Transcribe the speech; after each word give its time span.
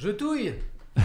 Je 0.00 0.08
touille 0.08 0.54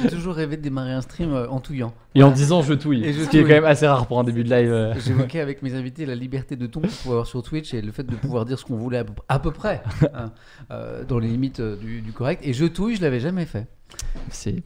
J'ai 0.00 0.08
toujours 0.10 0.34
rêvé 0.34 0.56
de 0.56 0.62
démarrer 0.62 0.92
un 0.92 1.00
stream 1.00 1.32
euh, 1.32 1.48
en 1.48 1.58
touillant. 1.58 1.92
Et 2.14 2.22
en 2.22 2.30
disant 2.30 2.62
je 2.62 2.72
touille. 2.74 3.04
Et 3.04 3.12
je 3.12 3.24
ce 3.24 3.28
qui 3.28 3.38
est 3.38 3.40
touille. 3.40 3.48
quand 3.50 3.56
même 3.56 3.64
assez 3.64 3.84
rare 3.86 4.06
pour 4.06 4.20
un 4.20 4.24
début 4.24 4.44
de 4.44 4.50
live. 4.50 4.70
euh. 4.70 4.94
J'évoquais 5.04 5.40
avec 5.40 5.60
mes 5.62 5.74
invités 5.74 6.06
la 6.06 6.14
liberté 6.14 6.54
de 6.54 6.66
ton 6.66 6.80
qu'on 6.82 6.86
pouvait 6.86 7.10
avoir 7.10 7.26
sur 7.26 7.42
Twitch 7.42 7.74
et 7.74 7.82
le 7.82 7.90
fait 7.90 8.04
de 8.04 8.14
pouvoir 8.14 8.44
dire 8.44 8.60
ce 8.60 8.64
qu'on 8.64 8.76
voulait 8.76 8.98
à 8.98 9.04
peu, 9.04 9.12
à 9.28 9.40
peu 9.40 9.50
près, 9.50 9.82
hein, 10.14 10.30
euh, 10.70 11.02
dans 11.04 11.18
les 11.18 11.26
limites 11.26 11.58
euh, 11.58 11.74
du, 11.76 12.00
du 12.00 12.12
correct. 12.12 12.42
Et 12.46 12.52
je 12.52 12.64
touille, 12.66 12.94
je 12.94 13.02
l'avais 13.02 13.18
jamais 13.18 13.44
fait. 13.44 13.66
C'est- 14.30 14.62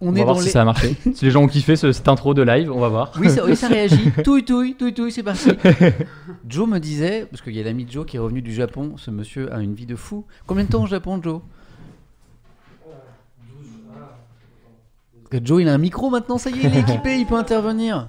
On, 0.00 0.08
On, 0.08 0.14
est 0.16 0.18
va 0.18 0.24
voir 0.24 0.34
dans 0.34 0.40
si 0.40 0.46
les... 0.48 0.52
ça 0.52 0.62
a 0.62 0.64
marché. 0.64 0.96
si 1.14 1.24
les 1.24 1.30
gens 1.30 1.44
ont 1.44 1.48
kiffé 1.48 1.76
ce- 1.76 1.92
cette 1.92 2.08
intro 2.08 2.34
de 2.34 2.42
live, 2.42 2.72
on 2.72 2.80
va 2.80 2.88
voir. 2.88 3.12
Oui 3.20 3.30
ça, 3.30 3.44
oui, 3.44 3.54
ça 3.54 3.68
réagit. 3.68 4.10
touille, 4.24 4.44
touille, 4.44 4.74
touille, 4.74 4.94
touille, 4.94 5.12
c'est 5.12 5.22
parti. 5.22 5.50
Joe 6.48 6.68
me 6.68 6.78
disait, 6.80 7.26
parce 7.30 7.40
qu'il 7.40 7.54
y 7.54 7.60
a 7.60 7.62
l'ami 7.62 7.84
de 7.84 7.92
Joe 7.92 8.04
qui 8.04 8.16
est 8.16 8.20
revenu 8.20 8.42
du 8.42 8.52
Japon, 8.52 8.96
ce 8.96 9.12
monsieur 9.12 9.52
a 9.54 9.60
une 9.60 9.74
vie 9.74 9.86
de 9.86 9.94
fou. 9.96 10.26
Combien 10.46 10.64
de 10.64 10.70
temps 10.70 10.82
au 10.82 10.86
Japon, 10.88 11.20
Joe 11.22 11.40
Parce 12.84 12.94
que 15.12 15.15
Joe, 15.42 15.62
il 15.62 15.68
a 15.68 15.74
un 15.74 15.78
micro 15.78 16.10
maintenant, 16.10 16.38
ça 16.38 16.50
y 16.50 16.54
est, 16.54 16.64
il 16.64 16.76
est 16.76 16.80
équipé, 16.88 17.18
il 17.18 17.26
peut 17.26 17.36
intervenir. 17.36 18.08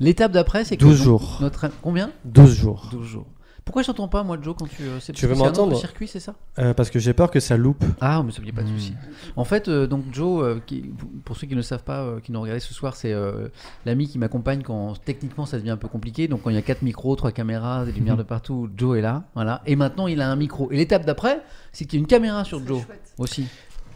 L'étape 0.00 0.32
d'après, 0.32 0.64
c'est 0.64 0.76
que 0.76 0.82
12 0.84 0.96
donc, 0.98 1.04
jours. 1.04 1.38
Notre... 1.40 1.68
Combien 1.82 2.10
12 2.24 2.54
jours. 2.54 2.88
12 2.90 3.06
jours. 3.06 3.26
Pourquoi 3.64 3.80
je 3.80 3.86
t'entends 3.86 4.08
pas, 4.08 4.22
moi, 4.24 4.36
Joe, 4.42 4.54
quand 4.58 4.68
tu. 4.68 4.82
euh, 4.82 4.98
Tu 5.14 5.26
veux 5.26 5.34
m'entendre 5.34 5.74
circuit, 5.78 6.06
c'est 6.06 6.20
ça 6.20 6.34
Euh, 6.58 6.74
parce 6.74 6.90
que 6.90 6.98
j'ai 6.98 7.14
peur 7.14 7.30
que 7.30 7.40
ça 7.40 7.56
loupe. 7.56 7.82
Ah, 7.98 8.22
mais 8.22 8.30
ça 8.30 8.42
pas 8.54 8.62
de 8.62 8.68
Hmm. 8.68 8.74
souci. 8.78 8.92
En 9.36 9.44
fait, 9.44 9.68
euh, 9.68 9.86
donc 9.86 10.04
Joe, 10.12 10.44
euh, 10.44 10.60
qui, 10.66 10.92
pour 11.24 11.38
ceux 11.38 11.46
qui 11.46 11.54
ne 11.54 11.60
le 11.60 11.62
savent 11.62 11.82
pas, 11.82 12.00
euh, 12.02 12.20
qui 12.20 12.30
nous 12.30 12.42
regardent 12.42 12.60
ce 12.60 12.74
soir, 12.74 12.94
c'est 12.94 13.14
euh, 13.14 13.48
l'ami 13.86 14.06
qui 14.06 14.18
m'accompagne 14.18 14.60
quand 14.62 14.92
techniquement 15.06 15.46
ça 15.46 15.56
devient 15.56 15.70
un 15.70 15.78
peu 15.78 15.88
compliqué. 15.88 16.28
Donc 16.28 16.42
quand 16.42 16.50
il 16.50 16.56
y 16.56 16.58
a 16.58 16.62
quatre 16.62 16.82
micros, 16.82 17.16
trois 17.16 17.32
caméras, 17.32 17.86
des 17.86 17.92
lumières 17.92 18.16
de 18.18 18.22
partout, 18.22 18.68
Joe 18.76 18.98
est 18.98 19.02
là, 19.02 19.24
voilà. 19.34 19.62
Et 19.64 19.76
maintenant 19.76 20.08
il 20.08 20.20
a 20.20 20.30
un 20.30 20.36
micro. 20.36 20.70
Et 20.70 20.76
l'étape 20.76 21.06
d'après, 21.06 21.40
c'est 21.72 21.86
qu'il 21.86 21.98
y 21.98 22.00
a 22.00 22.02
une 22.02 22.06
caméra 22.06 22.44
sur 22.44 22.62
Joe 22.66 22.82
aussi. 23.16 23.46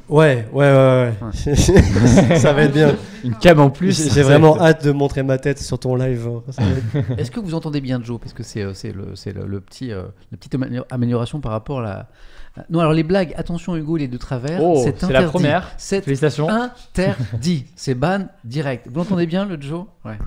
Ouais, 0.08 0.48
ouais, 0.52 0.72
ouais, 0.72 1.12
ouais. 1.20 1.54
ça 2.38 2.52
va 2.54 2.62
être 2.62 2.72
bien. 2.72 2.94
Une 3.24 3.34
cam 3.36 3.60
en 3.60 3.68
plus. 3.70 4.10
J'ai 4.14 4.22
vraiment 4.22 4.58
hâte 4.60 4.84
de 4.84 4.90
montrer 4.92 5.22
ma 5.22 5.36
tête 5.38 5.58
sur 5.58 5.78
ton 5.78 5.94
live. 5.96 6.26
hein. 6.28 6.42
Être- 6.96 7.10
Est-ce 7.20 7.30
que 7.30 7.40
vous 7.40 7.54
entendez 7.54 7.80
bien 7.80 8.00
Joe? 8.02 8.18
Parce 8.18 8.32
que 8.32 8.42
c'est 8.42 8.62
euh, 8.62 8.72
le, 8.94 9.14
c'est 9.16 9.32
le, 9.32 9.46
le 9.46 9.60
petit, 9.60 9.92
euh, 9.92 10.04
la 10.32 10.38
petite 10.38 10.54
amé- 10.54 10.82
amélioration 10.90 11.40
par 11.40 11.52
rapport 11.52 11.80
à 11.80 11.82
la. 11.82 12.08
Non, 12.70 12.80
alors 12.80 12.92
les 12.94 13.02
blagues, 13.02 13.34
attention 13.36 13.76
Hugo, 13.76 13.98
il 13.98 14.02
est 14.04 14.08
de 14.08 14.16
travers. 14.16 14.62
Oh, 14.62 14.80
c'est 14.82 14.98
c'est 14.98 15.02
la 15.12 15.18
interdit. 15.20 15.30
première. 15.30 15.70
C'est 15.76 16.00
Félicitations. 16.02 16.48
interdit. 16.48 17.66
C'est 17.76 17.94
ban 17.94 18.28
direct. 18.44 18.86
Vous 18.90 18.96
l'entendez 18.98 19.26
bien, 19.26 19.44
le 19.44 19.60
Joe? 19.60 19.84
Ouais. 20.04 20.18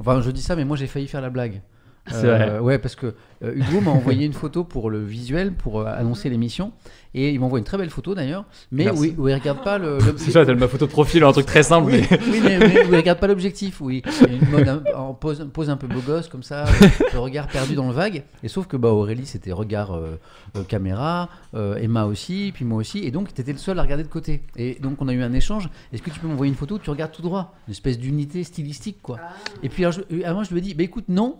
Enfin, 0.00 0.20
je 0.22 0.30
dis 0.30 0.42
ça, 0.42 0.56
mais 0.56 0.64
moi 0.64 0.76
j'ai 0.76 0.86
failli 0.86 1.06
faire 1.06 1.20
la 1.20 1.30
blague. 1.30 1.60
C'est 2.08 2.26
vrai. 2.26 2.58
Ouais, 2.60 2.78
parce 2.78 2.94
que 2.94 3.14
euh, 3.44 3.52
Hugo 3.54 3.80
m'a 3.80 3.90
envoyé 3.90 4.24
une 4.26 4.32
photo 4.32 4.64
pour 4.64 4.90
le 4.90 5.02
visuel, 5.04 5.52
pour 5.52 5.80
euh, 5.80 5.86
annoncer 5.86 6.28
l'émission. 6.30 6.72
Et 7.14 7.30
il 7.30 7.40
m'envoie 7.40 7.58
une 7.58 7.64
très 7.64 7.78
belle 7.78 7.88
photo 7.88 8.14
d'ailleurs, 8.14 8.44
mais 8.70 8.84
où, 8.90 9.04
il- 9.04 9.18
où 9.18 9.28
il 9.28 9.34
regarde 9.34 9.62
pas 9.64 9.78
le. 9.78 9.96
le- 9.98 10.14
C'est 10.18 10.30
ça, 10.30 10.44
t'as 10.44 10.54
ma 10.54 10.68
photo 10.68 10.84
de 10.86 10.90
profil, 10.90 11.24
un 11.24 11.32
truc 11.32 11.46
très 11.46 11.62
simple. 11.62 11.90
oui, 11.90 12.02
mais- 12.10 12.20
oui, 12.30 12.40
mais, 12.44 12.58
mais 12.58 12.84
où 12.86 12.92
il 12.92 12.96
regarde 12.96 13.18
pas 13.18 13.26
l'objectif. 13.26 13.80
Oui, 13.80 14.02
il 14.22 14.26
y 14.32 14.34
a 14.34 14.38
une 14.42 14.50
mode 14.50 14.68
un- 14.68 14.82
en 14.94 15.14
pose, 15.14 15.48
pose 15.52 15.70
un 15.70 15.76
peu 15.78 15.86
beau 15.86 16.00
gosse 16.00 16.28
comme 16.28 16.42
ça, 16.42 16.66
euh, 16.66 16.88
le 17.14 17.18
regard 17.18 17.46
perdu 17.48 17.74
dans 17.74 17.86
le 17.88 17.94
vague. 17.94 18.22
Et 18.42 18.48
sauf 18.48 18.66
que 18.66 18.76
bah, 18.76 18.90
Aurélie 18.90 19.24
c'était 19.26 19.52
regard 19.52 19.94
euh, 19.94 20.18
euh, 20.56 20.62
caméra, 20.64 21.30
euh, 21.54 21.76
Emma 21.76 22.04
aussi, 22.04 22.50
puis 22.54 22.64
moi 22.66 22.78
aussi. 22.78 22.98
Et 22.98 23.10
donc 23.10 23.32
tu 23.32 23.40
étais 23.40 23.52
le 23.52 23.58
seul 23.58 23.78
à 23.78 23.82
regarder 23.82 24.04
de 24.04 24.08
côté. 24.08 24.42
Et 24.56 24.76
donc 24.82 25.00
on 25.00 25.08
a 25.08 25.12
eu 25.14 25.22
un 25.22 25.32
échange. 25.32 25.70
Est-ce 25.94 26.02
que 26.02 26.10
tu 26.10 26.20
peux 26.20 26.28
m'envoyer 26.28 26.50
une 26.50 26.56
photo 26.58 26.74
où 26.74 26.78
tu 26.78 26.90
regardes 26.90 27.12
tout 27.12 27.22
droit? 27.22 27.54
Une 27.66 27.72
espèce 27.72 27.98
d'unité 27.98 28.44
stylistique 28.44 28.98
quoi. 29.02 29.18
Et 29.62 29.68
puis 29.70 29.84
alors, 29.84 29.98
je, 30.10 30.22
à 30.22 30.34
moi 30.34 30.44
je 30.44 30.50
lui 30.50 30.58
ai 30.58 30.62
dit, 30.62 30.74
bah 30.74 30.82
écoute 30.84 31.06
non. 31.08 31.36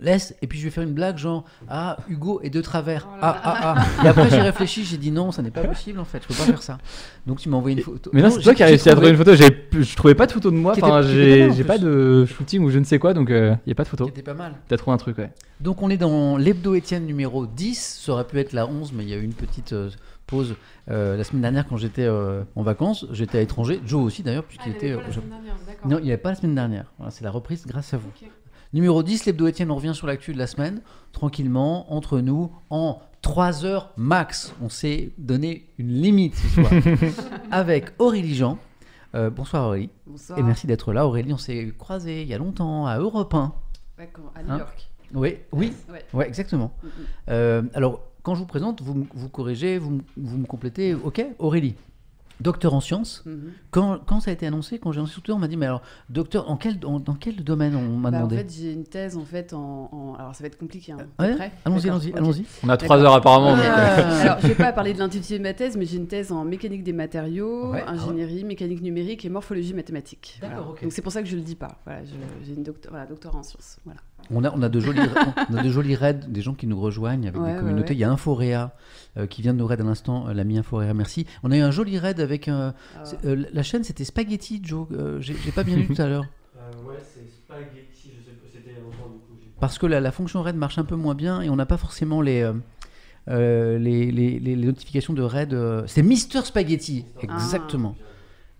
Laisse, 0.00 0.34
et 0.42 0.46
puis 0.46 0.58
je 0.58 0.64
vais 0.64 0.70
faire 0.70 0.84
une 0.84 0.92
blague 0.92 1.18
genre 1.18 1.44
Ah, 1.68 1.96
Hugo 2.08 2.40
est 2.42 2.50
de 2.50 2.60
travers. 2.60 3.08
Ah, 3.20 3.36
ah, 3.42 3.74
ah. 4.00 4.04
Et 4.04 4.08
après 4.08 4.30
j'ai 4.30 4.40
réfléchi, 4.40 4.84
j'ai 4.84 4.96
dit 4.96 5.10
non, 5.10 5.32
ça 5.32 5.42
n'est 5.42 5.50
pas 5.50 5.64
possible 5.64 5.98
en 6.00 6.04
fait, 6.04 6.22
je 6.22 6.28
peux 6.28 6.34
pas 6.34 6.44
faire 6.44 6.62
ça. 6.62 6.78
Donc 7.26 7.38
tu 7.38 7.48
m'as 7.48 7.56
envoyé 7.56 7.76
une 7.76 7.82
photo. 7.82 8.10
Mais 8.12 8.22
non, 8.22 8.30
c'est 8.30 8.40
toi 8.42 8.54
qui 8.54 8.62
as 8.62 8.66
réussi 8.66 8.88
à 8.88 8.92
trouver 8.92 9.12
trouvé- 9.12 9.32
une 9.32 9.38
photo. 9.38 9.80
Je 9.80 9.96
trouvais 9.96 10.14
pas 10.14 10.26
de 10.26 10.32
photo 10.32 10.50
de 10.50 10.56
moi. 10.56 10.72
Enfin, 10.76 11.02
était- 11.02 11.46
était 11.46 11.54
j'ai 11.54 11.64
pas 11.64 11.78
de 11.78 12.24
shooting 12.26 12.62
ou 12.64 12.70
je 12.70 12.78
ne 12.78 12.84
sais 12.84 12.98
quoi, 12.98 13.14
donc 13.14 13.28
il 13.30 13.58
n'y 13.66 13.72
a 13.72 13.74
pas 13.74 13.84
de 13.84 13.88
photo. 13.88 14.04
qui 14.04 14.10
était 14.10 14.22
pas 14.22 14.34
mal. 14.34 14.54
T'as 14.68 14.76
trouvé 14.76 14.94
un 14.94 14.98
truc, 14.98 15.18
ouais. 15.18 15.30
Donc 15.60 15.82
on 15.82 15.90
est 15.90 15.96
dans 15.96 16.36
l'hebdo 16.36 16.74
Étienne 16.74 17.04
numéro 17.06 17.46
10, 17.46 18.00
ça 18.04 18.12
aurait 18.12 18.24
pu 18.26 18.38
être 18.38 18.52
la 18.52 18.66
11, 18.66 18.92
mais 18.92 19.02
il 19.02 19.08
y 19.10 19.14
a 19.14 19.16
eu 19.16 19.24
une 19.24 19.34
petite 19.34 19.72
euh, 19.72 19.90
pause 20.26 20.54
euh, 20.90 21.16
la 21.16 21.24
semaine 21.24 21.42
dernière 21.42 21.66
quand 21.66 21.76
j'étais 21.76 22.04
euh, 22.04 22.42
en 22.54 22.62
vacances, 22.62 23.06
j'étais 23.12 23.38
à 23.38 23.40
l'étranger, 23.40 23.80
Joe 23.84 24.02
aussi 24.04 24.22
d'ailleurs, 24.22 24.44
puisqu'il 24.44 24.70
était 24.72 24.92
euh, 24.92 24.98
au 25.08 25.12
Japon. 25.12 25.26
Non, 25.86 25.98
il 25.98 26.04
n'y 26.04 26.10
avait 26.12 26.16
pas 26.22 26.28
la 26.30 26.34
semaine 26.36 26.54
dernière, 26.54 26.92
Voilà, 26.98 27.10
c'est 27.10 27.24
la 27.24 27.30
reprise 27.30 27.66
grâce 27.66 27.92
à 27.92 27.96
vous. 27.96 28.10
Numéro 28.74 29.02
10, 29.02 29.24
l'hebdo 29.26 29.46
Étienne, 29.46 29.70
on 29.70 29.76
revient 29.76 29.94
sur 29.94 30.06
l'actu 30.06 30.32
de 30.34 30.38
la 30.38 30.46
semaine, 30.46 30.82
tranquillement, 31.12 31.92
entre 31.92 32.20
nous, 32.20 32.52
en 32.70 33.00
3 33.22 33.64
heures 33.64 33.92
max. 33.96 34.54
On 34.62 34.68
s'est 34.68 35.12
donné 35.16 35.66
une 35.78 35.88
limite 35.92 36.34
ce 36.36 36.48
soir. 36.48 36.70
Avec 37.50 37.86
Aurélie 37.98 38.34
Jean. 38.34 38.58
Euh, 39.14 39.30
bonsoir 39.30 39.66
Aurélie. 39.68 39.88
Bonsoir. 40.06 40.38
Et 40.38 40.42
merci 40.42 40.66
d'être 40.66 40.92
là 40.92 41.06
Aurélie, 41.06 41.32
on 41.32 41.38
s'est 41.38 41.72
croisés 41.78 42.20
il 42.22 42.28
y 42.28 42.34
a 42.34 42.38
longtemps 42.38 42.86
à 42.86 42.98
Europe 42.98 43.32
1. 43.32 43.54
Ouais, 43.98 44.10
quand- 44.12 44.30
à 44.34 44.42
New 44.42 44.52
Hein 44.52 44.58
York. 44.58 44.90
Oui, 45.14 45.36
oui, 45.52 45.72
Ouais. 45.90 46.04
ouais, 46.12 46.28
exactement. 46.28 46.70
Mm, 46.82 46.86
mm. 46.86 46.90
Euh, 47.30 47.62
alors, 47.72 48.02
quand 48.22 48.34
je 48.34 48.40
vous 48.40 48.46
présente, 48.46 48.82
vous, 48.82 49.06
vous 49.14 49.28
corrigez, 49.30 49.78
vous, 49.78 50.02
vous 50.18 50.36
me 50.36 50.44
complétez. 50.44 50.92
Ok, 50.92 51.24
Aurélie, 51.38 51.74
docteur 52.40 52.74
en 52.74 52.80
sciences. 52.80 53.22
Mhm. 53.26 53.50
Quand, 53.70 53.98
quand 54.06 54.20
ça 54.20 54.30
a 54.30 54.34
été 54.34 54.46
annoncé, 54.46 54.78
quand 54.78 54.92
j'ai 54.92 54.98
annoncé 54.98 55.12
sur 55.14 55.22
Twitter, 55.22 55.36
on 55.36 55.38
m'a 55.40 55.48
dit, 55.48 55.56
mais 55.56 55.66
alors, 55.66 55.82
docteur, 56.10 56.50
en 56.50 56.56
quel, 56.56 56.78
en- 56.84 57.00
dans 57.00 57.14
quel 57.14 57.42
domaine 57.44 57.74
on 57.76 57.96
m'a 57.96 58.10
Bah, 58.10 58.18
en 58.18 58.20
demandé? 58.26 58.36
fait, 58.38 58.52
j'ai 58.56 58.72
une 58.72 58.84
thèse 58.84 59.16
en 59.16 59.24
fait 59.24 59.52
en, 59.52 59.88
en- 59.92 60.14
alors 60.18 60.34
ça 60.34 60.42
va 60.44 60.46
être 60.48 60.58
compliqué. 60.58 60.92
Hein. 60.92 60.98
Ouais, 61.18 61.50
Allons-y, 61.64 61.88
allons-y, 61.88 62.12
allons-y. 62.14 62.44
On 62.64 62.68
a 62.68 62.76
trois 62.76 62.98
heures 62.98 63.14
apparemment. 63.14 63.54
Ok. 63.54 63.60
euh, 63.60 64.20
Alors, 64.22 64.40
je 64.40 64.46
vais 64.48 64.54
pas 64.54 64.72
parler 64.72 64.92
de 64.94 64.98
l'intitulé 64.98 65.38
de 65.38 65.42
ma 65.44 65.52
thèse, 65.54 65.76
mais 65.76 65.84
j'ai 65.84 65.96
une 65.96 66.06
thèse 66.08 66.32
en 66.32 66.44
mécanique 66.44 66.82
des 66.84 66.92
matériaux, 66.92 67.72
Ouais, 67.72 67.82
ah 67.86 67.92
ouais. 67.92 67.98
ingénierie, 67.98 68.44
mécanique 68.44 68.82
numérique 68.82 69.24
et 69.24 69.28
morphologie 69.28 69.74
mathématique. 69.74 70.38
D'accord, 70.40 70.56
Voilà. 70.58 70.70
ok. 70.72 70.82
Donc 70.82 70.92
c'est 70.92 71.02
pour 71.02 71.12
ça 71.12 71.22
que 71.22 71.28
je 71.28 71.36
le 71.36 71.42
dis 71.42 71.56
pas. 71.56 71.78
Voilà, 71.84 72.00
j'ai 72.44 72.52
une 72.54 72.62
docteur, 72.62 72.92
voilà, 72.92 73.06
doctorat 73.06 73.38
en 73.38 73.42
sciences. 73.42 73.78
Voilà. 73.84 74.00
On 74.30 74.44
a, 74.44 74.52
on 74.54 74.60
a 74.62 74.68
de 74.68 74.80
jolis, 74.80 75.00
on 75.50 75.56
a 75.56 75.62
de 75.62 75.68
jolis 75.70 75.94
raids, 75.94 76.20
des 76.28 76.42
gens 76.42 76.52
qui 76.54 76.66
nous 76.66 76.78
rejoignent 76.78 77.28
avec 77.28 77.40
Ouais, 77.40 77.52
des 77.52 77.58
communautés. 77.58 77.90
ouais. 77.90 77.94
Il 77.94 78.00
y 78.00 78.04
a 78.04 78.10
Inforéa 78.10 78.64
euh, 78.64 78.97
qui 79.26 79.42
vient 79.42 79.52
de 79.54 79.58
nous 79.58 79.66
raid 79.66 79.80
à 79.80 79.84
l'instant, 79.84 80.28
euh, 80.28 80.32
l'ami 80.34 80.58
Inforéa, 80.58 80.94
merci. 80.94 81.26
On 81.42 81.50
a 81.50 81.56
eu 81.56 81.60
un 81.60 81.70
joli 81.70 81.98
raid 81.98 82.20
avec 82.20 82.48
euh, 82.48 82.70
euh, 83.24 83.44
la 83.52 83.62
chaîne, 83.62 83.84
c'était 83.84 84.04
Spaghetti 84.04 84.60
Joe. 84.62 84.86
euh, 84.92 85.20
j'ai 85.20 85.34
pas 85.54 85.64
bien 85.64 85.76
lu 85.76 85.86
tout 85.94 86.00
à 86.00 86.06
l'heure. 86.06 86.24
ouais, 86.86 86.96
c'est 87.14 87.28
spaghetti, 87.28 88.12
je 88.16 88.24
sais 88.24 88.32
pas, 88.36 88.46
c'était 88.52 88.70
il 88.70 88.74
y 88.74 88.76
a 88.78 88.80
longtemps 88.80 89.08
du 89.10 89.18
coup. 89.18 89.34
Parce 89.60 89.78
que 89.78 89.86
la, 89.86 90.00
la 90.00 90.12
fonction 90.12 90.42
RAID 90.42 90.56
marche 90.56 90.78
un 90.78 90.84
peu 90.84 90.96
moins 90.96 91.14
bien 91.14 91.40
et 91.42 91.48
on 91.50 91.56
n'a 91.56 91.66
pas 91.66 91.76
forcément 91.78 92.20
les, 92.22 92.42
euh, 92.42 92.52
euh, 93.28 93.78
les, 93.78 94.10
les- 94.12 94.56
notifications 94.56 95.12
de 95.14 95.22
RAID. 95.22 95.52
euh, 95.54 95.82
C'est 95.86 96.02
Mister 96.02 96.40
Spaghetti, 96.44 97.06
exactement. 97.20 97.96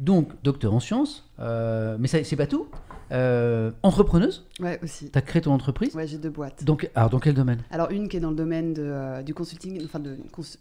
Donc, 0.00 0.31
docteur 0.44 0.72
en 0.75 0.81
sciences, 0.81 1.28
euh, 1.41 1.97
mais 1.98 2.06
ça- 2.09 2.22
c'est 2.25 2.36
pas 2.36 2.47
tout. 2.47 2.66
Euh, 3.10 3.70
entrepreneuse, 3.82 4.44
ouais, 4.60 4.78
aussi. 4.84 5.10
tu 5.10 5.16
as 5.19 5.22
créé 5.22 5.41
ton 5.41 5.53
entreprise. 5.53 5.94
Ouais, 5.97 6.06
j'ai 6.06 6.19
deux 6.19 6.28
boîtes. 6.28 6.62
Donc, 6.64 6.91
alors, 6.94 7.09
dans 7.09 7.19
quel 7.19 7.32
domaine? 7.32 7.62
Alors 7.70 7.91
une 7.91 8.06
qui 8.06 8.19
est 8.19 8.20
dans 8.20 8.28
le 8.28 8.37
domaine 8.37 8.75
de, 8.75 8.82
euh, 8.84 9.22
du 9.22 9.32
consulting, 9.32 9.82
enfin 9.87 9.98
de, 9.98 10.19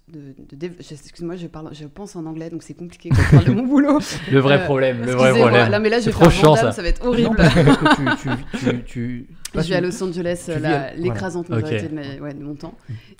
de, 0.07 0.33
de 0.55 0.65
excuse-moi, 0.79 1.35
je 1.35 1.47
parle, 1.47 1.67
je 1.73 1.85
pense 1.87 2.15
en 2.15 2.25
anglais, 2.25 2.49
donc 2.49 2.63
c'est 2.63 2.73
compliqué 2.73 3.09
quand 3.09 3.21
je 3.21 3.31
parle 3.31 3.45
de 3.47 3.51
mon 3.51 3.63
boulot. 3.67 3.99
Le 4.31 4.39
vrai 4.39 4.61
Euh, 4.61 4.63
problème, 4.63 5.03
le 5.03 5.11
vrai 5.11 5.31
problème. 5.37 5.69
Là, 5.69 5.79
mais 5.79 5.89
là, 5.89 5.99
je 5.99 6.05
vais 6.05 6.11
trop 6.11 6.23
faire 6.29 6.31
chiant, 6.31 6.55
ça. 6.55 6.71
ça 6.71 6.81
va 6.81 6.87
être 6.87 7.05
horrible. 7.05 7.35
tu, 7.35 8.57
tu, 8.59 8.83
tu, 8.85 9.27
Je 9.53 9.59
vis 9.59 9.73
à 9.75 9.81
Los 9.81 10.01
Angeles, 10.01 10.49
l'écrasante 10.95 11.47
voilà. 11.47 11.63
majorité 11.63 11.89
de, 11.89 11.95
ma- 11.95 12.23
ouais, 12.25 12.33
de 12.33 12.41
mon 12.43 12.55
temps. 12.55 12.75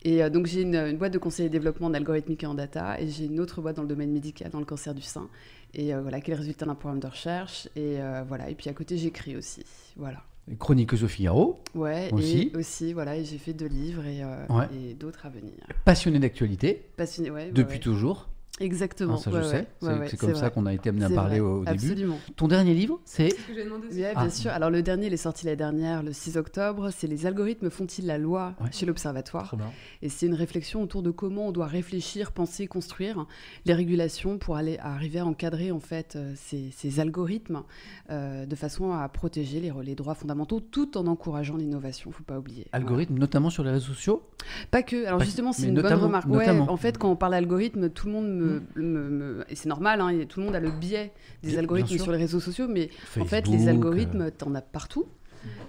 Et 0.05 0.23
euh, 0.23 0.29
donc 0.29 0.45
j'ai 0.45 0.61
une, 0.61 0.75
une 0.75 0.97
boîte 0.97 1.11
de 1.13 1.17
conseil 1.17 1.47
et 1.47 1.49
développement 1.49 1.87
en 1.87 1.93
algorithmique 1.93 2.43
et 2.43 2.47
en 2.47 2.53
data, 2.53 2.95
et 3.01 3.09
j'ai 3.09 3.25
une 3.25 3.41
autre 3.41 3.59
boîte 3.61 3.75
dans 3.75 3.81
le 3.81 3.89
domaine 3.89 4.11
médical, 4.13 4.49
dans 4.51 4.59
le 4.59 4.65
cancer 4.65 4.93
du 4.93 5.01
sein. 5.01 5.27
Et 5.73 5.93
euh, 5.93 6.01
voilà, 6.01 6.21
qui 6.21 6.31
est 6.31 6.33
le 6.33 6.39
résultat 6.39 6.65
d'un 6.65 6.75
programme 6.75 6.99
de 6.99 7.07
recherche. 7.07 7.67
Et 7.75 8.01
euh, 8.01 8.23
voilà, 8.27 8.49
et 8.49 8.55
puis 8.55 8.69
à 8.69 8.73
côté 8.73 8.97
j'écris 8.97 9.35
aussi. 9.35 9.63
Voilà. 9.95 10.21
Chroniqueuse 10.59 11.03
au 11.03 11.09
Figaro, 11.09 11.59
Ouais, 11.75 12.09
Aussi. 12.13 12.51
et 12.53 12.57
aussi, 12.57 12.93
voilà, 12.93 13.17
et 13.17 13.25
j'ai 13.25 13.37
fait 13.37 13.51
deux 13.53 13.67
livres 13.67 14.05
et, 14.05 14.23
euh, 14.23 14.45
Ouais. 14.49 14.65
et 14.73 14.93
d'autres 14.93 15.25
à 15.25 15.29
venir. 15.29 15.51
passionnée 15.83 16.19
d'actualité, 16.19 16.85
Passionné, 16.95 17.29
ouais. 17.31 17.45
ouais, 17.47 17.51
depuis 17.51 17.73
ouais. 17.73 17.79
toujours. 17.79 18.29
Exactement. 18.59 19.15
Ah, 19.17 19.21
ça, 19.23 19.29
ouais, 19.31 19.37
je 19.43 19.47
ouais, 19.47 19.67
sais. 19.81 19.87
ouais, 19.99 20.07
C'est 20.09 20.17
comme 20.17 20.35
ça 20.35 20.49
qu'on 20.49 20.65
a 20.65 20.73
été 20.73 20.89
amené 20.89 21.05
à 21.05 21.09
parler 21.09 21.39
vrai, 21.39 21.49
au, 21.49 21.61
au 21.61 21.65
début. 21.65 21.71
Absolument. 21.85 22.17
Ton 22.35 22.47
dernier 22.47 22.73
livre, 22.73 22.99
c'est 23.05 23.29
ce 23.29 23.35
que 23.47 23.53
j'ai 23.53 23.63
demandé 23.65 23.87
aussi. 23.87 23.97
Oui, 23.97 24.05
Ah. 24.15 24.21
bien 24.21 24.29
sûr. 24.29 24.51
Alors 24.51 24.69
le 24.69 24.81
dernier, 24.81 25.07
il 25.07 25.13
est 25.13 25.17
sorti 25.17 25.45
l'année 25.45 25.57
dernière, 25.57 26.01
le 26.03 26.11
6 26.13 26.37
octobre. 26.37 26.89
C'est 26.91 27.07
Les 27.07 27.25
algorithmes 27.25 27.69
font-ils 27.69 28.05
la 28.05 28.17
loi 28.17 28.55
Ouais. 28.61 28.67
chez 28.71 28.85
l'Observatoire 28.85 29.55
bien. 29.55 29.67
Et 30.01 30.09
c'est 30.09 30.25
une 30.25 30.33
réflexion 30.33 30.81
autour 30.81 31.03
de 31.03 31.11
comment 31.11 31.47
on 31.47 31.51
doit 31.51 31.67
réfléchir, 31.67 32.31
penser, 32.31 32.67
construire 32.67 33.25
les 33.65 33.73
régulations 33.73 34.37
pour 34.37 34.55
aller 34.57 34.77
arriver 34.79 35.19
à 35.19 35.25
encadrer 35.25 35.71
en 35.71 35.79
fait 35.79 36.15
euh, 36.15 36.33
ces, 36.35 36.71
ces 36.75 36.99
algorithmes 36.99 37.61
euh, 38.09 38.45
de 38.45 38.55
façon 38.55 38.91
à 38.91 39.07
protéger 39.09 39.59
les, 39.59 39.71
les 39.83 39.95
droits 39.95 40.15
fondamentaux 40.15 40.59
tout 40.59 40.97
en 40.97 41.05
encourageant 41.07 41.57
l'innovation. 41.57 42.11
Faut 42.11 42.23
pas 42.23 42.39
oublier. 42.39 42.65
algorithme, 42.71 43.17
notamment 43.17 43.49
sur 43.49 43.63
les 43.63 43.71
réseaux 43.71 43.93
sociaux? 43.93 44.23
Pas 44.71 44.81
que. 44.83 45.05
Alors 45.05 45.19
Pas- 45.19 45.25
justement, 45.25 45.53
c'est 45.53 45.67
une 45.67 45.81
bonne 45.81 45.93
remarque. 45.93 46.27
en 46.29 46.77
fait, 46.77 46.97
quand 46.97 47.11
on 47.11 47.15
parle 47.15 47.33
d'algorithme, 47.33 47.89
tout 47.89 48.07
le 48.07 48.13
monde 48.13 48.27
me, 48.27 48.46
me- 48.75 49.09
me- 49.09 49.45
et 49.49 49.55
c'est 49.55 49.69
normal, 49.69 50.01
hein, 50.01 50.11
tout 50.27 50.39
le 50.39 50.45
monde 50.47 50.55
a 50.55 50.59
le 50.59 50.71
biais 50.71 51.11
des 51.43 51.49
Bien- 51.49 51.59
algorithmes 51.59 51.87
bien 51.95 52.03
sur 52.03 52.11
les 52.11 52.17
réseaux 52.17 52.39
sociaux, 52.39 52.67
mais 52.67 52.89
en 53.19 53.25
fait, 53.25 53.47
les 53.47 53.67
euh, 53.67 53.71
algorithmes, 53.71 54.31
t'en 54.31 54.53
as 54.55 54.61
partout. 54.61 55.05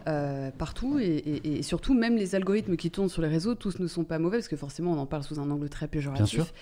euh, 0.09 0.51
partout 0.51 0.99
et, 0.99 1.05
et- 1.07 1.59
et 1.59 1.63
surtout 1.63 1.95
même 1.95 2.17
les 2.17 2.35
algorithmes 2.35 2.77
qui 2.77 2.91
tournent 2.91 3.11
sur 3.11 3.23
les 3.23 3.29
réseaux, 3.29 3.55
tous 3.55 3.79
ne 3.79 3.87
sont 3.87 4.03
pas 4.05 4.19
mauvais 4.19 4.39
parce 4.39 4.49
que 4.49 4.57
forcément 4.57 4.93
on 4.93 4.99
en 4.99 5.07
parle 5.07 5.23
sous 5.23 5.39
un 5.39 5.51
angle 5.51 5.69
très 5.69 5.87
péjoratif. 5.87 6.35
Bien 6.37 6.45
sûr. 6.45 6.53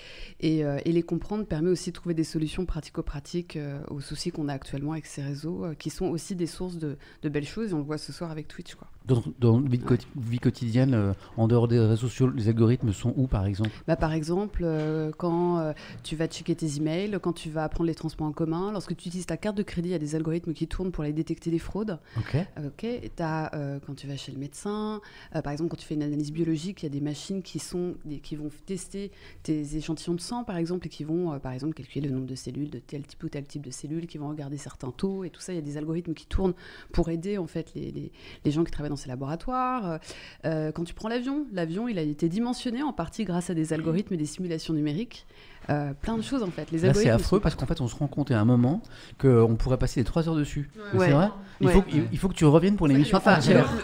Et, 0.40 0.64
euh, 0.64 0.78
et 0.84 0.92
les 0.92 1.02
comprendre 1.02 1.46
permet 1.46 1.70
aussi 1.70 1.90
de 1.90 1.94
trouver 1.94 2.14
des 2.14 2.24
solutions 2.24 2.66
pratico-pratiques 2.66 3.56
euh, 3.56 3.78
aux 3.88 4.00
soucis 4.00 4.32
qu'on 4.32 4.48
a 4.48 4.52
actuellement 4.52 4.92
avec 4.92 5.06
ces 5.06 5.22
réseaux, 5.22 5.64
euh, 5.64 5.74
qui 5.74 5.88
sont 5.90 6.06
aussi 6.06 6.34
des 6.34 6.46
sources 6.48 6.76
de, 6.76 6.98
de 7.22 7.28
belles 7.28 7.46
choses. 7.46 7.70
Et 7.70 7.74
on 7.74 7.78
le 7.78 7.84
voit 7.84 7.96
ce 7.98 8.12
soir 8.12 8.30
avec 8.30 8.48
Twitch. 8.48 8.74
Quoi. 8.74 8.88
Dans, 9.06 9.22
dans 9.38 9.60
vie, 9.60 10.38
quotidienne, 10.40 10.94
euh, 10.94 11.12
en 11.36 11.46
dehors 11.46 11.68
des 11.68 11.78
réseaux 11.78 11.96
sociaux, 12.08 12.28
les 12.28 12.48
algorithmes 12.48 12.92
sont 12.92 13.14
où 13.16 13.26
par 13.28 13.46
exemple? 13.46 13.70
Bah, 13.86 13.94
par 13.96 14.12
exemple, 14.12 14.62
euh, 14.64 15.12
quand 15.16 15.58
euh, 15.58 15.72
tu 16.02 16.16
vas 16.16 16.26
checker 16.26 16.56
tes 16.56 16.76
emails, 16.76 17.18
quand 17.22 17.32
tu 17.32 17.48
vas 17.50 17.68
prendre 17.68 17.86
les 17.86 17.94
transports 17.94 18.26
en 18.26 18.32
commun, 18.32 18.72
lorsque 18.72 18.96
tu 18.96 19.08
utilises 19.08 19.26
ta 19.26 19.36
carte 19.36 19.56
de 19.56 19.62
crédit, 19.62 19.90
il 19.90 19.92
y 19.92 19.94
a 19.94 19.98
des 20.00 20.14
algorithmes 20.16 20.52
qui 20.54 20.66
tournent 20.66 20.90
pour 20.90 21.04
aller 21.04 21.12
détecter 21.12 21.50
les 21.52 21.58
fraudes. 21.60 21.98
Ok. 22.16 22.36
Ok, 22.66 22.84
Et 22.84 23.10
t'as, 23.14 23.50
euh, 23.54 23.78
quand 23.86 23.94
tu 23.94 24.08
vas 24.08 24.16
chez 24.16 24.32
le 24.32 24.38
médecin, 24.38 25.00
par 25.44 25.52
exemple, 25.52 25.70
quand 25.70 25.76
tu 25.76 25.86
fais 25.86 25.94
une 25.94 26.02
analyse 26.02 26.32
biologique, 26.32 26.82
il 26.82 26.86
y 26.86 26.88
a 26.88 26.90
des 26.90 27.00
machines 27.00 27.42
qui, 27.42 27.58
sont, 27.60 27.94
des- 28.04 28.18
qui 28.18 28.34
vont 28.34 28.50
tester 28.66 29.12
tes 29.44 29.76
échantillons 29.76 30.14
de 30.14 30.20
sang, 30.20 30.42
par 30.42 30.56
exemple, 30.56 30.86
et 30.86 30.90
qui 30.90 31.04
vont, 31.04 31.38
par 31.38 31.52
exemple, 31.52 31.74
calculer 31.74 32.08
le 32.08 32.14
nombre 32.14 32.26
de 32.26 32.34
cellules 32.34 32.70
de 32.70 32.78
tel 32.80 33.06
type 33.06 33.22
ou 33.22 33.28
tel 33.28 33.44
type 33.46 33.64
de 33.64 33.70
cellules, 33.70 34.06
qui 34.08 34.18
vont 34.18 34.28
regarder 34.28 34.56
certains 34.56 34.90
taux 34.90 35.22
et 35.22 35.30
tout 35.30 35.40
ça. 35.40 35.52
Il 35.52 35.56
y 35.56 35.58
a 35.58 35.62
des 35.62 35.76
algorithmes 35.76 36.14
qui 36.14 36.26
tournent 36.26 36.54
pour 36.92 37.08
aider, 37.08 37.38
en 37.38 37.46
fait, 37.46 37.72
les, 37.74 37.92
les- 37.92 38.10
les 38.44 38.50
gens 38.50 38.64
qui 38.64 38.72
travaillent 38.72 38.90
dans 38.90 38.95
ces 38.96 39.08
laboratoires. 39.08 39.90
Euh, 39.90 39.98
euh, 40.44 40.72
quand 40.72 40.84
tu 40.84 40.94
prends 40.94 41.08
l'avion, 41.08 41.46
l'avion, 41.52 41.88
il 41.88 41.98
a 41.98 42.02
été 42.02 42.28
dimensionné 42.28 42.82
en 42.82 42.92
partie 42.92 43.24
grâce 43.24 43.50
à 43.50 43.54
des 43.54 43.72
algorithmes 43.72 44.14
et 44.14 44.18
des 44.18 44.26
simulations 44.26 44.74
numériques. 44.74 45.26
Euh, 45.68 45.92
plein 46.00 46.16
de 46.16 46.22
choses, 46.22 46.44
en 46.44 46.50
fait. 46.50 46.70
Les 46.70 46.78
Là, 46.78 46.94
c'est 46.94 47.10
affreux 47.10 47.38
sont 47.38 47.42
parce 47.42 47.56
qu'en 47.56 47.66
fait, 47.66 47.80
on 47.80 47.88
se 47.88 47.96
rend 47.96 48.06
compte 48.06 48.30
à 48.30 48.38
un 48.40 48.44
moment 48.44 48.82
qu'on 49.20 49.56
pourrait 49.58 49.78
passer 49.78 49.98
des 50.00 50.04
3 50.04 50.28
heures 50.28 50.36
dessus. 50.36 50.70
Ouais. 50.94 51.06
C'est 51.06 51.10
vrai? 51.10 51.28
Il, 51.60 51.66
Ouais. 51.66 51.72
faut, 51.72 51.82
que- 51.82 51.90
il, 51.92 52.04
il 52.12 52.18
faut 52.18 52.28
que 52.28 52.34
tu 52.34 52.44
reviennes 52.44 52.76
pour 52.76 52.86
l'émission 52.86 53.16
Enfin, 53.18 53.40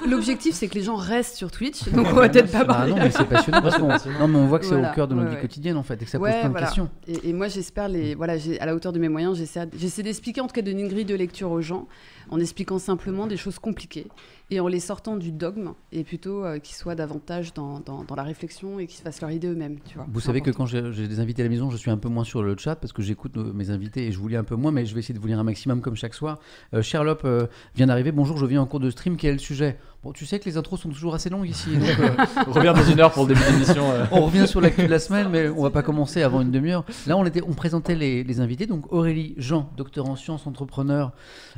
l'objectif, 0.08 0.54
c'est 0.54 0.68
que 0.68 0.74
les 0.74 0.82
gens 0.82 0.94
restent 0.94 1.34
sur 1.36 1.50
Twitch, 1.50 1.88
donc 1.88 2.06
on 2.08 2.14
va 2.14 2.28
peut-être 2.28 2.52
pas 2.52 2.64
parler. 2.64 2.92
non, 2.92 2.98
mais 2.98 3.10
c'est 3.10 3.24
passionnant 3.24 3.62
parce 3.62 3.78
qu'on 3.78 3.88
non, 4.20 4.28
mais 4.28 4.38
on 4.38 4.46
voit 4.46 4.58
que 4.60 4.64
c'est 4.66 4.74
Voilà, 4.74 4.92
au 4.92 4.94
cœur 4.94 5.08
de 5.08 5.14
notre 5.14 5.24
ouais, 5.26 5.30
vie 5.30 5.36
ouais. 5.36 5.42
quotidienne 5.42 5.76
en 5.76 5.82
fait 5.82 6.00
et 6.00 6.04
que 6.04 6.10
ça 6.10 6.18
pose 6.20 6.28
plein 6.28 6.44
de 6.44 6.48
voilà. 6.50 6.66
questions. 6.66 6.88
Et, 7.08 7.30
et 7.30 7.32
moi, 7.32 7.48
j'espère, 7.48 7.88
les, 7.88 8.14
voilà, 8.14 8.36
j'ai- 8.38 8.60
à 8.60 8.66
la 8.66 8.74
hauteur 8.76 8.92
de 8.92 8.98
mes 9.00 9.08
moyens, 9.08 9.36
j'essaie 9.38 9.66
j'essaie 9.76 10.02
d'expliquer, 10.04 10.40
en 10.40 10.46
tout 10.46 10.52
cas, 10.54 10.62
de 10.62 10.70
donner 10.70 10.82
une 10.82 10.88
grille 10.88 11.04
de 11.04 11.14
lecture 11.16 11.50
aux 11.50 11.62
gens, 11.62 11.88
en 12.30 12.38
expliquant 12.38 12.78
simplement 12.78 13.26
des 13.26 13.36
choses 13.36 13.58
compliquées 13.58 14.06
et 14.52 14.60
en 14.60 14.68
les 14.68 14.80
sortant 14.80 15.16
du 15.16 15.32
dogme, 15.32 15.72
et 15.92 16.04
plutôt 16.04 16.44
euh, 16.44 16.58
qu'ils 16.58 16.76
soient 16.76 16.94
davantage 16.94 17.54
dans, 17.54 17.80
dans, 17.80 18.04
dans 18.04 18.14
la 18.14 18.22
réflexion 18.22 18.78
et 18.78 18.86
qu'ils 18.86 18.98
se 18.98 19.02
fassent 19.02 19.22
leur 19.22 19.30
idée 19.30 19.48
eux-mêmes. 19.48 19.78
Tu 19.86 19.94
vois. 19.94 20.06
Vous 20.12 20.20
savez 20.20 20.42
que 20.42 20.50
quand 20.50 20.66
j'ai 20.66 21.08
des 21.08 21.20
invités 21.20 21.40
à 21.40 21.46
la 21.46 21.48
maison, 21.48 21.70
je 21.70 21.78
suis 21.78 21.90
un 21.90 21.96
peu 21.96 22.10
moins 22.10 22.24
sur 22.24 22.42
le 22.42 22.54
chat 22.58 22.76
parce 22.76 22.92
que 22.92 23.00
j'écoute 23.00 23.38
euh, 23.38 23.52
mes 23.54 23.70
invités 23.70 24.06
et 24.06 24.12
je 24.12 24.18
vous 24.18 24.28
lis 24.28 24.36
un 24.36 24.44
peu 24.44 24.54
moins, 24.54 24.70
mais 24.70 24.84
je 24.84 24.92
vais 24.92 25.00
essayer 25.00 25.14
de 25.14 25.20
vous 25.20 25.26
lire 25.26 25.38
un 25.38 25.44
maximum 25.44 25.80
comme 25.80 25.96
chaque 25.96 26.12
soir. 26.12 26.38
Euh, 26.74 26.82
Sherlock 26.82 27.24
euh, 27.24 27.46
vient 27.74 27.86
d'arriver. 27.86 28.12
Bonjour, 28.12 28.36
je 28.36 28.44
viens 28.44 28.60
en 28.60 28.66
cours 28.66 28.80
de 28.80 28.90
stream. 28.90 29.16
Quel 29.16 29.30
est 29.30 29.34
le 29.34 29.38
sujet? 29.38 29.78
Bon, 30.02 30.12
tu 30.12 30.26
sais 30.26 30.40
que 30.40 30.46
les 30.46 30.56
intros 30.56 30.80
sont 30.80 30.88
toujours 30.88 31.14
assez 31.14 31.30
longues 31.30 31.48
ici. 31.48 31.76
donc, 31.76 31.88
euh, 32.00 32.10
On 32.48 32.52
revient 32.52 32.72
dans 32.74 32.82
une 32.90 32.98
heure 32.98 33.12
pour 33.12 33.24
le 33.24 33.34
début 33.34 33.46
d'émission. 33.52 33.88
euh. 33.92 34.04
on 34.10 34.26
revient 34.26 34.48
sur 34.48 34.60
l'actu 34.60 34.82
de 34.82 34.88
la 34.90 34.98
semaine, 34.98 35.28
mais 35.28 35.48
on 35.48 35.62
va 35.62 35.70
pas 35.70 35.82
commencer 35.84 36.22
avant 36.22 36.40
une 36.40 36.50
demi-heure. 36.50 36.84
Là, 37.06 37.16
on, 37.16 37.24
était, 37.24 37.40
on 37.46 37.52
présentait 37.52 37.94
les, 37.94 38.24
les 38.24 38.40
invités. 38.40 38.66
Donc 38.66 38.92
Aurélie 38.92 39.34
Jean, 39.36 39.70
docteur 39.76 40.08
en 40.08 40.16
sciences, 40.16 40.44
entrepreneur, 40.48 41.12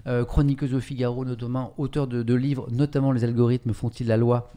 euh, 0.07 0.27
chroniqueuse 0.27 0.75
au 0.75 0.81
Figaro, 0.81 1.25
notamment 1.25 1.73
auteur 1.79 2.07
de, 2.07 2.23
de 2.23 2.35
livres, 2.35 2.69
notamment 2.71 3.13
Les 3.13 3.25
algorithmes 3.25 3.73
font-ils 3.73 4.07
la 4.07 4.19
loi? 4.19 4.53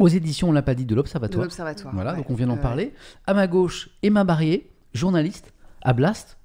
Aux 0.00 0.08
éditions, 0.08 0.48
on 0.48 0.52
l'a 0.52 0.62
pas 0.62 0.74
dit, 0.74 0.84
de 0.84 0.90
De 0.90 0.94
l'Observatoire. 0.96 1.44
l'observatoire. 1.44 1.94
Voilà, 1.94 2.12
ouais. 2.12 2.16
donc 2.16 2.30
on 2.30 2.34
vient 2.34 2.46
d'en 2.48 2.56
parler. 2.56 2.92
À 3.28 3.34
ma 3.34 3.46
gauche, 3.46 3.90
Emma 4.02 4.24
Barrier, 4.24 4.68
journaliste 4.92 5.52
à 5.82 5.92
Blast. 5.92 6.36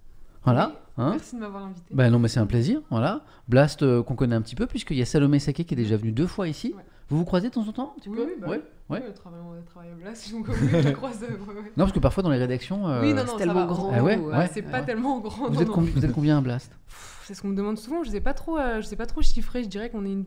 Voilà. 0.43 0.73
Hein. 0.97 1.11
Merci 1.11 1.35
de 1.35 1.41
m'avoir 1.41 1.63
invité. 1.65 1.93
Ben 1.93 2.09
non, 2.09 2.19
mais 2.19 2.27
c'est 2.27 2.39
un 2.39 2.45
plaisir. 2.45 2.81
Voilà. 2.89 3.23
Blast 3.47 3.83
euh, 3.83 4.03
qu'on 4.03 4.15
connaît 4.15 4.35
un 4.35 4.41
petit 4.41 4.55
peu, 4.55 4.65
puisqu'il 4.67 4.97
y 4.97 5.01
a 5.01 5.05
Salomé 5.05 5.39
Saké 5.39 5.63
qui 5.65 5.73
est 5.73 5.77
déjà 5.77 5.97
venu 5.97 6.11
deux 6.11 6.27
fois 6.27 6.47
ici. 6.47 6.73
Ouais. 6.75 6.83
Vous 7.09 7.17
vous 7.17 7.25
croisez 7.25 7.49
de 7.49 7.53
temps 7.53 7.67
en 7.67 7.71
temps 7.71 7.93
un 7.95 7.99
petit 7.99 8.09
oui, 8.09 8.15
peu 8.17 8.23
oui, 8.23 8.31
bah 8.41 8.47
Ouais. 8.47 8.61
oui. 8.89 8.97
ouais. 8.97 9.03
Oui, 9.07 9.13
travaille, 9.13 9.39
on 9.41 9.63
travaille 9.63 9.91
à 9.91 9.95
Blas, 9.95 10.27
donc 10.31 10.47
je 10.51 10.89
croise. 10.91 11.23
euh, 11.23 11.27
ouais. 11.53 11.61
Non, 11.77 11.85
parce 11.85 11.91
que 11.91 11.99
parfois 11.99 12.23
dans 12.23 12.31
les 12.31 12.37
rédactions. 12.39 12.87
euh, 12.87 13.01
Oui, 13.01 13.13
non, 13.13 13.23
non, 13.23 13.33
C'est 13.33 13.37
tellement 13.37 13.53
va. 13.61 13.65
grand. 13.67 13.91
Ah 13.93 14.03
ouais, 14.03 14.17
ouais. 14.17 14.35
ouais. 14.37 14.49
C'est 14.51 14.63
pas 14.63 14.81
tellement 14.81 15.19
grand. 15.19 15.49
Vous 15.49 15.55
non, 15.55 15.61
êtes, 15.61 15.67
non. 15.67 15.73
combi- 15.75 15.91
vous 15.91 16.03
êtes 16.05 16.11
combien 16.13 16.37
à 16.37 16.41
Blast? 16.41 16.71
C'est 17.23 17.33
ce 17.35 17.41
qu'on 17.41 17.49
me 17.49 17.55
demande 17.55 17.77
souvent. 17.77 18.03
Je 18.03 18.09
sais 18.09 18.21
pas 18.21 18.33
trop, 18.33 18.57
euh, 18.57 18.81
je 18.81 18.87
sais 18.87 18.95
pas 18.95 19.05
trop 19.05 19.21
chiffrer. 19.21 19.63
Je 19.63 19.69
dirais 19.69 19.89
qu'on 19.89 20.05
est 20.05 20.11
une. 20.11 20.25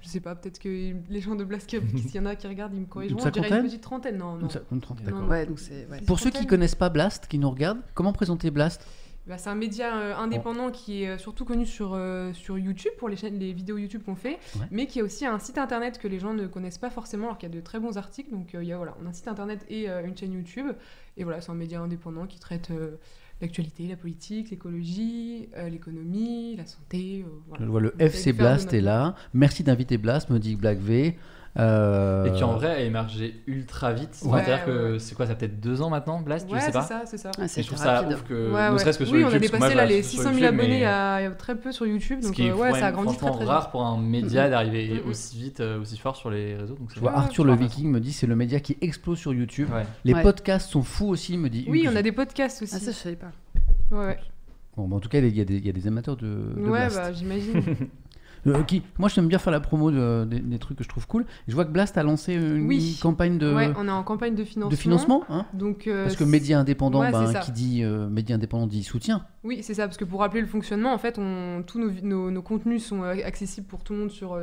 Je 0.00 0.08
sais 0.08 0.20
pas, 0.20 0.34
peut-être 0.34 0.58
que 0.58 0.68
les 1.10 1.20
gens 1.20 1.34
de 1.36 1.44
Blas, 1.44 1.58
s'il 1.60 2.14
y 2.14 2.18
en 2.18 2.24
a 2.26 2.34
qui 2.34 2.46
regardent, 2.48 2.72
ils 2.74 2.80
me 2.80 2.86
corrigeront. 2.86 3.18
Une 3.20 3.24
Je 3.26 3.30
dirais 3.30 3.44
cinquantaine 3.48 3.64
une 3.64 3.70
petite 3.70 3.82
trentaine. 3.82 4.16
Non, 4.16 4.36
non. 4.36 4.48
Une 4.72 4.80
trentaine, 4.80 5.04
Non, 5.04 5.10
d'accord. 5.12 5.20
non. 5.22 5.28
Ouais, 5.28 5.46
donc 5.46 5.58
c'est. 5.58 5.86
ouais. 5.90 6.00
Pour 6.06 6.18
ceux 6.18 6.30
qui 6.30 6.46
connaissent 6.46 6.74
pas 6.74 6.88
Blast, 6.88 7.26
qui 7.28 7.38
nous 7.38 7.50
regardent, 7.50 7.82
comment 7.94 8.12
présenter 8.12 8.50
Blast? 8.50 8.84
Bah, 9.30 9.38
c'est 9.38 9.48
un 9.48 9.54
média 9.54 9.96
euh, 9.96 10.16
indépendant 10.16 10.72
qui 10.72 11.04
est 11.04 11.10
euh, 11.10 11.18
surtout 11.18 11.44
connu 11.44 11.64
sur, 11.64 11.92
euh, 11.94 12.32
sur 12.32 12.58
YouTube 12.58 12.90
pour 12.98 13.08
les, 13.08 13.14
chaînes, 13.14 13.38
les 13.38 13.52
vidéos 13.52 13.78
YouTube 13.78 14.02
qu'on 14.04 14.16
fait, 14.16 14.40
Ouais. 14.58 14.66
mais 14.72 14.86
qui 14.86 14.98
a 14.98 15.04
aussi 15.04 15.24
un 15.24 15.38
site 15.38 15.56
internet 15.56 15.98
que 15.98 16.08
les 16.08 16.18
gens 16.18 16.34
ne 16.34 16.48
connaissent 16.48 16.78
pas 16.78 16.90
forcément 16.90 17.26
alors 17.26 17.38
qu'il 17.38 17.48
y 17.48 17.52
a 17.52 17.54
de 17.54 17.60
très 17.60 17.78
bons 17.78 17.96
articles. 17.96 18.32
Donc 18.32 18.50
il 18.54 18.64
y 18.64 18.72
a 18.72 18.76
voilà, 18.76 18.96
on 19.00 19.06
a 19.06 19.10
un 19.10 19.12
site 19.12 19.28
internet 19.28 19.64
et 19.68 19.86
une 19.88 20.16
chaîne 20.16 20.32
YouTube. 20.32 20.66
Et 21.16 21.22
voilà, 21.22 21.40
c'est 21.40 21.52
un 21.52 21.54
média 21.54 21.80
indépendant 21.80 22.26
qui 22.26 22.40
traite 22.40 22.72
l'actualité, 23.40 23.86
la 23.86 23.96
politique, 23.96 24.50
l'écologie, 24.50 25.48
euh, 25.56 25.68
l'économie, 25.68 26.56
la 26.56 26.66
santé. 26.66 27.24
euh, 27.26 27.30
voilà. 27.48 27.64
Je 27.64 27.70
vois 27.70 27.80
le 27.80 27.94
avec 27.94 28.14
FC 28.14 28.32
Blast 28.32 28.72
est 28.72 28.80
là. 28.80 29.14
Merci 29.34 29.62
d'inviter 29.62 29.98
Blast, 29.98 30.30
me 30.30 30.38
dit 30.38 30.56
Black 30.56 30.78
V. 30.78 31.16
Euh, 31.58 32.26
Et 32.26 32.32
qui 32.32 32.44
en 32.44 32.52
vrai 32.54 32.68
a 32.68 32.80
émergé 32.80 33.42
ultra 33.48 33.92
vite. 33.92 34.16
Ouais. 34.22 34.40
C'est-à-dire 34.44 34.66
Ouais, 34.68 34.72
que 34.72 34.98
c'est 34.98 35.16
quoi, 35.16 35.26
ça 35.26 35.32
a 35.32 35.34
peut-être 35.34 35.58
deux 35.60 35.82
ans 35.82 35.90
maintenant, 35.90 36.20
Blast 36.20 36.48
Ouais, 36.48 36.60
Je 36.60 36.64
sais 36.66 36.70
c'est 36.72 36.80
ça, 36.82 37.02
c'est 37.06 37.18
ça. 37.18 37.32
Ah, 37.38 37.44
Et 37.44 37.48
c'est 37.48 37.62
je 37.62 37.66
trouve 37.66 37.78
ça 37.80 37.94
rapide. 38.02 38.12
ouf 38.12 38.22
que, 38.22 38.52
Ouais, 38.52 38.70
ne 38.70 38.78
serait-ce 38.78 38.98
que 39.00 39.04
sur 39.04 39.14
oui, 39.14 39.22
YouTube. 39.22 39.34
on 39.34 39.36
a 39.36 39.50
dépassé 39.58 39.74
là 39.74 39.84
les 39.84 40.02
sur 40.04 40.10
600 40.12 40.22
000 40.22 40.32
YouTube, 40.34 40.46
abonnés 40.48 40.68
mais 40.68 40.74
il 40.76 40.80
y 40.82 40.84
a, 40.84 41.20
il 41.20 41.24
y 41.24 41.26
a 41.26 41.30
très 41.32 41.56
peu 41.56 41.72
sur 41.72 41.86
YouTube. 41.86 42.18
Ce 42.22 42.26
Donc 42.28 42.36
qui 42.36 42.46
est 42.46 42.50
euh, 42.50 42.54
ouais, 42.54 42.70
ça 42.70 42.86
a 42.86 42.92
franchement 42.92 43.02
grandi 43.02 43.16
très 43.18 43.30
très 43.30 43.38
vite. 43.40 43.48
rare 43.48 43.70
pour 43.72 43.82
un 43.84 43.98
média 43.98 44.48
d'arriver 44.48 45.02
aussi 45.08 45.38
vite, 45.38 45.58
euh, 45.58 45.80
aussi 45.80 45.98
fort 45.98 46.14
sur 46.14 46.30
les 46.30 46.54
réseaux. 46.56 46.76
Donc 46.76 46.90
Je 46.90 46.94
c'est 46.94 47.00
vois 47.00 47.10
Ouais, 47.10 47.18
Arthur 47.18 47.44
le. 47.44 47.54
Viking 47.56 47.90
me 47.90 47.98
dit 47.98 48.12
c'est 48.12 48.28
le 48.28 48.36
média 48.36 48.60
qui 48.60 48.76
explose 48.80 49.18
sur 49.18 49.34
YouTube. 49.34 49.68
Les 50.04 50.14
podcasts 50.14 50.70
sont 50.70 50.82
fous 50.84 51.08
aussi, 51.08 51.36
me 51.36 51.48
dit. 51.50 51.66
Oui, 51.68 51.88
on 51.90 51.96
a 51.96 52.02
des 52.02 52.12
podcasts 52.12 52.62
aussi. 52.62 52.74
Ah, 52.76 52.78
ça, 52.78 52.92
je 52.92 52.96
savais 52.96 53.16
pas. 53.16 53.32
Ouais, 53.90 54.06
ouais. 54.06 54.18
Bon, 54.76 54.86
bah, 54.86 54.96
en 54.96 55.00
tout 55.00 55.08
cas, 55.08 55.18
il 55.18 55.36
y, 55.36 55.40
a 55.40 55.44
des- 55.44 55.56
il 55.56 55.66
y 55.66 55.68
a 55.68 55.72
des 55.72 55.86
amateurs 55.88 56.16
de, 56.16 56.26
de 56.56 56.60
Ouais, 56.62 56.78
Blast. 56.86 56.96
bah 56.96 57.12
j'imagine. 57.12 57.60
Euh, 58.46 58.62
qui, 58.62 58.82
moi, 58.98 59.08
j'aime 59.08 59.28
bien 59.28 59.38
faire 59.38 59.52
la 59.52 59.60
promo 59.60 59.90
de- 59.90 60.24
des, 60.24 60.40
des 60.40 60.58
trucs 60.58 60.78
que 60.78 60.84
je 60.84 60.88
trouve 60.88 61.06
cool. 61.06 61.26
Je 61.48 61.54
vois 61.54 61.64
que 61.64 61.70
Blast 61.70 61.98
a 61.98 62.02
lancé 62.02 62.34
une 62.34 62.66
Oui. 62.66 62.98
campagne 63.02 63.36
de, 63.38 63.54
Ouais, 63.54 63.70
on 63.76 63.86
est 63.86 63.90
en 63.90 64.02
campagne 64.02 64.34
de 64.34 64.44
financement. 64.44 64.70
de 64.70 64.76
financement. 64.76 65.24
hein. 65.28 65.46
Donc, 65.52 65.86
euh, 65.86 66.04
Parce 66.04 66.16
que 66.16 66.24
média 66.24 66.58
indépendant, 66.58 67.00
Ouais, 67.00 67.12
ben, 67.12 67.26
c'est 67.26 67.32
ça. 67.34 67.40
qui 67.40 67.52
dit 67.52 67.82
euh, 67.84 68.08
média 68.08 68.36
indépendant 68.36 68.66
dit 68.66 68.82
soutien. 68.82 69.26
Oui, 69.44 69.58
c'est 69.62 69.74
ça, 69.74 69.84
parce 69.86 69.96
que 69.98 70.04
pour 70.04 70.20
rappeler 70.20 70.40
le 70.40 70.46
fonctionnement, 70.46 70.92
en 70.94 70.98
fait, 70.98 71.18
on, 71.18 71.62
tous 71.66 71.78
nos, 71.78 71.90
nos- 72.02 72.30
nos 72.30 72.42
contenus 72.42 72.84
sont 72.86 73.02
euh, 73.02 73.16
accessibles 73.24 73.66
pour 73.66 73.82
tout 73.84 73.92
le 73.92 73.98
monde 74.00 74.10
sur 74.10 74.34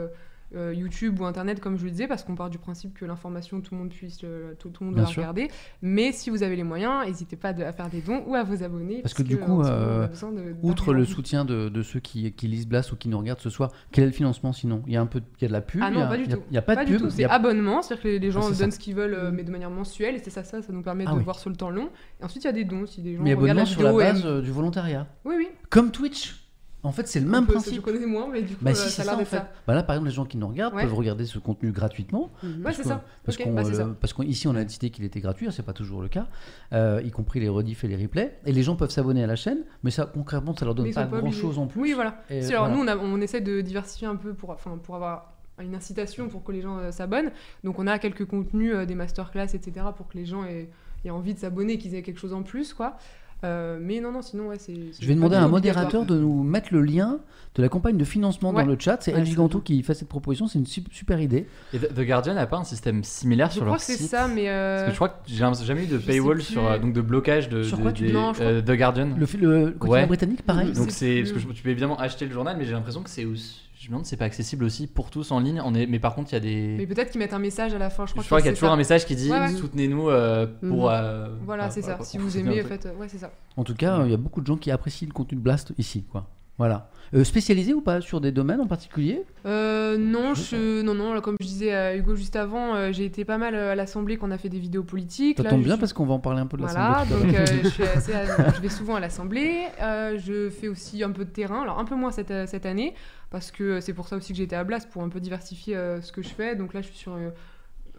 euh, 0.56 0.74
YouTube 0.74 1.20
ou 1.20 1.26
Internet, 1.26 1.60
comme 1.60 1.78
je 1.78 1.84
le 1.86 1.92
disais, 1.92 2.08
parce 2.08 2.24
qu'on 2.24 2.36
part 2.36 2.50
du 2.50 2.58
principe 2.58 2.94
que 2.94 3.04
l'information, 3.06 3.60
tout 3.62 3.74
le 3.76 3.80
monde 3.82 3.90
puisse, 3.90 4.22
le- 4.24 4.56
tout, 4.58 4.70
tout 4.70 4.84
le 4.84 4.88
monde 4.88 4.96
Bien 4.96 5.04
doit 5.04 5.12
sûr. 5.12 5.22
regarder. 5.24 5.50
Mais 5.82 6.12
si 6.12 6.30
vous 6.30 6.42
avez 6.44 6.56
les 6.56 6.64
moyens, 6.64 7.06
n'hésitez 7.06 7.36
pas 7.36 7.52
de- 7.54 7.64
à 7.64 7.72
faire 7.74 7.90
des 7.90 8.02
dons 8.02 8.24
ou 8.28 8.36
à 8.36 8.44
vous 8.44 8.64
abonner. 8.64 9.02
Parce 9.02 9.14
que 9.14 9.24
du 9.24 9.38
coup, 9.38 9.62
euh, 9.64 10.08
de- 10.08 10.56
Outre 10.64 10.94
le 10.94 11.04
soutien 11.06 11.44
de, 11.46 11.68
de 11.70 11.82
ceux 11.84 12.00
qui, 12.00 12.32
qui 12.32 12.48
lisent 12.48 12.68
Blast 12.68 12.92
ou 12.92 12.96
qui 12.96 13.10
nous 13.10 13.18
regardent 13.18 13.40
ce 13.42 13.50
soir, 13.50 13.72
quel 13.92 14.06
est 14.06 14.08
le 14.08 14.14
financement 14.14 14.54
sinon? 14.54 14.84
Il 14.88 14.94
y 14.94 14.98
a 14.98 15.02
un 15.02 15.06
peu, 15.06 15.22
il 15.40 15.42
y 15.42 15.46
a 15.46 15.48
de 15.50 15.54
la 15.54 15.62
pub. 15.62 15.82
Ah 15.84 15.90
il 15.90 15.96
y 15.96 15.98
non, 16.00 16.06
a- 16.06 16.08
pas 16.08 16.18
du 16.18 16.24
il 16.24 16.30
y 16.30 16.34
a- 16.34 16.38
tout. 16.38 16.44
Il 16.50 16.52
n'y 16.54 16.58
a 16.58 16.62
pas, 16.62 16.76
de 16.78 16.86
du 16.86 16.98
pub. 16.98 17.10
c'est 17.10 17.22
y 17.24 17.26
a- 17.26 17.34
abonnement, 17.34 17.82
c'est-à-dire 17.82 18.04
que 18.04 18.08
les, 18.08 18.20
les 18.20 18.32
gens 18.32 18.40
Ah, 18.44 18.48
donnent 18.48 18.56
ça. 18.56 18.72
ce 18.72 18.80
qu'ils 18.80 18.96
veulent, 18.96 19.14
euh, 19.14 19.32
Mm. 19.32 19.36
mais 19.36 19.44
de 19.44 19.52
manière 19.52 19.70
mensuelle, 19.70 20.16
et 20.16 20.20
c'est 20.20 20.30
ça, 20.30 20.44
ça, 20.44 20.62
ça 20.62 20.72
nous 20.74 20.82
permet 20.82 21.04
Ah 21.08 21.12
de 21.12 21.18
oui. 21.18 21.24
voir 21.24 21.40
sur 21.40 21.50
le 21.50 21.56
temps 21.58 21.70
long. 21.70 21.90
Et 22.22 22.24
ensuite, 22.24 22.44
il 22.44 22.48
y 22.48 22.50
a 22.50 22.54
des 22.54 22.64
dons, 22.64 22.86
si 22.86 23.02
des 23.02 23.16
gens 23.16 23.24
Mais 23.24 23.34
abonnement 23.34 23.66
sur 23.66 23.84
la 23.84 23.92
et 23.92 23.98
base 23.98 24.26
du 24.44 24.52
volontariat. 24.52 25.08
Oui, 25.26 25.36
oui. 25.38 25.48
Comme 25.70 25.92
Twitch. 25.92 26.47
En 26.88 26.92
fait, 26.92 27.08
c'est 27.08 27.20
le 27.20 27.28
même 27.28 27.46
peu, 27.46 27.54
principe. 27.54 27.76
Je 27.76 27.82
connais 27.82 28.06
moins, 28.06 28.28
mais 28.32 28.42
du 28.42 28.56
coup, 28.56 28.64
Bah 28.64 28.72
euh, 28.72 28.74
si, 28.74 28.90
ça 28.90 29.02
a 29.02 29.06
l'air 29.06 29.20
en 29.20 29.26
fait. 29.26 29.42
Bah 29.68 29.76
là, 29.76 29.84
par 29.84 29.96
exemple, 29.96 30.10
les 30.10 30.16
gens 30.16 30.26
qui 30.26 30.38
nous 30.38 30.48
regardent 30.48 30.74
Ouais. 30.76 30.84
peuvent 30.84 30.94
regarder 30.94 31.26
ce 31.26 31.38
contenu 31.40 31.72
gratuitement. 31.72 32.32
Mhm. 32.42 32.50
Ouais, 32.50 32.64
Parce 32.64 32.78
c'est 32.78 32.84
ça. 32.84 33.04
Parce 33.26 33.38
qu'on 33.38 33.54
bah, 33.54 33.64
euh, 33.66 33.94
qu'ici 34.24 34.48
on 34.48 34.56
a 34.56 34.64
décidé 34.64 34.90
qu'il 34.90 35.04
était 35.04 35.20
gratuit, 35.20 35.48
hein, 35.48 35.52
c'est 35.52 35.66
pas 35.66 35.74
toujours 35.74 36.02
le 36.02 36.08
cas, 36.08 36.28
euh, 36.74 37.02
y 37.04 37.12
compris 37.12 37.40
les 37.40 37.50
rediffs 37.50 37.84
et 37.84 37.88
les 37.88 37.98
replays. 37.98 38.40
Et 38.46 38.52
les 38.54 38.64
gens 38.64 38.76
peuvent 38.76 38.90
s'abonner 38.90 39.24
à 39.24 39.28
la 39.28 39.36
chaîne, 39.36 39.60
mais 39.84 39.92
ça 39.92 40.06
concrètement 40.06 40.56
ça 40.56 40.66
leur 40.66 40.76
donne 40.76 40.88
pas 40.94 41.04
sont 41.04 41.10
pas 41.10 41.18
grand 41.18 41.28
obligés. 41.28 41.42
chose 41.42 41.60
en 41.60 41.68
plus. 41.68 41.82
Oui, 41.82 41.94
voilà. 41.94 42.24
Et 42.30 42.42
Si, 42.42 42.54
alors 42.54 42.68
voilà. 42.70 42.78
nous, 42.78 42.84
on, 42.84 42.88
a- 42.88 42.98
on 42.98 43.22
essaie 43.22 43.42
de 43.42 43.62
diversifier 43.62 44.08
un 44.08 44.16
peu 44.16 44.34
pour, 44.34 44.52
enfin, 44.52 44.78
pour 44.82 44.96
avoir 44.96 45.34
une 45.62 45.76
incitation 45.76 46.30
pour 46.30 46.44
que 46.44 46.52
les 46.52 46.62
gens 46.62 46.78
euh, 46.78 46.92
s'abonnent. 46.92 47.32
Donc 47.64 47.80
on 47.80 47.88
a 47.88 47.98
quelques 48.00 48.26
contenus, 48.26 48.74
euh, 48.76 48.86
des 48.86 48.96
masterclass, 48.96 49.56
etc., 49.56 49.88
pour 49.96 50.08
que 50.08 50.18
les 50.18 50.26
gens 50.26 50.46
aient, 50.46 50.70
aient 51.04 51.10
envie 51.10 51.34
de 51.34 51.40
s'abonner, 51.40 51.78
qu'ils 51.78 51.96
aient 51.96 52.04
quelque 52.04 52.20
chose 52.20 52.34
en 52.34 52.44
plus, 52.44 52.74
quoi. 52.74 52.98
Euh, 53.44 53.78
mais 53.80 54.00
non, 54.00 54.12
non, 54.12 54.22
sinon, 54.24 54.48
ouais, 54.48 54.58
c'est. 54.58 54.74
Je 55.00 55.08
vais 55.08 55.14
demander 55.14 55.36
à 55.36 55.44
un 55.44 55.48
modérateur 55.48 56.06
de 56.06 56.18
nous 56.18 56.42
mettre 56.44 56.70
le 56.74 56.82
lien 56.82 57.20
de 57.56 57.62
la 57.62 57.70
campagne 57.70 57.96
de 57.98 58.04
financement 58.04 58.52
Ouais. 58.52 58.64
dans 58.64 58.70
le 58.70 58.78
chat. 58.80 58.98
C'est 59.02 59.12
Ouais, 59.14 59.20
El 59.20 59.26
c'est 59.26 59.32
Giganto 59.32 59.60
qui 59.60 59.82
fait 59.84 59.94
cette 59.94 60.08
proposition, 60.10 60.48
c'est 60.48 60.58
une 60.60 60.66
sup- 60.66 60.92
super 60.92 61.20
idée. 61.22 61.48
Et 61.74 61.80
The 61.80 62.02
Guardian 62.02 62.34
n'a 62.34 62.48
pas 62.48 62.58
un 62.58 62.64
système 62.64 63.04
similaire 63.04 63.48
Je 63.50 63.54
sur 63.54 63.62
crois 63.62 63.74
leur 63.74 63.78
que 63.78 63.84
c'est 63.84 63.98
site 63.98 64.10
ça, 64.10 64.28
mais. 64.28 64.50
euh, 64.50 64.78
Parce 64.78 64.86
que 64.88 64.92
je 64.92 64.96
crois 64.96 65.10
que 65.10 65.16
j'ai 65.28 65.66
jamais 65.66 65.84
eu 65.84 65.88
de 65.88 66.00
je 66.00 66.06
paywall 66.06 66.42
sur 66.42 66.66
euh, 66.68 66.80
donc 66.80 66.94
de 66.94 67.02
blocage 67.02 67.50
de, 67.50 67.62
Sur 67.64 67.78
de- 67.78 67.84
quoi 67.84 67.92
tu- 67.92 68.08
des, 68.08 68.12
Non, 68.14 68.34
je 68.34 68.42
euh, 68.44 68.62
The 68.62 68.72
Guardian. 68.72 69.10
Le, 69.18 69.26
fi- 69.26 69.38
le 69.38 69.72
quotidien 69.72 70.02
Ouais. 70.02 70.06
britannique, 70.08 70.42
pareil. 70.44 70.72
Donc 70.74 70.90
C'est 70.92 71.20
parce 71.22 71.32
que 71.34 71.40
je- 71.40 71.48
tu 71.48 71.62
peux 71.64 71.70
évidemment 71.70 71.98
acheter 72.00 72.26
le 72.26 72.32
journal, 72.32 72.56
mais 72.58 72.66
j'ai 72.66 72.72
l'impression 72.74 73.02
que 73.04 73.10
c'est 73.10 73.26
aussi- 73.26 73.67
je 73.88 73.92
me 73.92 73.96
demande 73.96 74.06
si 74.06 74.10
c'est 74.10 74.18
pas 74.18 74.26
accessible 74.26 74.66
aussi 74.66 74.86
pour 74.86 75.10
tous 75.10 75.32
en 75.32 75.40
ligne. 75.40 75.62
On 75.64 75.74
est, 75.74 75.86
mais 75.88 75.98
par 75.98 76.14
contre 76.14 76.34
il 76.34 76.36
y 76.36 76.36
a 76.36 76.40
des. 76.42 76.76
Mais 76.78 76.86
peut-être 76.86 77.10
qu'ils 77.10 77.20
mettent 77.20 77.32
un 77.34 77.40
message 77.40 77.74
à 77.74 77.78
la 77.78 77.90
fin, 77.90 78.06
je 78.06 78.10
je 78.10 78.14
crois, 78.16 78.24
crois, 78.26 78.38
que 78.40 78.42
qu'il 78.44 78.50
y 78.50 78.52
a 78.52 78.54
toujours 78.54 78.68
ça. 78.68 78.74
un 78.74 78.78
message 78.78 79.06
qui 79.06 79.16
dit 79.16 79.32
Ouais, 79.32 79.40
ouais. 79.40 79.48
soutenez-nous 79.54 80.10
euh, 80.10 80.46
pour. 80.60 80.88
Mhm. 80.90 80.92
euh, 80.94 81.28
Voilà, 81.46 81.70
c'est 81.70 81.82
ça. 81.82 81.98
Si 82.04 82.18
vous 82.18 82.38
aimez, 82.38 82.62
en 82.62 82.66
fait, 82.68 82.86
ouais, 83.00 83.08
c'est 83.08 83.18
ça. 83.20 83.32
En 83.56 83.64
tout 83.64 83.76
cas, 83.76 84.04
il 84.04 84.12
y 84.12 84.14
a 84.14 84.18
beaucoup 84.18 84.42
de 84.42 84.46
gens 84.48 84.58
qui 84.58 84.72
apprécient 84.72 85.08
le 85.08 85.14
contenu 85.14 85.38
de 85.38 85.42
Blast 85.42 85.74
ici. 85.78 86.04
Quoi. 86.12 86.28
Voilà. 86.58 86.90
Euh, 87.14 87.24
spécialisé 87.24 87.74
ou 87.74 87.80
pas 87.82 88.02
sur 88.02 88.20
des 88.20 88.32
domaines 88.34 88.60
en 88.60 88.68
particulier? 88.68 89.24
Euh, 89.46 89.98
non, 89.98 90.34
je, 90.34 90.82
non, 90.82 90.94
non, 90.94 91.22
comme 91.22 91.38
je 91.40 91.46
disais 91.46 91.74
à 91.74 91.96
Hugo 91.96 92.16
juste 92.16 92.36
avant, 92.36 92.76
euh, 92.76 92.92
j'ai 92.92 93.06
été 93.06 93.24
pas 93.24 93.38
mal 93.38 93.56
euh, 93.56 93.72
à 93.72 93.76
l'Assemblée 93.76 94.18
quand 94.18 94.28
on 94.28 94.32
a 94.32 94.38
fait 94.38 94.50
des 94.50 94.60
vidéos 94.60 94.84
politiques. 94.84 95.38
Ça 95.38 95.46
tombe 95.46 95.64
bien 95.64 95.78
parce 95.78 95.94
qu'on 95.94 96.06
va 96.06 96.16
en 96.16 96.20
parler 96.20 96.42
un 96.42 96.48
peu 96.48 96.58
de 96.58 96.64
Voilà, 96.64 97.06
l'Assemblée. 97.10 97.30
tout 97.32 97.36
à 97.38 97.46
donc 97.46 97.48
je, 97.64 97.70
suis 97.70 97.84
assez 97.96 98.14
à- 98.14 98.52
je 98.54 98.60
vais 98.60 98.68
souvent 98.70 98.96
à 98.96 99.00
l'Assemblée. 99.00 99.68
Je 99.80 100.50
fais 100.50 100.68
aussi 100.68 101.02
un 101.04 101.12
peu 101.12 101.24
de 101.24 101.30
terrain, 101.30 101.62
alors 101.62 101.80
un 101.80 101.86
peu 101.86 101.96
moins 101.96 102.12
cette, 102.12 102.34
cette 102.48 102.66
année, 102.66 102.94
parce 103.30 103.52
que 103.52 103.80
c'est 103.80 103.94
pour 103.94 104.08
ça 104.10 104.18
aussi 104.18 104.34
que 104.34 104.38
j'étais 104.38 104.56
à 104.58 104.66
Blas, 104.66 104.86
pour 104.92 105.02
un 105.04 105.10
peu 105.10 105.22
diversifier 105.22 105.76
ce 106.02 106.12
que 106.12 106.22
je 106.22 106.30
fais. 106.30 106.56
Donc 106.58 106.74
là, 106.74 106.82
je 106.82 106.88
suis 106.88 106.98
sur 106.98 107.18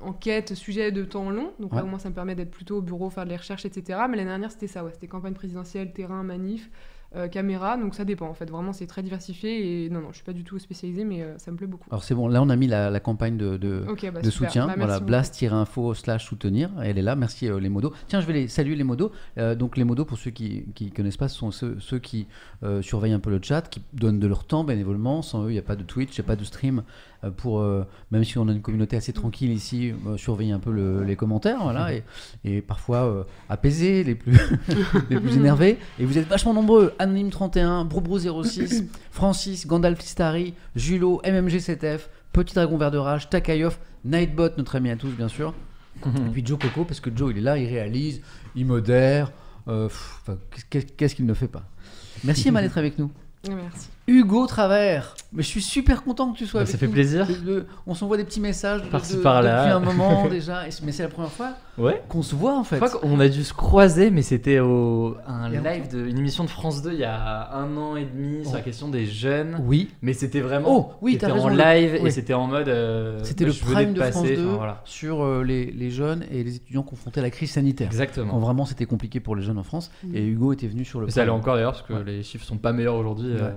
enquête, 0.01 0.55
sujet 0.55 0.93
de 0.93 1.05
temps 1.05 1.31
long. 1.31 1.53
Donc 1.61 1.73
Ouais. 1.73 1.79
là, 1.79 1.85
au 1.85 1.89
moins, 1.89 1.99
ça 1.99 2.11
me 2.11 2.15
permet 2.15 2.35
d'être 2.35 2.51
plutôt 2.51 2.77
au 2.79 2.83
bureau, 2.83 3.09
faire 3.11 3.25
des 3.27 3.37
recherches, 3.37 3.65
etc. 3.65 4.01
Mais 4.11 4.17
l'année 4.17 4.29
dernière, 4.31 4.51
c'était 4.53 4.67
ça, 4.69 4.85
ouais, 4.85 4.91
c'était 4.93 5.07
campagne 5.09 5.35
présidentielle, 5.35 5.93
terrain, 5.93 6.23
manif. 6.23 6.71
Euh, 7.17 7.29
caméra, 7.29 7.77
donc 7.77 7.95
ça 7.95 8.05
dépend 8.05 8.27
en 8.27 8.35
fait. 8.35 8.51
Vraiment, 8.51 8.73
c'est 8.73 8.87
très 8.87 9.03
diversifié 9.03 9.85
et 9.85 9.91
non, 9.91 10.01
non, 10.01 10.09
je 10.11 10.17
suis 10.17 10.25
pas 10.25 10.33
du 10.33 10.45
tout 10.45 10.59
spécialisée, 10.59 11.05
mais 11.05 11.23
euh, 11.23 11.39
ça 11.39 11.51
me 11.51 11.57
plaît 11.57 11.67
beaucoup. 11.67 11.89
Alors 11.91 12.05
c'est 12.05 12.15
bon, 12.15 12.29
là 12.29 12.43
on 12.43 12.49
a 12.51 12.57
mis 12.57 12.67
la, 12.67 12.91
la 12.91 13.01
campagne 13.01 13.37
de, 13.37 13.57
de, 13.57 13.85
bah, 14.13 14.21
de 14.21 14.31
soutien. 14.31 14.67
Bah, 14.67 14.75
voilà, 14.77 15.01
blast-info 15.01 15.95
slash 15.95 16.27
soutenir. 16.27 16.71
Elle 16.83 16.99
est 16.99 17.03
là. 17.03 17.17
Merci 17.17 17.49
euh, 17.49 17.59
les 17.61 17.69
modos. 17.69 17.93
Tiens, 18.09 18.21
je 18.21 18.27
vais 18.27 18.35
les 18.35 18.49
saluer 18.49 18.77
les 18.77 18.85
modos. 18.85 19.13
Donc 19.37 19.77
les 19.77 19.85
modos, 19.85 20.05
pour 20.05 20.19
ceux 20.19 20.31
qui 20.31 20.67
ne 20.81 20.89
connaissent 20.91 21.17
pas, 21.17 21.29
ce 21.29 21.39
sont 21.39 21.51
ceux, 21.51 21.77
ceux 21.81 21.99
qui 21.99 22.27
surveillent 22.81 23.13
un 23.13 23.21
peu 23.21 23.31
le 23.31 23.41
chat, 23.43 23.63
qui 23.63 23.83
donnent 23.93 24.19
de 24.19 24.27
leur 24.27 24.45
temps 24.45 24.65
bénévolement. 24.65 25.23
Sans 25.23 25.45
eux, 25.45 25.51
il 25.51 25.55
n'y 25.55 25.59
a 25.59 25.63
pas 25.63 25.77
de 25.77 25.83
Twitch, 25.85 26.17
il 26.17 26.21
n'y 26.21 26.25
a 26.25 26.29
pas 26.29 26.37
de 26.37 26.45
stream. 26.45 26.83
Euh, 27.25 27.31
pour, 27.31 27.61
euh, 27.61 27.85
même 28.11 28.25
si 28.25 28.39
on 28.39 28.49
a 28.49 28.53
une 28.53 28.63
communauté 28.63 28.97
assez 28.97 29.13
tranquille 29.13 29.51
ici, 29.53 29.93
euh, 30.07 30.17
surveiller 30.17 30.53
un 30.53 30.59
peu 30.59 30.71
le- 30.71 31.03
les 31.05 31.17
commentaires. 31.17 31.63
Voilà, 31.63 31.93
et, 31.95 32.05
et 32.45 32.61
parfois 32.63 33.05
euh, 33.07 33.23
apaiser 33.49 34.05
les 34.05 34.15
plus, 34.15 34.39
les 35.11 35.19
plus 35.21 35.37
énervés. 35.37 35.79
Et 35.99 36.05
vous 36.05 36.19
êtes 36.19 36.29
vachement 36.29 36.55
nombreux. 36.55 36.93
Anonyme 36.99 37.31
31, 37.31 37.85
Broubro06, 37.85 38.85
Francis, 39.11 39.67
Gandalf 39.67 39.99
Listari, 40.01 40.55
Julo, 40.77 41.21
MMG7F, 41.25 42.03
Petit 42.33 42.55
Dragon 42.55 42.77
Vert 42.77 42.91
de 42.91 42.99
Rage, 42.99 43.29
Takayoff, 43.31 43.81
Nightbot, 44.05 44.51
notre 44.59 44.77
ami 44.77 44.91
à 44.91 44.97
tous, 44.97 45.11
bien 45.11 45.29
sûr. 45.29 45.55
Et 46.07 46.31
puis 46.33 46.47
Joe 46.47 46.59
Coco, 46.61 46.85
parce 46.85 47.01
que 47.01 47.11
Joe, 47.15 47.33
il 47.33 47.39
est 47.39 47.41
là, 47.41 47.59
il 47.59 47.67
réalise, 47.67 48.21
il 48.55 48.67
modère. 48.67 49.33
euh, 49.67 49.89
qu'est-ce 50.71 51.15
qu'il 51.17 51.27
ne 51.27 51.35
fait 51.35 51.49
pas 51.49 51.65
Merci 52.25 52.49
Emma 52.49 52.63
d'être 52.63 52.79
avec 52.79 52.99
nous. 52.99 53.11
Merci. 53.49 53.89
Hugo 54.09 54.47
Travers, 54.47 55.15
mais 55.33 55.43
je 55.43 55.49
suis 55.49 55.61
super 55.61 56.03
content 56.03 56.33
que 56.33 56.39
tu 56.39 56.47
sois 56.47 56.61
Bah, 56.61 56.63
avec 56.63 56.73
ça 56.73 56.79
fait 56.79 56.87
nous. 56.87 56.93
plaisir. 56.93 57.29
On 57.87 57.95
s'envoie 57.95 58.17
des 58.17 58.25
petits 58.25 58.41
messages 58.41 58.83
de- 58.83 58.89
Par-ci, 58.89 59.17
de- 59.17 59.21
par-là. 59.23 59.65
depuis 59.65 59.73
un 59.75 59.81
moment 59.81 60.27
déjà, 60.31 60.67
et- 60.67 60.71
mais 60.83 60.93
c'est 60.93 61.03
la 61.03 61.11
première 61.11 61.31
fois 61.31 61.51
Ouais. 61.77 62.03
qu'on 62.09 62.23
se 62.23 62.35
voit 62.35 62.55
en 62.59 62.65
Je 62.65 62.69
fait. 62.71 62.77
crois 62.79 62.89
qu'on 62.89 63.21
a 63.21 63.29
dû 63.29 63.45
se 63.45 63.53
croiser, 63.55 64.11
mais 64.11 64.23
c'était 64.23 64.59
au 64.61 65.17
un 65.29 65.49
live 65.51 65.89
de 65.93 66.07
une 66.07 66.19
émission 66.19 66.43
de 66.45 66.49
France 66.51 66.83
2 66.83 66.93
il 66.95 66.99
y 67.01 67.05
a 67.05 67.53
un 67.55 67.77
an 67.77 67.95
et 67.97 68.05
demi 68.07 68.43
sur 68.45 68.55
la 68.55 68.61
Oh. 68.61 68.65
question 68.65 68.89
des 68.89 69.05
jeunes. 69.07 69.59
Oui, 69.65 69.91
Mais 70.03 70.13
c'était 70.15 70.41
vraiment. 70.41 70.69
Oh, 70.71 70.93
oui, 71.03 71.19
t'as 71.19 71.33
raison, 71.33 71.45
en 71.45 71.49
live 71.51 71.99
oui. 72.01 72.09
et 72.09 72.11
c'était 72.11 72.35
en 72.35 72.47
mode. 72.47 72.69
euh, 72.69 73.19
c'était 73.23 73.45
bah, 73.45 73.53
le 73.53 73.73
prime 73.75 73.93
de 73.93 73.99
passer, 73.99 74.13
France 74.13 74.27
2 74.27 74.47
enfin, 74.49 74.57
voilà. 74.57 74.81
sur 74.85 75.23
euh, 75.23 75.45
les, 75.45 75.67
les 75.71 75.91
jeunes 75.91 76.25
et 76.33 76.43
les 76.43 76.57
étudiants 76.57 76.83
confrontés 76.83 77.21
à 77.21 77.23
la 77.23 77.31
crise 77.31 77.51
sanitaire. 77.53 77.89
Quand 77.89 77.93
Exactement. 77.93 78.39
vraiment 78.39 78.65
c'était 78.65 78.87
compliqué 78.87 79.21
pour 79.21 79.37
les 79.37 79.43
jeunes 79.43 79.59
en 79.59 79.63
France, 79.63 79.91
Mm. 80.03 80.17
et 80.17 80.25
Hugo 80.27 80.53
était 80.55 80.67
venu 80.67 80.85
sur 80.85 81.01
le 81.01 81.11
ça 81.11 81.21
allait 81.23 81.31
encore 81.31 81.55
d'ailleurs 81.57 81.73
parce 81.73 81.83
que 81.85 81.93
Ouais. 81.93 82.05
les 82.05 82.23
chiffres 82.23 82.45
sont 82.47 82.57
pas 82.57 82.73
meilleurs 82.73 82.95
aujourd'hui. 82.97 83.29
euh, 83.31 83.51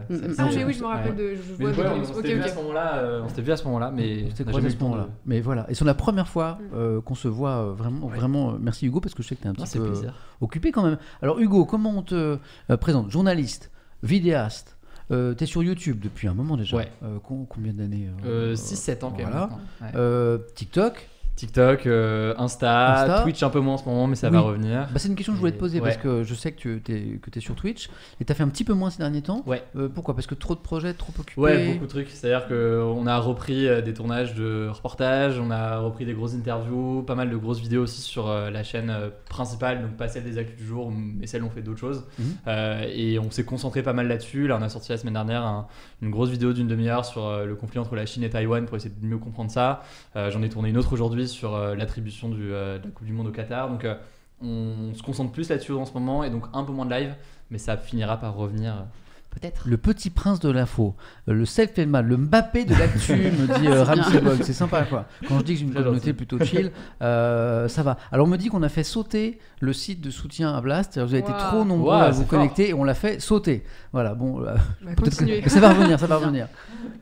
Ah, 0.50 0.52
mais 0.56 0.64
oui, 0.66 0.74
je 0.74 0.82
me 0.82 0.88
rappelle 0.88 1.12
ouais. 1.12 1.18
de. 1.18 1.36
Je, 1.36 1.42
je 1.42 1.54
Mais 1.60 1.72
vois 1.72 1.84
ouais, 1.86 1.90
de- 1.90 1.96
on 1.96 2.02
ok, 2.10 2.16
s'était 2.16 2.34
vu 2.36 2.42
à 2.42 2.46
ok. 2.46 2.50
ce 2.52 2.56
moment-là, 2.56 2.96
euh, 2.98 3.22
on 3.24 3.30
s'était 3.30 3.42
vu 3.42 3.52
à 3.52 3.58
ce 3.58 3.64
moment-là, 3.66 3.92
mais 3.92 4.26
On 4.48 4.52
jamais 4.52 4.68
eu 4.68 4.72
le 4.72 4.78
temps 4.78 4.96
de- 4.96 5.02
Mais 5.26 5.42
voilà, 5.42 5.66
et 5.70 5.74
c'est 5.76 5.86
la 5.86 5.94
première 5.94 6.28
fois 6.28 6.60
Mm. 6.60 6.76
euh, 6.76 7.02
qu'on 7.02 7.16
se 7.16 7.28
voit 7.28 7.50
euh, 7.52 7.72
vraiment, 7.74 8.08
Ouais. 8.08 8.18
vraiment. 8.18 8.52
euh, 8.54 8.58
merci 8.60 8.86
Hugo 8.88 9.00
parce 9.02 9.14
que 9.14 9.24
je 9.24 9.28
sais 9.30 9.36
que 9.36 9.42
tu 9.42 9.48
es 9.48 9.50
un 9.50 9.54
Non, 9.54 9.64
petit 9.64 9.68
c'est 9.72 9.80
peu 9.80 9.86
plaisir. 9.88 10.14
occupé 10.42 10.72
quand 10.72 10.84
même. 10.84 10.98
Alors 11.22 11.40
Hugo, 11.40 11.66
comment 11.66 11.92
on 11.98 12.02
te 12.04 12.38
euh, 12.70 12.78
présente? 12.78 13.10
Journaliste, 13.12 13.72
vidéaste. 14.04 14.78
Euh, 15.12 15.34
T'es 15.34 15.46
sur 15.46 15.62
YouTube 15.62 16.00
depuis 16.02 16.30
un 16.30 16.34
moment 16.34 16.56
déjà. 16.56 16.78
Ouais. 16.78 16.92
Euh, 17.04 17.20
com- 17.20 17.46
combien 17.50 17.74
d'années 17.74 18.08
Euh, 18.26 18.56
6-7 18.56 19.04
ans 19.04 19.10
quand 19.12 19.18
même. 19.18 19.28
voilà. 19.28 19.42
maintenant. 19.48 19.60
Ouais. 19.82 19.88
Euh, 19.96 20.38
TikTok. 20.56 21.10
TikTok, 21.36 21.88
euh, 21.88 22.36
Insta, 22.38 23.02
Insta. 23.02 23.22
Twitch 23.24 23.42
un 23.42 23.50
peu 23.50 23.60
moins 23.60 23.74
en 23.76 23.78
ce 23.78 23.86
moment, 23.86 24.06
mais 24.06 24.16
ça 24.16 24.28
Oui. 24.28 24.34
va 24.34 24.42
revenir. 24.42 24.82
Bah, 24.92 24.98
c'est 25.00 25.08
une 25.08 25.16
question 25.16 25.34
que 25.34 25.38
je 25.38 25.40
voulais 25.40 25.52
te 25.54 25.58
poser 25.58 25.82
parce 25.82 25.98
que 25.98 26.24
je 26.24 26.34
sais 26.36 26.52
que 26.52 26.60
tu 26.60 26.76
es, 26.94 27.18
que 27.20 27.30
es 27.36 27.42
sur 27.42 27.56
Twitch 27.56 27.90
et 28.20 28.26
tu 28.26 28.32
as 28.32 28.36
fait 28.36 28.44
un 28.44 28.50
petit 28.50 28.64
peu 28.64 28.74
moins 28.74 28.90
ces 28.92 29.00
derniers 29.00 29.22
temps. 29.24 29.42
Ouais. 29.48 29.64
Euh, 29.76 29.90
pourquoi? 29.90 30.14
Parce 30.14 30.28
que 30.28 30.36
trop 30.36 30.54
de 30.54 30.60
projets, 30.60 30.94
trop 30.94 31.12
occupés. 31.20 31.42
Ouais, 31.42 31.68
beaucoup 31.74 31.86
de 31.86 31.90
trucs. 31.90 32.10
C'est-à-dire 32.10 32.48
qu'on 32.48 33.08
a 33.08 33.18
repris 33.18 33.68
euh, 33.68 33.82
des 33.82 33.94
tournages 33.94 34.36
de 34.36 34.68
reportages, 34.72 35.40
on 35.40 35.50
a 35.50 35.80
repris 35.80 36.06
des 36.06 36.14
grosses 36.14 36.36
interviews, 36.36 37.02
pas 37.04 37.16
mal 37.16 37.30
de 37.32 37.38
grosses 37.38 37.60
vidéos 37.60 37.84
aussi 37.84 38.02
sur 38.02 38.28
la 38.32 38.64
chaîne 38.64 38.94
principale, 39.30 39.82
donc 39.82 39.92
pas 39.98 40.08
celle 40.08 40.24
des 40.26 40.38
actus 40.38 40.58
du 40.58 40.66
jour, 40.66 40.92
mais 40.92 41.26
celle 41.28 41.42
où 41.44 41.48
on 41.48 41.50
fait 41.50 41.62
d'autres 41.62 41.80
choses. 41.80 42.04
Mhm. 42.20 42.26
Euh, 42.48 42.86
et 42.94 43.18
on 43.20 43.32
s'est 43.32 43.46
concentré 43.46 43.82
pas 43.82 43.94
mal 43.94 44.08
là-dessus. 44.08 44.48
Là, 44.48 44.58
on 44.60 44.64
a 44.64 44.70
sorti 44.70 44.92
la 44.92 44.98
semaine 44.98 45.14
dernière 45.14 45.44
un- 45.44 45.68
une 46.04 46.12
grosse 46.12 46.30
vidéo 46.30 46.54
d'une 46.54 46.68
demi-heure 46.68 47.06
sur 47.06 47.46
le 47.46 47.56
conflit 47.56 47.80
entre 47.80 47.96
la 47.96 48.06
Chine 48.06 48.24
et 48.24 48.30
Taïwan 48.30 48.66
pour 48.66 48.76
essayer 48.78 48.94
de 48.96 49.06
mieux 49.06 49.18
comprendre 49.18 49.50
ça. 49.50 49.82
J'en 50.16 50.42
ai 50.44 50.50
tourné 50.50 50.70
une 50.70 50.78
autre 50.78 50.94
aujourd'hui 50.94 51.21
sur 51.28 51.56
euh, 51.56 51.76
l'attribution 51.76 52.30
du, 52.30 52.54
euh, 52.54 52.78
de 52.80 52.86
la 52.86 52.92
Coupe 52.92 53.06
du 53.06 53.14
Monde 53.14 53.28
au 53.28 53.32
Qatar. 53.32 53.70
Donc 53.70 53.86
euh, 53.86 53.96
on 54.42 54.94
se 54.94 55.04
concentre 55.04 55.32
plus 55.32 55.50
là-dessus 55.50 55.74
en 55.74 55.86
ce 55.86 55.94
moment 55.94 56.24
et 56.24 56.30
donc 56.30 56.46
un 56.54 56.64
peu 56.64 56.74
moins 56.74 56.86
de 56.86 56.94
live, 56.94 57.16
mais 57.50 57.58
ça 57.58 57.78
finira 57.78 58.18
par 58.18 58.36
revenir 58.36 58.86
peut-être. 59.32 59.68
Le 59.68 59.78
petit 59.78 60.10
prince 60.10 60.40
de 60.40 60.50
l'info, 60.50 60.96
le 61.26 61.46
self 61.46 61.78
man, 61.78 62.06
le 62.06 62.18
Mbappé 62.18 62.66
de 62.66 62.76
l'actu, 62.76 63.14
me 63.16 63.60
dit 63.60 63.68
euh, 63.68 63.84
Ramsey. 63.84 64.22
C'est 64.44 64.54
sympa 64.54 64.84
quoi. 64.84 65.06
Quand 65.28 65.40
je 65.40 65.44
dis 65.44 65.54
que 65.54 65.60
j'ai 65.60 65.66
une 65.66 65.74
communauté 65.74 66.08
gentil. 66.08 66.14
plutôt 66.14 66.44
chill, 66.44 66.72
euh, 67.02 67.68
ça 67.68 67.84
va. 67.84 67.98
Alors 68.12 68.28
on 68.28 68.30
me 68.30 68.38
dit 68.38 68.50
qu'on 68.50 68.64
a 68.64 68.70
fait 68.70 68.84
sauter 68.84 69.40
le 69.60 69.74
site 69.74 70.02
de 70.02 70.12
soutien 70.12 70.54
à 70.54 70.62
Blast. 70.62 71.00
Vous 71.00 71.14
avez 71.14 71.20
été 71.20 71.32
Waouh. 71.32 71.40
trop 71.50 71.66
nombreux 71.66 71.96
à 71.96 72.12
vous 72.12 72.26
connecter 72.26 72.70
et 72.70 72.74
on 72.74 72.84
l'a 72.84 72.94
fait 72.94 73.20
sauter. 73.20 73.64
Voilà, 73.94 74.14
bon, 74.14 74.42
euh, 74.42 74.56
Bah, 74.82 74.92
que 74.96 75.50
ça 75.50 75.60
va 75.60 75.74
revenir, 75.74 76.00
ça 76.00 76.08
va 76.08 76.18
revenir. 76.18 76.48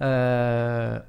Euh, 0.01 0.99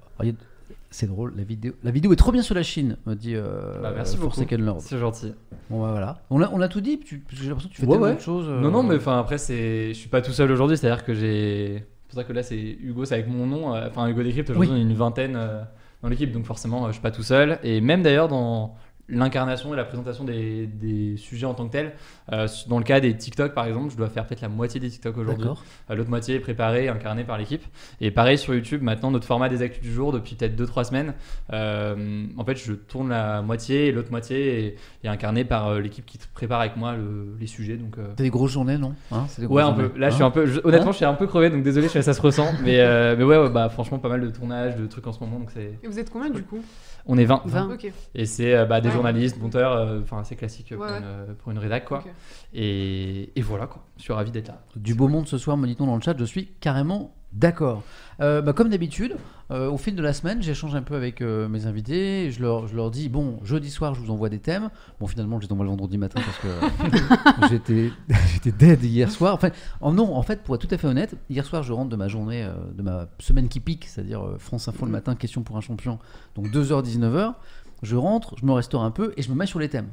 C'est 0.93 1.07
drôle, 1.07 1.35
la 1.37 1.45
vidéo, 1.45 1.73
la 1.85 1.93
vidéo 1.93 2.13
est 2.13 2.17
trop 2.17 2.33
bien 2.33 2.43
sur 2.43 2.55
la 2.57 2.65
Chine, 2.65 2.97
me 3.07 3.15
dit 3.15 3.35
euh, 3.37 3.81
Bah, 3.81 3.93
merci 3.95 4.17
beaucoup. 4.17 4.35
C'est 4.81 4.99
gentil. 4.99 5.33
Bon, 5.71 5.83
bah, 5.83 5.91
voilà. 5.93 6.19
On 6.31 6.43
a, 6.43 6.51
on 6.53 6.61
a 6.61 6.67
tout 6.67 6.81
dit, 6.81 6.99
tu- 6.99 7.19
parce 7.21 7.37
que 7.37 7.43
j'ai 7.45 7.49
l'impression 7.49 7.69
que 7.71 7.75
tu 7.75 7.81
fais 7.83 7.87
Ouais, 7.87 7.93
tellement 7.93 8.07
ouais. 8.07 8.17
de 8.17 8.21
choses. 8.21 8.47
euh, 8.49 8.61
Non, 8.61 8.71
non, 8.73 8.83
mais 8.83 8.97
enfin 8.97 9.21
après, 9.21 9.39
je 9.39 9.93
suis 9.95 10.09
pas 10.09 10.21
tout 10.21 10.33
seul 10.33 10.51
aujourd'hui, 10.51 10.77
c'est-à-dire 10.77 11.05
que 11.05 11.15
j'ai. 11.15 11.75
C'est 11.77 12.09
pour 12.09 12.15
ça 12.17 12.25
que 12.25 12.33
là, 12.33 12.43
c'est 12.43 12.59
Hugo, 12.59 13.05
c'est 13.05 13.15
avec 13.15 13.29
mon 13.29 13.47
nom. 13.47 13.73
euh, 13.75 13.87
Enfin, 13.89 14.09
Hugo 14.09 14.23
Décrypte, 14.25 14.51
aujourd'hui, 14.51 14.73
Oui. 14.73 14.77
on 14.79 14.81
est 14.81 14.91
une 14.91 14.97
vingtaine 14.97 15.37
euh, 15.37 15.63
dans 16.03 16.09
l'équipe, 16.09 16.33
donc 16.33 16.45
forcément, 16.45 16.89
je 16.89 16.93
suis 16.95 17.01
pas 17.03 17.13
tout 17.13 17.23
seul. 17.23 17.61
Et 17.63 17.81
même 17.81 18.03
d'ailleurs, 18.03 18.27
dans 18.27 18.75
l'incarnation 19.11 19.73
et 19.75 19.77
la 19.77 19.85
présentation 19.85 20.25
des, 20.25 20.67
des 20.67 21.17
sujets 21.17 21.47
en 21.47 21.55
tant 21.55 21.67
que 21.67 21.73
tels, 21.73 21.93
euh, 22.33 22.47
dans 22.69 22.79
le 22.79 22.85
cas 22.85 23.01
des 23.01 23.17
TikTok 23.17 23.55
par 23.55 23.67
exemple, 23.67 23.91
je 23.91 23.97
dois 23.97 24.09
faire 24.09 24.27
peut-être 24.27 24.41
la 24.41 24.49
moitié 24.49 24.81
des 24.81 24.89
TikTok 24.89 25.17
aujourd'hui. 25.19 25.45
D'accord. 25.45 25.65
Euh, 25.91 25.95
L'autre 25.97 26.11
moitié 26.11 26.37
est 26.37 26.41
préparée, 26.41 26.89
incarnée 26.89 27.25
par 27.25 27.37
l'équipe. 27.39 27.63
Et 28.01 28.11
pareil 28.11 28.39
sur 28.39 28.55
YouTube, 28.55 28.83
maintenant, 28.83 29.11
notre 29.11 29.27
format 29.27 29.49
des 29.49 29.63
actus 29.63 29.83
du 29.83 29.93
jour, 29.93 30.13
depuis 30.13 30.35
peut-être 30.37 30.55
2-3 30.57 30.85
semaines, 30.85 31.15
euh, 31.53 32.25
en 32.37 32.45
fait, 32.45 32.57
je 32.57 32.73
tourne 32.73 33.09
la 33.11 33.43
moitié 33.43 33.87
et 33.89 33.93
l'autre 33.93 34.11
moitié 34.11 34.67
est, 34.67 34.77
est 35.05 35.09
incarnée 35.09 35.45
par 35.45 35.69
euh, 35.69 35.81
l'équipe 35.81 36.07
qui 36.07 36.19
prépare 36.35 36.61
avec 36.61 36.77
moi 36.77 36.95
le- 36.95 37.35
les 37.39 37.47
sujets. 37.47 37.77
Donc, 37.77 37.99
euh, 37.99 38.07
T'as 38.17 38.23
des 38.23 38.31
grosses 38.31 38.53
journées, 38.53 38.79
non? 38.79 38.95
Hein, 39.11 39.25
c'est 39.29 39.43
des 39.43 39.47
grosses 39.47 39.57
Ouais, 39.59 39.63
un 39.63 39.73
peu. 39.73 39.91
Là, 39.99 40.09
je 40.11 40.15
Hein 40.15 40.17
suis 40.17 40.25
un 40.25 40.31
peu. 40.31 40.47
je- 40.47 40.61
honnêtement, 40.65 40.89
Hein 40.89 40.93
je 40.93 40.97
suis 40.97 41.05
un 41.05 41.15
peu 41.15 41.27
crevé, 41.27 41.51
donc 41.51 41.63
désolé, 41.63 41.89
je 41.89 41.93
sais, 41.93 42.03
ça 42.03 42.15
se 42.15 42.21
ressent. 42.23 42.53
Mais, 42.63 42.81
euh, 42.81 43.15
mais 43.19 43.25
ouais, 43.25 43.39
ouais, 43.39 43.51
bah, 43.51 43.69
franchement, 43.69 43.99
pas 43.99 44.09
mal 44.09 44.21
de 44.21 44.31
tournages, 44.31 44.77
de 44.77 44.87
trucs 44.87 45.07
en 45.07 45.13
ce 45.13 45.21
moment. 45.21 45.39
Donc 45.39 45.51
c'est... 45.53 45.73
Et 45.83 45.87
vous 45.87 45.99
êtes 45.99 46.11
combien 46.11 46.31
du 46.31 46.43
coup? 46.43 46.61
On 47.07 47.17
est 47.19 47.25
20. 47.25 47.43
20. 47.45 47.71
Ok. 47.75 47.93
Et 48.15 48.27
c'est 48.27 48.55
euh, 48.55 48.65
bah, 48.67 48.81
des 48.81 48.89
Ouais. 48.89 48.95
journalistes, 48.95 49.41
monteurs, 49.41 49.73
euh, 49.73 50.01
enfin, 50.03 50.21
assez 50.21 50.37
classique 50.37 50.73
euh, 50.73 50.77
Ouais, 50.77 50.87
pour. 50.87 50.97
Une, 50.97 51.35
pour 51.37 51.53
une 51.53 51.59
rédac, 51.59 51.85
quoi. 51.85 52.05
Et, 52.53 53.31
et 53.37 53.43
voilà, 53.43 53.67
quoi. 53.67 53.83
Je 53.97 54.03
suis 54.03 54.13
ravi 54.13 54.31
d'être 54.31 54.49
là. 54.49 54.63
Du 54.77 54.95
beau 54.95 55.09
monde 55.09 55.27
ce 55.29 55.39
soir, 55.39 55.57
me 55.57 55.67
dit-on 55.67 55.87
dans 55.87 55.97
le 55.97 56.03
chat, 56.03 56.17
je 56.19 56.25
suis 56.25 56.47
carrément 56.61 57.15
d'accord. 57.33 57.83
Euh, 58.21 58.43
bah, 58.43 58.53
comme 58.53 58.69
d'habitude, 58.69 59.17
euh, 59.51 59.71
au 59.71 59.79
fil 59.79 59.95
de 59.95 60.03
la 60.03 60.13
semaine, 60.13 60.43
j'échange 60.43 60.75
un 60.75 60.83
peu 60.83 60.95
avec 60.95 61.23
euh, 61.23 61.49
mes 61.49 61.67
invités. 61.67 62.31
Je 62.31 62.43
leur, 62.43 62.69
je 62.69 62.77
leur 62.77 62.91
dis, 62.91 63.09
bon, 63.09 63.41
jeudi 63.45 63.71
soir, 63.71 63.95
je 63.95 64.01
vous 64.01 64.11
envoie 64.11 64.29
des 64.29 64.39
thèmes. 64.39 64.69
Bon, 65.01 65.07
finalement, 65.07 65.41
je 65.41 65.47
les 65.47 65.53
envoie 65.53 65.65
le 65.65 65.71
vendredi 65.71 65.97
matin 65.97 66.21
parce 66.23 66.39
que 66.39 67.49
j'étais, 67.49 67.91
j'étais 68.33 68.53
dead 68.53 68.85
hier 68.85 69.11
soir. 69.11 69.35
Enfin, 69.35 69.51
en, 69.81 69.93
non, 69.93 70.15
en 70.15 70.23
fait, 70.23 70.43
pour 70.43 70.55
être 70.55 70.67
tout 70.67 70.75
à 70.75 70.79
fait 70.79 70.87
honnête, 70.87 71.17
hier 71.31 71.45
soir, 71.47 71.63
je 71.63 71.73
rentre 71.73 71.89
de 71.89 71.97
ma 71.97 72.09
journée, 72.09 72.47
de 72.75 72.83
ma 72.83 73.09
semaine 73.19 73.49
qui 73.49 73.61
pique, 73.61 73.87
c'est-à-dire 73.87 74.23
France 74.39 74.69
Info 74.69 74.85
le 74.85 74.93
matin, 74.93 75.15
question 75.15 75.43
pour 75.43 75.57
un 75.57 75.63
champion. 75.63 75.99
Donc 76.35 76.49
2h, 76.49 76.85
19h. 76.85 77.35
Je 77.83 77.97
rentre, 77.97 78.35
je 78.39 78.45
me 78.45 78.53
restaure 78.53 78.83
un 78.83 78.91
peu 78.91 79.13
et 79.17 79.23
je 79.23 79.31
me 79.31 79.35
mets 79.37 79.47
sur 79.47 79.59
les 79.59 79.69
thèmes. 79.69 79.89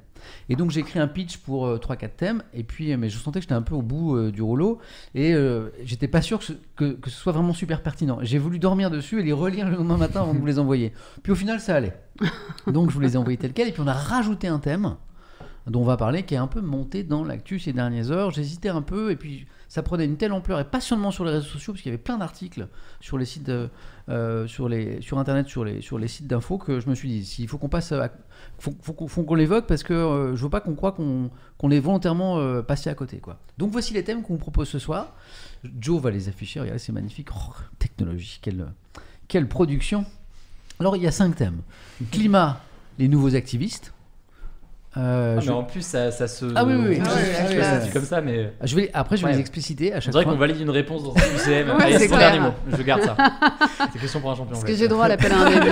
Et 0.49 0.55
donc 0.55 0.71
j'ai 0.71 0.81
écrit 0.81 0.99
un 0.99 1.07
pitch 1.07 1.37
pour 1.37 1.67
3-4 1.67 2.09
thèmes, 2.15 2.43
et 2.53 2.63
puis 2.63 2.91
euh, 2.91 2.97
mais 2.97 3.09
je 3.09 3.17
sentais 3.17 3.39
que 3.39 3.43
j'étais 3.43 3.53
un 3.53 3.61
peu 3.61 3.75
au 3.75 3.81
bout 3.81 4.15
euh, 4.15 4.31
du 4.31 4.41
rouleau, 4.41 4.79
et 5.15 5.33
euh, 5.33 5.69
j'étais 5.83 6.07
pas 6.07 6.21
sûr 6.21 6.39
que 6.39 6.45
ce, 6.45 6.53
que 6.75 7.09
ce 7.09 7.15
soit 7.15 7.31
vraiment 7.31 7.53
super 7.53 7.81
pertinent. 7.81 8.19
J'ai 8.21 8.37
voulu 8.37 8.59
dormir 8.59 8.89
dessus 8.89 9.19
et 9.19 9.23
les 9.23 9.33
relire 9.33 9.69
le 9.69 9.75
lendemain 9.75 9.97
matin 9.97 10.21
avant 10.21 10.33
de 10.33 10.39
vous 10.39 10.45
les 10.45 10.59
envoyer. 10.59 10.93
Puis 11.23 11.31
au 11.31 11.35
final 11.35 11.59
ça 11.59 11.75
allait. 11.75 11.97
Donc 12.67 12.89
je 12.89 12.95
vous 12.95 13.01
les 13.01 13.13
ai 13.13 13.17
envoyés 13.17 13.37
tels 13.37 13.53
quels, 13.53 13.69
et 13.69 13.71
puis 13.71 13.81
on 13.81 13.87
a 13.87 13.93
rajouté 13.93 14.47
un 14.47 14.59
thème 14.59 14.95
dont 15.65 15.81
on 15.81 15.85
va 15.85 15.97
parler, 15.97 16.23
qui 16.23 16.33
est 16.33 16.37
un 16.37 16.47
peu 16.47 16.61
monté 16.61 17.03
dans 17.03 17.23
l'actu 17.23 17.59
ces 17.59 17.73
dernières 17.73 18.11
heures. 18.11 18.31
J'hésitais 18.31 18.69
un 18.69 18.81
peu, 18.81 19.11
et 19.11 19.15
puis 19.15 19.47
ça 19.69 19.83
prenait 19.83 20.05
une 20.05 20.17
telle 20.17 20.31
ampleur, 20.31 20.59
et 20.59 20.63
pas 20.63 20.81
seulement 20.81 21.11
sur 21.11 21.25
les 21.25 21.31
réseaux 21.31 21.47
sociaux, 21.47 21.73
parce 21.73 21.81
qu'il 21.81 21.91
y 21.91 21.93
avait 21.93 22.01
plein 22.01 22.17
d'articles 22.17 22.67
sur 23.01 23.17
les 23.17 23.25
sites, 23.25 23.51
euh, 24.09 24.47
sur, 24.47 24.69
les, 24.69 25.01
sur 25.01 25.19
Internet, 25.19 25.47
sur 25.47 25.65
les, 25.65 25.81
sur 25.81 25.97
les 25.99 26.07
sites 26.07 26.27
d'infos, 26.27 26.57
que 26.57 26.79
je 26.79 26.89
me 26.89 26.95
suis 26.95 27.09
dit, 27.09 27.25
s'il 27.25 27.47
faut 27.47 27.57
qu'on 27.57 27.69
passe 27.69 27.91
à- 27.91 28.09
qu'on 28.63 29.35
l'évoque, 29.35 29.67
parce 29.67 29.83
que 29.83 29.93
euh, 29.93 30.35
je 30.35 30.43
veux 30.43 30.49
pas 30.49 30.61
qu'on 30.61 30.75
croit 30.75 30.91
qu'on 30.93 31.29
qu'on 31.57 31.71
est 31.71 31.79
volontairement 31.79 32.37
euh, 32.37 32.61
passé 32.61 32.89
à 32.89 32.93
côté. 32.93 33.17
Quoi. 33.17 33.39
Donc 33.57 33.71
voici 33.71 33.93
les 33.93 34.03
thèmes 34.03 34.21
qu'on 34.21 34.33
vous 34.33 34.39
propose 34.39 34.69
ce 34.69 34.79
soir. 34.79 35.15
Joe 35.79 36.01
va 36.01 36.11
les 36.11 36.29
afficher, 36.29 36.59
regardez, 36.59 36.79
c'est 36.79 36.91
magnifique. 36.91 37.29
Oh, 37.35 37.53
technologie, 37.79 38.39
quelle, 38.41 38.67
quelle 39.27 39.47
production. 39.47 40.05
Alors 40.79 40.95
il 40.95 41.01
y 41.01 41.07
a 41.07 41.11
cinq 41.11 41.35
thèmes. 41.35 41.61
Climat, 42.11 42.61
les 42.99 43.07
nouveaux 43.07 43.35
activistes. 43.35 43.91
Euh, 44.97 45.35
Ah, 45.37 45.41
je- 45.41 45.47
mais 45.49 45.55
en 45.55 45.63
plus, 45.63 45.81
ça, 45.85 46.11
ça 46.11 46.27
se. 46.27 46.45
Ah 46.55 46.65
oui, 46.65 46.73
oui, 46.75 46.85
oui. 46.89 47.01
Ah 47.05 47.81
ça 47.81 47.87
comme 47.93 48.03
ça, 48.03 48.19
mais. 48.21 48.51
je 48.63 48.75
vais, 48.75 48.89
après, 48.93 49.15
je 49.17 49.21
vais 49.21 49.27
Ouais. 49.27 49.33
les 49.35 49.39
expliciter 49.39 49.93
à 49.93 49.97
On 49.97 49.99
chaque 49.99 50.11
dirait 50.11 50.23
fois. 50.23 50.33
qu'on 50.33 50.39
valide 50.39 50.59
une 50.59 50.69
réponse 50.71 51.03
dans 51.03 51.13
ce 51.15 51.19
UCM. 51.49 51.69
Ouais, 51.69 51.83
Allez, 51.83 51.99
c'est 51.99 52.07
mon 52.07 52.15
clair. 52.17 52.31
dernier 52.31 52.47
mot. 52.47 52.53
Je 52.75 52.81
garde 52.83 53.01
ça. 53.03 53.15
C'est 53.93 53.99
question 53.99 54.19
pour 54.21 54.31
un 54.31 54.35
champion. 54.35 54.55
Est-ce 54.55 54.65
que 54.65 54.73
j'ai 54.75 54.87
droit 54.87 55.05
à 55.05 55.07
l'appel 55.09 55.31
à 55.31 55.37
un 55.37 55.45
ami 55.45 55.69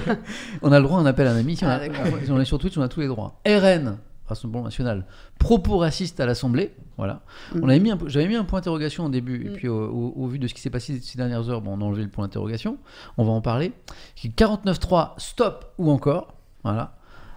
On 0.62 0.70
a 0.72 0.78
le 0.78 0.84
droit 0.84 0.98
à 0.98 1.02
un 1.02 1.06
appel 1.06 1.26
à 1.26 1.32
un 1.32 1.36
ami. 1.36 1.56
Si 1.56 1.64
on, 1.64 1.68
Ah, 1.68 1.72
a- 1.74 1.78
d'accord. 1.80 2.04
si 2.24 2.30
on 2.30 2.40
est 2.40 2.44
sur 2.44 2.58
Twitch, 2.58 2.78
on 2.78 2.82
a 2.82 2.88
tous 2.88 3.00
les 3.00 3.08
droits. 3.08 3.40
RN, 3.46 3.98
Rassemblement 4.28 4.64
National, 4.64 5.04
propos 5.38 5.78
racistes 5.78 6.20
à 6.20 6.26
l'Assemblée. 6.26 6.72
Voilà. 6.96 7.20
Mm. 7.54 7.60
On 7.64 7.68
avait 7.68 7.80
mis 7.80 7.90
un 7.90 7.98
J'avais 8.06 8.28
mis 8.28 8.36
un 8.36 8.44
point 8.44 8.60
d'interrogation 8.60 9.06
au 9.06 9.08
début, 9.08 9.44
et 9.46 9.50
Mm. 9.50 9.52
puis 9.54 9.68
au, 9.68 9.74
au- 9.90 10.14
au 10.16 10.26
vu 10.28 10.38
de 10.38 10.46
ce 10.46 10.54
qui 10.54 10.60
s'est 10.60 10.70
passé 10.70 11.00
ces 11.02 11.18
dernières 11.18 11.48
heures, 11.50 11.60
bon, 11.60 11.72
on 11.76 11.80
a 11.80 11.84
enlevé 11.84 12.02
le 12.04 12.08
point 12.10 12.24
d'interrogation. 12.26 12.78
On 13.18 13.24
va 13.24 13.32
en 13.32 13.40
parler. 13.40 13.72
49.3, 14.16 15.14
stop 15.18 15.72
ou 15.78 15.90
encore. 15.90 16.34
Voilà. 16.62 16.94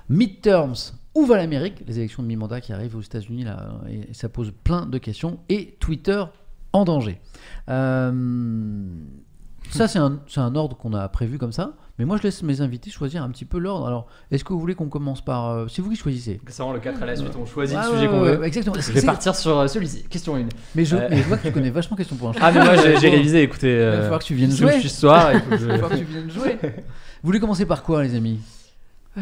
Midterms, 0.08 0.75
où 1.15 1.25
va 1.25 1.38
l'Amérique? 1.38 1.84
Les 1.88 1.98
élections 2.00 2.22
de 2.24 2.27
mi-mandat 2.27 2.62
qui 2.62 2.74
arrivent 2.74 2.95
aux 2.95 3.01
États-Unis, 3.01 3.43
là, 3.45 3.79
et, 3.89 4.13
ça 4.13 4.29
pose 4.29 4.53
plein 4.63 4.86
de 4.86 4.98
questions. 4.98 5.39
Et 5.50 5.75
Twitter 5.79 6.24
en 6.74 6.84
danger. 6.86 7.19
Euh, 7.69 8.12
ça, 9.72 9.88
c'est 9.88 9.98
un, 10.00 10.19
c'est 10.27 10.39
un 10.41 10.55
ordre 10.55 10.77
qu'on 10.77 10.93
a 10.93 11.07
prévu 11.10 11.38
comme 11.38 11.51
ça. 11.51 11.74
Mais 11.98 12.03
moi, 12.05 12.17
je 12.17 12.24
laisse 12.24 12.43
mes 12.43 12.60
invités 12.62 12.89
choisir 12.91 13.24
un 13.24 13.29
petit 13.29 13.45
peu 13.45 13.57
l'ordre. 13.57 13.88
Alors, 13.88 14.07
est-ce 14.29 14.43
que 14.43 14.51
vous 14.53 14.60
voulez 14.60 14.75
qu'on 14.75 14.89
commence 14.89 15.24
par. 15.24 15.48
euh, 15.50 15.67
c'est 15.69 15.81
vous 15.81 15.89
qui 15.89 15.95
choisissez. 15.95 16.39
C'est 16.48 16.57
vraiment 16.57 16.74
le 16.74 16.79
4 16.81 17.01
à 17.01 17.05
la 17.05 17.15
suite, 17.15 17.31
on 17.39 17.45
choisit 17.45 17.77
le 17.77 17.84
sujet 17.84 18.01
ouais, 18.01 18.07
qu'on 18.10 18.22
ouais, 18.22 18.36
veut. 18.36 18.43
Exactement. 18.43 18.75
Je 18.77 18.91
vais 18.91 19.00
c'est- 19.00 19.05
partir 19.05 19.34
sur 19.34 19.57
euh, 19.57 19.67
celui-ci. 19.67 20.03
Question 20.03 20.36
1. 20.36 20.43
Mais 20.75 20.84
je, 20.86 20.98
Euh, 20.98 21.07
mais 21.10 21.17
je 21.17 21.24
vois 21.24 21.38
que 21.38 21.48
tu 21.48 21.53
connais 21.53 21.69
vachement 21.69 21.95
question 21.95 22.17
pour 22.17 22.29
un 22.29 22.34
Ah, 22.41 22.51
mais 22.51 22.63
moi 22.63 22.75
j'ai 22.75 23.10
révisé, 23.10 23.41
écoutez. 23.43 23.72
Il 23.72 23.77
va 23.79 23.81
euh, 23.86 24.01
falloir 24.03 24.19
que 24.19 24.25
tu 24.25 24.36
viennes 24.36 24.51
je 24.51 24.57
jouer. 24.57 24.79
suis 24.81 24.89
ce 24.89 25.00
soir. 25.00 25.31
Il 25.34 25.39
va 25.50 25.57
falloir 25.57 25.89
que 25.89 25.95
je- 25.95 26.01
tu 26.01 26.05
viennes 26.05 26.29
jouer. 26.29 26.57
Vous 26.62 26.69
voulez 27.24 27.39
commencer 27.39 27.65
par 27.65 27.81
quoi, 27.81 28.03
les 28.03 28.13
amis? 28.13 28.39
Euh, 29.17 29.22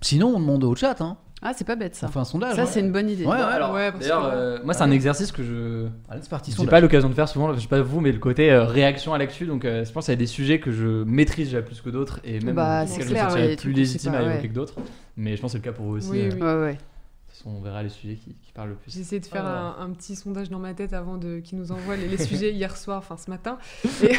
Sinon, 0.00 0.32
on 0.36 0.40
demande 0.40 0.64
au 0.64 0.74
chat. 0.76 1.00
Hein. 1.00 1.16
Ah, 1.42 1.52
c'est 1.54 1.66
pas 1.66 1.76
bête 1.76 1.94
ça. 1.94 2.06
On 2.06 2.10
fait 2.10 2.18
un 2.18 2.24
sondage. 2.24 2.56
Ça, 2.56 2.64
c'est 2.66 2.80
une 2.80 2.92
bonne 2.92 3.10
idée. 3.10 3.24
Ouais, 3.24 3.32
ouais. 3.32 3.40
Alors, 3.40 3.74
Ouais, 3.74 3.92
d'ailleurs, 3.92 4.30
que- 4.30 4.36
euh, 4.36 4.58
moi 4.64 4.72
c'est 4.74 4.82
un 4.82 4.90
exercice 4.90 5.30
que 5.32 5.42
je. 5.42 5.86
Allez, 6.08 6.22
c'est 6.22 6.30
parti. 6.30 6.54
J'ai 6.58 6.66
pas 6.66 6.80
l'occasion 6.80 7.08
de 7.10 7.14
faire 7.14 7.28
souvent, 7.28 7.52
je 7.54 7.60
sais 7.60 7.68
pas 7.68 7.82
vous, 7.82 8.00
mais 8.00 8.10
le 8.10 8.18
côté 8.18 8.50
euh, 8.50 8.64
réaction 8.64 9.12
à 9.12 9.18
l'actu, 9.18 9.46
donc 9.46 9.64
euh, 9.64 9.84
je 9.84 9.92
pense 9.92 10.06
qu'il 10.06 10.12
y 10.12 10.16
a 10.16 10.18
des 10.18 10.26
sujets 10.26 10.60
que 10.60 10.70
je 10.72 11.04
maîtrise 11.04 11.48
déjà 11.48 11.60
plus 11.62 11.80
que 11.82 11.90
d'autres, 11.90 12.20
et 12.24 12.40
même 12.40 12.54
Bah, 12.54 12.86
c'est 12.86 12.94
lesquels 12.94 13.06
je 13.08 13.12
clair, 13.12 13.24
me 13.26 13.30
sentirais 13.30 13.48
ouais, 13.50 13.56
plus 13.56 13.72
légitime 13.72 14.12
pas- 14.12 14.18
à 14.18 14.22
ouais. 14.22 14.32
évoquer 14.32 14.48
que 14.48 14.54
d'autres. 14.54 14.74
Mais 15.18 15.36
je 15.36 15.40
pense 15.42 15.52
que 15.52 15.58
c'est 15.58 15.64
le 15.66 15.70
cas 15.70 15.76
pour 15.76 15.84
vous 15.86 15.96
aussi. 15.98 16.10
Oui, 16.10 16.20
euh, 16.22 16.30
oui. 16.34 16.40
Ouais, 16.40 16.54
ouais. 16.54 16.72
de 16.72 16.78
toute 16.78 17.36
façon, 17.36 17.50
on 17.50 17.60
verra 17.60 17.82
les 17.82 17.90
sujets 17.90 18.14
qui, 18.16 18.34
qui 18.34 18.52
parlent 18.52 18.70
le 18.70 18.74
plus. 18.76 18.90
J'ai 18.94 19.00
essayé 19.00 19.20
de 19.20 19.26
faire 19.26 19.44
Ah. 19.46 19.76
un, 19.78 19.84
un 19.84 19.90
petit 19.90 20.16
sondage 20.16 20.48
dans 20.48 20.58
ma 20.58 20.72
tête 20.72 20.94
avant 20.94 21.18
de 21.18 21.40
qu'ils 21.40 21.58
nous 21.58 21.70
envoient 21.70 21.96
les, 21.96 22.08
les 22.08 22.16
sujets 22.24 22.50
hier 22.52 22.74
soir, 22.78 22.98
enfin 22.98 23.18
ce 23.18 23.30
matin. 23.30 23.58
Et, 24.02 24.14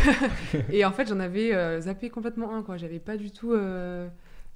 et 0.79 0.86
en 0.86 0.91
fait, 0.91 1.10
j'en 1.10 1.19
avais 1.19 1.53
euh, 1.53 1.81
zappé 1.81 2.10
complètement 2.12 2.55
un. 2.55 2.62
quoi. 2.62 2.77
J'avais 2.77 3.00
pas 3.00 3.17
du 3.17 3.31
tout. 3.31 3.53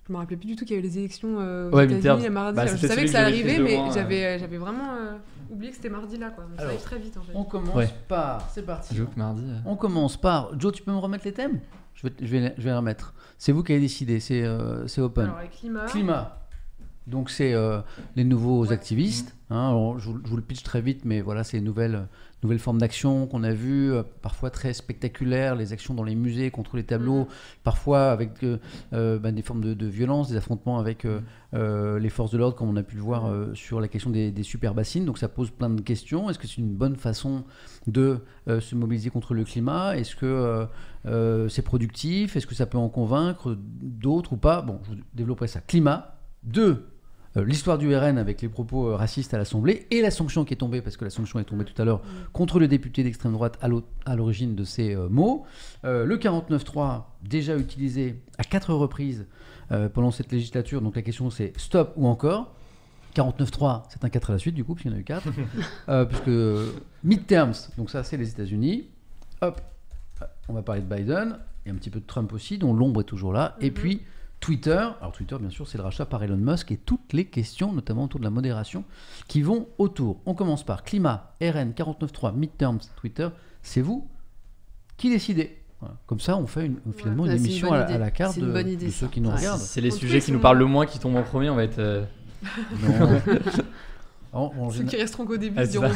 Je 0.08 0.13
me 0.13 0.17
rappelais 0.17 0.38
plus 0.38 0.48
du 0.48 0.55
tout 0.55 0.65
qu'il 0.65 0.75
y 0.75 0.79
avait 0.79 0.88
les 0.88 0.98
élections 0.98 1.38
euh, 1.39 1.70
aux 1.70 1.75
Ouais, 1.75 1.86
États-Unis 1.91 2.29
mardi. 2.29 2.55
Bah, 2.55 2.65
je 2.65 2.75
savais 2.88 3.03
que 3.05 3.10
ça 3.12 3.22
arrivait, 3.22 3.60
mais 3.60 3.77
euh. 3.77 3.91
j'avais 3.93 4.39
j'avais 4.39 4.58
vraiment 4.58 4.93
euh, 4.93 5.13
oublié 5.51 5.70
que 5.72 5.77
c'était 5.77 5.89
mardi 5.89 6.17
là. 6.17 6.29
Quoi. 6.31 6.43
Donc 6.46 6.60
ça 6.60 6.65
arrive 6.65 6.81
très 6.81 6.98
vite 7.00 7.17
en 7.17 7.22
fait. 7.22 7.31
On 7.36 7.43
commence 7.43 7.75
Ouais. 7.75 7.89
par. 8.08 8.50
C'est 8.51 8.65
parti. 8.65 8.96
Que 8.96 9.01
mardi. 9.15 9.43
On 9.65 9.75
commence 9.75 10.17
par. 10.17 10.58
Joe, 10.60 10.74
tu 10.74 10.84
peux 10.84 10.91
me 10.91 10.98
remettre 10.98 11.25
les 11.25 11.34
thèmes? 11.34 11.60
Je 11.93 12.08
vais, 12.08 12.13
je, 12.20 12.25
vais, 12.27 12.39
les- 12.39 12.53
je 12.58 12.63
vais 12.63 12.70
les 12.72 12.75
remettre. 12.75 13.13
C'est 13.38 13.51
vous 13.51 13.63
qui 13.63 13.74
avez 13.74 13.81
décidé. 13.81 14.20
C'est 14.20 14.43
euh, 14.43 14.88
c'est 14.88 15.01
open. 15.01 15.25
Alors, 15.25 15.39
les 15.41 15.48
climats. 15.50 15.86
Climat. 15.86 16.38
Donc 17.08 17.29
c'est 17.29 17.53
euh, 17.53 17.81
les 18.15 18.24
nouveaux 18.24 18.72
activistes. 18.72 19.36
hein. 19.50 19.96
Je, 19.98 20.10
vous, 20.10 20.20
je 20.24 20.29
vous 20.29 20.36
le 20.38 20.43
pitch 20.43 20.62
très 20.63 20.81
vite, 20.81 21.03
mais 21.03 21.20
voilà, 21.22 21.43
c'est 21.43 21.58
les 21.58 21.63
nouvelles, 21.63 22.08
nouvelles 22.43 22.60
formes 22.60 22.77
d'action 22.77 23.25
qu'on 23.25 23.43
a 23.43 23.53
vues, 23.53 23.91
euh, 23.91 24.03
parfois 24.22 24.51
très 24.51 24.72
spectaculaires, 24.74 25.55
les 25.55 25.74
actions 25.74 25.96
dans 25.96 26.03
les 26.03 26.13
musées 26.15 26.51
contre 26.51 26.77
les 26.77 26.84
tableaux, 26.84 27.22
Mhm. 27.22 27.27
parfois 27.63 28.12
avec 28.12 28.43
euh, 28.43 29.17
bah, 29.20 29.31
des 29.31 29.41
formes 29.41 29.62
de, 29.62 29.74
de 29.74 29.88
violence, 29.88 30.29
des 30.29 30.38
affrontements 30.38 30.77
avec 30.79 31.05
les 31.53 32.10
forces 32.10 32.31
de 32.31 32.38
l'ordre, 32.38 32.55
comme 32.55 32.70
on 32.70 32.75
a 32.77 32.84
pu 32.84 32.96
le 32.96 33.01
voir 33.01 33.29
sur 33.55 33.81
la 33.81 33.88
question 33.88 34.10
des, 34.10 34.31
des 34.31 34.43
super 34.43 34.74
bassines. 34.74 35.03
Donc 35.05 35.17
ça 35.17 35.27
pose 35.27 35.50
plein 35.50 35.70
de 35.70 35.81
questions. 35.81 36.29
Est-ce 36.29 36.39
que 36.39 36.48
c'est 36.48 36.58
une 36.58 36.74
bonne 36.75 36.95
façon 36.95 37.43
de 37.88 38.19
se 38.47 38.75
mobiliser 38.75 39.10
contre 39.10 39.34
le 39.34 39.43
climat? 39.43 39.97
Est-ce 39.97 40.15
que 40.15 40.67
c'est 41.49 41.62
productif? 41.63 42.36
Est-ce 42.38 42.47
que 42.47 42.56
ça 42.56 42.67
peut 42.67 42.78
en 42.78 42.89
convaincre 42.89 43.58
d'autres 43.82 44.34
ou 44.34 44.38
pas? 44.38 44.62
Bon, 44.62 44.80
je 44.84 44.91
vous 44.91 44.97
développerai 45.13 45.47
ça. 45.47 45.60
Climat. 45.62 46.15
Deux, 46.43 46.69
euh, 46.71 46.90
l'histoire 47.36 47.78
du 47.78 47.96
RN 47.96 48.17
avec 48.17 48.41
les 48.41 48.50
propos 48.50 48.89
euh, 48.89 48.96
racistes 48.96 49.34
à 49.34 49.38
l'Assemblée 49.38 49.88
et 49.91 50.02
la 50.02 50.12
sanction 50.12 50.44
qui 50.44 50.54
est 50.54 50.58
tombée, 50.58 50.82
parce 50.82 50.98
que 50.98 51.06
la 51.06 51.10
sanction 51.10 51.39
est 51.39 51.46
tombée 51.46 51.63
tout 51.65 51.80
à 51.82 51.86
l'heure, 51.86 52.02
contre 52.34 52.60
le 52.60 52.67
député 52.67 53.04
d'extrême 53.04 53.34
droite 53.34 53.58
à 53.62 54.15
l'origine 54.15 54.56
de 54.56 54.63
ces 54.63 54.94
euh, 54.96 55.08
mots. 55.10 55.46
Euh, 55.86 56.06
le 56.06 56.17
49.3, 56.17 57.04
déjà 57.24 57.56
utilisé 57.58 58.22
à 58.38 58.44
quatre 58.44 58.74
reprises 58.74 59.28
euh, 59.72 59.88
pendant 59.88 60.12
cette 60.12 60.32
législature. 60.32 60.82
Donc 60.82 60.96
la 60.96 61.02
question 61.02 61.30
c'est 61.30 61.54
stop 61.58 61.94
ou 61.96 62.08
encore 62.08 62.54
49.3, 63.15 63.84
c'est 63.89 64.04
un 64.06 64.10
4 64.10 64.30
à 64.30 64.34
la 64.34 64.39
suite 64.39 64.56
du 64.56 64.63
coup, 64.63 64.74
puisqu'il 64.76 64.91
y 64.91 64.94
en 64.94 64.98
a 64.98 65.02
eu 65.02 65.04
4. 65.04 65.28
euh, 65.89 66.06
puisque 66.06 66.28
euh, 66.30 66.72
midterms, 67.04 67.54
donc 67.78 67.89
ça 67.89 68.04
c'est 68.04 68.17
les 68.17 68.30
États-Unis. 68.30 68.88
Hop, 69.41 69.60
euh, 70.22 70.26
on 70.50 70.54
va 70.54 70.62
parler 70.62 70.82
de 70.82 70.94
Biden 70.94 71.38
et 71.65 71.70
un 71.70 71.76
petit 71.76 71.89
peu 71.89 72.00
de 72.00 72.06
Trump 72.06 72.32
aussi, 72.34 72.58
dont 72.58 72.74
l'ombre 72.74 73.02
est 73.02 73.06
toujours 73.06 73.34
là. 73.34 73.56
Et 73.62 73.67
Mhm. 73.70 73.74
puis 73.74 74.02
Twitter. 74.41 74.89
Alors 74.99 75.13
Twitter, 75.13 75.38
bien 75.39 75.49
sûr, 75.49 75.67
c'est 75.67 75.77
le 75.77 75.84
rachat 75.86 76.06
par 76.06 76.21
Elon 76.23 76.36
Musk 76.36 76.71
et 76.71 76.77
toutes 76.77 77.13
les 77.13 77.25
questions, 77.25 77.71
notamment 77.71 78.04
autour 78.04 78.19
de 78.19 78.25
la 78.25 78.30
modération, 78.32 78.84
qui 79.30 79.41
vont 79.41 79.67
autour. 79.77 80.19
On 80.25 80.34
commence 80.34 80.65
par 80.65 80.84
climat, 80.84 81.34
RN 81.41 81.71
49.3, 81.71 82.36
midterms, 82.36 82.80
Twitter. 82.97 83.30
C'est 83.62 83.82
vous 83.82 84.08
qui 84.97 85.10
décidez. 85.10 85.58
Voilà. 85.80 85.95
Comme 86.08 86.19
ça, 86.19 86.36
on 86.38 86.45
fait 86.47 86.65
une- 86.65 86.80
finalement 86.97 87.23
Ouais, 87.23 87.30
une 87.30 87.38
une 87.38 87.45
émission 87.45 87.71
à, 87.71 87.80
à 87.82 87.97
la 87.97 88.12
carte 88.12 88.34
C'est 88.34 88.41
une 88.41 88.47
de, 88.47 88.51
bonne 88.51 88.67
idée, 88.67 88.88
de 88.88 88.91
ceux 88.91 89.08
qui 89.08 89.21
nous 89.21 89.30
Ouais. 89.30 89.36
regardent. 89.38 89.60
C'est 89.62 89.82
les 89.82 89.89
sujets 89.91 90.19
cas, 90.19 90.25
qui 90.25 90.32
nous 90.32 90.39
parlent 90.39 90.60
le 90.60 90.65
moins 90.65 90.86
qui 90.86 90.99
tombent 90.99 91.15
en 91.15 91.23
premier, 91.23 91.49
on 91.49 91.56
va 91.56 91.63
être. 91.63 91.80
euh, 91.80 92.04
Non. 92.84 93.19
En- 94.34 94.51
en 94.58 94.69
Ceux 94.69 94.84
qui 94.86 94.95
resteront 94.95 95.25
qu'au 95.25 95.38
début 95.38 95.56
Ah, 95.60 95.65
diront. 95.65 95.89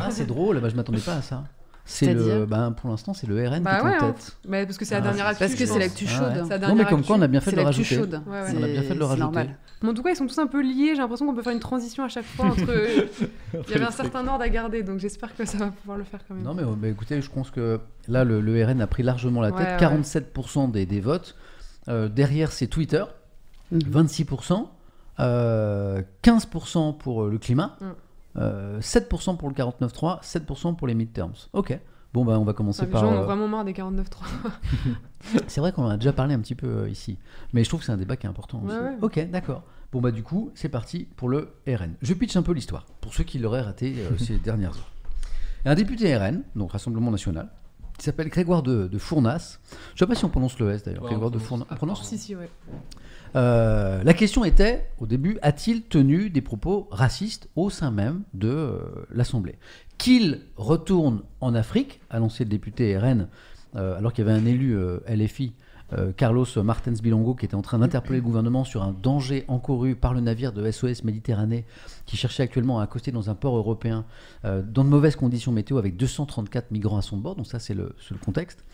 Ah, 0.00 0.10
c'est 0.10 0.26
drôle, 0.26 0.60
bah, 0.60 0.68
je 0.68 0.74
m'attendais 0.76 1.00
pas 1.00 1.14
à 1.16 1.22
ça. 1.22 1.44
C'est 1.86 2.14
le, 2.14 2.46
ben, 2.46 2.72
pour 2.72 2.88
l'instant, 2.90 3.12
c'est 3.12 3.26
le 3.26 3.36
RN 3.46 3.62
Bah 3.62 3.80
qui 3.80 3.86
est 3.86 3.90
ouais, 3.90 3.98
en 4.00 4.08
hein. 4.08 4.12
tête. 4.12 4.36
Bah, 4.48 4.64
parce 4.64 4.78
que 4.78 4.84
c'est 4.86 4.94
la 4.94 5.00
Ah, 5.00 5.02
dernière 5.02 5.26
actu. 5.26 5.38
Parce 5.40 5.54
que 5.54 5.66
c'est 5.66 5.78
l'actu 5.78 6.06
Ah 6.08 6.12
chaude. 6.12 6.32
ouais. 6.42 6.42
C'est 6.48 6.58
la 6.58 6.68
Non, 6.68 6.74
mais 6.74 6.84
comme 6.86 7.04
quoi, 7.04 7.16
on 7.16 7.22
a 7.22 7.26
bien 7.26 7.40
fait 7.42 7.50
de 7.50 7.56
le 7.56 7.62
rajouter. 7.62 7.94
chaude. 7.96 8.22
Ouais, 8.26 8.40
ouais. 8.40 8.54
On 8.58 8.62
a 8.62 8.66
bien 8.68 8.82
fait 8.82 8.94
de 8.94 8.98
le 8.98 9.04
rajouter. 9.04 9.20
normal. 9.22 9.56
Mais 9.82 9.90
en 9.90 9.94
tout 9.94 10.02
cas, 10.02 10.10
ils 10.10 10.16
sont 10.16 10.26
tous 10.26 10.38
un 10.38 10.46
peu 10.46 10.62
liés. 10.62 10.92
J'ai 10.94 11.02
l'impression 11.02 11.26
qu'on 11.26 11.34
peut 11.34 11.42
faire 11.42 11.52
une 11.52 11.60
transition 11.60 12.04
à 12.04 12.08
chaque 12.08 12.24
fois 12.24 12.46
entre. 12.46 12.62
Il 13.68 13.70
y 13.70 13.74
avait 13.74 13.84
un 13.84 13.90
certain 13.90 14.26
ordre 14.26 14.42
à 14.42 14.48
garder, 14.48 14.82
donc 14.82 14.98
j'espère 14.98 15.36
que 15.36 15.44
ça 15.44 15.58
va 15.58 15.66
pouvoir 15.66 15.98
le 15.98 16.04
faire 16.04 16.20
quand 16.26 16.34
même. 16.34 16.42
Non, 16.44 16.54
mais, 16.54 16.62
mais 16.80 16.90
écoutez, 16.90 17.20
je 17.20 17.30
pense 17.30 17.50
que 17.50 17.78
là, 18.08 18.24
le, 18.24 18.40
le 18.40 18.64
RN 18.64 18.80
a 18.80 18.86
pris 18.86 19.02
largement 19.02 19.42
la 19.42 19.52
tête. 19.52 19.80
Ouais, 19.80 19.86
ouais. 19.86 20.22
47% 20.24 20.70
des, 20.70 20.86
des 20.86 21.00
votes. 21.00 21.36
Euh, 21.88 22.08
derrière, 22.08 22.50
c'est 22.52 22.66
Twitter, 22.66 23.04
Mhm. 23.72 23.80
26%. 23.90 24.68
euh, 25.20 26.02
15% 26.22 26.96
pour 26.96 27.24
euh, 27.24 27.30
le 27.30 27.38
climat. 27.38 27.76
Mm. 27.80 27.84
Euh, 28.36 28.80
7% 28.80 29.36
pour 29.36 29.48
le 29.48 29.54
49.3. 29.54 30.22
7% 30.22 30.76
pour 30.76 30.86
les 30.86 30.94
midterms. 30.94 31.32
Ok. 31.52 31.78
Bon, 32.12 32.24
bah, 32.24 32.38
on 32.38 32.44
va 32.44 32.52
commencer 32.52 32.82
Ah, 32.82 32.86
les 32.86 32.92
par. 32.92 33.00
gens 33.02 33.10
en 33.10 33.14
euh, 33.16 33.20
ont 33.22 33.24
vraiment 33.24 33.48
marre 33.48 33.64
des 33.64 33.72
49.3. 33.72 34.04
C'est 35.48 35.60
vrai 35.60 35.72
qu'on 35.72 35.84
en 35.84 35.88
a 35.90 35.96
déjà 35.96 36.12
parlé 36.12 36.34
un 36.34 36.40
petit 36.40 36.54
peu 36.54 36.66
euh, 36.66 36.88
ici. 36.88 37.18
Mais 37.52 37.64
je 37.64 37.68
trouve 37.68 37.80
que 37.80 37.86
c'est 37.86 37.92
un 37.92 37.96
débat 37.96 38.16
qui 38.16 38.26
est 38.26 38.30
important 38.30 38.62
aussi. 38.64 38.76
Ouais, 38.76 38.82
ouais. 38.82 38.96
Ok, 39.02 39.30
d'accord. 39.30 39.64
Bon, 39.90 40.00
bah, 40.00 40.10
du 40.12 40.22
coup, 40.22 40.50
c'est 40.54 40.68
parti 40.68 41.08
pour 41.16 41.28
le 41.28 41.54
RN. 41.66 41.94
Je 42.02 42.14
pitch 42.14 42.36
un 42.36 42.42
peu 42.42 42.52
l'histoire, 42.52 42.86
pour 43.00 43.14
ceux 43.14 43.24
qui 43.24 43.38
l'auraient 43.38 43.62
raté 43.62 43.94
euh, 43.98 44.16
ces 44.18 44.38
dernières 44.38 44.76
heures. 44.76 44.90
Un 45.64 45.74
député 45.74 46.16
RN, 46.16 46.42
donc 46.56 46.72
Rassemblement 46.72 47.10
National, 47.10 47.48
qui 47.98 48.04
s'appelle 48.04 48.28
Grégoire 48.28 48.62
de, 48.62 48.86
de 48.86 48.98
Fournas. 48.98 49.58
Je 49.70 49.74
ne 49.94 49.98
sais 49.98 50.06
pas 50.06 50.14
si 50.14 50.24
on 50.24 50.28
prononce 50.28 50.58
le 50.58 50.70
S 50.70 50.82
d'ailleurs. 50.84 51.02
Ouais, 51.04 51.10
Grégoire 51.10 51.30
de 51.30 51.38
prononce. 51.38 51.48
Fournas. 51.48 51.66
Ah, 51.70 51.74
on 51.74 51.76
prononce 51.76 52.04
si, 52.06 52.18
si, 52.18 52.36
ouais. 52.36 52.50
Euh, 53.36 54.02
la 54.04 54.14
question 54.14 54.44
était, 54.44 54.88
au 54.98 55.06
début, 55.06 55.38
a-t-il 55.42 55.82
tenu 55.82 56.30
des 56.30 56.40
propos 56.40 56.88
racistes 56.90 57.48
au 57.56 57.70
sein 57.70 57.90
même 57.90 58.22
de 58.32 58.48
euh, 58.48 58.78
l'Assemblée? 59.10 59.56
Qu'il 59.98 60.40
retourne 60.56 61.22
en 61.40 61.54
Afrique, 61.54 62.00
a 62.10 62.18
lancé 62.18 62.44
le 62.44 62.50
député 62.50 62.96
RN, 62.96 63.28
euh, 63.76 63.98
alors 63.98 64.12
qu'il 64.12 64.24
y 64.24 64.28
avait 64.28 64.38
un 64.38 64.46
élu 64.46 64.78
LFI, 65.08 65.54
Carlos 66.16 66.46
Martens 66.64 67.00
Bilongo, 67.00 67.36
qui 67.36 67.44
était 67.44 67.54
en 67.54 67.62
train 67.62 67.78
d'interpeller 67.78 68.16
le 68.16 68.24
gouvernement 68.24 68.64
sur 68.64 68.82
un 68.82 68.92
danger 69.00 69.44
encouru 69.46 69.94
par 69.94 70.12
le 70.12 70.20
navire 70.20 70.52
de 70.52 70.68
SOS 70.68 71.04
Méditerranée, 71.04 71.66
qui 72.04 72.16
cherchait 72.16 72.42
actuellement 72.42 72.80
à 72.80 72.82
accoster 72.82 73.12
dans 73.12 73.30
un 73.30 73.36
port 73.36 73.56
européen 73.56 74.04
dans 74.42 74.82
de 74.82 74.88
mauvaises 74.88 75.14
conditions 75.14 75.52
météo 75.52 75.78
avec 75.78 75.96
234 75.96 76.72
migrants 76.72 76.96
à 76.96 77.02
son 77.02 77.18
bord. 77.18 77.36
Donc 77.36 77.46
ça, 77.46 77.60
c'est 77.60 77.74
le 77.74 77.94
contexte. 78.24 78.64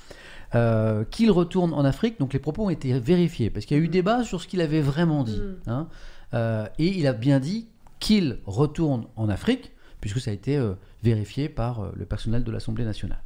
Euh, 0.56 1.04
qu'il 1.04 1.30
retourne 1.30 1.72
en 1.72 1.84
Afrique. 1.84 2.18
Donc 2.18 2.32
les 2.32 2.40
propos 2.40 2.64
ont 2.64 2.70
été 2.70 2.98
vérifiés 2.98 3.50
parce 3.50 3.66
qu'il 3.66 3.76
y 3.76 3.80
a 3.80 3.82
eu 3.84 3.86
débat 3.86 4.24
sur 4.24 4.42
ce 4.42 4.48
qu'il 4.48 4.60
avait 4.60 4.80
vraiment 4.80 5.22
dit. 5.22 5.38
Mm. 5.38 5.70
hein. 5.70 5.88
Euh, 6.34 6.66
et 6.80 6.88
il 6.88 7.06
a 7.06 7.12
bien 7.12 7.38
dit 7.38 7.68
qu'il 8.00 8.38
retourne 8.46 9.06
en 9.14 9.28
Afrique 9.28 9.70
puisque 10.00 10.18
ça 10.18 10.32
a 10.32 10.34
été 10.34 10.56
euh, 10.56 10.72
vérifié 11.04 11.48
par 11.48 11.92
le 11.94 12.04
personnel 12.04 12.42
de 12.42 12.50
l'Assemblée 12.50 12.84
nationale. 12.84 13.22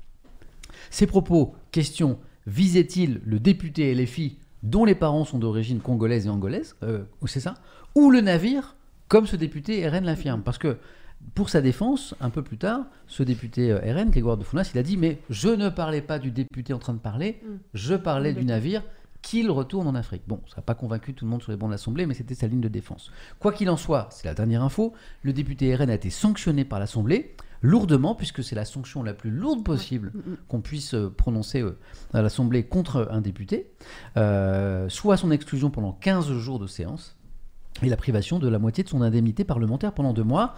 Ces 0.90 1.06
propos, 1.06 1.54
question, 1.72 2.18
visaient-ils 2.46 3.22
le 3.24 3.40
député 3.40 3.94
LFI 3.94 4.36
dont 4.62 4.84
les 4.84 4.94
parents 4.94 5.24
sont 5.24 5.38
d'origine 5.38 5.80
congolaise 5.80 6.26
et 6.26 6.28
angolaise, 6.28 6.76
ou 7.22 7.26
c'est 7.26 7.40
ça, 7.40 7.54
ou 7.94 8.10
le 8.10 8.20
navire, 8.20 8.76
comme 9.08 9.26
ce 9.26 9.36
député 9.36 9.88
RN 9.88 10.04
l'affirme? 10.04 10.42
Parce 10.42 10.58
que 10.58 10.78
pour 11.34 11.48
sa 11.48 11.60
défense, 11.60 12.14
un 12.20 12.30
peu 12.30 12.42
plus 12.42 12.58
tard, 12.58 12.82
ce 13.06 13.22
député 13.22 13.72
euh, 13.72 13.80
RN, 13.94 14.10
Grégoire 14.10 14.36
de 14.36 14.44
Founas, 14.44 14.70
il 14.74 14.78
a 14.78 14.82
dit 14.82 14.96
Mais 14.96 15.18
je 15.30 15.48
ne 15.48 15.68
parlais 15.68 16.02
pas 16.02 16.18
du 16.18 16.30
député 16.30 16.72
en 16.72 16.78
train 16.78 16.94
de 16.94 16.98
parler, 16.98 17.40
Mm. 17.42 17.56
je 17.74 17.94
parlais 17.94 18.32
du 18.32 18.44
navire 18.44 18.82
qu'il 19.22 19.50
retourne 19.50 19.86
en 19.86 19.94
Afrique. 19.94 20.22
Bon, 20.28 20.40
ça 20.48 20.56
n'a 20.58 20.62
pas 20.62 20.74
convaincu 20.74 21.14
tout 21.14 21.24
le 21.24 21.30
monde 21.30 21.42
sur 21.42 21.50
les 21.50 21.56
bancs 21.56 21.70
de 21.70 21.74
l'Assemblée, 21.74 22.04
mais 22.06 22.14
c'était 22.14 22.34
sa 22.34 22.46
ligne 22.46 22.60
de 22.60 22.68
défense. 22.68 23.10
Quoi 23.38 23.52
qu'il 23.52 23.70
en 23.70 23.76
soit, 23.78 24.08
c'est 24.10 24.26
la 24.26 24.34
dernière 24.34 24.62
info, 24.62 24.92
le 25.22 25.32
député 25.32 25.74
RN 25.74 25.88
a 25.88 25.94
été 25.94 26.10
sanctionné 26.10 26.64
par 26.66 26.78
l'Assemblée, 26.78 27.34
lourdement, 27.62 28.14
puisque 28.14 28.44
c'est 28.44 28.54
la 28.54 28.66
sanction 28.66 29.02
la 29.02 29.14
plus 29.14 29.30
lourde 29.30 29.64
possible 29.64 30.12
Mm, 30.14 30.18
mm. 30.18 30.36
qu'on 30.48 30.60
puisse 30.60 30.92
euh, 30.94 31.08
prononcer 31.08 31.62
euh, 31.62 31.78
à 32.12 32.20
l'Assemblée 32.20 32.64
contre 32.64 33.08
un 33.10 33.22
député, 33.22 33.70
euh, 34.18 34.90
soit 34.90 35.16
son 35.16 35.30
exclusion 35.30 35.70
pendant 35.70 35.92
15 35.92 36.30
jours 36.32 36.58
de 36.58 36.66
séance, 36.66 37.16
et 37.82 37.88
la 37.88 37.96
privation 37.96 38.38
de 38.38 38.46
la 38.46 38.58
moitié 38.58 38.84
de 38.84 38.88
son 38.88 39.02
indemnité 39.02 39.42
parlementaire 39.44 39.92
pendant 39.92 40.12
deux 40.12 40.22
mois. 40.22 40.54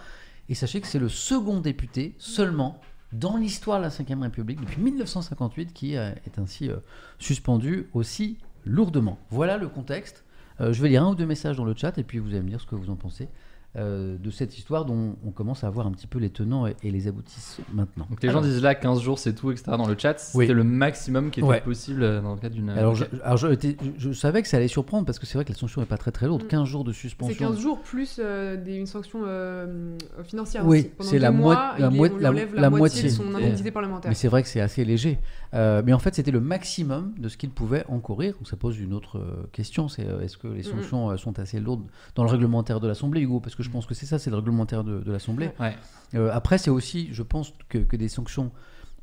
Et 0.49 0.55
sachez 0.55 0.81
que 0.81 0.87
c'est 0.87 0.99
le 0.99 1.09
second 1.09 1.59
député 1.59 2.15
seulement 2.17 2.79
dans 3.13 3.37
l'histoire 3.37 3.79
de 3.79 3.83
la 3.83 3.89
Ve 3.89 4.21
République 4.21 4.59
depuis 4.59 4.81
1958 4.81 5.73
qui 5.73 5.95
euh, 5.95 6.11
est 6.25 6.39
ainsi 6.39 6.69
euh, 6.69 6.77
suspendu 7.19 7.87
aussi 7.93 8.37
lourdement. 8.65 9.17
Voilà 9.29 9.57
le 9.57 9.69
contexte. 9.69 10.25
Euh, 10.59 10.73
je 10.73 10.81
vais 10.81 10.89
lire 10.89 11.03
un 11.03 11.11
ou 11.11 11.15
deux 11.15 11.25
messages 11.25 11.57
dans 11.57 11.65
le 11.65 11.75
chat 11.75 11.97
et 11.97 12.03
puis 12.03 12.19
vous 12.19 12.29
allez 12.29 12.41
me 12.41 12.49
dire 12.49 12.61
ce 12.61 12.65
que 12.65 12.75
vous 12.75 12.89
en 12.89 12.95
pensez 12.95 13.29
euh, 13.77 14.17
de 14.17 14.29
cette 14.31 14.57
histoire 14.57 14.85
dont 14.85 15.15
on 15.25 15.31
commence 15.31 15.63
à 15.63 15.69
voir 15.69 15.85
un 15.87 15.91
petit 15.91 16.07
peu 16.07 16.19
les 16.19 16.29
tenants 16.29 16.65
et, 16.67 16.75
et 16.83 16.91
les 16.91 17.07
aboutisses 17.07 17.59
maintenant. 17.73 18.07
Donc 18.09 18.21
les 18.23 18.29
gens 18.29 18.39
Alors- 18.39 18.49
disent 18.49 18.61
là 18.61 18.75
15 18.75 19.01
jours 19.01 19.19
c'est 19.19 19.33
tout, 19.33 19.51
etc. 19.51 19.65
dans 19.77 19.87
le 19.87 19.95
chat. 19.97 20.17
C'était 20.19 20.37
Oui. 20.37 20.47
le 20.47 20.63
maximum 20.63 21.29
qui 21.31 21.39
était 21.41 21.47
Ouais. 21.49 21.61
possible 21.61 22.01
euh, 22.03 22.21
dans 22.21 22.33
le 22.33 22.39
cadre 22.39 22.55
d'une. 22.55 22.69
Alors, 22.71 22.95
je, 22.95 23.05
alors 23.23 23.37
je, 23.37 24.11
savais 24.13 24.41
que 24.41 24.47
ça 24.47 24.57
allait 24.57 24.67
surprendre 24.67 25.05
parce 25.05 25.19
que 25.19 25.25
c'est 25.25 25.37
vrai 25.37 25.45
que 25.45 25.51
la 25.51 25.57
sanction 25.57 25.81
n'est 25.81 25.87
pas 25.87 25.97
très 25.97 26.11
très 26.11 26.27
lourde. 26.27 26.43
Mm. 26.43 26.47
15 26.47 26.67
jours 26.67 26.83
de 26.83 26.91
C'est 26.91 27.01
suspension. 27.01 27.49
15 27.49 27.59
jours 27.59 27.79
plus 27.81 28.19
euh, 28.19 28.57
des- 28.57 28.75
une 28.75 28.85
sanction 28.87 29.19
euh, 29.25 29.97
financière 30.23 30.65
Oui, 30.65 30.91
c'est 30.99 31.19
la 31.19 31.31
mois, 31.31 31.55
moi- 31.55 31.73
la 31.79 31.89
la- 32.19 32.29
enlève 32.29 32.55
la 32.55 32.61
la, 32.61 32.69
moitié 32.69 33.03
de 33.03 33.09
son 33.09 33.33
indemnité 33.35 33.71
parlementaire. 33.71 34.09
Mais 34.09 34.15
c'est 34.15 34.27
vrai 34.27 34.41
que 34.43 34.49
c'est 34.49 34.61
assez 34.61 34.83
léger. 34.85 35.19
Euh, 35.53 35.81
mais 35.85 35.93
en 35.93 35.99
fait, 35.99 36.13
c'était 36.15 36.31
le 36.31 36.41
maximum 36.41 37.13
de 37.17 37.29
ce 37.29 37.37
qu'il 37.37 37.49
pouvait 37.51 37.85
encourir. 37.87 38.33
Donc 38.33 38.47
ça 38.47 38.57
pose 38.57 38.79
une 38.79 38.93
autre 38.93 39.17
euh, 39.17 39.43
question 39.51 39.87
c'est 39.87 40.05
euh, 40.05 40.21
est-ce 40.21 40.37
que 40.37 40.47
les 40.47 40.57
Mhm. 40.63 40.63
sanctions 40.63 41.11
euh, 41.11 41.17
sont 41.17 41.39
assez 41.39 41.59
lourdes 41.59 41.83
dans 42.15 42.23
le 42.23 42.29
réglementaire 42.29 42.79
de 42.79 42.87
l'Assemblée, 42.87 43.21
Hugo? 43.21 43.39
Parce 43.39 43.55
que 43.55 43.63
je 43.67 43.71
pense 43.71 43.85
que 43.85 43.93
c'est 43.93 44.05
ça, 44.05 44.17
c'est 44.17 44.29
le 44.29 44.37
réglementaire 44.37 44.83
de, 44.83 44.99
de 45.01 45.11
l'Assemblée. 45.11 45.51
Ouais. 45.59 45.75
Euh, 46.15 46.29
après, 46.33 46.57
c'est 46.57 46.69
aussi, 46.71 47.09
je 47.11 47.21
pense, 47.23 47.53
que, 47.69 47.77
que 47.77 47.95
des 47.97 48.07
sanctions 48.07 48.51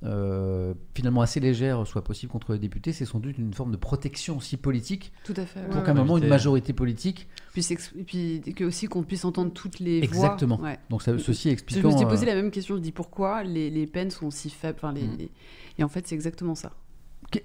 euh, 0.03 0.75
finalement 0.95 1.23
assez 1.23 1.41
légères 1.41 1.87
soient 1.87 2.05
possibles 2.05 2.31
contre 2.33 2.53
les 2.53 2.59
députés. 2.59 2.93
C'est 2.93 3.05
sans 3.07 3.21
doute 3.21 3.39
une 3.39 3.55
forme 3.55 3.71
de 3.73 3.77
protection 3.77 4.37
aussi 4.37 4.57
politique 4.57 5.13
Tout 5.25 5.33
à 5.37 5.47
fait. 5.47 5.61
pour 5.69 5.77
Ouais, 5.77 5.83
qu'à 5.83 5.93
un 5.93 5.95
ouais. 5.95 6.01
moment, 6.01 6.19
une 6.19 6.27
majorité 6.29 6.73
politique. 6.73 7.27
Puis, 7.53 7.63
c'est 7.63 7.75
ex- 7.75 7.93
et 7.99 8.03
puis 8.03 8.43
que 8.55 8.65
aussi 8.65 8.87
qu'on 8.87 9.03
puisse 9.03 9.25
entendre 9.25 9.53
toutes 9.53 9.79
les 9.81 9.99
Exactement. 10.03 10.57
voix. 10.57 10.69
Ouais. 10.71 10.79
Donc 10.91 11.03
ça, 11.03 11.17
ceci 11.19 11.49
Je 11.49 11.53
expliquant. 11.55 11.91
me 11.93 11.97
suis 11.97 12.07
posé 12.07 12.25
euh, 12.25 12.31
la 12.31 12.35
même 12.35 12.51
question. 12.51 12.77
Je 12.77 12.81
dis 12.81 12.93
pourquoi 12.93 13.45
les, 13.45 13.71
les 13.71 13.87
peines 13.87 14.11
sont 14.11 14.31
si 14.31 14.51
faibles. 14.51 14.79
Enfin, 14.79 14.93
les, 14.93 15.05
Mm. 15.05 15.17
les- 15.19 15.31
Et 15.79 15.85
en 15.85 15.89
fait, 15.89 16.07
c'est 16.07 16.15
exactement 16.15 16.55
ça. 16.55 16.73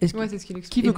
est-ce 0.01 0.13
que- 0.13 0.19
Ouais, 0.19 0.27
c'est 0.27 0.38
ce 0.39 0.45
qui, 0.45 0.53
explique. 0.53 0.86
veut 0.86 0.93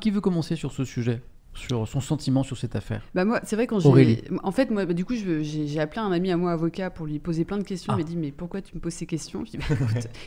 qui 0.00 0.10
veut 0.10 0.20
commencer 0.20 0.56
sur 0.56 0.72
ce 0.72 0.84
sujet? 0.84 1.22
Sur 1.54 1.86
son 1.88 2.00
sentiment 2.00 2.42
sur 2.42 2.56
cette 2.56 2.74
affaire 2.76 3.02
Bah 3.14 3.24
moi, 3.24 3.40
c'est 3.44 3.54
vrai 3.56 3.66
quand 3.66 3.78
j'ai, 3.80 4.24
en 4.42 4.50
fait, 4.52 4.70
moi, 4.70 4.84
bah, 4.86 4.92
du 4.94 5.04
coup, 5.04 5.14
j'ai 5.14 5.80
appelé 5.80 6.00
un 6.00 6.10
ami 6.12 6.30
à 6.30 6.36
moi 6.36 6.52
avocat 6.52 6.90
pour 6.90 7.06
lui 7.06 7.18
poser 7.18 7.44
plein 7.44 7.58
de 7.58 7.62
questions. 7.62 7.92
Ah. 7.92 7.96
Il 7.98 8.04
m'a 8.04 8.08
dit 8.10 8.16
mais 8.16 8.32
pourquoi 8.32 8.60
tu 8.60 8.74
me 8.74 8.80
poses 8.80 8.94
ces 8.94 9.06
questions? 9.06 9.44
Bah, 9.54 9.76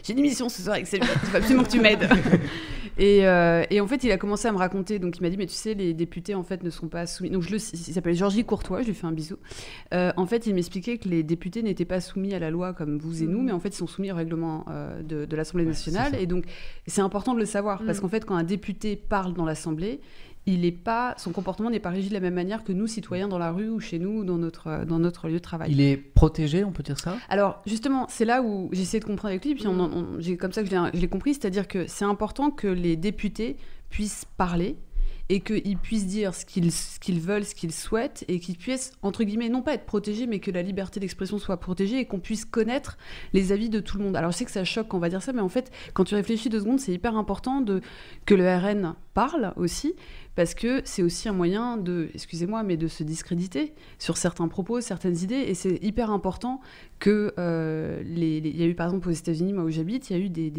j'ai 0.04 0.14
une 0.14 0.20
émission 0.20 0.50
ce 0.50 0.62
soir 0.62 0.76
avec 0.76 0.88
Sylvie, 0.88 1.06
il 1.06 1.20
faut 1.30 1.38
absolument 1.38 1.64
que 1.64 1.70
tu 1.70 1.80
m'aides. 1.82 2.08
et, 2.98 3.28
euh, 3.28 3.64
et 3.70 3.82
en 3.82 3.88
fait, 3.88 4.04
il 4.04 4.12
a 4.12 4.18
commencé 4.18 4.48
à 4.48 4.52
me 4.52 4.58
raconter. 4.58 5.00
Donc 5.00 5.18
il 5.18 5.22
m'a 5.22 5.30
dit 5.30 5.38
mais 5.38 5.46
tu 5.46 5.54
sais, 5.54 5.74
les 5.74 5.94
députés 5.94 6.36
en 6.36 6.44
fait 6.44 6.64
ne 6.64 6.70
sont 6.70 6.88
pas 6.88 7.06
soumis. 7.06 7.30
Donc 7.30 7.42
je 7.44 7.52
le, 7.52 7.58
il 7.58 7.94
s'appelle 7.94 8.16
Georgie 8.16 8.44
Courtois. 8.46 8.82
Je 8.82 8.88
lui 8.88 8.94
fais 8.94 9.06
un 9.08 9.12
bisou. 9.12 9.36
Euh, 9.94 10.12
en 10.18 10.26
fait, 10.26 10.48
il 10.48 10.56
m'expliquait 10.56 10.98
que 10.98 11.08
les 11.10 11.24
députés 11.24 11.62
n'étaient 11.64 11.86
pas 11.86 12.00
soumis 12.02 12.34
à 12.34 12.40
la 12.40 12.50
loi 12.50 12.74
comme 12.74 12.98
vous 12.98 13.24
et 13.24 13.28
nous, 13.28 13.40
Mhm. 13.40 13.46
mais 13.46 13.52
en 13.52 13.60
fait, 13.60 13.70
ils 13.70 13.76
sont 13.78 13.88
soumis 13.88 14.12
au 14.12 14.16
règlement 14.16 14.66
euh, 14.70 15.02
de, 15.04 15.26
de 15.26 15.36
l'Assemblée 15.36 15.66
nationale. 15.66 16.16
Et 16.20 16.26
donc 16.26 16.46
c'est 16.88 17.02
important 17.02 17.34
de 17.34 17.40
le 17.40 17.46
savoir 17.46 17.84
parce 17.86 17.98
Mhm. 17.98 18.02
qu'en 18.02 18.10
fait, 18.10 18.26
quand 18.26 18.36
un 18.36 18.44
député 18.44 18.96
parle 18.96 19.34
dans 19.34 19.46
l'Assemblée 19.46 20.00
il 20.48 20.64
est 20.66 20.72
pas, 20.72 21.14
son 21.18 21.32
comportement 21.32 21.70
n'est 21.70 21.80
pas 21.82 21.90
régi 21.90 22.08
de 22.10 22.14
la 22.14 22.20
même 22.22 22.34
manière 22.34 22.64
que 22.64 22.72
nous, 22.72 22.88
citoyens, 22.88 23.28
dans 23.28 23.38
la 23.38 23.52
rue 23.52 23.68
ou 23.70 23.80
chez 23.80 24.00
nous 24.00 24.20
ou 24.22 24.24
dans 24.24 24.38
notre, 24.38 24.68
euh, 24.68 24.86
dans 24.86 24.98
notre 24.98 25.28
lieu 25.28 25.34
de 25.36 25.40
travail. 25.40 25.70
Il 25.72 25.82
est 25.82 25.98
protégé, 25.98 26.64
on 26.64 26.72
peut 26.72 26.84
dire 26.84 26.98
ça? 27.00 27.18
Alors, 27.30 27.62
justement, 27.66 28.06
c'est 28.10 28.26
là 28.26 28.42
où 28.42 28.70
j'ai 28.72 28.82
essayé 28.84 29.00
de 29.02 29.06
comprendre 29.06 29.30
avec 29.34 29.44
lui, 29.46 29.56
puis 29.56 29.68
on, 29.68 29.78
en- 29.80 29.92
on- 29.92 30.20
j'ai 30.20 30.38
comme 30.38 30.54
ça 30.54 30.64
que 30.64 30.70
je 30.70 30.74
l'ai- 30.76 30.90
je 30.94 31.00
l'ai 31.02 31.08
compris, 31.10 31.34
c'est-à-dire 31.34 31.68
que 31.68 31.86
c'est 31.88 32.06
important 32.06 32.50
que 32.50 32.68
les 32.68 32.96
députés 32.96 33.58
puissent 33.90 34.26
parler 34.38 34.78
et 35.30 35.42
qu'ils 35.42 35.78
puissent 35.78 36.08
dire 36.08 36.34
ce 36.34 36.46
qu'ils 36.46 36.72
qu'ils 37.02 37.20
veulent, 37.20 37.44
ce 37.44 37.54
qu'ils 37.54 37.74
souhaitent, 37.74 38.24
et 38.28 38.40
qu'ils 38.40 38.58
puissent, 38.58 38.92
entre 39.02 39.24
guillemets, 39.24 39.50
non 39.50 39.62
pas 39.62 39.74
être 39.74 39.86
protégés, 39.86 40.26
mais 40.26 40.40
que 40.40 40.52
la 40.52 40.62
liberté 40.62 41.00
d'expression 41.00 41.38
soit 41.38 41.58
protégée 41.60 42.00
et 42.00 42.06
qu'on 42.06 42.20
puisse 42.20 42.46
connaître 42.46 42.98
les 43.34 43.52
avis 43.52 43.70
de 43.70 43.80
tout 43.80 43.98
le 43.98 44.04
monde. 44.06 44.16
Alors, 44.16 44.32
je 44.32 44.38
sais 44.38 44.46
que 44.46 44.52
ça 44.52 44.64
choque 44.64 44.88
quand 44.88 44.98
on 44.98 45.02
va 45.02 45.10
dire 45.10 45.22
ça, 45.22 45.34
mais 45.34 45.42
en 45.42 45.50
fait, 45.50 45.72
quand 45.94 46.06
tu 46.06 46.16
réfléchis 46.16 46.50
deux 46.50 46.60
secondes, 46.62 46.80
c'est 46.80 46.94
hyper 46.94 47.18
important 47.18 47.62
de, 47.62 47.82
que 48.26 48.36
le 48.36 48.48
RN 48.48 48.96
parle 49.14 49.54
aussi, 49.58 49.96
parce 50.36 50.54
que 50.54 50.82
c'est 50.86 51.02
aussi 51.02 51.28
un 51.28 51.34
moyen 51.34 51.78
de, 51.78 52.10
excusez-moi, 52.14 52.62
mais 52.64 52.78
de 52.78 52.88
se 52.88 53.04
discréditer 53.04 53.74
sur 53.98 54.18
certains 54.18 54.48
propos, 54.48 54.80
certaines 54.82 55.18
idées, 55.18 55.44
et 55.48 55.56
c'est 55.56 55.84
hyper 55.84 56.12
important 56.12 56.62
que 57.00 57.34
euh, 57.40 58.02
il 58.06 58.56
y 58.58 58.64
a 58.64 58.66
eu 58.68 58.76
par 58.76 58.88
exemple 58.88 59.10
aux 59.10 59.14
États-Unis, 59.14 59.54
moi 59.54 59.64
où 59.64 59.70
j'habite, 59.70 60.10
il 60.10 60.18
y 60.18 60.20
a 60.20 60.24
eu 60.24 60.30
des- 60.30 60.52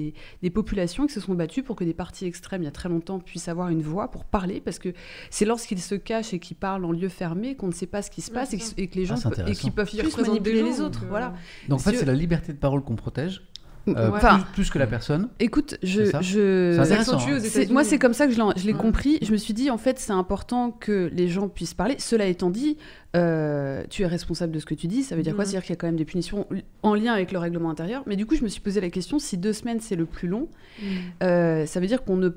des 0.42 0.50
populations 0.50 1.06
qui 1.06 1.14
se 1.14 1.20
sont 1.20 1.34
battues 1.34 1.62
pour 1.62 1.76
que 1.76 1.84
des 1.84 1.94
partis 1.94 2.26
extrêmes, 2.26 2.62
il 2.62 2.64
y 2.64 2.68
a 2.68 2.72
très 2.72 2.88
longtemps, 2.88 3.18
puissent 3.20 3.48
avoir 3.48 3.68
une 3.68 3.82
voix 3.82 4.10
pour 4.10 4.24
parler, 4.24 4.57
parce 4.60 4.78
que 4.78 4.90
c'est 5.30 5.44
lorsqu'ils 5.44 5.80
se 5.80 5.94
cachent 5.94 6.32
et 6.34 6.38
qu'ils 6.38 6.56
parlent 6.56 6.84
en 6.84 6.92
lieu 6.92 7.08
fermé 7.08 7.54
qu'on 7.56 7.68
ne 7.68 7.72
sait 7.72 7.86
pas 7.86 8.02
ce 8.02 8.10
qui 8.10 8.20
se 8.20 8.30
Ouais, 8.30 8.34
passe 8.38 8.52
et, 8.52 8.58
que- 8.58 8.64
ça. 8.64 8.72
et 8.76 8.86
que 8.88 8.96
les 8.96 9.10
Ah, 9.10 9.14
gens 9.16 9.30
pe- 9.30 9.48
et 9.48 9.52
qu'ils 9.54 9.72
peuvent 9.72 9.88
représente 9.90 10.26
manipuler 10.28 10.62
les 10.62 10.80
autres. 10.80 11.00
donc, 11.00 11.04
euh, 11.04 11.10
Voilà. 11.10 11.34
Donc 11.68 11.80
en 11.80 11.82
fait, 11.82 11.96
c'est 11.96 12.04
la 12.06 12.14
liberté 12.14 12.52
de 12.52 12.58
parole 12.58 12.82
qu'on 12.82 12.96
protège, 12.96 13.42
euh, 13.88 14.10
Enfin, 14.12 14.40
plus, 14.40 14.52
plus 14.64 14.70
que 14.70 14.78
la 14.78 14.86
personne. 14.86 15.28
écoute, 15.40 15.78
je, 15.82 16.04
je... 16.20 16.78
Hein. 16.78 17.64
moi, 17.70 17.84
c'est 17.84 17.98
comme 17.98 18.12
ça 18.12 18.26
que 18.26 18.32
je 18.34 18.38
l'ai 18.66 18.72
Ouais. 18.72 18.78
compris. 18.78 19.18
Je 19.22 19.32
me 19.32 19.38
suis 19.38 19.54
dit, 19.54 19.70
en 19.70 19.78
fait, 19.78 19.98
c'est 19.98 20.12
important 20.12 20.70
que 20.70 21.08
les 21.14 21.28
gens 21.28 21.48
puissent 21.48 21.72
parler. 21.72 21.94
Cela 21.98 22.26
étant 22.26 22.50
dit, 22.50 22.76
euh, 23.16 23.82
tu 23.88 24.02
es 24.02 24.06
responsable 24.06 24.52
de 24.52 24.58
ce 24.58 24.66
que 24.66 24.74
tu 24.74 24.88
dis. 24.88 25.02
Ça 25.02 25.16
veut 25.16 25.22
dire 25.22 25.34
quoi? 25.34 25.44
Mhm. 25.44 25.50
C'est-à-dire 25.50 25.66
qu'il 25.66 25.72
y 25.72 25.72
a 25.72 25.76
quand 25.76 25.86
même 25.86 25.96
des 25.96 26.04
punitions 26.04 26.46
en 26.82 26.94
lien 26.94 27.14
avec 27.14 27.32
le 27.32 27.38
règlement 27.38 27.70
intérieur. 27.70 28.02
Mais 28.06 28.16
du 28.16 28.26
coup, 28.26 28.36
je 28.36 28.42
me 28.44 28.48
suis 28.48 28.60
posé 28.60 28.80
la 28.82 28.90
question 28.90 29.18
si 29.18 29.38
deux 29.38 29.54
semaines, 29.54 29.80
c'est 29.80 29.96
le 29.96 30.04
plus 30.04 30.28
long, 30.28 30.48
Mm. 30.80 30.84
euh, 31.22 31.66
ça 31.66 31.80
veut 31.80 31.86
dire 31.86 32.04
qu'on 32.04 32.16
ne 32.16 32.28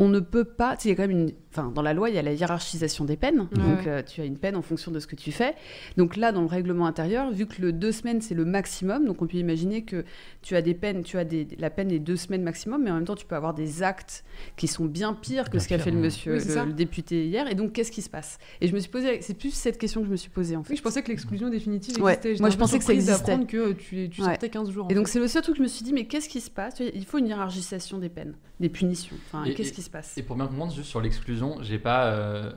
on 0.00 0.08
ne 0.08 0.20
peut 0.20 0.44
pas. 0.44 0.76
tu 0.76 0.82
sais, 0.82 0.88
Il 0.88 0.92
y 0.92 0.92
a 0.92 0.96
quand 0.96 1.08
même 1.08 1.18
une. 1.28 1.32
Enfin, 1.50 1.72
dans 1.74 1.80
la 1.82 1.94
loi, 1.94 2.10
il 2.10 2.14
y 2.14 2.18
a 2.18 2.22
la 2.22 2.32
hiérarchisation 2.34 3.04
des 3.06 3.16
peines. 3.16 3.48
Donc, 3.52 3.86
euh, 3.86 4.02
tu 4.02 4.20
as 4.20 4.26
une 4.26 4.36
peine 4.36 4.54
en 4.54 4.60
fonction 4.62 4.92
de 4.92 5.00
ce 5.00 5.06
que 5.06 5.16
tu 5.16 5.32
fais. 5.32 5.54
Donc 5.96 6.16
là, 6.16 6.30
dans 6.30 6.42
le 6.42 6.46
règlement 6.46 6.86
intérieur, 6.86 7.32
vu 7.32 7.46
que 7.46 7.62
le 7.62 7.72
deux 7.72 7.90
semaines 7.90 8.20
c'est 8.20 8.34
le 8.34 8.44
maximum, 8.44 9.06
donc 9.06 9.22
on 9.22 9.26
peut 9.26 9.38
imaginer 9.38 9.82
que 9.82 10.04
tu 10.42 10.54
as 10.56 10.62
des 10.62 10.74
peines, 10.74 11.02
tu 11.02 11.16
as 11.18 11.24
des, 11.24 11.48
la 11.58 11.70
peine 11.70 11.90
est 11.90 11.98
deux 11.98 12.16
semaines 12.16 12.42
maximum, 12.42 12.84
mais 12.84 12.90
en 12.90 12.94
même 12.96 13.06
temps, 13.06 13.14
tu 13.16 13.24
peux 13.26 13.34
avoir 13.34 13.54
des 13.54 13.82
actes 13.82 14.24
qui 14.56 14.68
sont 14.68 14.84
bien 14.84 15.14
pires 15.14 15.48
que 15.50 15.58
ce 15.58 15.66
qu'a 15.66 15.78
fait 15.78 15.90
le 15.90 15.98
monsieur, 15.98 16.34
Oui, 16.36 16.66
le, 16.66 16.72
député 16.74 17.26
hier. 17.26 17.50
Et 17.50 17.54
donc, 17.54 17.72
qu'est-ce 17.72 17.90
qui 17.90 18.02
se 18.02 18.10
passe? 18.10 18.38
Et 18.60 18.68
je 18.68 18.74
me 18.74 18.78
suis 18.78 18.90
posé. 18.90 19.20
C'est 19.22 19.34
plus 19.34 19.50
cette 19.52 19.78
question 19.78 20.02
que 20.02 20.06
je 20.06 20.12
me 20.12 20.16
suis 20.16 20.30
posée 20.30 20.54
en 20.54 20.62
fait. 20.62 20.74
Oui, 20.74 20.76
je 20.76 20.82
pensais 20.82 21.02
que 21.02 21.08
l'exclusion 21.08 21.48
définitive 21.48 21.96
existait. 21.98 22.36
Moi, 22.40 22.50
je 22.50 22.56
pensais 22.58 22.78
que 22.78 22.84
ça 22.84 22.92
existait. 22.92 23.12
d'apprendre 23.18 23.46
que 23.46 23.72
tu, 23.72 24.10
tu 24.10 24.20
Ouais. 24.20 24.28
sortais 24.28 24.50
15 24.50 24.70
jours. 24.70 24.86
Et 24.90 24.94
donc 24.94 25.08
c'est 25.08 25.18
le 25.18 25.28
seul 25.28 25.42
truc 25.42 25.54
que 25.54 25.58
je 25.58 25.62
me 25.62 25.68
suis 25.68 25.82
dit, 25.84 25.92
mais 25.94 26.04
qu'est-ce 26.04 26.28
qui 26.28 26.40
se 26.40 26.50
passe? 26.50 26.80
Il 26.94 27.04
faut 27.06 27.18
une 27.18 27.26
hiérarchisation 27.26 27.98
des 27.98 28.10
peines, 28.10 28.34
des 28.60 28.68
punitions. 28.68 29.16
Enfin, 29.26 29.44
Et- 29.44 29.54
qu'est-ce 29.54 29.72
qui 29.72 29.82
se 29.82 29.90
passe? 29.90 30.16
Et 30.18 30.22
pour 30.22 30.36
bien 30.36 30.46
comprendre, 30.46 30.72
juste 30.72 30.88
sur 30.88 31.00
l'exclusion, 31.00 31.58
j'ai 31.62 31.78
pas 31.78 32.06
euh, 32.06 32.50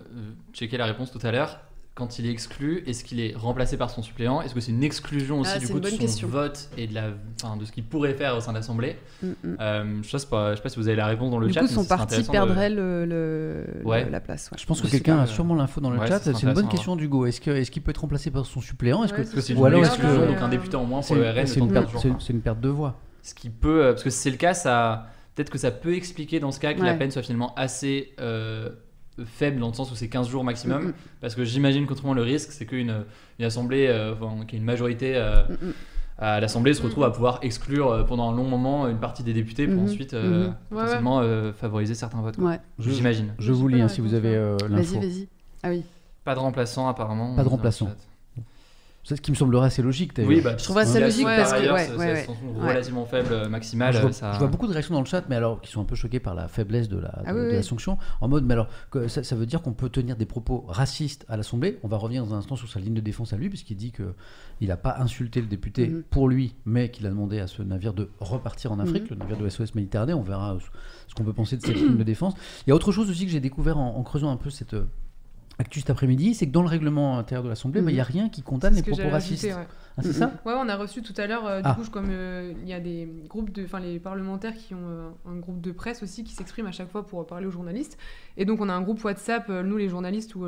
checké 0.53 0.77
la 0.77 0.85
réponse 0.85 1.11
tout 1.11 1.19
à 1.25 1.31
l'heure. 1.31 1.59
Quand 1.93 2.17
il 2.19 2.25
est 2.25 2.31
exclu, 2.31 2.83
est-ce 2.87 3.03
qu'il 3.03 3.19
est 3.19 3.35
remplacé 3.35 3.75
par 3.75 3.89
son 3.89 4.01
suppléant? 4.01 4.41
Est-ce 4.41 4.53
que 4.55 4.61
c'est 4.61 4.71
une 4.71 4.81
exclusion 4.81 5.41
aussi 5.41 5.51
Ah, 5.55 5.59
du 5.59 5.67
coup 5.67 5.81
de 5.81 5.89
son 5.89 5.97
question. 5.97 6.27
vote 6.29 6.69
et 6.77 6.87
de, 6.87 6.95
la, 6.95 7.09
enfin, 7.43 7.57
de 7.57 7.65
ce 7.65 7.71
qu'il 7.73 7.83
pourrait 7.83 8.13
faire 8.13 8.37
au 8.37 8.39
sein 8.39 8.53
de 8.53 8.57
l'Assemblée? 8.57 8.95
Mm, 9.21 9.27
mm. 9.27 9.57
euh, 9.59 9.83
Je 10.01 10.17
sais 10.17 10.25
pas, 10.27 10.51
je 10.51 10.55
sais 10.55 10.63
pas 10.63 10.69
si 10.69 10.77
vous 10.77 10.87
avez 10.87 10.95
la 10.95 11.05
réponse 11.05 11.29
dans 11.31 11.37
le 11.37 11.47
Du 11.47 11.53
chat. 11.53 11.59
coup, 11.59 11.65
mais 11.67 11.73
son 11.73 11.83
parti 11.83 12.23
de- 12.23 12.27
perdrait 12.31 12.69
le, 12.69 13.05
le- 13.05 13.65
Ouais. 13.83 14.05
le- 14.05 14.09
la 14.09 14.21
place. 14.21 14.49
ouais. 14.51 14.57
Je 14.57 14.65
pense 14.65 14.79
que 14.81 14.87
quelqu'un 14.87 15.19
a 15.19 15.27
sûrement 15.27 15.53
l'info 15.53 15.81
dans 15.81 15.89
le 15.89 15.99
ouais, 15.99 16.07
chat. 16.07 16.19
C'est 16.19 16.41
une 16.43 16.53
bonne 16.53 16.69
question 16.69 16.95
d'Hugo. 16.95 17.25
Est-ce 17.25 17.41
que- 17.41 17.51
est-ce 17.51 17.69
qu'il 17.69 17.81
peut 17.81 17.91
être 17.91 18.01
remplacé 18.01 18.31
par 18.31 18.45
son 18.45 18.61
suppléant? 18.61 19.03
Est-ce 19.03 19.13
Ouais, 19.13 19.25
que 19.25 19.41
c'est 19.41 19.53
Ou 19.53 19.59
une 19.59 19.65
alors, 19.65 19.79
exclusion, 19.83 20.25
donc 20.27 20.41
un 20.41 20.47
député 20.49 20.77
en 20.77 20.85
moins 20.85 21.01
c'est 21.01 21.13
pour 21.13 21.21
le 21.21 21.29
RN, 21.29 21.45
c'est 21.45 21.55
le 21.55 21.59
temps 21.59 21.65
une, 21.65 21.67
de 21.67 21.73
perte- 21.73 21.83
15 21.83 21.91
jours. 21.91 22.01
c'est- 22.01 22.09
quoi. 22.09 22.17
c'est 22.21 22.33
une 22.33 22.41
perte 22.41 22.61
de 22.61 22.69
voix 22.69 22.95
Ce 23.21 23.33
qui 23.35 23.49
peut, 23.49 23.83
euh, 23.83 23.91
parce 23.91 24.03
que 24.03 24.09
si 24.09 24.17
c'est 24.17 24.31
le 24.31 24.37
cas, 24.37 24.53
ça 24.53 25.07
peut-être 25.41 25.49
que 25.51 25.57
ça 25.57 25.71
peut 25.71 25.95
expliquer 25.95 26.39
dans 26.39 26.51
ce 26.51 26.59
cas 26.59 26.73
que 26.75 26.81
la 26.83 26.93
peine 26.93 27.09
soit 27.09 27.23
finalement 27.23 27.53
assez 27.55 28.13
euh, 28.19 28.69
faible 29.25 29.59
dans 29.59 29.69
le 29.69 29.73
sens 29.73 29.91
où 29.91 29.95
c'est 29.95 30.07
15 30.07 30.29
jours 30.29 30.43
maximum. 30.43 30.93
Parce 31.19 31.33
que 31.33 31.43
j'imagine 31.43 31.87
qu'autrement 31.87 32.13
le 32.13 32.21
risque, 32.21 32.51
c'est 32.51 32.65
qu'une 32.67 33.03
une 33.39 33.45
assemblée, 33.45 33.87
euh, 33.87 34.13
enfin, 34.13 34.45
qu'il 34.45 34.53
y 34.53 34.55
ait 34.57 34.59
une 34.59 34.65
majorité 34.65 35.13
euh, 35.15 35.41
à 36.19 36.39
l'assemblée 36.39 36.75
se 36.75 36.83
retrouve 36.83 37.03
à 37.05 37.09
pouvoir 37.09 37.39
exclure 37.41 37.89
euh, 37.91 38.03
pendant 38.03 38.29
un 38.31 38.35
long 38.35 38.43
moment 38.43 38.87
une 38.87 38.99
partie 38.99 39.23
des 39.23 39.33
députés 39.33 39.67
pour 39.67 39.81
ensuite 39.81 40.13
euh, 40.13 40.49
potentiellement 40.69 41.21
euh, 41.21 41.51
favoriser 41.53 41.95
certains 41.95 42.21
votes. 42.21 42.37
Ouais. 42.37 42.59
Je- 42.77 42.91
J'imagine. 42.91 43.33
Je 43.39 43.45
Je 43.47 43.51
vous 43.53 43.67
lis 43.67 43.81
hein, 43.81 43.87
si 43.87 44.01
vous 44.01 44.13
avez 44.13 44.35
euh, 44.35 44.55
Vas-y, 44.69 44.69
l'info. 44.69 44.99
vas-y. 44.99 45.27
Ah 45.63 45.69
oui. 45.69 45.83
Pas 46.23 46.35
de 46.35 46.39
remplaçant 46.39 46.87
apparemment. 46.87 47.35
Pas 47.35 47.43
de 47.43 47.49
remplaçant. 47.49 47.89
C'est 49.03 49.15
ce 49.15 49.21
qui 49.21 49.31
me 49.31 49.35
semblerait 49.35 49.65
assez 49.65 49.81
logique. 49.81 50.11
Oui, 50.19 50.41
bah, 50.41 50.55
Je 50.57 50.63
ça 50.63 50.99
la- 50.99 51.07
logique 51.07 51.23
par 51.25 51.35
parce 51.37 51.53
que- 51.53 51.73
ouais, 51.73 51.85
c'est- 51.85 51.97
ouais, 51.97 52.27
ouais. 52.27 52.67
relativement 52.69 53.05
faible, 53.05 53.29
euh, 53.33 53.49
maximale. 53.49 53.93
je, 53.95 53.99
vois, 54.01 54.11
ça... 54.13 54.33
je 54.33 54.37
vois 54.37 54.47
beaucoup 54.47 54.67
de 54.67 54.73
réactions 54.73 54.93
dans 54.93 54.99
le 55.01 55.07
chat, 55.07 55.23
mais 55.27 55.35
alors 55.35 55.59
qui 55.59 55.71
sont 55.71 55.81
un 55.81 55.85
peu 55.85 55.95
choquées 55.95 56.19
par 56.19 56.35
la 56.35 56.47
faiblesse 56.47 56.87
de 56.87 56.99
la, 56.99 57.11
Ah 57.25 57.33
de, 57.33 57.37
oui, 57.39 57.43
de 57.45 57.49
oui. 57.49 57.55
la 57.55 57.63
sanction. 57.63 57.97
En 58.21 58.27
mode, 58.27 58.45
mais 58.45 58.53
alors, 58.53 58.67
que 58.91 59.07
ça, 59.07 59.23
ça 59.23 59.35
veut 59.35 59.47
dire 59.47 59.63
qu'on 59.63 59.73
peut 59.73 59.89
tenir 59.89 60.15
des 60.17 60.27
propos 60.27 60.65
racistes 60.67 61.25
à 61.29 61.35
l'Assemblée. 61.35 61.79
On 61.81 61.87
va 61.87 61.97
revenir 61.97 62.23
dans 62.25 62.35
un 62.35 62.37
instant 62.37 62.55
sur 62.55 62.69
sa 62.69 62.79
ligne 62.79 62.93
de 62.93 63.01
défense 63.01 63.33
à 63.33 63.37
lui, 63.37 63.49
puisqu'il 63.49 63.75
dit 63.75 63.91
que 63.91 64.13
il 64.59 64.67
n'a 64.67 64.77
pas 64.77 64.95
insulté 64.99 65.41
le 65.41 65.47
député 65.47 65.87
Mhm. 65.87 66.03
pour 66.03 66.29
lui, 66.29 66.53
mais 66.65 66.91
qu'il 66.91 67.07
a 67.07 67.09
demandé 67.09 67.39
à 67.39 67.47
ce 67.47 67.63
navire 67.63 67.95
de 67.95 68.07
repartir 68.19 68.71
en 68.71 68.77
Afrique, 68.77 69.03
Mhm. 69.05 69.09
le 69.11 69.15
navire 69.15 69.37
de 69.37 69.49
SOS 69.49 69.73
Méditerranée. 69.73 70.13
On 70.13 70.21
verra 70.21 70.57
ce 71.07 71.15
qu'on 71.15 71.23
peut 71.23 71.33
penser 71.33 71.57
de 71.57 71.63
cette 71.63 71.75
ligne 71.75 71.97
de 71.97 72.03
défense. 72.03 72.35
Il 72.67 72.69
y 72.69 72.71
a 72.71 72.75
autre 72.75 72.91
chose 72.91 73.09
aussi 73.09 73.25
que 73.25 73.31
j'ai 73.31 73.39
découvert 73.39 73.79
en, 73.79 73.97
en 73.97 74.03
creusant 74.03 74.29
un 74.31 74.37
peu 74.37 74.51
cette 74.51 74.75
euh, 74.75 74.85
actu 75.61 75.79
cet 75.79 75.89
après-midi, 75.89 76.33
c'est 76.35 76.45
que 76.47 76.51
dans 76.51 76.61
le 76.61 76.67
règlement 76.67 77.17
intérieur 77.17 77.43
de 77.43 77.49
l'Assemblée, 77.49 77.79
Mhm. 77.79 77.85
bah, 77.85 77.91
il 77.91 77.95
n'y 77.95 77.99
a 78.01 78.03
rien 78.03 78.29
qui 78.29 78.41
condamne 78.41 78.73
les 78.75 78.83
propos 78.83 79.07
racistes. 79.09 79.43
ouais. 79.45 79.53
Ah, 79.97 80.01
c'est 80.03 80.07
Mhm. 80.09 80.13
ça 80.13 80.25
Ouais, 80.45 80.53
on 80.55 80.67
a 80.69 80.75
reçu 80.75 81.01
tout 81.01 81.13
à 81.17 81.27
l'heure, 81.27 81.45
euh, 81.45 81.57
du 81.61 81.67
Ah. 81.67 81.75
coup, 81.75 81.89
comme 81.89 82.07
euh, 82.09 82.53
il 82.61 82.67
y 82.69 82.73
a 82.73 82.79
des 82.79 83.07
groupes 83.27 83.51
de, 83.51 83.63
enfin 83.65 83.79
les 83.79 83.99
parlementaires 83.99 84.53
qui 84.55 84.73
ont 84.73 84.87
euh, 84.87 85.09
un 85.29 85.35
groupe 85.37 85.59
de 85.61 85.71
presse 85.71 86.01
aussi 86.03 86.23
qui 86.23 86.33
s'expriment 86.33 86.67
à 86.67 86.71
chaque 86.71 86.89
fois 86.89 87.05
pour 87.05 87.25
parler 87.27 87.45
aux 87.45 87.51
journalistes. 87.51 87.97
Et 88.37 88.45
donc 88.45 88.61
on 88.61 88.69
a 88.69 88.73
un 88.73 88.81
groupe 88.81 89.03
WhatsApp, 89.03 89.49
nous 89.49 89.77
les 89.77 89.89
journalistes, 89.89 90.35
où 90.35 90.45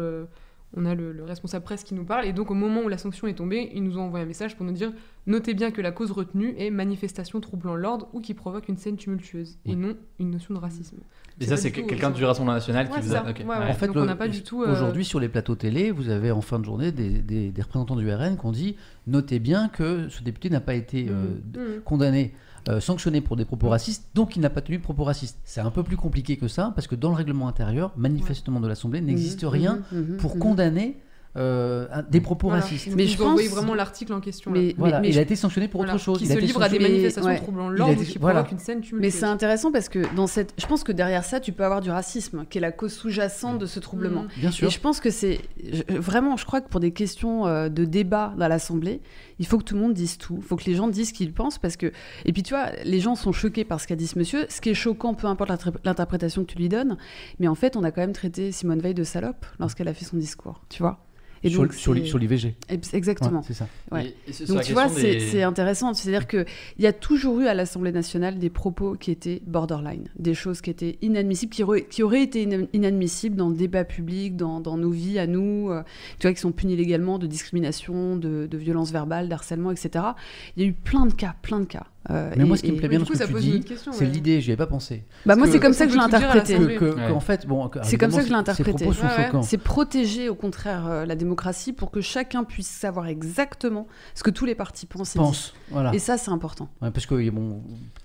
on 0.76 0.86
a 0.86 0.96
le, 0.96 1.12
le 1.12 1.24
responsable 1.24 1.64
presse 1.64 1.84
qui 1.84 1.94
nous 1.94 2.04
parle. 2.06 2.26
Et 2.26 2.34
donc 2.34 2.50
au 2.52 2.54
moment 2.56 2.82
où 2.82 2.88
la 2.90 2.98
sanction 2.98 3.28
est 3.28 3.34
tombée, 3.34 3.72
ils 3.74 3.84
nous 3.84 3.98
ont 3.98 4.04
envoyé 4.04 4.24
un 4.26 4.28
message 4.28 4.56
pour 4.58 4.66
nous 4.66 4.72
dire 4.72 4.92
notez 5.28 5.54
bien 5.54 5.72
que 5.72 5.82
la 5.82 5.92
cause 5.92 6.12
retenue 6.12 6.54
est 6.58 6.70
manifestation 6.70 7.40
troublant 7.40 7.76
l'ordre 7.76 8.08
ou 8.14 8.20
qui 8.20 8.34
provoque 8.34 8.68
une 8.70 8.78
scène 8.78 8.98
tumultueuse, 8.98 9.58
et 9.66 9.76
non 9.76 9.96
une 10.20 10.32
notion 10.32 10.54
de 10.54 10.60
racisme. 10.60 10.98
Et 11.40 11.46
ça, 11.46 11.58
c'est 11.58 11.72
quelqu'un 11.72 12.12
du 12.12 12.24
Rassemblement 12.26 12.54
National 12.54 12.90
qui 12.90 13.00
vous 13.00 13.16
a. 13.16 13.24
Ouais. 13.24 13.34
En 13.70 13.74
fait, 13.74 13.88
Donc 13.88 13.96
le- 13.96 14.02
on 14.02 14.06
n'a 14.06 14.16
pas 14.16 14.28
du 14.28 14.44
tout, 14.44 14.62
euh, 14.64 14.72
Aujourd'hui, 14.72 15.04
sur 15.06 15.20
les 15.20 15.30
plateaux 15.30 15.56
télé, 15.56 15.90
vous 15.92 16.10
avez 16.10 16.30
en 16.32 16.42
fin 16.42 16.60
de 16.60 16.66
journée 16.66 16.92
des, 16.92 17.10
des- 17.10 17.50
des 17.52 17.62
représentants 17.62 17.96
du 17.96 18.08
RN 18.12 18.38
qui 18.38 18.46
ont 18.46 18.52
dit 18.52 18.76
notez 19.08 19.40
bien 19.40 19.68
que 19.70 20.10
ce 20.10 20.22
député 20.24 20.50
n'a 20.50 20.60
pas 20.62 20.76
été 20.76 21.08
euh, 21.10 21.26
d- 21.44 21.60
Mhm. 21.60 21.82
condamné, 21.84 22.34
euh, 22.70 22.80
sanctionné 22.80 23.22
pour 23.22 23.36
des 23.36 23.46
propos 23.46 23.70
racistes, 23.70 24.06
donc 24.16 24.36
il 24.36 24.42
n'a 24.42 24.50
pas 24.50 24.62
tenu 24.62 24.78
de 24.78 24.84
propos 24.84 25.04
racistes. 25.04 25.38
C'est 25.44 25.62
un 25.62 25.72
peu 25.72 25.84
plus 25.84 25.98
compliqué 25.98 26.38
que 26.38 26.48
ça, 26.48 26.72
parce 26.76 26.88
que 26.88 26.96
dans 26.96 27.10
le 27.10 27.16
règlement 27.16 27.48
intérieur, 27.48 27.92
manifestement 27.98 28.60
de 28.60 28.68
l'Assemblée, 28.68 29.02
n'existe 29.02 29.44
Mhm, 29.44 29.50
rien 29.50 29.80
mhm, 29.92 30.00
mhm, 30.12 30.18
pour 30.18 30.40
condamner 30.40 30.98
euh, 31.36 31.88
des 32.12 32.22
propos 32.22 32.48
Voilà. 32.50 32.62
racistes. 32.62 32.90
Mais 32.96 33.08
je 33.08 33.18
pense- 33.18 33.42
vraiment 33.42 33.74
l'article 33.74 34.14
en 34.14 34.20
question. 34.22 34.54
là. 34.54 34.60
Mais, 34.60 34.76
Voilà, 34.78 34.98
mais- 34.98 35.02
mais 35.04 35.08
il 35.10 35.14
je- 35.14 35.20
a 35.20 35.22
été 35.24 35.36
sanctionné 35.36 35.68
pour 35.68 35.80
Voilà, 35.82 35.96
autre 35.96 36.04
chose. 36.04 36.20
Qui 36.20 36.26
Il 36.26 36.32
a 36.32 36.34
se 36.36 36.38
été 36.38 36.46
livre 36.48 36.62
à 36.62 36.70
des 36.70 36.80
manifestations 36.80 37.30
ouais. 37.30 37.38
troublant 37.38 37.70
l'ordre 37.70 37.94
été- 37.94 38.06
qui 38.06 38.18
voilà. 38.20 38.42
provoquent 38.44 38.52
une 38.52 38.60
scène 38.60 38.82
Mais 38.94 39.10
c'est 39.10 39.26
intéressant 39.26 39.72
parce 39.72 39.90
que 39.90 40.00
dans 40.16 40.28
cette, 40.28 40.54
je 40.60 40.66
pense 40.68 40.84
que 40.84 40.92
derrière 40.92 41.24
ça, 41.24 41.40
tu 41.40 41.52
peux 41.52 41.64
avoir 41.66 41.82
du 41.82 41.90
racisme, 41.90 42.46
qui 42.50 42.60
est 42.60 42.62
la 42.62 42.72
cause 42.72 42.94
sous-jacente 42.94 43.58
de 43.58 43.66
ce 43.66 43.80
troublement. 43.80 44.24
Mhm. 44.24 44.30
Bien 44.38 44.52
sûr. 44.52 44.68
Et 44.68 44.72
je 44.72 44.80
pense 44.80 45.00
que 45.00 45.10
c'est 45.10 45.40
vraiment, 45.90 46.38
je 46.38 46.46
crois 46.46 46.62
que 46.62 46.70
pour 46.70 46.80
des 46.80 46.92
questions 46.92 47.48
euh, 47.48 47.70
de 47.70 47.86
débat 47.86 48.34
dans 48.38 48.48
l'Assemblée, 48.48 49.02
il 49.40 49.48
faut 49.48 49.58
que 49.58 49.64
tout 49.64 49.76
le 49.76 49.82
monde 49.82 49.94
dise 49.94 50.18
tout. 50.18 50.36
Il 50.38 50.44
faut 50.44 50.56
que 50.56 50.66
les 50.66 50.76
gens 50.76 50.88
disent 50.88 51.10
ce 51.10 51.14
qu'ils 51.14 51.34
pensent 51.34 51.58
parce 51.58 51.78
que. 51.78 51.92
Et 52.26 52.34
puis 52.34 52.44
tu 52.44 52.54
vois, 52.54 52.68
les 52.86 53.00
gens 53.00 53.16
sont 53.16 53.32
choqués 53.32 53.64
par 53.66 53.80
ce 53.82 53.88
qu'a 53.88 53.96
dit 53.96 54.08
ce 54.08 54.20
monsieur. 54.20 54.46
Ce 54.50 54.62
qui 54.62 54.70
est 54.70 54.74
choquant, 54.76 55.14
peu 55.16 55.28
importe 55.28 55.50
l'inter- 55.50 55.72
l'interprétation 55.84 56.44
que 56.46 56.52
tu 56.52 56.58
lui 56.60 56.70
donnes, 56.70 56.98
mais 57.40 57.48
en 57.48 57.56
fait, 57.56 57.76
on 57.76 57.84
a 57.84 57.92
quand 57.92 58.02
même 58.02 58.14
traité 58.14 58.52
Simone 58.52 58.80
Veil 58.80 58.94
de 58.94 59.04
salope 59.04 59.46
lorsqu'elle 59.60 59.88
a 59.88 59.94
fait 59.94 60.06
son 60.06 60.18
discours. 60.18 60.62
Tu 60.70 60.82
vois. 60.84 61.00
Et 61.44 61.50
sur, 61.50 61.62
donc, 61.64 61.74
sur 61.74 61.94
sur 62.06 62.18
l'IVG. 62.18 62.56
Exactement. 62.94 63.40
Ouais, 63.40 63.46
c'est 63.48 63.54
ça. 63.54 63.68
Ouais. 63.92 64.14
Et- 64.28 64.44
et 64.44 64.46
Donc 64.46 64.62
tu 64.62 64.74
vois, 64.74 64.88
des- 64.88 65.20
c'est 65.20 65.44
intéressant. 65.44 65.94
C'est-à-dire 65.94 66.28
qu'il 66.28 66.46
y 66.80 66.88
a 66.88 66.94
toujours 66.94 67.40
eu 67.42 67.48
à 67.48 67.54
l'Assemblée 67.54 67.92
nationale 67.92 68.40
des 68.40 68.50
propos 68.50 68.96
qui 68.96 69.12
étaient 69.12 69.42
borderline, 69.46 70.08
des 70.18 70.34
choses 70.34 70.62
qui 70.62 70.70
étaient 70.70 70.98
inadmissibles, 71.02 71.54
qui 71.54 71.64
auraient, 71.64 71.84
qui 71.86 72.02
auraient 72.04 72.24
été 72.24 72.44
ina- 72.44 72.68
inadmissibles 72.74 73.36
dans 73.36 73.50
le 73.50 73.56
débat 73.56 73.84
public, 73.84 74.36
dans, 74.36 74.60
dans 74.60 74.78
nos 74.78 74.92
vies 74.92 75.20
à 75.20 75.28
nous, 75.28 75.70
euh, 75.70 75.84
tu 76.20 76.28
vois, 76.28 76.34
qui 76.34 76.40
sont 76.40 76.52
punis 76.52 76.76
légalement 76.76 77.20
de 77.20 77.28
discrimination, 77.28 78.16
de, 78.16 78.48
de 78.50 78.58
violence 78.58 78.92
verbale, 78.92 79.28
d'harcèlement, 79.30 79.72
etc. 79.72 80.06
Il 80.56 80.64
y 80.64 80.66
a 80.66 80.70
eu 80.70 80.74
plein 80.74 81.06
de 81.06 81.14
cas, 81.14 81.36
plein 81.42 81.60
de 81.60 81.66
cas. 81.66 81.86
Euh, 82.10 82.32
Mais 82.36 82.44
et- 82.44 82.46
moi, 82.46 82.58
ce 82.58 82.64
qui 82.64 82.72
me 82.74 82.78
plaît 82.78 82.90
bien 82.90 83.00
dans 83.00 83.06
ce 83.06 83.14
ça 83.16 83.26
que 83.28 83.32
tu 83.34 83.40
dis, 83.40 83.64
c'est 83.94 84.00
ouais. 84.02 84.06
l'idée, 84.08 84.42
j'y 84.42 84.52
avais 84.52 84.58
pas 84.58 84.68
pensé. 84.68 85.04
Bah 85.26 85.38
moi, 85.38 85.48
c'est 85.48 85.62
comme 85.62 85.72
ça 85.72 85.86
que 85.86 85.92
je 85.94 85.98
l'ai 85.98 86.04
interprété. 86.04 86.56
Que, 86.58 86.66
que- 86.78 86.86
Ouais. 86.96 87.08
que, 87.08 87.12
en 87.14 87.22
fait, 87.22 87.48
bon, 87.48 87.70
C'est 87.84 87.98
comme 87.98 88.12
ça 88.12 88.18
que 88.18 88.24
je 88.26 88.30
l'ai 88.30 88.34
Ces 88.36 88.40
interprété. 88.40 88.70
propos 88.72 88.94
sont 88.94 89.04
Ouais, 89.06 89.18
ouais. 89.18 89.26
choquants. 89.28 89.42
C'est 89.42 89.58
protéger 89.58 90.28
au 90.28 90.36
contraire 90.36 90.86
euh, 90.88 91.06
la 91.06 91.16
démocratie 91.16 91.33
pour 91.74 91.92
que 91.92 92.02
chacun 92.02 92.44
puisse 92.44 92.68
savoir 92.68 93.08
exactement 93.08 93.88
ce 94.16 94.24
que 94.24 94.30
tous 94.30 94.46
les 94.46 94.56
partis 94.56 94.86
pensent. 94.86 95.16
et 95.16 95.20
Pense. 95.20 95.54
Voilà. 95.70 95.92
disent. 95.92 95.96
Et 95.96 96.00
ça, 96.00 96.18
c'est 96.18 96.32
important. 96.32 96.70
Ouais, 96.82 96.92
parce 96.92 97.06
que 97.06 97.30
bon, 97.30 97.62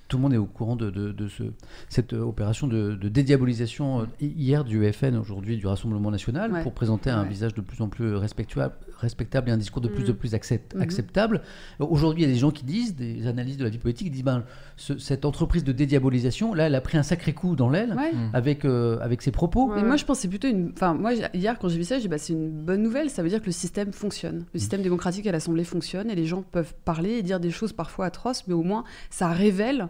tout 0.08 0.16
le 0.16 0.22
monde 0.22 0.32
est 0.34 0.38
au 0.38 0.46
courant 0.46 0.74
de, 0.76 0.90
de- 0.90 1.12
de 1.12 1.28
ce, 1.28 1.42
cette 1.88 2.14
euh, 2.14 2.20
opération 2.22 2.66
de, 2.66 2.94
de 2.94 3.08
dédiabolisation 3.08 4.00
euh, 4.00 4.04
hi- 4.20 4.32
hier 4.36 4.64
du 4.64 4.90
FN, 4.92 5.16
aujourd'hui 5.16 5.56
du 5.58 5.66
Rassemblement 5.66 6.10
National, 6.10 6.50
Ouais. 6.52 6.62
pour 6.62 6.72
présenter 6.72 7.10
un 7.10 7.22
Ouais. 7.22 7.28
visage 7.28 7.54
de 7.54 7.60
plus 7.60 7.80
en 7.82 7.88
plus 7.88 8.14
respectable 8.14 9.48
et 9.48 9.52
un 9.52 9.56
discours 9.56 9.80
de 9.82 9.88
plus 9.88 10.10
en 10.10 10.14
plus 10.14 10.34
accept- 10.34 10.74
Mhm. 10.74 10.80
acceptable. 10.82 11.42
Aujourd'hui, 11.78 12.22
il 12.24 12.26
y 12.28 12.30
a 12.30 12.32
des 12.32 12.38
gens 12.38 12.50
qui 12.50 12.64
disent, 12.64 12.96
des 12.96 13.26
analystes 13.26 13.58
de 13.58 13.64
la 13.64 13.70
vie 13.70 13.78
politique, 13.78 14.06
qui 14.06 14.10
disent 14.10 14.24
ben, 14.24 14.44
ce- 14.76 14.98
cette 14.98 15.24
entreprise 15.24 15.62
de 15.64 15.72
dédiabolisation, 15.72 16.54
là, 16.54 16.66
elle 16.66 16.74
a 16.74 16.80
pris 16.80 16.98
un 16.98 17.02
sacré 17.02 17.32
coup 17.34 17.54
dans 17.56 17.68
l'aile 17.68 17.94
Ouais. 17.96 18.12
Mm. 18.12 18.30
avec, 18.32 18.64
euh, 18.64 18.98
avec 19.00 19.22
ses 19.22 19.30
propos. 19.30 19.68
Ouais. 19.68 19.76
Mais 19.76 19.86
moi, 19.86 19.96
je 19.96 20.04
pense 20.04 20.18
que 20.18 20.22
c'est 20.22 20.28
plutôt 20.28 20.48
une. 20.48 20.72
Enfin, 20.74 20.94
moi, 20.94 21.12
hier, 21.34 21.58
quand 21.58 21.68
j'ai 21.68 21.78
vu 21.78 21.84
ça, 21.84 21.96
j'ai 21.96 22.02
dit, 22.02 22.08
bah, 22.08 22.18
c'est 22.18 22.32
une 22.32 22.50
bonne 22.50 22.82
nouvelle. 22.82 23.10
Ça 23.10 23.22
veut 23.22 23.28
dire 23.28 23.40
que 23.40 23.46
le 23.46 23.52
système 23.52 23.92
fonctionne. 23.92 24.46
Le 24.52 24.58
système 24.58 24.82
démocratique 24.82 25.26
à 25.26 25.32
l'Assemblée 25.32 25.64
fonctionne 25.64 26.10
et 26.10 26.14
les 26.14 26.26
gens 26.26 26.42
peuvent 26.42 26.74
parler 26.84 27.10
et 27.18 27.22
dire 27.22 27.40
des 27.40 27.50
choses 27.50 27.72
parfois 27.72 28.06
atroces, 28.06 28.44
mais 28.48 28.54
au 28.54 28.62
moins, 28.62 28.84
ça 29.10 29.28
révèle. 29.28 29.88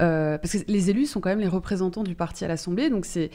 Euh, 0.00 0.38
parce 0.38 0.52
que 0.52 0.58
les 0.68 0.90
élus 0.90 1.06
sont 1.06 1.20
quand 1.20 1.28
même 1.30 1.40
les 1.40 1.48
représentants 1.48 2.04
du 2.04 2.14
parti 2.14 2.44
à 2.44 2.48
l'Assemblée. 2.48 2.88
Donc, 2.90 3.04
c'est 3.06 3.30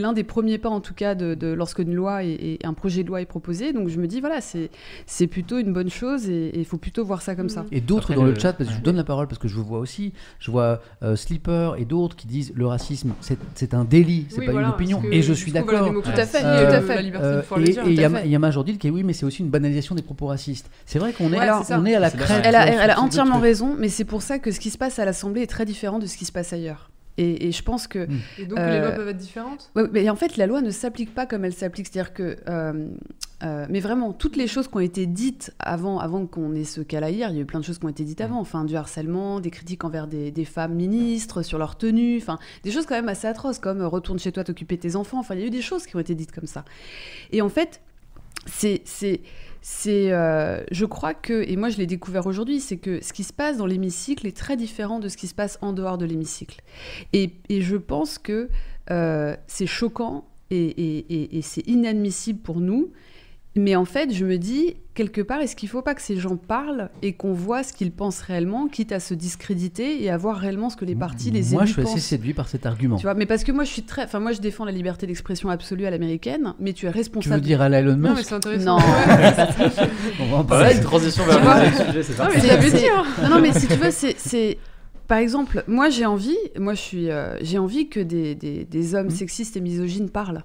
l'un 0.00 0.12
des 0.12 0.24
premiers 0.24 0.58
pas, 0.58 0.68
en 0.68 0.80
tout 0.80 0.94
cas, 0.94 1.14
de, 1.14 1.34
de- 1.34 1.52
lorsque 1.52 1.78
une 1.78 1.94
loi 1.94 2.22
et, 2.24 2.58
un 2.64 2.74
projet 2.74 3.02
de 3.02 3.08
loi 3.08 3.20
est 3.22 3.26
proposé. 3.26 3.72
Donc, 3.72 3.88
je 3.88 3.98
me 3.98 4.06
dis, 4.06 4.20
voilà, 4.20 4.40
c'est 4.40 4.70
c'est 5.06 5.26
plutôt 5.26 5.58
une 5.58 5.72
bonne 5.72 5.90
chose 5.90 6.28
et 6.28 6.50
il 6.58 6.64
faut 6.64 6.76
plutôt 6.76 7.04
voir 7.04 7.22
ça 7.22 7.34
comme 7.34 7.48
ça. 7.48 7.64
Et 7.72 7.80
d'autres 7.80 8.14
dans 8.14 8.24
le, 8.24 8.32
le- 8.32 8.38
chat, 8.38 8.52
parce 8.52 8.68
que 8.68 8.72
je 8.74 8.78
vous 8.78 8.84
donne 8.84 8.96
la 8.96 9.04
parole 9.04 9.26
parce 9.26 9.38
que 9.38 9.48
je 9.48 9.54
vous 9.54 9.64
vois 9.64 9.78
aussi, 9.78 10.12
je 10.38 10.50
vois 10.50 10.80
euh, 11.02 11.16
Slipper 11.16 11.72
et 11.78 11.84
d'autres 11.84 12.16
qui 12.16 12.26
disent 12.26 12.52
le 12.54 12.66
racisme 12.66 13.12
c'est 13.20 13.38
c'est 13.54 13.74
un 13.74 13.84
délit, 13.84 14.26
c'est 14.28 14.40
Oui, 14.40 14.46
pas 14.46 14.52
voilà, 14.52 14.68
une 14.68 14.74
opinion. 14.74 15.00
que 15.00 15.06
Et 15.12 15.22
je 15.22 15.32
suis 15.32 15.52
d'accord. 15.52 15.90
Tout 16.02 16.10
à 16.10 16.26
fait, 16.26 16.40
tout 16.40 16.46
euh, 16.46 16.78
à 16.78 16.80
fait. 16.82 16.94
La 16.96 17.02
liberté 17.02 17.26
de 17.26 17.32
Euh, 17.32 17.42
et 17.56 17.60
le 17.60 17.64
dire. 17.66 17.86
et 17.86 17.90
il 17.92 18.00
y, 18.00 18.04
a- 18.04 18.26
y 18.26 18.38
Majordil 18.38 18.78
qui 18.78 18.86
est 18.88 18.90
oui, 18.90 19.02
mais 19.02 19.12
c'est 19.12 19.26
aussi 19.26 19.42
une 19.42 19.50
banalisation 19.50 19.94
des 19.94 20.02
propos 20.02 20.26
racistes. 20.26 20.70
C'est 20.86 20.98
vrai 20.98 21.12
qu'on 21.12 21.32
est, 21.32 21.38
Ouais, 21.38 21.48
on 21.70 21.86
est 21.86 21.94
à 21.94 22.00
la 22.00 22.10
crête. 22.10 22.42
Elle 22.44 22.54
a, 22.56 22.66
elle 22.66 22.90
entièrement 22.98 23.38
raison, 23.38 23.76
mais 23.78 23.88
c'est 23.88 24.04
pour 24.04 24.22
ça 24.22 24.38
que 24.38 24.50
ce 24.50 24.58
qui 24.60 24.70
se 24.70 24.78
passe 24.78 24.98
à 24.98 25.04
l'Assemblée 25.04 25.29
est 25.38 25.46
très 25.46 25.64
différent 25.64 25.98
de 25.98 26.06
ce 26.06 26.16
qui 26.16 26.24
se 26.24 26.32
passe 26.32 26.52
ailleurs. 26.52 26.90
Et, 27.18 27.48
et 27.48 27.52
je 27.52 27.62
pense 27.62 27.86
que 27.86 28.08
Et 28.38 28.46
donc 28.46 28.58
Euh, 28.58 28.70
les 28.70 28.80
lois 28.80 28.92
peuvent 28.92 29.08
être 29.08 29.16
différentes? 29.18 29.70
Ouais, 29.74 29.82
mais 29.92 30.08
en 30.08 30.16
fait, 30.16 30.38
la 30.38 30.46
loi 30.46 30.62
ne 30.62 30.70
s'applique 30.70 31.12
pas 31.12 31.26
comme 31.26 31.44
elle 31.44 31.52
s'applique. 31.52 31.88
C'est-à-dire 31.88 32.14
que. 32.14 32.36
euh, 32.48 32.88
euh, 33.42 33.66
mais 33.68 33.80
vraiment, 33.80 34.12
toutes 34.12 34.36
les 34.36 34.46
choses 34.46 34.68
qui 34.68 34.76
ont 34.76 34.80
été 34.80 35.06
dites 35.06 35.52
avant, 35.58 35.98
avant 35.98 36.26
qu'on 36.26 36.54
ait 36.54 36.64
ce 36.64 36.80
cas-là 36.80 37.10
hier, 37.10 37.28
il 37.30 37.36
y 37.36 37.38
a 37.38 37.42
eu 37.42 37.46
plein 37.46 37.60
de 37.60 37.64
choses 37.64 37.78
qui 37.78 37.84
ont 37.84 37.90
été 37.90 38.04
dites 38.04 38.20
avant. 38.22 38.38
Enfin, 38.38 38.64
du 38.64 38.74
harcèlement, 38.74 39.40
des 39.40 39.50
critiques 39.50 39.84
envers 39.84 40.06
des, 40.06 40.30
des 40.30 40.44
femmes 40.46 40.74
ministres 40.74 41.42
sur 41.42 41.58
leur 41.58 41.76
tenue, 41.76 42.16
enfin, 42.18 42.38
des 42.62 42.70
choses 42.70 42.86
quand 42.86 42.94
même 42.94 43.08
assez 43.08 43.26
atroces, 43.26 43.58
comme 43.58 43.80
euh, 43.82 43.88
retourne 43.88 44.18
chez 44.18 44.32
toi 44.32 44.44
t'occuper 44.44 44.76
de 44.76 44.82
tes 44.82 44.96
enfants. 44.96 45.18
Enfin, 45.18 45.34
il 45.34 45.40
y 45.40 45.44
a 45.44 45.46
eu 45.46 45.50
des 45.50 45.62
choses 45.62 45.86
qui 45.86 45.96
ont 45.96 46.00
été 46.00 46.14
dites 46.14 46.32
comme 46.32 46.46
ça. 46.46 46.64
Et 47.32 47.42
en 47.42 47.50
fait, 47.50 47.82
c'est. 48.46 48.82
C'est 49.62 50.12
euh, 50.12 50.62
je 50.70 50.84
crois 50.84 51.14
que, 51.14 51.48
et 51.48 51.56
moi 51.56 51.68
je 51.68 51.78
l'ai 51.78 51.86
découvert 51.86 52.26
aujourd'hui, 52.26 52.60
c'est 52.60 52.78
que 52.78 53.02
ce 53.04 53.12
qui 53.12 53.24
se 53.24 53.32
passe 53.32 53.56
dans 53.56 53.66
l'hémicycle 53.66 54.26
est 54.26 54.36
très 54.36 54.56
différent 54.56 54.98
de 54.98 55.08
ce 55.08 55.16
qui 55.16 55.26
se 55.26 55.34
passe 55.34 55.58
en 55.60 55.72
dehors 55.72 55.98
de 55.98 56.06
l'hémicycle. 56.06 56.60
Et, 57.12 57.32
je 57.50 57.76
pense 57.76 58.18
que 58.18 58.48
euh, 58.90 59.36
c'est 59.46 59.66
choquant 59.66 60.26
et 60.50 61.40
c'est 61.42 61.66
inadmissible 61.68 62.40
pour 62.40 62.60
nous. 62.60 62.90
Mais 63.56 63.74
en 63.74 63.84
fait, 63.84 64.14
je 64.14 64.24
me 64.24 64.38
dis, 64.38 64.76
quelque 64.94 65.20
part, 65.20 65.40
est-ce 65.40 65.56
qu'il 65.56 65.66
ne 65.66 65.70
faut 65.72 65.82
pas 65.82 65.96
que 65.96 66.02
ces 66.02 66.16
gens 66.16 66.36
parlent 66.36 66.88
et 67.02 67.14
qu'on 67.14 67.32
voit 67.32 67.64
ce 67.64 67.72
qu'ils 67.72 67.90
pensent 67.90 68.20
réellement, 68.20 68.68
quitte 68.68 68.92
à 68.92 69.00
se 69.00 69.12
discréditer 69.12 70.04
et 70.04 70.08
à 70.08 70.16
voir 70.16 70.36
réellement 70.36 70.70
ce 70.70 70.76
que 70.76 70.84
les 70.84 70.94
partis, 70.94 71.32
les 71.32 71.42
Moi, 71.50 71.62
élus 71.62 71.66
je 71.68 71.72
suis 71.72 71.82
assez 71.82 71.92
pensent 71.94 72.00
séduit 72.00 72.32
par 72.32 72.48
cet 72.48 72.64
argument. 72.64 72.94
tu 72.96 73.02
vois, 73.02 73.14
mais 73.14 73.26
parce 73.26 73.42
que 73.42 73.50
moi, 73.50 73.64
je 73.64 73.70
suis 73.70 73.82
très, 73.82 74.04
enfin, 74.04 74.20
moi, 74.20 74.30
je 74.30 74.40
défends 74.40 74.64
la 74.64 74.70
liberté 74.70 75.04
d'expression 75.08 75.48
absolue 75.50 75.84
à 75.84 75.90
l'américaine, 75.90 76.54
mais 76.60 76.72
tu 76.72 76.86
es 76.86 76.90
Tu 76.90 76.94
veux 76.94 76.98
responsable. 77.00 77.40
dire 77.40 77.60
à 77.60 77.68
Elon 77.68 77.96
Non, 77.96 78.10
mais 78.10 78.10
Musk 78.10 78.28
c'est 78.28 78.34
intéressant. 78.36 78.78
Non. 78.78 78.84
On 80.20 80.26
va 80.30 80.36
en 80.38 80.44
parler. 80.44 80.76
une 80.76 80.82
transition 80.82 81.24
vers 81.24 81.40
le 81.64 81.86
sujet, 81.86 82.02
c'est 82.04 82.12
Non, 82.12 82.18
parti. 82.18 82.36
mais 82.36 82.42
je 82.42 82.46
l'avais 82.48 82.70
dit. 82.70 82.84
Non, 83.22 83.28
non, 83.30 83.40
mais 83.40 83.52
si 83.52 83.66
tu 83.66 83.74
veux, 83.74 83.90
c'est, 83.90 84.14
c'est- 84.16 84.58
par 85.08 85.18
exemple, 85.18 85.64
moi, 85.66 85.90
j'ai 85.90 86.06
envie, 86.06 86.36
moi, 86.56 86.74
je 86.74 86.80
suis, 86.80 87.10
euh, 87.10 87.36
j'ai 87.42 87.58
envie 87.58 87.88
que 87.88 87.98
des, 87.98 88.36
des, 88.36 88.64
des 88.64 88.94
hommes 88.94 89.06
Mhm. 89.06 89.10
sexistes 89.10 89.56
et 89.56 89.60
misogynes 89.60 90.08
parlent, 90.08 90.44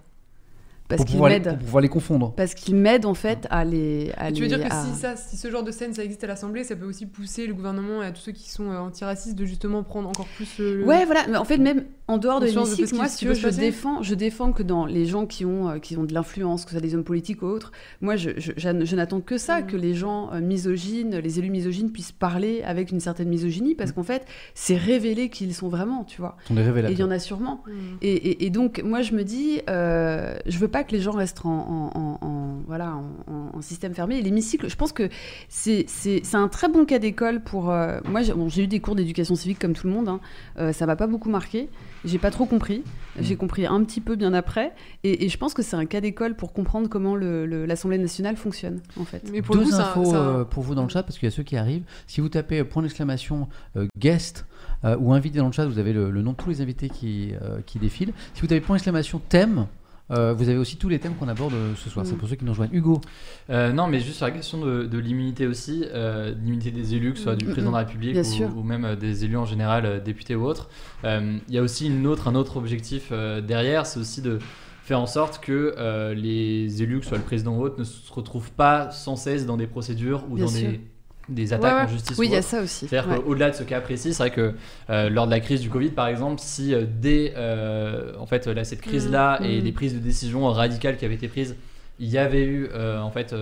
parce 0.88 1.00
pour 1.00 1.06
qu'ils 1.06 1.16
pouvoir, 1.16 1.32
les, 1.32 1.40
pour 1.40 1.58
pouvoir 1.58 1.82
les 1.82 1.90
confondre. 1.90 2.34
parce 2.36 2.54
qu'ils 2.54 2.76
m'aident 2.76 3.06
en 3.06 3.14
fait 3.16 3.48
à 3.50 3.66
les, 3.66 4.12
à 4.18 4.32
Tu 4.32 4.42
veux 4.44 4.48
les- 4.48 4.56
dire 4.58 4.68
que 4.68 4.74
à- 4.74 4.84
si, 4.84 4.94
ça, 5.00 5.16
si 5.16 5.36
ce 5.38 5.50
genre 5.50 5.64
de 5.64 5.72
scène 5.72 5.94
ça 5.94 6.04
existe 6.04 6.24
à 6.24 6.28
l'Assemblée, 6.28 6.64
ça 6.64 6.76
peut 6.76 6.86
aussi 6.86 7.06
pousser 7.06 7.48
le 7.48 7.54
gouvernement 7.54 8.04
et 8.04 8.06
à 8.08 8.12
tous 8.12 8.22
ceux 8.22 8.32
qui 8.32 8.50
sont 8.50 8.70
euh, 8.72 8.78
antiracistes 8.80 9.36
de 9.36 9.46
justement 9.46 9.84
prendre 9.84 10.08
encore 10.10 10.28
plus 10.36 10.58
le. 10.60 10.78
le- 10.78 10.86
Ouais, 10.86 11.06
voilà. 11.06 11.22
Mais 11.30 11.38
en 11.38 11.46
fait, 11.46 11.58
même 11.58 11.86
en 12.08 12.20
dehors 12.20 12.40
de 12.40 12.46
de 12.46 12.52
l'hémicycle, 12.52 12.86
ce 12.88 12.92
qui- 12.92 12.96
moi, 12.98 13.08
si 13.08 13.18
tu 13.18 13.26
veux, 13.28 13.34
je 13.34 13.48
défends, 13.50 14.04
je 14.04 14.14
défends 14.14 14.52
que 14.52 14.62
dans 14.62 14.86
les 14.86 15.06
gens 15.08 15.26
qui 15.26 15.44
ont, 15.44 15.70
euh, 15.70 15.80
qui 15.80 15.98
ont 15.98 16.04
de 16.04 16.14
l'influence, 16.14 16.64
que 16.66 16.70
ce 16.72 16.76
soit 16.78 16.82
des 16.88 16.94
hommes 16.94 17.04
politiques 17.04 17.42
ou 17.42 17.48
autres, 17.48 17.72
moi, 18.02 18.16
je, 18.16 18.30
je- 18.38 18.96
n'attends 18.96 19.22
que 19.22 19.40
ça, 19.40 19.62
Mhm. 19.62 19.68
que 19.68 19.76
les 19.78 19.96
gens 19.96 20.32
euh, 20.34 20.40
misogynes, 20.40 21.18
les 21.18 21.40
élus 21.40 21.50
misogynes 21.50 21.92
puissent 21.92 22.12
parler 22.12 22.62
avec 22.64 22.92
une 22.92 23.00
certaine 23.00 23.28
misogynie, 23.30 23.74
parce 23.74 23.92
qu'en 23.92 24.04
fait, 24.04 24.24
c'est 24.54 24.76
révéler 24.78 25.30
qui 25.30 25.46
ils 25.46 25.54
sont 25.56 25.68
vraiment, 25.68 26.04
tu 26.04 26.22
vois. 26.22 26.38
On 26.52 26.58
est 26.58 26.62
Et 26.90 26.92
il 26.92 27.00
y 27.00 27.04
en 27.04 27.10
a 27.12 27.18
sûrement. 27.20 27.64
Mm. 27.68 27.72
Et, 28.04 28.14
et- 28.14 28.46
et 28.46 28.50
donc, 28.52 28.82
moi, 28.84 29.02
je 29.02 29.14
me 29.14 29.24
dis, 29.24 29.62
euh, 29.70 30.36
je 30.46 30.58
veux 30.60 30.68
pas 30.76 30.84
que 30.84 30.92
les 30.92 31.00
gens 31.00 31.14
restent 31.14 31.46
en, 31.46 31.50
en- 31.52 31.92
en- 31.98 32.18
en- 32.28 32.62
voilà, 32.68 32.96
en, 32.96 33.34
en- 33.34 33.58
en 33.58 33.62
système 33.62 33.94
fermé. 33.94 34.18
Et 34.18 34.22
l'hémicycle, 34.22 34.70
je 34.70 34.76
pense 34.76 34.92
que 34.92 35.08
c'est 35.48 35.86
c'est- 35.88 36.20
c'est 36.26 36.36
un 36.38 36.50
très 36.50 36.68
bon 36.68 36.84
cas 36.86 37.00
d'école 37.00 37.40
pour. 37.42 37.72
euh, 37.72 38.00
moi, 38.10 38.22
j'ai 38.24 38.34
bon, 38.34 38.50
j'ai 38.50 38.64
eu 38.64 38.68
des 38.68 38.82
cours 38.82 38.96
d'éducation 38.96 39.36
civique 39.36 39.60
comme 39.60 39.72
tout 39.74 39.88
le 39.88 39.94
monde. 39.94 40.10
Hein. 40.10 40.20
Euh, 40.60 40.74
ça 40.74 40.86
m'a 40.86 40.98
pas 40.98 41.08
beaucoup 41.08 41.30
marqué. 41.30 41.70
J'ai 42.04 42.18
pas 42.18 42.30
trop 42.30 42.46
compris. 42.46 42.84
J'ai 43.22 43.38
compris 43.38 43.66
un 43.66 43.82
petit 43.86 44.02
peu 44.02 44.16
bien 44.18 44.34
après. 44.34 44.74
Et, 45.06 45.26
et 45.26 45.30
je 45.30 45.38
pense 45.38 45.54
que 45.54 45.62
c'est 45.64 45.78
un 45.78 45.86
cas 45.86 46.02
d'école 46.02 46.36
pour 46.36 46.52
comprendre 46.52 46.90
comment 46.90 47.16
le- 47.16 47.46
le- 47.46 47.66
l'Assemblée 47.66 47.98
nationale 47.98 48.36
fonctionne, 48.36 48.82
en 49.00 49.06
fait. 49.06 49.24
Mais 49.32 49.42
pour 49.42 49.56
Deux 49.56 49.74
infos 49.80 50.14
euh, 50.14 50.44
pour 50.44 50.62
vous 50.64 50.76
dans 50.76 50.84
le 50.84 50.90
chat, 50.90 51.04
parce 51.04 51.18
qu'il 51.18 51.28
y 51.30 51.32
a 51.32 51.36
ceux 51.36 51.44
qui 51.44 51.56
arrivent. 51.56 51.84
Si 52.08 52.20
vous 52.20 52.28
tapez 52.30 52.60
euh, 52.60 52.66
point 52.66 52.82
d'exclamation 52.84 53.48
euh, 53.78 53.88
guest 53.98 54.46
euh, 54.84 54.98
ou 55.00 55.14
invité 55.14 55.38
dans 55.38 55.48
le 55.48 55.54
chat, 55.54 55.66
vous 55.66 55.80
avez 55.80 55.94
le, 55.94 56.12
le 56.12 56.22
nom 56.22 56.32
de 56.34 56.38
tous 56.38 56.50
les 56.50 56.60
invités 56.62 56.90
qui, 56.90 57.32
euh, 57.42 57.62
qui 57.66 57.80
défilent. 57.80 58.12
Si 58.34 58.42
vous 58.42 58.48
tapez 58.48 58.60
point 58.60 58.76
d'exclamation 58.76 59.22
thème, 59.30 59.68
euh, 60.12 60.34
vous 60.34 60.50
avez 60.50 60.58
aussi 60.58 60.78
tous 60.78 60.90
les 60.90 61.00
thèmes 61.00 61.16
qu'on 61.16 61.28
aborde 61.28 61.54
euh, 61.54 61.74
ce 61.76 61.90
soir. 61.90 62.06
Mm. 62.06 62.10
C'est 62.10 62.16
pour 62.16 62.28
ceux 62.30 62.36
qui 62.36 62.46
nous 62.46 62.52
rejoignent. 62.52 62.74
Hugo, 62.74 63.02
Euh, 63.50 63.72
non, 63.72 63.88
mais 63.88 64.00
juste 64.00 64.18
sur 64.18 64.26
la 64.26 64.32
question 64.32 64.60
de, 64.60 64.84
de 64.86 64.98
l'immunité 64.98 65.48
aussi, 65.48 65.84
euh, 65.94 66.34
l'immunité 66.44 66.72
des 66.72 66.94
élus, 66.96 67.12
que 67.14 67.18
ce 67.18 67.24
soit 67.24 67.36
du 67.36 67.46
Mm, 67.46 67.52
président 67.52 67.72
de 67.72 67.76
la 67.78 67.84
mm, 67.84 67.88
République 67.88 68.18
ou, 68.56 68.64
même 68.64 68.96
des 68.96 69.26
élus 69.26 69.38
en 69.38 69.46
général, 69.46 70.04
députés 70.04 70.36
ou 70.36 70.44
autres. 70.46 70.70
Euh, 71.04 71.38
Il 71.48 71.54
y 71.56 71.58
a 71.58 71.62
aussi 71.62 71.88
une 71.88 72.06
autre, 72.08 72.28
un 72.28 72.36
autre 72.36 72.58
objectif 72.58 73.10
euh, 73.12 73.42
derrière, 73.42 73.86
c'est 73.86 74.00
aussi 74.00 74.22
de 74.22 74.40
faire 74.84 75.00
en 75.00 75.08
sorte 75.08 75.40
que 75.44 75.74
euh, 75.80 76.14
les 76.14 76.84
élus, 76.84 77.00
que 77.00 77.06
ce 77.06 77.10
soit 77.10 77.18
le 77.18 77.24
président 77.24 77.56
ou 77.58 77.62
autre, 77.64 77.80
ne 77.80 77.84
se 77.84 78.14
retrouvent 78.14 78.52
pas 78.52 78.92
sans 78.92 79.16
cesse 79.16 79.46
dans 79.48 79.58
des 79.58 79.66
procédures 79.68 80.24
ou 80.30 80.36
Bien 80.36 80.46
dans 80.46 80.52
sûr. 80.52 80.70
des, 80.70 80.82
des 81.30 81.54
attaques 81.54 81.74
Ouais, 81.74 81.80
ouais. 81.80 81.86
en 81.86 81.88
justice. 81.92 82.18
Oui, 82.18 82.28
ou 82.28 82.30
il 82.30 82.34
y 82.34 82.38
a 82.38 82.42
ça 82.42 82.62
aussi. 82.62 82.88
C'est-à-dire 82.88 83.12
Ouais. 83.12 83.20
qu'au-delà 83.24 83.50
de 83.52 83.56
ce 83.56 83.64
cas 83.64 83.82
précis, 83.82 84.14
c'est 84.14 84.24
vrai 84.24 84.32
que 84.32 84.54
euh, 84.90 85.10
lors 85.10 85.26
de 85.26 85.32
la 85.32 85.40
crise 85.40 85.62
du 85.62 85.70
Covid, 85.70 85.90
par 85.90 86.08
exemple, 86.08 86.40
si 86.40 86.74
euh, 86.74 86.86
dès 86.88 87.34
euh, 87.36 88.14
en 88.20 88.26
fait, 88.26 88.46
là, 88.48 88.64
cette 88.64 88.82
crise-là 88.82 89.40
et 89.44 89.58
Mhm. 89.60 89.64
les 89.66 89.72
prises 89.72 89.94
de 89.94 90.00
décision 90.00 90.48
radicales 90.50 90.98
qui 90.98 91.06
avaient 91.06 91.16
été 91.16 91.28
prises, 91.28 91.56
il 92.00 92.10
y 92.10 92.18
avait 92.18 92.44
eu 92.44 92.70
en 92.76 93.10
fait 93.10 93.34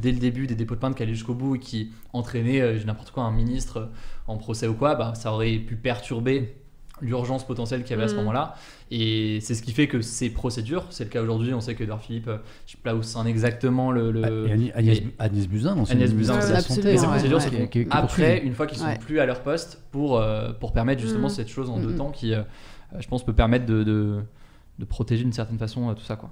dès 0.00 0.12
le 0.12 0.18
début 0.18 0.46
des 0.46 0.54
dépôts 0.54 0.76
de 0.76 0.80
plainte 0.80 0.94
qui 0.94 1.02
allaient 1.02 1.12
jusqu'au 1.14 1.34
bout 1.34 1.56
et 1.56 1.58
qui 1.58 1.90
entraînaient 2.12 2.84
n'importe 2.84 3.10
quoi 3.10 3.24
un 3.24 3.32
ministre 3.32 3.88
en 4.28 4.36
procès 4.36 4.68
ou 4.68 4.74
quoi, 4.74 4.94
bah, 4.94 5.14
ça 5.16 5.32
aurait 5.32 5.56
pu 5.56 5.74
perturber 5.74 6.54
l'urgence 7.02 7.44
potentielle 7.46 7.82
qu'il 7.82 7.90
y 7.90 7.94
avait 7.94 8.04
à 8.04 8.08
ce 8.08 8.12
Mhm. 8.14 8.20
moment-là. 8.20 8.54
Et 8.92 9.40
c'est 9.40 9.54
ce 9.54 9.62
qui 9.62 9.72
fait 9.72 9.88
que 9.88 10.00
ces 10.00 10.30
procédures, 10.30 10.86
c'est 10.90 11.04
le 11.04 11.10
cas 11.10 11.20
aujourd'hui, 11.20 11.52
on 11.54 11.60
sait 11.60 11.74
que 11.74 11.82
Edouard 11.82 12.00
Philippe, 12.00 12.28
euh, 12.28 12.38
je 12.66 12.72
sais 12.72 12.78
pas 12.82 12.94
où 12.94 13.02
c'est 13.02 13.18
exactement 13.26 13.90
le... 13.90 14.12
le- 14.12 14.22
Ah, 14.24 14.78
Agnès, 14.78 15.48
Buzyn, 15.48 15.84
c'est 15.84 15.92
Agnès 15.92 16.12
Buzyn, 16.14 16.38
et 16.38 16.42
ces 16.42 16.52
ouais, 16.52 16.96
procédures 16.98 17.38
ouais. 17.38 17.42
se 17.44 17.48
qui- 17.48 17.56
font 17.56 17.62
qui- 17.66 17.68
qui 17.70 17.78
est 17.80 17.86
après, 17.90 18.38
une 18.44 18.54
fois 18.54 18.66
qu'ils 18.68 18.78
sont 18.78 18.84
Ouais. 18.86 18.98
plus 18.98 19.18
à 19.18 19.26
leur 19.26 19.42
poste, 19.42 19.82
pour, 19.90 20.18
euh, 20.18 20.52
pour 20.52 20.72
permettre 20.72 21.00
justement 21.02 21.28
Mhm. 21.28 21.34
cette 21.34 21.48
chose 21.48 21.68
en 21.68 21.78
deux 21.80 21.96
temps 21.96 22.12
qui, 22.12 22.32
euh, 22.32 22.42
je 22.98 23.08
pense, 23.08 23.26
peut 23.26 23.32
permettre 23.32 23.66
de, 23.66 23.82
de, 23.82 24.20
de 24.78 24.84
protéger 24.84 25.24
d'une 25.24 25.32
certaine 25.32 25.58
façon 25.58 25.90
euh, 25.90 25.94
tout 25.94 26.04
ça. 26.04 26.14
Quoi. 26.14 26.30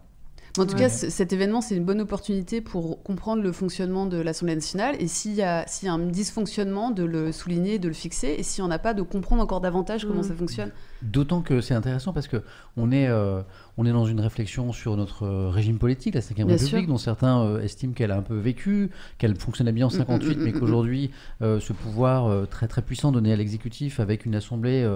En 0.57 0.67
tout 0.67 0.75
Ouais. 0.75 0.83
cas, 0.83 0.89
cet 0.89 1.33
événement, 1.33 1.61
c'est 1.61 1.75
une 1.77 1.85
bonne 1.85 2.01
opportunité 2.01 2.61
pour 2.61 3.03
comprendre 3.03 3.43
le 3.43 3.51
fonctionnement 3.51 4.07
de 4.07 4.19
l'Assemblée 4.19 4.55
nationale 4.55 4.95
et 5.01 5.09
s'il 5.09 5.35
y, 5.35 5.43
a- 5.43 5.67
s'il 5.67 5.87
y 5.87 5.89
a 5.89 5.93
un 5.95 5.99
dysfonctionnement, 5.99 6.93
de 6.93 7.03
le 7.03 7.33
souligner, 7.33 7.81
de 7.81 7.89
le 7.89 7.95
fixer, 7.95 8.37
et 8.39 8.45
s'il 8.45 8.63
n'y 8.63 8.69
en 8.69 8.71
a 8.71 8.79
pas, 8.79 8.95
de 8.95 9.03
comprendre 9.03 9.43
encore 9.43 9.61
davantage 9.61 10.05
comment 10.07 10.21
Mm. 10.21 10.29
ça 10.29 10.35
fonctionne. 10.35 10.71
D'autant 11.03 11.43
que 11.43 11.61
c'est 11.61 11.75
intéressant 11.75 12.13
parce 12.13 12.29
que 12.29 12.43
on 12.77 12.93
est, 12.93 13.09
euh, 13.09 13.43
on 13.77 13.85
est 13.85 13.91
dans 13.93 14.07
une 14.07 14.21
réflexion 14.21 14.73
sur 14.73 14.97
notre 14.97 15.25
euh, 15.25 15.49
régime 15.51 15.79
politique, 15.79 16.15
la 16.15 16.21
5 16.21 16.37
Bien 16.37 16.47
République, 16.47 16.69
sûr. 16.85 16.87
dont 16.87 16.99
certains 16.99 17.43
euh, 17.43 17.61
estiment 17.61 17.93
qu'elle 17.93 18.13
a 18.13 18.17
un 18.17 18.23
peu 18.23 18.37
vécu, 18.39 18.91
qu'elle 19.19 19.35
fonctionnait 19.35 19.73
bien 19.73 19.87
en 19.87 19.91
Mm, 19.91 19.99
58, 19.99 20.37
mm, 20.37 20.41
mm, 20.41 20.45
mais 20.45 20.53
qu'aujourd'hui, 20.53 21.11
euh, 21.43 21.59
ce 21.59 21.73
pouvoir 21.73 22.27
euh, 22.29 22.47
très 22.47 22.69
très 22.69 22.81
puissant 22.83 23.11
donné 23.11 23.33
à 23.33 23.37
l'exécutif 23.37 23.99
avec 23.99 24.25
une 24.25 24.37
assemblée 24.37 24.89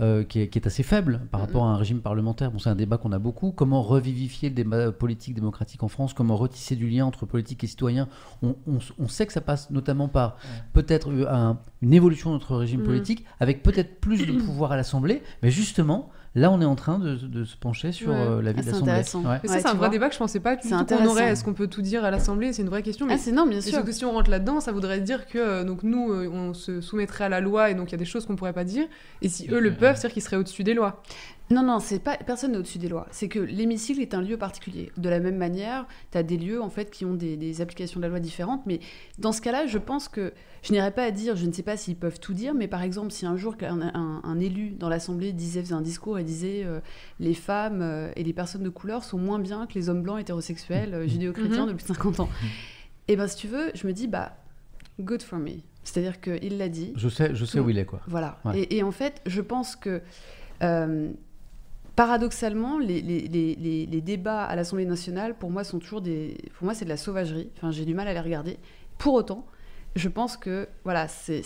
euh, 0.00 0.24
qui, 0.24 0.40
est, 0.40 0.48
qui 0.48 0.58
est 0.58 0.66
assez 0.66 0.82
faible 0.82 1.20
par 1.30 1.40
Mm, 1.40 1.44
rapport 1.44 1.64
à 1.64 1.68
un 1.68 1.76
régime 1.76 2.00
parlementaire. 2.00 2.50
Bon, 2.50 2.58
c'est 2.58 2.70
un 2.70 2.74
débat 2.74 2.96
qu'on 2.98 3.12
a 3.12 3.18
beaucoup. 3.18 3.52
Comment 3.52 3.82
revivifier 3.82 4.48
le 4.48 4.54
débat 4.54 4.92
politique 4.92 5.34
démocratique 5.34 5.82
en 5.82 5.88
France? 5.88 6.14
Comment 6.14 6.36
retisser 6.36 6.76
du 6.76 6.88
lien 6.88 7.04
entre 7.04 7.26
politique 7.26 7.62
et 7.64 7.66
citoyen 7.66 8.08
on, 8.42 8.56
on- 8.66 8.78
on 8.98 9.08
sait 9.08 9.26
que 9.26 9.32
ça 9.32 9.40
passe 9.40 9.70
notamment 9.70 10.08
par 10.08 10.36
peut-être 10.72 11.10
euh, 11.10 11.26
un- 11.30 11.58
une 11.82 11.92
évolution 11.94 12.30
de 12.30 12.34
notre 12.34 12.56
régime 12.56 12.80
Mhm. 12.80 12.86
politique, 12.86 13.24
avec 13.40 13.62
peut-être 13.62 14.00
plus 14.00 14.26
de 14.26 14.32
pouvoir 14.44 14.72
à 14.72 14.76
l'Assemblée, 14.76 15.22
mais 15.42 15.50
justement, 15.50 16.10
là 16.34 16.50
on 16.50 16.60
est 16.60 16.64
en 16.64 16.76
train 16.76 16.98
de, 16.98 17.16
de 17.16 17.44
se 17.44 17.56
pencher 17.56 17.92
sur 17.92 18.10
Ouais. 18.10 18.16
euh, 18.16 18.42
la 18.42 18.52
vie 18.52 18.58
Ah, 18.60 18.62
de 18.62 18.66
c'est 18.66 18.70
l'Assemblée. 18.72 18.90
intéressant. 18.92 19.20
Ouais. 19.22 19.38
Mais 19.42 19.48
ça, 19.48 19.54
Ouais, 19.54 19.60
c'est 19.60 19.66
un 19.66 19.70
vrai 19.70 19.78
vois. 19.78 19.88
débat 19.88 20.08
que 20.08 20.14
je 20.14 20.18
pensais 20.18 20.40
pas 20.40 20.56
du 20.56 20.62
tout 20.62 20.68
qu'on 20.68 20.76
intéressant. 20.76 21.10
aurait. 21.10 21.28
Est-ce 21.30 21.44
qu'on 21.44 21.54
peut 21.54 21.66
tout 21.66 21.82
dire 21.82 22.04
à 22.04 22.10
l'Assemblée? 22.10 22.52
C'est 22.52 22.62
une 22.62 22.68
vraie 22.68 22.82
question. 22.82 23.06
Mais 23.06 23.14
Ah, 23.14 23.18
c'est 23.18 23.32
non, 23.32 23.46
bien 23.46 23.60
sûr. 23.60 23.74
sauf 23.74 23.84
que 23.84 23.92
si 23.92 24.04
on 24.04 24.12
rentre 24.12 24.30
là-dedans, 24.30 24.60
ça 24.60 24.70
voudrait 24.72 25.00
dire 25.00 25.26
que 25.26 25.38
euh, 25.38 25.64
donc 25.64 25.82
nous, 25.82 26.12
euh, 26.12 26.28
on 26.32 26.54
se 26.54 26.80
soumettrait 26.80 27.24
à 27.24 27.28
la 27.28 27.40
loi 27.40 27.70
et 27.70 27.74
donc 27.74 27.88
il 27.88 27.92
y 27.92 27.94
a 27.94 27.98
des 27.98 28.04
choses 28.04 28.26
qu'on 28.26 28.36
pourrait 28.36 28.52
pas 28.52 28.64
dire. 28.64 28.86
Et 29.22 29.28
si 29.28 29.48
eux 29.50 29.58
le 29.60 29.72
peuvent, 29.74 29.96
c'est-à-dire 29.96 30.12
qu'ils 30.14 30.22
seraient 30.22 30.36
au-dessus 30.36 30.62
des 30.64 30.74
lois. 30.74 31.02
Non, 31.52 31.64
non, 31.64 31.80
c'est 31.80 31.98
pas 31.98 32.16
personne 32.16 32.52
n'est 32.52 32.58
au-dessus 32.58 32.78
des 32.78 32.88
lois. 32.88 33.08
C'est 33.10 33.26
que 33.28 33.40
l'hémicycle 33.40 34.00
est 34.00 34.14
un 34.14 34.22
lieu 34.22 34.36
particulier. 34.36 34.92
De 34.96 35.08
la 35.08 35.18
même 35.18 35.36
manière, 35.36 35.86
tu 36.12 36.18
as 36.18 36.22
des 36.22 36.36
lieux 36.36 36.62
en 36.62 36.70
fait 36.70 36.90
qui 36.92 37.04
ont 37.04 37.14
des, 37.14 37.36
des 37.36 37.60
applications 37.60 37.98
de 37.98 38.04
la 38.04 38.08
loi 38.08 38.20
différentes. 38.20 38.62
Mais 38.66 38.78
dans 39.18 39.32
ce 39.32 39.40
cas-là, 39.40 39.66
je 39.66 39.78
pense 39.78 40.06
que 40.08 40.32
je 40.62 40.72
n'irais 40.72 40.92
pas 40.92 41.02
à 41.02 41.10
dire, 41.10 41.34
je 41.34 41.46
ne 41.46 41.52
sais 41.52 41.64
pas 41.64 41.76
s'ils 41.76 41.96
peuvent 41.96 42.20
tout 42.20 42.34
dire, 42.34 42.54
mais 42.54 42.68
par 42.68 42.82
exemple, 42.82 43.10
si 43.10 43.26
un 43.26 43.36
jour 43.36 43.56
un, 43.62 43.80
un- 43.82 44.20
un 44.22 44.38
élu 44.38 44.70
dans 44.70 44.88
l'Assemblée 44.88 45.32
disait, 45.32 45.60
faisait 45.62 45.74
un 45.74 45.80
discours 45.80 46.20
et 46.20 46.24
disait 46.24 46.62
euh, 46.64 46.78
les 47.18 47.34
femmes 47.34 47.80
euh, 47.82 48.12
et 48.14 48.22
les 48.22 48.32
personnes 48.32 48.62
de 48.62 48.68
couleur 48.68 49.02
sont 49.02 49.18
moins 49.18 49.40
bien 49.40 49.66
que 49.66 49.74
les 49.74 49.88
hommes 49.88 50.02
blancs 50.02 50.20
hétérosexuels 50.20 50.94
euh, 50.94 51.08
judéo-chrétiens 51.08 51.64
Mhm. 51.66 51.72
depuis 51.72 51.86
50 51.86 52.20
ans. 52.20 52.28
Et 53.08 53.16
ben 53.16 53.26
si 53.26 53.36
tu 53.36 53.48
veux, 53.48 53.72
je 53.74 53.88
me 53.88 53.92
dis, 53.92 54.06
bah, 54.06 54.36
good 55.00 55.22
for 55.22 55.40
me. 55.40 55.54
C'est-à-dire 55.82 56.20
qu'il 56.20 56.58
l'a 56.58 56.68
dit. 56.68 56.92
Je 56.94 57.08
sais, 57.08 57.34
je 57.34 57.44
sais 57.44 57.58
Tout- 57.58 57.64
où 57.64 57.70
il 57.70 57.78
est 57.78 57.86
quoi. 57.86 58.02
Voilà. 58.06 58.38
Ouais. 58.44 58.60
Et, 58.60 58.76
et 58.76 58.82
en 58.84 58.92
fait, 58.92 59.20
je 59.26 59.40
pense 59.40 59.74
que 59.74 60.00
paradoxalement, 62.00 62.78
les, 62.78 63.02
débats 64.00 64.44
à 64.44 64.56
l'Assemblée 64.56 64.86
nationale, 64.86 65.34
pour 65.34 65.50
moi, 65.50 65.64
sont 65.64 65.78
toujours 65.78 66.00
des. 66.00 66.38
Pour 66.54 66.64
moi, 66.64 66.72
c'est 66.72 66.86
de 66.86 66.88
la 66.88 66.96
sauvagerie. 66.96 67.50
J'ai 67.72 67.84
du 67.84 67.92
mal 67.92 68.08
à 68.08 68.14
les 68.14 68.20
regarder. 68.20 68.56
Pour 68.96 69.12
autant. 69.12 69.44
Je 69.96 70.08
pense 70.08 70.36
que 70.36 70.68
voilà, 70.84 71.08
c'est. 71.08 71.42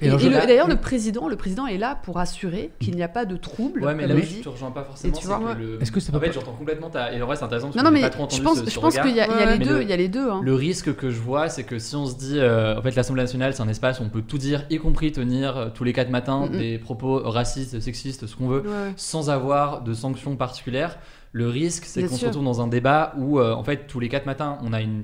Et, 0.00 0.08
d'ailleurs, 0.08 0.68
le 0.68 0.76
président, 0.76 1.28
le 1.28 1.36
président 1.36 1.66
est 1.66 1.76
là 1.76 1.98
pour 2.02 2.18
assurer 2.18 2.70
qu'il 2.80 2.96
n'y 2.96 3.02
a 3.02 3.08
pas 3.08 3.26
de 3.26 3.36
trouble. 3.36 3.82
Ouais, 3.84 3.94
mais 3.94 4.06
là 4.06 4.14
où 4.14 4.18
je 4.20 4.42
te 4.42 4.48
rejoins 4.48 4.70
pas 4.70 4.84
forcément. 4.84 5.14
Ouais. 5.14 5.54
le- 5.54 5.82
Est-ce 5.82 5.92
que 5.92 6.00
ça 6.00 6.10
En 6.10 6.14
peut 6.18 6.20
fait, 6.20 6.26
pas- 6.28 6.32
j'entends 6.32 6.54
complètement 6.54 6.88
ta. 6.88 7.12
Et 7.12 7.18
le 7.18 7.24
reste, 7.24 7.40
c'est 7.40 7.44
intéressant 7.44 7.66
parce 7.68 7.76
Non, 7.76 7.82
que 7.82 7.86
non, 7.88 7.92
mais 7.92 8.00
pas 8.00 8.08
trop 8.08 8.22
je 8.22 8.24
entendu 8.40 8.42
pense, 8.42 8.58
ce, 8.60 8.64
je 8.64 8.70
ce 8.70 8.80
pense 8.80 8.98
qu'il 8.98 9.14
y 9.14 9.20
a, 9.20 9.26
il 9.26 9.30
y 9.30 9.34
a 9.34 9.36
Ouais, 9.36 9.52
les 9.52 9.58
mais 9.58 9.64
deux. 9.66 9.74
le- 9.76 9.82
Il 9.82 9.88
y 9.90 9.92
a 9.92 9.96
les 9.96 10.08
deux. 10.08 10.30
hein. 10.30 10.40
Le 10.42 10.54
risque 10.54 10.96
que 10.96 11.10
je 11.10 11.20
vois, 11.20 11.50
c'est 11.50 11.64
que 11.64 11.78
si 11.78 11.94
on 11.94 12.06
se 12.06 12.16
dit, 12.16 12.38
euh, 12.38 12.78
en 12.78 12.80
fait, 12.82 12.94
l'Assemblée 12.96 13.22
nationale, 13.22 13.52
c'est 13.52 13.62
un 13.62 13.68
espace 13.68 14.00
où 14.00 14.02
on 14.04 14.08
peut 14.08 14.22
tout 14.22 14.38
dire, 14.38 14.64
y 14.70 14.78
compris 14.78 15.12
tenir 15.12 15.56
euh, 15.56 15.68
tous 15.72 15.84
les 15.84 15.92
quatre 15.92 16.10
matins 16.10 16.46
des 16.48 16.78
propos 16.78 17.18
racistes, 17.22 17.80
sexistes, 17.80 18.26
ce 18.26 18.34
qu'on 18.34 18.48
veut, 18.48 18.60
Ouais. 18.62 18.92
sans 18.96 19.28
avoir 19.28 19.82
de 19.82 19.92
sanctions 19.92 20.36
particulières. 20.36 20.96
Le 21.32 21.48
risque, 21.48 21.84
c'est 21.84 22.04
qu'on 22.04 22.16
se 22.16 22.24
retrouve 22.26 22.44
dans 22.44 22.62
un 22.62 22.68
débat 22.68 23.12
où, 23.18 23.40
euh, 23.40 23.52
en 23.52 23.62
fait, 23.64 23.86
tous 23.88 24.00
les 24.00 24.08
quatre 24.08 24.24
matins, 24.24 24.56
on 24.62 24.72
a 24.72 24.80
une 24.80 25.02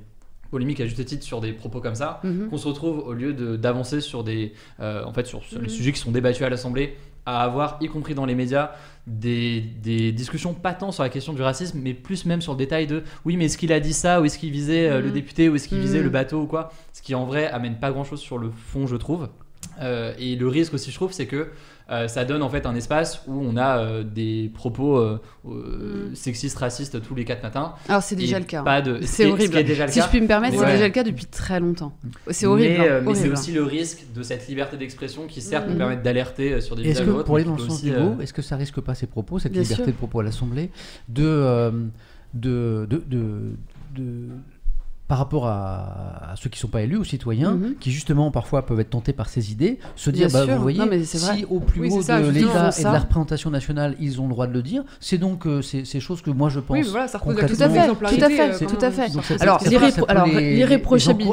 polémique 0.50 0.80
à 0.80 0.86
juste 0.86 1.04
titre 1.04 1.24
sur 1.24 1.40
des 1.40 1.52
propos 1.52 1.80
comme 1.80 1.94
ça, 1.94 2.20
Mhm. 2.24 2.48
qu'on 2.48 2.56
se 2.58 2.66
retrouve 2.68 2.98
au 2.98 3.12
lieu 3.12 3.32
de- 3.32 3.56
d'avancer 3.56 4.00
sur 4.00 4.24
des, 4.24 4.52
euh, 4.80 5.04
en 5.04 5.12
fait, 5.12 5.26
sur, 5.26 5.42
sur 5.44 5.58
les 5.58 5.64
Mhm. 5.64 5.68
sujets 5.68 5.92
qui 5.92 5.98
sont 6.00 6.10
débattus 6.10 6.42
à 6.42 6.50
l'Assemblée, 6.50 6.96
à 7.26 7.42
avoir, 7.42 7.78
y 7.80 7.86
compris 7.88 8.14
dans 8.14 8.24
les 8.26 8.34
médias, 8.34 8.72
des, 9.06 9.60
des 9.60 10.12
discussions 10.12 10.54
pas 10.54 10.72
tant 10.74 10.90
sur 10.92 11.02
la 11.02 11.08
question 11.08 11.32
du 11.32 11.42
racisme, 11.42 11.78
mais 11.82 11.94
plus 11.94 12.24
même 12.26 12.40
sur 12.40 12.52
le 12.52 12.58
détail 12.58 12.86
de 12.86 13.02
oui, 13.24 13.36
mais 13.36 13.46
est-ce 13.46 13.58
qu'il 13.58 13.72
a 13.72 13.80
dit 13.80 13.92
ça, 13.92 14.20
ou 14.20 14.24
est-ce 14.24 14.38
qu'il 14.38 14.50
visait 14.50 14.88
euh, 14.88 15.00
le 15.00 15.08
Mhm. 15.08 15.12
député, 15.12 15.48
ou 15.48 15.54
est-ce 15.56 15.68
qu'il 15.68 15.78
visait 15.78 16.02
le 16.02 16.10
bateau 16.10 16.42
ou 16.42 16.46
quoi, 16.46 16.72
ce 16.92 17.02
qui 17.02 17.14
en 17.14 17.24
vrai 17.24 17.46
amène 17.48 17.78
pas 17.78 17.90
grand-chose 17.92 18.20
sur 18.20 18.38
le 18.38 18.50
fond, 18.50 18.86
je 18.86 18.96
trouve. 18.96 19.28
Euh, 19.80 20.12
et 20.18 20.36
le 20.36 20.48
risque 20.48 20.74
aussi, 20.74 20.90
je 20.90 20.96
trouve, 20.96 21.12
c'est 21.12 21.26
que 21.26 21.48
euh, 21.90 22.06
ça 22.08 22.24
donne 22.24 22.42
en 22.42 22.48
fait 22.48 22.66
un 22.66 22.74
espace 22.74 23.22
où 23.26 23.32
on 23.44 23.56
a 23.56 23.78
euh, 23.78 24.02
des 24.04 24.50
propos 24.54 24.96
euh, 24.98 25.20
Mhm. 25.44 26.14
sexistes, 26.14 26.58
racistes 26.58 27.00
tous 27.02 27.14
les 27.14 27.24
quatre 27.24 27.42
matins. 27.42 27.74
Alors, 27.88 28.02
c'est 28.02 28.14
déjà 28.16 28.38
le 28.38 28.44
cas. 28.44 28.62
Pas 28.62 28.80
de, 28.82 29.00
ce 29.00 29.06
C'est 29.06 29.26
horrible. 29.26 29.46
Ce 29.46 29.50
qui 29.50 29.58
est 29.58 29.64
déjà 29.64 29.86
le 29.86 29.92
Si 29.92 29.98
cas. 29.98 30.04
je 30.04 30.10
puis 30.10 30.20
me 30.20 30.26
permettre, 30.26 30.54
c'est 30.58 30.64
ouais. 30.64 30.72
déjà 30.72 30.86
le 30.86 30.92
cas 30.92 31.02
depuis 31.02 31.26
très 31.26 31.58
longtemps. 31.60 31.92
C'est 32.30 32.46
horrible. 32.46 32.74
Mais, 32.78 32.88
hein, 32.88 33.00
mais 33.04 33.14
c'est 33.14 33.28
aussi 33.30 33.52
le 33.52 33.62
risque 33.64 34.04
de 34.14 34.22
cette 34.22 34.46
liberté 34.48 34.76
d'expression 34.76 35.26
qui, 35.26 35.40
certes, 35.40 35.66
Mhm. 35.66 35.72
peut 35.72 35.78
permettre 35.78 36.02
d'alerter 36.02 36.52
euh, 36.52 36.60
sur 36.60 36.76
des 36.76 36.88
Est-ce 36.88 37.02
que, 37.02 37.22
pour 37.22 37.36
aller 37.36 37.44
dans 37.44 37.56
le 37.56 37.58
sens 37.58 37.82
euh, 37.86 38.18
est-ce 38.20 38.32
que 38.32 38.42
ça 38.42 38.56
risque 38.56 38.80
pas 38.80 38.94
ces 38.94 39.06
propos, 39.06 39.38
cette 39.38 39.52
Bien 39.52 39.62
liberté 39.62 39.84
sûr. 39.84 39.92
de 39.92 39.96
propos 39.96 40.20
à 40.20 40.22
l'Assemblée, 40.24 40.70
de, 41.08 41.24
euh, 41.24 41.70
de, 42.34 42.86
de, 42.88 43.02
de- 43.08 43.52
de- 43.96 44.28
par 45.10 45.18
rapport 45.18 45.48
à, 45.48 46.30
à 46.30 46.36
ceux 46.36 46.48
qui 46.48 46.56
ne 46.58 46.60
sont 46.60 46.68
pas 46.68 46.82
élus, 46.82 46.96
aux 46.96 47.02
citoyens, 47.04 47.50
Mhm. 47.54 47.74
qui 47.80 47.90
justement 47.90 48.30
parfois 48.30 48.64
peuvent 48.64 48.78
être 48.78 48.90
tentés 48.90 49.12
par 49.12 49.28
ces 49.28 49.50
idées, 49.50 49.80
se 49.96 50.08
dire, 50.08 50.28
bah, 50.32 50.44
vous 50.46 50.62
voyez, 50.62 50.78
Non, 50.78 50.86
mais 50.88 51.02
c'est 51.02 51.18
vrai. 51.18 51.38
si 51.38 51.44
au 51.50 51.58
plus 51.58 51.80
Oui, 51.80 51.88
haut 51.90 52.00
ça, 52.00 52.20
de 52.20 52.28
l'État 52.30 52.70
et 52.78 52.80
de 52.82 52.84
la 52.84 52.98
représentation 53.00 53.50
nationale, 53.50 53.96
ils 53.98 54.20
ont 54.20 54.24
le 54.24 54.30
droit 54.30 54.46
de 54.46 54.52
le 54.52 54.62
dire, 54.62 54.84
c'est 55.00 55.18
donc 55.18 55.46
euh, 55.48 55.62
ces, 55.62 55.84
ces 55.84 55.98
choses 55.98 56.22
que 56.22 56.30
moi 56.30 56.48
je 56.48 56.60
pense. 56.60 56.76
Oui, 56.76 56.84
voilà, 56.88 57.08
ça 57.08 57.18
Tout 57.18 57.30
à 57.30 57.34
fait, 57.34 57.46
tout 57.48 57.62
à 57.62 57.68
fait, 57.68 57.90
euh, 57.90 58.66
tout 58.68 58.78
à 58.80 58.90
fait. 58.92 59.02
Alors, 59.42 59.60
ça- 59.60 59.66
ça- 59.66 59.68
l'irrépro- 59.68 59.90
ça 59.90 60.02
peut 60.02 60.04
alors, 60.08 60.26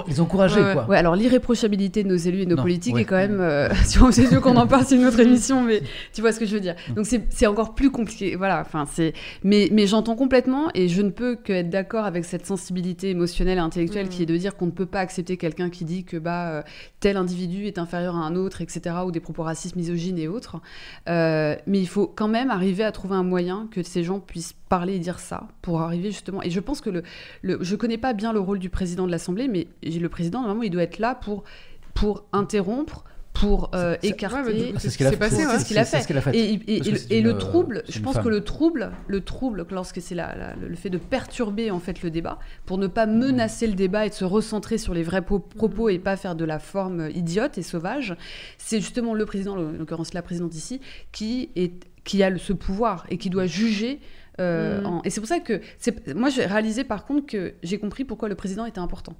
les- 0.08 0.20
encourager, 0.20 0.60
Ouais, 0.60 0.66
ouais. 0.68 0.74
quoi. 0.74 0.88
Ouais, 0.88 0.98
alors 0.98 1.16
l'irréprochabilité 1.16 2.04
de 2.04 2.10
nos 2.10 2.16
élus 2.16 2.42
et 2.42 2.46
de 2.46 2.50
nos 2.50 2.56
Non, 2.56 2.63
politiques 2.63 2.96
ouais. 2.96 3.02
est 3.02 3.06
quand 3.06 3.16
même. 3.18 3.40
euh, 3.42 3.70
si 3.86 4.02
on 4.02 4.12
c'est 4.12 4.26
sûr 4.26 4.42
qu'on 4.42 4.56
en 4.56 4.66
parle, 4.66 4.86
c'est 4.88 4.96
une 4.96 5.06
autre 5.06 5.20
émission, 5.20 5.62
mais 5.62 5.84
tu 6.13 6.22
vois 6.22 6.32
ce 6.32 6.40
que 6.40 6.46
je 6.48 6.54
veux 6.56 6.60
dire. 6.62 6.76
Mm. 6.90 6.94
Donc 6.96 7.06
c'est 7.30 7.46
encore 7.48 7.76
plus 7.76 7.92
compliqué. 7.92 8.36
Voilà, 8.36 8.60
enfin 8.62 8.86
c'est. 8.92 9.13
Mais, 9.44 9.70
mais 9.72 9.86
j'entends 9.86 10.15
complètement 10.15 10.69
et 10.73 10.88
je 10.88 11.02
ne 11.04 11.10
peux 11.12 11.36
qu'être 11.36 11.69
d'accord 11.69 12.06
avec 12.06 12.25
cette 12.25 12.46
sensibilité 12.48 13.12
émotionnelle 13.12 13.60
intellectuelle 13.68 14.08
Mm. 14.08 14.10
qui 14.10 14.24
est 14.24 14.26
de 14.26 14.38
dire 14.38 14.56
qu'on 14.58 14.65
ne 14.65 14.72
peut 14.72 14.86
pas 14.86 15.00
accepter 15.00 15.38
quelqu'un 15.38 15.70
qui 15.70 15.86
dit 15.86 16.04
que 16.04 16.18
bah, 16.18 16.50
euh, 16.50 16.63
tel 17.00 17.18
individu 17.18 17.65
est 17.65 17.78
inférieur 17.78 18.15
à 18.15 18.20
un 18.20 18.36
autre, 18.36 18.62
etc., 18.62 18.96
ou 19.06 19.12
des 19.12 19.20
propos 19.20 19.44
racistes, 19.44 19.76
misogynes 19.76 20.18
et 20.18 20.28
autres. 20.28 20.58
Euh, 21.08 21.56
mais 21.68 21.80
il 21.80 21.88
faut 21.88 22.08
quand 22.08 22.28
même 22.28 22.50
arriver 22.50 22.84
à 22.84 22.92
trouver 22.92 23.15
un 23.15 23.24
moyen 23.24 23.68
que 23.72 23.84
ces 23.84 24.04
gens 24.04 24.20
puissent 24.20 24.56
parler 24.70 24.96
et 24.96 25.00
dire 25.00 25.20
ça 25.20 25.48
pour 25.62 25.82
arriver 25.82 26.12
justement. 26.12 26.42
Et 26.44 26.50
je 26.50 26.60
pense 26.60 26.82
que 26.82 26.90
le, 26.90 27.04
le 27.42 27.58
je 27.62 27.76
connais 27.76 27.98
pas 27.98 28.13
bien 28.13 28.34
le 28.34 28.40
rôle 28.40 28.60
du 28.60 28.70
président 28.70 29.06
de 29.06 29.12
l'Assemblée, 29.12 29.48
mais 29.48 29.68
le 29.84 30.10
président 30.10 30.40
normalement 30.40 30.63
il 30.63 30.72
doit 30.72 30.84
être 30.84 31.00
là 31.00 31.15
pour 31.15 31.44
pour 31.94 32.26
interrompre, 32.32 33.04
pour 33.40 33.71
euh, 33.75 33.96
écarter. 34.04 34.73
C'est 34.77 34.90
ce 34.90 34.98
qu'il 34.98 35.08
a 35.08 35.12
fait. 35.12 35.29
ce 35.29 35.67
qu'elle 36.08 36.17
a 36.17 36.21
fait. 36.21 36.35
Et, 36.38 36.54
et- 36.54 36.77
Parce 36.77 36.90
que 36.90 36.96
et- 36.96 36.98
c'est 36.98 37.12
et 37.13 37.19
une, 37.19 37.25
le 37.25 37.31
euh, 37.35 37.38
trouble, 37.38 37.83
je 37.88 38.00
pense 38.00 38.15
femme. 38.15 38.23
que 38.23 38.29
le 38.29 38.44
trouble, 38.44 38.92
le 39.08 39.21
trouble, 39.21 39.65
lorsque 39.71 40.02
c'est 40.02 40.15
le 40.15 40.75
fait 40.75 40.90
de 40.90 40.98
perturber 40.98 41.71
en 41.71 41.79
fait 41.79 42.02
le 42.02 42.10
débat, 42.12 42.40
pour 42.65 42.77
ne 42.77 42.88
pas 42.88 43.06
menacer 43.06 43.67
le 43.67 43.73
débat 43.73 44.06
et 44.06 44.10
de 44.10 44.13
se 44.15 44.25
recentrer 44.25 44.77
sur 44.77 44.94
les 44.94 45.04
vrais 45.04 45.21
po- 45.21 45.40
propos 45.40 45.90
et 45.90 46.00
pas 46.00 46.17
faire 46.17 46.35
de 46.35 46.46
la 46.46 46.60
forme 46.60 47.10
idiote 47.13 47.58
et 47.58 47.63
sauvage, 47.63 48.15
c'est 48.58 48.79
justement 48.79 49.13
le 49.13 49.25
président, 49.25 49.54
en 49.58 49.71
l'occurrence 49.71 50.13
la 50.13 50.21
présidente 50.21 50.56
ici, 50.56 50.79
qui 51.12 51.50
est 51.56 51.73
qui 52.04 52.23
a 52.23 52.29
le- 52.29 52.38
ce 52.38 52.54
pouvoir 52.54 53.06
et 53.10 53.17
qui 53.17 53.29
doit 53.29 53.46
juger. 53.48 54.00
euh, 54.40 54.83
en- 54.83 55.02
Et 55.04 55.10
c'est 55.10 55.19
pour 55.19 55.27
ça 55.27 55.40
que 55.40 55.62
moi 56.15 56.29
j'ai 56.29 56.46
réalisé 56.46 56.83
par 56.83 57.06
contre 57.06 57.25
que 57.25 57.56
j'ai 57.63 57.79
compris 57.79 58.04
pourquoi 58.06 58.29
le 58.29 58.35
président 58.35 58.65
était 58.65 58.79
important. 58.79 59.15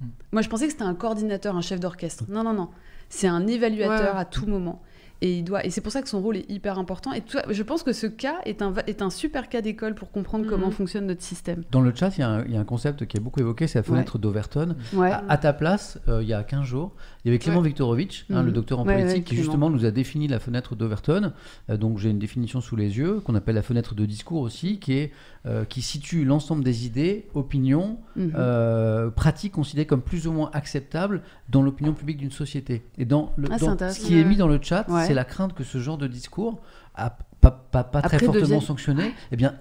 Mhm. 0.00 0.08
Moi 0.32 0.42
je 0.42 0.48
pensais 0.48 0.66
que 0.66 0.72
c'était 0.72 0.84
un 0.84 0.94
coordinateur, 0.94 1.56
un 1.56 1.60
chef 1.62 1.80
d'orchestre. 1.80 2.24
Non 2.28 2.44
non 2.44 2.52
non, 2.52 2.68
c'est 3.10 3.28
un 3.28 3.46
évaluateur 3.46 4.14
Ouais. 4.14 4.20
à 4.20 4.24
tout 4.24 4.46
moment. 4.46 4.80
Et, 5.22 5.40
il 5.40 5.44
doit, 5.44 5.66
et 5.66 5.68
c'est 5.68 5.82
pour 5.82 5.92
ça 5.92 6.00
que 6.00 6.08
son 6.08 6.22
rôle 6.22 6.38
est 6.38 6.50
hyper 6.50 6.78
important. 6.78 7.12
Et 7.12 7.20
tout 7.20 7.36
je 7.50 7.62
pense 7.62 7.82
que 7.82 7.92
ce 7.92 8.06
cas 8.06 8.36
est 8.46 8.62
un, 8.62 8.72
est 8.86 9.02
un 9.02 9.10
super 9.10 9.50
cas 9.50 9.60
d'école 9.60 9.94
pour 9.94 10.10
comprendre 10.10 10.44
Mhm. 10.44 10.50
comment 10.50 10.70
fonctionne 10.70 11.04
notre 11.06 11.20
système. 11.20 11.62
Dans 11.70 11.82
le 11.82 11.94
chat, 11.94 12.16
il 12.16 12.20
y, 12.20 12.22
a 12.22 12.28
un- 12.30 12.44
il 12.46 12.52
y 12.52 12.56
a 12.56 12.60
un 12.60 12.64
concept 12.64 13.04
qui 13.04 13.18
est 13.18 13.20
beaucoup 13.20 13.38
évoqué, 13.40 13.66
c'est 13.66 13.78
la 13.78 13.82
fenêtre 13.82 14.16
d'Overton. 14.16 14.76
Ouais. 14.94 15.10
À, 15.10 15.22
à 15.28 15.36
ta 15.36 15.52
place, 15.52 15.98
euh, 16.08 16.22
il 16.22 16.28
y 16.28 16.32
a 16.32 16.42
15 16.42 16.64
jours, 16.64 16.92
il 17.22 17.28
y 17.28 17.30
avait 17.32 17.38
Clément 17.38 17.58
Ouais. 17.60 17.66
Viktorovitch, 17.68 18.24
hein, 18.30 18.40
Mhm. 18.40 18.46
le 18.46 18.52
docteur 18.52 18.80
en 18.80 18.86
Ouais, 18.86 18.94
politique, 18.94 19.16
ouais, 19.18 19.22
qui 19.24 19.36
justement 19.36 19.68
nous 19.68 19.84
a 19.84 19.90
défini 19.90 20.26
la 20.26 20.38
fenêtre 20.38 20.74
d'Overton. 20.74 21.34
Euh, 21.68 21.76
donc 21.76 21.98
j'ai 21.98 22.08
une 22.08 22.18
définition 22.18 22.62
sous 22.62 22.76
les 22.76 22.96
yeux, 22.96 23.20
qu'on 23.20 23.34
appelle 23.34 23.56
la 23.56 23.62
fenêtre 23.62 23.94
de 23.94 24.06
discours 24.06 24.40
aussi, 24.40 24.78
qui, 24.80 24.94
est, 24.94 25.12
euh, 25.46 25.64
qui 25.64 25.80
situe 25.80 26.24
l'ensemble 26.24 26.62
des 26.62 26.84
idées, 26.86 27.26
opinions, 27.34 27.98
Mhm. 28.16 28.32
euh, 28.36 29.08
pratiques 29.10 29.52
considérées 29.52 29.86
comme 29.86 30.02
plus 30.02 30.26
ou 30.26 30.32
moins 30.32 30.50
acceptables 30.52 31.22
dans 31.48 31.62
l'opinion 31.62 31.94
publique 31.94 32.18
d'une 32.18 32.30
société. 32.30 32.82
Et 32.98 33.04
dans, 33.06 33.32
le, 33.36 33.48
Ah, 33.50 33.56
dans- 33.58 33.90
ce 33.90 34.00
qui 34.00 34.18
est 34.18 34.22
Ouais. 34.22 34.28
mis 34.28 34.36
dans 34.36 34.48
le 34.48 34.58
chat, 34.60 34.86
Ouais. 34.90 35.06
c'est 35.06 35.14
la 35.14 35.24
crainte 35.24 35.54
que 35.54 35.64
ce 35.64 35.78
genre 35.78 35.96
de 35.96 36.06
discours, 36.06 36.60
a- 36.94 37.16
pas, 37.40 37.50
pas, 37.50 37.84
pas 37.84 38.02
très 38.02 38.18
fortement 38.18 38.60
sanctionné, 38.60 39.14
eh 39.32 39.36
bien 39.36 39.54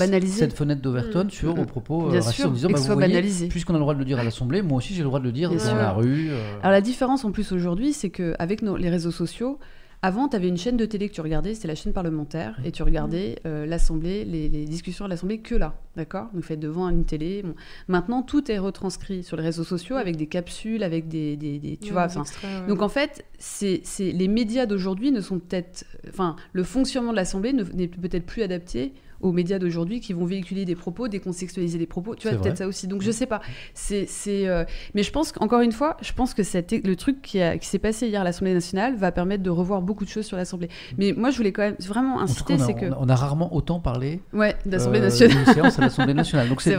banalisé. 0.00 0.36
cette 0.40 0.52
fenêtre 0.52 0.82
d'Overton 0.82 1.22
Mhm. 1.24 1.30
sur 1.30 1.56
aux 1.56 1.64
propos 1.64 2.06
euh, 2.06 2.10
Bien 2.10 2.20
racistes 2.22 2.34
sûr, 2.40 2.48
en 2.48 2.52
disant 2.52 2.68
bah, 2.70 2.80
vous 2.80 2.94
voyez, 2.94 3.48
puisqu'on 3.48 3.74
a 3.74 3.76
le 3.76 3.82
droit 3.82 3.94
de 3.94 4.00
le 4.00 4.04
dire 4.04 4.18
à 4.18 4.24
l'Assemblée, 4.24 4.62
moi 4.62 4.78
aussi 4.78 4.94
j'ai 4.94 5.02
le 5.02 5.06
droit 5.06 5.20
de 5.20 5.24
le 5.26 5.30
dire 5.32 5.50
Bien 5.50 5.58
dans 5.58 5.64
sûr. 5.64 5.76
la 5.76 5.92
rue. 5.92 6.30
euh. 6.30 6.56
Alors 6.60 6.72
la 6.72 6.80
différence 6.80 7.24
en 7.24 7.30
plus 7.30 7.52
aujourd'hui, 7.52 7.92
c'est 7.92 8.10
qu'avec 8.10 8.62
les 8.62 8.90
réseaux 8.90 9.12
sociaux, 9.12 9.60
avant, 10.02 10.28
tu 10.28 10.36
avais 10.36 10.48
une 10.48 10.56
chaîne 10.56 10.76
de 10.78 10.86
télé 10.86 11.08
que 11.10 11.14
tu 11.14 11.20
regardais, 11.20 11.54
c'était 11.54 11.68
la 11.68 11.74
chaîne 11.74 11.92
parlementaire, 11.92 12.58
et 12.64 12.72
tu 12.72 12.82
regardais 12.82 13.36
euh, 13.46 13.66
l'Assemblée, 13.66 14.24
les, 14.24 14.48
les 14.48 14.64
discussions 14.64 15.04
à 15.04 15.08
l'Assemblée 15.08 15.40
que 15.40 15.54
là, 15.54 15.74
d'accord? 15.94 16.28
Donc 16.32 16.42
faites 16.44 16.58
devant 16.60 16.88
une 16.88 17.04
télé. 17.04 17.42
Bon. 17.42 17.54
Maintenant, 17.88 18.22
tout 18.22 18.50
est 18.50 18.58
retranscrit 18.58 19.22
sur 19.22 19.36
les 19.36 19.42
réseaux 19.42 19.64
sociaux 19.64 19.96
avec 19.96 20.16
des 20.16 20.26
capsules, 20.26 20.82
avec 20.82 21.08
des... 21.08 21.36
des- 21.36 21.58
des- 21.58 21.76
tu 21.76 21.88
Ouais, 21.88 21.92
vois, 21.92 22.06
des 22.06 22.12
enfin, 22.12 22.22
extraits, 22.22 22.62
ouais. 22.62 22.66
Donc 22.68 22.80
en 22.80 22.88
fait, 22.88 23.24
c'est 23.38 23.82
les 23.98 24.28
médias 24.28 24.64
d'aujourd'hui 24.66 25.10
ne 25.12 25.20
sont 25.20 25.38
peut-être, 25.38 25.84
enfin, 26.08 26.36
le 26.52 26.62
fonctionnement 26.64 27.10
de 27.10 27.16
l'Assemblée 27.16 27.52
ne- 27.52 27.64
n'est 27.64 27.88
peut-être 27.88 28.24
plus 28.24 28.42
adapté 28.42 28.94
aux 29.20 29.32
médias 29.32 29.58
d'aujourd'hui 29.58 30.00
qui 30.00 30.12
vont 30.12 30.24
véhiculer 30.24 30.64
des 30.64 30.74
propos, 30.74 31.08
décontextualiser 31.08 31.78
des 31.78 31.86
propos. 31.86 32.14
Tu 32.14 32.28
vois, 32.28 32.38
peut-être 32.38 32.58
ça 32.58 32.66
aussi. 32.66 32.86
Donc 32.88 33.02
je 33.02 33.10
sais 33.10 33.26
pas. 33.26 33.40
C'est, 33.74 34.06
c'est, 34.06 34.46
euh, 34.48 34.64
mais 34.94 35.02
je 35.02 35.10
pense 35.12 35.32
qu'encore 35.32 35.60
une 35.60 35.72
fois, 35.72 35.96
je 36.02 36.12
pense 36.12 36.34
que 36.34 36.42
cette- 36.42 36.72
le 36.72 36.96
truc 36.96 37.20
qui, 37.22 37.38
qui 37.60 37.66
s'est 37.68 37.78
passé 37.78 38.08
hier 38.08 38.20
à 38.20 38.24
l'Assemblée 38.24 38.54
nationale 38.54 38.96
va 38.96 39.12
permettre 39.12 39.42
de 39.42 39.50
revoir 39.50 39.82
beaucoup 39.82 40.04
de 40.04 40.10
choses 40.10 40.26
sur 40.26 40.36
l'Assemblée. 40.36 40.68
Mais 40.98 41.12
moi, 41.16 41.30
je 41.30 41.36
voulais 41.36 41.52
quand 41.52 41.62
même 41.62 41.76
vraiment 41.80 42.20
insister, 42.20 42.54
cas, 42.56 42.60
on 42.60 42.62
a, 42.62 42.66
c'est 42.66 42.74
que 42.74 42.86
on 42.98 43.08
a- 43.08 43.14
rarement 43.14 43.54
autant 43.54 43.80
parlé 43.80 44.20
ouais, 44.32 44.56
d'Assemblée 44.64 45.00
euh, 45.00 45.04
nationale. 45.04 45.44
d'une 45.44 45.54
séance 45.54 45.78
à 45.78 45.82
l'Assemblée 45.82 46.14
nationale. 46.14 46.48
Donc 46.48 46.62
c'est 46.62 46.76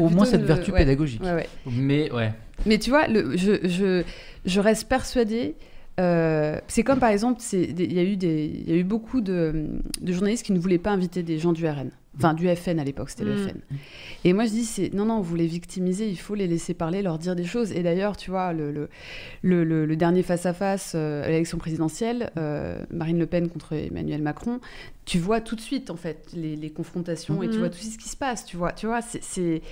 au 0.00 0.08
moins 0.08 0.24
cette 0.24 0.42
vertu 0.42 0.72
ouais. 0.72 0.78
pédagogique. 0.80 1.22
Ouais, 1.22 1.32
ouais. 1.34 1.48
Mais 1.66 2.10
ouais. 2.12 2.32
Mais 2.66 2.78
tu 2.78 2.90
vois, 2.90 3.06
le, 3.08 3.36
je, 3.36 3.66
je, 3.68 4.02
je 4.44 4.60
reste 4.60 4.88
persuadée. 4.88 5.54
Euh, 6.00 6.58
c'est 6.68 6.82
comme 6.82 6.98
par 6.98 7.10
exemple, 7.10 7.40
il 7.52 7.92
y, 7.92 7.98
a 7.98 8.02
eu 8.04 8.16
des- 8.16 8.46
il 8.66 8.68
y 8.70 8.72
a 8.72 8.76
eu 8.76 8.84
beaucoup 8.84 9.20
de, 9.20 9.66
de 10.00 10.12
journalistes 10.12 10.44
qui 10.46 10.52
ne 10.52 10.58
voulaient 10.58 10.78
pas 10.78 10.90
inviter 10.90 11.22
des 11.22 11.38
gens 11.38 11.52
du 11.52 11.66
RN. 11.66 11.90
Enfin, 12.16 12.34
du 12.34 12.48
FN 12.56 12.80
à 12.80 12.84
l'époque, 12.84 13.08
c'était 13.10 13.24
le 13.24 13.34
Mm. 13.34 13.48
FN. 13.48 13.56
Et 14.24 14.32
moi, 14.32 14.44
je 14.44 14.50
dis, 14.50 14.90
non, 14.92 15.04
non, 15.04 15.20
vous 15.20 15.36
les 15.36 15.46
victimisez, 15.46 16.08
il 16.08 16.18
faut 16.18 16.34
les 16.34 16.48
laisser 16.48 16.74
parler, 16.74 17.02
leur 17.02 17.18
dire 17.18 17.36
des 17.36 17.44
choses. 17.44 17.70
Et 17.70 17.82
d'ailleurs, 17.84 18.16
tu 18.16 18.30
vois, 18.30 18.52
le, 18.52 18.72
le, 18.72 18.88
le, 19.42 19.62
le- 19.64 19.86
le 19.86 19.96
dernier 19.96 20.22
face-à-face 20.24 20.92
euh, 20.96 21.22
à 21.24 21.28
l'élection 21.28 21.56
présidentielle, 21.58 22.30
euh, 22.36 22.82
Marine 22.90 23.18
Le 23.18 23.26
Pen 23.26 23.48
contre 23.48 23.74
Emmanuel 23.74 24.22
Macron, 24.22 24.58
tu 25.04 25.18
vois 25.18 25.40
tout 25.40 25.54
de 25.54 25.60
suite, 25.60 25.88
en 25.88 25.96
fait, 25.96 26.26
les, 26.34 26.56
les 26.56 26.70
confrontations 26.70 27.42
et 27.44 27.46
tu 27.48 27.54
Mhm. 27.54 27.58
vois 27.60 27.70
tout 27.70 27.78
ce 27.78 27.96
qui 27.96 28.08
se 28.08 28.16
passe, 28.16 28.44
tu 28.44 28.56
vois. 28.56 28.72
Tu 28.72 28.86
vois, 28.86 29.02
c'est... 29.02 29.22
c'est- 29.22 29.62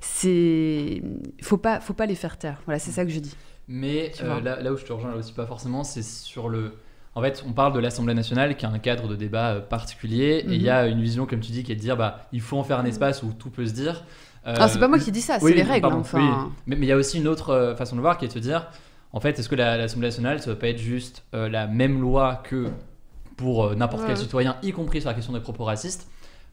c'est- 0.00 1.02
Faut 1.42 1.56
pas, 1.58 1.80
faut 1.80 1.94
pas 1.94 2.06
les 2.06 2.14
faire 2.14 2.36
taire. 2.38 2.60
Voilà, 2.66 2.78
c'est 2.78 2.90
ça 2.92 3.04
que 3.04 3.10
je 3.10 3.20
dis. 3.20 3.34
Mais 3.68 4.12
euh, 4.22 4.40
là, 4.40 4.60
là 4.62 4.72
où 4.72 4.76
je 4.76 4.84
te 4.84 4.92
rejoins 4.92 5.10
là 5.10 5.16
aussi 5.16 5.32
pas 5.32 5.46
forcément, 5.46 5.82
c'est 5.84 6.02
sur 6.04 6.48
le. 6.48 6.74
En 7.14 7.22
fait, 7.22 7.42
on 7.48 7.52
parle 7.52 7.72
de 7.72 7.78
l'Assemblée 7.80 8.12
nationale 8.14 8.56
qui 8.56 8.66
a 8.66 8.70
un 8.70 8.78
cadre 8.78 9.08
de 9.08 9.16
débat 9.16 9.52
euh, 9.54 9.60
particulier 9.60 10.44
et 10.46 10.54
il 10.54 10.62
y 10.62 10.68
a 10.70 10.86
une 10.86 11.00
vision, 11.00 11.26
comme 11.26 11.40
tu 11.40 11.50
dis, 11.50 11.64
qui 11.64 11.72
est 11.72 11.76
de 11.76 11.80
dire 11.80 11.96
bah 11.96 12.26
il 12.32 12.40
faut 12.42 12.58
en 12.58 12.62
faire 12.64 12.78
un 12.78 12.84
espace 12.84 13.22
où 13.22 13.32
tout 13.32 13.50
peut 13.50 13.66
se 13.66 13.72
dire. 13.72 14.04
Euh, 14.46 14.54
Ah, 14.58 14.68
c'est 14.68 14.78
pas 14.78 14.86
moi 14.86 14.98
qui 14.98 15.10
dis 15.10 15.22
ça, 15.22 15.38
c'est 15.40 15.44
oui, 15.44 15.54
les 15.54 15.62
règles. 15.62 15.80
pardon, 15.82 15.98
enfin. 16.00 16.50
oui. 16.50 16.52
Mais 16.66 16.76
il 16.76 16.84
y 16.84 16.92
a 16.92 16.96
aussi 16.96 17.18
une 17.18 17.26
autre 17.26 17.50
euh, 17.50 17.74
façon 17.74 17.96
de 17.96 18.00
voir 18.00 18.18
qui 18.18 18.24
est 18.26 18.28
de 18.28 18.32
se 18.34 18.38
dire 18.38 18.68
en 19.12 19.18
fait, 19.20 19.38
est-ce 19.38 19.48
que 19.48 19.54
la- 19.54 19.76
l'Assemblée 19.78 20.08
nationale, 20.08 20.40
ça 20.40 20.50
va 20.50 20.56
pas 20.56 20.68
être 20.68 20.78
juste 20.78 21.24
euh, 21.34 21.48
la 21.48 21.66
même 21.66 22.00
loi 22.00 22.42
que 22.44 22.68
pour 23.36 23.64
euh, 23.64 23.74
n'importe 23.74 24.04
quel 24.06 24.16
citoyen, 24.16 24.56
y 24.62 24.72
compris 24.72 25.00
sur 25.00 25.08
la 25.10 25.14
question 25.14 25.32
des 25.32 25.40
propos 25.40 25.64
racistes 25.64 26.08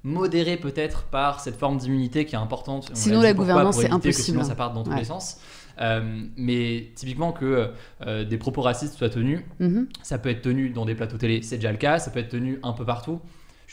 modérée 0.05 0.57
peut-être 0.57 1.03
par 1.03 1.39
cette 1.39 1.57
forme 1.57 1.77
d'immunité 1.77 2.25
qui 2.25 2.35
est 2.35 2.37
importante. 2.39 2.89
On 2.91 2.95
Sinon, 2.95 3.21
l'a 3.21 3.33
gouvernance, 3.33 3.77
c'est 3.77 3.89
impossible. 3.89 4.13
Sinon, 4.13 4.43
ça 4.43 4.53
parte 4.55 4.73
dans 4.73 4.83
tous 4.83 4.89
Ouais. 4.91 4.97
les 4.99 5.05
sens. 5.05 5.37
Euh, 5.81 6.21
mais 6.37 6.91
typiquement 6.95 7.31
que 7.31 7.69
euh, 8.05 8.23
des 8.23 8.37
propos 8.37 8.61
racistes 8.61 8.95
soient 8.95 9.09
tenus, 9.09 9.41
Mhm. 9.59 9.87
ça 10.03 10.17
peut 10.19 10.29
être 10.29 10.41
tenu 10.41 10.69
dans 10.69 10.85
des 10.85 10.95
plateaux 10.95 11.17
télé, 11.17 11.41
c'est 11.41 11.55
déjà 11.55 11.71
le 11.71 11.77
cas, 11.77 11.99
ça 11.99 12.11
peut 12.11 12.19
être 12.19 12.29
tenu 12.29 12.59
un 12.63 12.73
peu 12.73 12.85
partout. 12.85 13.19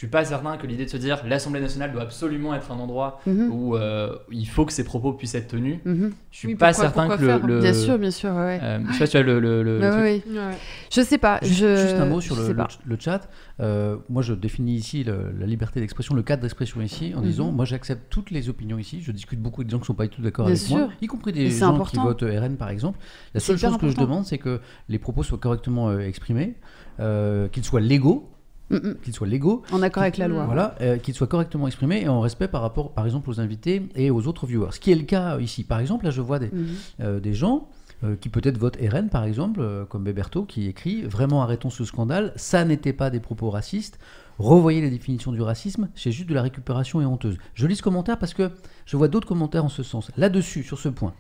Je 0.00 0.06
suis 0.06 0.10
pas 0.10 0.24
certain 0.24 0.56
que 0.56 0.66
l'idée 0.66 0.86
de 0.86 0.90
se 0.90 0.96
dire 0.96 1.20
l'Assemblée 1.28 1.60
nationale 1.60 1.92
doit 1.92 2.00
absolument 2.00 2.54
être 2.54 2.72
un 2.72 2.78
endroit 2.78 3.20
Mhm. 3.26 3.50
où 3.52 3.76
euh, 3.76 4.16
il 4.32 4.46
faut 4.48 4.64
que 4.64 4.72
ces 4.72 4.82
propos 4.82 5.12
puissent 5.12 5.34
être 5.34 5.48
tenus. 5.48 5.76
Mhm. 5.84 6.12
Je 6.30 6.38
suis 6.38 6.48
Oui, 6.48 6.54
pas 6.54 6.68
pourquoi- 6.68 6.84
certain 6.84 7.00
pourquoi 7.02 7.16
que 7.18 7.20
le, 7.22 7.28
faire 7.28 7.46
le- 7.46 7.60
Bien 7.60 7.74
sûr, 7.74 7.98
bien 7.98 8.10
sûr, 8.10 8.30
ouais. 8.30 8.58
euh, 8.62 8.78
je 8.88 8.92
sais 8.94 8.98
pas 9.00 9.06
tu 9.08 9.16
as 9.18 9.22
le, 9.22 9.40
le- 9.40 9.78
truc. 9.78 10.34
ouais. 10.34 10.56
Je 10.90 11.00
sais 11.02 11.18
pas. 11.18 11.38
Juste, 11.42 11.60
je... 11.60 11.76
juste 11.76 11.96
un 11.96 12.06
mot 12.06 12.22
sur 12.22 12.34
le, 12.34 12.96
chat. 12.98 13.28
Euh, 13.60 13.98
moi, 14.08 14.22
je 14.22 14.32
définis 14.32 14.74
ici 14.76 15.04
le- 15.04 15.34
la 15.38 15.44
liberté 15.44 15.80
d'expression, 15.80 16.14
le 16.14 16.22
cadre 16.22 16.40
d'expression 16.40 16.80
ici, 16.80 17.12
en 17.14 17.18
Mhm. 17.20 17.26
disant 17.26 17.52
moi, 17.52 17.66
j'accepte 17.66 18.04
toutes 18.08 18.30
les 18.30 18.48
opinions 18.48 18.78
ici. 18.78 19.02
Je 19.02 19.12
discute 19.12 19.42
beaucoup 19.42 19.60
avec 19.60 19.66
des 19.68 19.72
gens 19.72 19.80
qui 19.80 19.82
ne 19.82 19.86
sont 19.88 19.92
pas 19.94 20.04
du 20.04 20.16
tout 20.16 20.22
d'accord 20.22 20.46
Bien 20.46 20.54
avec 20.54 20.70
moi, 20.70 20.78
sûr. 20.78 20.88
y 21.02 21.06
compris 21.08 21.32
des 21.32 21.50
gens 21.50 21.74
important. 21.74 22.00
qui 22.00 22.06
votent 22.06 22.22
RN, 22.22 22.56
par 22.56 22.70
exemple. 22.70 22.98
La 23.34 23.40
seule 23.40 23.58
chose 23.58 23.76
que 23.76 23.90
je 23.90 23.96
demande, 23.98 24.24
c'est 24.24 24.38
que 24.38 24.62
les 24.88 24.98
propos 24.98 25.22
soient 25.24 25.36
correctement 25.36 25.90
euh, 25.90 25.98
exprimés, 25.98 26.54
euh, 27.00 27.48
qu'ils 27.48 27.64
soient 27.64 27.80
légaux, 27.82 28.29
Qu'ils 29.02 29.12
soient 29.14 29.26
légaux, 29.26 29.62
En 29.72 29.82
accord 29.82 30.02
avec 30.02 30.16
la 30.16 30.28
loi. 30.28 30.44
voilà, 30.44 30.74
euh, 30.80 30.96
qu'ils 30.98 31.14
soient 31.14 31.26
correctement 31.26 31.66
exprimés 31.66 32.02
et 32.02 32.08
en 32.08 32.20
respect 32.20 32.48
par 32.48 32.62
rapport, 32.62 32.92
par 32.92 33.04
exemple, 33.04 33.28
aux 33.30 33.40
invités 33.40 33.82
et 33.96 34.10
aux 34.10 34.26
autres 34.28 34.46
viewers. 34.46 34.70
Ce 34.72 34.80
qui 34.80 34.92
est 34.92 34.96
le 34.96 35.02
cas 35.04 35.38
ici. 35.40 35.64
Par 35.64 35.80
exemple, 35.80 36.04
là, 36.04 36.10
je 36.10 36.20
vois 36.20 36.38
des, 36.38 36.46
Mhm. 36.52 36.66
euh, 37.00 37.20
des 37.20 37.34
gens 37.34 37.68
euh, 38.02 38.16
qui 38.18 38.30
peut-être 38.30 38.56
votent 38.56 38.78
RN, 38.80 39.08
par 39.10 39.24
exemple, 39.24 39.60
euh, 39.60 39.84
comme 39.84 40.04
Beberto, 40.04 40.44
qui 40.44 40.66
écrit 40.68 41.02
Vraiment 41.02 41.42
arrêtons 41.42 41.68
ce 41.68 41.84
scandale, 41.84 42.32
ça 42.36 42.64
n'était 42.64 42.94
pas 42.94 43.10
des 43.10 43.20
propos 43.20 43.50
racistes. 43.50 43.98
Revoyez 44.38 44.80
les 44.80 44.88
définitions 44.88 45.32
du 45.32 45.42
racisme, 45.42 45.88
c'est 45.94 46.10
juste 46.10 46.28
de 46.28 46.32
la 46.34 46.40
récupération 46.40 47.02
et 47.02 47.04
honteuse. 47.04 47.36
Je 47.52 47.66
lis 47.66 47.76
ce 47.76 47.82
commentaire 47.82 48.18
parce 48.18 48.32
que 48.32 48.50
je 48.86 48.96
vois 48.96 49.08
d'autres 49.08 49.28
commentaires 49.28 49.66
en 49.66 49.68
ce 49.68 49.82
sens. 49.82 50.10
Là-dessus, 50.16 50.62
sur 50.62 50.78
ce 50.78 50.88
point. 50.88 51.12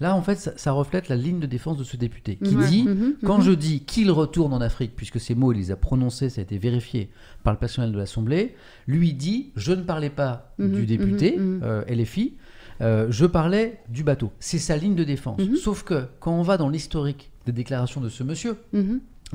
Là, 0.00 0.14
en 0.14 0.22
fait, 0.22 0.36
ça, 0.36 0.52
ça 0.56 0.70
reflète 0.72 1.08
la 1.08 1.16
ligne 1.16 1.40
de 1.40 1.46
défense 1.46 1.76
de 1.76 1.82
ce 1.84 1.96
député 1.96 2.36
qui 2.36 2.54
dit 2.66 2.84
Mhm. 2.84 3.14
quand 3.24 3.38
Mhm. 3.38 3.44
je 3.44 3.50
dis 3.52 3.80
qu'il 3.80 4.10
retourne 4.12 4.52
en 4.52 4.60
Afrique, 4.60 4.92
puisque 4.94 5.18
ces 5.18 5.34
mots, 5.34 5.52
il 5.52 5.58
les 5.58 5.70
a 5.72 5.76
prononcés, 5.76 6.30
ça 6.30 6.40
a 6.40 6.44
été 6.44 6.56
vérifié 6.58 7.10
par 7.42 7.52
le 7.52 7.58
personnel 7.58 7.90
de 7.92 7.98
l'Assemblée, 7.98 8.54
lui 8.86 9.12
dit 9.12 9.50
Je 9.56 9.72
ne 9.72 9.82
parlais 9.82 10.10
pas 10.10 10.54
Mhm, 10.58 10.72
du 10.72 10.86
député, 10.86 11.36
euh, 11.38 11.82
LFI, 11.88 12.34
euh, 12.80 13.08
je 13.10 13.26
parlais 13.26 13.80
du 13.88 14.04
bateau. 14.04 14.30
C'est 14.38 14.58
sa 14.58 14.76
ligne 14.76 14.94
de 14.94 15.02
défense. 15.04 15.40
Sauf 15.56 15.82
que 15.82 16.04
quand 16.20 16.32
on 16.32 16.42
va 16.42 16.56
dans 16.58 16.68
l'historique 16.68 17.30
des 17.46 17.52
déclarations 17.52 18.00
de 18.00 18.08
ce 18.08 18.22
monsieur, 18.22 18.54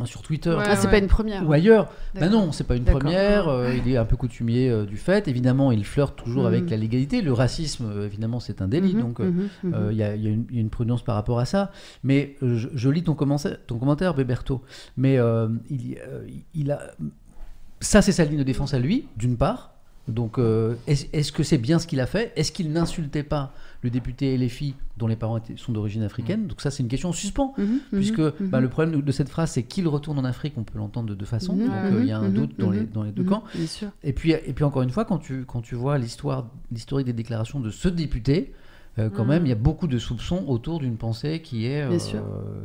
sur 0.06 0.22
Twitter 0.24 0.50
Ouais. 0.50 0.64
Ah, 0.66 0.76
c'est 0.76 0.90
pas 0.90 0.98
une 0.98 1.08
première. 1.08 1.48
ou 1.48 1.54
ailleurs, 1.54 1.92
ben 2.16 2.30
non, 2.30 2.52
c'est 2.52 2.64
pas 2.64 2.76
une 2.76 2.84
première, 2.84 3.48
euh, 3.48 3.74
il 3.76 3.92
est 3.92 3.98
un 3.98 4.06
peu 4.06 4.16
coutumier 4.18 4.70
euh, 4.70 4.86
du 4.86 4.98
fait. 4.98 5.28
Évidemment, 5.28 5.72
il 5.72 5.86
flirte 5.86 6.16
toujours 6.16 6.44
avec 6.48 6.70
la 6.70 6.78
légalité. 6.78 7.22
Le 7.22 7.32
racisme, 7.34 7.86
euh, 7.90 8.06
évidemment, 8.06 8.40
c'est 8.40 8.62
un 8.62 8.68
délit, 8.68 8.94
donc. 9.02 9.20
euh, 9.20 9.92
Il 9.92 9.98
y, 9.98 10.04
a- 10.04 10.16
il 10.16 10.24
y 10.24 10.28
a 10.28 10.32
une- 10.32 10.46
il 10.50 10.56
y 10.56 10.58
a 10.58 10.62
une 10.62 10.70
prudence 10.72 11.04
par 11.04 11.16
rapport 11.16 11.40
à 11.40 11.46
ça. 11.46 11.72
Mais 12.04 12.36
euh, 12.42 12.58
je, 12.58 12.70
je 12.74 12.90
lis 12.90 13.04
ton, 13.04 13.14
commentaire, 13.14 13.58
ton 13.68 13.78
commentaire, 13.78 14.14
Béberto. 14.16 14.62
Mais 14.98 15.18
euh, 15.20 15.48
il, 15.70 15.92
y- 15.92 15.98
euh, 15.98 16.26
il 16.56 16.72
a. 16.72 16.80
Ça, 17.80 18.02
c'est 18.02 18.12
sa 18.14 18.24
ligne 18.26 18.38
de 18.40 18.44
défense 18.44 18.74
à 18.74 18.80
lui, 18.80 19.08
d'une 19.18 19.38
part. 19.38 19.73
Donc, 20.10 20.38
euh, 20.38 20.76
est-ce 20.88 21.32
que 21.32 21.44
c'est 21.44 21.58
bien 21.58 21.80
ce 21.80 21.88
qu'il 21.88 22.02
a 22.02 22.06
fait? 22.06 22.34
Est-ce 22.36 22.52
qu'il 22.52 22.72
n'insultait 22.74 23.24
pas 23.24 23.54
le 23.84 23.90
député 23.90 24.38
LFI 24.38 24.76
dont 24.98 25.08
les 25.08 25.16
parents 25.16 25.38
étaient- 25.38 25.56
sont 25.56 25.72
d'origine 25.72 26.04
africaine? 26.04 26.46
Donc 26.48 26.60
ça, 26.60 26.72
c'est 26.72 26.84
une 26.84 26.90
question 26.90 27.10
en 27.10 27.14
suspens. 27.14 27.54
Mhm, 27.58 27.80
Puisque 27.94 28.20
mhm, 28.20 28.34
bah, 28.42 28.58
mhm. 28.58 28.64
le 28.64 28.70
problème 28.70 29.02
de 29.02 29.12
cette 29.14 29.30
phrase, 29.30 29.52
c'est 29.52 29.64
qu'il 29.64 29.88
retourne 29.88 30.20
en 30.20 30.26
Afrique, 30.26 30.56
on 30.58 30.64
peut 30.64 30.78
l'entendre 30.78 31.08
de 31.10 31.16
deux 31.16 31.26
façons. 31.26 31.56
Donc 31.56 31.70
euh, 31.70 32.00
il 32.02 32.08
y 32.08 32.12
a 32.12 32.20
un 32.20 32.30
doute 32.30 32.60
dans, 32.60 32.70
les, 32.70 32.82
dans 32.82 33.04
les 33.04 33.12
deux 33.14 33.24
camps. 33.24 33.44
Bien 33.56 33.66
sûr. 33.68 33.90
Et 34.04 34.12
puis, 34.12 34.32
et 34.32 34.54
puis 34.54 34.66
encore 34.66 34.82
une 34.82 34.90
fois, 34.90 35.06
quand 35.06 35.20
tu, 35.20 35.46
quand 35.46 35.62
tu 35.62 35.76
vois 35.76 35.98
l'histoire, 35.98 36.48
l'historique 36.72 37.06
des 37.06 37.14
déclarations 37.14 37.62
de 37.62 37.70
ce 37.70 37.88
député, 37.88 38.54
euh, 39.00 39.10
quand 39.10 39.26
même, 39.26 39.46
il 39.46 39.50
y 39.50 39.52
a 39.52 39.56
beaucoup 39.56 39.88
de 39.88 39.98
soupçons 39.98 40.44
autour 40.48 40.80
d'une 40.80 40.98
pensée 40.98 41.42
qui 41.42 41.66
est, 41.66 41.82
euh, 41.82 41.98
sûr. 42.00 42.22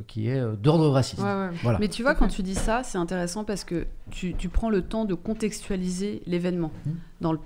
qui 0.07 0.29
est 0.29 0.39
euh, 0.39 0.57
d'ordre 0.57 0.89
raciste. 0.91 1.23
Ouais, 1.23 1.29
ouais. 1.29 1.51
Voilà. 1.63 1.79
Mais 1.79 1.89
tu 1.89 2.03
vois, 2.03 2.15
quand 2.15 2.29
tu 2.29 2.43
dis 2.43 2.55
ça, 2.55 2.83
c'est 2.83 2.99
intéressant 2.99 3.45
parce 3.45 3.65
que 3.65 3.87
tu, 4.11 4.35
tu 4.35 4.49
prends 4.49 4.69
le 4.71 4.83
temps 4.83 5.05
de 5.07 5.15
contextualiser 5.15 6.23
l'événement 6.27 6.71
Mhm. 6.87 6.97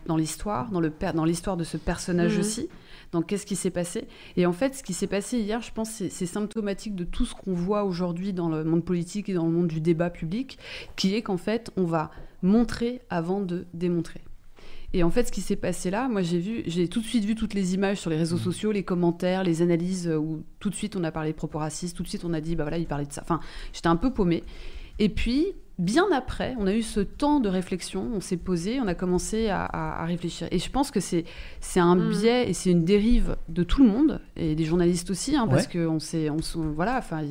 dans, 0.06 0.16
l'histoire, 0.16 0.70
dans, 0.70 0.80
le 0.80 0.90
per- 0.90 1.12
dans 1.14 1.24
l'histoire 1.24 1.56
de 1.56 1.64
ce 1.64 1.76
personnage 1.76 2.34
Mhm. 2.34 2.40
aussi. 2.40 2.68
Donc, 3.12 3.26
qu'est-ce 3.26 3.44
qui 3.46 3.56
s'est 3.56 3.70
passé? 3.70 4.08
Et 4.36 4.46
en 4.46 4.52
fait, 4.52 4.74
ce 4.74 4.82
qui 4.82 4.94
s'est 4.94 5.06
passé 5.06 5.38
hier, 5.38 5.60
je 5.60 5.70
pense, 5.72 5.90
c'est 5.90 6.26
symptomatique 6.26 6.96
de 6.96 7.04
tout 7.04 7.24
ce 7.26 7.34
qu'on 7.34 7.52
voit 7.52 7.84
aujourd'hui 7.84 8.32
dans 8.32 8.48
le 8.48 8.64
monde 8.64 8.84
politique 8.84 9.28
et 9.28 9.34
dans 9.34 9.44
le 9.46 9.52
monde 9.52 9.68
du 9.68 9.80
débat 9.82 10.08
public, 10.10 10.58
qui 10.96 11.14
est 11.14 11.22
qu'en 11.22 11.36
fait, 11.36 11.70
on 11.76 11.84
va 11.84 12.10
montrer 12.42 13.02
avant 13.10 13.40
de 13.40 13.66
démontrer. 13.74 14.22
Et 14.94 15.02
en 15.02 15.10
fait, 15.10 15.26
ce 15.26 15.32
qui 15.32 15.40
s'est 15.40 15.56
passé 15.56 15.90
là, 15.90 16.08
moi 16.08 16.20
j'ai 16.22 16.38
vu, 16.38 16.62
j'ai 16.66 16.86
tout 16.88 17.00
de 17.00 17.06
suite 17.06 17.24
vu 17.24 17.34
toutes 17.34 17.54
les 17.54 17.74
images 17.74 17.98
sur 17.98 18.10
les 18.10 18.16
réseaux 18.16 18.36
sociaux, 18.36 18.72
les 18.72 18.82
commentaires, 18.82 19.42
les 19.42 19.62
analyses 19.62 20.06
euh, 20.08 20.16
où 20.18 20.42
tout 20.60 20.68
de 20.70 20.74
suite 20.74 20.96
on 20.96 21.04
a 21.04 21.10
parlé 21.10 21.30
de 21.32 21.36
propos 21.36 21.58
racistes, 21.58 21.96
tout 21.96 22.02
de 22.02 22.08
suite 22.08 22.24
on 22.24 22.32
a 22.34 22.40
dit 22.40 22.56
bah 22.56 22.64
voilà 22.64 22.78
il 22.78 22.86
parlait 22.86 23.06
de 23.06 23.12
ça. 23.12 23.22
Enfin, 23.22 23.40
j'étais 23.72 23.88
un 23.88 23.96
peu 23.96 24.12
paumée. 24.12 24.42
Et 24.98 25.08
puis 25.08 25.46
bien 25.78 26.04
après, 26.14 26.54
on 26.58 26.66
a 26.66 26.74
eu 26.74 26.82
ce 26.82 27.00
temps 27.00 27.40
de 27.40 27.48
réflexion, 27.48 28.10
on 28.14 28.20
s'est 28.20 28.36
posé, 28.36 28.78
on 28.80 28.86
a 28.86 28.94
commencé 28.94 29.48
à, 29.48 29.64
à- 29.64 30.02
à 30.02 30.04
réfléchir. 30.04 30.46
Et 30.50 30.58
je 30.58 30.70
pense 30.70 30.90
que 30.90 31.00
c'est 31.00 31.24
c'est 31.60 31.80
un 31.80 31.96
Mm. 31.96 32.10
biais 32.10 32.50
et 32.50 32.52
c'est 32.52 32.70
une 32.70 32.84
dérive 32.84 33.36
de 33.48 33.62
tout 33.62 33.82
le 33.82 33.88
monde 33.88 34.20
et 34.36 34.54
des 34.54 34.64
journalistes 34.66 35.08
aussi, 35.10 35.34
hein, 35.36 35.48
parce 35.48 35.62
Ouais. 35.64 35.72
que 35.72 35.86
on 35.86 35.98
s'est, 36.00 36.28
on, 36.28 36.36
voilà, 36.74 36.98
enfin. 36.98 37.22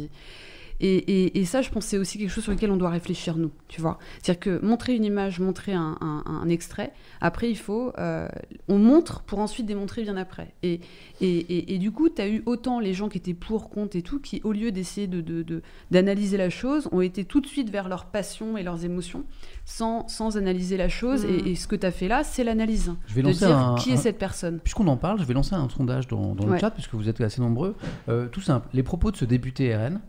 Et, 0.83 0.95
et- 0.97 1.39
et 1.39 1.45
ça, 1.45 1.61
je 1.61 1.69
pense, 1.69 1.85
c'est 1.85 1.97
aussi 1.97 2.17
quelque 2.17 2.29
chose 2.31 2.43
sur 2.43 2.51
lequel 2.51 2.71
on 2.71 2.75
doit 2.77 2.89
réfléchir, 2.89 3.37
nous, 3.37 3.51
tu 3.67 3.79
vois. 3.81 3.99
C'est-à-dire 4.21 4.39
que 4.39 4.65
montrer 4.65 4.95
une 4.95 5.05
image, 5.05 5.39
montrer 5.39 5.73
un, 5.73 5.95
un- 6.01 6.23
un 6.25 6.49
extrait, 6.49 6.91
après, 7.21 7.49
il 7.51 7.55
faut... 7.57 7.93
euh, 7.99 8.27
on 8.67 8.77
montre 8.79 9.21
pour 9.21 9.39
ensuite 9.39 9.65
démontrer 9.67 10.01
bien 10.01 10.17
après. 10.17 10.53
Et, 10.63 10.79
et, 11.21 11.27
et- 11.37 11.75
et 11.75 11.77
du 11.77 11.91
coup, 11.91 12.09
tu 12.09 12.21
as 12.21 12.27
eu 12.27 12.41
autant 12.47 12.79
les 12.79 12.93
gens 12.93 13.09
qui 13.09 13.19
étaient 13.19 13.33
pour, 13.35 13.69
contre 13.69 13.95
et 13.95 14.01
tout, 14.01 14.19
qui, 14.19 14.41
au 14.43 14.51
lieu 14.53 14.71
d'essayer 14.71 15.05
de, 15.07 15.21
de- 15.21 15.43
de- 15.43 15.61
d'analyser 15.91 16.37
la 16.37 16.49
chose, 16.49 16.89
ont 16.91 17.01
été 17.01 17.25
tout 17.25 17.41
de 17.41 17.47
suite 17.47 17.69
vers 17.69 17.87
leur 17.87 18.05
passion 18.05 18.57
et 18.57 18.63
leurs 18.63 18.83
émotions, 18.83 19.23
sans, 19.65 20.07
sans 20.07 20.35
analyser 20.37 20.77
la 20.77 20.89
chose. 20.89 21.25
Et, 21.25 21.51
et 21.51 21.55
ce 21.55 21.67
que 21.67 21.75
tu 21.75 21.85
as 21.85 21.91
fait 21.91 22.07
là, 22.07 22.23
c'est 22.23 22.43
l'analyse. 22.43 22.91
Je 23.07 23.13
vais 23.13 23.21
De 23.21 23.27
lancer 23.27 23.45
dire 23.45 23.55
un- 23.57 23.75
qui 23.75 23.91
est 23.91 23.97
cette 23.97 24.17
personne. 24.17 24.59
Puisqu'on 24.59 24.87
en 24.87 24.97
parle, 24.97 25.19
je 25.19 25.25
vais 25.25 25.33
lancer 25.35 25.53
un 25.53 25.69
sondage 25.69 26.07
dans, 26.07 26.33
dans 26.33 26.45
le 26.47 26.53
Ouais. 26.53 26.59
chat, 26.59 26.71
puisque 26.71 26.95
vous 26.95 27.07
êtes 27.07 27.21
assez 27.21 27.39
nombreux. 27.41 27.75
Euh, 28.09 28.27
tout 28.27 28.41
simple, 28.41 28.67
les 28.73 28.83
propos 28.83 29.11
de 29.11 29.17
ce 29.17 29.25
député 29.25 29.75
RN 29.75 29.99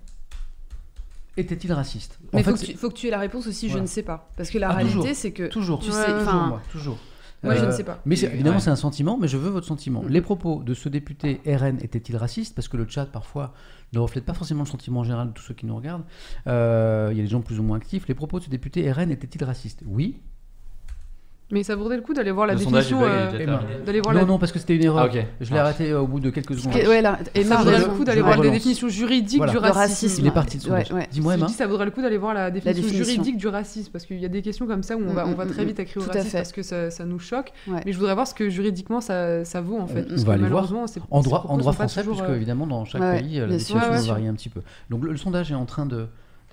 étaient-ils 1.37 1.73
racistes 1.73 2.19
En 2.33 2.37
Mais 2.37 2.41
il 2.41 2.45
fait, 2.45 2.51
faut, 2.51 2.57
que 2.57 2.65
tu- 2.65 2.77
faut 2.77 2.89
que 2.91 2.95
tu 2.95 3.07
aies 3.09 3.11
la 3.11 3.19
réponse 3.19 3.47
aussi, 3.47 3.67
Voilà. 3.67 3.79
je 3.79 3.83
ne 3.83 3.87
sais 3.87 4.03
pas. 4.03 4.29
Parce 4.37 4.51
que 4.51 4.59
la 4.59 4.69
Ah, 4.71 4.75
réalité, 4.75 4.99
toujours. 4.99 5.15
c'est 5.17 5.33
que... 5.33 5.47
Toujours, 5.49 5.79
tu 5.81 5.91
Ouais, 5.91 5.97
sais, 5.97 6.05
toujours, 6.07 6.21
enfin, 6.21 6.47
moi, 6.49 6.63
toujours. 6.71 6.99
Moi, 7.45 7.57
je 7.57 7.65
Euh, 7.65 7.67
ne 7.67 7.73
sais 7.73 7.83
pas. 7.83 8.01
Mais 8.07 8.17
évidemment, 8.21 8.57
ouais. 8.59 8.63
c'est 8.63 8.71
un 8.71 8.77
sentiment, 8.77 9.19
mais 9.21 9.27
je 9.27 9.37
veux 9.37 9.51
votre 9.51 9.67
sentiment. 9.67 10.03
Mm. 10.03 10.09
Les 10.11 10.21
propos 10.21 10.63
de 10.63 10.75
ce 10.75 10.89
député 10.89 11.41
RN 11.45 11.79
étaient-ils 11.83 12.17
racistes 12.17 12.55
Parce 12.55 12.69
que 12.69 12.77
le 12.77 12.87
chat, 12.89 13.07
parfois, 13.07 13.53
ne 13.93 13.99
reflète 13.99 14.25
pas 14.25 14.33
forcément 14.35 14.63
le 14.63 14.69
sentiment 14.69 15.03
général 15.03 15.29
de 15.29 15.33
tous 15.33 15.43
ceux 15.43 15.55
qui 15.55 15.67
nous 15.67 15.75
regardent. 15.75 16.05
Euh, 16.47 17.09
Il 17.11 17.17
y 17.17 17.21
a 17.21 17.25
des 17.25 17.29
gens 17.31 17.41
plus 17.41 17.59
ou 17.59 17.65
moins 17.65 17.79
actifs. 17.79 18.07
Les 18.07 18.15
propos 18.15 18.39
de 18.39 18.45
ce 18.45 18.51
député 18.51 18.91
RN 18.93 19.11
étaient-ils 19.11 19.43
racistes? 19.45 19.83
Oui. 19.87 20.21
Mais 21.53 21.63
ça 21.63 21.77
vaudrait 21.77 21.97
le 21.97 22.03
coup 22.03 22.15
d'aller 22.15 22.31
voir 22.31 22.47
la 22.47 22.55
Le 22.55 22.59
définition. 22.59 23.03
euh, 23.05 23.29
voir 24.03 24.15
Non, 24.15 24.21
la. 24.21 24.25
non, 24.25 24.39
parce 24.39 24.51
que 24.53 24.59
c'était 24.59 24.75
une 24.75 24.85
erreur. 24.85 25.09
Ah. 25.15 25.19
Je 25.41 25.53
l'ai 25.53 25.59
arrêté 25.59 25.91
euh, 25.91 26.01
au 26.01 26.07
bout 26.07 26.19
de 26.19 26.31
quelques 26.31 26.57
secondes. 26.59 26.73
Que- 26.73 26.89
ouais, 26.89 27.03
là, 27.03 27.19
Emma 27.35 27.57
Ça 27.57 27.61
a 27.61 27.65
vaudrait 27.65 27.79
le 27.79 27.85
coup 27.87 28.05
d'aller 28.05 28.23
voir 28.23 28.39
la 28.43 28.51
définition 28.51 28.89
juridique 28.89 29.37
Voilà. 29.37 29.53
du 29.53 29.59
Le 29.59 29.63
racisme. 29.63 29.79
racisme. 29.81 30.21
Il 30.23 30.27
est 30.27 30.31
parti 30.31 30.59
de. 30.59 30.71
Ouais, 30.71 30.91
ouais. 30.93 31.07
Dis-moi, 31.13 31.35
Je 31.35 31.39
Emma. 31.39 31.47
dis, 31.47 31.53
ça 31.53 31.67
vaudrait 31.67 31.85
le 31.85 31.91
coup 31.91 32.01
d'aller 32.03 32.17
voir 32.17 32.35
la 32.35 32.51
définition, 32.51 32.83
définition. 32.83 33.05
juridique 33.15 33.37
du 33.37 33.49
racisme, 33.49 33.91
parce 33.93 34.07
qu'il 34.07 34.19
y 34.19 34.25
a 34.25 34.29
des 34.29 34.41
questions 34.43 34.67
comme 34.67 34.83
ça 34.83 34.97
où 34.97 35.03
on 35.07 35.13
va, 35.13 35.27
on 35.27 35.35
va 35.35 35.47
très 35.47 35.65
vite 35.65 35.79
écrire 35.79 36.03
au 36.03 36.07
racisme 36.11 36.33
parce 36.39 36.53
que 36.53 36.63
ça, 36.63 36.91
ça 36.91 37.05
nous 37.05 37.19
choque. 37.19 37.53
Ouais. 37.69 37.81
Mais 37.85 37.93
je 37.93 37.99
voudrais 37.99 38.15
voir 38.15 38.27
ce 38.27 38.35
que 38.35 38.49
juridiquement 38.49 39.01
ça, 39.03 39.45
ça 39.45 39.61
vaut 39.61 39.79
en 39.79 39.87
fait. 39.87 40.07
On 40.11 40.23
va 40.23 40.33
aller 40.33 40.49
voir. 40.49 40.73
En 41.11 41.21
droit, 41.21 41.73
français, 41.73 42.03
puisque 42.03 42.23
euh, 42.23 42.35
évidemment, 42.37 42.67
dans 42.67 42.85
chaque 42.87 43.03
pays, 43.21 43.41
la 43.41 43.47
bien 43.47 43.59
sûr. 43.59 43.75
définition 43.75 43.77
Ouais, 43.77 43.89
va 43.91 44.01
ouais. 44.01 44.09
varier 44.09 44.29
un 44.29 44.35
petit 44.35 44.49
peu. 44.49 44.63
Donc 44.89 45.05
le, 45.05 45.17
sondage 45.19 45.53
est 45.53 45.55
en 45.55 45.67
train 45.67 45.85
de 45.87 46.07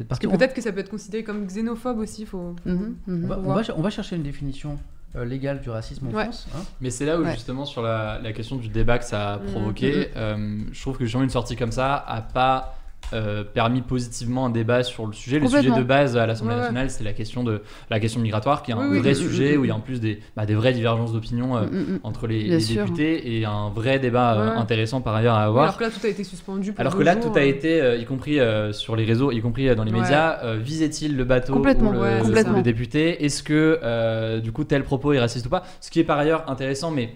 Parce 0.08 0.20
parti. 0.20 0.28
que 0.28 0.34
On- 0.34 0.38
peut-être 0.38 0.54
que 0.54 0.62
ça 0.62 0.72
peut 0.72 0.80
être 0.80 0.90
considéré 0.90 1.24
comme 1.24 1.46
xénophobe 1.46 2.00
aussi. 2.00 2.26
Faut... 2.26 2.56
Mhm, 2.66 2.96
mhm. 3.08 3.24
On 3.26 3.28
va, 3.28 3.36
Faut 3.36 3.42
on 3.42 3.44
voir. 3.44 3.58
va 3.58 3.64
ch- 3.64 3.76
on 3.78 3.82
va 3.82 3.90
chercher 3.90 4.16
une 4.16 4.24
définition 4.24 4.78
euh, 5.16 5.26
légale 5.26 5.60
du 5.62 5.70
racisme 5.70 6.08
en 6.08 6.12
Ouais. 6.12 6.24
France. 6.26 6.48
hein. 6.56 6.60
Mais 6.82 6.90
c'est 6.92 7.06
là 7.06 7.20
où 7.20 7.24
Ouais. 7.24 7.34
justement 7.34 7.66
sur 7.66 7.82
la, 7.82 8.20
la 8.22 8.32
question 8.32 8.58
du 8.58 8.70
débat 8.70 9.00
que 9.00 9.06
ça 9.06 9.34
a 9.34 9.38
Mhm. 9.40 9.46
provoqué, 9.52 10.10
euh, 10.16 10.60
je 10.72 10.82
trouve 10.82 10.98
que 10.98 11.04
justement 11.06 11.24
une 11.24 11.30
sortie 11.32 11.56
comme 11.56 11.72
ça 11.72 11.96
a 11.96 12.22
pas 12.22 12.79
euh, 13.12 13.44
permis 13.44 13.82
positivement 13.82 14.46
un 14.46 14.50
débat 14.52 14.84
sur 14.84 15.08
le 15.08 15.14
sujet. 15.14 15.40
Le 15.40 15.48
sujet 15.48 15.72
de 15.72 15.82
base 15.82 16.16
à 16.16 16.28
l'Assemblée 16.28 16.54
Ouais, 16.54 16.58
ouais. 16.58 16.62
nationale, 16.66 16.90
c'est 16.92 17.04
la 17.04 17.14
question 17.14 17.44
de 17.44 17.64
la 17.90 18.00
question 18.00 18.22
migratoire, 18.22 18.62
qui 18.62 18.70
est 18.70 18.76
un 18.76 18.88
Oui, 18.88 19.00
vrai 19.00 19.16
sujet 19.16 19.58
où 19.58 19.66
il 19.66 19.70
y 19.70 19.72
a 19.72 19.76
en 19.76 19.80
plus 19.80 20.00
des, 20.00 20.20
bah, 20.36 20.46
des 20.46 20.54
vraies 20.54 20.74
divergences 20.74 21.12
d'opinion 21.12 21.58
euh, 21.58 21.62
Mhm, 21.66 21.80
mhm. 21.80 22.00
entre 22.04 22.28
les, 22.28 22.58
députés 22.58 23.40
et 23.40 23.46
un 23.46 23.70
vrai 23.70 23.98
débat 23.98 24.36
euh, 24.36 24.58
intéressant 24.58 25.02
par 25.02 25.16
ailleurs 25.16 25.34
à 25.34 25.44
avoir. 25.44 25.64
alors 25.64 25.78
que 25.78 25.84
là, 25.86 25.90
tout 25.90 26.06
a 26.06 26.10
été 26.10 26.24
suspendu. 26.24 26.72
pour 26.72 26.80
Alors 26.82 26.96
que 26.96 27.02
là, 27.02 27.20
jours, 27.20 27.32
tout 27.32 27.38
a 27.40 27.44
été, 27.44 27.98
y 28.00 28.06
compris 28.06 28.38
sur 28.72 28.96
les 28.96 29.06
réseaux, 29.06 29.32
y 29.32 29.42
compris 29.42 29.74
dans 29.76 29.84
les 29.84 29.92
médias, 29.92 30.56
visait-il 30.58 31.18
le 31.18 31.24
bateau 31.24 31.54
Complètement, 31.54 31.90
ou 31.90 31.94
le, 31.94 32.62
député? 32.62 33.26
Est-ce 33.26 33.42
que 33.42 34.40
du 34.40 34.52
coup 34.52 34.66
tel 34.66 34.84
propos 34.84 35.14
est 35.14 35.20
raciste 35.20 35.48
ou 35.48 35.50
pas? 35.50 35.64
Ce 35.82 35.90
qui 35.90 36.00
est 36.00 36.04
par 36.04 36.20
ailleurs 36.20 36.44
intéressant, 36.48 36.92
mais 36.92 37.10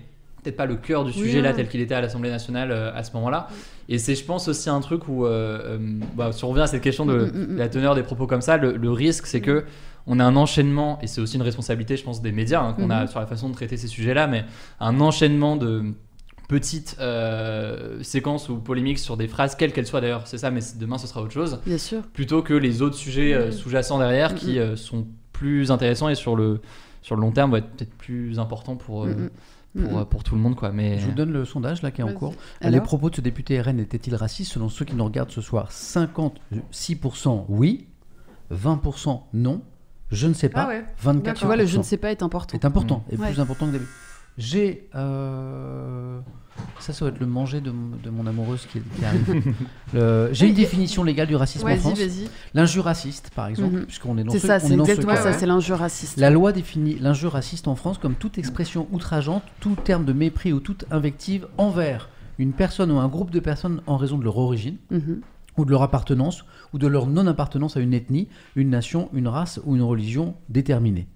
peut-être 0.43 0.57
pas 0.57 0.65
le 0.65 0.75
cœur 0.75 1.03
du 1.05 1.11
Oui, 1.11 1.17
sujet 1.17 1.41
là 1.41 1.53
tel 1.53 1.67
qu'il 1.67 1.81
était 1.81 1.95
à 1.95 2.01
l'Assemblée 2.01 2.29
nationale 2.29 2.71
euh, 2.71 2.93
à 2.93 3.03
ce 3.03 3.13
moment-là. 3.13 3.47
Et 3.89 3.97
c'est, 3.97 4.15
je 4.15 4.23
pense, 4.23 4.47
aussi 4.47 4.69
un 4.69 4.79
truc 4.81 5.07
où, 5.07 5.25
euh, 5.25 5.29
euh, 5.63 5.77
bah, 6.15 6.31
si 6.31 6.43
on 6.45 6.49
revient 6.49 6.61
à 6.63 6.67
cette 6.67 6.81
question 6.83 7.05
de 7.05 7.13
Mm, 7.17 7.31
mm, 7.37 7.53
mm. 7.53 7.57
la 7.57 7.69
teneur 7.69 7.95
des 7.95 8.03
propos 8.03 8.27
comme 8.27 8.41
ça, 8.41 8.57
le, 8.57 8.75
le 8.77 8.91
risque 8.91 9.25
c'est 9.25 9.41
que 9.41 9.63
on 10.05 10.19
a 10.19 10.23
un 10.25 10.35
enchaînement, 10.35 10.99
et 11.01 11.07
c'est 11.07 11.21
aussi 11.21 11.37
une 11.37 11.41
responsabilité, 11.43 11.95
je 11.95 12.03
pense, 12.03 12.21
des 12.21 12.33
médias 12.33 12.61
hein, 12.61 12.73
qu'on 12.73 12.89
a 12.89 13.03
Mhm. 13.03 13.07
sur 13.07 13.19
la 13.21 13.25
façon 13.25 13.47
de 13.47 13.53
traiter 13.53 13.77
ces 13.77 13.87
sujets-là, 13.87 14.27
mais 14.27 14.43
un 14.81 14.99
enchaînement 14.99 15.55
de 15.55 15.83
petites 16.49 16.97
euh, 16.99 18.03
séquences 18.03 18.49
ou 18.49 18.57
polémiques 18.57 18.99
sur 18.99 19.15
des 19.15 19.27
phrases, 19.29 19.55
quelles 19.55 19.71
qu'elles 19.71 19.87
soient 19.87 20.01
d'ailleurs, 20.01 20.27
c'est 20.27 20.37
ça, 20.37 20.51
mais 20.51 20.59
demain 20.77 20.97
ce 20.97 21.07
sera 21.07 21.21
autre 21.21 21.31
chose, 21.31 21.59
Bien 21.65 21.77
sûr. 21.77 22.01
plutôt 22.13 22.41
que 22.41 22.53
les 22.53 22.81
autres 22.81 22.97
sujets 22.97 23.45
Mhm. 23.45 23.51
sous-jacents 23.53 23.97
derrière 23.97 24.35
qui 24.35 24.59
euh, 24.59 24.75
sont 24.75 25.07
plus 25.31 25.71
intéressants 25.71 26.09
et 26.09 26.15
sur 26.15 26.35
le, 26.35 26.59
sur 27.01 27.15
le 27.15 27.21
long 27.21 27.31
terme 27.31 27.51
vont 27.51 27.57
être 27.57 27.69
peut-être 27.69 27.93
plus 27.95 28.39
importants 28.39 28.75
pour. 28.75 29.07
Pour, 29.77 29.97
euh, 29.99 30.05
pour 30.05 30.23
tout 30.23 30.35
le 30.35 30.41
monde. 30.41 30.55
Quoi. 30.55 30.71
Mais... 30.71 30.99
Je 30.99 31.05
vous 31.07 31.11
donne 31.13 31.31
le 31.31 31.45
sondage 31.45 31.81
là 31.81 31.91
qui 31.91 32.01
est 32.01 32.03
en 32.03 32.13
cours. 32.13 32.33
Alors 32.61 32.71
Les 32.73 32.81
propos 32.81 33.09
de 33.09 33.15
ce 33.15 33.21
député 33.21 33.59
RN 33.61 33.79
étaient-ils 33.79 34.15
racistes 34.15 34.51
Selon 34.53 34.69
ceux 34.69 34.85
qui 34.85 34.95
nous 34.95 35.03
regardent 35.05 35.31
ce 35.31 35.41
soir, 35.41 35.71
56% 35.71 37.45
oui, 37.49 37.87
20% 38.51 39.21
non, 39.33 39.61
je 40.11 40.27
ne 40.27 40.33
sais 40.33 40.49
pas, 40.49 40.63
Ah 40.63 40.67
ouais. 40.67 40.85
24%. 41.03 41.33
Tu 41.33 41.45
vois, 41.45 41.55
le 41.55 41.65
je 41.65 41.77
ne 41.77 41.83
sais 41.83 41.97
pas 41.97 42.11
est 42.11 42.21
important. 42.23 42.55
est 42.57 42.65
important, 42.65 43.03
et 43.09 43.17
Ouais. 43.17 43.27
plus 43.31 43.39
important 43.39 43.65
que 43.67 43.71
d'habitude. 43.73 43.93
J'ai. 44.37 44.89
euh, 44.95 46.19
Ça, 46.79 46.91
ça 46.93 47.05
va 47.05 47.11
être 47.11 47.19
le 47.19 47.25
manger 47.25 47.61
de, 47.61 47.71
mon- 47.71 47.95
de 47.95 48.09
mon 48.09 48.27
amoureuse 48.27 48.65
qui, 48.71 48.79
qui 48.79 49.05
arrive. 49.05 49.53
Le- 49.93 50.29
J'ai 50.33 50.47
une 50.49 50.53
définition 50.53 51.03
légale 51.03 51.27
du 51.27 51.35
racisme 51.35 51.65
en 51.65 51.69
Vas-y, 51.69 51.79
France. 51.79 51.97
vas-y. 51.99 52.29
L'injure 52.53 52.83
raciste, 52.85 53.31
par 53.35 53.47
exemple, 53.47 53.75
Mhm. 53.77 53.85
puisqu'on 53.85 54.17
est 54.17 54.23
dans 54.23 54.31
C'est 54.31 54.39
ce, 54.39 54.47
ça, 54.47 54.57
on 54.57 54.59
c'est 54.67 54.73
est 54.73 54.77
dans 54.77 54.85
ce 54.85 54.91
exactement 54.91 55.15
cas. 55.15 55.21
ça, 55.23 55.33
c'est 55.33 55.45
l'injure 55.45 55.77
raciste. 55.79 56.17
La 56.17 56.29
loi 56.29 56.51
définit 56.51 56.95
l'injure 56.99 57.31
raciste 57.33 57.67
en 57.67 57.75
France 57.75 57.97
comme 57.97 58.15
toute 58.15 58.37
expression 58.37 58.87
outrageante, 58.91 59.43
tout 59.61 59.75
terme 59.83 60.03
de 60.05 60.13
mépris 60.13 60.51
ou 60.53 60.59
toute 60.59 60.85
invective 60.91 61.47
envers 61.57 62.09
une 62.37 62.51
personne 62.53 62.91
ou 62.91 62.97
un 62.99 63.07
groupe 63.07 63.31
de 63.31 63.39
personnes 63.39 63.81
en 63.87 63.95
raison 63.97 64.17
de 64.17 64.23
leur 64.23 64.37
origine 64.37 64.77
Mhm. 64.91 65.21
ou 65.57 65.65
de 65.65 65.71
leur 65.71 65.83
appartenance 65.83 66.43
ou 66.73 66.79
de 66.79 66.87
leur 66.87 67.07
non-appartenance 67.07 67.77
à 67.77 67.79
une 67.79 67.93
ethnie, 67.93 68.27
une 68.55 68.69
nation, 68.71 69.09
une 69.13 69.27
race 69.27 69.59
ou 69.65 69.75
une 69.75 69.83
religion 69.83 70.35
déterminée. 70.49 71.07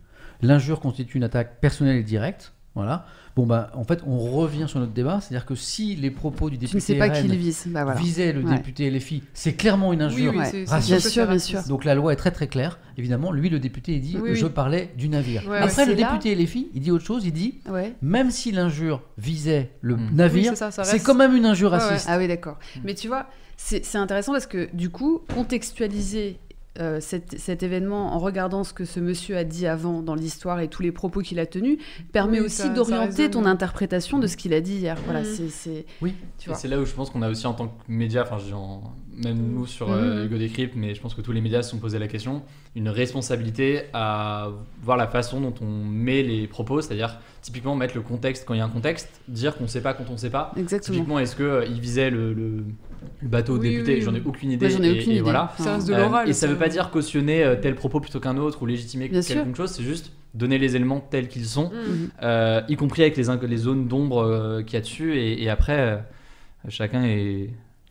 L'injure 0.41 0.79
constitue 0.79 1.17
une 1.17 1.23
attaque 1.23 1.59
personnelle 1.59 1.97
et 1.97 2.03
directe. 2.03 2.53
Voilà. 2.75 3.07
Bon, 3.37 3.45
bah, 3.45 3.69
en 3.75 3.83
fait, 3.83 4.01
on 4.07 4.17
revient 4.17 4.65
sur 4.67 4.79
notre 4.79 4.93
débat, 4.93 5.19
c'est-à-dire 5.21 5.45
que 5.45 5.53
si 5.53 5.95
les 5.95 6.09
propos 6.09 6.49
du 6.49 6.57
député 6.57 6.79
sais 6.79 6.95
pas 6.95 7.07
RN 7.07 7.27
le 7.27 7.35
vise. 7.35 7.65
Bah 7.67 7.83
voilà. 7.83 7.99
visaient 7.99 8.33
le 8.33 8.41
Ouais. 8.43 8.55
député 8.55 8.89
LFI, 8.89 9.21
c'est 9.35 9.53
clairement 9.53 9.93
une 9.93 9.99
Oui, 9.99 10.05
injure 10.05 10.33
oui, 10.35 10.41
c'est 10.49 10.65
raciste. 10.67 10.89
Bien 10.89 10.99
sûr 10.99 11.27
bien 11.27 11.37
sûr. 11.37 11.63
donc 11.67 11.85
la 11.85 11.93
loi 11.93 12.13
est 12.13 12.15
très 12.15 12.31
très 12.31 12.47
claire. 12.47 12.79
Évidemment, 12.97 13.31
lui, 13.31 13.49
le 13.49 13.59
député, 13.59 13.93
il 13.93 14.01
dit 14.01 14.17
Oui, 14.19 14.33
je 14.35 14.45
oui. 14.47 14.51
parlais 14.51 14.89
du 14.97 15.07
navire. 15.07 15.47
Ouais, 15.47 15.59
Après, 15.59 15.85
le 15.85 15.93
là- 15.93 16.13
député 16.13 16.33
LFI, 16.35 16.69
il 16.73 16.81
dit 16.81 16.89
autre 16.89 17.05
chose. 17.05 17.25
Il 17.27 17.31
dit 17.31 17.59
Ouais. 17.69 17.93
même 18.01 18.31
si 18.31 18.51
l'injure 18.51 19.03
visait 19.19 19.69
le 19.81 19.97
Mm. 19.97 20.09
navire, 20.15 20.51
Oui, 20.53 20.57
c'est 20.57 20.81
reste- 20.81 21.05
quand 21.05 21.13
même 21.13 21.35
une 21.35 21.45
injure 21.45 21.69
raciste. 21.69 22.07
Ah 22.09 22.17
oui, 22.17 22.27
d'accord. 22.27 22.57
Mais 22.83 22.95
tu 22.95 23.07
vois, 23.07 23.27
c'est 23.55 23.85
c'est 23.85 23.99
intéressant 23.99 24.31
parce 24.31 24.47
que 24.47 24.67
du 24.75 24.89
coup, 24.89 25.21
contextualiser 25.35 26.39
euh, 26.79 26.99
cet, 27.01 27.39
cet 27.39 27.63
événement, 27.63 28.13
en 28.13 28.19
regardant 28.19 28.63
ce 28.63 28.73
que 28.73 28.85
ce 28.85 28.99
monsieur 28.99 29.37
a 29.37 29.43
dit 29.43 29.67
avant 29.67 30.01
dans 30.01 30.15
l'histoire 30.15 30.59
et 30.59 30.67
tous 30.67 30.81
les 30.81 30.91
propos 30.91 31.21
qu'il 31.21 31.39
a 31.39 31.45
tenus, 31.45 31.77
permet 32.11 32.39
Oui, 32.39 32.45
aussi 32.45 32.69
d'orienter 32.69 33.29
ton 33.29 33.45
interprétation 33.45 34.19
de 34.19 34.27
ce 34.27 34.37
qu'il 34.37 34.53
a 34.53 34.61
dit 34.61 34.75
hier. 34.75 34.97
Voilà, 35.05 35.21
Mhm. 35.21 35.25
c'est- 35.25 35.49
c'est. 35.49 35.85
Oui. 36.01 36.13
Tu 36.37 36.49
Et 36.49 36.51
vois. 36.51 36.59
c'est 36.59 36.67
là 36.67 36.79
où 36.79 36.85
je 36.85 36.93
pense 36.93 37.09
qu'on 37.09 37.21
a 37.21 37.29
aussi 37.29 37.47
en 37.47 37.53
tant 37.53 37.67
que 37.67 37.73
média, 37.87 38.23
enfin 38.23 38.37
même 39.15 39.37
nous 39.37 39.65
sur 39.65 39.91
euh, 39.91 40.19
Mhm. 40.19 40.25
Hugo 40.25 40.37
Décrypte, 40.37 40.73
mais 40.75 40.93
je 40.93 41.01
pense 41.01 41.15
que 41.15 41.21
tous 41.21 41.31
les 41.31 41.41
médias 41.41 41.63
se 41.63 41.71
sont 41.71 41.77
posés 41.79 41.97
la 41.97 42.07
question, 42.07 42.43
une 42.75 42.89
responsabilité 42.89 43.81
à 43.93 44.49
voir 44.83 44.95
la 44.97 45.07
façon 45.07 45.41
dont 45.41 45.53
on 45.61 45.83
met 45.85 46.21
les 46.21 46.45
propos, 46.47 46.81
c'est-à-dire 46.81 47.19
typiquement 47.41 47.75
mettre 47.75 47.95
le 47.95 48.01
contexte 48.01 48.45
quand 48.45 48.53
il 48.53 48.57
y 48.57 48.61
a 48.61 48.65
un 48.65 48.69
contexte, 48.69 49.09
dire 49.27 49.57
qu'on 49.57 49.67
sait 49.67 49.81
pas 49.81 49.93
quand 49.93 50.03
on 50.11 50.17
sait 50.17 50.29
pas. 50.29 50.51
Exactement. 50.57 50.95
Typiquement, 50.97 51.19
est-ce 51.19 51.35
qu'il 51.35 51.79
visait 51.81 52.11
le, 52.11 52.33
le- 52.33 52.63
le 53.21 53.27
bateau 53.27 53.57
Oui, 53.57 53.81
oui, 53.85 54.01
J'en 54.01 54.13
ai 54.15 54.21
aucune 54.25 54.51
idée. 54.51 54.65
Ai 54.83 54.87
et- 54.87 54.91
aucune 54.99 55.11
et 55.11 55.15
idée. 55.15 55.21
voilà. 55.21 55.53
Ça 55.57 55.77
de 55.87 55.93
Euh, 55.93 56.25
et 56.25 56.33
ça 56.33 56.47
veut 56.47 56.55
pas 56.57 56.69
dire 56.69 56.89
cautionner 56.91 57.43
euh, 57.43 57.55
tel 57.55 57.75
propos 57.75 57.99
plutôt 57.99 58.19
qu'un 58.19 58.37
autre 58.37 58.61
ou 58.61 58.65
légitimer 58.65 59.07
Bien 59.07 59.21
sûr. 59.21 59.43
quelque 59.43 59.57
chose, 59.57 59.71
c'est 59.71 59.83
juste 59.83 60.11
donner 60.33 60.57
les 60.59 60.75
éléments 60.75 60.99
tels 60.99 61.27
qu'ils 61.27 61.45
sont, 61.45 61.69
Mm. 61.71 62.09
Euh, 62.23 62.61
y 62.69 62.75
compris 62.75 63.01
avec 63.03 63.17
les, 63.17 63.23
les 63.47 63.57
zones 63.57 63.87
d'ombre 63.87 64.19
euh, 64.23 64.61
qu'il 64.61 64.73
y 64.73 64.77
a 64.77 64.81
dessus, 64.81 65.17
et, 65.17 65.41
et 65.43 65.49
après, 65.49 66.03
chacun 66.69 67.03
est 67.05 67.49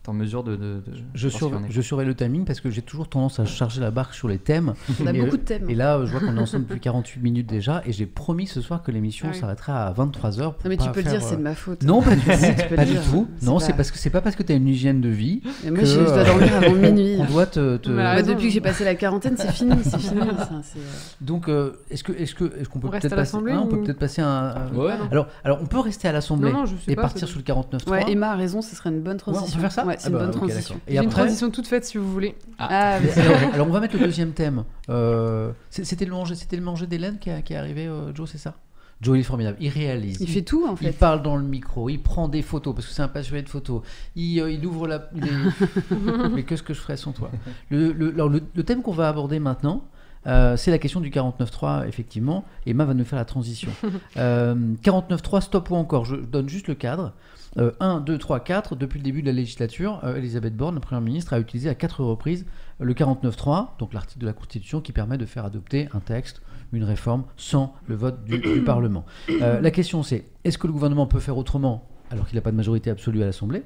en 0.09 0.13
mesure 0.15 0.43
de. 0.45 0.53
de- 0.57 0.57
de- 0.57 0.83
Je, 1.15 1.29
surveille- 1.29 1.61
est. 1.69 1.73
je 1.83 1.95
le 1.97 2.15
timing 2.15 2.45
parce 2.45 2.61
que 2.61 2.71
j'ai 2.71 2.83
toujours 2.83 3.09
tendance 3.09 3.41
à 3.41 3.45
charger 3.47 3.81
la 3.81 3.91
barque 3.91 4.15
sur 4.15 4.29
les 4.29 4.39
thèmes. 4.39 4.75
On 5.03 5.07
a 5.07 5.13
Et, 5.13 5.19
beaucoup 5.21 5.35
euh, 5.35 5.39
de 5.39 5.43
thèmes. 5.43 5.71
Et 5.71 5.75
là, 5.75 6.01
je 6.05 6.11
vois 6.11 6.21
qu'on 6.21 6.37
est 6.37 6.41
ensemble 6.41 6.67
depuis 6.67 6.81
48 6.81 7.21
minutes 7.23 7.47
déjà 7.49 7.83
et 7.87 7.93
j'ai 7.93 8.07
promis 8.07 8.47
ce 8.47 8.61
soir 8.61 8.83
que 8.83 8.91
l'émission 8.91 9.29
Ah 9.31 9.33
oui. 9.35 9.41
s'arrêtera 9.41 9.87
à 9.87 9.93
23h. 9.93 10.43
Non, 10.43 10.55
mais 10.67 10.77
tu 10.77 10.89
peux 10.91 11.01
le 11.03 11.11
dire, 11.11 11.23
c'est 11.23 11.37
de 11.37 11.43
ma 11.43 11.55
faute. 11.55 11.83
Non, 11.83 12.03
pas 12.03 12.15
du 12.15 12.21
tout. 12.69 12.75
Pas 12.77 12.85
du 12.85 12.95
tout. 13.11 13.29
Non, 13.43 13.59
c'est 13.59 13.73
parce 13.73 13.91
que 13.91 13.99
c'est 13.99 14.11
pas 14.11 14.21
parce 14.21 14.37
que 14.37 14.43
tu 14.43 14.53
as 14.53 14.57
une 14.57 14.69
hygiène 14.69 15.01
de 15.01 15.09
vie 15.09 15.43
Et 15.65 15.71
moi, 15.71 15.81
que, 15.81 15.87
je, 15.87 15.99
dois 16.01 16.09
euh, 16.13 16.25
dormir 16.25 16.55
avant 16.57 16.73
minuit. 16.75 17.17
qu'on 17.17 17.25
doit 17.33 17.47
te. 17.47 17.77
te- 17.79 17.89
Bah, 17.91 18.17
Bah, 18.17 18.23
depuis 18.23 18.47
que 18.49 18.53
j'ai 18.53 18.61
passé 18.61 18.85
la 18.85 18.95
quarantaine, 18.95 19.37
c'est 19.37 19.51
fini, 19.53 19.77
c'est 19.83 19.99
fini. 19.99 20.21
ça, 20.39 20.51
euh, 20.53 20.81
Donc, 21.21 21.49
euh, 21.49 21.73
est-ce 21.91 22.05
que 22.05 22.13
est-ce 22.13 22.35
que 22.35 22.45
est-ce 22.59 22.69
qu'on 22.69 22.79
peut 22.79 22.89
peut-être 22.91 23.07
à 23.07 23.09
passer 23.11 23.17
l'Assemblée 23.17 23.53
hein, 23.53 23.63
On 23.65 23.69
peut 23.69 23.83
peut-être 23.83 23.99
passer 23.99 24.23
un. 24.23 24.55
Ouais. 24.75 24.93
Alors, 25.11 25.27
alors, 25.45 25.59
on 25.63 25.67
peut 25.67 25.81
rester 25.81 26.09
à 26.09 26.13
l'Assemblée 26.13 26.53
et 26.89 26.97
partir 26.97 27.27
sur 27.29 27.39
le 27.39 27.45
49.3. 27.45 27.91
Ouais, 27.91 28.05
Emma 28.11 28.31
a 28.33 28.37
raison, 28.37 28.63
ce 28.63 28.75
serait 28.77 28.91
une 28.91 29.01
bonne 29.01 29.17
Ouais, 29.17 29.23
on 29.27 29.33
transition. 29.33 29.57
peut 29.57 29.63
faire 29.63 29.73
ça 29.73 29.85
Ouais, 29.97 30.01
c'est 30.01 30.07
Ah 30.07 30.11
une 30.11 30.15
bah, 30.15 30.21
bonne 30.27 30.31
ok, 30.31 30.37
transition. 30.49 30.81
Et 30.89 30.99
une 30.99 31.09
transition 31.09 31.51
toute 31.51 31.67
faite 31.67 31.85
si 31.85 31.99
vous 31.99 32.11
voulez. 32.11 32.35
Ah, 32.59 32.99
mais- 33.03 33.13
alors, 33.23 33.55
alors, 33.55 33.67
on 33.69 33.73
va 33.73 33.81
mettre 33.81 33.95
le 33.99 34.05
deuxième 34.05 34.33
thème. 34.33 34.65
Euh, 34.89 35.53
c'était 35.71 36.05
le 36.05 36.13
manger, 36.13 36.35
c'était 36.35 36.57
le 36.57 36.63
manger 36.63 36.87
d'Hélène 36.87 37.19
qui, 37.19 37.31
est 37.31 37.57
arrivé, 37.57 37.87
euh, 37.87 38.15
Joe, 38.15 38.29
c'est 38.31 38.39
ça? 38.39 38.55
Joe, 39.03 39.19
il 39.19 39.21
est 39.21 39.25
formidable. 39.25 39.59
Il 39.61 39.69
réalise. 39.69 40.17
il 40.21 40.29
fait 40.29 40.41
tout 40.41 40.67
en 40.67 40.73
Il 40.81 40.87
fait. 40.87 40.93
parle 40.93 41.21
dans 41.23 41.37
le 41.37 41.43
micro, 41.43 41.91
il 41.91 41.99
prend 41.99 42.29
des 42.29 42.41
photos 42.41 42.75
parce 42.75 42.87
que 42.87 42.95
c'est 42.95 43.03
un 43.03 43.09
passionné 43.09 43.43
de 43.43 43.49
photos. 43.51 43.83
Il, 44.15 44.41
euh, 44.41 44.51
il 44.51 44.65
ouvre 44.65 44.89
la. 44.89 45.11
il 45.15 45.23
Mais 46.33 46.45
qu'est-ce 46.45 46.63
que 46.63 46.73
je 46.73 46.81
ferais 46.81 46.97
sans 46.97 47.13
toi? 47.13 47.31
Le, 47.69 47.93
le- 47.93 48.09
alors, 48.15 48.31
le- 48.31 48.43
le 48.55 48.63
thème 48.63 48.81
qu'on 48.81 48.93
va 48.95 49.09
aborder 49.11 49.39
maintenant, 49.39 49.85
euh, 50.27 50.57
c'est 50.57 50.71
la 50.71 50.79
question 50.79 51.01
du 51.01 51.11
49.3, 51.11 51.87
effectivement. 51.87 52.45
Emma 52.67 52.85
va 52.85 52.95
nous 52.95 53.05
faire 53.05 53.19
la 53.19 53.25
transition. 53.25 53.71
Euh, 54.17 54.55
49.3, 54.83 55.43
stop 55.43 55.71
ou 55.71 55.75
encore? 55.75 56.07
Je 56.07 56.17
donne 56.17 56.49
juste 56.49 56.69
le 56.69 56.75
cadre. 56.75 57.13
Euh, 57.59 57.73
1, 57.81 58.01
2, 58.01 58.19
3, 58.19 58.41
4. 58.41 58.77
Depuis 58.77 58.99
le 58.99 59.05
début 59.05 59.23
de 59.23 59.27
la 59.27 59.33
législature, 59.33 60.01
euh, 60.05 60.17
Elisabeth 60.17 60.57
Borne, 60.57 60.75
la 60.75 60.81
Première 60.81 61.01
ministre, 61.01 61.33
a 61.33 61.41
utilisé 61.41 61.69
à 61.69 61.75
quatre 61.75 62.03
reprises 62.03 62.45
le 62.81 62.93
49.3, 62.93 63.79
donc 63.79 63.95
l'article 63.95 64.21
de 64.21 64.27
la 64.27 64.33
Constitution 64.33 64.81
qui 64.81 64.93
permet 64.93 65.17
de 65.17 65.25
faire 65.25 65.45
adopter 65.45 65.89
un 65.95 66.01
texte, 66.01 66.43
une 66.73 66.85
réforme, 66.85 67.25
sans 67.37 67.75
le 67.87 67.95
vote 67.95 68.25
du, 68.25 68.39
du 68.39 68.61
Parlement. 68.65 69.07
Euh, 69.31 69.61
la 69.61 69.71
question 69.71 70.03
c'est, 70.03 70.25
est-ce 70.45 70.59
que 70.59 70.67
le 70.67 70.73
gouvernement 70.73 71.07
peut 71.07 71.21
faire 71.21 71.39
autrement 71.39 71.89
alors 72.11 72.27
qu'il 72.27 72.37
n'a 72.37 72.43
pas 72.43 72.53
de 72.53 72.57
majorité 72.57 72.91
absolue 72.91 73.23
à 73.23 73.27
l'Assemblée? 73.27 73.63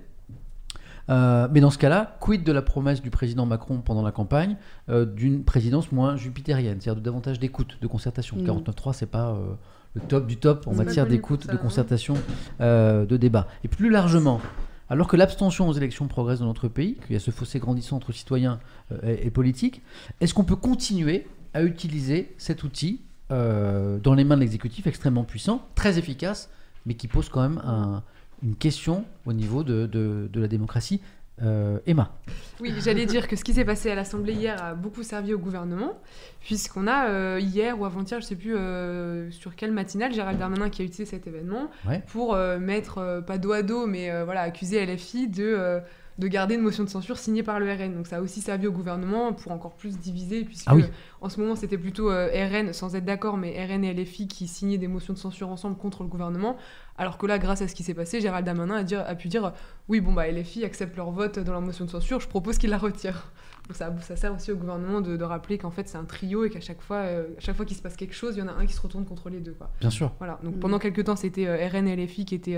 Euh, 1.10 1.48
mais 1.50 1.60
dans 1.60 1.70
ce 1.70 1.78
cas-là, 1.78 2.16
quid 2.20 2.44
de 2.44 2.52
la 2.52 2.62
promesse 2.62 3.02
du 3.02 3.10
président 3.10 3.44
Macron 3.46 3.78
pendant 3.78 4.02
la 4.02 4.12
campagne 4.12 4.56
euh, 4.88 5.04
d'une 5.04 5.42
présidence 5.44 5.90
moins 5.92 6.16
jupitérienne, 6.16 6.80
c'est-à-dire 6.80 7.00
de 7.00 7.04
davantage 7.04 7.38
d'écoute, 7.40 7.78
de 7.80 7.86
concertation. 7.86 8.36
Mm. 8.36 8.46
49.3, 8.46 8.92
c'est 8.92 9.06
pas 9.10 9.30
euh, 9.30 9.52
le 9.94 10.00
top 10.02 10.26
du 10.26 10.36
top 10.36 10.66
en 10.68 10.74
matière 10.74 11.06
d'écoute, 11.06 11.48
de 11.48 11.56
concertation, 11.56 12.14
de 12.60 13.16
débat. 13.16 13.48
Et 13.64 13.68
plus 13.68 13.90
largement, 13.90 14.40
alors 14.88 15.08
que 15.08 15.16
l'abstention 15.16 15.68
aux 15.68 15.72
élections 15.72 16.06
progresse 16.06 16.38
dans 16.40 16.46
notre 16.46 16.68
pays, 16.68 16.94
qu'il 17.06 17.14
y 17.14 17.16
a 17.16 17.20
ce 17.20 17.30
fossé 17.32 17.58
grandissant 17.58 17.96
entre 17.96 18.12
citoyens 18.12 18.60
et, 19.02 19.26
et 19.26 19.30
politiques, 19.30 19.82
est-ce 20.20 20.32
qu'on 20.32 20.44
peut 20.44 20.56
continuer 20.56 21.26
à 21.54 21.64
utiliser 21.64 22.32
cet 22.38 22.62
outil 22.62 23.00
euh, 23.32 23.98
dans 23.98 24.14
les 24.14 24.24
mains 24.24 24.36
de 24.36 24.40
l'exécutif 24.40 24.86
extrêmement 24.86 25.24
puissant, 25.24 25.66
très 25.74 25.98
efficace, 25.98 26.50
mais 26.86 26.94
qui 26.94 27.06
pose 27.08 27.28
quand 27.28 27.42
même 27.42 27.60
un- 27.64 28.02
une 28.42 28.56
question 28.56 29.04
au 29.26 29.32
niveau 29.32 29.62
de, 29.62 29.86
de- 29.86 30.28
de 30.32 30.40
la 30.40 30.48
démocratie 30.48 31.00
Euh, 31.42 31.78
Emma. 31.86 32.12
Oui, 32.60 32.70
j'allais 32.84 33.06
dire 33.06 33.26
que 33.26 33.34
ce 33.34 33.44
qui 33.44 33.54
s'est 33.54 33.64
passé 33.64 33.90
à 33.90 33.94
l'Assemblée 33.94 34.34
hier 34.34 34.62
a 34.62 34.74
beaucoup 34.74 35.02
servi 35.02 35.32
au 35.32 35.38
gouvernement, 35.38 35.98
puisqu'on 36.42 36.86
a 36.86 37.08
euh, 37.08 37.38
hier 37.40 37.80
ou 37.80 37.86
avant-hier, 37.86 38.20
je 38.20 38.26
sais 38.26 38.36
plus 38.36 38.54
euh, 38.54 39.30
sur 39.30 39.56
quelle 39.56 39.72
matinale, 39.72 40.12
Gérald 40.12 40.38
Darmanin 40.38 40.68
qui 40.68 40.82
a 40.82 40.84
utilisé 40.84 41.06
cet 41.06 41.26
événement 41.26 41.70
Ouais. 41.88 42.02
pour 42.08 42.36
mettre, 42.60 43.22
pas 43.26 43.38
dos 43.38 43.52
à 43.52 43.62
dos, 43.62 43.86
mais 43.86 44.10
voilà, 44.24 44.42
accuser 44.42 44.84
LFI 44.84 45.28
de, 45.28 45.80
de 46.20 46.28
garder 46.28 46.54
une 46.54 46.60
motion 46.60 46.84
de 46.84 46.88
censure 46.88 47.18
signée 47.18 47.42
par 47.42 47.58
le 47.58 47.72
RN. 47.72 47.94
Donc 47.94 48.06
ça 48.06 48.18
a 48.18 48.20
aussi 48.20 48.40
servi 48.40 48.66
au 48.66 48.72
gouvernement 48.72 49.32
pour 49.32 49.50
encore 49.52 49.74
plus 49.74 49.98
diviser, 49.98 50.44
puisque 50.44 50.66
Ah 50.68 50.76
oui. 50.76 50.84
en 51.20 51.28
ce 51.28 51.40
moment 51.40 51.56
c'était 51.56 51.78
plutôt 51.78 52.10
euh, 52.10 52.28
RN, 52.32 52.72
sans 52.72 52.94
être 52.94 53.04
d'accord, 53.04 53.36
mais 53.36 53.50
RN 53.64 53.82
et 53.84 53.92
LFI 53.94 54.28
qui 54.28 54.46
signaient 54.46 54.78
des 54.78 54.86
motions 54.88 55.14
de 55.14 55.18
censure 55.18 55.48
ensemble 55.48 55.76
contre 55.76 56.02
le 56.02 56.08
gouvernement. 56.08 56.56
Alors 56.98 57.16
que 57.16 57.26
là, 57.26 57.38
grâce 57.38 57.62
à 57.62 57.68
ce 57.68 57.74
qui 57.74 57.82
s'est 57.82 57.94
passé, 57.94 58.20
Gérald 58.20 58.44
Darmanin 58.44 58.76
a, 58.76 58.82
dire- 58.84 59.04
a 59.06 59.14
pu 59.14 59.28
dire 59.28 59.52
oui, 59.88 60.00
bon, 60.00 60.12
bah, 60.12 60.28
LFI 60.30 60.64
accepte 60.64 60.94
leur 60.96 61.10
vote 61.10 61.38
dans 61.38 61.52
leur 61.52 61.62
motion 61.62 61.86
de 61.86 61.90
censure, 61.90 62.20
je 62.20 62.28
propose 62.28 62.58
qu'ils 62.58 62.70
la 62.70 62.78
retirent. 62.78 63.32
Donc 63.68 63.76
ça, 63.76 63.94
ça 64.02 64.16
sert 64.16 64.34
aussi 64.34 64.52
au 64.52 64.56
gouvernement 64.56 65.00
de, 65.00 65.16
de 65.16 65.24
rappeler 65.24 65.56
qu'en 65.56 65.70
fait 65.70 65.88
c'est 65.88 65.96
un 65.96 66.04
trio 66.04 66.44
et 66.44 66.50
qu'à 66.50 66.60
chaque 66.60 66.82
fois, 66.82 66.96
euh, 66.96 67.28
à 67.38 67.40
chaque 67.40 67.54
fois 67.56 67.64
qu'il 67.64 67.76
se 67.76 67.82
passe 67.82 67.96
quelque 67.96 68.14
chose, 68.14 68.34
il 68.36 68.40
y 68.40 68.42
en 68.42 68.48
a 68.48 68.52
un 68.52 68.66
qui 68.66 68.72
se 68.72 68.80
retourne 68.80 69.04
contre 69.06 69.30
les 69.30 69.38
deux. 69.40 69.52
Quoi. 69.52 69.70
Bien 69.80 69.90
sûr. 69.90 70.12
Voilà. 70.18 70.38
Donc 70.42 70.56
Mm. 70.56 70.58
pendant 70.58 70.78
quelques 70.80 71.04
temps, 71.04 71.16
c'était 71.16 71.46
euh, 71.46 71.68
RN 71.68 71.86
et 71.88 71.94
LFI 71.96 72.24
qui 72.26 72.34
étaient 72.34 72.56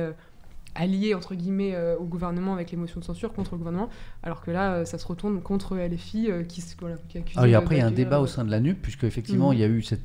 alliés 0.75 1.15
entre 1.15 1.35
guillemets 1.35 1.75
euh, 1.75 1.97
au 1.99 2.05
gouvernement 2.05 2.55
avec 2.55 2.71
les 2.71 2.77
motions 2.77 3.01
de 3.01 3.05
censure 3.05 3.33
contre 3.33 3.53
le 3.53 3.59
gouvernement, 3.59 3.89
alors 4.23 4.41
que 4.41 4.51
là, 4.51 4.73
euh, 4.75 4.85
ça 4.85 4.99
se 4.99 5.07
retourne 5.07 5.41
contre 5.43 5.77
LFI 5.77 6.31
euh, 6.31 6.43
qui, 6.45 6.63
voilà, 6.81 6.97
qui 7.09 7.19
accuse. 7.19 7.37
Alors, 7.37 7.47
et 7.49 7.55
euh, 7.55 7.59
après, 7.59 7.77
il 7.77 7.79
y 7.79 7.83
a 7.83 7.87
un 7.87 7.91
débat 7.91 8.21
au 8.21 8.27
sein 8.27 8.45
de 8.45 8.51
la 8.51 8.61
NUP, 8.61 8.81
puisque 8.81 9.05
effectivement, 9.05 9.49
Mhm. 9.49 9.55
il 9.55 9.61
y 9.61 9.65
a 9.65 9.69
eu 9.69 9.83
cette 9.83 10.01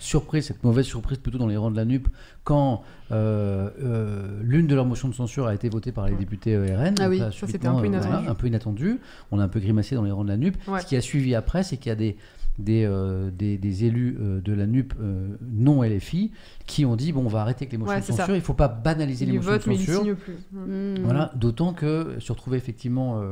surprise, 0.00 0.46
cette 0.46 0.62
mauvaise 0.62 0.86
surprise 0.86 1.18
plutôt 1.18 1.38
dans 1.38 1.46
les 1.48 1.56
rangs 1.56 1.70
de 1.70 1.76
la 1.76 1.84
NUP, 1.84 2.08
quand 2.44 2.82
l'une 3.10 4.66
de 4.66 4.74
leurs 4.74 4.86
motions 4.86 5.08
de 5.08 5.14
censure 5.14 5.46
a 5.46 5.54
été 5.54 5.68
votée 5.68 5.92
par 5.92 6.06
les 6.06 6.14
députés 6.14 6.56
RN. 6.56 6.94
Ah 7.00 7.08
oui, 7.08 7.18
ça, 7.18 7.30
c'était 7.32 7.66
un 7.66 7.74
peu 7.80 7.86
voilà, 7.88 7.98
inattendu. 7.98 8.28
un 8.28 8.34
peu 8.34 8.46
inattendu. 8.46 9.00
On 9.32 9.38
a 9.40 9.44
un 9.44 9.48
peu 9.48 9.60
grimacé 9.60 9.94
dans 9.94 10.04
les 10.04 10.10
rangs 10.12 10.24
de 10.24 10.28
la 10.28 10.36
NUP. 10.36 10.56
Ouais. 10.68 10.80
Ce 10.80 10.86
qui 10.86 10.96
a 10.96 11.00
suivi 11.00 11.34
après, 11.34 11.62
c'est 11.62 11.76
qu'il 11.78 11.88
y 11.88 11.92
a 11.92 11.96
des, 11.96 12.16
des, 12.58 12.84
euh, 12.84 13.30
des, 13.30 13.56
des 13.58 13.84
élus 13.84 14.16
euh, 14.20 14.40
de 14.40 14.52
la 14.52 14.66
NUP 14.66 14.94
euh, 15.00 15.28
non 15.50 15.82
LFI 15.82 16.32
qui 16.66 16.84
ont 16.84 16.96
dit 16.96 17.12
bon, 17.12 17.24
on 17.24 17.28
va 17.28 17.40
arrêter 17.42 17.62
avec 17.64 17.72
les 17.72 17.78
motions 17.78 17.94
Ouais, 17.94 18.00
de 18.00 18.04
ça. 18.06 18.12
censure, 18.14 18.34
il 18.34 18.38
ne 18.38 18.42
faut 18.44 18.54
pas 18.54 18.68
banaliser 18.68 19.26
les 19.26 19.32
motions 19.34 19.52
de 19.52 19.62
mais 19.66 19.74
ils 19.76 19.78
censure. 19.86 20.02
signent 20.02 20.14
plus. 20.14 20.36
Mm. 20.52 20.94
Mm. 20.94 20.94
Voilà, 21.04 21.32
d'autant 21.36 21.72
que 21.72 22.16
se 22.18 22.32
retrouver 22.32 22.56
effectivement 22.56 23.22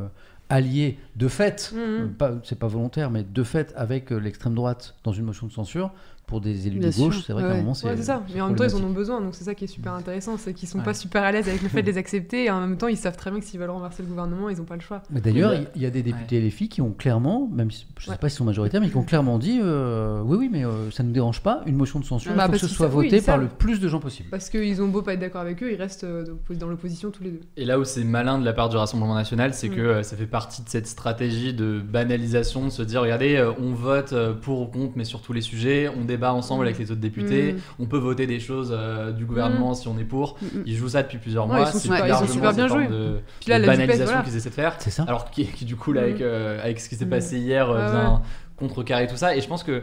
allié 0.49 0.99
de 1.17 1.27
fait, 1.29 1.75
pas- 2.19 2.35
c'est 2.45 2.59
pas 2.59 2.69
volontaire, 2.69 3.11
mais 3.11 3.25
de 3.25 3.43
fait 3.43 3.73
avec 3.77 4.11
l'extrême 4.11 4.55
droite 4.55 4.95
dans 5.03 5.13
une 5.13 5.25
motion 5.25 5.47
de 5.49 5.53
censure, 5.53 5.93
pour 6.27 6.41
des 6.41 6.67
élus 6.67 6.81
Bien 6.81 6.91
de 6.91 6.95
gauche, 6.97 7.23
c'est 7.27 7.33
vrai 7.33 7.43
ouais, 7.45 7.49
qu'à 7.51 7.55
un 7.55 7.59
moment 7.59 7.75
c'est. 7.75 7.87
Ouais, 7.87 7.97
c'est 7.97 8.03
ça. 8.03 8.23
Mais 8.35 8.41
en 8.41 8.49
même 8.49 8.57
temps, 8.57 8.65
ils 8.65 8.75
en 8.75 8.83
ont 8.83 8.91
besoin, 8.91 9.21
donc 9.21 9.35
c'est 9.35 9.45
ça 9.45 9.55
qui 9.55 9.65
est 9.65 9.69
super 9.69 9.93
intéressant, 9.95 10.37
c'est 10.37 10.53
qu'ils 10.55 10.69
sont 10.69 10.79
Ouais. 10.79 10.85
pas 10.85 10.95
super 10.95 11.23
à 11.23 11.31
l'aise 11.33 11.49
avec 11.49 11.63
le 11.63 11.69
fait 11.69 11.83
de 11.83 11.87
les 11.91 11.99
accepter, 11.99 12.45
et 12.47 12.51
en 12.51 12.61
même 12.61 12.77
temps, 12.77 12.89
ils 12.89 12.97
savent 12.97 13.17
très 13.17 13.31
bien 13.31 13.39
que 13.41 13.47
s'ils 13.47 13.61
veulent 13.61 13.71
renverser 13.71 14.03
le 14.03 14.09
gouvernement, 14.09 14.49
ils 14.49 14.59
n'ont 14.59 14.65
pas 14.65 14.75
le 14.75 14.81
choix. 14.81 15.03
Mais 15.11 15.21
d'ailleurs, 15.21 15.53
il 15.75 15.83
y 15.83 15.87
a 15.87 15.91
des 15.91 16.03
députés 16.03 16.41
LFI 16.41 16.69
qui 16.69 16.83
ont 16.83 16.91
clairement, 16.93 17.49
même 17.53 17.71
si, 17.71 17.87
je 17.97 18.03
ne 18.03 18.05
sais 18.07 18.11
Ouais. 18.11 18.17
pas 18.19 18.29
s'ils 18.29 18.39
sont 18.39 18.45
majoritaires, 18.45 18.81
mais 18.81 18.91
qui 18.91 18.97
ont 18.97 19.05
clairement 19.05 19.39
dit 19.39 19.61
euh, 19.63 20.21
oui, 20.25 20.37
oui, 20.39 20.49
mais 20.51 20.65
euh, 20.65 20.91
ça 20.91 21.03
ne 21.05 21.09
nous 21.09 21.15
dérange 21.15 21.41
pas, 21.43 21.63
une 21.67 21.77
motion 21.77 22.01
de 22.01 22.05
censure, 22.05 22.35
Bah, 22.35 22.47
faut 22.47 22.53
que 22.53 22.59
ce 22.59 22.67
soit 22.69 22.87
savent- 22.87 22.97
oui, 22.97 23.21
par 23.21 23.39
le 23.39 23.47
plus 23.49 23.79
de 23.81 23.89
gens 23.89 24.01
possible. 24.01 24.29
Parce 24.31 24.51
qu'ils 24.51 24.83
ont 24.83 24.89
beau 24.89 25.03
pas 25.03 25.15
être 25.15 25.21
d'accord 25.21 25.41
avec 25.43 25.63
eux, 25.63 25.71
ils 25.73 25.77
restent 25.81 26.05
euh, 26.05 26.25
dans 26.59 26.67
l'opposition 26.69 27.11
tous 27.11 27.23
les 27.23 27.31
deux. 27.31 27.41
Et 27.57 27.65
là 27.65 27.79
où 27.79 27.85
c'est 27.85 28.03
malin 28.05 28.39
de 28.39 28.45
la 28.45 28.53
part 28.53 28.69
du 28.69 28.77
Rassemblement 28.77 29.15
national, 29.15 29.55
c'est 29.55 29.69
Mm. 29.69 29.75
que 29.77 29.81
euh, 29.81 30.03
ça 30.03 30.17
fait 30.17 30.27
partie 30.27 30.63
de 30.63 30.69
cette 30.69 30.87
stratégie 30.89 31.55
de 31.55 31.81
banalisation, 31.81 32.65
de 32.67 32.71
se 32.71 32.83
dire 32.83 33.01
regardez, 33.03 33.37
euh, 33.37 33.53
on 33.61 33.73
vote 33.73 34.13
euh, 34.13 34.33
pour 34.35 34.61
ou 34.63 34.67
contre, 34.67 34.93
mais 34.97 35.05
sur 35.05 35.21
tous 35.23 35.33
les 35.33 35.41
sujets, 35.41 35.89
on 35.97 36.05
débat 36.17 36.33
ensemble 36.35 36.65
Mm. 36.65 36.67
avec 36.67 36.79
les 36.79 36.91
autres 36.91 37.01
députés, 37.01 37.53
Mm. 37.53 37.59
on 37.81 37.87
peut 37.87 37.99
voter 37.99 38.27
des 38.27 38.41
choses 38.41 38.71
euh, 38.77 39.13
du 39.13 39.25
gouvernement 39.25 39.75
si 39.75 39.87
on 39.89 39.99
est 39.99 40.05
pour. 40.05 40.37
Mm, 40.41 40.47
mm. 40.59 40.63
Ils 40.67 40.77
jouent 40.77 40.89
ça 40.89 41.03
depuis 41.03 41.19
plusieurs 41.19 41.45
Ouais, 41.47 41.57
mois, 41.57 41.61
ils 41.61 41.67
sont 41.67 41.73
c'est 41.79 41.89
super- 41.89 42.07
ils 42.07 42.15
sont 42.27 42.33
super 42.33 42.53
bien 42.55 42.69
joués. 42.69 42.89
de, 42.89 43.21
Puis 43.41 43.51
là, 43.51 43.57
de 43.59 43.63
la 43.67 43.73
banalisation 43.73 44.05
voilà. 44.07 44.23
qu'ils 44.23 44.37
essaient 44.37 44.51
de 44.51 44.55
faire. 44.55 44.75
C'est 44.79 44.91
ça 44.91 45.05
Alors 45.07 45.31
qui, 45.31 45.47
qui, 45.47 45.65
du 45.65 45.77
coup 45.77 45.93
là 45.93 46.01
Mm. 46.03 46.05
avec, 46.05 46.21
euh, 46.21 46.63
avec 46.63 46.81
ce 46.81 46.89
qui 46.89 46.97
s'est 46.97 47.05
Mm. 47.07 47.11
passé 47.11 47.39
hier 47.39 47.71
euh, 47.71 47.91
vient 47.91 48.13
ouais. 48.15 48.21
contrecarrer 48.57 49.07
tout 49.07 49.17
ça 49.17 49.37
et 49.37 49.41
je 49.41 49.49
pense 49.49 49.63
que 49.63 49.83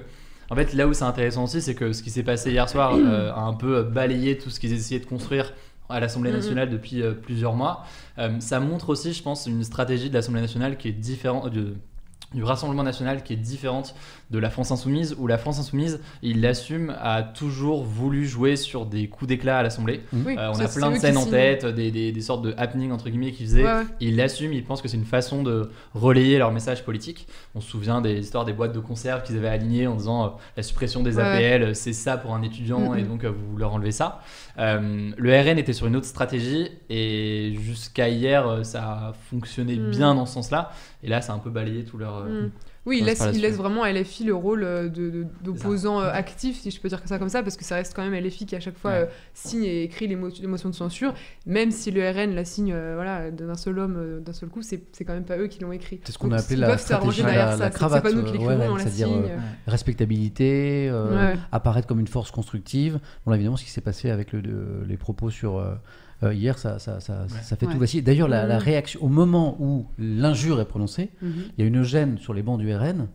en 0.50 0.56
fait 0.56 0.74
là 0.74 0.88
où 0.88 0.94
c'est 0.94 1.04
intéressant 1.06 1.44
aussi 1.46 1.62
c'est 1.62 1.76
que 1.76 1.94
ce 1.94 2.02
qui 2.04 2.10
s'est 2.10 2.24
passé 2.24 2.52
hier 2.52 2.68
soir 2.70 2.94
euh, 2.96 3.32
a 3.32 3.40
un 3.42 3.54
peu 3.54 3.84
balayé 3.84 4.38
tout 4.38 4.50
ce 4.50 4.60
qu'ils 4.60 4.74
essayaient 4.74 5.00
de 5.00 5.06
construire 5.06 5.54
à 5.90 6.00
l'Assemblée 6.00 6.32
nationale 6.32 6.70
depuis 6.70 7.02
euh, 7.02 7.14
plusieurs 7.14 7.54
mois. 7.54 7.86
Euh, 8.18 8.40
ça 8.40 8.60
montre 8.60 8.90
aussi 8.90 9.14
je 9.14 9.22
pense 9.22 9.46
une 9.48 9.64
stratégie 9.64 10.10
de 10.10 10.14
l'Assemblée 10.16 10.42
nationale 10.42 10.78
qui 10.78 10.88
est 10.90 10.92
différente 10.94 11.50
du 12.34 12.44
Rassemblement 12.44 12.82
national 12.84 13.22
qui 13.24 13.34
est 13.34 13.38
différente 13.38 13.94
de 14.34 14.40
la 14.40 14.50
France 14.50 14.72
insoumise, 14.72 15.16
où 15.20 15.28
la 15.28 15.38
France 15.38 15.60
insoumise, 15.60 16.02
il 16.24 16.42
l'assume, 16.42 16.94
a 17.00 17.22
toujours 17.24 17.84
voulu 17.84 18.26
jouer 18.26 18.56
sur 18.56 18.86
des 18.86 19.08
coups 19.08 19.30
d'éclat 19.30 19.60
à 19.60 19.64
l'Assemblée. 19.64 20.02
Oui, 20.12 20.36
Euh, 20.38 20.50
on 20.50 20.56
ça, 20.56 20.64
a 20.64 20.68
plein 20.68 20.90
de 20.92 20.98
scènes 20.98 21.18
en 21.18 21.26
tête, 21.28 21.66
des, 21.68 21.92
des- 21.92 22.12
des 22.12 22.22
sortes 22.22 22.42
de 22.44 22.54
happenings 22.58 22.92
entre 22.92 23.10
guillemets 23.10 23.32
qu'ils 23.32 23.46
faisaient. 23.46 23.64
Ouais, 23.64 23.72
ouais. 23.74 23.84
Il 24.02 24.16
l'assume, 24.18 24.52
il 24.52 24.64
pense 24.66 24.82
que 24.82 24.88
c'est 24.88 24.98
une 24.98 25.06
façon 25.06 25.44
de 25.44 25.70
relayer 25.94 26.40
leur 26.40 26.52
message 26.52 26.84
politique. 26.84 27.28
On 27.56 27.62
se 27.62 27.70
souvient 27.70 28.02
des 28.02 28.18
histoires 28.20 28.44
des 28.44 28.54
boîtes 28.54 28.74
de 28.74 28.80
conserve 28.80 29.22
qu'ils 29.24 29.38
avaient 29.38 29.48
alignées 29.50 29.86
en 29.88 29.96
disant 29.96 30.26
euh, 30.26 30.28
la 30.58 30.64
suppression 30.64 31.04
des 31.04 31.18
Ouais, 31.18 31.22
APL, 31.24 31.62
euh, 31.64 31.74
c'est 31.76 31.94
ça 31.94 32.18
pour 32.18 32.34
un 32.34 32.42
étudiant 32.42 32.92
Mhm. 32.94 32.98
et 32.98 33.04
donc 33.04 33.24
euh, 33.24 33.32
vous 33.32 33.56
leur 33.58 33.74
enlevez 33.74 33.92
ça. 33.92 34.20
Euh, 34.58 35.12
le 35.16 35.30
RN 35.40 35.60
était 35.60 35.74
sur 35.74 35.86
une 35.88 35.96
autre 35.96 36.08
stratégie 36.08 36.70
et 36.90 37.56
jusqu'à 37.62 38.10
hier 38.10 38.60
ça 38.64 38.84
a 38.84 39.14
fonctionné 39.30 39.76
Mhm. 39.76 39.92
bien 39.92 40.16
dans 40.16 40.26
ce 40.26 40.34
sens-là. 40.34 40.72
Et 41.04 41.08
là, 41.10 41.22
ça 41.22 41.34
a 41.34 41.36
un 41.36 41.40
peu 41.40 41.50
balayé 41.52 41.84
tout 41.84 41.98
leur. 41.98 42.26
Mm. 42.26 42.50
Oui, 42.86 42.98
il 42.98 43.04
Ouais, 43.04 43.12
laisse, 43.12 43.24
il 43.34 43.48
vraiment 43.54 43.84
à 43.84 43.92
LFI 43.94 44.26
le 44.26 44.36
rôle 44.36 44.64
euh, 44.64 44.90
de- 44.90 45.10
de- 45.10 45.26
d'opposant 45.42 46.02
euh, 46.02 46.10
actif, 46.12 46.60
si 46.60 46.70
je 46.70 46.82
peux 46.82 46.90
dire 46.90 47.00
ça 47.06 47.18
comme 47.18 47.30
ça, 47.30 47.42
parce 47.42 47.56
que 47.56 47.64
ça 47.64 47.76
reste 47.76 47.94
quand 47.96 48.04
même 48.08 48.14
LFI 48.14 48.46
qui 48.46 48.56
à 48.58 48.60
chaque 48.60 48.78
fois 48.78 48.92
Ouais. 48.92 48.98
euh, 48.98 49.06
signe 49.34 49.64
et 49.64 49.84
écrit 49.84 50.06
les, 50.08 50.18
mo- 50.18 50.28
les 50.38 50.48
motions 50.48 50.68
de 50.70 50.76
censure, 50.76 51.14
même 51.46 51.72
si 51.72 51.92
le 51.92 52.02
RN 52.10 52.36
la 52.36 52.44
signe 52.44 52.74
euh, 52.74 52.96
voilà, 52.96 53.32
d'un 53.32 53.56
seul 53.56 53.80
homme, 53.80 53.96
euh, 53.98 54.20
d'un 54.20 54.34
seul 54.34 54.50
coup, 54.50 54.62
c'est 54.62 54.82
quand 55.06 55.14
même 55.14 55.24
pas 55.24 55.38
eux 55.38 55.48
qui 55.48 55.62
l'ont 55.62 55.72
écrit. 55.72 56.02
C'est 56.04 56.12
ce 56.12 56.18
qu'on 56.18 56.32
a 56.34 56.40
appelé 56.40 56.58
la 56.58 56.78
stratégie, 56.78 57.22
la- 57.22 57.34
la 57.34 57.58
c'est- 57.58 57.64
c'est 57.64 57.70
cravate, 57.72 58.04
pas 58.04 58.12
nous 58.12 58.24
qui 58.24 58.34
l'écrivons, 58.34 58.58
ouais, 58.60 58.68
on 58.70 58.76
la 58.76 58.84
c'est-à-dire, 58.84 59.08
signe. 59.08 59.32
respectabilité, 59.68 60.92
Ouais. 60.92 61.36
apparaître 61.52 61.88
comme 61.88 62.00
une 62.00 62.08
force 62.08 62.32
constructive. 62.32 63.00
Bon, 63.26 63.32
là, 63.32 63.38
évidemment, 63.38 63.58
ce 63.58 63.64
qui 63.64 63.72
s'est 63.72 63.82
passé 63.82 64.10
avec 64.10 64.34
le- 64.34 64.84
les 64.88 64.98
propos 64.98 65.30
sur 65.30 65.60
euh, 66.24 66.28
euh, 66.30 66.34
hier, 66.34 66.58
ça, 66.58 66.80
ça, 66.80 67.00
ça, 67.00 67.26
ça 67.42 67.56
fait 67.56 67.66
Ouais. 67.68 67.74
tout 67.74 67.80
vaciller. 67.80 68.02
D'ailleurs, 68.02 68.28
la, 68.28 68.46
la 68.46 68.56
Mhm. 68.58 68.64
réaction, 68.64 69.04
au 69.04 69.10
moment 69.10 69.58
où 69.60 69.86
l'injure 70.00 70.60
est 70.62 70.66
prononcée, 70.66 71.10
Mhm. 71.22 71.32
il 71.58 71.62
y 71.62 71.64
a 71.66 71.68
une 71.68 71.84
gêne 71.84 72.18
sur 72.18 72.34
les 72.34 72.42
bancs 72.44 72.60
du 72.60 72.74
RN. 72.74 73.08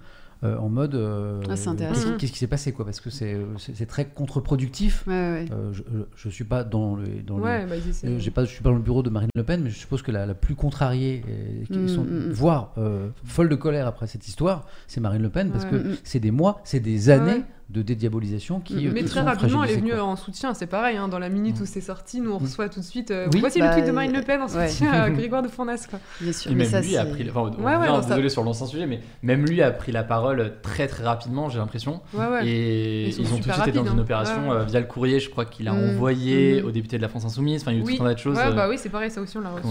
euh, 0.45 0.57
en 0.59 0.69
mode 0.69 0.95
euh, 0.95 1.41
Ah, 1.51 1.57
c'est 1.57 1.69
intéressant. 1.69 2.17
qu'est-ce 2.17 2.31
qui- 2.31 2.39
s'est 2.39 2.47
passé 2.47 2.71
quoi? 2.71 2.85
Parce 2.85 3.01
que 3.01 3.11
c'est 3.11 3.35
euh, 3.35 3.47
c'est 3.59 3.87
très 3.87 4.05
contre-productif 4.05 5.05
Ouais, 5.09 5.13
ouais. 5.13 5.47
Euh, 5.51 5.73
je, 5.73 5.83
je, 6.15 6.29
suis 6.29 6.45
pas 6.45 6.63
dans 6.63 6.95
le 6.95 7.09
dans 7.27 7.39
le- 7.39 7.43
Ouais, 7.43 7.67
bah, 7.67 7.75
essaient. 7.75 8.07
euh, 8.07 8.21
j'ai 8.21 8.31
pas, 8.31 8.45
je 8.45 8.51
suis 8.51 8.63
pas 8.63 8.69
dans 8.71 8.77
le 8.77 8.81
bureau 8.83 9.03
de 9.03 9.11
Marine 9.11 9.31
Le 9.35 9.43
Pen, 9.43 9.63
mais 9.65 9.71
je 9.71 9.77
suppose 9.77 10.01
que 10.03 10.13
la, 10.13 10.27
la 10.27 10.35
plus 10.35 10.55
contrariée, 10.55 11.25
et 11.29 11.67
qui 11.67 11.79
Mm, 11.81 11.89
sont, 11.89 12.05
mm, 12.05 12.29
mm. 12.29 12.31
voire 12.31 12.73
euh, 12.79 13.09
folle 13.25 13.49
de 13.49 13.57
colère 13.57 13.89
après 13.89 14.07
cette 14.07 14.29
histoire, 14.29 14.67
c'est 14.87 15.01
Marine 15.01 15.23
Le 15.23 15.29
Pen, 15.31 15.51
parce 15.51 15.65
Ouais. 15.65 15.71
que 15.71 15.97
c'est 16.05 16.21
des 16.21 16.31
mois, 16.31 16.61
c'est 16.63 16.79
des 16.79 17.11
années 17.11 17.33
Ouais. 17.39 17.45
De 17.71 17.83
dédiabolisation 17.83 18.61
qui. 18.61 18.87
Euh, 18.87 18.91
Mais 18.95 19.03
qui 19.03 19.11
très 19.11 19.21
rapidement, 19.21 19.63
elle 19.63 19.71
est 19.73 19.77
venue 19.77 19.91
quoi. 19.93 20.03
en 20.05 20.17
soutien, 20.17 20.55
c'est 20.55 20.67
pareil, 20.67 20.97
hein, 20.97 21.07
dans 21.07 21.19
la 21.19 21.29
minute 21.29 21.59
Mm. 21.61 21.63
où 21.63 21.67
c'est 21.67 21.83
sorti, 21.83 22.21
nous 22.23 22.31
on 22.31 22.39
Mm. 22.41 22.45
reçoit 22.45 22.69
tout 22.71 22.81
de 22.81 22.85
suite. 22.85 23.11
euh, 23.11 23.29
Oui. 23.35 23.41
voici 23.41 23.59
Bah, 23.61 23.69
le 23.69 23.73
tweet 23.75 23.87
de 23.87 23.93
Marine 23.93 24.13
Le 24.15 24.23
Pen 24.23 24.41
en 24.41 24.47
ouais. 24.49 24.69
soutien 24.69 24.91
à 24.91 25.11
Grégoire 25.11 25.43
de 25.43 25.49
Fournas. 25.49 25.87
Quoi. 25.91 25.99
Bien 26.21 26.33
sûr. 26.33 26.51
Et 26.51 26.55
mais 26.55 26.65
même 26.65 26.71
ça, 26.73 26.81
lui 26.81 26.97
a 26.97 27.05
pris, 27.05 27.29
enfin, 27.29 27.41
on 27.59 27.63
Ouais, 27.63 27.77
ouais, 27.77 27.87
non, 27.89 28.01
ça- 28.01 28.09
désolé 28.09 28.31
sur 28.31 28.43
l'ancien 28.43 28.67
sujet, 28.67 28.87
mais 28.87 29.01
même 29.23 29.45
lui 29.45 29.61
a 29.61 29.71
pris 29.71 29.93
la 29.93 30.03
parole 30.03 30.55
très 30.63 30.87
très 30.87 31.05
rapidement, 31.05 31.51
j'ai 31.51 31.59
l'impression. 31.59 32.01
Ouais, 32.15 32.27
ouais. 32.27 32.47
Et 32.49 33.09
Ils 33.09 33.21
ont 33.21 33.37
tout 33.39 33.49
de 33.49 33.53
suite 33.53 33.69
été 33.69 33.73
dans 33.73 33.85
une 33.85 33.99
hein. 33.99 34.03
opération 34.03 34.51
euh, 34.51 34.65
via 34.65 34.81
le 34.81 34.87
courrier, 34.87 35.21
je 35.21 35.29
crois 35.29 35.45
qu'il 35.45 35.69
a 35.69 35.73
Mm. 35.75 35.91
envoyé 35.91 36.63
Mhm. 36.63 36.69
aux 36.69 36.71
députés 36.71 36.97
de 36.97 37.03
la 37.03 37.09
France 37.09 37.27
Insoumise. 37.27 37.61
Enfin, 37.61 37.73
il 37.73 37.79
y 37.79 37.81
a 37.81 37.93
eu 37.93 37.97
tout 37.99 38.03
un 38.03 38.07
tas 38.09 38.15
de 38.15 38.19
choses 38.19 38.37
Ouais, 38.39 38.55
bah 38.55 38.67
oui, 38.71 38.77
c'est 38.79 38.89
pareil, 38.89 39.11
ça 39.11 39.21
aussi 39.21 39.37
on 39.37 39.41
l'a 39.43 39.51
reçu. 39.51 39.67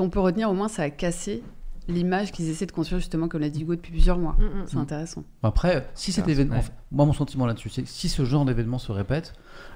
on 0.00 0.08
peut 0.10 0.20
retenir 0.20 0.50
au 0.50 0.54
moins 0.54 0.68
ça 0.68 0.82
a 0.82 0.90
cassé 0.90 1.42
l'image 1.88 2.32
qu'ils 2.32 2.48
essaient 2.48 2.66
de 2.66 2.72
construire 2.72 2.98
justement 3.00 3.28
comme 3.28 3.40
l'a 3.42 3.50
dit 3.50 3.62
Hugo 3.62 3.74
depuis 3.74 3.92
plusieurs 3.92 4.18
mois. 4.18 4.36
Mm, 4.38 4.44
mm. 4.44 4.64
C'est 4.66 4.76
intéressant. 4.78 5.24
Après, 5.42 5.86
si 5.94 6.12
cet 6.12 6.28
événement, 6.28 6.54
ouais. 6.54 6.60
enfin, 6.60 6.72
moi 6.92 7.04
mon 7.06 7.12
sentiment 7.12 7.46
là-dessus, 7.46 7.68
c'est 7.68 7.82
que 7.82 7.88
si 7.88 8.08
ce 8.08 8.24
genre 8.24 8.44
d'événement 8.44 8.78
se 8.78 8.90
répète, 8.92 9.34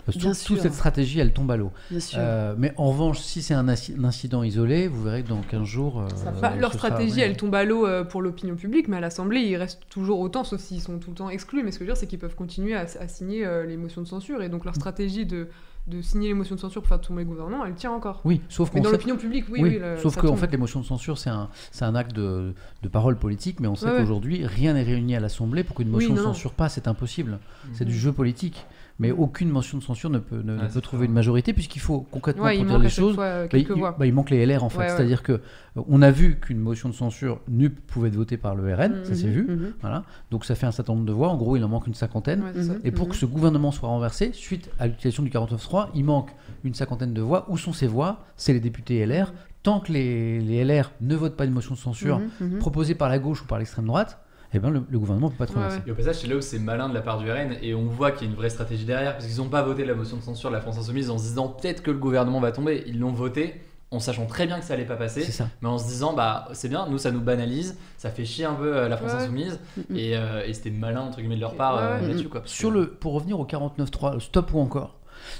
euh, 0.08 0.12
tout- 0.12 0.18
toute 0.46 0.60
cette 0.60 0.72
stratégie, 0.74 1.20
elle 1.20 1.32
tombe 1.32 1.50
à 1.50 1.56
l'eau. 1.56 1.70
Bien 1.90 2.00
sûr. 2.00 2.18
Euh, 2.20 2.54
mais 2.56 2.72
en 2.78 2.88
revanche, 2.90 3.18
si 3.20 3.42
c'est 3.42 3.54
un, 3.54 3.66
inci- 3.68 3.94
un 3.98 4.04
incident 4.04 4.42
isolé, 4.42 4.88
vous 4.88 5.02
verrez 5.02 5.22
que 5.22 5.28
dans 5.28 5.42
15 5.42 5.64
jours. 5.64 6.00
euh, 6.00 6.08
Bah, 6.40 6.54
leur 6.58 6.72
sera- 6.72 6.88
stratégie, 6.88 7.16
ouais. 7.16 7.26
elle 7.26 7.36
tombe 7.36 7.54
à 7.54 7.64
l'eau 7.64 7.86
euh, 7.86 8.04
pour 8.04 8.22
l'opinion 8.22 8.56
publique, 8.56 8.88
mais 8.88 8.96
à 8.96 9.00
l'Assemblée, 9.00 9.40
ils 9.40 9.56
restent 9.56 9.82
toujours 9.90 10.20
autant, 10.20 10.44
sauf 10.44 10.60
s'ils 10.60 10.80
sont 10.80 10.98
tout 10.98 11.10
le 11.10 11.16
temps 11.16 11.28
exclus. 11.28 11.62
Mais 11.62 11.72
ce 11.72 11.78
que 11.78 11.84
je 11.84 11.88
veux 11.90 11.94
dire, 11.94 12.00
c'est 12.00 12.06
qu'ils 12.06 12.18
peuvent 12.18 12.34
continuer 12.34 12.74
à, 12.74 12.86
à 13.00 13.08
signer 13.08 13.44
euh, 13.46 13.66
les 13.66 13.76
motions 13.76 14.00
de 14.02 14.06
censure. 14.08 14.42
Et 14.42 14.48
donc 14.48 14.64
leur 14.64 14.74
stratégie 14.74 15.26
de, 15.26 15.48
de 15.88 16.02
signer 16.02 16.28
les 16.28 16.34
motions 16.34 16.54
de 16.54 16.60
censure 16.60 16.82
pour 16.82 16.88
faire 16.88 17.00
tomber 17.00 17.22
le 17.22 17.28
gouvernement, 17.28 17.64
elle 17.64 17.74
tient 17.74 17.90
encore. 17.92 18.20
Oui, 18.24 18.40
sauf 18.48 18.70
Mais 18.72 18.80
qu'on 18.80 18.84
dans 18.84 18.90
sait- 18.90 18.96
l'opinion 18.96 19.16
publique, 19.16 19.46
oui, 19.50 19.60
Oui, 19.62 19.68
oui. 19.70 19.78
le- 19.80 19.96
sauf 19.96 20.16
qu'en 20.16 20.36
fait, 20.36 20.50
les 20.52 20.58
motions 20.58 20.80
de 20.80 20.84
censure, 20.84 21.18
c'est 21.18 21.30
un, 21.30 21.48
c'est 21.72 21.84
un 21.84 21.94
acte 21.94 22.14
de, 22.14 22.54
de 22.82 22.88
parole 22.88 23.16
politique, 23.16 23.60
mais 23.60 23.68
on 23.68 23.74
sait 23.74 23.86
Ouais, 23.86 23.98
qu'aujourd'hui, 23.98 24.44
rien 24.46 24.74
n'est 24.74 24.82
réuni 24.82 25.16
à 25.16 25.20
l'Assemblée 25.20 25.64
pour 25.64 25.76
qu'une 25.76 25.88
motion 25.88 26.14
de 26.14 26.20
censure 26.20 26.52
passe, 26.52 26.74
c'est 26.74 26.88
impossible. 26.88 27.38
C'est 27.72 27.84
Mhm. 27.84 27.90
du 27.90 27.98
jeu 27.98 28.12
politique. 28.12 28.66
Mais 29.00 29.12
aucune 29.12 29.48
motion 29.48 29.78
de 29.78 29.82
censure 29.84 30.10
ne 30.10 30.18
peut, 30.18 30.38
ne, 30.38 30.42
ne 30.42 30.52
Ouais, 30.58 30.64
peut 30.64 30.70
c'est 30.72 30.80
trouver 30.80 31.06
une 31.06 31.12
majorité, 31.12 31.52
puisqu'il 31.52 31.78
faut 31.78 32.00
concrètement, 32.10 32.42
Ouais, 32.44 32.56
pour 32.56 32.64
dire 32.64 32.74
manque 32.74 32.82
les 32.82 32.88
choses, 32.90 33.14
fois 33.14 33.24
euh, 33.24 33.48
bah, 33.50 33.58
il, 33.58 33.66
bah, 33.98 34.06
il 34.06 34.12
manque 34.12 34.30
les 34.30 34.44
LR 34.44 34.64
en 34.64 34.68
fait. 34.70 34.78
Ouais. 34.78 34.88
C'est-à-dire 34.88 35.22
que 35.22 35.32
euh, 35.32 35.40
on 35.88 36.02
a 36.02 36.10
vu 36.10 36.36
qu'une 36.40 36.58
motion 36.58 36.88
de 36.88 36.94
censure 36.94 37.40
NUP 37.48 37.78
pouvait 37.86 38.08
être 38.08 38.16
votée 38.16 38.36
par 38.36 38.56
le 38.56 38.64
RN, 38.74 39.04
ça 39.04 39.10
Mhm. 39.10 39.14
s'est 39.14 39.28
vu. 39.28 39.42
Mhm. 39.48 39.72
Voilà. 39.82 40.02
Donc 40.32 40.44
ça 40.44 40.56
fait 40.56 40.66
un 40.66 40.72
certain 40.72 40.94
nombre 40.94 41.06
de 41.06 41.12
voix. 41.12 41.28
En 41.28 41.36
gros, 41.36 41.56
il 41.56 41.62
en 41.62 41.68
manque 41.68 41.86
une 41.86 41.94
cinquantaine. 41.94 42.42
Ouais. 42.42 42.52
Mhm. 42.60 42.80
Et 42.82 42.90
pour 42.90 43.08
que 43.08 43.14
ce 43.14 43.24
gouvernement 43.24 43.70
soit 43.70 43.88
renversé, 43.88 44.30
suite 44.32 44.68
à 44.80 44.88
l'utilisation 44.88 45.22
du 45.22 45.30
49.3, 45.30 45.90
il 45.94 46.04
manque 46.04 46.30
une 46.64 46.74
cinquantaine 46.74 47.14
de 47.14 47.22
voix. 47.22 47.46
Où 47.48 47.56
sont 47.56 47.72
ces 47.72 47.86
voix? 47.86 48.24
C'est 48.36 48.52
les 48.52 48.60
députés 48.60 49.06
LR. 49.06 49.32
Tant 49.62 49.78
que 49.78 49.92
les, 49.92 50.40
les 50.40 50.64
LR 50.64 50.90
ne 51.00 51.14
votent 51.14 51.36
pas 51.36 51.44
une 51.44 51.52
motion 51.52 51.74
de 51.74 51.78
censure 51.78 52.18
Mhm, 52.40 52.48
mhm. 52.54 52.58
proposée 52.58 52.96
par 52.96 53.08
la 53.08 53.20
gauche 53.20 53.42
ou 53.42 53.46
par 53.46 53.58
l'extrême 53.58 53.86
droite, 53.86 54.18
eh 54.54 54.58
ben 54.58 54.70
le, 54.70 54.82
le 54.88 54.98
gouvernement 54.98 55.28
ne 55.28 55.32
peut 55.32 55.38
pas 55.38 55.44
être 55.44 55.56
Ouais. 55.58 55.82
Et 55.86 55.90
au 55.90 55.94
passage, 55.94 56.16
c'est 56.16 56.26
là 56.26 56.36
où 56.36 56.40
c'est 56.40 56.58
malin 56.58 56.88
de 56.88 56.94
la 56.94 57.00
part 57.02 57.18
du 57.18 57.30
RN 57.30 57.56
et 57.62 57.74
on 57.74 57.84
voit 57.86 58.10
qu'il 58.12 58.26
y 58.26 58.30
a 58.30 58.32
une 58.32 58.36
vraie 58.38 58.50
stratégie 58.50 58.84
derrière 58.84 59.12
parce 59.12 59.26
qu'ils 59.26 59.36
n'ont 59.38 59.48
pas 59.48 59.62
voté 59.62 59.84
la 59.84 59.94
motion 59.94 60.16
de 60.16 60.22
censure 60.22 60.48
de 60.50 60.54
la 60.54 60.60
France 60.60 60.78
Insoumise 60.78 61.10
en 61.10 61.18
se 61.18 61.24
disant 61.24 61.48
peut-être 61.48 61.82
que 61.82 61.90
le 61.90 61.98
gouvernement 61.98 62.40
va 62.40 62.52
tomber. 62.52 62.84
Ils 62.86 62.98
l'ont 62.98 63.12
voté 63.12 63.60
en 63.90 64.00
sachant 64.00 64.26
très 64.26 64.46
bien 64.46 64.58
que 64.58 64.64
ça 64.66 64.74
allait 64.74 64.84
pas 64.84 64.96
passer, 64.96 65.22
ça. 65.24 65.48
mais 65.62 65.68
en 65.68 65.78
se 65.78 65.86
disant 65.86 66.12
bah 66.12 66.46
c'est 66.52 66.68
bien, 66.68 66.86
nous 66.90 66.98
ça 66.98 67.10
nous 67.10 67.22
banalise, 67.22 67.78
ça 67.96 68.10
fait 68.10 68.26
chier 68.26 68.44
un 68.44 68.52
peu 68.54 68.76
euh, 68.76 68.88
la 68.88 68.98
France 68.98 69.12
Ouais. 69.12 69.18
Insoumise 69.20 69.58
et, 69.94 70.14
euh, 70.16 70.44
et 70.46 70.52
c'était 70.52 70.70
malin 70.70 71.00
entre 71.00 71.18
guillemets 71.20 71.36
de 71.36 71.40
leur 71.40 71.54
part 71.54 71.76
euh, 71.78 71.94
Ouais, 71.96 72.02
ouais. 72.02 72.08
là-dessus 72.08 72.28
quoi. 72.28 72.42
Sur 72.44 72.70
le, 72.70 72.88
pour 72.90 73.14
revenir 73.14 73.40
au 73.40 73.46
49.3, 73.46 74.20
stop 74.20 74.52
ou 74.52 74.58
encore, 74.60 74.98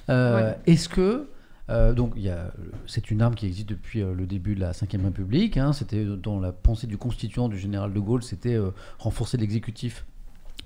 euh, 0.09 0.52
est-ce 0.66 0.88
que 0.88 1.28
euh, 1.70 1.92
donc 1.92 2.14
c'est 2.86 3.10
une 3.10 3.22
arme 3.22 3.34
qui 3.34 3.46
existe 3.46 3.68
depuis 3.68 4.02
euh, 4.02 4.14
le 4.14 4.26
début 4.26 4.54
de 4.54 4.60
la 4.60 4.72
Ve 4.72 5.04
République. 5.04 5.56
hein, 5.56 5.72
c'était 5.72 6.04
dans 6.04 6.40
la 6.40 6.52
pensée 6.52 6.86
du 6.86 6.96
constituant 6.96 7.48
du 7.48 7.58
général 7.58 7.92
de 7.92 8.00
Gaulle, 8.00 8.22
c'était 8.22 8.54
euh, 8.54 8.70
renforcer 8.98 9.36
l'exécutif 9.36 10.04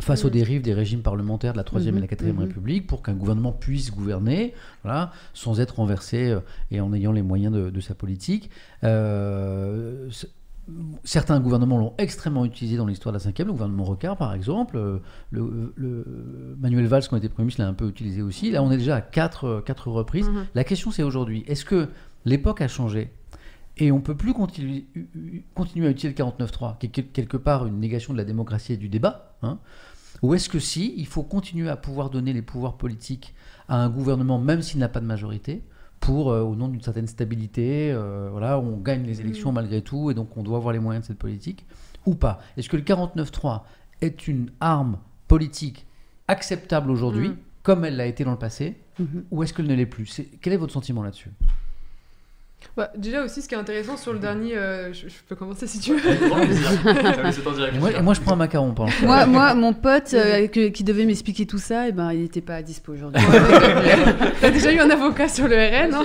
face 0.01 0.25
aux 0.25 0.29
Mhm. 0.29 0.33
dérives 0.33 0.63
des 0.63 0.73
régimes 0.75 1.03
parlementaires 1.03 1.53
de 1.53 1.59
la 1.59 1.65
Troisième 1.65 1.97
et 1.97 2.01
la 2.01 2.05
Mhm, 2.05 2.09
Quatrième 2.09 2.37
mhm. 2.37 2.43
République 2.45 2.87
pour 2.87 3.03
qu'un 3.03 3.15
gouvernement 3.15 3.53
puisse 3.53 3.91
gouverner, 3.91 4.55
voilà, 4.83 5.13
sans 5.35 5.61
être 5.61 5.77
renversé 5.77 6.31
euh, 6.31 6.41
et 6.71 6.81
en 6.81 6.93
ayant 6.93 7.13
les 7.13 7.23
moyens 7.23 7.53
de, 7.55 7.71
de 7.71 7.81
sa 7.81 7.95
politique. 7.95 8.51
Euh, 8.85 10.09
Certains 11.03 11.41
gouvernements 11.41 11.77
l'ont 11.79 11.95
extrêmement 11.99 12.45
utilisé 12.45 12.77
dans 12.77 12.87
l'histoire 12.87 13.13
de 13.13 13.19
la 13.19 13.23
cinquième, 13.25 13.49
le 13.49 13.53
gouvernement 13.53 13.83
Rocard 13.85 14.17
par 14.17 14.33
exemple, 14.33 14.77
euh, 14.77 14.99
le, 15.31 15.73
le- 15.75 16.57
Manuel 16.61 16.87
Valls 16.87 17.03
qui 17.03 17.15
a 17.15 17.19
été 17.19 17.29
Premier 17.29 17.47
ministre 17.47 17.63
l'a 17.63 17.69
un 17.69 17.75
peu 17.75 17.89
utilisé 17.89 18.23
aussi. 18.23 18.51
Là 18.53 18.63
on 18.63 18.71
est 18.71 18.77
déjà 18.77 18.97
à 18.97 19.01
quatre, 19.01 19.45
euh, 19.45 19.61
quatre 19.61 19.89
reprises. 19.89 20.29
Mhm. 20.29 20.47
La 20.55 20.63
question 20.65 20.93
c'est 20.93 21.03
aujourd'hui, 21.03 21.43
est-ce 21.49 21.65
que 21.65 21.89
l'époque 22.25 22.61
a 22.61 22.69
changé 22.69 23.11
et 23.79 23.91
on 23.91 24.01
peut 24.01 24.15
plus 24.17 24.35
continuer, 24.35 24.87
continuer 25.55 25.87
à 25.89 25.91
utiliser 25.91 26.15
le 26.17 26.25
49.3, 26.25 26.79
qui 26.79 26.87
est 26.87 26.91
quel- 26.91 27.09
quelque 27.09 27.37
part 27.39 27.67
une 27.67 27.81
négation 27.81 28.13
de 28.13 28.19
la 28.19 28.25
démocratie 28.25 28.75
et 28.75 28.77
du 28.77 28.89
débat 28.89 29.35
hein? 29.43 29.59
Ou 30.23 30.35
est-ce 30.35 30.49
que 30.49 30.61
si, 30.61 30.95
il 30.97 31.07
faut 31.07 31.25
continuer 31.25 31.69
à 31.71 31.77
pouvoir 31.77 32.09
donner 32.09 32.33
les 32.33 32.43
pouvoirs 32.43 32.77
politiques 32.77 33.35
à 33.69 33.83
un 33.83 33.89
gouvernement, 33.89 34.39
même 34.39 34.63
s'il 34.63 34.79
n'a 34.79 34.89
pas 34.89 35.01
de 35.01 35.07
majorité, 35.07 35.65
pour, 36.03 36.33
euh, 36.33 36.41
au 36.43 36.55
nom 36.57 36.67
d'une 36.69 36.83
certaine 36.83 37.07
stabilité, 37.07 37.93
euh, 37.93 38.29
voilà, 38.31 38.59
on 38.59 38.77
gagne 38.77 39.05
les 39.05 39.21
élections 39.21 39.53
malgré 39.53 39.83
tout, 39.83 40.11
et 40.11 40.15
donc 40.15 40.37
on 40.37 40.43
doit 40.43 40.57
avoir 40.59 40.73
les 40.75 40.81
moyens 40.81 41.05
de 41.05 41.07
cette 41.07 41.19
politique, 41.19 41.65
ou 42.07 42.15
pas 42.17 42.41
Est-ce 42.57 42.69
que 42.69 42.77
le 42.77 42.83
49.3 42.83 43.63
est 44.01 44.27
une 44.27 44.51
arme 44.61 44.99
politique 45.29 45.87
acceptable 46.27 46.91
aujourd'hui, 46.91 47.29
Mm. 47.31 47.37
comme 47.63 47.85
elle 47.85 47.97
l'a 47.97 48.07
été 48.07 48.25
dans 48.25 48.33
le 48.33 48.37
passé, 48.39 48.81
Mhm. 48.99 49.25
ou 49.31 49.43
est-ce 49.45 49.55
qu'elle 49.55 49.69
ne 49.69 49.75
l'est 49.75 49.87
plus? 49.87 50.21
Quel 50.41 50.53
est 50.53 50.57
votre 50.57 50.73
sentiment 50.73 51.03
là-dessus? 51.05 51.31
Bah, 52.75 52.91
déjà 52.97 53.23
aussi, 53.23 53.43
ce 53.43 53.49
qui 53.49 53.55
est 53.55 53.59
intéressant 53.59 53.99
sur 53.99 54.15
le 54.15 54.19
dernier, 54.19 54.57
euh, 54.57 54.95
je, 54.95 55.09
je 55.09 55.15
peux 55.29 55.37
commencer 55.37 55.67
si 55.67 55.79
tu 55.79 55.95
veux. 55.95 56.01
Ça 56.01 57.69
et 57.75 57.79
moi, 57.79 57.93
et 57.93 58.01
moi, 58.01 58.15
je 58.15 58.21
prends 58.23 58.33
un 58.33 58.37
macaron 58.37 58.73
pendant 58.73 58.91
moi, 59.03 59.27
moi, 59.27 59.55
mon 59.55 59.75
pote 59.75 60.15
euh, 60.15 60.47
que- 60.49 60.69
qui 60.69 60.83
devait 60.83 61.05
m'expliquer 61.05 61.45
tout 61.47 61.59
ça, 61.59 61.89
eh 61.89 61.93
ben, 61.93 62.13
il 62.13 62.21
n'était 62.23 62.41
pas 62.41 62.55
à 62.55 62.63
dispo 62.63 62.93
aujourd'hui. 62.95 63.23
T'as 64.41 64.51
déjà 64.51 64.73
eu 64.73 64.79
un 64.79 64.89
avocat 64.89 65.29
sur 65.29 65.49
le 65.49 65.55
RN, 65.57 65.95
hein 65.95 66.05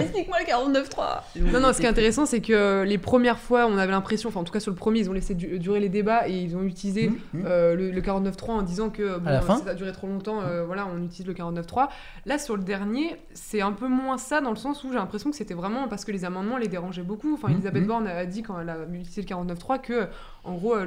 Explique-moi 0.00 0.38
le 0.40 0.46
49.3 0.80 1.52
Non, 1.52 1.60
non, 1.60 1.72
ce 1.72 1.78
qui 1.80 1.84
est 1.86 1.90
intéressant, 1.90 2.24
c'est 2.26 2.40
que 2.40 2.52
euh, 2.52 2.84
les 2.84 2.98
premières 2.98 3.38
fois, 3.38 3.66
on 3.66 3.76
avait 3.76 3.92
l'impression, 3.92 4.28
enfin 4.30 4.40
en 4.40 4.44
tout 4.44 4.52
cas 4.52 4.60
sur 4.60 4.70
le 4.70 4.76
premier, 4.76 5.00
ils 5.00 5.10
ont 5.10 5.14
laissé 5.14 5.34
du- 5.34 5.58
durer 5.58 5.80
les 5.80 5.88
débats 5.88 6.26
et 6.28 6.32
ils 6.32 6.56
ont 6.56 6.62
utilisé 6.62 7.08
Mmh, 7.10 7.38
mmh. 7.38 7.42
euh, 7.46 7.74
le, 7.74 7.90
le 7.90 8.00
49.3 8.00 8.50
en 8.50 8.62
disant 8.62 8.88
que 8.90 9.18
bon, 9.18 9.26
À 9.28 9.32
la 9.32 9.40
fin 9.40 9.56
ça 9.58 9.70
a 9.70 9.74
duré 9.74 9.92
trop 9.92 10.06
longtemps, 10.06 10.40
euh, 10.42 10.64
voilà, 10.64 10.86
on 10.94 11.02
utilise 11.02 11.26
le 11.26 11.34
49.3. 11.34 11.88
Là, 12.26 12.38
sur 12.38 12.56
le 12.56 12.62
dernier, 12.62 13.16
c'est 13.34 13.60
un 13.60 13.72
peu 13.72 13.88
moins 13.88 14.16
ça 14.18 14.40
dans 14.40 14.50
le 14.50 14.56
sens 14.56 14.82
où 14.84 14.88
j'ai 14.90 14.96
l'impression 14.98 15.30
que 15.30 15.36
c'était 15.36 15.49
vraiment 15.54 15.88
parce 15.88 16.04
que 16.04 16.12
les 16.12 16.24
amendements 16.24 16.56
les 16.58 16.68
dérangeaient 16.68 17.02
beaucoup. 17.02 17.34
Enfin, 17.34 17.48
Mhm, 17.48 17.54
Elisabeth 17.54 17.82
mhm. 17.82 17.88
Borne 17.88 18.06
a 18.06 18.26
dit 18.26 18.42
quand 18.42 18.60
elle 18.60 18.68
a 18.70 18.84
utilisé 18.92 19.22
le 19.22 19.26
49.3 19.26 19.78
que, 19.80 20.08
en 20.44 20.54
gros, 20.54 20.74
euh, 20.74 20.86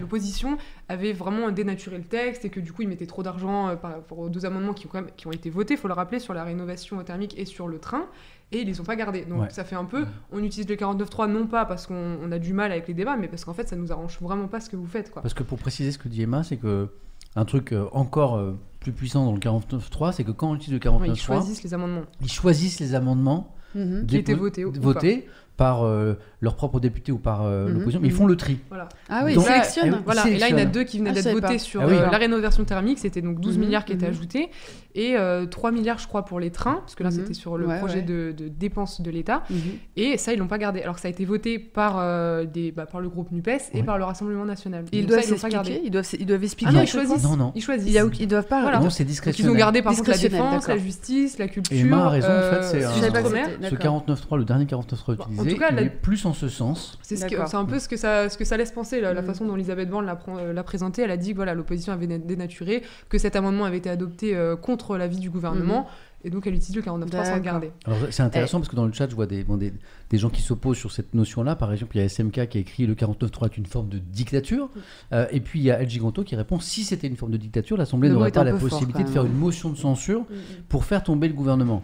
l'opposition 0.00 0.58
avait 0.88 1.12
vraiment 1.12 1.50
dénaturé 1.50 1.98
le 1.98 2.04
texte 2.04 2.44
et 2.44 2.50
que 2.50 2.60
du 2.60 2.72
coup, 2.72 2.82
ils 2.82 2.88
mettaient 2.88 3.06
trop 3.06 3.22
d'argent 3.22 3.68
euh, 3.68 3.76
par 3.76 3.92
rapport 3.92 4.18
aux 4.18 4.28
deux 4.28 4.44
amendements 4.46 4.72
qui 4.74 4.86
ont, 4.86 4.90
quand 4.90 5.02
même, 5.02 5.10
qui 5.16 5.26
ont 5.26 5.32
été 5.32 5.50
votés, 5.50 5.74
il 5.74 5.80
faut 5.80 5.88
le 5.88 5.94
rappeler, 5.94 6.18
sur 6.18 6.34
la 6.34 6.44
rénovation 6.44 7.02
thermique 7.02 7.38
et 7.38 7.44
sur 7.44 7.68
le 7.68 7.78
train. 7.78 8.06
Et 8.54 8.60
ils 8.60 8.66
les 8.66 8.80
ont 8.80 8.84
pas 8.84 8.96
gardés. 8.96 9.24
Donc 9.24 9.40
Ouais. 9.42 9.50
ça 9.50 9.64
fait 9.64 9.76
un 9.76 9.84
peu, 9.86 10.04
on 10.30 10.42
utilise 10.42 10.68
le 10.68 10.76
49.3 10.76 11.26
non 11.30 11.46
pas 11.46 11.64
parce 11.64 11.86
qu'on 11.86 12.18
on 12.22 12.30
a 12.32 12.38
du 12.38 12.52
mal 12.52 12.70
avec 12.70 12.86
les 12.86 12.92
débats, 12.94 13.16
mais 13.16 13.28
parce 13.28 13.44
qu'en 13.46 13.54
fait 13.54 13.66
ça 13.66 13.76
nous 13.76 13.92
arrange 13.92 14.18
vraiment 14.20 14.46
pas 14.46 14.60
ce 14.60 14.68
que 14.68 14.76
vous 14.76 14.86
faites. 14.86 15.10
Quoi. 15.10 15.22
Parce 15.22 15.32
que 15.34 15.42
pour 15.42 15.58
préciser 15.58 15.90
ce 15.90 15.98
que 15.98 16.08
dit 16.08 16.22
Emma, 16.22 16.42
c'est 16.42 16.58
que 16.58 16.88
un 17.36 17.44
truc 17.44 17.72
euh, 17.72 17.84
encore 17.92 18.36
euh, 18.36 18.56
plus 18.80 18.92
puissant 18.92 19.24
dans 19.24 19.32
le 19.32 19.38
49.3, 19.38 20.12
c'est 20.12 20.24
que 20.24 20.32
quand 20.32 20.50
on 20.50 20.54
utilise 20.56 20.78
le 20.80 20.90
Ouais, 20.90 21.06
ils 21.08 21.12
49.3, 21.12 21.16
choisissent 21.16 21.62
les 21.62 21.74
amendements 21.74 22.02
ils 22.20 22.30
choisissent 22.30 22.80
les 22.80 22.94
amendements 22.94 23.54
Mhm. 23.74 24.06
qui 24.06 24.16
étaient 24.18 24.34
votés. 24.34 24.64
ou- 24.66 24.72
votés 24.80 25.26
par 25.56 25.84
euh, 25.84 26.14
leurs 26.40 26.56
propres 26.56 26.80
députés 26.80 27.12
ou 27.12 27.18
par 27.18 27.42
euh, 27.42 27.66
Mhm. 27.68 27.74
l'opposition, 27.74 28.00
mais 28.00 28.08
ils 28.08 28.14
font 28.14 28.26
le 28.26 28.36
tri. 28.36 28.58
Voilà. 28.68 28.88
Ah 29.08 29.22
oui, 29.24 29.34
Donc- 29.34 29.44
ils 29.44 29.48
sélectionnent. 29.48 30.02
Voilà, 30.04 30.26
et 30.28 30.38
là 30.38 30.48
il 30.48 30.52
y 30.52 30.54
en 30.54 30.62
a 30.62 30.64
deux 30.64 30.82
qui 30.84 30.98
venaient 30.98 31.10
Ah, 31.10 31.14
d'être 31.14 31.30
votés 31.32 31.40
pas. 31.54 31.58
sur 31.58 31.80
Ah 31.82 31.86
oui. 31.86 31.94
euh, 31.94 32.10
la 32.10 32.18
rénovation 32.18 32.64
thermique, 32.64 32.98
c'était 32.98 33.20
donc 33.22 33.38
12 33.40 33.56
Mhm, 33.56 33.64
milliards 33.64 33.84
qui 33.84 33.92
étaient 33.92 34.06
ajoutés, 34.06 34.50
et 34.94 35.16
euh, 35.16 35.46
3 35.46 35.70
milliards 35.72 35.98
je 35.98 36.06
crois 36.08 36.24
pour 36.24 36.40
les 36.40 36.50
trains, 36.50 36.76
parce 36.80 36.94
que 36.94 37.02
là 37.02 37.10
Mhm. 37.10 37.16
c'était 37.16 37.34
sur 37.34 37.56
le 37.56 37.66
Ouais, 37.66 37.78
projet 37.78 37.96
ouais. 37.96 38.02
De, 38.02 38.32
de 38.36 38.48
dépenses 38.48 39.00
de 39.00 39.10
l'État, 39.10 39.42
Mhm. 39.50 39.56
et 39.96 40.16
ça 40.18 40.32
ils 40.32 40.38
l'ont 40.38 40.46
pas 40.48 40.58
gardé, 40.58 40.82
alors 40.82 40.94
que 40.96 41.00
ça 41.00 41.08
a 41.08 41.10
été 41.10 41.24
voté 41.24 41.58
par, 41.58 41.96
euh, 41.98 42.44
des, 42.44 42.72
bah, 42.72 42.86
par 42.86 43.00
le 43.00 43.08
groupe 43.08 43.30
NUPES 43.32 43.70
et 43.74 43.82
par 43.82 43.98
le 43.98 44.04
Rassemblement 44.04 44.44
National. 44.44 44.84
Et 44.92 44.98
ils 44.98 45.00
Donc 45.02 45.10
doivent 45.10 45.22
ça, 45.22 45.30
l'ont 45.30 45.36
pas 45.36 45.40
s'expliquer, 45.50 45.70
gardé. 45.72 45.80
ils 45.86 45.90
doivent, 45.90 46.08
ils 46.18 46.26
doivent 46.26 46.44
expliquer. 46.44 46.70
Ah 46.72 46.76
non, 46.76 46.82
ils 46.82 46.86
choisissent. 46.86 47.22
Non, 47.24 47.36
non. 47.36 47.52
Ils 47.54 47.62
choisissent. 47.62 47.86
Il 47.88 47.92
y 47.92 47.98
a, 47.98 48.04
ils 48.20 48.26
doivent 48.28 48.46
pas. 48.46 48.62
Voilà. 48.62 48.80
Non, 48.80 48.90
c'est 48.90 49.04
Donc, 49.04 49.38
ils 49.38 49.48
ont 49.50 49.54
gardé 49.54 49.82
par 49.82 49.94
contre 49.94 50.08
la 50.10 50.14
Discrétionnel, 50.16 50.50
défense, 50.50 50.68
la 50.68 50.76
justice, 50.78 51.38
la 51.38 51.48
culture. 51.48 51.76
Emma 51.76 52.04
a 52.04 52.08
raison, 52.08 52.26
en 52.28 52.30
fait, 52.30 52.34
euh, 52.36 52.62
c'est 52.62 52.80
Ce 52.82 53.70
d'accord. 53.74 54.04
49.3, 54.06 54.36
le 54.38 54.44
dernier 54.44 54.64
49.3 54.66 55.16
Bon, 55.16 55.24
en 55.24 55.26
utilisé, 55.32 55.54
tout 55.54 55.60
cas, 55.60 55.68
il 55.70 55.76
la- 55.76 55.82
est 55.82 55.90
plus 55.90 56.24
en 56.26 56.32
ce 56.32 56.48
sens. 56.48 56.98
C'est 57.02 57.16
ce 57.16 57.56
un 57.56 57.64
peu 57.64 57.78
ce 57.78 57.88
que 57.88 57.96
ça, 57.96 58.28
ce 58.28 58.36
que 58.38 58.44
ça 58.44 58.56
laisse 58.56 58.72
penser, 58.72 59.00
la, 59.00 59.12
la 59.14 59.22
Mm. 59.22 59.26
façon 59.26 59.44
dont 59.46 59.54
Elisabeth 59.56 59.88
Borne 59.90 60.06
l'a 60.06 60.14
pr- 60.14 60.38
euh, 60.38 60.52
l'a 60.52 60.62
présenté. 60.62 61.02
Elle 61.02 61.10
a 61.10 61.16
dit 61.16 61.30
que 61.32 61.36
voilà, 61.36 61.54
l'opposition 61.54 61.92
avait 61.92 62.06
dé- 62.06 62.18
dénaturé, 62.18 62.82
que 63.08 63.18
cet 63.18 63.36
amendement 63.36 63.64
avait 63.64 63.78
été 63.78 63.90
adopté 63.90 64.34
euh, 64.34 64.56
contre 64.56 64.81
l'avis 64.90 65.18
du 65.18 65.30
gouvernement, 65.30 65.86
et 66.24 66.30
donc 66.30 66.46
elle 66.46 66.54
utilise 66.54 66.76
le 66.76 66.82
49.3 66.82 67.24
sans 67.24 67.34
le 67.34 67.40
garder. 67.40 67.72
Alors 67.84 67.98
c'est 68.10 68.22
intéressant 68.22 68.58
parce 68.58 68.68
que 68.68 68.76
dans 68.76 68.86
le 68.86 68.92
chat, 68.92 69.08
je 69.08 69.14
vois 69.14 69.26
des, 69.26 69.44
bon, 69.44 69.56
des, 69.56 69.72
des 70.10 70.18
gens 70.18 70.30
qui 70.30 70.42
s'opposent 70.42 70.78
sur 70.78 70.92
cette 70.92 71.14
notion-là. 71.14 71.56
Par 71.56 71.72
exemple, 71.72 71.96
il 71.96 72.00
y 72.00 72.02
a 72.02 72.08
SMK 72.08 72.48
qui 72.48 72.58
a 72.58 72.60
écrit 72.60 72.86
le 72.86 72.94
49.3 72.94 73.46
est 73.46 73.56
une 73.58 73.66
forme 73.66 73.88
de 73.88 73.98
dictature. 73.98 74.68
Euh, 75.12 75.26
et 75.30 75.40
puis 75.40 75.60
il 75.60 75.64
y 75.64 75.70
a 75.70 75.80
El 75.80 75.88
Giganto 75.88 76.22
qui 76.24 76.36
répond 76.36 76.60
si 76.60 76.84
c'était 76.84 77.06
une 77.06 77.16
forme 77.16 77.32
de 77.32 77.36
dictature, 77.36 77.76
l'Assemblée 77.76 78.08
n'aurait 78.08 78.30
pas 78.30 78.44
la 78.44 78.52
peu 78.52 78.58
fort, 78.58 78.68
possibilité 78.70 79.04
de 79.04 79.08
faire 79.08 79.24
une 79.24 79.36
motion 79.36 79.70
de 79.70 79.76
censure 79.76 80.24
pour 80.68 80.84
faire 80.84 81.02
tomber 81.02 81.28
le 81.28 81.34
gouvernement. 81.34 81.82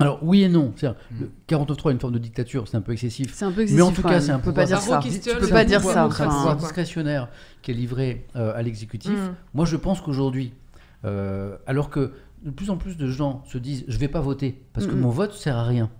Alors 0.00 0.18
oui 0.22 0.42
et 0.42 0.48
non. 0.48 0.72
C'est-à-dire, 0.76 0.98
Mm. 1.10 1.20
Le 1.20 1.30
49.3 1.48 1.90
est 1.90 1.92
une 1.92 2.00
forme 2.00 2.12
de 2.14 2.18
dictature, 2.18 2.66
c'est 2.68 2.76
un 2.76 2.80
peu 2.80 2.92
excessif. 2.92 3.32
C'est 3.34 3.44
un 3.44 3.52
peu 3.52 3.66
Mais 3.70 3.82
en 3.82 3.92
tout 3.92 4.02
cas, 4.02 4.20
c'est 4.20 4.32
un 4.32 4.38
On 4.38 4.40
peut 4.40 4.52
pas 4.52 4.64
dire 4.64 4.80
Ça 4.80 5.00
Tu 5.02 5.36
peux 5.36 5.48
pas 5.48 5.64
dire 5.64 5.82
ça. 5.82 6.08
C'est 6.12 6.22
un 6.22 6.28
pouvoir 6.28 6.56
discrétionnaire 6.56 7.28
qui 7.62 7.70
est 7.70 7.74
livré 7.74 8.26
euh, 8.36 8.54
à 8.54 8.62
l'exécutif. 8.62 9.12
Mm. 9.12 9.34
Moi, 9.54 9.66
je 9.66 9.76
pense 9.76 10.00
qu'aujourd'hui, 10.00 10.52
alors 11.04 11.90
que 11.90 12.12
de 12.42 12.50
plus 12.50 12.70
en 12.70 12.76
plus 12.76 12.96
de 12.96 13.06
gens 13.06 13.44
se 13.46 13.58
disent 13.58 13.84
je 13.88 13.98
vais 13.98 14.08
pas 14.08 14.20
voter 14.20 14.62
parce 14.72 14.86
que 14.86 14.94
mon 14.94 15.10
vote 15.10 15.32
sert 15.32 15.56
à 15.56 15.64
rien. 15.64 15.90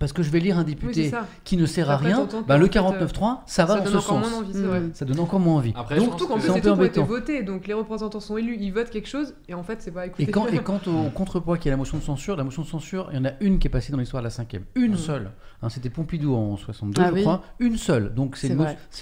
Parce 0.00 0.12
que 0.12 0.22
je 0.22 0.30
vais 0.30 0.40
lire 0.40 0.58
un 0.58 0.64
député 0.64 1.12
qui 1.44 1.56
ne 1.56 1.66
sert 1.66 1.88
à 1.90 1.96
rien, 1.96 2.26
bah, 2.48 2.56
le 2.58 2.66
fait, 2.66 2.72
49.3, 2.78 3.38
ça 3.46 3.64
va 3.64 3.74
ça 3.74 3.78
dans 3.80 3.84
donne 3.84 3.92
ce 3.92 3.98
encore 3.98 4.18
moins 4.18 4.28
sens. 4.30 4.38
envie, 4.40 4.52
c'est 4.52 4.58
Mm. 4.60 4.66
vrai. 4.66 4.82
Ça 4.94 5.04
donne 5.04 5.20
encore 5.20 5.40
moins 5.40 5.56
envie. 5.56 5.72
Après, 5.76 5.96
Donc, 5.96 6.06
Surtout 6.08 6.26
qu'en 6.26 6.34
que 6.34 6.40
plus, 6.40 6.46
c'est 6.48 6.50
un 6.50 6.54
c'est 6.54 6.60
peu 6.62 6.68
tout 6.70 6.74
qui 6.76 6.82
a 6.82 6.86
été 6.86 7.00
embêtant. 7.00 7.04
voté, 7.14 7.42
donc 7.42 7.66
les 7.66 7.74
représentants 7.74 8.20
sont 8.20 8.36
élus, 8.36 8.56
ils 8.58 8.70
votent 8.72 8.90
quelque 8.90 9.08
chose, 9.08 9.34
et 9.48 9.54
en 9.54 9.62
fait, 9.62 9.80
c'est 9.80 9.90
pas 9.92 10.06
écouté. 10.06 10.22
Et 10.24 10.26
quand, 10.26 10.46
et 10.52 10.58
quant 10.58 10.80
au 10.86 11.10
contrepoids 11.10 11.58
qui 11.58 11.68
est 11.68 11.70
la 11.70 11.76
motion 11.76 11.98
de 11.98 12.02
censure, 12.02 12.36
la 12.36 12.44
motion 12.44 12.62
de 12.62 12.66
censure, 12.68 13.08
il 13.12 13.16
y 13.16 13.20
en 13.20 13.24
a 13.26 13.32
une 13.40 13.58
qui 13.58 13.68
est 13.68 13.70
passée 13.70 13.92
dans 13.92 13.98
l'histoire 13.98 14.22
de 14.22 14.26
la 14.26 14.30
cinquième. 14.30 14.64
Une 14.74 14.92
Mm. 14.92 14.96
seule. 14.96 15.30
Hein, 15.64 15.68
C'était 15.68 15.90
Pompidou 15.90 16.34
en 16.34 16.56
62, 16.56 17.00
Ah 17.00 17.08
je 17.10 17.14
oui. 17.14 17.20
crois. 17.20 17.42
Une 17.60 17.76
seule. 17.76 18.12
Donc 18.14 18.36
c'est 18.36 18.48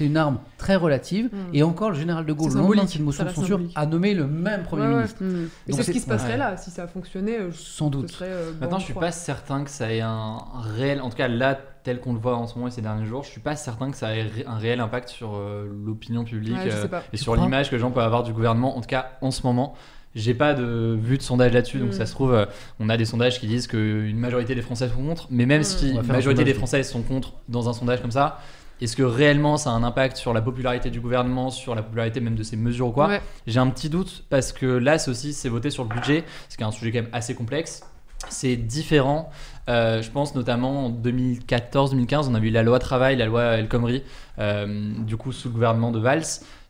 une, 0.05 0.17
arme 0.19 0.39
très 0.59 0.77
relative. 0.77 1.31
Mm. 1.33 1.37
Et 1.55 1.63
encore, 1.63 1.91
le 1.91 1.97
général 1.97 2.27
de 2.27 2.33
Gaulle, 2.35 2.53
le 2.53 2.61
lendemain 2.61 2.85
de 2.85 2.89
cette 2.91 3.01
motion 3.01 3.25
de 3.25 3.31
censure, 3.31 3.61
a 3.75 3.87
nommé 3.87 4.13
le 4.13 4.27
même 4.27 4.63
Premier 4.65 4.87
ministre. 4.89 5.23
Mm. 5.25 5.49
Et 5.69 5.71
Donc 5.71 5.81
c'est 5.81 5.83
ce 5.85 5.91
qui 5.93 6.01
se 6.01 6.07
passerait 6.07 6.37
là, 6.37 6.57
si 6.59 6.71
ça 6.71 6.87
fonctionnait. 6.87 7.39
euh, 7.41 7.51
Sans 7.53 7.89
doute. 7.89 8.19
euh, 8.21 8.53
Maintenant, 8.61 8.77
bon, 8.77 8.79
je 8.81 8.85
suis 8.85 8.93
pas 8.95 9.11
certain 9.13 9.65
que 9.65 9.71
ça 9.71 9.91
ait 9.93 10.01
un 10.03 10.39
réel, 10.81 11.01
en 11.01 11.11
tout 11.11 11.17
cas 11.17 11.29
là, 11.29 11.59
tel 11.85 12.01
qu'on 12.01 12.13
le 12.13 12.19
voit 12.19 12.37
en 12.37 12.47
ce 12.47 12.55
moment 12.57 12.67
et 12.69 12.71
ces 12.71 12.83
derniers 12.83 13.07
jours, 13.07 13.23
je 13.23 13.31
suis 13.31 13.41
pas 13.41 13.57
certain 13.57 13.91
que 13.91 13.97
ça 13.97 14.15
ait 14.15 14.27
un 14.47 14.59
réel 14.59 14.81
impact 14.81 15.09
sur 15.09 15.35
euh, 15.35 15.67
l'opinion 15.87 16.25
publique 16.25 16.57
Ouais, 16.57 16.73
euh, 16.73 17.01
et 17.13 17.17
Tu 17.17 17.23
sur 17.23 17.37
l'image 17.37 17.71
que 17.71 17.77
les 17.77 17.81
gens 17.81 17.91
peuvent 17.91 18.05
avoir 18.05 18.23
du 18.23 18.33
gouvernement, 18.33 18.77
en 18.77 18.81
tout 18.81 18.89
cas 18.89 19.13
en 19.21 19.31
ce 19.31 19.47
moment. 19.47 19.75
J'ai 20.15 20.35
pas 20.35 20.55
de 20.55 20.99
vue 21.01 21.19
de 21.19 21.23
sondage 21.23 21.53
là-dessus, 21.53 21.79
donc 21.79 21.95
ça 21.95 22.05
se 22.05 22.13
trouve, 22.13 22.35
euh, 22.35 22.45
on 22.81 22.89
a 22.89 22.97
des 22.97 23.05
sondages 23.05 23.39
qui 23.39 23.47
disent 23.47 23.69
qu'une 23.69 24.19
majorité 24.19 24.57
des 24.57 24.63
Français 24.63 24.89
sont 24.89 24.97
contre, 25.01 25.29
mais 25.31 25.47
même 25.47 25.61
Mm. 25.61 25.65
si 25.65 25.91
une 25.91 25.99
un 25.99 26.03
majorité 26.03 26.43
des 26.43 26.51
sondage. 26.53 26.57
Français 26.57 26.83
sont 26.83 27.03
contre 27.03 27.35
dans 27.49 27.69
un 27.69 27.73
sondage 27.73 28.03
comme 28.03 28.11
ça, 28.11 28.41
est-ce 28.81 28.97
que 28.97 29.03
réellement 29.05 29.57
ça 29.57 29.71
a 29.71 29.73
un 29.75 29.83
impact 29.85 30.17
sur 30.17 30.33
la 30.33 30.43
popularité 30.43 30.91
du 30.91 31.01
gouvernement, 31.01 31.51
sur 31.51 31.75
la 31.75 31.83
popularité 31.83 32.21
même 32.21 32.35
de 32.35 32.43
ses 32.43 32.57
mesures 32.57 32.89
ou 32.89 32.93
quoi? 32.93 33.07
Ouais. 33.09 33.21
J'ai 33.47 33.61
un 33.61 33.69
petit 33.71 33.89
doute 33.89 34.25
parce 34.31 34.53
que 34.53 34.67
là, 34.67 34.99
c'est 34.99 35.11
aussi 35.11 35.33
c'est 35.33 35.49
voté 35.49 35.71
sur 35.71 35.85
le 35.85 35.91
budget, 35.91 36.25
ce 36.49 36.57
qui 36.57 36.63
est 36.63 36.67
un 36.67 36.71
sujet 36.73 36.91
quand 36.91 37.03
même 37.03 37.11
assez 37.13 37.35
complexe. 37.35 37.83
C'est 38.29 38.57
différent. 38.57 39.31
Euh, 39.71 40.03
je 40.03 40.11
pense 40.11 40.35
notamment 40.35 40.87
en 40.87 40.91
2014-2015, 40.91 42.29
on 42.29 42.35
a 42.35 42.41
eu 42.41 42.51
la 42.51 42.65
loi 42.65 42.81
travail, 42.81 43.17
la 43.17 43.27
loi 43.27 43.43
El 43.43 43.69
Khomri, 43.69 44.03
euh, 44.41 44.93
du 44.99 45.17
coup 45.17 45.31
sous 45.31 45.49
le 45.49 45.55
gouvernement 45.55 45.93
de 45.93 46.01
Valls. 46.01 46.25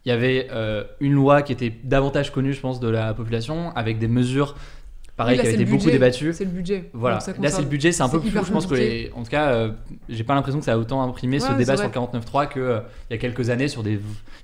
Il 0.04 0.10
y 0.10 0.12
avait 0.12 0.48
euh, 0.50 0.84
une 1.00 1.12
loi 1.12 1.42
qui 1.42 1.52
était 1.52 1.72
davantage 1.82 2.30
connue, 2.30 2.52
je 2.52 2.60
pense, 2.60 2.78
de 2.78 2.88
la 2.88 3.14
population, 3.14 3.74
avec 3.74 3.98
des 3.98 4.08
mesures, 4.08 4.54
pareil, 5.20 5.32
Oui, 5.38 5.44
là, 5.44 5.50
qui 5.50 5.56
le 5.56 5.62
été 5.62 5.70
beaucoup 5.70 5.84
budget. 5.84 5.92
débattues. 5.98 6.32
C'est 6.32 6.44
le 6.44 6.50
budget. 6.50 6.90
Voilà, 6.92 7.16
là 7.40 7.50
c'est 7.50 7.62
le 7.62 7.68
budget, 7.68 7.92
c'est 7.92 8.02
un 8.02 8.08
peu 8.08 8.20
plus. 8.20 8.30
Je 8.30 8.52
pense 8.52 8.66
que, 8.66 8.74
les- 8.74 9.10
en 9.14 9.22
tout 9.22 9.30
cas, 9.30 9.48
euh, 9.52 9.72
j'ai 10.08 10.24
pas 10.24 10.34
l'impression 10.34 10.58
que 10.58 10.64
ça 10.64 10.72
a 10.72 10.78
autant 10.78 11.02
imprimé 11.02 11.38
ce 11.40 11.52
débat 11.52 11.76
sur 11.76 11.86
le 11.86 11.92
49.3 11.92 12.46
qu'il 12.46 12.82
y 13.10 13.14
a 13.14 13.18
quelques 13.18 13.50
années 13.50 13.68
sur 13.68 13.82
des. 13.82 13.92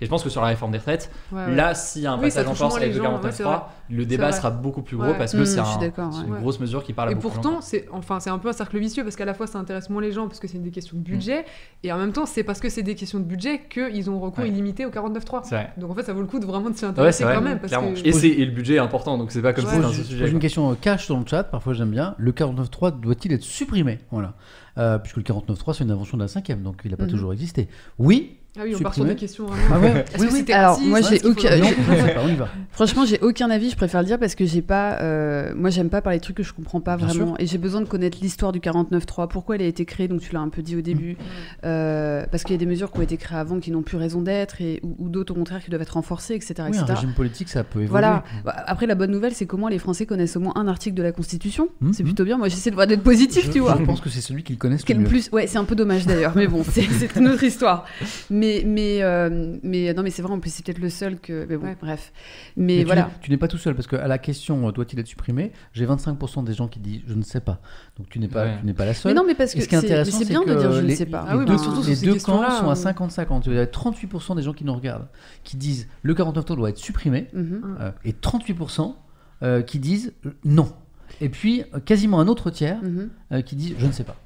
Et 0.01 0.05
je 0.05 0.09
pense 0.09 0.23
que 0.23 0.29
sur 0.29 0.41
la 0.43 0.49
réforme 0.49 0.73
des 0.73 0.79
retraites, 0.79 1.11
Ouais, 1.33 1.45
ouais. 1.47 1.55
Là, 1.55 1.75
s'il 1.75 2.03
y 2.03 2.07
a 2.07 2.13
un 2.13 2.17
Oui, 2.17 2.23
passage 2.25 2.47
en 2.47 2.55
force 2.55 2.77
avec 2.77 2.91
le 2.95 2.99
gens, 3.03 3.05
ouais, 3.15 3.31
c'est 3.33 3.43
49.3, 3.43 3.45
vrai. 3.45 3.61
le 3.91 4.05
débat 4.07 4.33
sera 4.33 4.51
beaucoup 4.51 4.83
plus 4.83 4.97
gros 4.97 5.07
Ouais. 5.09 5.19
parce 5.19 5.33
que 5.33 5.39
Mmh, 5.39 5.47
c'est 5.47 5.59
un- 5.61 5.81
une 6.27 6.35
grosse 6.41 6.61
mesure 6.61 6.83
qui 6.85 6.93
parle 6.93 7.09
à 7.09 7.13
Et 7.13 7.15
beaucoup 7.15 7.29
gens. 7.29 7.41
pourtant, 7.41 7.61
c'est 7.63 7.87
enfin 7.93 8.21
c'est 8.21 8.31
un 8.31 8.39
peu 8.39 8.49
un 8.49 8.53
cercle 8.53 8.79
vicieux 8.79 9.03
parce 9.05 9.17
qu'à 9.17 9.25
la 9.25 9.33
fois 9.35 9.47
ça 9.47 9.59
intéresse 9.59 9.89
moins 9.91 10.03
les 10.03 10.13
gens 10.13 10.27
parce 10.27 10.41
que 10.41 10.49
c'est 10.49 10.59
des 10.59 10.71
questions 10.71 10.97
de 10.99 11.03
budget 11.03 11.45
et 11.83 11.93
en 11.93 11.99
même 11.99 12.13
temps 12.13 12.27
c'est 12.27 12.43
parce 12.43 12.61
que 12.61 12.69
c'est 12.69 12.83
des 12.83 12.95
questions 12.95 13.19
de 13.19 13.25
budget 13.25 13.63
qu'ils 13.71 14.11
ont 14.11 14.19
recours 14.21 14.45
illimité 14.45 14.85
au 14.85 14.91
49.3. 14.91 15.43
C'est 15.45 15.55
vrai. 15.55 15.71
Donc 15.79 15.91
en 15.91 15.95
fait 15.95 16.03
ça 16.03 16.13
vaut 16.13 16.21
le 16.21 16.27
coup 16.27 16.39
de 16.39 16.47
vraiment 16.47 16.69
de 16.71 16.77
s'y 16.77 16.85
intéresser 16.85 17.25
quand 17.25 17.41
même 17.41 17.61
Et, 18.05 18.13
c'est- 18.13 18.29
et 18.29 18.45
le 18.45 18.53
budget 18.53 18.75
est 18.75 18.79
important, 18.79 19.17
donc 19.19 19.31
c'est 19.33 19.41
pas 19.43 19.53
comme 19.53 19.65
si 19.65 19.71
c'était 19.71 19.85
un 19.85 19.93
sujet. 19.93 20.29
une 20.31 20.39
question 20.39 20.66
euh, 20.73 20.75
cash 20.81 21.09
dans 21.09 21.19
le 21.21 21.27
chat, 21.27 21.45
parfois 21.45 21.73
j'aime 21.75 21.91
bien. 21.91 22.15
Le 22.19 22.33
49.3 22.33 23.01
doit-il 23.01 23.33
être 23.33 23.43
supprimé? 23.43 23.99
Voilà. 24.11 24.35
Euh, 24.79 24.99
puisque 24.99 25.17
le 25.17 25.23
49.3 25.23 25.75
c'est 25.75 25.85
une 25.85 25.91
invention 25.91 26.17
de 26.17 26.23
la 26.23 26.29
cinquième, 26.29 26.63
donc 26.63 26.83
il 26.85 26.91
n'a 26.91 26.97
pas 26.97 27.05
Mhm. 27.05 27.11
toujours 27.11 27.33
existé. 27.33 27.69
Oui. 27.99 28.39
Ah 28.59 28.63
oui, 28.65 28.75
on 28.77 28.83
part 28.83 28.95
sur 28.95 29.05
des 29.05 29.15
questions 29.17 29.47
vraiment. 29.47 29.67
Ah 29.75 29.79
ouais. 29.81 30.05
Est-ce 30.15 30.23
oui, 30.23 30.29
que 30.29 30.33
oui. 30.33 30.39
c'était 30.41 30.53
Alors, 30.53 30.81
moi, 30.81 31.01
j'ai 31.01 31.25
aucun- 31.25 31.57
Non, 31.57 31.67
je 31.69 31.95
sais 31.95 32.15
pas, 32.15 32.21
on 32.25 32.29
y 32.29 32.35
va. 32.37 32.49
Franchement, 32.71 33.05
j'ai 33.07 33.19
aucun 33.21 33.51
avis, 33.51 33.71
je 33.71 33.77
préfère 33.77 34.01
le 34.01 34.07
dire 34.07 34.19
parce 34.19 34.35
que 34.35 34.45
j'ai 34.45 34.63
pas. 34.63 34.99
euh, 35.01 35.53
moi, 35.55 35.71
j'aime 35.71 35.89
pas 35.89 36.03
parler 36.03 36.19
de 36.19 36.23
trucs 36.23 36.37
que 36.37 36.43
je 36.43 36.53
comprends 36.53 36.81
pas 36.81 36.97
Bien 36.97 37.07
vraiment. 37.07 37.37
Et 37.39 37.47
j'ai 37.47 37.59
besoin 37.59 37.81
de 37.81 37.87
connaître 37.87 38.19
l'histoire 38.21 38.53
du 38.53 38.61
49.3, 38.61 39.29
pourquoi 39.29 39.57
elle 39.57 39.63
a 39.63 39.67
été 39.67 39.85
créée, 39.85 40.09
donc 40.09 40.21
tu 40.21 40.33
l'as 40.33 40.41
un 40.41 40.49
peu 40.49 40.63
dit 40.63 40.77
au 40.77 40.81
début. 40.81 41.17
Euh, 41.65 42.25
parce 42.31 42.43
qu'il 42.45 42.53
y 42.53 42.57
a 42.57 42.59
des 42.59 42.67
mesures 42.67 42.93
qui 42.93 42.99
ont 42.99 43.03
été 43.03 43.17
créées 43.17 43.39
avant 43.39 43.59
qui 43.61 43.71
n'ont 43.71 43.83
plus 43.83 43.97
raison 43.97 44.21
d'être, 44.21 44.61
et, 44.61 44.81
ou, 44.83 44.97
ou 44.99 45.09
d'autres 45.09 45.33
au 45.33 45.37
contraire 45.37 45.63
qui 45.63 45.71
doivent 45.71 45.83
être 45.83 45.95
renforcées, 45.95 46.35
etc. 46.35 46.55
Oui, 46.71 46.79
un 46.79 46.85
régime 46.85 47.13
politique, 47.13 47.49
ça 47.49 47.65
peut 47.65 47.81
évoluer. 47.81 47.91
Voilà. 47.91 48.25
Bah, 48.45 48.55
Après, 48.67 48.87
la 48.87 48.95
bonne 48.95 49.11
nouvelle, 49.11 49.35
c'est 49.35 49.47
comment 49.47 49.69
les 49.69 49.79
Français 49.79 50.07
connaissent 50.07 50.37
au 50.37 50.41
moins 50.41 50.53
un 50.57 50.69
article 50.69 50.95
de 50.97 51.03
la 51.03 51.13
Constitution. 51.13 51.69
Mhm. 51.81 51.93
C'est 51.93 52.05
plutôt 52.05 52.25
bien. 52.25 52.37
Moi, 52.39 52.49
j'essaie 52.49 52.71
de 52.71 52.75
voir 52.75 52.87
d'être 52.87 53.03
positif, 53.03 53.47
Je, 53.47 53.51
tu 53.51 53.59
vois. 53.61 53.77
je 53.79 53.85
pense 53.85 54.01
que 54.01 54.09
c'est 54.11 54.21
celui 54.21 54.43
qu'ils 54.43 54.59
connaissent 54.59 54.89
le 54.89 55.05
plus 55.05 55.31
Ouais, 55.33 55.47
c'est 55.47 55.59
un 55.59 55.65
peu 55.65 55.75
dommage 55.75 56.07
d'ailleurs, 56.07 56.33
mais 56.37 56.47
bon, 56.47 56.63
c'est 56.65 56.83
c'est 56.83 57.17
une 57.17 57.29
autre 57.29 57.43
histoire. 57.43 57.85
Mais 58.31 58.46
mais 58.67 59.03
euh, 59.03 59.57
mais 59.63 59.93
non, 59.95 60.03
mais 60.03 60.11
c'est 60.11 60.23
vrai 60.23 60.33
en 60.33 60.41
plus 60.41 60.51
c'est 60.51 60.65
peut-être 60.65 60.79
le 60.79 60.91
seul 60.91 61.19
que. 61.21 61.47
Mais 61.49 61.57
bon, 61.57 61.67
Ouais. 61.67 61.77
bref. 61.81 62.13
Mais, 62.57 62.65
Mais 62.77 62.79
tu 62.81 62.85
voilà. 62.87 63.03
n'es- 63.03 63.09
tu 63.23 63.31
n'es 63.31 63.37
pas 63.37 63.49
tout 63.49 63.59
seul 63.59 63.75
parce 63.75 63.87
qu'à 63.87 64.07
la 64.09 64.19
question 64.19 64.67
euh, 64.69 64.73
doit-il 64.73 64.99
être 64.99 65.07
supprimé, 65.07 65.53
j'ai 65.73 65.87
25% 65.87 66.43
des 66.45 66.53
gens 66.55 66.69
qui 66.69 66.79
disent 66.81 67.03
je 67.07 67.15
ne 67.15 67.23
sais 67.23 67.41
pas. 67.41 67.61
Donc 67.99 68.09
tu 68.09 68.19
n'es 68.19 68.29
pas, 68.29 68.45
Ouais. 68.45 68.57
tu 68.61 68.67
n'es 68.67 68.75
pas 68.75 68.85
la 68.85 68.91
Mais 68.91 68.95
seule. 68.95 69.15
non, 69.15 69.25
mais 69.27 69.35
parce 69.35 69.55
que 69.55 69.61
ce 69.61 69.69
qui 69.69 69.75
est 69.75 69.79
c'est 69.81 69.87
mais 69.87 69.93
intéressant, 69.93 70.19
c'est 70.19 70.25
c'est 70.25 70.31
bien 70.31 70.43
que 70.45 70.51
de 70.51 70.59
dire 70.59 70.73
je 70.73 70.81
ne 70.81 70.91
sais 70.95 71.07
pas. 71.07 71.23
les 71.25 71.29
Ah 71.31 71.37
oui, 71.37 71.45
deux, 71.47 71.53
les 71.89 71.95
ces 71.95 72.07
deux 72.07 72.15
camps 72.15 72.51
sont 72.51 72.69
à 72.69 72.73
euh, 72.73 72.75
50-50. 72.75 73.43
Il 73.47 73.55
y 73.55 73.59
a 73.59 73.67
38% 73.67 74.35
des 74.37 74.43
gens 74.43 74.53
qui 74.53 74.65
nous 74.65 74.75
regardent 74.75 75.09
qui 75.45 75.57
disent 75.57 75.89
le 76.03 76.15
49 76.15 76.45
tours 76.45 76.57
doit 76.57 76.71
être 76.71 76.79
supprimé 76.79 77.29
Mhm. 77.33 77.77
euh, 77.81 77.91
et 78.05 78.13
38% 78.13 78.97
euh, 79.43 79.63
qui 79.63 79.79
disent 79.79 80.13
non. 80.45 80.73
Et 81.21 81.29
puis 81.29 81.63
quasiment 81.85 82.21
un 82.21 82.29
autre 82.29 82.51
tiers 82.51 82.83
Mhm. 82.83 83.11
euh, 83.33 83.41
qui 83.43 83.57
disent 83.57 83.75
je 83.79 83.87
ne 83.87 83.93
sais 83.93 84.05
pas. 84.05 84.17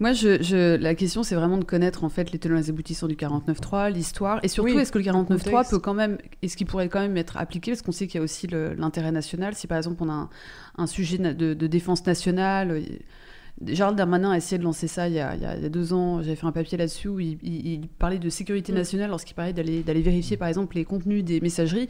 Moi, 0.00 0.12
je, 0.12 0.42
je- 0.42 0.76
la 0.76 0.94
question, 0.94 1.22
c'est 1.22 1.34
vraiment 1.34 1.56
de 1.56 1.64
connaître 1.64 2.04
en 2.04 2.08
fait 2.08 2.30
les 2.32 2.38
tenants 2.38 2.56
et 2.56 2.60
les 2.60 2.70
aboutissants 2.70 3.06
du 3.08 3.16
49.3, 3.16 3.90
l'histoire, 3.90 4.40
et 4.42 4.48
surtout, 4.48 4.70
Oui, 4.74 4.78
est-ce 4.78 4.92
que 4.92 4.98
le 4.98 5.04
49.3 5.04 5.26
contexte. 5.26 5.70
peut 5.70 5.78
quand 5.78 5.94
même, 5.94 6.18
est-ce 6.42 6.56
qu'il 6.56 6.66
pourrait 6.66 6.88
quand 6.88 7.00
même 7.00 7.16
être 7.16 7.36
appliqué, 7.38 7.70
parce 7.72 7.82
qu'on 7.82 7.92
sait 7.92 8.06
qu'il 8.06 8.18
y 8.18 8.20
a 8.20 8.24
aussi 8.24 8.46
l'intérêt 8.46 9.12
national. 9.12 9.54
Si 9.54 9.66
par 9.66 9.78
exemple 9.78 10.02
on 10.02 10.08
a 10.10 10.12
un, 10.12 10.30
un 10.76 10.86
sujet 10.86 11.16
de, 11.18 11.54
de 11.54 11.66
défense 11.66 12.04
nationale, 12.06 12.70
euh, 12.72 12.80
Gérald 13.64 13.96
Darmanin 13.96 14.32
a 14.32 14.36
essayé 14.36 14.58
de 14.58 14.64
lancer 14.64 14.86
ça 14.86 15.08
il 15.08 15.14
y 15.14 15.18
a, 15.20 15.34
il 15.34 15.64
y 15.64 15.70
deux 15.70 15.94
ans. 15.94 16.20
J'avais 16.22 16.36
fait 16.36 16.46
un 16.46 16.52
papier 16.52 16.76
là-dessus 16.76 17.08
où 17.08 17.18
il, 17.20 17.38
il- 17.42 17.66
il 17.66 17.88
parlait 17.88 18.18
de 18.18 18.28
sécurité 18.28 18.70
nationale 18.74 19.08
lorsqu'il 19.08 19.34
parlait 19.34 19.54
d'aller 19.54 20.02
vérifier 20.02 20.36
par 20.36 20.48
exemple 20.48 20.76
les 20.76 20.84
contenus 20.84 21.24
des 21.24 21.40
messageries. 21.40 21.88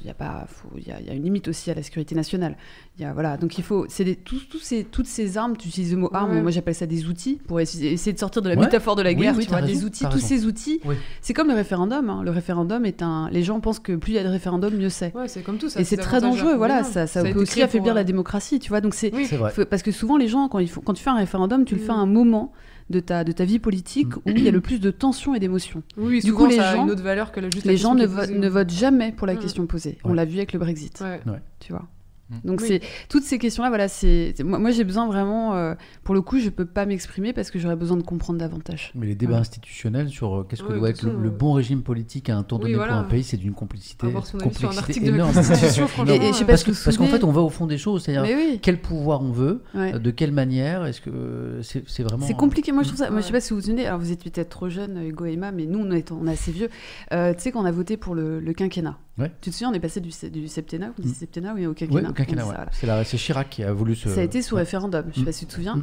Il 0.00 0.06
y 0.06 0.10
a 0.10 0.14
pas, 0.14 0.46
faut- 0.48 0.68
il 0.76 0.86
y, 0.86 0.92
a- 0.92 1.00
il 1.00 1.06
y 1.06 1.10
a 1.10 1.14
une 1.14 1.22
limite 1.24 1.48
aussi 1.48 1.70
à 1.70 1.74
la 1.74 1.82
sécurité 1.82 2.14
nationale. 2.14 2.56
Il 2.98 3.02
y 3.02 3.04
a, 3.04 3.12
voilà, 3.12 3.36
donc 3.36 3.58
il 3.58 3.64
faut, 3.64 3.86
c'est 3.88 4.04
tous, 4.24 4.48
tous 4.48 4.58
ces, 4.60 4.84
toutes 4.84 5.06
ces 5.06 5.36
armes. 5.36 5.56
Tu 5.56 5.68
utilises 5.68 5.92
le 5.92 5.98
mot 5.98 6.10
arme, 6.12 6.30
Ouais. 6.32 6.42
moi 6.42 6.50
j'appelle 6.50 6.74
ça 6.74 6.86
des 6.86 7.06
outils 7.06 7.40
pour 7.46 7.58
essayer, 7.60 7.92
essayer 7.92 8.12
de 8.12 8.18
sortir 8.18 8.40
de 8.42 8.48
la 8.48 8.54
Ouais. 8.54 8.60
métaphore 8.62 8.94
de 8.96 9.02
la 9.02 9.14
guerre. 9.14 9.34
oui, 9.36 9.44
tu 9.44 9.50
t'as 9.50 9.58
vois, 9.58 9.66
raison, 9.66 9.80
des 9.80 9.84
outils, 9.86 10.04
tous 10.04 10.14
raison. 10.14 10.26
ces 10.26 10.46
outils. 10.46 10.80
Oui. 10.84 10.94
C'est 11.20 11.34
comme 11.34 11.48
le 11.48 11.54
référendum. 11.54 12.08
hein. 12.10 12.22
Le 12.24 12.30
référendum 12.30 12.84
est 12.84 13.02
un. 13.02 13.28
Les 13.30 13.42
gens 13.42 13.58
pensent 13.60 13.80
que 13.80 13.92
plus 13.96 14.12
il 14.12 14.16
y 14.16 14.18
a 14.18 14.24
de 14.24 14.28
référendums, 14.28 14.74
mieux 14.74 14.88
c'est. 14.90 15.14
Ouais, 15.14 15.28
c'est 15.28 15.42
comme 15.42 15.58
tout 15.58 15.68
ça. 15.68 15.80
Et 15.80 15.84
c'est 15.84 15.96
très 15.96 16.20
dangereux, 16.20 16.54
voilà, 16.56 16.84
ça, 16.84 17.06
ça 17.06 17.20
a 17.20 17.24
peut 17.24 17.40
aussi 17.40 17.62
affaiblir 17.62 17.94
la 17.94 18.02
euh, 18.02 18.04
démocratie, 18.04 18.58
tu 18.60 18.68
vois. 18.68 18.80
Donc 18.80 18.94
c'est 18.94 19.12
Oui. 19.14 19.26
C'est 19.26 19.36
vrai. 19.36 19.50
faut- 19.50 19.64
parce 19.64 19.82
que 19.82 19.90
souvent 19.90 20.16
les 20.16 20.28
gens 20.28 20.48
quand 20.48 20.58
ils 20.60 20.68
font, 20.70 20.80
quand 20.80 20.94
tu 20.94 21.02
fais 21.02 21.10
un 21.10 21.16
référendum, 21.16 21.64
tu 21.64 21.74
le 21.74 21.80
Mm. 21.80 21.84
fais 21.84 21.90
à 21.92 21.96
un 21.96 22.06
moment 22.06 22.52
de 22.90 23.00
ta 23.00 23.24
de 23.24 23.32
ta 23.32 23.44
vie 23.44 23.58
politique 23.58 24.16
où 24.16 24.22
il 24.26 24.42
y 24.42 24.48
a 24.48 24.50
le 24.50 24.60
plus 24.60 24.78
de 24.80 24.90
tensions 24.90 25.34
et 25.34 25.40
d'émotions. 25.40 25.82
Oui, 25.96 26.20
Du 26.20 26.32
coup, 26.34 26.46
les 26.46 26.56
ça 26.56 26.70
a 26.70 26.74
gens- 26.76 26.84
une 26.84 26.90
autre 26.90 27.02
valeur 27.02 27.32
que 27.32 27.40
la 27.40 27.48
juste 27.50 27.64
la 27.64 27.72
Les 27.72 27.78
gens 27.78 27.96
question 27.96 28.16
ne, 28.16 28.26
vo- 28.26 28.38
ne 28.38 28.48
votent 28.48 28.70
jamais 28.70 29.12
pour 29.12 29.26
la 29.26 29.34
Mm. 29.34 29.38
question 29.38 29.66
posée. 29.66 29.98
On 30.04 30.12
l'a 30.12 30.24
vu 30.24 30.36
avec 30.36 30.52
le 30.52 30.58
Brexit, 30.58 31.00
Ouais. 31.00 31.20
tu 31.60 31.72
vois. 31.72 31.86
Mm. 32.30 32.34
Donc 32.48 32.60
Oui. 32.60 32.66
c'est 32.68 32.80
toutes 33.08 33.22
ces 33.24 33.38
questions-là, 33.38 33.68
voilà, 33.70 33.88
c'est 33.88 34.34
c'est- 34.36 34.44
moi, 34.44 34.58
moi, 34.58 34.70
j'ai 34.70 34.84
besoin 34.84 35.06
vraiment, 35.06 35.54
euh, 35.54 35.74
pour 36.04 36.14
le 36.14 36.22
coup, 36.22 36.38
je 36.38 36.50
peux 36.50 36.66
pas 36.66 36.86
m'exprimer 36.86 37.32
parce 37.32 37.50
que 37.50 37.58
j'aurais 37.58 37.76
besoin 37.76 37.96
de 37.96 38.02
comprendre 38.02 38.38
davantage. 38.38 38.92
Mais 38.94 39.06
les 39.06 39.14
débats 39.14 39.34
Ouais. 39.34 39.38
institutionnels 39.40 40.08
sur 40.10 40.34
euh, 40.40 40.46
qu'est-ce 40.48 40.62
que 40.62 40.72
Ouais, 40.72 40.78
doit 40.78 40.90
être 40.90 41.02
le, 41.04 41.30
bon 41.30 41.52
régime 41.54 41.82
politique 41.82 42.28
à 42.30 42.36
un 42.36 42.42
temps 42.42 42.56
oui, 42.56 42.62
donné 42.64 42.74
voilà. 42.76 42.92
pour 42.92 43.00
un 43.02 43.04
pays, 43.04 43.24
c'est 43.24 43.36
d'une 43.36 43.54
complexité 43.54 44.06
la 44.06 44.12
énorme. 44.12 44.22
Constitution, 44.22 45.84
Et- 45.84 45.88
franchement. 45.88 46.14
et 46.14 46.26
je 46.28 46.32
sais 46.32 46.44
pas 46.44 46.52
parce 46.52 46.96
qu'en 46.96 47.06
fait, 47.06 47.24
on 47.24 47.32
va 47.32 47.40
au 47.40 47.48
fond 47.48 47.66
des 47.66 47.78
choses, 47.78 48.04
c'est-à-dire 48.04 48.36
oui, 48.36 48.58
quel 48.62 48.80
pouvoir 48.80 49.22
on 49.22 49.32
veut, 49.32 49.62
ouais. 49.74 49.94
euh, 49.94 49.98
de 49.98 50.10
quelle 50.10 50.32
manière, 50.32 50.84
est-ce 50.86 51.00
que 51.00 51.10
euh, 51.10 51.62
c'est 51.62 52.02
vraiment. 52.02 52.26
C'est 52.26 52.34
compliqué, 52.34 52.70
moi 52.72 52.82
je 52.82 52.88
trouve 52.88 52.98
ça. 53.00 53.10
Moi 53.10 53.20
je 53.20 53.26
sais 53.26 53.32
pas 53.32 53.40
si 53.40 53.50
vous 53.50 53.56
vous 53.60 53.66
souvenez, 53.66 53.86
alors 53.86 53.98
vous 53.98 54.12
êtes 54.12 54.22
peut-être 54.22 54.50
trop 54.50 54.68
jeune, 54.68 55.02
Hugo 55.02 55.24
et 55.26 55.32
Emma, 55.32 55.52
mais 55.52 55.66
nous 55.66 55.78
on 55.80 55.90
est, 55.90 56.12
on 56.12 56.26
est 56.26 56.32
assez 56.32 56.52
vieux. 56.52 56.68
Euh, 57.12 57.32
tu 57.34 57.40
sais, 57.40 57.52
quand 57.52 57.62
on 57.62 57.66
a 57.66 57.70
voté 57.72 57.96
pour 57.96 58.14
le, 58.14 58.40
le 58.40 58.52
quinquennat, 58.52 58.98
Ouais. 59.16 59.30
tu 59.40 59.50
te 59.50 59.54
souviens, 59.54 59.70
on 59.70 59.74
est 59.74 59.80
passé 59.80 60.00
du, 60.00 60.10
du 60.32 60.48
septennat, 60.48 60.90
ou 60.98 61.02
du 61.02 61.08
Mm. 61.08 61.14
septennat 61.14 61.54
oui, 61.54 61.66
au 61.66 61.72
quinquennat. 61.74 62.10
au 62.10 62.12
quinquennat, 62.12 62.42
Donc, 62.42 62.50
ouais. 62.50 62.56
ça, 62.72 62.86
voilà. 62.86 63.04
C'est 63.04 63.16
Chirac 63.16 63.48
qui 63.48 63.62
a 63.62 63.72
voulu 63.72 63.94
se. 63.94 64.08
Ça 64.08 64.20
a 64.20 64.24
été 64.24 64.42
sous 64.42 64.56
ouais. 64.56 64.62
référendum, 64.62 65.04
je 65.10 65.14
sais 65.16 65.20
Mm. 65.20 65.24
pas 65.24 65.32
si 65.32 65.40
tu 65.40 65.46
te 65.46 65.52
souviens. 65.54 65.82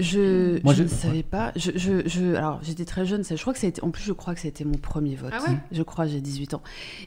Je, 0.00 0.62
Moi, 0.64 0.72
je 0.72 0.78
je- 0.78 0.82
ne 0.84 0.88
savais 0.88 1.22
pas. 1.22 1.52
Je, 1.56 1.70
je, 1.76 2.06
je- 2.06 2.34
alors, 2.34 2.60
j'étais 2.62 2.84
très 2.84 3.04
jeune. 3.06 3.22
Ça, 3.24 3.36
je 3.36 3.40
crois 3.40 3.52
que 3.52 3.58
ça 3.58 3.66
a 3.66 3.70
été. 3.70 3.82
En 3.84 3.90
plus, 3.90 4.02
je 4.04 4.12
crois 4.12 4.34
que 4.34 4.40
ça 4.40 4.46
a 4.46 4.50
été 4.50 4.64
mon 4.64 4.78
premier 4.78 5.14
vote. 5.14 5.32
Ah 5.34 5.42
ouais 5.50 5.56
Je 5.72 5.82
crois, 5.82 6.06
j'ai 6.06 6.20
18 6.20 6.54
ans. 6.54 6.62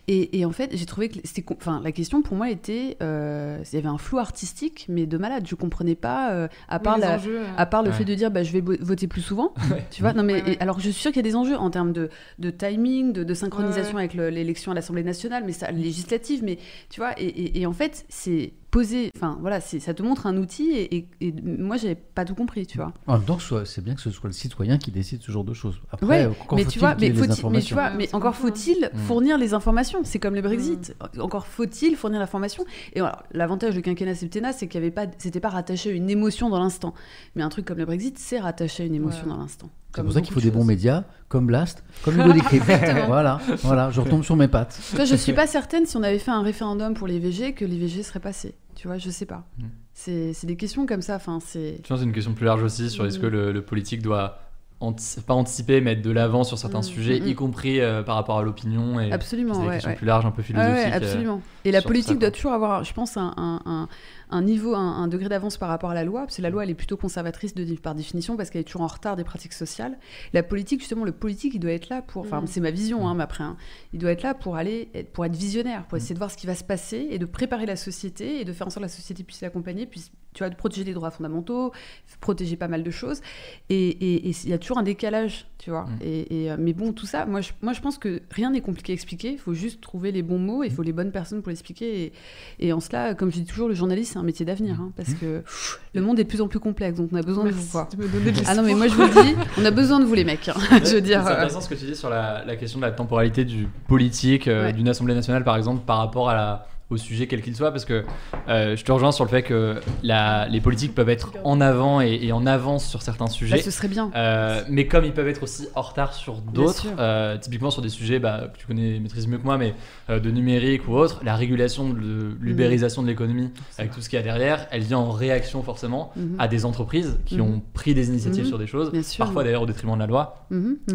Et, 0.08 0.40
et 0.40 0.46
en 0.46 0.52
fait, 0.52 0.70
j'ai 0.74 0.86
trouvé 0.86 1.10
que 1.10 1.20
c'était. 1.24 1.44
Enfin, 1.56 1.82
la 1.84 1.92
question 1.92 2.22
pour 2.22 2.38
moi 2.38 2.50
était. 2.50 2.98
euh, 3.02 3.58
il 3.72 3.76
y 3.76 3.78
avait 3.80 3.88
un 3.88 3.98
flou 3.98 4.20
artistique, 4.20 4.86
mais 4.90 5.06
de 5.06 5.18
malade. 5.18 5.46
Je 5.48 5.56
comprenais 5.56 5.96
pas. 5.96 6.32
euh, 6.34 6.48
à 6.70 6.80
part 6.80 6.96
les 6.98 7.02
la, 7.02 7.16
enjeux, 7.16 7.40
euh, 7.42 7.46
à 7.58 7.66
part 7.66 7.84
le 7.84 7.90
Ouais. 7.90 7.96
fait 7.96 8.06
de 8.06 8.16
dire 8.16 8.32
bah, 8.32 8.44
je 8.44 8.52
vais 8.52 8.62
voter 8.62 9.08
plus 9.08 9.22
souvent, 9.22 9.54
tu 9.92 10.02
vois. 10.02 10.14
Non 10.14 10.24
mais 10.24 10.34
Ouais, 10.36 10.44
ouais. 10.44 10.54
et- 10.54 10.62
alors 10.62 10.80
je 10.80 10.90
suis 10.90 10.94
sûre 11.02 11.12
qu'il 11.12 11.18
y 11.26 11.28
a 11.28 11.30
des 11.30 11.36
enjeux 11.36 11.58
en 11.58 11.70
termes 11.70 11.94
de, 11.94 12.10
de 12.40 12.50
timing, 12.50 13.14
de, 13.14 13.24
de 13.24 13.34
synchronisation 13.34 13.96
Ouais, 13.96 14.02
avec 14.04 14.14
le- 14.14 14.30
l'élection 14.30 14.72
à 14.72 14.76
l'Assemblée 14.76 15.04
nationale, 15.04 15.44
mais 15.46 15.52
ça 15.54 15.72
législative, 15.72 16.44
mais 16.44 16.58
tu 16.90 17.00
vois. 17.00 17.12
Et, 17.20 17.26
et- 17.26 17.62
et 17.62 17.66
en 17.66 17.74
fait 17.74 18.06
c'est 18.10 18.54
posé, 18.72 19.12
enfin 19.16 19.38
voilà, 19.40 19.62
c'est- 19.62 19.80
ça 19.80 19.94
te 19.94 20.02
montre 20.02 20.26
un 20.26 20.36
outil 20.38 20.72
et, 20.72 20.96
et- 20.96 21.08
et 21.22 21.32
moi 21.44 21.78
j'avais 21.78 21.94
pas 21.96 22.26
tout 22.26 22.34
compris, 22.36 22.66
tu 22.66 22.78
vois. 22.78 22.83
En 23.08 23.14
même 23.14 23.24
temps, 23.24 23.36
que 23.36 23.42
ce 23.42 23.48
soit- 23.48 23.66
c'est 23.66 23.84
bien 23.84 23.94
que 23.96 24.02
ce 24.02 24.10
soit 24.12 24.28
le 24.28 24.34
citoyen 24.34 24.78
qui 24.78 24.92
décide 24.92 25.22
ce 25.22 25.32
genre 25.32 25.44
de 25.44 25.54
choses. 25.54 25.80
Après, 25.92 26.06
Ouais, 26.08 26.26
encore 26.26 26.58
mais 26.58 26.64
faut-il 26.64 26.74
tu 26.74 26.80
vois, 26.80 26.96
mais, 26.96 27.10
les 27.10 27.14
faut-il- 27.14 27.50
mais 27.50 27.62
tu 27.62 27.74
vois, 27.74 27.90
mais 27.92 28.14
encore 28.16 28.36
faut-il 28.36 28.90
Mm. 28.94 28.98
fournir 29.00 29.38
les 29.38 29.54
informations. 29.54 30.00
C'est 30.04 30.20
comme 30.20 30.36
le 30.36 30.42
Brexit. 30.42 30.96
Encore 31.20 31.48
faut-il 31.48 31.96
fournir 31.96 32.20
l'information. 32.20 32.66
Et 32.94 33.00
alors, 33.00 33.24
l'avantage 33.32 33.74
du 33.76 33.82
quinquennat 33.82 34.16
septennat, 34.16 34.54
c'est 34.54 34.68
qu'il 34.68 34.80
y 34.82 34.84
avait 34.84 34.92
pas, 34.92 35.06
c'était 35.18 35.40
pas 35.40 35.50
rattaché 35.50 35.90
à 35.92 35.94
une 35.94 36.10
émotion 36.10 36.50
dans 36.50 36.60
l'instant. 36.60 36.94
Mais 37.36 37.44
un 37.44 37.50
truc 37.50 37.66
comme 37.66 37.78
le 37.78 37.86
Brexit, 37.86 38.18
c'est 38.18 38.40
rattaché 38.40 38.84
à 38.84 38.86
une 38.86 38.96
émotion 38.96 39.24
Ouais. 39.24 39.30
dans 39.30 39.38
l'instant. 39.38 39.70
C'est 39.96 40.04
pour 40.04 40.14
ça 40.14 40.22
qu'il 40.22 40.34
faut 40.34 40.40
de 40.40 40.46
des 40.46 40.52
bons 40.52 40.64
médias, 40.66 41.04
comme 41.30 41.46
Blast, 41.48 41.84
comme 42.04 42.16
Hugo 42.20 42.34
Décrypte. 42.34 42.66
Voilà, 43.08 43.40
voilà, 43.64 43.90
je 43.92 44.02
retombe 44.02 44.24
sur 44.24 44.36
mes 44.36 44.48
pattes. 44.48 44.80
Toi, 44.96 45.06
je 45.06 45.16
suis 45.16 45.34
pas 45.34 45.48
certaine 45.48 45.86
si 45.86 45.96
on 45.98 46.04
avait 46.04 46.20
fait 46.20 46.32
un 46.32 46.42
référendum 46.42 46.94
pour 46.94 47.08
l'IVG 47.08 47.54
que 47.54 47.66
l'IVG 47.66 48.04
serait 48.04 48.20
passé. 48.20 48.56
Tu 48.76 48.88
vois, 48.88 48.98
je 48.98 49.10
sais 49.10 49.26
pas. 49.26 49.44
Mm. 49.60 49.64
C'est 49.94 50.34
c'est 50.34 50.48
des 50.48 50.56
questions 50.56 50.86
comme 50.88 51.02
ça. 51.04 51.16
Enfin, 51.16 51.40
c'est. 51.40 51.76
Je 51.84 51.88
pense 51.88 51.90
que 51.90 51.96
c'est 51.98 52.04
une 52.06 52.12
question 52.14 52.34
plus 52.34 52.46
large 52.46 52.64
aussi 52.64 52.90
sur 52.90 53.06
est-ce 53.06 53.20
que 53.20 53.28
Mm. 53.28 53.32
le, 53.32 53.52
le 53.52 53.62
politique 53.62 54.02
doit 54.02 54.40
anti- 54.80 55.22
pas 55.22 55.36
anticiper, 55.36 55.80
mais 55.80 55.92
être 55.94 56.02
de 56.02 56.10
l'avant 56.12 56.44
sur 56.44 56.58
certains 56.58 56.80
Mm. 56.80 56.84
sujets, 56.84 57.20
Mm, 57.20 57.24
mm. 57.26 57.28
y 57.28 57.36
compris 57.36 57.80
euh, 57.80 58.02
par 58.02 58.16
rapport 58.16 58.40
à 58.40 58.44
l'opinion. 58.44 59.00
Et 59.00 59.12
Absolument, 59.12 59.54
c'est 59.54 59.62
des 59.62 59.68
ouais, 59.68 59.74
questions 59.76 59.92
ouais. 59.92 59.96
plus 59.98 60.08
larges, 60.08 60.26
un 60.26 60.32
peu 60.32 60.42
Ah 60.42 60.46
philosophiques. 60.46 60.76
ouais, 60.76 60.92
euh, 60.92 60.98
absolument. 60.98 61.42
Et 61.66 61.72
la 61.72 61.82
politique 61.84 62.14
ça, 62.16 62.20
doit 62.20 62.32
toujours 62.32 62.54
avoir, 62.54 62.84
je 62.84 62.94
pense, 62.94 63.16
un, 63.16 63.34
un- 63.38 63.62
un- 63.66 63.88
un 64.30 64.42
niveau, 64.42 64.76
un, 64.76 64.80
un 65.04 65.08
degré 65.08 65.30
d'avance 65.30 65.58
par 65.58 65.70
rapport 65.70 65.90
à 65.92 65.94
la 65.94 66.04
loi, 66.04 66.22
parce 66.22 66.38
que 66.38 66.42
la 66.42 66.50
loi, 66.50 66.64
elle 66.64 66.70
est 66.70 66.76
plutôt 66.76 66.98
conservatrice 66.98 67.54
de, 67.54 67.64
par 67.76 67.96
définition, 67.96 68.36
parce 68.38 68.50
qu'elle 68.50 68.62
est 68.62 68.66
toujours 68.66 68.82
en 68.82 68.88
retard 68.88 69.16
des 69.16 69.24
pratiques 69.24 69.54
sociales. 69.54 69.98
La 70.34 70.44
politique, 70.44 70.80
justement, 70.80 71.06
le 71.06 71.12
politique, 71.12 71.54
il 71.56 71.60
doit 71.60 71.72
être 71.72 71.90
là 71.90 72.02
pour, 72.02 72.22
enfin, 72.24 72.42
Mhm. 72.42 72.48
c'est 72.48 72.60
ma 72.62 72.72
vision, 72.72 73.02
Mm. 73.04 73.06
hein, 73.08 73.14
mais 73.16 73.24
après, 73.24 73.44
hein, 73.44 73.58
il 73.94 74.00
doit 74.00 74.12
être 74.12 74.24
là 74.24 74.34
pour 74.34 74.56
aller, 74.56 74.90
être- 74.94 75.12
pour 75.12 75.26
être 75.26 75.36
visionnaire, 75.36 75.82
Mm. 75.82 75.86
pour 75.90 75.98
essayer 75.98 76.14
de 76.16 76.20
voir 76.20 76.32
ce 76.32 76.38
qui 76.38 76.48
va 76.48 76.56
se 76.56 76.64
passer 76.64 77.08
et 77.12 77.20
de 77.20 77.26
préparer 77.26 77.66
la 77.66 77.76
société 77.76 78.40
et 78.42 78.46
de 78.46 78.54
faire 78.54 78.68
en 78.68 78.70
sorte 78.70 78.82
que 78.82 78.86
la 78.86 78.88
société 78.90 79.24
puisse 79.24 79.42
l'accompagner, 79.42 79.86
puisse, 79.86 80.12
tu 80.34 80.40
vois, 80.40 80.50
de 80.50 80.56
protéger 80.56 80.84
les 80.84 80.94
droits 80.94 81.12
fondamentaux, 81.12 81.72
protéger 82.20 82.56
pas 82.56 82.68
mal 82.68 82.84
de 82.84 82.92
choses. 82.92 83.22
Et 83.70 83.90
et- 83.90 84.30
et 84.30 84.34
il 84.44 84.50
y 84.50 84.54
a 84.54 84.58
toujours 84.58 84.78
un 84.78 84.84
décalage, 84.84 85.48
tu 85.58 85.70
vois. 85.70 85.86
Mm. 85.86 85.98
Et, 86.02 86.44
et, 86.44 86.52
euh, 86.52 86.56
mais 86.60 86.74
bon, 86.74 86.92
tout 86.94 87.06
ça, 87.06 87.26
moi 87.26 87.42
je, 87.42 87.52
moi, 87.62 87.74
je 87.74 87.82
pense 87.82 87.98
que 87.98 88.22
rien 88.32 88.50
n'est 88.52 88.62
compliqué 88.62 88.92
à 88.92 88.96
expliquer. 88.96 89.32
Il 89.34 89.38
faut 89.40 89.54
juste 89.54 89.82
trouver 89.82 90.12
les 90.12 90.22
bons 90.24 90.40
mots, 90.40 90.64
il 90.64 90.72
faut 90.72 90.82
les 90.84 90.94
bonnes 90.94 91.12
personnes 91.12 91.42
pour 91.42 91.50
l'expliquer. 91.50 92.06
Et, 92.06 92.68
et 92.68 92.74
en 92.74 92.80
cela, 92.80 93.14
comme 93.14 93.32
je 93.32 93.40
dis 93.40 93.46
toujours, 93.46 93.68
le 93.68 93.74
journaliste, 93.76 94.13
c'est 94.14 94.20
un 94.20 94.24
métier 94.24 94.46
d'avenir. 94.46 94.76
hein, 94.80 94.92
parce 94.96 95.14
que 95.16 95.40
pff, 95.40 95.80
le 95.94 96.02
monde 96.02 96.20
est 96.20 96.24
de 96.24 96.30
plus 96.30 96.40
en 96.42 96.48
plus 96.48 96.60
complexe, 96.60 96.98
donc 96.98 97.10
on 97.12 97.16
a 97.18 97.22
besoin 97.22 97.44
de 97.46 97.50
vous 97.52 97.62
voir. 97.64 97.90
de 97.90 97.98
me 97.98 98.08
donner 98.08 98.32
de 98.32 98.42
Ah 98.48 98.56
non, 98.56 98.64
mais 98.64 98.74
moi 98.76 98.88
je 98.88 98.94
vous 98.96 99.02
le 99.02 99.24
dis, 99.24 99.36
on 99.60 99.66
a 99.66 99.72
besoin 99.72 100.00
de 100.00 100.06
vous 100.06 100.14
les 100.14 100.24
mecs. 100.24 100.48
hein. 100.50 100.54
je 100.84 100.96
veux 100.96 101.02
dire. 101.02 101.22
C'est 101.26 101.32
intéressant 101.32 101.62
ce 101.62 101.70
que 101.70 101.76
tu 101.76 101.86
dis 101.86 101.96
sur 101.96 102.10
la, 102.10 102.46
la 102.46 102.56
question 102.56 102.80
de 102.80 102.86
la 102.86 102.92
temporalité 102.92 103.44
du 103.46 103.68
politique, 103.88 104.48
euh, 104.48 104.66
Ouais. 104.68 104.74
d'une 104.74 104.88
assemblée 104.88 105.16
nationale 105.16 105.44
par 105.44 105.58
exemple, 105.58 105.82
par 105.86 105.98
rapport 105.98 106.30
à 106.30 106.36
la, 106.36 106.68
au 106.90 106.98
sujet 106.98 107.28
quel 107.28 107.42
qu'il 107.42 107.56
soit, 107.56 107.72
parce 107.72 107.86
que 107.86 108.04
euh, 108.50 108.76
je 108.76 108.84
te 108.84 108.92
rejoins 108.92 109.12
sur 109.12 109.24
le 109.24 109.30
fait 109.30 109.42
que 109.42 109.80
la, 110.04 110.48
les 110.48 110.62
politiques 110.62 110.94
peuvent 110.94 111.10
être 111.10 111.34
en 111.44 111.60
avant 111.62 112.02
et, 112.02 112.20
et 112.22 112.32
en 112.32 112.46
avance 112.46 112.86
sur 112.88 113.02
certains 113.02 113.26
bah, 113.26 113.32
sujets. 113.32 113.62
ce 113.62 113.72
serait 113.72 113.88
bien. 113.88 114.12
Euh, 114.16 114.62
mais 114.70 114.86
comme 114.88 115.04
ils 115.06 115.14
peuvent 115.14 115.28
être 115.28 115.42
aussi 115.44 115.68
en 115.76 115.82
retard 115.82 116.14
sur 116.14 116.36
d'autres, 116.36 116.86
euh, 117.00 117.38
typiquement 117.38 117.72
sur 117.72 117.82
des 117.82 117.90
sujets 117.90 118.20
bah, 118.20 118.50
que 118.54 118.60
tu 118.60 118.68
connais, 118.68 119.00
maîtrises 119.00 119.28
mieux 119.28 119.38
que 119.40 119.44
moi, 119.46 119.58
mais 119.58 119.74
euh, 120.10 120.20
de 120.20 120.30
numérique 120.30 120.88
ou 120.88 120.94
autre, 120.94 121.22
la 121.24 121.36
régulation 121.36 121.90
de 121.90 122.36
l'ubérisation 122.40 123.02
de 123.02 123.08
l'économie, 123.08 123.50
avec 123.80 123.92
tout 123.92 124.02
ce 124.02 124.10
qu'il 124.10 124.18
y 124.18 124.20
a 124.20 124.24
derrière, 124.24 124.68
elle 124.72 124.82
vient 124.84 125.00
en 125.00 125.12
réaction 125.12 125.64
forcément 125.64 126.12
Mhm. 126.16 126.36
à 126.38 126.48
des 126.48 126.66
entreprises 126.66 127.18
qui 127.26 127.36
Mhm. 127.38 127.42
ont 127.42 127.62
pris 127.74 127.94
des 127.96 128.10
initiatives 128.10 128.44
Mhm. 128.44 128.50
sur 128.50 128.60
des 128.60 128.68
choses, 128.68 128.92
Bien 128.92 129.02
sûr. 129.04 129.24
parfois 129.26 129.44
d'ailleurs 129.44 129.62
au 129.64 129.66
détriment 129.66 129.94
de 129.96 130.00
la 130.00 130.08
loi, 130.08 130.46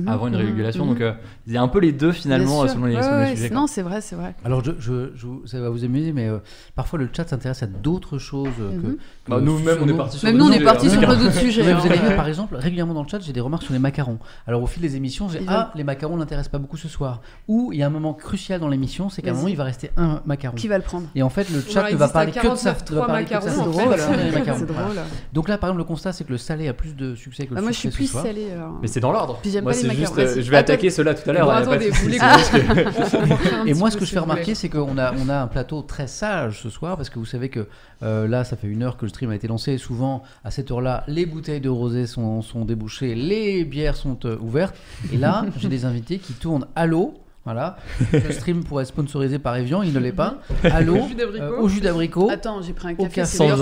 avant 0.06 0.28
une 0.28 0.36
régulation. 0.36 0.86
Donc 0.86 1.00
euh, 1.00 1.12
il 1.46 1.52
y 1.54 1.56
a 1.56 1.62
un 1.62 1.68
peu 1.68 1.80
les 1.80 1.92
deux 1.92 2.12
finalement 2.12 2.68
selon 2.68 2.84
les, 2.86 2.96
Ouais, 2.96 3.02
selon 3.02 3.16
les 3.18 3.24
ouais, 3.30 3.36
sujets. 3.36 3.50
non, 3.50 3.66
c'est 3.66 3.82
vrai, 3.82 4.00
c'est 4.00 4.14
vrai. 4.16 4.34
Alors, 4.44 4.62
je, 4.64 4.72
je, 4.78 5.10
je- 5.16 5.46
ça 5.46 5.60
va 5.60 5.68
vous 5.70 5.77
amuser, 5.84 6.12
mais 6.12 6.28
euh, 6.28 6.38
parfois 6.74 6.98
le 6.98 7.08
chat 7.14 7.28
s'intéresse 7.28 7.62
à 7.62 7.66
d'autres 7.66 8.18
choses 8.18 8.48
euh, 8.60 8.70
que. 8.70 8.86
Mhm. 8.86 8.96
que 9.24 9.30
Bah, 9.30 9.40
Nous-mêmes 9.40 9.78
on 9.82 9.88
est 9.88 9.96
partis 9.96 10.18
sur 10.18 10.32
nous, 10.32 10.46
on 10.46 10.52
est 10.52 10.60
parti 10.60 10.86
hein. 10.86 10.90
sur 10.90 11.00
plein 11.00 11.16
d'autres 11.18 11.32
sujets. 11.38 11.62
Mais 11.62 11.72
vous 11.72 11.86
hein. 11.86 11.90
avez 11.90 12.08
vu, 12.08 12.16
par 12.16 12.28
exemple, 12.28 12.56
régulièrement 12.56 12.94
dans 12.94 13.02
le 13.02 13.08
chat, 13.08 13.20
j'ai 13.20 13.32
des 13.32 13.40
remarques 13.40 13.64
sur 13.64 13.72
les 13.72 13.78
macarons. 13.78 14.18
Alors, 14.46 14.62
au 14.62 14.66
fil 14.66 14.82
des 14.82 14.96
émissions, 14.96 15.28
j'ai 15.28 15.40
Ah, 15.46 15.72
les 15.74 15.84
macarons 15.84 16.16
n'intéressent 16.16 16.52
pas 16.52 16.58
beaucoup 16.58 16.76
ce 16.76 16.88
soir. 16.88 17.20
Ou 17.48 17.72
il 17.72 17.78
y 17.78 17.82
a 17.82 17.86
un 17.86 17.90
moment 17.90 18.14
crucial 18.14 18.60
dans 18.60 18.68
l'émission, 18.68 19.10
c'est 19.10 19.22
qu'à 19.22 19.30
un 19.30 19.34
moment, 19.34 19.48
il 19.48 19.56
va 19.56 19.64
rester 19.64 19.90
un 19.96 20.22
macaron. 20.26 20.56
Qui 20.56 20.68
va 20.68 20.78
le 20.78 20.84
prendre 20.84 21.06
Et 21.14 21.22
en 21.22 21.30
fait, 21.30 21.50
le 21.50 21.60
chat 21.60 21.90
ne 21.90 21.96
va 21.96 22.08
parler 22.08 22.32
que 22.32 22.38
de 22.38 22.56
ça. 22.56 22.74
49, 22.74 22.90
ne 22.90 22.96
va 22.96 23.06
parler 23.06 23.24
que 23.24 23.34
de 23.34 23.40
ça. 23.40 24.38
macarons, 24.38 24.58
C'est 24.58 24.66
drôle. 24.66 24.96
Donc 25.32 25.48
là, 25.48 25.58
par 25.58 25.70
exemple, 25.70 25.78
le 25.78 25.84
constat, 25.84 26.12
c'est 26.12 26.24
que 26.24 26.32
le 26.32 26.38
salé 26.38 26.68
a 26.68 26.72
plus 26.72 26.94
de 26.94 27.14
succès 27.14 27.44
que 27.44 27.50
le 27.50 27.56
Bah, 27.56 27.62
moi, 27.62 27.72
je 27.72 27.78
suis 27.78 27.90
plus 27.90 28.08
alors. 28.16 28.78
Mais 28.80 28.88
c'est 28.88 29.00
dans 29.00 29.12
l'ordre. 29.12 29.40
Moi 29.62 29.72
c'est 29.72 29.94
juste, 29.94 30.18
euh, 30.18 30.34
je 30.42 30.50
vais 30.50 30.56
Ah, 30.56 30.60
attaquer 30.60 30.90
ceux-là 30.90 31.14
tout 31.14 31.28
à 31.28 31.32
l'heure. 31.32 31.46
Vous 31.64 32.08
Et 33.66 33.74
moi, 33.74 33.90
ce 33.90 33.96
que 33.96 34.04
je 34.04 34.10
fais 34.10 34.18
remarquer, 34.18 34.54
c'est 34.54 34.68
qu'on 34.68 34.98
a, 34.98 35.12
on 35.14 35.28
a 35.28 35.36
un 35.40 35.46
plateau 35.46 35.67
très 35.86 36.06
sage 36.06 36.60
ce 36.62 36.70
soir, 36.70 36.96
parce 36.96 37.10
que 37.10 37.18
vous 37.18 37.24
savez 37.24 37.48
que 37.48 37.68
euh, 38.02 38.26
là, 38.28 38.44
ça 38.44 38.56
fait 38.56 38.66
une 38.66 38.82
heure 38.82 38.96
que 38.96 39.04
le 39.04 39.08
stream 39.08 39.30
a 39.30 39.34
été 39.34 39.48
lancé. 39.48 39.78
Souvent, 39.78 40.22
à 40.44 40.50
cette 40.50 40.70
heure-là, 40.70 41.04
les 41.08 41.26
bouteilles 41.26 41.60
de 41.60 41.68
rosé 41.68 42.06
sont, 42.06 42.42
sont 42.42 42.64
débouchées, 42.64 43.14
les 43.14 43.64
bières 43.64 43.96
sont 43.96 44.18
euh, 44.24 44.36
ouvertes. 44.40 44.74
Et 45.12 45.16
là, 45.16 45.44
j'ai 45.58 45.68
des 45.68 45.84
invités 45.84 46.18
qui 46.18 46.32
tournent 46.32 46.66
à 46.74 46.86
l'eau. 46.86 47.14
Voilà. 47.44 47.78
Le 48.12 48.30
stream 48.32 48.62
pourrait 48.62 48.82
être 48.82 48.88
sponsorisé 48.90 49.38
par 49.38 49.56
Evian, 49.56 49.80
il 49.82 49.94
ne 49.94 49.98
l'est 49.98 50.12
pas. 50.12 50.34
À 50.64 50.82
l'eau, 50.82 50.98
Au 50.98 51.08
jus 51.08 51.14
d'abricot. 51.14 51.44
euh, 51.44 51.60
au 51.60 51.68
jus 51.68 51.80
d'abricot, 51.80 52.28
Attends, 52.30 52.60
j'ai 52.60 52.74
pris 52.74 52.88
un 52.88 52.94
café, 52.94 53.24
c'est 53.24 53.38
quoi. 53.46 53.56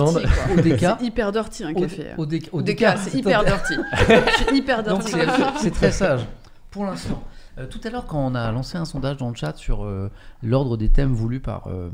au 0.57 0.61
déca. 0.61 0.96
C'est 0.98 1.07
hyper 1.07 1.30
dirty 1.30 1.62
un 1.64 1.72
café. 1.72 2.07
au 2.18 2.26
dé- 2.26 2.42
au 2.50 2.62
déca, 2.62 2.96
c'est 2.96 3.16
hyper 3.16 3.44
suis 4.44 4.57
hyper 4.57 4.82
c'est 5.02 5.61
c'est 5.61 5.70
très 5.70 5.92
sage 5.92 6.22
pour 6.70 6.84
l'instant. 6.84 7.22
Euh, 7.59 7.66
tout 7.66 7.80
à 7.84 7.90
l'heure, 7.90 8.07
quand 8.07 8.24
on 8.26 8.34
a 8.34 8.50
lancé 8.52 8.76
un 8.78 8.84
sondage 8.84 9.16
dans 9.16 9.28
le 9.30 9.34
chat 9.34 9.57
sur 9.57 9.84
euh, 9.84 10.11
l'ordre 10.42 10.76
des 10.76 10.88
thèmes 10.90 11.14
voulus 11.14 11.40
par 11.40 11.68
euh, 11.68 11.88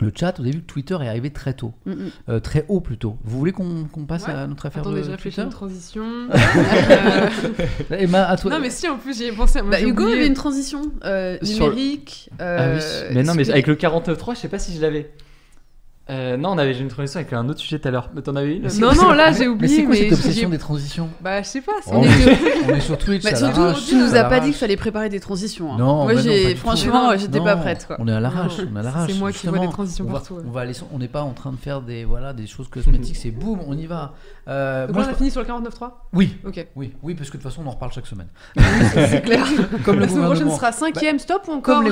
le 0.00 0.10
chat, 0.14 0.34
vous 0.38 0.42
avez 0.44 0.52
vu 0.52 0.60
que 0.62 0.66
Twitter 0.66 0.96
est 1.02 1.08
arrivé 1.08 1.30
très 1.30 1.52
tôt, 1.54 1.72
Mm, 1.86 1.90
mm. 1.92 2.10
Euh, 2.30 2.40
très 2.40 2.64
haut 2.68 2.80
plutôt. 2.80 3.16
Vous 3.22 3.38
voulez 3.38 3.52
qu'on 3.52 3.86
passe 4.08 4.26
Ouais. 4.26 4.32
à 4.32 4.46
notre 4.46 4.66
affaire 4.66 4.82
Attendez, 4.82 5.02
de 5.02 5.14
Twitter 5.16 5.42
une 5.42 5.50
transition. 5.50 6.04
Emma, 7.90 8.24
à 8.26 8.36
toi. 8.36 8.50
non, 8.50 8.58
mais 8.60 8.70
si, 8.70 8.88
en 8.88 8.96
plus, 8.98 9.16
j'y 9.16 9.24
ai 9.24 9.32
pensé. 9.32 9.62
Moi, 9.62 9.72
Bah, 9.72 9.80
Hugo 9.82 10.02
oublié. 10.04 10.18
avait 10.18 10.26
une 10.26 10.34
transition 10.34 10.82
euh, 11.04 11.38
numérique. 11.42 12.30
Ah 12.38 12.70
oui. 12.74 12.80
Mais 13.14 13.22
non, 13.22 13.34
mais 13.34 13.48
avec 13.50 13.66
le 13.66 13.74
49.3, 13.76 14.34
je 14.34 14.40
sais 14.40 14.48
pas 14.48 14.58
si 14.58 14.74
je 14.74 14.80
l'avais. 14.80 15.12
Euh, 16.10 16.36
non, 16.36 16.50
on 16.50 16.58
avait 16.58 16.74
j'ai 16.74 16.80
une 16.82 16.88
transition 16.88 17.20
avec 17.20 17.32
un 17.32 17.48
autre 17.48 17.60
sujet 17.60 17.78
tout 17.78 17.86
à 17.86 17.90
l'heure. 17.92 18.10
Mais 18.14 18.20
t'en 18.22 18.34
avais 18.34 18.56
une 18.56 18.66
Non, 18.80 18.92
non, 18.94 19.12
là 19.14 19.30
j'ai 19.32 19.40
Mais 19.40 19.46
oublié. 19.46 19.76
c'est 19.76 19.82
quoi 19.84 19.92
mais 19.94 19.98
cette 20.00 20.12
obsession 20.12 20.48
des 20.48 20.58
transitions? 20.58 21.08
Bah, 21.20 21.40
je 21.42 21.46
sais 21.46 21.60
pas. 21.60 21.72
c'est- 21.84 21.92
on, 21.94 22.02
est, 22.02 22.08
on 22.68 22.74
est 22.74 22.80
sur 22.80 22.98
Twitch, 22.98 23.22
Bah, 23.22 23.34
surtout, 23.36 23.62
tu 23.88 23.94
nous 23.96 24.14
as 24.16 24.24
pas 24.24 24.40
dit 24.40 24.46
qu'il 24.46 24.54
fallait 24.56 24.76
préparer 24.76 25.08
des 25.08 25.20
transitions. 25.20 25.72
hein. 25.72 25.76
Non, 25.78 26.02
Moi, 26.04 26.14
bah 26.14 26.20
j'ai 26.20 26.54
franchement, 26.56 27.16
j'étais 27.16 27.40
pas 27.40 27.56
prête. 27.56 27.86
Quoi. 27.86 27.96
On 28.00 28.08
est 28.08 28.12
à 28.12 28.18
l'arrache, 28.20 28.58
Non, 28.58 28.64
on 28.72 28.76
est 28.76 28.80
à 28.80 28.82
l'arrache. 28.82 29.10
c'est 29.12 29.18
moi 29.18 29.30
qui 29.32 29.46
vois 29.46 29.52
justement. 29.52 29.66
des 29.66 29.72
transitions 29.72 30.04
on 30.08 30.12
va, 30.12 30.18
partout, 30.18 30.34
ouais. 30.34 30.42
On 30.46 30.50
va 30.50 30.60
aller, 30.62 30.72
on 30.92 30.98
n'est 30.98 31.08
pas 31.08 31.22
en 31.22 31.32
train 31.32 31.52
de 31.52 31.56
faire 31.58 31.80
des 31.80 32.04
voilà 32.04 32.32
des 32.32 32.46
choses 32.48 32.68
cosmétiques, 32.68 33.16
c'est 33.16 33.30
boum, 33.30 33.60
on 33.66 33.76
y 33.78 33.86
va. 33.86 34.14
Euh, 34.48 34.86
Donc 34.88 34.96
moi, 34.96 35.04
on 35.04 35.08
je- 35.08 35.12
a 35.12 35.16
fini 35.16 35.30
sur 35.30 35.40
le 35.42 35.46
49.3 35.46 35.90
Oui, 36.12 36.36
Ok. 36.44 36.66
oui, 36.74 36.92
oui, 37.04 37.14
parce 37.14 37.30
que 37.30 37.36
de 37.36 37.42
toute 37.42 37.50
façon 37.52 37.62
on 37.64 37.68
en 37.68 37.72
reparle 37.72 37.92
chaque 37.92 38.06
semaine. 38.06 38.26
C'est 38.56 39.22
clair. 39.22 39.46
Comme 39.84 40.00
La 40.00 40.08
semaine 40.08 40.24
prochaine 40.24 40.50
sera 40.50 40.72
cinquième 40.72 41.18
stop 41.18 41.42
ou 41.48 41.52
encore? 41.52 41.84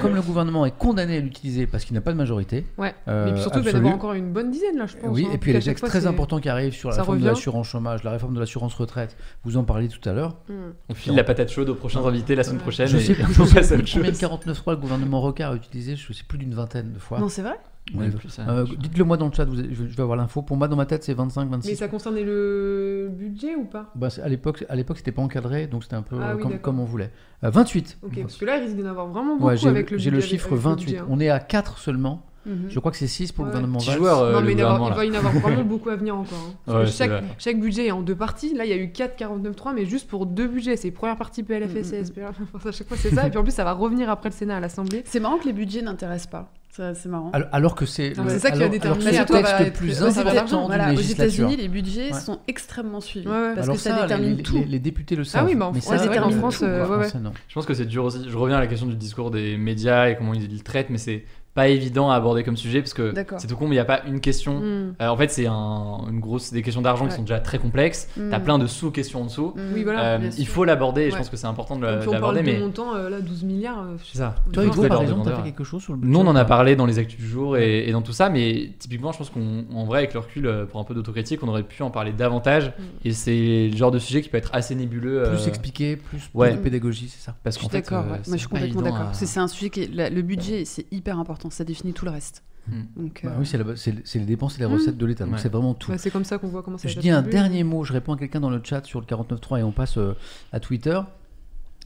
comme, 0.00 0.14
le 0.14 0.22
gouvernement 0.22 0.64
est 0.64 0.76
condamné 0.78 1.18
à 1.18 1.20
l'utiliser 1.20 1.66
parce 1.66 1.84
qu'il 1.84 1.94
n'a 1.94 2.00
pas 2.00 2.12
de 2.12 2.16
majorité. 2.16 2.64
Ouais. 2.78 2.94
euh, 3.08 3.26
Mais 3.26 3.32
puis 3.32 3.42
surtout, 3.42 3.60
va 3.72 3.78
y 3.78 3.80
avoir 3.80 3.94
encore 3.94 4.12
une 4.14 4.32
bonne 4.32 4.50
dizaine 4.50 4.76
là, 4.76 4.86
je 4.86 4.96
pense. 4.96 5.10
Oui, 5.14 5.26
hein. 5.28 5.32
et 5.34 5.38
puis 5.38 5.50
il 5.50 5.54
y 5.54 5.56
a 5.56 5.60
des 5.60 5.64
textes 5.66 5.80
fois, 5.80 5.88
très 5.88 6.06
importants 6.06 6.40
qui 6.40 6.48
arrivent 6.48 6.72
sur 6.74 6.88
la 6.90 6.94
ça 6.96 7.02
réforme 7.02 7.20
de 7.20 7.26
l'assurance 7.26 7.68
chômage, 7.68 8.04
la 8.04 8.10
réforme 8.12 8.34
de 8.34 8.40
l'assurance 8.40 8.74
retraite. 8.74 9.16
Vous 9.44 9.56
en 9.56 9.64
parlez 9.64 9.88
tout 9.88 10.06
à 10.08 10.12
l'heure. 10.12 10.36
Hmm. 10.48 10.72
On 10.88 10.94
file 10.94 11.14
la 11.14 11.24
patate 11.24 11.50
chaude 11.50 11.68
aux 11.68 11.74
prochains 11.74 12.04
invités 12.04 12.34
la 12.34 12.42
semaine 12.44 12.56
Ouais. 12.58 12.62
prochaine. 12.62 12.88
Je 12.88 12.96
et 12.96 13.00
sais 13.00 13.14
plus, 13.14 13.24
je 13.34 13.42
sais 13.44 13.76
combien 13.94 14.10
de 14.10 14.16
chose. 14.16 14.20
49.3 14.20 14.70
le 14.72 14.76
gouvernement 14.76 15.20
Rocard 15.20 15.52
a 15.52 15.56
utilisé, 15.56 15.96
je 15.96 16.12
sais 16.12 16.24
plus 16.26 16.38
d'une 16.38 16.54
vingtaine 16.54 16.92
de 16.92 16.98
fois. 16.98 17.18
Non, 17.18 17.28
c'est 17.28 17.42
vrai 17.42 17.56
Euh. 17.94 18.64
Dites-le 18.80 19.04
moi 19.04 19.16
dans 19.16 19.26
le 19.28 19.32
chat, 19.32 19.44
vous- 19.44 19.54
je 19.56 19.62
vais 19.62 19.74
je 19.88 19.96
vais 19.96 20.02
avoir 20.02 20.16
l'info. 20.16 20.42
Pour 20.42 20.56
moi, 20.56 20.66
dans 20.66 20.74
ma 20.76 20.86
tête, 20.86 21.04
c'est 21.04 21.14
25, 21.14 21.48
26. 21.48 21.68
Mais 21.70 21.74
ça 21.76 21.86
concernait 21.88 22.24
le 22.24 23.08
budget 23.12 23.54
ou 23.54 23.64
pas? 23.64 23.92
Bah, 23.94 24.08
à 24.22 24.28
l'époque, 24.28 24.64
à 24.68 24.74
l'époque, 24.74 24.98
c'était 24.98 25.12
pas 25.12 25.22
encadré, 25.22 25.66
donc 25.68 25.84
c'était 25.84 25.94
un 25.94 26.02
peu 26.02 26.16
Ah 26.20 26.30
euh, 26.30 26.34
oui, 26.34 26.58
comme, 26.60 26.80
on 26.80 26.84
voulait. 26.84 27.10
Euh, 27.44 27.50
28. 27.50 27.98
Ok, 28.02 28.20
parce 28.22 28.36
que 28.36 28.44
là, 28.44 28.56
il 28.56 28.64
risque 28.64 28.76
d'en 28.76 28.88
avoir 28.90 29.06
vraiment 29.06 29.36
beaucoup 29.36 29.46
Ouais, 29.46 29.66
avec 29.68 29.90
le 29.92 29.98
j'ai 29.98 30.10
le 30.10 30.16
budget, 30.16 30.28
chiffre 30.28 30.46
avec 30.46 30.56
le 30.56 30.62
28. 30.70 30.84
budget, 30.86 30.98
hein. 30.98 31.06
On 31.08 31.20
est 31.20 31.28
à 31.30 31.38
4 31.38 31.78
seulement. 31.78 32.26
Mhm. 32.46 32.66
Je 32.70 32.78
crois 32.78 32.92
que 32.92 32.96
c'est 32.96 33.06
6 33.08 33.32
pour 33.32 33.44
le 33.44 33.50
gouvernement 33.50 33.78
Petit 33.78 33.88
Valls. 33.88 33.98
joueur, 33.98 34.18
euh, 34.20 34.32
non, 34.34 34.40
le 34.40 34.46
mais 34.46 34.52
il, 34.52 34.64
en 34.64 34.68
va 34.90 35.04
y 35.04 35.10
en 35.10 35.14
avoir 35.14 35.32
vraiment 35.34 35.64
beaucoup 35.64 35.90
à 35.90 35.96
venir 35.96 36.16
encore. 36.16 36.38
hein. 36.48 36.54
Parce 36.64 36.78
Ouais, 36.78 36.84
que 36.84 36.90
c'est 36.90 37.22
chaque, 37.38 37.60
budget 37.60 37.86
est 37.86 37.90
en 37.90 38.02
deux 38.02 38.14
parties. 38.14 38.54
Là, 38.54 38.64
il 38.64 38.70
y 38.70 38.72
a 38.72 38.76
eu 38.76 38.92
4 38.92 39.16
49.3, 39.18 39.72
mais 39.74 39.84
juste 39.84 40.08
pour 40.08 40.26
deux 40.26 40.46
budgets. 40.46 40.76
C'est 40.76 40.90
première 40.92 41.16
partie 41.16 41.42
PLFSS, 41.42 42.12
Mm, 42.16 42.68
à 42.68 42.72
chaque 42.72 42.86
fois 42.88 42.96
c'est 42.96 43.14
ça. 43.14 43.26
Et 43.26 43.30
puis 43.30 43.38
en 43.38 43.42
plus, 43.42 43.52
ça 43.52 43.64
va 43.64 43.72
revenir 43.72 44.08
après 44.10 44.28
le 44.30 44.34
Sénat 44.34 44.56
à 44.56 44.60
l'Assemblée. 44.60 45.02
C'est 45.06 45.20
marrant 45.20 45.38
que 45.38 45.46
les 45.46 45.52
budgets 45.52 45.82
n'intéressent 45.82 46.30
pas. 46.30 46.52
C'est 46.76 47.06
marrant. 47.06 47.30
Alors, 47.32 47.48
alors 47.52 47.74
que 47.74 47.86
c'est 47.86 48.12
Ah, 48.18 48.22
le- 48.24 48.28
c'est 48.28 48.38
ça 48.38 48.50
qui 48.50 48.58
va 48.58 48.64
alors- 48.64 48.72
déterminer 48.72 49.10
le 49.12 49.16
texte 49.24 49.32
va 49.32 49.64
le 49.64 49.70
plus 49.72 50.02
important 50.02 50.66
Voilà, 50.66 50.92
aux. 50.92 50.96
États-Unis, 51.00 51.56
les 51.56 51.68
budgets 51.68 52.12
Ouais. 52.12 52.20
sont 52.20 52.38
extrêmement 52.48 53.00
suivis 53.00 53.26
Ouais, 53.26 53.32
ouais. 53.32 53.54
parce 53.54 53.64
Alors 53.66 53.76
que 53.76 53.82
ça, 53.82 53.96
ça, 53.96 54.02
détermine 54.02 54.36
les, 54.36 54.42
tout. 54.42 54.56
les- 54.56 54.64
les 54.66 54.78
députés 54.78 55.16
le 55.16 55.24
savent. 55.24 55.46
oui, 55.46 55.54
bah, 55.54 55.68
en 55.68 55.72
mais 55.72 55.80
France, 55.80 56.02
ça, 56.02 56.06
qu'en 56.08 56.28
euh, 56.30 56.38
France, 56.38 56.62
en 56.62 56.66
euh. 56.66 57.30
Je 57.48 57.54
pense 57.54 57.64
que 57.64 57.72
c'est 57.72 57.86
dur 57.86 58.04
aussi. 58.04 58.26
Je 58.28 58.36
reviens 58.36 58.58
à 58.58 58.60
la 58.60 58.66
question 58.66 58.86
du 58.86 58.94
discours 58.94 59.30
des 59.30 59.56
médias 59.56 60.10
et 60.10 60.16
comment 60.16 60.34
ils 60.34 60.52
le 60.52 60.60
traitent, 60.60 60.90
mais 60.90 60.98
c'est 60.98 61.24
pas 61.56 61.68
évident 61.68 62.10
à 62.10 62.14
aborder 62.14 62.44
comme 62.44 62.56
sujet 62.56 62.80
parce 62.80 62.94
que 62.94 63.12
c'est 63.38 63.48
tout 63.48 63.56
con, 63.56 63.64
mais 63.64 63.74
il 63.74 63.78
n'y 63.78 63.80
a 63.80 63.84
pas 63.84 64.02
une 64.06 64.20
question. 64.20 64.60
Hmm. 64.60 64.94
Euh, 65.00 65.08
en 65.08 65.16
fait, 65.16 65.30
c'est 65.30 65.46
un, 65.46 66.02
une 66.10 66.20
grosse, 66.20 66.52
des 66.52 66.62
questions 66.62 66.82
d'argent 66.82 67.08
qui 67.08 67.14
sont 67.14 67.22
déjà 67.22 67.40
très 67.40 67.58
complexes. 67.58 68.08
Mm. 68.16 68.30
T'as 68.30 68.40
plein 68.40 68.58
de 68.58 68.66
sous-questions 68.66 69.22
en 69.22 69.24
dessous. 69.24 69.54
Mm. 69.56 69.60
Oui, 69.74 69.82
voilà. 69.82 70.18
Euh, 70.18 70.30
il 70.38 70.46
faut 70.46 70.64
l'aborder 70.64 71.02
et 71.02 71.10
je 71.10 71.16
pense 71.16 71.30
que 71.30 71.36
c'est 71.36 71.46
important 71.46 71.76
de 71.76 71.86
l'aborder. 71.86 72.40
de 72.40 72.44
Mais 72.44 72.58
montant, 72.58 72.94
euh, 72.94 73.08
là, 73.08 73.20
12 73.20 73.44
milliards. 73.44 73.80
euh, 73.80 73.96
c'est 74.04 74.18
ça. 74.18 74.34
Toi, 74.52 74.64
Hugo, 74.64 74.82
fait 74.82 74.88
par 74.88 75.02
exemple, 75.02 75.22
t'as 75.24 75.36
fait 75.36 75.42
quelque 75.44 75.64
chose 75.64 75.82
sur 75.82 75.94
le 75.94 75.98
budget 75.98 76.12
Nous, 76.12 76.20
on 76.20 76.26
en 76.26 76.36
a 76.36 76.44
parlé 76.44 76.76
dans 76.76 76.86
les 76.86 76.98
actus 76.98 77.18
du 77.18 77.26
jour 77.26 77.56
et, 77.56 77.88
et 77.88 77.92
dans 77.92 78.02
tout 78.02 78.12
ça, 78.12 78.28
mais 78.28 78.70
typiquement, 78.78 79.12
je 79.12 79.18
pense 79.18 79.30
qu'en 79.30 79.84
vrai, 79.84 79.98
avec 80.00 80.14
le 80.14 80.20
recul, 80.20 80.66
pour 80.70 80.80
un 80.80 80.84
peu 80.84 80.94
d'autocritique, 80.94 81.42
on 81.42 81.48
aurait 81.48 81.62
pu 81.62 81.82
en 81.82 81.90
parler 81.90 82.12
davantage. 82.12 82.68
Mm. 82.68 82.82
Et 83.06 83.12
c'est 83.12 83.68
le 83.70 83.76
genre 83.76 83.90
de 83.90 83.98
sujet 83.98 84.20
qui 84.22 84.28
peut 84.28 84.38
être 84.38 84.50
assez 84.52 84.74
nébuleux. 84.74 85.22
euh, 85.22 85.30
Plus 85.30 85.48
expliqué, 85.48 85.96
plus, 85.96 86.30
ouais. 86.34 86.52
de 86.52 86.58
pédagogie, 86.58 87.08
c'est 87.08 87.24
ça. 87.24 87.34
Parce 87.42 87.56
qu'en 87.58 87.68
fait, 87.68 87.78
d'accord. 87.78 88.04
je 88.26 88.36
suis 88.36 88.48
complètement 88.48 88.82
d'accord. 88.82 89.08
C'est 89.12 89.26
c'est 89.26 89.40
un 89.40 89.48
sujet 89.48 89.70
qui 89.70 89.86
le 89.86 90.22
budget, 90.22 90.64
c'est 90.64 90.86
hyper 90.92 91.18
important. 91.18 91.45
Ça 91.50 91.64
définit 91.64 91.92
tout 91.92 92.04
le 92.04 92.10
reste. 92.10 92.42
Mm. 92.68 92.72
Donc, 92.96 93.20
Bah 93.22 93.30
euh, 93.30 93.36
oui, 93.38 93.46
c'est 93.46 93.58
la- 93.58 93.76
c'est 93.76 93.94
c'est 94.04 94.18
les 94.18 94.24
dépenses 94.24 94.56
et 94.56 94.60
les 94.60 94.66
Mm. 94.66 94.72
recettes 94.72 94.96
de 94.98 95.06
l'État, 95.06 95.24
donc 95.24 95.34
Ouais. 95.34 95.40
c'est 95.40 95.48
vraiment 95.52 95.74
tout. 95.74 95.90
Bah, 95.92 95.98
c'est 95.98 96.10
comme 96.10 96.24
ça 96.24 96.38
qu'on 96.38 96.48
voit 96.48 96.62
comment 96.62 96.78
ça 96.78 96.88
Je 96.88 96.98
dis 96.98 97.10
un 97.10 97.22
dernier 97.22 97.62
mot, 97.64 97.84
je 97.84 97.92
réponds 97.92 98.14
à 98.14 98.16
quelqu'un 98.18 98.40
dans 98.40 98.50
le 98.50 98.60
chat 98.62 98.84
sur 98.84 98.98
le 99.00 99.06
49.3 99.06 99.60
et 99.60 99.62
on 99.62 99.72
passe 99.72 99.98
euh, 99.98 100.14
à 100.52 100.58
Twitter. 100.60 101.00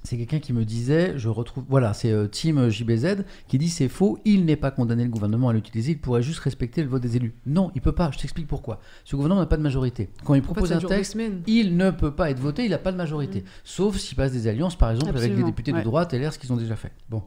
C'est 0.02 0.16
quelqu'un 0.16 0.38
qui 0.38 0.54
me 0.54 0.64
disait, 0.64 1.12
je 1.18 1.28
retrouve, 1.28 1.64
voilà, 1.68 1.92
c'est 1.92 2.10
euh, 2.10 2.26
Team 2.26 2.70
JBZ 2.70 3.16
qui 3.48 3.58
dit 3.58 3.68
c'est 3.68 3.90
faux, 3.90 4.18
il 4.24 4.46
n'est 4.46 4.56
pas 4.56 4.70
condamné 4.70 5.04
le 5.04 5.10
gouvernement 5.10 5.50
à 5.50 5.52
l'utiliser, 5.52 5.92
il 5.92 5.98
pourrait 5.98 6.22
juste 6.22 6.38
respecter 6.38 6.82
le 6.82 6.88
vote 6.88 7.02
des 7.02 7.16
élus. 7.16 7.34
Non, 7.44 7.70
il 7.74 7.82
peut 7.82 7.92
pas, 7.92 8.10
je 8.10 8.16
t'explique 8.18 8.46
pourquoi. 8.46 8.80
Ce 9.04 9.14
gouvernement 9.14 9.42
n'a 9.42 9.46
pas 9.46 9.58
de 9.58 9.62
majorité. 9.62 10.08
Quand 10.24 10.32
il 10.32 10.40
propose 10.40 10.72
un 10.72 10.78
texte, 10.80 11.18
il 11.46 11.76
ne 11.76 11.90
peut 11.90 12.12
pas 12.14 12.30
être 12.30 12.40
voté, 12.40 12.64
il 12.64 12.70
n'a 12.70 12.78
pas 12.78 12.92
de 12.92 12.96
majorité. 12.96 13.44
Sauf 13.62 13.98
s'il 13.98 14.16
passe 14.16 14.32
des 14.32 14.46
alliances, 14.46 14.74
par 14.74 14.90
exemple, 14.90 15.10
avec 15.10 15.20
les 15.20 15.26
Absolument, 15.26 15.48
députés 15.48 15.72
de 15.74 15.82
droite 15.82 16.14
et 16.14 16.18
l'air, 16.18 16.32
ce 16.32 16.38
qu'ils 16.38 16.50
ont 16.50 16.56
déjà 16.56 16.76
fait. 16.76 16.92
Bon. 17.10 17.22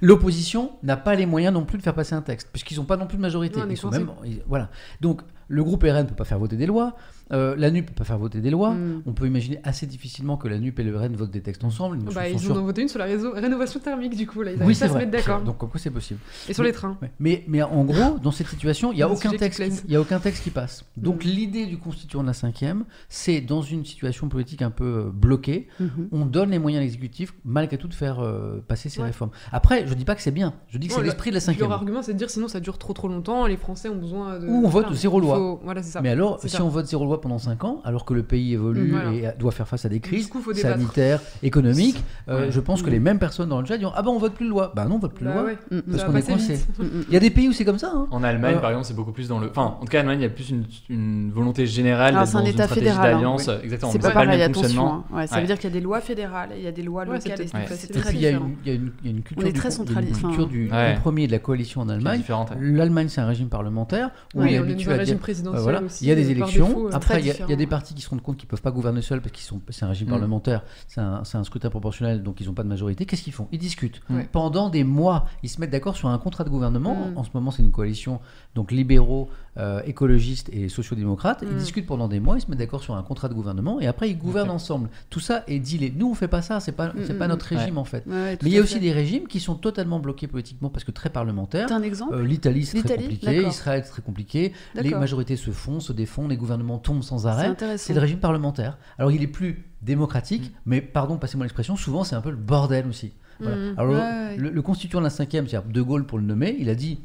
L'opposition 0.00 0.72
n'a 0.82 0.96
pas 0.96 1.14
les 1.14 1.26
moyens 1.26 1.52
non 1.54 1.64
plus 1.64 1.78
de 1.78 1.82
faire 1.82 1.94
passer 1.94 2.14
un 2.14 2.22
texte, 2.22 2.48
puisqu'ils 2.52 2.76
n'ont 2.78 2.84
pas 2.84 2.96
non 2.96 3.06
plus 3.06 3.16
de 3.16 3.22
majorité. 3.22 3.58
Non, 3.60 3.66
ils 3.70 3.76
sont 3.76 3.90
même, 3.90 4.06
ils- 4.24 4.42
voilà. 4.46 4.70
Donc, 5.00 5.22
le 5.48 5.64
groupe 5.64 5.82
RN 5.82 5.98
ne 5.98 6.02
peut 6.04 6.14
pas 6.14 6.24
faire 6.24 6.38
voter 6.38 6.56
des 6.56 6.66
lois, 6.66 6.94
euh, 7.32 7.54
la 7.56 7.70
NUP 7.70 7.84
ne 7.84 7.88
peut 7.88 7.94
pas 7.94 8.04
faire 8.04 8.18
voter 8.18 8.40
des 8.40 8.50
lois. 8.50 8.72
Mm. 8.74 9.02
On 9.06 9.12
peut 9.12 9.26
imaginer 9.26 9.58
assez 9.64 9.86
difficilement 9.86 10.36
que 10.36 10.48
la 10.48 10.58
NUP 10.58 10.78
et 10.78 10.82
le 10.82 10.96
RN 10.96 11.14
votent 11.16 11.30
des 11.30 11.40
textes 11.42 11.64
ensemble. 11.64 11.98
Bah, 12.14 12.28
ils 12.28 12.34
en 12.34 12.38
censure. 12.38 12.56
ont 12.56 12.62
voté 12.64 12.82
une 12.82 12.88
sur 12.88 12.98
la 12.98 13.04
réseau- 13.06 13.32
rénovation 13.32 13.80
thermique, 13.80 14.16
du 14.16 14.26
coup. 14.26 14.42
Là, 14.42 14.52
ils 14.52 14.62
Oui, 14.62 14.74
c'est 14.74 14.86
se 14.86 14.90
vrai. 14.92 15.00
mettre 15.00 15.12
d'accord. 15.12 15.42
Donc, 15.42 15.58
comme 15.58 15.70
quoi 15.70 15.80
c'est 15.80 15.90
possible. 15.90 16.20
Et 16.48 16.54
sur 16.54 16.62
les 16.62 16.72
trains. 16.72 16.96
Mais, 17.20 17.44
mais 17.48 17.62
en 17.62 17.84
gros, 17.84 18.18
dans 18.22 18.30
cette 18.30 18.48
situation, 18.48 18.92
il 18.92 18.96
n'y 18.96 19.02
a, 19.02 19.06
Un 19.06 19.10
aucun 19.10 19.30
texte 19.30 19.60
qui- 19.62 19.68
plaise. 19.68 19.84
il 19.86 19.92
y 19.92 19.96
a 19.96 20.00
aucun 20.00 20.20
texte 20.20 20.42
qui 20.42 20.50
passe. 20.50 20.84
Donc 20.96 21.24
Mm. 21.24 21.28
l'idée 21.28 21.66
du 21.66 21.78
constituant 21.78 22.22
de 22.22 22.26
la 22.28 22.32
cinquième, 22.32 22.84
c'est 23.08 23.40
dans 23.40 23.62
une 23.62 23.84
situation 23.84 24.28
politique 24.28 24.62
un 24.62 24.70
peu 24.70 24.84
euh, 25.06 25.10
bloquée, 25.12 25.68
mhm. 25.80 26.08
on 26.12 26.24
donne 26.26 26.50
les 26.50 26.58
moyens 26.58 26.80
à 26.80 26.84
l'exécutif, 26.84 27.34
malgré 27.44 27.76
tout, 27.78 27.88
de 27.88 27.94
faire 27.94 28.20
euh, 28.20 28.64
passer 28.66 28.88
ces 28.88 29.00
Ouais. 29.00 29.06
réformes. 29.06 29.30
Après, 29.52 29.86
je 29.86 29.94
dis 29.94 30.04
pas 30.04 30.14
que 30.14 30.22
c'est 30.22 30.30
bien, 30.30 30.54
je 30.68 30.78
dis 30.78 30.88
que 30.88 30.92
c'est 30.94 31.00
le- 31.00 31.06
l'esprit 31.06 31.30
de 31.30 31.34
la 31.34 31.40
cinquième. 31.40 31.68
Leur 31.68 31.78
argument, 31.78 32.02
c'est 32.02 32.12
de 32.14 32.18
dire 32.18 32.30
sinon 32.30 32.48
ça 32.48 32.60
dure 32.60 32.78
trop 32.78 32.92
trop 32.92 33.08
longtemps, 33.08 33.46
les 33.46 33.56
Français 33.56 33.88
ont 33.88 33.96
besoin 33.96 34.38
de. 34.38 34.46
Ou 34.46 34.64
on 34.64 34.68
vote 34.68 34.92
zéro 34.94 35.20
loi. 35.20 35.36
faut- 35.36 35.60
Voilà, 35.64 35.82
c'est 35.82 35.90
ça. 35.92 36.00
Mais 36.00 36.10
alors, 36.10 36.40
si 36.44 36.60
on 36.60 36.68
vote 36.68 36.86
zéro 36.86 37.04
loi 37.04 37.17
pendant 37.20 37.38
5 37.38 37.64
ans, 37.64 37.80
alors 37.84 38.04
que 38.04 38.14
le 38.14 38.22
pays 38.22 38.54
évolue 38.54 38.88
Mm, 38.88 38.90
voilà. 38.90 39.12
et 39.12 39.26
a- 39.26 39.32
doit 39.32 39.52
faire 39.52 39.66
face 39.68 39.84
à 39.84 39.88
des 39.88 40.00
crises 40.00 40.26
coup, 40.28 40.42
sanitaires, 40.54 41.20
économiques, 41.42 42.02
euh, 42.28 42.46
Ouais. 42.46 42.50
je 42.52 42.60
pense 42.60 42.82
que 42.82 42.88
Mm. 42.88 42.92
les 42.92 43.00
mêmes 43.00 43.18
personnes 43.18 43.48
dans 43.48 43.60
le 43.60 43.66
chat 43.66 43.78
diront 43.78 43.92
Ah 43.94 44.02
ben 44.02 44.10
on 44.10 44.18
vote 44.18 44.34
plus 44.34 44.44
de 44.46 44.50
loi. 44.50 44.72
Bah 44.74 44.84
non, 44.86 44.96
on 44.96 44.98
vote 44.98 45.12
plus 45.14 45.24
de 45.24 45.30
Bah 45.30 45.36
loi. 45.36 45.44
ouais, 45.44 45.58
Mm, 45.70 45.76
mm. 45.76 45.82
Parce 45.90 46.04
qu'on 46.04 46.16
est 46.16 46.22
coincé. 46.22 46.54
vite. 46.54 46.78
Mm, 46.78 46.82
mm. 46.84 47.04
Il 47.08 47.14
y 47.14 47.16
a 47.16 47.20
des 47.20 47.30
pays 47.30 47.48
où 47.48 47.52
c'est 47.52 47.64
comme 47.64 47.78
ça. 47.78 47.92
hein. 47.94 48.06
En 48.10 48.22
Allemagne, 48.22 48.56
Euh, 48.56 48.60
par 48.60 48.70
exemple, 48.70 48.86
c'est 48.86 48.94
beaucoup 48.96 49.12
plus 49.12 49.28
dans 49.28 49.38
le. 49.38 49.48
Enfin, 49.50 49.76
en 49.80 49.84
tout 49.84 49.86
cas, 49.86 49.98
en 49.98 50.00
Allemagne, 50.02 50.20
il 50.20 50.22
y 50.22 50.26
a 50.26 50.30
plus 50.30 50.50
une, 50.50 50.64
une 50.88 51.30
volonté 51.30 51.66
générale 51.66 52.14
d'être 52.14 52.26
c'est 52.26 52.36
un 52.36 52.40
dans 52.40 52.46
une 52.46 52.52
État 52.52 52.64
stratégie 52.64 52.90
hein. 52.90 53.02
d'alliance. 53.02 53.48
Exactement. 53.62 53.92
C'est 53.92 53.98
pas 53.98 54.08
le 54.08 54.14
même 54.14 54.26
pareil, 54.26 54.42
attention. 54.42 54.62
fonctionnement. 54.62 55.04
hein. 55.12 55.16
Ouais, 55.16 55.26
ça 55.26 55.40
veut 55.40 55.46
dire 55.46 55.56
qu'il 55.58 55.70
y 55.70 55.72
a 55.72 55.74
des 55.74 55.80
lois 55.80 56.00
fédérales, 56.00 56.50
il 56.56 56.62
y 56.62 56.66
a 56.66 56.72
des 56.72 56.82
lois 56.82 57.04
locales. 57.04 57.22
c'est 57.70 57.92
très 57.92 58.08
puis 58.10 58.18
il 58.18 58.22
y, 58.22 58.26
a 58.26 58.30
différent. 58.30 58.46
une, 58.46 58.54
il 58.64 58.72
y 58.72 58.74
a 59.18 59.22
culture, 59.22 59.46
est 59.46 59.52
du, 59.52 59.58
très 59.58 59.68
il 59.68 59.72
y 59.72 59.76
a 59.76 59.80
une 59.80 59.86
centraliste, 59.86 60.12
culture 60.20 60.30
enfin. 60.44 60.52
du 60.52 60.70
Ouais. 60.70 60.92
compromis 60.94 61.24
et 61.24 61.26
de 61.26 61.32
la 61.32 61.38
coalition 61.38 61.80
en 61.82 61.88
Allemagne. 61.88 62.22
L'Allemagne, 62.60 63.08
c'est 63.08 63.20
un 63.20 63.26
régime 63.26 63.48
parlementaire 63.48 64.10
où 64.34 64.42
il 64.44 64.52
est 64.54 64.58
on 64.58 64.64
est 64.64 64.70
habitué 64.70 64.84
dans 64.86 64.90
un 64.92 64.94
à 64.94 64.98
régime 64.98 65.14
dire 65.16 65.20
présidentiel 65.22 65.74
euh, 65.76 65.80
il 66.00 66.06
y 66.08 66.10
a 66.10 66.14
des 66.14 66.26
euh, 66.26 66.30
élections. 66.30 66.66
défaut. 66.68 66.90
Après, 67.16 67.20
il 67.20 67.26
y, 67.26 67.30
a, 67.30 67.50
y 67.52 67.56
des 67.56 67.66
partis 67.66 67.94
qui 67.94 68.02
se 68.02 68.10
rendent 68.10 68.22
compte 68.22 68.36
qu'ils 68.36 68.48
peuvent 68.48 68.62
pas 68.62 68.70
gouverner 68.70 69.02
seuls 69.02 69.20
parce 69.20 69.32
qu'ils 69.32 69.44
sont, 69.44 69.60
c'est 69.70 69.84
un 69.84 69.88
régime 69.88 70.08
Mm. 70.08 70.10
parlementaire, 70.10 70.62
c'est 70.86 71.00
un, 71.00 71.44
scrutin 71.44 71.70
proportionnel, 71.70 72.22
donc 72.22 72.40
ils 72.40 72.46
n'ont 72.46 72.54
pas 72.54 72.62
de 72.62 72.68
majorité. 72.68 73.06
Qu'est-ce 73.06 73.22
qu'ils 73.22 73.32
font? 73.32 73.48
Ils 73.52 73.58
discutent 73.58 74.00
pendant 74.32 74.68
des 74.70 74.84
mois. 74.84 75.26
Ils 75.42 75.48
se 75.48 75.60
mettent 75.60 75.70
d'accord 75.70 75.96
sur 75.96 76.08
un 76.08 76.18
contrat 76.18 76.44
de 76.44 76.50
gouvernement. 76.50 76.94
Mm. 76.94 77.18
En 77.18 77.24
ce 77.24 77.30
moment, 77.34 77.50
c'est 77.50 77.62
une 77.62 77.70
coalition 77.72 78.20
donc 78.54 78.72
libéraux, 78.72 79.28
euh, 79.56 79.80
écologistes 79.86 80.48
et 80.52 80.68
sociaux-démocrates. 80.68 81.40
Ils 81.42 81.48
Mm. 81.54 81.58
discutent 81.58 81.86
pendant 81.86 82.08
des 82.08 82.20
mois. 82.20 82.36
Ils 82.36 82.40
se 82.42 82.48
mettent 82.50 82.58
d'accord 82.58 82.82
sur 82.82 82.94
un 82.94 83.02
contrat 83.02 83.28
de 83.28 83.34
gouvernement 83.34 83.80
et 83.80 83.86
après 83.86 84.08
ils 84.10 84.16
gouvernent 84.18 84.50
ensemble. 84.50 84.88
Tout 85.10 85.20
ça 85.20 85.44
est 85.46 85.58
dealé. 85.58 85.92
Nous, 85.96 86.08
on 86.10 86.14
fait 86.14 86.28
pas 86.28 86.42
ça. 86.42 86.60
C'est 86.60 86.72
pas, 86.72 86.92
c'est 87.04 87.14
Mm, 87.14 87.18
pas 87.18 87.26
mm, 87.26 87.30
notre 87.30 87.46
régime 87.46 87.78
en 87.78 87.84
fait. 87.84 88.04
Ouais, 88.06 88.38
Mais 88.42 88.50
il 88.50 88.52
y 88.52 88.58
a 88.58 88.60
aussi 88.62 88.74
fait. 88.74 88.80
des 88.80 88.92
régimes 88.92 89.26
qui 89.26 89.40
sont 89.40 89.54
totalement 89.54 89.98
bloqués 90.00 90.26
politiquement 90.26 90.68
parce 90.70 90.84
que 90.84 90.90
très 90.92 91.10
parlementaires. 91.10 91.70
Un 91.72 91.82
exemple? 91.82 92.14
Euh, 92.14 92.24
L'Italie, 92.24 92.64
c'est 92.66 92.82
très 92.82 92.96
compliqué. 92.96 93.46
Israël, 93.46 93.82
c'est 93.84 93.90
très 93.90 94.02
compliqué. 94.02 94.52
Les 94.74 94.90
majorités 94.90 95.36
se 95.36 95.50
font, 95.50 95.80
se 95.80 95.92
défont, 95.92 96.28
les 96.28 96.36
gouvernements 96.36 96.78
tombent 96.78 96.97
sans 97.02 97.26
arrêt. 97.26 97.54
C'est 97.76 97.94
le 97.94 98.00
régime 98.00 98.18
parlementaire. 98.18 98.78
Alors, 98.98 99.10
il 99.12 99.22
est 99.22 99.26
plus 99.28 99.64
démocratique, 99.82 100.50
Mm. 100.50 100.54
mais 100.66 100.80
pardon, 100.80 101.16
passez-moi 101.18 101.44
l'expression, 101.46 101.76
souvent 101.76 102.04
c'est 102.04 102.16
un 102.16 102.20
peu 102.20 102.30
le 102.30 102.36
bordel 102.36 102.86
aussi. 102.88 103.12
Voilà. 103.40 103.56
Mm. 103.56 103.74
Alors, 103.78 103.92
Ouais, 103.94 103.98
ouais. 104.00 104.36
le, 104.36 104.50
le 104.50 104.62
constituant 104.62 104.98
de 105.00 105.04
la 105.04 105.10
cinquième, 105.10 105.46
c'est-à-dire 105.46 105.70
De 105.70 105.82
Gaulle 105.82 106.04
pour 106.06 106.18
le 106.18 106.24
nommer, 106.24 106.56
il 106.58 106.68
a 106.68 106.74
dit 106.74 107.00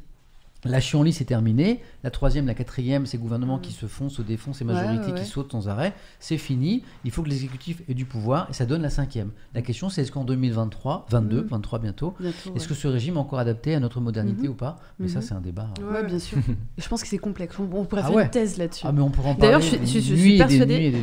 la 0.66 0.80
chienlit, 0.80 1.14
c'est 1.14 1.26
terminé. 1.26 1.82
La 2.04 2.12
troisième, 2.12 2.46
la 2.48 2.54
quatrième, 2.54 3.06
ces 3.06 3.18
gouvernements 3.18 3.58
Mm. 3.58 3.62
qui 3.62 3.72
se 3.74 3.86
font, 3.86 4.10
se 4.10 4.22
défont, 4.22 4.54
ces 4.54 4.64
majorités 4.64 5.08
ouais, 5.08 5.14
ouais. 5.14 5.20
qui 5.22 5.26
sautent 5.26 5.52
sans 5.52 5.68
arrêt, 5.70 5.94
c'est 6.20 6.38
fini. 6.38 6.84
Il 7.06 7.12
faut 7.12 7.22
que 7.24 7.30
l'exécutif 7.30 7.82
ait 7.90 7.94
du 7.94 8.06
pouvoir 8.06 8.48
et 8.50 8.54
ça 8.54 8.66
donne 8.66 8.82
la 8.82 8.90
cinquième. 8.90 9.32
La 9.54 9.62
question, 9.62 9.90
c'est 9.90 10.02
est-ce 10.02 10.12
qu'en 10.12 10.24
2023, 10.24 11.06
22, 11.10 11.42
Mm. 11.44 11.48
23 11.48 11.80
bientôt, 11.80 12.14
Bientôt, 12.20 12.36
est-ce 12.56 12.64
ouais. 12.64 12.70
que 12.70 12.74
ce 12.74 12.88
régime 12.88 13.16
est 13.16 13.20
encore 13.20 13.40
adapté 13.40 13.76
à 13.76 13.80
notre 13.80 14.00
modernité 14.02 14.44
Mhm. 14.44 14.50
ou 14.50 14.56
pas? 14.56 14.78
Mais 15.00 15.08
ça, 15.08 15.20
Mhm. 15.20 15.26
c'est 15.26 15.34
un 15.34 15.42
débat. 15.42 15.70
Ouais. 15.80 15.98
Ouais, 16.00 16.04
bien 16.06 16.20
sûr. 16.20 16.38
Je 16.78 16.88
pense 16.88 17.02
que 17.02 17.08
c'est 17.08 17.18
complexe. 17.18 17.56
On, 17.60 17.64
on 17.64 17.86
pourrait 17.86 18.02
Ah 18.06 18.10
faire 18.10 18.20
une 18.20 18.30
thèse 18.30 18.58
là-dessus. 18.58 18.86
Ah, 18.88 18.92
mais 18.92 19.02
on 19.02 19.10
pourrait 19.10 19.30
en 19.30 19.36
parler. 19.36 19.54
D'ailleurs, 19.54 19.62
je 19.62 19.78
je 19.86 20.00
suis- 20.00 20.38
je 20.38 20.38
persuadée-. 20.38 20.94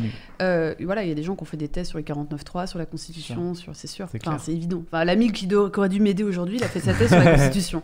Euh, 0.41 0.73
voilà, 0.83 1.03
il 1.03 1.09
y 1.09 1.11
a 1.11 1.15
des 1.15 1.23
gens 1.23 1.35
qui 1.35 1.43
ont 1.43 1.45
fait 1.45 1.57
des 1.57 1.67
thèses 1.67 1.87
sur 1.87 1.97
les 1.99 2.03
49.3, 2.03 2.65
sur 2.67 2.79
la 2.79 2.85
Constitution, 2.87 3.53
sur, 3.53 3.75
c'est 3.75 3.87
sûr. 3.87 4.07
C'est 4.11 4.27
Enfin, 4.27 4.37
évident. 4.51 4.83
Enfin, 4.87 5.03
l'ami 5.05 5.31
qui, 5.31 5.47
qui 5.47 5.55
aurait 5.55 5.89
dû 5.89 5.99
m'aider 5.99 6.23
aujourd'hui, 6.23 6.57
il 6.57 6.63
a 6.63 6.67
fait 6.67 6.79
sa 6.79 6.93
thèse 6.93 7.09
sur 7.09 7.19
la 7.19 7.31
Constitution. 7.37 7.83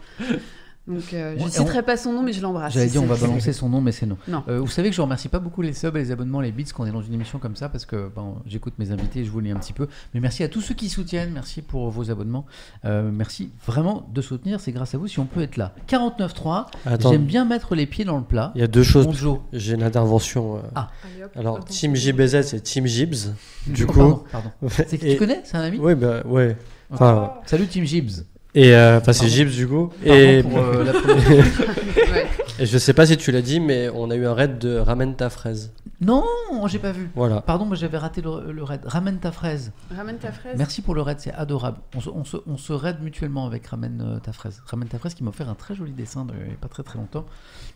Donc 0.88 1.14
euh, 1.14 1.36
je 1.38 1.46
et 1.46 1.50
citerai 1.50 1.84
pas 1.84 1.98
son 1.98 2.14
nom, 2.14 2.24
mais 2.24 2.32
je 2.32 2.42
l'embrasse. 2.42 2.74
J'allais 2.74 2.86
si 2.88 2.94
dire, 2.94 3.04
on 3.04 3.08
va 3.08 3.16
balancer 3.18 3.52
son 3.52 3.68
nom, 3.70 3.82
mais 3.82 3.92
c'est 3.92 4.06
non. 4.06 4.18
Non. 4.28 4.44
Euh, 4.48 4.60
vous 4.60 4.68
savez 4.68 4.90
que 4.90 4.96
je 4.96 5.02
remercie 5.02 5.28
pas 5.28 5.40
beaucoup 5.40 5.62
les 5.62 5.74
subs 5.74 5.96
et 5.98 6.00
les 6.00 6.12
abonnements, 6.12 6.40
les 6.40 6.52
bits 6.54 6.64
quand 6.74 6.84
on 6.84 6.86
est 6.88 6.92
dans 6.92 7.02
une 7.02 7.14
émission 7.14 7.40
comme 7.40 7.56
ça, 7.58 7.68
parce 7.68 7.86
que 7.86 8.10
bon, 8.16 8.36
j'écoute 8.46 8.74
mes 8.80 8.92
invités, 8.92 9.26
je 9.26 9.30
vous 9.32 9.40
lis 9.42 9.52
un 9.52 9.58
petit 9.58 9.74
peu. 9.74 9.88
Mais 10.14 10.20
merci 10.22 10.44
à 10.44 10.48
tous 10.50 10.62
ceux 10.62 10.76
qui 10.76 10.88
soutiennent, 10.90 11.32
merci 11.34 11.62
pour 11.62 11.90
vos 11.90 12.10
abonnements. 12.10 12.46
Euh, 12.86 13.10
merci 13.12 13.50
vraiment 13.66 14.08
de 14.14 14.22
soutenir, 14.22 14.60
c'est 14.62 14.72
grâce 14.72 14.96
à 14.96 14.98
vous 14.98 15.08
si 15.08 15.20
on 15.20 15.26
peut 15.26 15.42
être 15.42 15.58
là. 15.58 15.74
49.3, 15.90 16.68
Attends, 16.86 17.12
j'aime 17.12 17.26
bien 17.26 17.44
mettre 17.46 17.76
les 17.76 17.86
pieds 17.86 18.06
dans 18.06 18.18
le 18.18 18.24
plat. 18.24 18.52
il 18.56 18.62
y 18.62 18.64
a 18.64 18.68
deux 18.68 18.84
choses. 18.84 19.06
Bonjour. 19.08 19.44
J'ai 19.54 19.74
une 19.74 19.84
intervention. 19.84 20.58
euh. 20.58 20.60
Ah. 20.76 20.90
Allez, 21.04 21.24
hop, 21.26 21.32
Alors. 21.36 21.66
Team 21.66 21.96
JBZ, 21.96 22.42
c'est 22.44 22.62
Team 22.62 22.86
Jibs. 22.88 23.16
Du 23.68 23.84
Oh, 23.84 23.88
coup. 23.88 24.00
pardon, 24.00 24.24
pardon. 24.32 24.50
C'est 24.70 24.98
qui 24.98 25.08
Et- 25.08 25.12
tu 25.14 25.18
connais? 25.20 25.42
C'est 25.44 25.58
un 25.58 25.62
ami? 25.62 25.78
Oui, 25.82 25.94
bah, 25.96 26.22
ouais. 26.26 26.56
Enfin, 26.90 27.34
Salut 27.46 27.68
Team 27.68 27.84
Gibbs. 27.84 28.24
Et 28.56 28.74
euh, 28.76 28.98
enfin, 29.00 29.14
c'est. 29.14 29.28
Jibs 29.28 29.50
du 29.50 29.68
coup. 29.68 29.88
Pardon 30.06 30.14
Et, 30.22 30.44
pour 30.44 30.58
euh, 30.58 30.84
la 30.84 30.94
première- 30.94 31.28
Ouais. 32.12 32.26
et 32.60 32.66
je 32.66 32.78
sais 32.78 32.94
pas 32.94 33.06
si 33.06 33.18
tu 33.18 33.32
l'as 33.32 33.42
dit, 33.42 33.60
mais 33.60 33.90
on 33.94 34.10
a 34.12 34.16
eu 34.16 34.26
un 34.26 34.34
raid 34.34 34.58
de 34.60 34.78
Ramène 34.78 35.16
ta 35.16 35.30
fraise. 35.30 35.72
Non, 36.00 36.24
j'ai 36.68 36.78
pas 36.80 36.92
vu. 36.92 37.10
Voilà. 37.16 37.42
Pardon, 37.42 37.66
moi 37.66 37.76
j'avais 37.76 37.98
raté 37.98 38.22
le, 38.22 38.52
le 38.52 38.64
raid. 38.64 38.82
Ramène 38.86 39.18
ta 39.18 39.32
fraise. 39.32 39.72
Ramène 39.96 40.18
ta 40.20 40.32
fraise. 40.32 40.56
Merci 40.58 40.82
pour 40.82 40.94
le 40.96 41.02
raid, 41.02 41.20
c'est 41.20 41.34
adorable. 41.34 41.80
On 41.96 42.00
se, 42.02 42.10
on 42.10 42.24
se, 42.24 42.38
on 42.46 42.56
se 42.58 42.72
raid 42.72 42.98
mutuellement 43.02 43.46
avec 43.48 43.66
Ramène 43.68 44.02
euh, 44.06 44.20
ta 44.20 44.32
fraise. 44.32 44.62
Ramène 44.68 44.88
ta 44.88 45.00
fraise 45.00 45.16
qui 45.16 45.24
m'a 45.24 45.30
offert 45.32 45.50
un 45.50 45.56
très 45.56 45.76
joli 45.76 45.92
dessin 45.92 46.24
de- 46.26 46.34
il 46.40 46.48
n'y 46.50 46.54
a 46.54 46.58
pas 46.58 46.68
très 46.68 46.84
très 46.84 46.98
longtemps, 47.00 47.26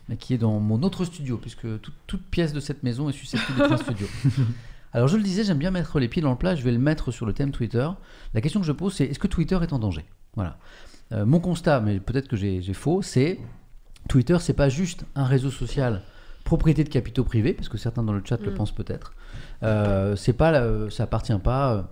mais 0.08 0.16
qui 0.16 0.34
est 0.34 0.38
dans 0.38 0.58
mon 0.60 0.82
autre 0.84 1.04
studio, 1.04 1.36
puisque 1.36 1.62
toute, 1.80 1.94
toute 2.06 2.22
pièce 2.22 2.52
de 2.52 2.60
cette 2.60 2.82
maison 2.84 3.08
est 3.08 3.12
susceptible 3.12 3.58
d'être 3.58 3.72
un 3.72 3.76
studio. 3.92 4.06
Alors 4.92 5.08
je 5.08 5.16
le 5.16 5.22
disais, 5.22 5.42
j'aime 5.42 5.58
bien 5.58 5.70
mettre 5.72 5.98
les 5.98 6.08
pieds 6.08 6.22
dans 6.22 6.30
le 6.30 6.36
plat, 6.36 6.54
je 6.54 6.62
vais 6.62 6.70
le 6.72 6.78
mettre 6.78 7.10
sur 7.10 7.26
le 7.26 7.32
thème 7.32 7.50
Twitter. 7.50 7.88
La 8.34 8.40
question 8.40 8.60
que 8.60 8.66
je 8.66 8.72
pose, 8.72 8.94
c'est 8.94 9.04
est-ce 9.06 9.18
que 9.18 9.26
Twitter 9.26 9.58
est 9.62 9.72
en 9.72 9.78
danger? 9.78 10.04
Voilà. 10.34 10.56
Euh, 11.12 11.26
mon 11.26 11.40
constat, 11.40 11.80
mais 11.80 12.00
peut-être 12.00 12.28
que 12.28 12.36
j'ai 12.36 12.62
faux, 12.72 13.02
c'est 13.02 13.38
Twitter, 14.08 14.36
c'est 14.40 14.54
pas 14.54 14.68
juste 14.68 15.04
un 15.14 15.24
réseau 15.24 15.50
social 15.50 16.02
propriété 16.44 16.82
de 16.84 16.88
capitaux 16.88 17.22
privés, 17.24 17.52
parce 17.52 17.68
que 17.68 17.78
certains 17.78 18.02
dans 18.02 18.12
le 18.12 18.22
chat 18.24 18.40
le 18.42 18.50
Mm. 18.50 18.54
pensent 18.54 18.72
peut-être. 18.72 19.12
Euh, 19.62 20.16
c'est 20.16 20.32
pas, 20.32 20.50
la- 20.50 20.90
ça 20.90 21.04
appartient 21.04 21.38
pas 21.38 21.74
euh, 21.74 21.82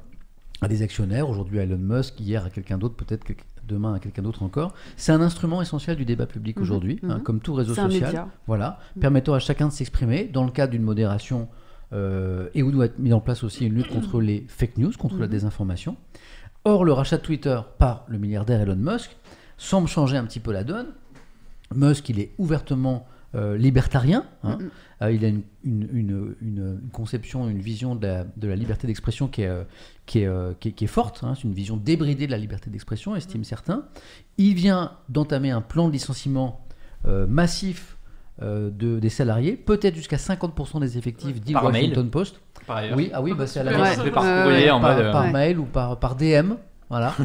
à 0.62 0.69
des 0.69 0.83
actionnaires, 0.83 1.29
aujourd'hui 1.29 1.61
à 1.61 1.62
Elon 1.65 1.79
Musk, 1.79 2.19
hier 2.21 2.45
à 2.45 2.51
quelqu'un 2.51 2.77
d'autre, 2.79 2.97
peut-être 2.97 3.25
que 3.25 3.33
demain 3.69 3.95
à 3.95 3.99
quelqu'un 4.01 4.23
d'autre 4.23 4.43
encore. 4.43 4.75
C'est 4.97 5.12
un 5.12 5.21
instrument 5.21 5.62
essentiel 5.62 5.97
du 5.97 6.05
débat 6.05 6.27
public 6.27 6.57
Mhm, 6.57 6.62
aujourd'hui, 6.62 6.99
hein, 7.05 7.17
mhm. 7.19 7.23
comme 7.23 7.41
tout 7.41 7.55
réseau 7.55 7.75
social. 7.75 8.27
Voilà, 8.49 8.81
Mhm. 8.97 9.01
permettant 9.03 9.35
à 9.35 9.39
chacun 9.39 9.69
de 9.69 9.73
s'exprimer 9.73 10.25
dans 10.25 10.45
le 10.45 10.51
cadre 10.51 10.73
d'une 10.73 10.83
modération 10.83 11.49
euh, 11.93 12.49
et 12.55 12.62
où 12.62 12.71
doit 12.71 12.85
être 12.87 13.01
mis 13.01 13.12
en 13.12 13.21
place 13.21 13.43
aussi 13.43 13.67
une 13.67 13.75
lutte 13.75 13.89
contre 13.93 14.21
les 14.21 14.45
fake 14.49 14.79
news, 14.79 14.93
contre 14.99 15.17
la 15.19 15.27
Mhm. 15.27 15.31
désinformation. 15.33 15.97
Or, 16.65 16.85
le 16.85 16.93
rachat 16.93 17.16
de 17.19 17.23
Twitter 17.23 17.59
par 17.78 18.05
le 18.09 18.19
milliardaire 18.19 18.61
Elon 18.61 18.77
Musk 18.77 19.16
semble 19.57 19.89
changer 19.89 20.16
un 20.16 20.24
petit 20.24 20.41
peu 20.41 20.53
la 20.53 20.65
donne. 20.65 20.89
Musk, 21.74 22.09
il 22.09 22.19
est 22.20 22.32
ouvertement 22.39 23.07
euh, 23.37 23.57
libertarien. 23.57 24.24
hein. 24.43 24.59
Euh, 25.03 25.12
il 25.12 25.24
a 25.24 25.28
une, 25.28 25.43
une- 25.65 25.89
une- 25.93 26.35
une- 26.43 26.81
une 26.82 26.91
conception, 26.93 27.49
une 27.49 27.61
vision 27.61 27.95
de 27.95 28.05
la, 28.07 28.24
de 28.37 28.49
la 28.49 28.57
liberté 28.57 28.89
d'expression 28.89 29.28
qui 29.28 29.43
est, 29.43 29.47
euh, 29.47 29.62
qui 30.05 30.19
est, 30.20 30.59
qui 30.59 30.69
est- 30.69 30.73
qui 30.73 30.85
est 30.85 30.89
forte. 30.89 31.20
hein. 31.23 31.35
C'est 31.37 31.45
une 31.45 31.55
vision 31.55 31.77
débridée 31.77 32.27
de 32.27 32.32
la 32.32 32.39
liberté 32.39 32.70
d'expression, 32.70 33.15
estiment 33.15 33.45
certains. 33.45 33.85
Il 34.37 34.55
vient 34.55 34.93
d'entamer 35.09 35.51
un 35.51 35.61
plan 35.61 35.87
de 35.89 35.93
licenciement 35.93 36.66
massif 37.07 37.97
euh, 38.43 38.71
de, 38.71 38.99
des 38.99 39.09
salariés, 39.11 39.53
peut-être 39.57 39.95
jusqu'à 39.95 40.17
50% 40.17 40.81
des 40.81 40.97
effectifs, 40.99 41.41
dit 41.41 41.53
le 41.53 41.61
Par 41.61 41.65
Washington 41.65 42.03
mail. 42.05 42.11
Post. 42.11 42.41
Par 42.67 42.77
ailleurs. 42.79 42.97
Oui, 42.97 43.11
ah 43.12 43.21
oui, 43.23 43.33
bah, 43.37 43.47
c'est 43.47 43.61
à 43.61 43.65
la 43.65 43.73
Ouais, 43.73 43.79
Ouais, 43.99 44.11
par 44.11 44.23
ouais, 44.25 44.43
courrier 44.45 44.65
ouais. 44.65 44.71
en 44.71 44.81
par, 44.81 44.97
mode. 44.97 45.05
euh, 45.05 45.12
par 45.12 45.23
Ouais. 45.25 45.33
mail 45.33 45.59
ou 45.59 45.65
par, 45.65 45.99
par 45.99 46.15
DM. 46.17 46.53
Voilà. 46.89 47.15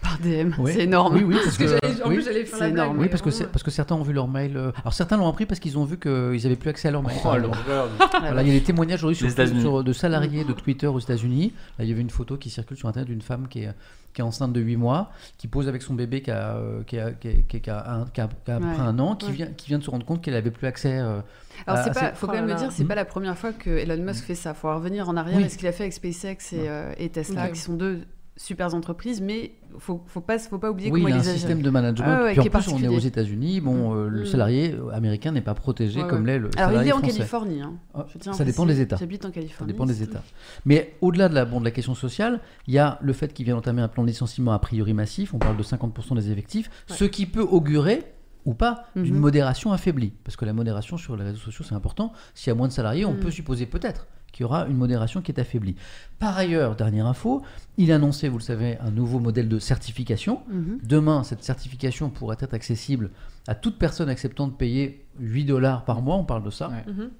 Par 0.00 0.16
DM. 0.20 0.52
Oui. 0.60 0.70
C'est 0.72 0.84
énorme. 0.84 1.16
Oui, 1.16 1.24
oui, 1.26 1.36
parce 1.42 1.58
que 1.58 1.64
que, 1.64 2.04
en 2.04 2.08
oui. 2.08 2.14
plus, 2.14 2.24
j'allais 2.24 2.44
faire 2.44 2.70
blague. 2.72 2.92
Oui, 2.96 3.08
parce 3.08 3.20
que, 3.20 3.44
parce 3.46 3.68
certains 3.68 3.96
ont 3.96 4.04
vu 4.04 4.12
leur 4.12 4.28
mail. 4.28 4.56
euh, 4.56 4.70
Alors 4.82 4.92
certains 4.92 5.16
l'ont 5.16 5.26
appris 5.28 5.44
parce 5.44 5.58
qu'ils 5.58 5.76
ont 5.76 5.84
vu 5.84 5.98
qu'ils 5.98 6.40
n'avaient 6.40 6.54
plus 6.54 6.70
accès 6.70 6.86
à 6.86 6.92
leur 6.92 7.02
mail. 7.02 7.16
Oh, 7.24 7.36
l'horreur. 7.36 7.88
Voilà, 8.20 8.42
il 8.42 8.48
y 8.48 8.50
a 8.52 8.54
des 8.54 8.62
témoignages 8.64 9.02
aujourd'hui 9.02 9.16
sur, 9.32 9.60
sur- 9.60 9.82
de 9.82 9.92
salariés 9.92 10.44
de 10.44 10.52
Twitter 10.52 10.86
aux 10.86 11.00
États-Unis. 11.00 11.52
Là, 11.80 11.84
il 11.84 11.90
y 11.90 11.92
avait 11.92 12.00
une 12.00 12.10
photo 12.10 12.36
qui 12.36 12.48
circule 12.48 12.76
sur 12.76 12.88
Internet 12.88 13.08
d'une 13.08 13.22
femme 13.22 13.48
qui 13.48 13.64
est, 13.64 13.70
qui 14.12 14.20
est 14.20 14.24
enceinte 14.24 14.52
de 14.52 14.60
8 14.60 14.76
mois, 14.76 15.10
qui 15.36 15.46
pose 15.48 15.68
avec 15.68 15.82
son 15.82 15.94
bébé 15.94 16.22
qui 16.22 16.30
a, 16.30 16.56
euh, 16.56 16.82
qui 16.84 16.98
a, 16.98 17.12
qui 17.12 17.28
a- 17.28 17.32
qui 17.46 17.56
a- 17.56 17.60
qui 17.60 17.70
a 17.70 17.90
un- 17.92 18.04
qui 18.06 18.20
Ouais. 18.20 19.00
an, 19.00 19.16
qui, 19.16 19.26
Ouais. 19.26 19.32
vient, 19.32 19.46
qui 19.46 19.68
vient 19.68 19.78
de 19.78 19.84
se 19.84 19.90
rendre 19.90 20.04
compte 20.06 20.22
qu'elle 20.22 20.34
avait 20.34 20.50
plus 20.50 20.66
accès. 20.66 20.98
euh, 20.98 21.20
Alors, 21.66 21.84
pas, 21.84 21.92
cette- 21.92 22.16
faut 22.16 22.26
quand 22.26 22.32
même 22.34 22.46
là. 22.48 22.54
dire, 22.54 22.72
c'est 22.72 22.82
Mhm. 22.82 22.88
pas 22.88 22.94
la 22.94 23.04
première 23.04 23.36
fois 23.36 23.52
que 23.52 23.70
Elon 23.70 24.02
Musk 24.02 24.24
fait 24.24 24.34
ça. 24.34 24.54
Faut 24.54 24.72
revenir 24.74 25.08
en 25.08 25.16
arrière 25.16 25.36
Oui. 25.38 25.44
à 25.44 25.48
ce 25.48 25.56
qu'il 25.58 25.66
a 25.68 25.72
fait 25.72 25.84
avec 25.84 25.92
SpaceX 25.92 26.52
et, 26.52 26.68
euh, 26.68 26.92
et 26.98 27.08
Tesla, 27.10 27.48
qui 27.50 27.60
sont 27.60 27.74
deux 27.74 28.02
super 28.38 28.72
entreprises, 28.74 29.20
mais 29.20 29.50
faut, 29.78 30.00
faut 30.06 30.20
pas, 30.22 30.38
faut 30.38 30.58
pas 30.58 30.70
oublier 30.70 30.90
Oui, 30.90 31.00
comment 31.02 31.08
il 31.14 31.20
a 31.20 31.24
il 31.24 31.28
un 31.28 31.32
système 31.34 31.60
de 31.60 31.68
management. 31.70 32.06
Ah 32.08 32.22
ouais, 32.22 32.30
puis 32.32 32.40
en 32.40 32.44
est 32.44 32.50
plus, 32.50 32.68
on 32.68 32.78
est 32.82 32.88
aux 32.88 32.98
États-Unis. 33.00 33.60
Bon, 33.60 33.94
euh, 33.96 34.08
le 34.08 34.22
Mm. 34.22 34.26
salarié 34.26 34.72
euh, 34.74 34.90
américain 34.94 35.32
n'est 35.32 35.40
pas 35.42 35.54
protégé 35.54 36.00
Ouais, 36.02 36.08
comme 36.08 36.24
l'est 36.24 36.38
le 36.38 36.48
Alors, 36.56 36.80
il 36.82 36.88
est 36.88 36.92
en. 36.92 37.00
Californie. 37.00 37.60
hein. 37.60 37.74
Ah, 37.94 38.06
Je 38.08 38.16
tiens 38.18 38.32
à 38.32 38.34
ça 38.36 38.44
dépend 38.44 38.64
des 38.64 38.80
États. 38.80 38.96
J'habite 38.96 39.24
en 39.24 39.28
Ça 39.28 39.34
Californie. 39.34 39.72
dépend 39.72 39.84
des 39.86 40.02
États. 40.02 40.22
Mais 40.64 40.94
au-delà 41.00 41.28
de 41.28 41.34
la, 41.34 41.44
bon, 41.44 41.58
de 41.60 41.64
la 41.64 41.72
question 41.72 41.94
sociale, 41.94 42.40
il 42.68 42.74
y 42.74 42.78
a 42.78 42.98
le 43.02 43.12
fait 43.12 43.34
qu'il 43.34 43.44
vient 43.44 43.56
d'entamer 43.56 43.82
un 43.82 43.88
plan 43.88 44.04
de 44.04 44.08
licenciement 44.08 44.52
a 44.52 44.58
priori 44.60 44.94
massif, 44.94 45.34
on 45.34 45.38
parle 45.38 45.56
de 45.56 45.62
50% 45.64 46.14
des 46.14 46.30
effectifs, 46.30 46.70
ce 46.86 47.04
qui 47.04 47.26
peut 47.26 47.42
augurer 47.42 48.04
ou 48.44 48.54
pas 48.54 48.84
d'une 48.96 49.14
Mhm. 49.14 49.20
modération 49.20 49.72
affaiblie. 49.72 50.12
Parce 50.24 50.36
que 50.36 50.44
la 50.44 50.52
modération 50.52 50.96
sur 50.96 51.16
les 51.16 51.24
réseaux 51.24 51.38
sociaux, 51.40 51.64
c'est 51.68 51.74
important. 51.74 52.12
S'il 52.34 52.50
y 52.50 52.52
a 52.52 52.54
moins 52.54 52.68
de 52.68 52.72
salariés, 52.72 53.04
on 53.04 53.12
Mhm. 53.14 53.18
peut 53.20 53.30
supposer 53.32 53.66
peut-être 53.66 54.06
qu'il 54.32 54.42
y 54.42 54.44
aura 54.44 54.66
une 54.66 54.76
modération 54.76 55.20
qui 55.22 55.32
est 55.32 55.40
affaiblie. 55.40 55.74
Par 56.18 56.36
ailleurs, 56.36 56.76
dernière 56.76 57.06
info, 57.06 57.42
il 57.76 57.90
a 57.92 57.96
annoncé, 57.96 58.28
vous 58.28 58.38
le 58.38 58.42
savez, 58.42 58.76
un 58.80 58.90
nouveau 58.90 59.18
modèle 59.20 59.48
de 59.48 59.58
certification. 59.58 60.42
Mhm. 60.48 60.78
Demain, 60.82 61.22
cette 61.24 61.42
certification 61.42 62.10
pourrait 62.10 62.36
être 62.40 62.54
accessible 62.54 63.10
à 63.46 63.54
toute 63.54 63.78
personne 63.78 64.08
acceptant 64.08 64.46
de 64.46 64.52
payer 64.52 65.06
8 65.18 65.44
dollars 65.44 65.84
par 65.84 66.02
mois, 66.02 66.16
on 66.16 66.24
parle 66.24 66.42
de 66.44 66.50
ça. 66.50 66.68
Ouais. 66.68 66.92
Mhm. 66.92 67.10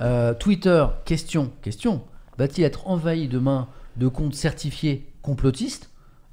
Euh, 0.00 0.34
Twitter, 0.34 0.84
question, 1.04 1.52
question, 1.62 2.02
va-t-il 2.38 2.64
être 2.64 2.88
envahi 2.88 3.28
demain 3.28 3.68
de 3.96 4.08
comptes 4.08 4.34
certifiés 4.34 5.06
complotistes, 5.22 5.90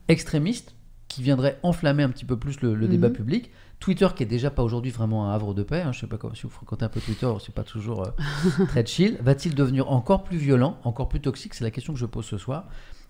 extrémistes, 0.08 0.76
qui 1.08 1.22
viendraient 1.22 1.60
enflammer 1.64 2.04
un 2.04 2.10
petit 2.10 2.26
peu 2.26 2.38
plus 2.38 2.62
le, 2.62 2.74
le 2.76 2.86
Mhm. 2.86 2.92
débat 2.92 3.10
public? 3.10 3.52
Twitter, 3.80 4.08
qui 4.16 4.24
est 4.24 4.28
déjà 4.28 4.50
pas 4.52 4.64
aujourd'hui 4.64 4.92
vraiment 4.92 5.30
un 5.30 5.34
havre 5.36 5.54
de 5.54 5.64
paix, 5.64 5.82
hein, 5.82 5.92
je 5.92 6.00
sais 6.00 6.08
pas 6.08 6.18
comment, 6.18 6.34
si 6.34 6.44
vous 6.44 6.50
fréquentez 6.50 6.86
un 6.86 6.90
peu 6.90 7.00
Twitter, 7.02 7.32
c'est 7.44 7.54
pas 7.54 7.64
toujours 7.64 8.04
euh, 8.08 8.66
très 8.68 8.86
chill, 8.86 9.18
va-t-il 9.22 9.54
devenir 9.56 9.92
encore 9.92 10.24
plus 10.24 10.38
violent, 10.38 10.80
encore 10.84 11.10
plus 11.10 11.20
toxique? 11.22 11.54
C'est 11.54 11.64
la 11.64 11.72
question 11.72 11.94
que 11.94 12.00
je 12.00 12.06
pose 12.06 12.26
ce 12.26 12.38
soir. 12.38 12.68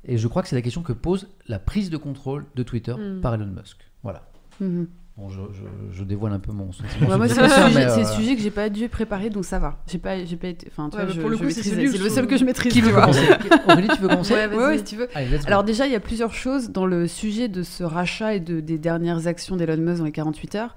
Et 0.08 0.18
je 0.18 0.28
crois 0.28 0.42
que 0.44 0.48
c'est 0.48 0.56
la 0.56 0.62
question 0.62 0.82
que 0.84 0.94
pose 0.94 1.30
la 1.48 1.58
prise 1.60 1.90
de 1.90 1.98
contrôle 1.98 2.46
de 2.56 2.64
Twitter 2.64 2.94
Mhm. 2.96 3.22
par 3.22 3.34
Elon 3.34 3.48
Musk. 3.48 3.78
Voilà. 4.04 4.28
Mhm. 4.60 4.88
Bon, 5.18 5.30
je, 5.30 5.40
je- 5.54 5.98
je 5.98 6.04
dévoile 6.04 6.34
un 6.34 6.40
peu 6.40 6.52
mon 6.52 6.74
sentiment. 6.74 7.08
Ouais, 7.10 7.16
moi, 7.18 7.30
c'est 7.30 7.40
un 7.40 7.48
Twitter, 7.48 7.68
sujet, 7.70 7.86
mais, 7.86 7.90
c'est 7.90 8.02
euh, 8.06 8.16
sujet 8.18 8.36
que 8.36 8.42
j'ai 8.42 8.52
pas 8.52 8.68
dû 8.68 8.90
préparer, 8.90 9.30
donc 9.30 9.46
ça 9.46 9.60
va. 9.60 9.78
J'ai 9.88 9.98
pas, 9.98 10.26
j'ai 10.26 10.36
pas 10.36 10.50
été. 10.50 10.68
Enfin, 10.70 10.90
Ouais, 10.94 11.06
pour 11.22 11.30
le 11.30 11.38
coup, 11.38 11.50
c'est 11.50 11.74
le 11.74 12.10
seul 12.10 12.28
que 12.28 12.36
je 12.36 12.44
maîtrise. 12.44 12.74
Qui 12.74 12.82
tu 12.82 12.86
veut 12.86 12.94
commencer? 12.94 13.22
Aurélie, 13.70 13.88
tu 13.96 14.02
veux 14.02 14.10
commencer? 14.10 14.34
Ouais, 14.34 14.48
Vas-y. 14.48 14.58
ouais, 14.58 14.78
si 14.80 14.84
tu 14.84 14.96
veux. 14.98 15.08
Allez. 15.16 15.40
Alors 15.48 15.64
déjà, 15.64 15.86
il 15.86 15.94
y 15.94 15.96
a 15.96 16.02
plusieurs 16.02 16.34
choses 16.34 16.70
dans 16.72 16.86
le 16.86 17.08
sujet 17.08 17.48
de 17.48 17.64
ce 17.64 17.86
rachat 17.86 18.36
et 18.36 18.40
de, 18.42 18.60
des 18.60 18.78
dernières 18.78 19.26
actions 19.28 19.56
d'Elon 19.56 19.78
Musk 19.78 20.00
dans 20.00 20.04
les 20.06 20.12
48 20.12 20.56
heures. 20.56 20.76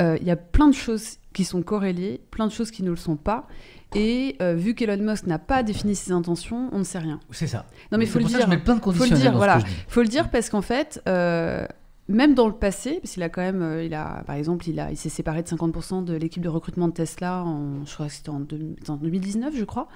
Euh, 0.00 0.18
il 0.20 0.26
y 0.26 0.30
a 0.30 0.36
plein 0.36 0.68
de 0.68 0.74
choses 0.74 1.16
qui 1.32 1.44
sont 1.44 1.62
corrélées, 1.62 2.20
plein 2.30 2.46
de 2.46 2.52
choses 2.52 2.70
qui 2.70 2.82
ne 2.82 2.90
le 2.90 2.96
sont 2.96 3.16
pas. 3.16 3.46
Et 3.94 4.36
euh, 4.42 4.52
vu 4.54 4.74
qu'Elon 4.74 5.02
Musk 5.02 5.26
n'a 5.26 5.38
pas 5.38 5.62
défini 5.62 5.94
ses 5.94 6.12
intentions, 6.12 6.68
on 6.72 6.80
ne 6.80 6.84
sait 6.84 6.98
rien. 6.98 7.20
C'est 7.30 7.46
ça. 7.46 7.64
Non 7.90 7.96
mais 7.96 8.04
C'est 8.04 8.12
faut 8.12 8.18
le 8.18 8.24
pour 8.24 8.32
ça 8.32 8.36
dire. 8.38 8.46
Je 8.46 8.50
mets 8.50 8.58
plein 8.58 8.74
de 8.74 8.80
Faut 8.82 8.90
le 8.92 9.16
dire, 9.16 9.30
dans 9.32 9.38
voilà. 9.38 9.60
faut 9.88 10.02
le 10.02 10.08
dire 10.08 10.28
parce 10.28 10.50
qu'en 10.50 10.60
fait, 10.60 11.00
euh, 11.08 11.66
même 12.08 12.34
dans 12.34 12.46
le 12.46 12.54
passé, 12.54 12.98
parce 13.02 13.12
qu'il 13.12 13.22
a 13.22 13.28
quand 13.28 13.42
même, 13.42 13.62
euh, 13.62 13.84
il 13.84 13.92
a, 13.94 14.22
par 14.26 14.36
exemple, 14.36 14.68
il, 14.68 14.80
a, 14.80 14.90
il 14.90 14.96
s'est 14.96 15.08
séparé 15.08 15.42
de 15.42 15.48
50% 15.48 16.04
de 16.04 16.14
l'équipe 16.14 16.42
de 16.42 16.48
recrutement 16.48 16.88
de 16.88 16.92
Tesla, 16.94 17.42
en, 17.44 17.84
je 17.84 17.92
crois 17.94 18.06
que 18.06 18.12
c'était 18.12 18.30
en, 18.30 18.40
deux- 18.40 18.76
en 18.88 18.96
2019, 18.96 19.54
je 19.56 19.64
crois. 19.64 19.88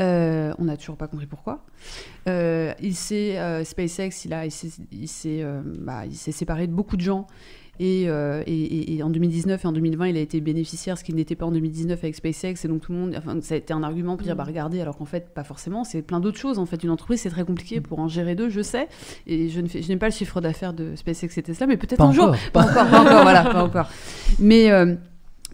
Euh, 0.00 0.52
on 0.58 0.64
n'a 0.64 0.76
toujours 0.76 0.96
pas 0.96 1.08
compris 1.08 1.26
pourquoi. 1.26 1.64
Euh, 2.28 2.72
il 2.80 2.94
s'est, 2.94 3.36
SpaceX, 3.64 4.24
il, 4.24 4.32
a, 4.32 4.46
il, 4.46 4.50
s'est, 4.50 4.70
il, 4.90 5.08
s'est, 5.08 5.44
bah, 5.78 6.06
il 6.06 6.16
s'est 6.16 6.32
séparé 6.32 6.66
de 6.66 6.72
beaucoup 6.72 6.96
de 6.96 7.02
gens. 7.02 7.26
Et, 7.84 8.04
euh, 8.08 8.44
et- 8.46 9.02
en 9.02 9.10
2019 9.10 9.64
et 9.64 9.66
en 9.66 9.72
2020, 9.72 10.06
il 10.06 10.16
a 10.16 10.20
été 10.20 10.40
bénéficiaire, 10.40 10.96
ce 10.96 11.02
qui 11.02 11.12
n'était 11.14 11.34
pas 11.34 11.46
en 11.46 11.50
2019 11.50 11.98
avec 12.04 12.14
SpaceX. 12.14 12.64
Et 12.64 12.68
donc 12.68 12.80
tout 12.82 12.92
le 12.92 12.98
monde, 12.98 13.14
enfin, 13.18 13.36
ça 13.40 13.54
a 13.54 13.58
été 13.58 13.72
un 13.72 13.82
argument 13.82 14.16
pour 14.16 14.24
dire, 14.24 14.34
Mm. 14.34 14.38
bah 14.38 14.44
regardez, 14.44 14.80
alors 14.80 14.96
qu'en 14.96 15.04
fait, 15.04 15.30
pas 15.34 15.42
forcément. 15.42 15.82
C'est 15.82 16.00
plein 16.02 16.20
d'autres 16.20 16.38
choses. 16.38 16.58
En 16.60 16.66
fait, 16.66 16.84
une 16.84 16.90
entreprise, 16.90 17.20
c'est 17.22 17.30
très 17.30 17.44
compliqué 17.44 17.80
pour 17.80 17.98
en 17.98 18.06
gérer 18.06 18.36
deux, 18.36 18.50
je 18.50 18.60
sais. 18.60 18.86
Et 19.26 19.48
je 19.48 19.60
n'ai 19.60 19.96
pas 19.96 20.06
le 20.06 20.12
chiffre 20.12 20.40
d'affaires 20.40 20.74
de 20.74 20.94
SpaceX 20.94 21.36
et 21.38 21.42
Tesla, 21.42 21.66
mais 21.66 21.76
peut-être 21.76 21.98
Pas 21.98 22.04
un 22.04 22.12
jour. 22.12 22.24
encore. 22.28 22.38
Pas 22.52 22.62
encore, 22.62 22.86
pas 22.88 23.00
encore, 23.00 23.22
voilà, 23.22 23.42
pas 23.42 23.64
encore. 23.64 23.88
Mais, 24.38 24.70
euh, 24.70 24.94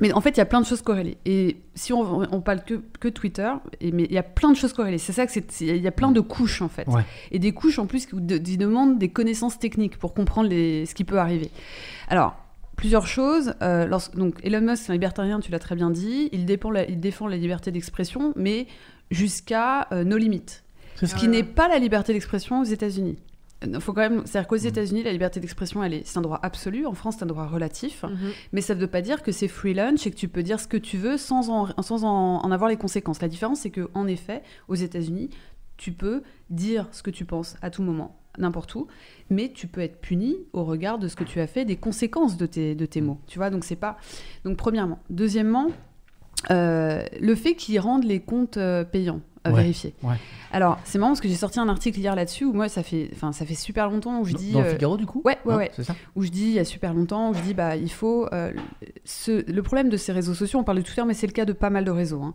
mais 0.00 0.12
en 0.12 0.20
fait, 0.20 0.30
il 0.30 0.38
y 0.38 0.40
a 0.40 0.44
plein 0.46 0.60
de 0.60 0.66
choses 0.66 0.82
corrélées. 0.82 1.16
Et 1.24 1.56
si 1.74 1.92
on, 1.92 2.22
on 2.32 2.40
parle 2.40 2.62
que, 2.64 2.80
que 3.00 3.08
Twitter, 3.08 3.50
et, 3.80 3.92
mais 3.92 4.04
il 4.04 4.12
y 4.12 4.18
a 4.18 4.22
plein 4.22 4.50
de 4.50 4.56
choses 4.56 4.72
corrélées. 4.72 4.98
C'est 4.98 5.12
ça 5.12 5.26
que 5.26 5.32
c'est, 5.32 5.44
il 5.60 5.82
y 5.82 5.86
a 5.88 5.92
plein 5.92 6.10
de 6.12 6.20
couches 6.20 6.62
en 6.62 6.68
fait. 6.68 6.86
Ouais. 6.88 7.02
Et 7.30 7.38
des 7.38 7.52
couches 7.52 7.78
en 7.78 7.86
plus 7.86 8.06
qui, 8.06 8.16
de- 8.16 8.38
qui 8.38 8.56
demandent 8.56 8.98
des 8.98 9.08
connaissances 9.08 9.58
techniques 9.58 9.98
pour 9.98 10.14
comprendre 10.14 10.48
les, 10.48 10.86
ce 10.86 10.94
qui 10.94 11.04
peut 11.04 11.18
arriver. 11.18 11.50
Alors. 12.08 12.36
Plusieurs 12.76 13.08
choses. 13.08 13.54
Euh, 13.60 13.86
lorsque- 13.88 14.14
donc, 14.14 14.36
Elon 14.44 14.60
Musk, 14.60 14.84
c'est 14.84 14.90
un 14.90 14.92
libertarien, 14.92 15.40
tu 15.40 15.50
l'as 15.50 15.58
très 15.58 15.74
bien 15.74 15.90
dit. 15.90 16.28
Il, 16.30 16.46
défend 16.46 16.70
la, 16.70 16.88
il 16.88 17.00
défend 17.00 17.26
la 17.26 17.36
liberté 17.36 17.72
d'expression, 17.72 18.32
mais 18.36 18.68
jusqu'à 19.10 19.88
euh, 19.90 20.04
nos 20.04 20.16
limites. 20.16 20.62
Ce 20.94 21.12
qui 21.16 21.26
n'est 21.26 21.42
pas 21.42 21.66
la 21.66 21.78
liberté 21.80 22.12
d'expression 22.12 22.60
aux 22.60 22.64
États-Unis. 22.64 23.18
Il 23.66 23.80
faut 23.80 23.92
quand 23.92 24.02
même, 24.02 24.22
c'est-à-dire 24.24 24.46
qu'aux. 24.48 24.56
États-Unis, 24.56 25.02
la 25.02 25.12
liberté 25.12 25.40
d'expression, 25.40 25.82
elle 25.82 25.94
est, 25.94 26.06
c'est 26.06 26.18
un 26.18 26.22
droit 26.22 26.38
absolu. 26.42 26.86
En 26.86 26.94
France, 26.94 27.16
c'est 27.18 27.24
un 27.24 27.26
droit 27.26 27.46
relatif. 27.46 28.04
Mhm. 28.04 28.30
Mais 28.52 28.60
ça 28.60 28.74
ne 28.74 28.80
veut 28.80 28.86
pas 28.86 29.02
dire 29.02 29.22
que 29.22 29.32
c'est 29.32 29.48
free 29.48 29.74
lunch 29.74 30.06
et 30.06 30.10
que 30.10 30.16
tu 30.16 30.28
peux 30.28 30.42
dire 30.42 30.60
ce 30.60 30.68
que 30.68 30.76
tu 30.76 30.96
veux 30.96 31.16
sans 31.16 31.50
en, 31.50 31.82
sans 31.82 32.04
en, 32.04 32.38
en 32.38 32.50
avoir 32.52 32.70
les 32.70 32.76
conséquences. 32.76 33.20
La 33.20 33.28
différence, 33.28 33.60
c'est 33.60 33.70
que 33.70 33.88
en 33.94 34.06
effet, 34.06 34.42
aux 34.68 34.74
États-Unis, 34.74 35.30
tu 35.78 35.92
peux 35.92 36.22
dire 36.50 36.88
ce 36.92 37.02
que 37.02 37.10
tu 37.10 37.24
penses 37.24 37.56
à 37.62 37.70
tout 37.70 37.82
moment, 37.82 38.20
n'importe 38.36 38.74
où, 38.74 38.88
mais 39.30 39.50
tu 39.54 39.66
peux 39.66 39.80
être 39.80 40.00
puni 40.00 40.36
au 40.52 40.64
regard 40.64 40.98
de 40.98 41.08
ce 41.08 41.16
que 41.16 41.24
tu 41.24 41.40
as 41.40 41.46
fait, 41.46 41.64
des 41.64 41.76
conséquences 41.76 42.36
de 42.36 42.46
tes, 42.46 42.74
de 42.74 42.84
tes 42.84 43.00
mots. 43.00 43.20
Tu 43.26 43.38
vois, 43.38 43.48
donc 43.48 43.64
c'est 43.64 43.76
pas. 43.76 43.96
Donc 44.44 44.58
premièrement, 44.58 44.98
deuxièmement, 45.08 45.70
euh, 46.50 47.04
le 47.20 47.34
fait 47.34 47.54
qu'ils 47.54 47.80
rendent 47.80 48.04
les 48.04 48.20
comptes 48.20 48.58
euh, 48.58 48.84
payants. 48.84 49.20
Ouais, 49.52 49.60
vérifier. 49.62 49.94
ouais. 50.02 50.14
Alors, 50.50 50.78
c'est 50.84 50.98
marrant 50.98 51.10
parce 51.10 51.20
que 51.20 51.28
j'ai 51.28 51.34
sorti 51.34 51.60
un 51.60 51.68
article 51.68 51.98
hier 51.98 52.14
là-dessus 52.16 52.44
où 52.46 52.52
moi, 52.54 52.68
ça 52.70 52.82
fait, 52.82 53.10
enfin, 53.12 53.32
ça 53.32 53.44
fait 53.44 53.54
super 53.54 53.90
longtemps 53.90 54.20
où 54.20 54.24
je 54.24 54.34
dis. 54.34 54.52
Dans 54.52 54.60
le 54.62 54.66
euh, 54.68 54.72
Figaro, 54.72 54.96
du 54.96 55.04
coup 55.04 55.20
Ouais, 55.24 55.36
ouais, 55.44 55.54
ouais 55.54 55.70
C'est 55.76 55.84
ça 55.84 55.94
où 56.16 56.22
je 56.22 56.30
dis 56.30 56.44
il 56.46 56.52
y 56.52 56.58
a 56.58 56.64
super 56.64 56.94
longtemps, 56.94 57.30
où 57.30 57.34
je 57.34 57.40
dis 57.42 57.52
bah 57.52 57.76
il 57.76 57.90
faut 57.92 58.26
euh, 58.32 58.50
ce- 59.04 59.50
le 59.50 59.62
problème 59.62 59.88
de 59.90 59.96
ces 59.98 60.12
réseaux 60.12 60.32
sociaux, 60.34 60.58
on 60.58 60.64
parle 60.64 60.78
de 60.78 60.82
Twitter, 60.82 61.02
mais 61.06 61.12
c'est 61.14 61.26
le 61.26 61.32
cas 61.32 61.44
de 61.44 61.52
pas 61.52 61.68
mal 61.70 61.84
de 61.84 61.90
réseaux. 61.90 62.22
hein. 62.22 62.32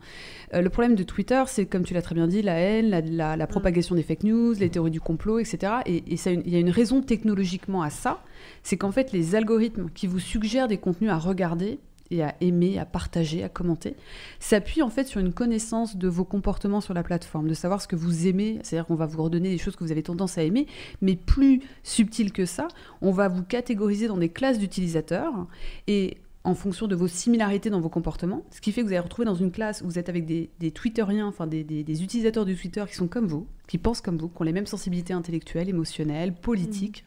Euh, 0.54 0.62
le 0.62 0.70
problème 0.70 0.94
de 0.96 1.04
Twitter, 1.04 1.42
c'est 1.48 1.66
comme 1.66 1.84
tu 1.84 1.94
l'as 1.96 2.02
très 2.04 2.14
bien 2.16 2.28
dit, 2.28 2.42
la 2.44 2.54
haine, 2.60 2.90
la, 2.90 3.02
la- 3.02 3.36
la 3.36 3.48
propagation 3.48 3.96
des 3.96 4.04
fake 4.04 4.24
news, 4.24 4.54
les 4.54 4.70
théories 4.70 4.92
du 4.92 5.02
complot, 5.02 5.40
etc. 5.40 5.74
Et, 5.88 6.04
il 6.08 6.50
y 6.54 6.56
a 6.56 6.60
une 6.60 6.70
raison 6.70 7.02
technologiquement 7.02 7.82
à 7.82 7.90
ça, 7.90 8.22
c'est 8.62 8.78
qu'en 8.78 8.92
fait 8.92 9.12
les 9.12 9.34
algorithmes 9.36 9.90
qui 9.94 10.06
vous 10.08 10.20
suggèrent 10.20 10.68
des 10.68 10.78
contenus 10.78 11.10
à 11.10 11.18
regarder 11.18 11.80
et 12.12 12.24
à 12.24 12.36
aimer, 12.42 12.78
à 12.80 12.86
partager, 12.86 13.44
à 13.44 13.50
commenter, 13.50 13.96
s'appuient 14.40 14.82
en 14.82 14.90
fait 14.90 15.08
sur 15.08 15.20
une 15.20 15.34
connaissance 15.34 15.96
de 15.96 16.08
vos 16.08 16.26
comportements 16.26 16.82
sur 16.82 16.94
la 16.94 17.04
plateforme, 17.04 17.48
de 17.48 17.54
savoir 17.54 17.82
ce 17.82 17.88
que 17.88 17.96
vous 17.96 18.28
aimez, 18.28 18.60
c'est-à-dire 18.64 18.86
qu'on 18.86 18.96
va 18.96 19.06
vous 19.06 19.24
redonner 19.24 19.50
des 19.50 19.58
choses 19.58 19.76
que 19.76 19.84
vous 19.84 19.92
avez 19.92 20.04
tendance 20.04 20.38
à 20.38 20.44
aimer, 20.44 20.68
mais 21.02 21.16
plus 21.16 21.62
subtil 21.84 22.32
que 22.32 22.46
ça, 22.46 22.68
on 23.02 23.12
va 23.12 23.28
vous 23.28 23.44
catégoriser 23.44 24.08
dans 24.08 24.18
des 24.18 24.30
classes 24.30 24.60
d'utilisateurs 24.60 25.48
et 25.88 26.18
en 26.46 26.56
fonction 26.56 26.88
de 26.88 26.96
vos 26.96 27.08
similarités 27.08 27.70
dans 27.70 27.80
vos 27.80 27.88
comportements, 27.90 28.44
ce 28.52 28.60
qui 28.60 28.74
fait 28.74 28.82
que 28.82 28.86
vous 28.88 28.92
allez 28.92 29.00
retrouver 29.00 29.26
dans 29.26 29.36
une 29.36 29.50
classe 29.52 29.82
où 29.82 29.86
vous 29.86 29.98
êtes 29.98 30.10
avec 30.10 30.26
des, 30.26 30.50
des 30.60 30.72
Twitteriens, 30.72 31.26
enfin 31.28 31.48
des, 31.48 31.64
des- 31.64 31.84
des 31.84 32.04
utilisateurs 32.04 32.44
du 32.46 32.56
Twitter 32.58 32.84
qui 32.88 32.96
sont 32.96 33.08
comme 33.08 33.28
vous, 33.28 33.48
qui 33.68 33.78
pensent 33.78 34.02
comme 34.02 34.18
vous, 34.18 34.28
qui 34.28 34.42
ont 34.42 34.44
les 34.44 34.52
mêmes 34.52 34.66
sensibilités 34.66 35.14
intellectuelles, 35.14 35.70
émotionnelles, 35.70 36.34
politiques. 36.34 37.06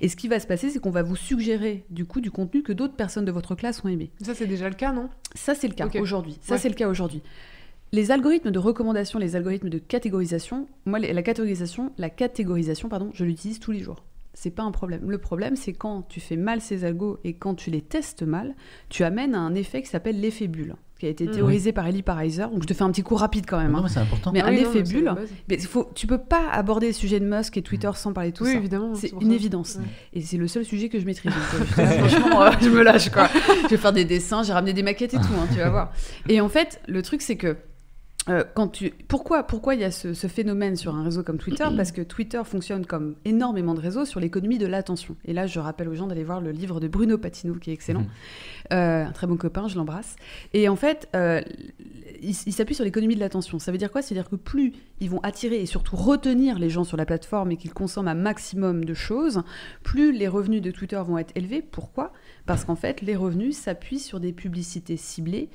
Et 0.00 0.08
ce 0.08 0.14
qui 0.14 0.28
va 0.28 0.38
se 0.38 0.46
passer, 0.46 0.70
c'est 0.70 0.78
qu'on 0.78 0.90
va 0.92 1.02
vous 1.02 1.16
suggérer 1.16 1.84
du 1.90 2.04
coup 2.04 2.20
du 2.20 2.30
contenu 2.30 2.62
que 2.62 2.72
d'autres 2.72 2.94
personnes 2.94 3.24
de 3.24 3.32
votre 3.32 3.56
classe 3.56 3.84
ont 3.84 3.88
aimé. 3.88 4.10
Ça, 4.20 4.34
c'est 4.34 4.46
déjà 4.46 4.68
le 4.68 4.76
cas, 4.76 4.92
non? 4.92 5.08
Ça, 5.34 5.56
c'est 5.56 5.66
le 5.68 5.74
cas 5.74 5.88
aujourd'hui. 6.00 6.38
Ça, 6.40 6.54
Ouais. 6.54 6.58
c'est 6.60 6.68
le 6.68 6.74
cas 6.76 6.88
aujourd'hui. 6.88 7.22
Les 7.90 8.10
algorithmes 8.12 8.50
de 8.50 8.58
recommandation, 8.58 9.18
les 9.18 9.34
algorithmes 9.34 9.70
de 9.70 9.78
catégorisation, 9.78 10.68
moi, 10.84 10.98
la 11.00 11.22
catégorisation, 11.22 11.90
la 11.98 12.10
catégorisation, 12.10 12.88
pardon, 12.88 13.10
je 13.14 13.24
l'utilise 13.24 13.58
tous 13.58 13.72
les 13.72 13.80
jours. 13.80 14.04
C'est 14.34 14.50
pas 14.50 14.62
un 14.62 14.70
problème. 14.70 15.10
Le 15.10 15.18
problème, 15.18 15.56
c'est 15.56 15.72
quand 15.72 16.02
tu 16.08 16.20
fais 16.20 16.36
mal 16.36 16.60
ces 16.60 16.84
algos 16.84 17.18
et 17.24 17.32
quand 17.34 17.54
tu 17.54 17.70
les 17.70 17.80
testes 17.80 18.22
mal, 18.22 18.54
tu 18.88 19.02
amènes 19.02 19.34
à 19.34 19.40
un 19.40 19.54
effet 19.54 19.82
qui 19.82 19.88
s'appelle 19.88 20.20
l'effet 20.20 20.46
bulle, 20.46 20.76
qui 21.00 21.06
a 21.06 21.08
été 21.08 21.26
Mhm. 21.26 21.32
théorisé 21.32 21.72
par 21.72 21.88
Ellie 21.88 22.02
Pariser. 22.04 22.42
Donc, 22.42 22.62
je 22.62 22.68
te 22.68 22.72
fais 22.74 22.84
un 22.84 22.90
petit 22.92 23.02
cours 23.02 23.18
rapide 23.18 23.46
quand 23.48 23.58
même. 23.58 23.72
Non, 23.72 23.78
hein. 23.78 23.82
mais 23.84 23.88
c'est 23.88 23.98
important. 23.98 24.30
Mais 24.32 24.40
Ah 24.40 24.46
un 24.46 24.50
oui, 24.52 24.58
effet 24.60 24.82
bulle, 24.84 25.12
mais 25.48 25.58
faut, 25.58 25.90
tu 25.92 26.06
peux 26.06 26.18
pas 26.18 26.48
aborder 26.52 26.86
le 26.88 26.92
sujet 26.92 27.18
de 27.18 27.24
Musk 27.24 27.56
et 27.56 27.62
Twitter 27.62 27.90
sans 27.94 28.12
parler 28.12 28.30
de 28.30 28.36
tout 28.36 28.44
Oui, 28.44 28.52
ça. 28.52 28.58
évidemment. 28.58 28.94
C'est 28.94 29.10
une 29.20 29.30
ça. 29.30 29.34
évidence. 29.34 29.74
Ouais. 29.76 29.84
Et 30.12 30.20
c'est 30.20 30.36
le 30.36 30.46
seul 30.46 30.64
sujet 30.64 30.88
que 30.88 31.00
je 31.00 31.04
maîtrise. 31.06 31.32
Donc, 31.58 31.78
euh, 31.78 31.86
je- 32.08 32.08
franchement, 32.16 32.42
euh, 32.42 32.50
je 32.60 32.68
me 32.68 32.82
lâche 32.82 33.10
quoi. 33.10 33.28
Je 33.64 33.68
vais 33.68 33.76
faire 33.76 33.92
des 33.92 34.04
dessins, 34.04 34.44
j'ai 34.44 34.52
ramené 34.52 34.72
des 34.72 34.84
maquettes 34.84 35.14
et 35.14 35.18
tout, 35.18 35.34
hein, 35.36 35.48
tu 35.52 35.58
vas 35.58 35.70
voir. 35.70 35.92
Et 36.28 36.40
en 36.40 36.48
fait, 36.48 36.80
le 36.86 37.02
truc 37.02 37.22
c'est 37.22 37.36
que 37.36 37.56
euh, 38.28 38.44
quand 38.54 38.68
tu... 38.68 38.90
pourquoi, 39.08 39.42
pourquoi 39.42 39.74
il 39.74 39.80
y 39.80 39.84
a 39.84 39.90
ce, 39.90 40.14
ce 40.14 40.26
phénomène 40.26 40.76
sur 40.76 40.94
un 40.94 41.04
réseau 41.04 41.22
comme 41.22 41.38
Twitter? 41.38 41.64
Parce 41.76 41.92
que 41.92 42.02
Twitter 42.02 42.40
fonctionne 42.44 42.86
comme 42.86 43.16
énormément 43.24 43.74
de 43.74 43.80
réseaux 43.80 44.04
sur 44.04 44.20
l'économie 44.20 44.58
de 44.58 44.66
l'attention. 44.66 45.16
Et 45.24 45.32
là, 45.32 45.46
je 45.46 45.58
rappelle 45.60 45.88
aux 45.88 45.94
gens 45.94 46.06
d'aller 46.06 46.24
voir 46.24 46.40
le 46.40 46.50
livre 46.50 46.80
de 46.80 46.88
Bruno 46.88 47.18
Patino, 47.18 47.54
qui 47.54 47.70
est 47.70 47.74
excellent. 47.74 48.00
Mhm. 48.00 48.08
Euh, 48.72 49.06
un 49.06 49.12
très 49.12 49.26
bon 49.26 49.36
copain, 49.36 49.68
je 49.68 49.76
l'embrasse. 49.76 50.16
Et 50.52 50.68
en 50.68 50.76
fait, 50.76 51.08
euh, 51.14 51.40
il, 52.22 52.30
il 52.46 52.52
s'appuie 52.52 52.74
sur 52.74 52.84
l'économie 52.84 53.14
de 53.14 53.20
l'attention. 53.20 53.58
Ça 53.58 53.72
veut 53.72 53.78
dire 53.78 53.90
quoi? 53.90 54.02
C'est-à-dire 54.02 54.28
que 54.28 54.36
plus 54.36 54.72
ils 55.00 55.10
vont 55.10 55.20
attirer 55.20 55.60
et 55.60 55.66
surtout 55.66 55.96
retenir 55.96 56.58
les 56.58 56.70
gens 56.70 56.84
sur 56.84 56.96
la 56.96 57.06
plateforme 57.06 57.52
et 57.52 57.56
qu'ils 57.56 57.72
consomment 57.72 58.08
un 58.08 58.14
maximum 58.14 58.84
de 58.84 58.94
choses, 58.94 59.42
plus 59.82 60.12
les 60.12 60.28
revenus 60.28 60.60
de 60.60 60.70
Twitter 60.70 61.00
vont 61.06 61.18
être 61.18 61.32
élevés. 61.36 61.62
Pourquoi? 61.62 62.12
Parce 62.48 62.64
qu'en 62.64 62.76
fait, 62.76 63.02
les 63.02 63.14
revenus 63.14 63.56
s'appuient 63.58 63.98
sur 63.98 64.20
des 64.20 64.32
publicités 64.32 64.96
ciblées 64.96 65.50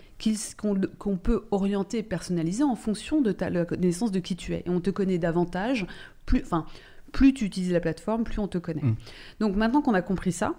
qu'on 0.58 1.18
peut 1.18 1.46
orienter 1.50 1.98
et 1.98 2.04
personnaliser 2.04 2.64
en 2.64 2.76
fonction 2.76 3.20
de 3.20 3.32
ta, 3.32 3.50
la 3.50 3.66
connaissance 3.66 4.12
de 4.12 4.20
qui 4.20 4.36
tu 4.36 4.54
es. 4.54 4.62
Et 4.68 4.70
on 4.70 4.80
te 4.80 4.92
connaît 4.92 5.18
davantage, 5.18 5.88
plus, 6.28 6.42
enfin, 6.44 6.68
plus 7.12 7.34
tu 7.34 7.46
utilises 7.46 7.72
la 7.72 7.80
plateforme, 7.80 8.24
plus 8.24 8.38
on 8.38 8.48
te 8.48 8.60
connaît. 8.60 8.84
Mm. 8.84 8.96
Donc 9.40 9.56
maintenant 9.56 9.82
qu'on 9.82 9.96
a 9.96 10.04
compris 10.04 10.32
ça, 10.32 10.54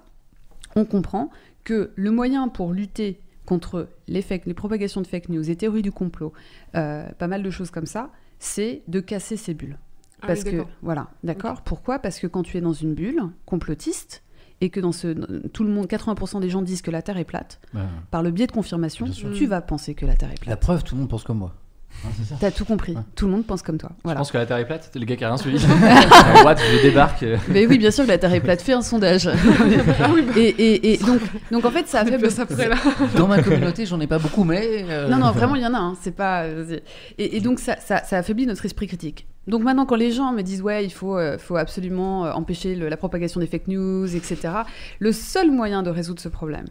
on 0.74 0.84
comprend 0.84 1.30
que 1.62 1.92
le 1.94 2.10
moyen 2.10 2.48
pour 2.48 2.72
lutter 2.72 3.20
contre 3.46 3.88
les, 4.08 4.20
fake- 4.20 4.46
les 4.46 4.54
propagations 4.54 5.02
de 5.02 5.06
fake 5.06 5.28
news, 5.28 5.42
les 5.44 5.54
théories 5.54 5.82
du 5.82 5.92
complot, 5.92 6.32
euh, 6.74 7.08
pas 7.12 7.28
mal 7.28 7.44
de 7.44 7.50
choses 7.50 7.70
comme 7.70 7.86
ça, 7.86 8.10
c'est 8.40 8.82
de 8.88 8.98
casser 8.98 9.36
ces 9.36 9.54
bulles. 9.54 9.78
Ah 10.20 10.26
Parce 10.26 10.42
oui, 10.42 10.50
que, 10.50 10.64
voilà, 10.82 11.10
d'accord 11.22 11.62
Pourquoi? 11.62 12.00
Parce 12.00 12.18
que 12.18 12.26
quand 12.26 12.42
tu 12.42 12.56
es 12.56 12.60
dans 12.60 12.72
une 12.72 12.94
bulle 12.94 13.22
complotiste, 13.46 14.23
et 14.60 14.70
que 14.70 14.80
dans 14.80 14.92
ce, 14.92 15.08
tout 15.48 15.64
le 15.64 15.70
monde, 15.70 15.86
80% 15.86 16.40
des 16.40 16.50
gens 16.50 16.62
disent 16.62 16.82
que 16.82 16.90
la 16.90 17.02
Terre 17.02 17.18
est 17.18 17.24
plate, 17.24 17.60
par 18.10 18.22
le 18.22 18.30
biais 18.30 18.46
de 18.46 18.52
confirmation, 18.52 19.06
tu 19.08 19.46
vas 19.46 19.60
penser 19.60 19.94
que 19.94 20.06
la 20.06 20.14
Terre 20.14 20.30
est 20.30 20.38
la 20.46 20.56
plate. 20.56 20.60
preuve, 20.60 20.84
tout 20.84 20.94
le 20.94 21.00
monde 21.00 21.10
pense 21.10 21.24
comme 21.24 21.38
moi. 21.38 21.54
T'as 22.40 22.50
tout 22.50 22.64
compris. 22.64 22.92
Ouais. 22.92 23.00
Tout 23.16 23.26
le 23.26 23.32
monde 23.32 23.46
pense 23.46 23.62
comme 23.62 23.78
toi. 23.78 23.90
Je 23.96 24.00
Voilà. 24.04 24.18
pense 24.18 24.30
que 24.30 24.36
la 24.38 24.44
Terre 24.46 24.58
est 24.58 24.66
plate. 24.66 24.90
Le 24.94 25.04
gars 25.04 25.16
qui 25.16 25.24
a 25.24 25.28
rien 25.28 25.36
suivi. 25.38 25.56
Euh, 25.64 26.44
What 26.44 26.56
Je 26.56 26.82
débarque. 26.82 27.22
euh, 27.22 27.36
Mais 27.48 27.66
oui, 27.66 27.78
bien 27.78 27.90
sûr 27.90 28.04
que 28.04 28.10
la 28.10 28.18
Terre 28.18 28.32
est 28.34 28.40
plate. 28.40 28.60
Fais 28.60 28.72
un 28.74 28.82
sondage. 28.82 29.26
Ah 29.28 29.32
bah, 30.08 30.14
et, 30.36 30.40
et- 30.48 30.92
et 30.94 30.96
donc, 30.98 31.20
donc 31.50 31.64
en 31.64 31.70
fait, 31.70 31.88
ça 31.88 32.00
a 32.00 32.04
fait 32.04 32.38
après 32.40 32.68
là. 32.68 32.76
Dans 33.16 33.26
ma 33.26 33.42
communauté, 33.42 33.86
j'en 33.86 34.00
ai 34.00 34.06
pas 34.06 34.18
beaucoup, 34.18 34.44
mais. 34.44 34.84
euh, 34.88 35.08
Non, 35.08 35.16
non, 35.18 35.30
vraiment, 35.32 35.54
il 35.54 35.62
y 35.62 35.66
en 35.66 35.74
a. 35.74 35.78
hein, 35.78 35.94
C'est 36.00 36.14
pas. 36.14 36.44
c'est- 36.68 36.82
Et, 37.18 37.36
et 37.36 37.40
donc, 37.40 37.58
ça, 37.58 37.76
ça, 37.80 38.02
ça 38.04 38.18
affaiblit 38.18 38.46
notre 38.46 38.64
esprit 38.66 38.86
critique. 38.86 39.26
Donc 39.46 39.62
maintenant, 39.62 39.84
quand 39.86 39.96
les 39.96 40.10
gens 40.10 40.32
me 40.32 40.42
disent 40.42 40.62
ouais, 40.62 40.84
il 40.84 40.90
faut, 40.90 41.18
euh, 41.18 41.36
faut 41.38 41.56
absolument 41.56 42.24
euh, 42.26 42.32
empêcher 42.32 42.74
le- 42.74 42.88
la 42.88 42.96
propagation 42.96 43.40
des 43.40 43.46
fake 43.46 43.68
news, 43.68 44.06
etc. 44.16 44.36
Le 44.98 45.12
seul 45.12 45.50
moyen 45.50 45.82
de 45.82 45.90
résoudre 45.90 46.20
ce 46.20 46.28
problème, 46.30 46.64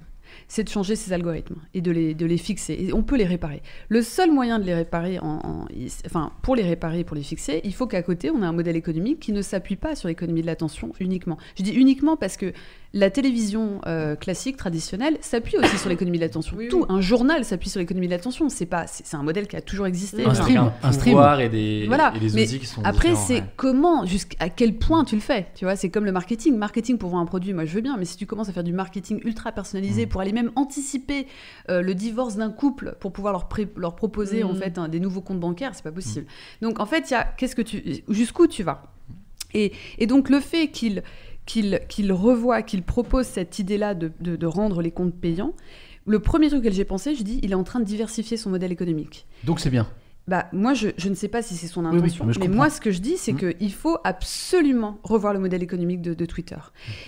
c'est 0.47 0.63
de 0.63 0.69
changer 0.69 0.95
ces 0.95 1.13
algorithmes 1.13 1.55
et 1.73 1.81
de 1.81 1.91
les, 1.91 2.13
de 2.13 2.25
les 2.25 2.37
fixer. 2.37 2.73
Et 2.79 2.93
on 2.93 3.03
peut 3.03 3.17
les 3.17 3.25
réparer. 3.25 3.61
Le 3.89 4.01
seul 4.01 4.31
moyen 4.31 4.59
de 4.59 4.65
les 4.65 4.73
réparer, 4.73 5.19
en, 5.19 5.39
en- 5.43 5.67
enfin, 6.05 6.31
pour 6.41 6.55
les 6.55 6.63
réparer, 6.63 7.03
pour 7.03 7.15
les 7.15 7.23
fixer, 7.23 7.61
il 7.63 7.73
faut 7.73 7.87
qu'à 7.87 8.01
côté, 8.03 8.29
on 8.31 8.41
ait 8.41 8.45
un 8.45 8.51
modèle 8.51 8.75
économique 8.75 9.19
qui 9.19 9.31
ne 9.31 9.41
s'appuie 9.41 9.75
pas 9.75 9.95
sur 9.95 10.07
l'économie 10.07 10.41
de 10.41 10.47
l'attention 10.47 10.93
uniquement. 10.99 11.37
Je 11.57 11.63
dis 11.63 11.71
uniquement 11.73 12.17
parce 12.17 12.37
que 12.37 12.53
la 12.95 13.09
télévision 13.09 13.81
euh, 13.87 14.15
classique, 14.15 14.55
traditionnelle, 14.55 15.17
s'appuie 15.21 15.57
aussi 15.57 15.77
sur 15.79 15.89
l'économie 15.89 16.19
de 16.19 16.23
l'attention. 16.23 16.55
Oui, 16.55 16.67
Tout, 16.67 16.81
oui. 16.81 16.85
un 16.89 17.01
journal 17.01 17.43
s'appuie 17.43 17.69
sur 17.69 17.79
l'économie 17.79 18.05
de 18.07 18.11
l'attention. 18.11 18.49
C'est 18.49 18.67
pas, 18.67 18.85
c'est 18.85 19.03
c'est 19.03 19.17
un 19.17 19.23
modèle 19.23 19.47
qui 19.47 19.55
a 19.55 19.61
toujours 19.61 19.87
existé. 19.87 20.23
Un 20.23 20.29
Enfin, 20.29 20.43
stream, 20.43 20.57
un 20.57 20.73
un 20.83 20.91
stream. 20.91 21.17
et 21.41 21.49
des, 21.49 21.85
Voilà, 21.87 22.13
et 22.15 22.19
des 22.19 22.29
mais 22.35 22.43
outils 22.43 22.59
qui 22.59 22.67
sont 22.67 22.83
Après, 22.83 23.15
c'est 23.15 23.37
ouais. 23.41 23.43
comment, 23.57 24.05
jusqu'à 24.05 24.47
quel 24.49 24.77
point 24.77 25.05
tu 25.05 25.15
le 25.15 25.21
fais. 25.21 25.47
Tu 25.55 25.65
vois, 25.65 25.75
c'est 25.75 25.89
comme 25.89 26.05
le 26.05 26.11
marketing. 26.11 26.55
Marketing 26.55 26.99
pour 26.99 27.09
vendre 27.09 27.23
un 27.23 27.25
produit, 27.25 27.51
moi 27.53 27.65
je 27.65 27.73
veux 27.73 27.81
bien, 27.81 27.97
mais 27.97 28.05
si 28.05 28.15
tu 28.15 28.27
commences 28.27 28.49
à 28.49 28.53
faire 28.53 28.63
du 28.63 28.73
marketing 28.73 29.21
ultra 29.25 29.51
personnalisé 29.51 30.05
Mm. 30.05 30.09
pour 30.09 30.21
aller 30.21 30.31
même 30.33 30.51
anticiper 30.55 31.25
euh, 31.71 31.81
le 31.81 31.95
divorce 31.95 32.35
d'un 32.35 32.51
couple 32.51 32.95
pour 32.99 33.11
pouvoir 33.11 33.33
leur, 33.33 33.47
pré- 33.47 33.67
leur 33.75 33.95
proposer 33.95 34.43
Mm. 34.43 34.47
en 34.47 34.53
fait 34.53 34.77
un- 34.77 34.87
des 34.87 34.99
nouveaux 34.99 35.21
comptes 35.21 35.39
bancaires, 35.39 35.71
c'est 35.73 35.83
pas 35.83 35.89
Mm. 35.89 35.95
possible. 35.95 36.25
Donc 36.61 36.79
en 36.79 36.85
fait, 36.85 37.09
il 37.09 37.13
y 37.13 37.15
a 37.15 37.23
qu'est-ce 37.23 37.55
que 37.55 37.63
tu, 37.63 38.03
jusqu'où 38.07 38.45
tu 38.45 38.61
vas? 38.61 38.83
Et, 39.55 39.71
et 39.97 40.05
donc 40.07 40.29
le 40.29 40.39
fait 40.39 40.67
qu'il 40.69 41.01
qu'il 41.45 41.81
qu'il 41.89 42.11
revoie, 42.13 42.61
qu'il 42.61 42.83
propose 42.83 43.25
cette 43.25 43.59
idée-là 43.59 43.93
de, 43.95 44.11
de- 44.21 44.35
de 44.35 44.45
rendre 44.45 44.81
les 44.81 44.91
comptes 44.91 45.13
payants, 45.15 45.53
le 46.05 46.19
premier 46.19 46.49
truc 46.49 46.63
que 46.63 46.71
j'ai 46.71 46.85
pensé, 46.85 47.15
je 47.15 47.23
dis, 47.23 47.39
il 47.43 47.51
est 47.51 47.55
en 47.55 47.63
train 47.63 47.79
de 47.79 47.85
diversifier 47.85 48.37
son 48.37 48.49
modèle 48.49 48.71
économique. 48.71 49.25
Donc 49.43 49.59
c'est 49.59 49.69
bien. 49.69 49.87
Bah, 50.25 50.47
moi, 50.53 50.73
je, 50.73 50.87
je 50.97 51.09
ne 51.09 51.15
sais 51.15 51.27
pas 51.27 51.41
si 51.41 51.55
c'est 51.55 51.67
son 51.67 51.83
oui, 51.85 51.97
intention, 51.97 52.25
mais 52.39 52.47
moi, 52.47 52.69
ce 52.69 52.79
que 52.79 52.91
je 52.91 52.99
dis, 53.01 53.17
c'est 53.17 53.33
Mm. 53.33 53.53
qu'il 53.59 53.73
faut 53.73 53.97
absolument 54.05 54.97
revoir 55.03 55.33
le 55.33 55.39
modèle 55.39 55.61
économique 55.63 56.01
de, 56.01 56.13
de 56.13 56.25
Twitter. 56.25 56.55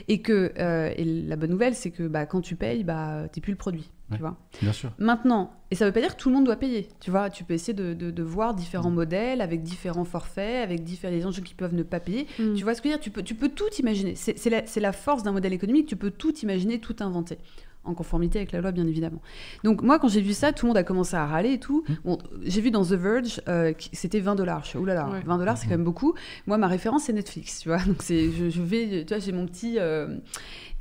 Et 0.09 0.21
que 0.21 0.51
euh, 0.59 0.91
et 0.97 1.05
la 1.05 1.37
bonne 1.37 1.51
nouvelle, 1.51 1.75
c'est 1.75 1.91
que 1.91 2.03
bah, 2.07 2.25
quand 2.25 2.41
tu 2.41 2.55
payes, 2.57 2.83
bah, 2.83 3.27
t'es 3.31 3.39
plus 3.39 3.51
le 3.51 3.57
produit. 3.57 3.89
Ouais. 4.11 4.17
Tu 4.17 4.21
vois 4.21 4.37
Bien 4.61 4.73
sûr. 4.73 4.91
Maintenant, 4.99 5.51
et 5.71 5.75
ça 5.75 5.85
veut 5.85 5.91
pas 5.91 6.01
dire 6.01 6.15
que 6.15 6.21
tout 6.21 6.29
le 6.29 6.35
monde 6.35 6.43
doit 6.45 6.57
payer. 6.57 6.89
Tu 6.99 7.09
vois, 7.09 7.29
tu 7.31 7.43
peux 7.43 7.53
essayer 7.55 7.73
de, 7.73 7.93
de- 7.93 8.11
de 8.11 8.23
voir 8.23 8.53
différents 8.53 8.91
Mm. 8.91 8.95
modèles 8.95 9.41
avec 9.41 9.63
différents 9.63 10.03
forfaits, 10.05 10.63
avec 10.63 10.83
différents 10.83 11.31
gens 11.31 11.41
qui 11.41 11.53
peuvent 11.55 11.73
ne 11.73 11.83
pas 11.83 11.99
payer. 12.01 12.27
Tu 12.37 12.63
vois 12.63 12.75
ce 12.75 12.81
que 12.81 12.89
je 12.89 12.93
veux 12.93 12.97
dire? 12.99 13.03
Tu 13.03 13.09
peux, 13.11 13.23
tu 13.23 13.33
peux 13.35 13.49
tout 13.49 13.69
imaginer. 13.79 14.15
C'est 14.15 14.37
c'est 14.37 14.49
la, 14.49 14.65
c'est 14.67 14.81
la 14.81 14.91
force 14.91 15.23
d'un 15.23 15.31
modèle 15.31 15.53
économique. 15.53 15.87
Tu 15.87 15.95
peux 15.95 16.11
tout 16.11 16.35
imaginer, 16.39 16.79
tout 16.79 16.97
inventer. 16.99 17.37
En 17.85 17.93
conformité 17.93 18.39
avec 18.39 18.51
la 18.51 18.61
loi, 18.61 18.71
bien 18.71 18.87
évidemment. 18.87 19.21
Donc, 19.63 19.81
moi, 19.83 19.99
quand 19.99 20.07
j'ai 20.07 20.21
vu 20.21 20.33
ça, 20.33 20.51
tout 20.51 20.65
le 20.65 20.69
monde 20.69 20.77
a 20.77 20.83
commencé 20.83 21.15
à 21.15 21.25
râler 21.25 21.53
et 21.53 21.59
tout. 21.59 21.83
Mm. 21.87 21.93
Bon, 22.05 22.17
j'ai 22.43 22.61
vu 22.61 22.71
dans 22.71 22.83
The 22.83 22.93
Verge, 22.93 23.41
euh, 23.47 23.73
c'était 23.93 24.19
20 24.19 24.35
dollars. 24.35 24.63
Je 24.65 24.71
fais, 24.71 24.77
oulala, 24.79 25.07
Ouais. 25.09 25.21
20 25.25 25.37
dollars, 25.37 25.57
c'est 25.57 25.65
quand 25.65 25.71
même 25.71 25.83
beaucoup. 25.83 26.13
Moi, 26.47 26.57
ma 26.57 26.67
référence, 26.67 27.03
c'est 27.03 27.13
Netflix, 27.13 27.59
tu 27.59 27.69
vois. 27.69 27.77
Donc, 27.85 28.01
c'est, 28.01 28.31
je, 28.31 28.49
je 28.49 28.61
vais, 28.61 29.05
tu 29.05 29.13
vois, 29.13 29.19
j'ai 29.19 29.31
mon 29.31 29.45
petit. 29.45 29.75
euh, 29.79 30.17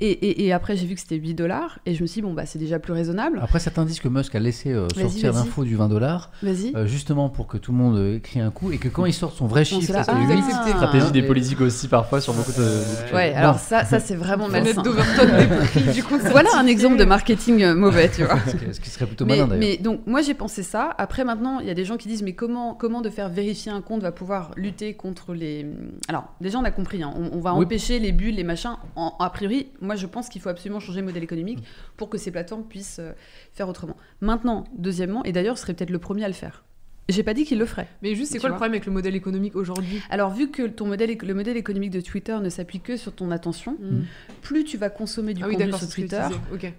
Et, 0.01 0.09
et- 0.11 0.45
et 0.45 0.51
après, 0.53 0.75
j'ai 0.75 0.85
vu 0.85 0.95
que 0.95 0.99
c'était 1.01 1.15
8 1.15 1.33
dollars. 1.35 1.79
Et 1.85 1.95
je 1.95 2.01
me 2.01 2.07
suis 2.07 2.19
dit, 2.21 2.27
bon, 2.27 2.33
bah, 2.33 2.45
c'est 2.45 2.59
déjà 2.59 2.79
plus 2.79 2.91
raisonnable. 2.91 3.39
Après, 3.41 3.59
certains 3.59 3.85
disent 3.85 3.99
que 4.01 4.09
Musk 4.09 4.35
a 4.35 4.39
laissé 4.39 4.73
euh, 4.73 4.87
sortir 4.89 5.31
l'info 5.33 5.63
du 5.63 5.75
20 5.77 5.87
dollars, 5.87 6.31
Vas-y. 6.43 6.73
justement 6.87 7.29
pour 7.29 7.47
que 7.47 7.57
tout 7.57 7.71
le 7.71 7.77
monde 7.77 7.95
euh, 7.97 8.19
crie 8.19 8.41
un 8.41 8.51
coup, 8.51 8.71
et 8.73 8.77
que 8.77 8.89
quand 8.89 9.05
il 9.05 9.13
sort 9.13 9.31
son 9.31 9.47
vrai 9.47 9.63
chiffre, 9.63 9.93
la- 9.93 10.03
c'est 10.03 10.11
Ah, 10.11 10.19
8, 10.19 10.31
accepté. 10.33 10.71
Stratégie 10.71 11.11
des 11.11 11.23
politiques 11.23 11.61
aussi 11.61 11.87
parfois 11.87 12.19
sur 12.19 12.33
beaucoup 12.33 12.51
de. 12.51 12.57
de- 12.57 13.15
Ouais, 13.15 13.31
non. 13.31 13.37
alors 13.37 13.59
ça, 13.59 13.85
ça 13.85 13.99
c'est 13.99 14.15
vraiment 14.15 14.47
Manette 14.49 14.75
malsain. 14.75 14.81
d'Overton 14.81 15.25
des 15.37 15.81
prix, 15.81 15.93
du 15.93 16.03
coup. 16.03 16.17
Voilà 16.31 16.49
un 16.57 16.67
exemple 16.67 16.97
de 16.97 17.05
marketing 17.05 17.63
euh, 17.63 17.75
mauvais, 17.75 18.09
tu 18.11 18.23
vois. 18.25 18.37
ce 18.73 18.79
qui- 18.79 18.89
serait 18.89 19.05
plutôt 19.07 19.25
malin 19.25 19.47
d'ailleurs. 19.47 19.59
mais 19.59 19.77
donc 19.77 20.01
moi 20.05 20.21
j'ai 20.21 20.33
pensé 20.33 20.63
ça. 20.63 20.93
Après 20.97 21.23
maintenant 21.25 21.59
il 21.59 21.67
y 21.67 21.69
a 21.69 21.73
des 21.73 21.83
gens 21.85 21.97
qui 21.97 22.07
disent 22.07 22.23
mais 22.23 22.33
comment 22.33 22.73
comment 22.73 23.01
de 23.01 23.09
faire 23.09 23.29
vérifier 23.29 23.71
un 23.71 23.81
compte 23.81 24.01
va 24.01 24.11
pouvoir 24.11 24.51
lutter 24.57 24.93
contre 24.93 25.33
les. 25.33 25.65
Alors 26.07 26.25
déjà 26.41 26.59
on 26.59 26.63
a 26.63 26.71
compris, 26.71 27.01
hein, 27.03 27.13
on, 27.17 27.37
on 27.37 27.41
va 27.41 27.53
Oui. 27.55 27.65
empêcher 27.65 27.99
les 27.99 28.11
bulles, 28.11 28.35
les 28.35 28.43
machins. 28.43 28.75
En- 28.95 29.13
a 29.19 29.29
priori 29.29 29.67
moi 29.85 29.95
je 29.95 30.05
pense 30.05 30.29
qu'il 30.29 30.41
faut 30.41 30.49
absolument 30.49 30.79
changer 30.79 30.99
le 30.99 31.05
modèle 31.05 31.23
économique 31.23 31.63
pour 31.97 32.09
que 32.09 32.17
ces 32.17 32.31
plateformes 32.31 32.67
puissent 32.67 32.99
euh, 32.99 33.13
faire 33.53 33.69
autrement. 33.69 33.95
Maintenant 34.21 34.65
deuxièmement 34.77 35.23
et 35.23 35.31
d'ailleurs 35.31 35.57
ce 35.57 35.63
serait 35.63 35.73
peut-être 35.73 35.89
le 35.91 35.99
premier 35.99 36.25
à 36.25 36.27
le 36.27 36.33
faire. 36.33 36.63
J'ai 37.07 37.21
pas 37.21 37.33
dit 37.35 37.45
qu'il 37.45 37.59
le 37.59 37.65
ferait. 37.67 37.87
Mais 38.01 38.15
juste, 38.15 38.31
c'est 38.31 38.39
quoi 38.39 38.49
le 38.49 38.55
problème 38.55 38.73
avec 38.73 38.85
le 38.87 38.91
modèle 38.91 39.15
économique 39.15 39.55
aujourd'hui? 39.55 40.01
Alors 40.09 40.31
vu 40.33 40.49
que 40.49 40.65
ton 40.65 40.87
modèle, 40.87 41.15
le 41.21 41.33
modèle 41.35 41.55
économique 41.57 41.91
de 41.91 42.01
Twitter 42.01 42.35
ne 42.41 42.49
s'appuie 42.49 42.79
que 42.79 42.97
sur 42.97 43.13
ton 43.13 43.29
attention, 43.31 43.77
plus 44.41 44.63
tu 44.63 44.77
vas 44.77 44.89
consommer 44.89 45.33
du 45.35 45.43
Ah 45.43 45.47
oui, 45.47 45.55
contenu 45.55 45.73
sur 45.73 45.87
Twitter, 45.89 46.21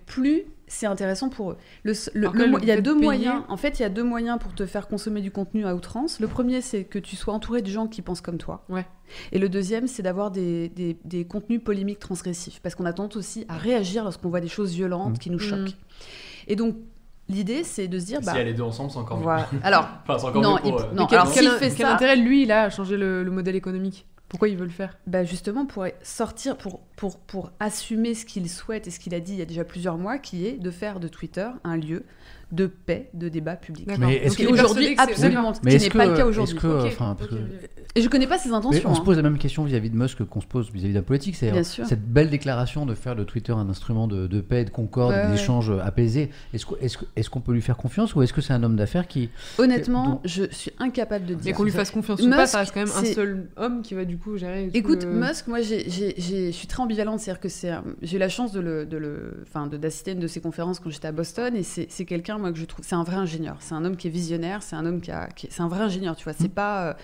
plus 0.06 0.42
c'est 0.68 0.86
intéressant 0.86 1.28
pour 1.28 1.52
eux. 1.52 1.56
Le, 1.84 1.92
le- 2.14 2.28
le 2.32 2.58
il 2.60 2.64
y 2.66 2.72
a 2.72 2.80
deux 2.80 2.94
payer- 2.94 3.04
moyens. 3.04 3.42
En 3.48 3.56
fait, 3.56 3.78
il 3.78 3.82
y 3.82 3.84
a 3.84 3.88
deux 3.88 4.02
moyens 4.02 4.36
pour 4.40 4.52
te 4.52 4.66
faire 4.66 4.88
consommer 4.88 5.20
du 5.20 5.30
contenu 5.30 5.64
à 5.64 5.76
outrance. 5.76 6.18
Le 6.18 6.26
premier, 6.26 6.60
c'est 6.60 6.82
que 6.82 6.98
tu 6.98 7.14
sois 7.14 7.32
entouré 7.32 7.62
de 7.62 7.68
gens 7.70 7.86
qui 7.86 8.02
pensent 8.02 8.20
comme 8.20 8.38
toi. 8.38 8.64
Ouais. 8.68 8.84
Et 9.30 9.38
le 9.38 9.48
deuxième, 9.48 9.86
c'est 9.86 10.02
d'avoir 10.02 10.32
des, 10.32 10.68
des- 10.70 10.96
des 11.04 11.24
contenus 11.24 11.60
polémiques 11.62 12.00
transgressifs. 12.00 12.58
Parce 12.64 12.74
qu'on 12.74 12.84
a 12.84 12.92
tendance 12.92 13.14
aussi 13.16 13.44
à 13.48 13.56
réagir 13.56 14.02
lorsqu'on 14.02 14.28
voit 14.28 14.40
des 14.40 14.48
choses 14.48 14.72
violentes 14.74 15.12
Mhm. 15.12 15.18
qui 15.18 15.30
nous 15.30 15.38
Mhm. 15.38 15.44
choquent. 15.66 15.76
Et 16.48 16.56
donc, 16.56 16.74
l'idée, 17.28 17.64
c'est 17.64 17.88
de 17.88 17.98
se 17.98 18.06
dire, 18.06 18.18
Si 18.20 18.26
bah, 18.26 18.32
il 18.34 18.38
y 18.38 18.40
a 18.40 18.44
les 18.44 18.54
deux 18.54 18.62
ensemble, 18.62 18.90
c'est 18.90 18.98
encore 18.98 19.16
mieux. 19.18 19.22
voilà. 19.24 19.48
Alors, 19.62 19.88
Enfin, 20.02 20.18
c'est 20.18 20.26
encore 20.26 20.42
Non, 20.42 20.54
mieux 20.56 20.60
pour, 20.60 20.80
il- 20.80 20.84
euh, 20.84 20.86
non, 20.94 21.02
Mais 21.02 21.06
quel, 21.08 21.18
alors, 21.18 21.32
quel- 21.32 21.48
fait 21.50 21.68
quel 21.74 21.86
ça- 21.86 21.94
intérêt, 21.94 22.16
lui, 22.16 22.42
il 22.42 22.52
a 22.52 22.62
à 22.64 22.70
changer 22.70 22.96
le, 22.96 23.22
le 23.22 23.30
modèle 23.30 23.56
économique? 23.56 24.06
Pourquoi 24.28 24.48
il 24.48 24.56
veut 24.56 24.64
le 24.64 24.70
faire? 24.72 24.98
Bah 25.06 25.22
justement, 25.22 25.66
pour 25.66 25.86
sortir, 26.02 26.56
pour, 26.56 26.80
pour, 26.96 27.16
pour 27.18 27.52
assumer 27.60 28.12
ce 28.14 28.26
qu'il 28.26 28.50
souhaite 28.50 28.88
et 28.88 28.90
ce 28.90 28.98
qu'il 28.98 29.14
a 29.14 29.20
dit 29.20 29.32
il 29.34 29.38
y 29.38 29.42
a 29.42 29.46
déjà 29.46 29.62
plusieurs 29.64 29.98
mois, 29.98 30.18
qui 30.18 30.46
est 30.46 30.54
de 30.60 30.70
faire 30.72 30.98
de 30.98 31.06
Twitter 31.06 31.46
un 31.62 31.76
lieu 31.76 32.04
de 32.52 32.66
paix, 32.66 33.10
de 33.14 33.28
débat 33.28 33.56
public. 33.56 33.88
Mais 33.98 34.16
est-ce 34.16 34.36
que- 34.38 34.46
Aujourd'hui, 34.46 34.94
absolument, 34.98 35.52
ce 35.52 35.60
Mais 35.64 35.70
qui 35.72 35.76
est-ce 35.76 35.84
n'est 35.84 35.90
pas 35.90 36.06
le 36.06 36.14
cas 36.16 36.26
aujourd'hui. 36.26 36.56
enfin, 36.86 37.16
que-. 37.18 37.34
Et 37.96 38.02
je 38.02 38.08
connais 38.10 38.26
pas 38.26 38.36
ses 38.38 38.50
Mais 38.50 38.54
intentions. 38.56 38.90
on 38.90 38.94
se 38.94 39.00
hein. 39.00 39.04
pose 39.04 39.16
la 39.16 39.22
même 39.22 39.38
question 39.38 39.64
vis-à-vis 39.64 39.88
de 39.90 39.96
Musk 39.96 40.22
qu'on 40.24 40.40
se 40.42 40.46
pose 40.46 40.70
vis-à-vis 40.70 40.92
de 40.92 40.98
la 40.98 41.02
politique, 41.02 41.34
c'est 41.34 41.50
cette 41.64 42.06
belle 42.06 42.28
déclaration 42.30 42.84
de 42.86 42.94
faire 42.94 43.16
de 43.16 43.24
Twitter 43.24 43.52
un 43.52 43.68
instrument 43.70 44.06
de, 44.06 44.26
de 44.26 44.40
paix, 44.40 44.64
de 44.64 44.70
concorde, 44.70 45.12
Ouais, 45.14 45.24
ouais. 45.24 45.30
d'échange 45.30 45.72
apaisé. 45.82 46.30
Est-ce 46.52 46.66
qu'on 46.66 46.76
est 46.76 46.94
est 47.16 47.28
qu'on 47.28 47.40
peut 47.40 47.52
lui 47.52 47.62
faire 47.62 47.76
confiance 47.76 48.14
ou 48.14 48.22
est-ce 48.22 48.32
que 48.32 48.40
c'est 48.42 48.52
un 48.52 48.62
homme 48.62 48.76
d'affaires 48.76 49.08
qui 49.08 49.30
Honnêtement, 49.58 50.06
Donc- 50.06 50.20
je 50.24 50.44
suis 50.50 50.70
incapable 50.78 51.24
de 51.26 51.34
Mais 51.34 51.40
dire. 51.40 51.56
qu'on 51.56 51.64
lui 51.64 51.70
fasse 51.72 51.90
confiance 51.90 52.20
ou 52.20 52.28
pas, 52.30 52.36
Musk, 52.42 52.48
ça 52.48 52.58
reste 52.60 52.74
quand 52.74 52.80
même 52.80 52.92
un 52.96 53.04
seul 53.04 53.48
homme 53.56 53.82
qui 53.82 53.94
va 53.94 54.04
du 54.04 54.18
coup 54.18 54.36
gérer. 54.36 54.70
Écoute, 54.74 55.04
le- 55.04 55.10
Musk, 55.12 55.46
moi, 55.48 55.62
j'ai- 55.62 55.88
j'ai- 55.90 56.14
j'ai- 56.18 56.46
je 56.52 56.56
suis 56.56 56.66
très 56.68 56.82
ambivalente. 56.82 57.20
C'est-à-dire 57.20 57.40
que 57.40 57.48
j'ai 58.02 58.16
eu 58.16 58.20
la 58.20 58.28
chance 58.28 58.52
de 58.52 58.60
le, 58.60 58.84
de 58.86 58.96
le, 58.98 59.42
enfin, 59.42 59.66
de- 59.66 59.76
d'assister 59.78 60.10
à 60.10 60.14
une 60.14 60.20
de 60.20 60.26
ses 60.26 60.40
conférences 60.40 60.80
quand 60.80 60.90
j'étais 60.90 61.08
à 61.08 61.12
Boston, 61.12 61.56
et 61.56 61.62
c'est, 61.62 61.86
c'est 61.88 62.04
quelqu'un, 62.04 62.35
moi, 62.38 62.52
que 62.52 62.58
je 62.58 62.64
trouve, 62.64 62.84
c'est 62.86 62.94
un 62.94 63.04
vrai 63.04 63.16
ingénieur. 63.16 63.56
C'est 63.60 63.74
un 63.74 63.84
homme 63.84 63.96
qui 63.96 64.06
est 64.08 64.10
visionnaire. 64.10 64.62
C'est 64.62 64.76
un 64.76 64.84
homme 64.86 65.00
qui 65.00 65.10
a, 65.10 65.26
qui 65.28 65.46
est- 65.46 65.50
c'est 65.50 65.62
un 65.62 65.68
vrai 65.68 65.80
ingénieur. 65.80 66.16
Tu 66.16 66.24
vois, 66.24 66.32
c'est 66.32 66.48
pas. 66.48 66.96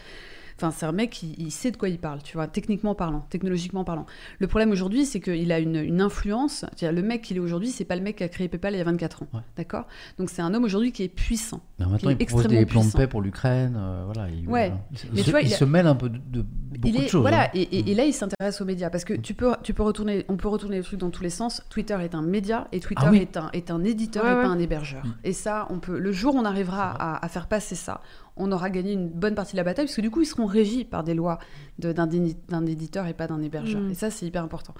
Euh, 0.63 0.67
Enfin, 0.67 0.71
c'est 0.71 0.87
un 0.87 0.93
mec 0.93 1.11
qui 1.11 1.35
il 1.39 1.51
sait 1.51 1.71
de 1.73 1.77
quoi 1.77 1.89
il 1.89 1.99
parle, 1.99 2.23
tu 2.23 2.35
vois, 2.37 2.47
techniquement 2.47 2.95
parlant, 2.95 3.21
technologiquement 3.31 3.83
parlant. 3.85 4.07
Le 4.39 4.47
problème 4.47 4.71
aujourd'hui, 4.71 5.05
c'est 5.05 5.19
qu'il 5.21 5.51
a 5.51 5.59
une, 5.59 5.75
une 5.77 6.01
influence. 6.01 6.65
Le 6.81 7.01
mec 7.03 7.23
qu'il 7.23 7.37
est 7.37 7.41
aujourd'hui, 7.41 7.71
c'est 7.71 7.85
pas 7.85 7.97
le 7.97 8.03
mec 8.03 8.17
qui 8.17 8.23
a 8.25 8.29
créé 8.29 8.47
PayPal 8.49 8.75
il 8.75 8.79
y 8.79 8.81
a 8.81 8.85
24 8.85 9.23
ans. 9.25 9.27
Ouais. 9.35 9.41
D'accord? 9.57 9.87
Donc, 10.19 10.31
c'est 10.31 10.43
un 10.43 10.55
homme 10.55 10.63
aujourd'hui 10.65 10.93
qui 10.93 11.03
est 11.03 11.09
puissant. 11.09 11.61
Mais 11.81 11.87
temps, 11.87 12.11
Il 12.11 12.17
il 12.21 12.27
propose 12.27 12.47
des 12.47 12.65
plans 12.67 12.85
de 12.85 12.93
paix 12.93 13.07
pour 13.09 13.23
l'Ukraine. 13.23 13.75
euh, 13.77 14.03
voilà, 14.05 14.29
il, 14.31 14.49
Ouais. 14.49 14.69
voilà. 14.69 14.75
Il 14.93 14.99
se- 14.99 15.07
Mais 15.07 15.13
il, 15.15 15.19
tu 15.19 15.25
se, 15.25 15.31
vois, 15.31 15.41
il 15.43 15.49
il 15.49 15.55
a- 15.55 15.57
se 15.57 15.65
mêle 15.65 15.87
un 15.89 15.95
peu 15.97 16.09
de, 16.09 16.19
de 16.19 16.43
beaucoup 16.43 16.89
il 16.89 16.97
est, 16.97 17.05
de 17.05 17.09
choses. 17.09 17.23
Voilà, 17.23 17.45
hein. 17.47 17.51
et, 17.55 17.63
et- 17.63 17.91
et 17.91 17.95
là, 17.97 18.05
il 18.05 18.13
s'intéresse 18.15 18.61
aux 18.61 18.65
médias 18.65 18.89
parce 18.91 19.05
que 19.05 19.15
tu 19.15 19.35
peux, 19.35 19.53
tu 19.65 19.75
peux 19.75 19.83
retourner, 19.83 20.25
on 20.29 20.37
peut 20.37 20.49
retourner 20.49 20.77
les 20.77 20.83
trucs 20.85 21.01
dans 21.01 21.11
tous 21.11 21.23
les 21.25 21.31
sens. 21.31 21.63
Twitter 21.71 21.97
est 22.03 22.15
un 22.15 22.23
média 22.23 22.69
et 22.73 22.79
Twitter 22.81 23.03
Ah 23.07 23.11
oui. 23.11 23.19
est, 23.19 23.37
un, 23.37 23.51
est 23.53 23.71
un 23.73 23.83
éditeur 23.83 24.25
Ouais, 24.25 24.31
et 24.31 24.35
pas 24.35 24.47
un 24.47 24.59
hébergeur. 24.61 25.05
Mm. 25.05 25.15
Et 25.25 25.33
ça, 25.33 25.67
on 25.71 25.81
peut, 25.81 25.99
le 25.99 26.13
jour 26.13 26.35
où 26.37 26.39
on 26.39 26.45
arrivera 26.45 26.91
à, 26.91 27.25
à 27.25 27.29
faire 27.29 27.49
passer 27.49 27.75
ça, 27.75 28.01
on 28.37 28.51
aura 28.53 28.71
gagné 28.71 28.93
une 28.93 29.09
bonne 29.09 29.35
partie 29.35 29.53
de 29.53 29.59
la 29.59 29.65
bataille 29.65 29.87
parce 29.87 29.97
que 29.97 30.01
du 30.01 30.11
coup, 30.11 30.23
ils 30.23 30.27
seront 30.27 30.47
régis 30.47 30.85
par 30.85 31.05
des 31.05 31.15
lois 31.15 31.39
d'un 31.79 32.67
éditeur 32.67 33.07
et 33.07 33.15
pas 33.15 33.27
d'un 33.27 33.43
hébergeur. 33.43 33.81
Mm. 33.83 33.91
Et 33.91 33.95
ça, 33.95 34.11
c'est 34.11 34.27
hyper 34.27 34.43
important. 34.43 34.75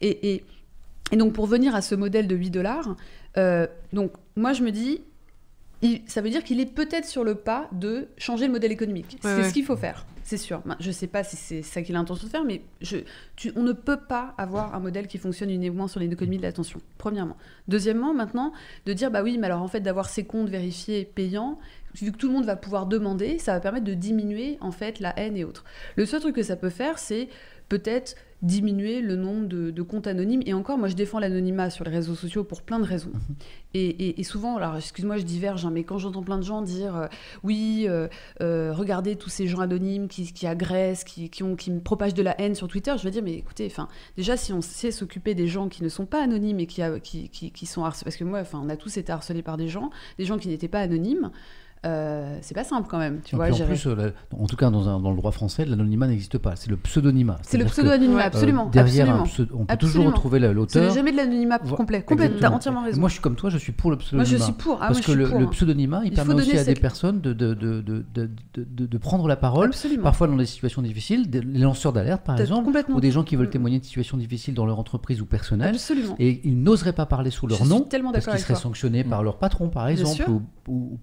Et, 0.00 0.34
et, 0.34 0.44
et 1.12 1.16
donc, 1.16 1.32
pour 1.32 1.46
venir 1.46 1.74
à 1.74 1.82
ce 1.82 1.94
modèle 1.94 2.26
de 2.26 2.36
8 2.36 2.50
dollars, 2.50 2.96
euh, 3.36 3.66
donc 3.92 4.12
moi, 4.36 4.52
je 4.52 4.62
me 4.62 4.70
dis. 4.70 5.02
il- 5.82 6.02
ça 6.06 6.20
veut 6.20 6.28
dire 6.30 6.44
qu'il 6.44 6.60
est 6.60 6.66
peut-être 6.66 7.06
sur 7.06 7.24
le 7.24 7.34
pas 7.34 7.68
de 7.72 8.08
changer 8.18 8.46
le 8.46 8.52
modèle 8.52 8.70
économique. 8.72 9.12
Ouais, 9.24 9.30
c'est 9.30 9.36
ouais. 9.36 9.48
ce 9.48 9.54
qu'il 9.54 9.64
faut 9.64 9.76
faire, 9.78 10.04
c'est 10.24 10.36
sûr. 10.36 10.60
Ben, 10.66 10.76
Je 10.78 10.90
sais 10.90 11.06
pas 11.06 11.24
si 11.24 11.36
c'est 11.36 11.62
ça 11.62 11.80
qu'il 11.80 11.96
a 11.96 11.98
l'intention 11.98 12.26
de 12.26 12.30
faire, 12.30 12.44
mais 12.44 12.60
je, 12.82 12.98
tu- 13.34 13.50
on 13.56 13.62
ne 13.62 13.72
peut 13.72 13.96
pas 13.96 14.34
avoir 14.36 14.74
un 14.74 14.78
modèle 14.78 15.06
qui 15.06 15.16
fonctionne 15.16 15.48
uniquement 15.50 15.88
sur 15.88 15.98
l'économie 15.98 16.36
de 16.36 16.42
l'attention, 16.42 16.80
premièrement. 16.98 17.36
Deuxièmement, 17.66 18.12
maintenant, 18.12 18.52
de 18.84 18.92
dire, 18.92 19.10
bah 19.10 19.22
oui, 19.22 19.38
mais 19.38 19.46
alors 19.46 19.62
en 19.62 19.68
fait, 19.68 19.80
d'avoir 19.80 20.10
ces 20.10 20.24
comptes 20.24 20.50
vérifiés 20.50 21.06
payants, 21.06 21.58
vu 21.94 22.12
que 22.12 22.16
tout 22.16 22.28
le 22.28 22.34
monde 22.34 22.44
va 22.44 22.56
pouvoir 22.56 22.86
demander, 22.86 23.38
ça 23.38 23.52
va 23.54 23.60
permettre 23.60 23.84
de 23.86 23.94
diminuer 23.94 24.58
en 24.60 24.72
fait 24.72 25.00
la 25.00 25.18
haine 25.18 25.36
et 25.36 25.44
autres. 25.44 25.64
Le 25.96 26.06
seul 26.06 26.20
truc 26.20 26.34
que 26.36 26.42
ça 26.42 26.56
peut 26.56 26.70
faire, 26.70 26.98
c'est 26.98 27.28
peut-être 27.68 28.16
diminuer 28.42 29.00
le 29.02 29.16
nombre 29.16 29.46
de, 29.48 29.70
de 29.70 29.82
comptes 29.82 30.06
anonymes. 30.06 30.40
Et 30.46 30.54
encore, 30.54 30.78
moi, 30.78 30.88
je 30.88 30.94
défends 30.96 31.18
l'anonymat 31.18 31.68
sur 31.68 31.84
les 31.84 31.90
réseaux 31.90 32.14
sociaux 32.14 32.42
pour 32.42 32.62
plein 32.62 32.78
de 32.80 32.84
raisons. 32.86 33.12
Et, 33.74 33.86
et- 33.86 34.20
et 34.20 34.24
souvent, 34.24 34.56
alors 34.56 34.76
excuse-moi, 34.76 35.18
je 35.18 35.24
diverge, 35.24 35.66
hein, 35.66 35.70
mais 35.70 35.84
quand 35.84 35.98
j'entends 35.98 36.22
plein 36.22 36.38
de 36.38 36.42
gens 36.42 36.62
dire 36.62 36.96
euh, 36.96 37.06
oui, 37.44 37.84
euh, 37.86 38.08
euh, 38.40 38.72
regardez 38.72 39.14
tous 39.16 39.28
ces 39.28 39.46
gens 39.46 39.60
anonymes 39.60 40.08
qui, 40.08 40.32
qui 40.32 40.46
agressent, 40.46 41.04
qui, 41.04 41.28
qui, 41.28 41.42
ont, 41.42 41.54
qui 41.54 41.70
me 41.70 41.80
propagent 41.80 42.14
de 42.14 42.22
la 42.22 42.40
haine 42.40 42.54
sur 42.54 42.66
Twitter, 42.66 42.94
je 42.96 43.04
vais 43.04 43.10
dire, 43.10 43.22
mais 43.22 43.34
écoutez, 43.34 43.66
enfin, 43.66 43.88
déjà, 44.16 44.38
si 44.38 44.52
on 44.54 44.62
sait 44.62 44.90
s'occuper 44.90 45.34
des 45.34 45.46
gens 45.46 45.68
qui 45.68 45.84
ne 45.84 45.88
sont 45.90 46.06
pas 46.06 46.22
anonymes 46.24 46.60
et 46.60 46.66
qui, 46.66 46.80
a- 46.82 46.98
qui, 46.98 47.28
qui, 47.28 47.52
qui 47.52 47.66
sont 47.66 47.84
harcelés, 47.84 48.04
parce 48.04 48.16
que 48.16 48.24
moi, 48.24 48.40
enfin, 48.40 48.60
on 48.64 48.70
a 48.70 48.76
tous 48.76 48.96
été 48.96 49.12
harcelés 49.12 49.42
par 49.42 49.58
des 49.58 49.68
gens, 49.68 49.90
des 50.18 50.24
gens 50.24 50.38
qui 50.38 50.48
n'étaient 50.48 50.66
pas 50.66 50.80
anonymes, 50.80 51.30
euh, 51.86 52.36
c'est 52.42 52.54
pas 52.54 52.64
simple 52.64 52.88
quand 52.90 52.98
même, 52.98 53.20
tu 53.24 53.36
vois. 53.36 53.50
en 53.50 53.54
plus, 53.66 53.86
euh, 53.86 54.10
en 54.38 54.46
tout 54.46 54.56
cas 54.56 54.68
dans, 54.70 54.88
un- 54.88 55.00
dans 55.00 55.10
le 55.10 55.16
droit 55.16 55.30
français, 55.32 55.64
l'anonymat 55.64 56.06
n'existe 56.08 56.36
pas. 56.36 56.54
C'est 56.56 56.68
le 56.70 56.76
pseudonymat. 56.76 57.38
c'est 57.42 57.56
le 57.56 57.64
Ouais. 57.64 57.70
euh, 57.70 58.18
absolument. 58.18 58.66
derrière 58.66 59.04
absolument. 59.08 59.22
un 59.24 59.26
pseudo- 59.26 59.54
on 59.54 59.58
peut 59.64 59.72
Absolument. 59.72 59.92
toujours 59.92 60.06
retrouver 60.12 60.38
l'auteur. 60.40 60.92
jamais 60.92 61.12
de 61.12 61.16
l'anonymat 61.16 61.58
complet. 61.58 62.02
Complet, 62.02 62.30
t'as 62.38 62.50
entièrement 62.50 62.82
raison. 62.84 63.00
Moi, 63.00 63.08
je 63.08 63.14
suis 63.14 63.22
comme 63.22 63.36
toi, 63.36 63.48
je 63.48 63.56
suis 63.58 63.72
pour 63.72 63.90
le 63.90 63.96
Moi, 63.96 64.04
pseudonymat. 64.04 64.36
je 64.38 64.42
suis 64.42 64.52
pour. 64.52 64.74
Ah, 64.82 64.88
Parce 64.88 64.98
moi, 64.98 65.06
que 65.06 65.12
le, 65.12 65.34
hein. 65.34 65.46
pseudonymat, 65.50 66.00
il, 66.04 66.08
Il 66.08 66.14
permet 66.14 66.34
aussi 66.34 66.56
à 66.58 66.64
des 66.64 66.74
personnes 66.74 67.20
de, 67.20 67.32
de, 67.32 67.54
de, 67.54 67.80
de, 67.80 68.04
de, 68.14 68.30
de- 68.56 68.86
de 68.86 68.98
prendre 68.98 69.26
la 69.26 69.36
parole, 69.36 69.68
Absolument. 69.68 70.02
parfois 70.02 70.26
dans 70.26 70.36
des 70.36 70.46
situations 70.46 70.82
difficiles, 70.82 71.30
des- 71.30 71.40
les 71.40 71.60
lanceurs 71.60 71.92
d'alerte 71.92 72.24
par 72.24 72.38
exemple, 72.40 72.64
complètement. 72.66 72.96
ou 72.96 73.00
des 73.00 73.10
gens 73.10 73.24
qui 73.24 73.36
veulent 73.36 73.46
Mm. 73.46 73.50
témoigner 73.50 73.78
de 73.78 73.84
situations 73.84 74.16
difficiles 74.18 74.54
dans 74.54 74.66
leur 74.66 74.78
entreprise 74.78 75.20
ou 75.22 75.26
personnelle, 75.26 75.74
Absolument. 75.74 76.14
et 76.18 76.40
ils 76.44 76.62
n'oseraient 76.62 76.92
pas 76.92 77.06
parler 77.06 77.30
sous 77.30 77.46
leur 77.46 77.64
nom, 77.64 77.80
parce 78.12 78.26
qu'ils 78.26 78.38
seraient 78.38 78.54
sanctionnés 78.54 79.04
par 79.04 79.22
leur 79.22 79.38
patron 79.38 79.68
par 79.70 79.88
exemple, 79.88 80.24
ou, 80.28 80.42
ou, 80.70 80.98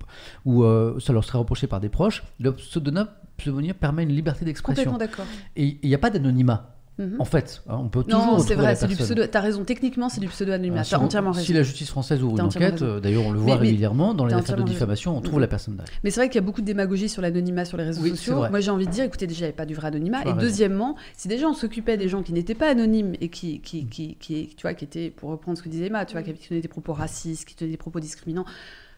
ou, 0.46 0.64
euh, 0.64 1.00
ça 1.00 1.14
leur 1.14 1.24
serait 1.24 1.38
reproché 1.38 1.68
par 1.68 1.80
des 1.80 1.90
proches. 1.90 2.24
Le 2.40 2.52
pseudonyme, 2.54 3.08
pseudonyme 3.38 3.74
permet 3.74 4.04
une 4.04 4.10
liberté 4.16 4.46
d'expression. 4.46 4.84
Complètement 4.92 4.98
d'accord. 4.98 5.26
Et 5.56 5.78
il 5.84 5.90
n'y 5.90 5.96
a 5.96 6.00
pas 6.00 6.10
d'anonymat, 6.10 6.74
Mhm. 6.98 7.18
en 7.20 7.26
fait. 7.26 7.62
hein, 7.70 7.78
On 7.80 7.90
peut 7.90 8.04
toujours 8.04 8.26
Non, 8.26 8.40
c'est 8.40 8.56
vrai, 8.56 8.76
c'est 8.76 8.88
du 8.88 8.96
pseudo. 8.96 9.28
T'as 9.28 9.40
raison, 9.42 9.64
techniquement, 9.64 10.10
c'est 10.10 10.20
du 10.20 10.28
pseudo-anonymat. 10.30 10.78
T'as 10.78 10.84
si 10.84 10.96
entièrement 10.96 11.30
raison. 11.32 11.46
Si 11.46 11.54
la 11.54 11.62
justice 11.62 11.90
française 11.92 12.24
ouvre 12.24 12.34
une 12.40 12.42
enquête, 12.42 12.84
d'ailleurs 12.84 13.24
on 13.28 13.32
le 13.32 13.38
voit 13.38 13.54
Mais- 13.58 13.68
régulièrement 13.68 14.16
dans 14.16 14.26
les 14.26 14.34
affaires 14.34 14.56
de 14.56 14.64
diffamation, 14.64 15.16
on 15.16 15.22
trouve 15.22 15.36
Mhm. 15.36 15.42
la 15.42 15.48
personne 15.48 15.76
derrière. 15.76 15.94
Mais 16.04 16.10
c'est 16.10 16.20
vrai 16.22 16.30
qu'il 16.30 16.42
y 16.42 16.44
a 16.44 16.46
beaucoup 16.46 16.62
de 16.62 16.66
démagogie 16.66 17.08
sur 17.08 17.22
l'anonymat 17.22 17.66
sur 17.66 17.78
les 17.78 17.84
réseaux 17.84 18.02
Oui, 18.02 18.10
sociaux. 18.12 18.40
Moi, 18.50 18.60
j'ai 18.62 18.72
envie 18.72 18.88
de 18.88 18.92
dire, 18.92 19.04
écoutez, 19.04 19.28
déjà, 19.28 19.42
il 19.42 19.44
n'y 19.44 19.50
avait 19.50 19.56
pas 19.56 19.68
du 19.68 19.76
vrai 19.76 19.90
anonymat. 19.90 20.22
Et 20.22 20.30
raison. 20.30 20.38
deuxièmement, 20.38 20.96
si 21.16 21.28
déjà 21.28 21.48
on 21.48 21.54
s'occupait 21.54 21.98
des 21.98 22.10
gens 22.10 22.24
qui 22.24 22.34
n'étaient 22.34 22.56
pas 22.56 22.70
anonymes 22.72 23.14
et 23.22 23.30
qui, 23.30 23.60
qui, 23.62 23.86
qui, 23.86 24.16
qui, 24.16 24.56
tu 24.56 24.62
vois, 24.64 24.74
qui 24.74 24.86
étaient, 24.86 25.12
pour 25.12 25.30
reprendre 25.30 25.56
ce 25.56 25.62
que 25.62 25.70
disait 25.70 25.86
Emma, 25.86 26.04
tu 26.06 26.14
vois, 26.14 26.24
qui 26.24 26.34
tenaient 26.34 26.62
des 26.62 26.68
propos 26.68 26.94
racistes, 26.94 27.48
qui 27.48 27.54
tenaient 27.56 27.70
des 27.70 27.78
propos 27.78 28.00
discriminants, 28.00 28.46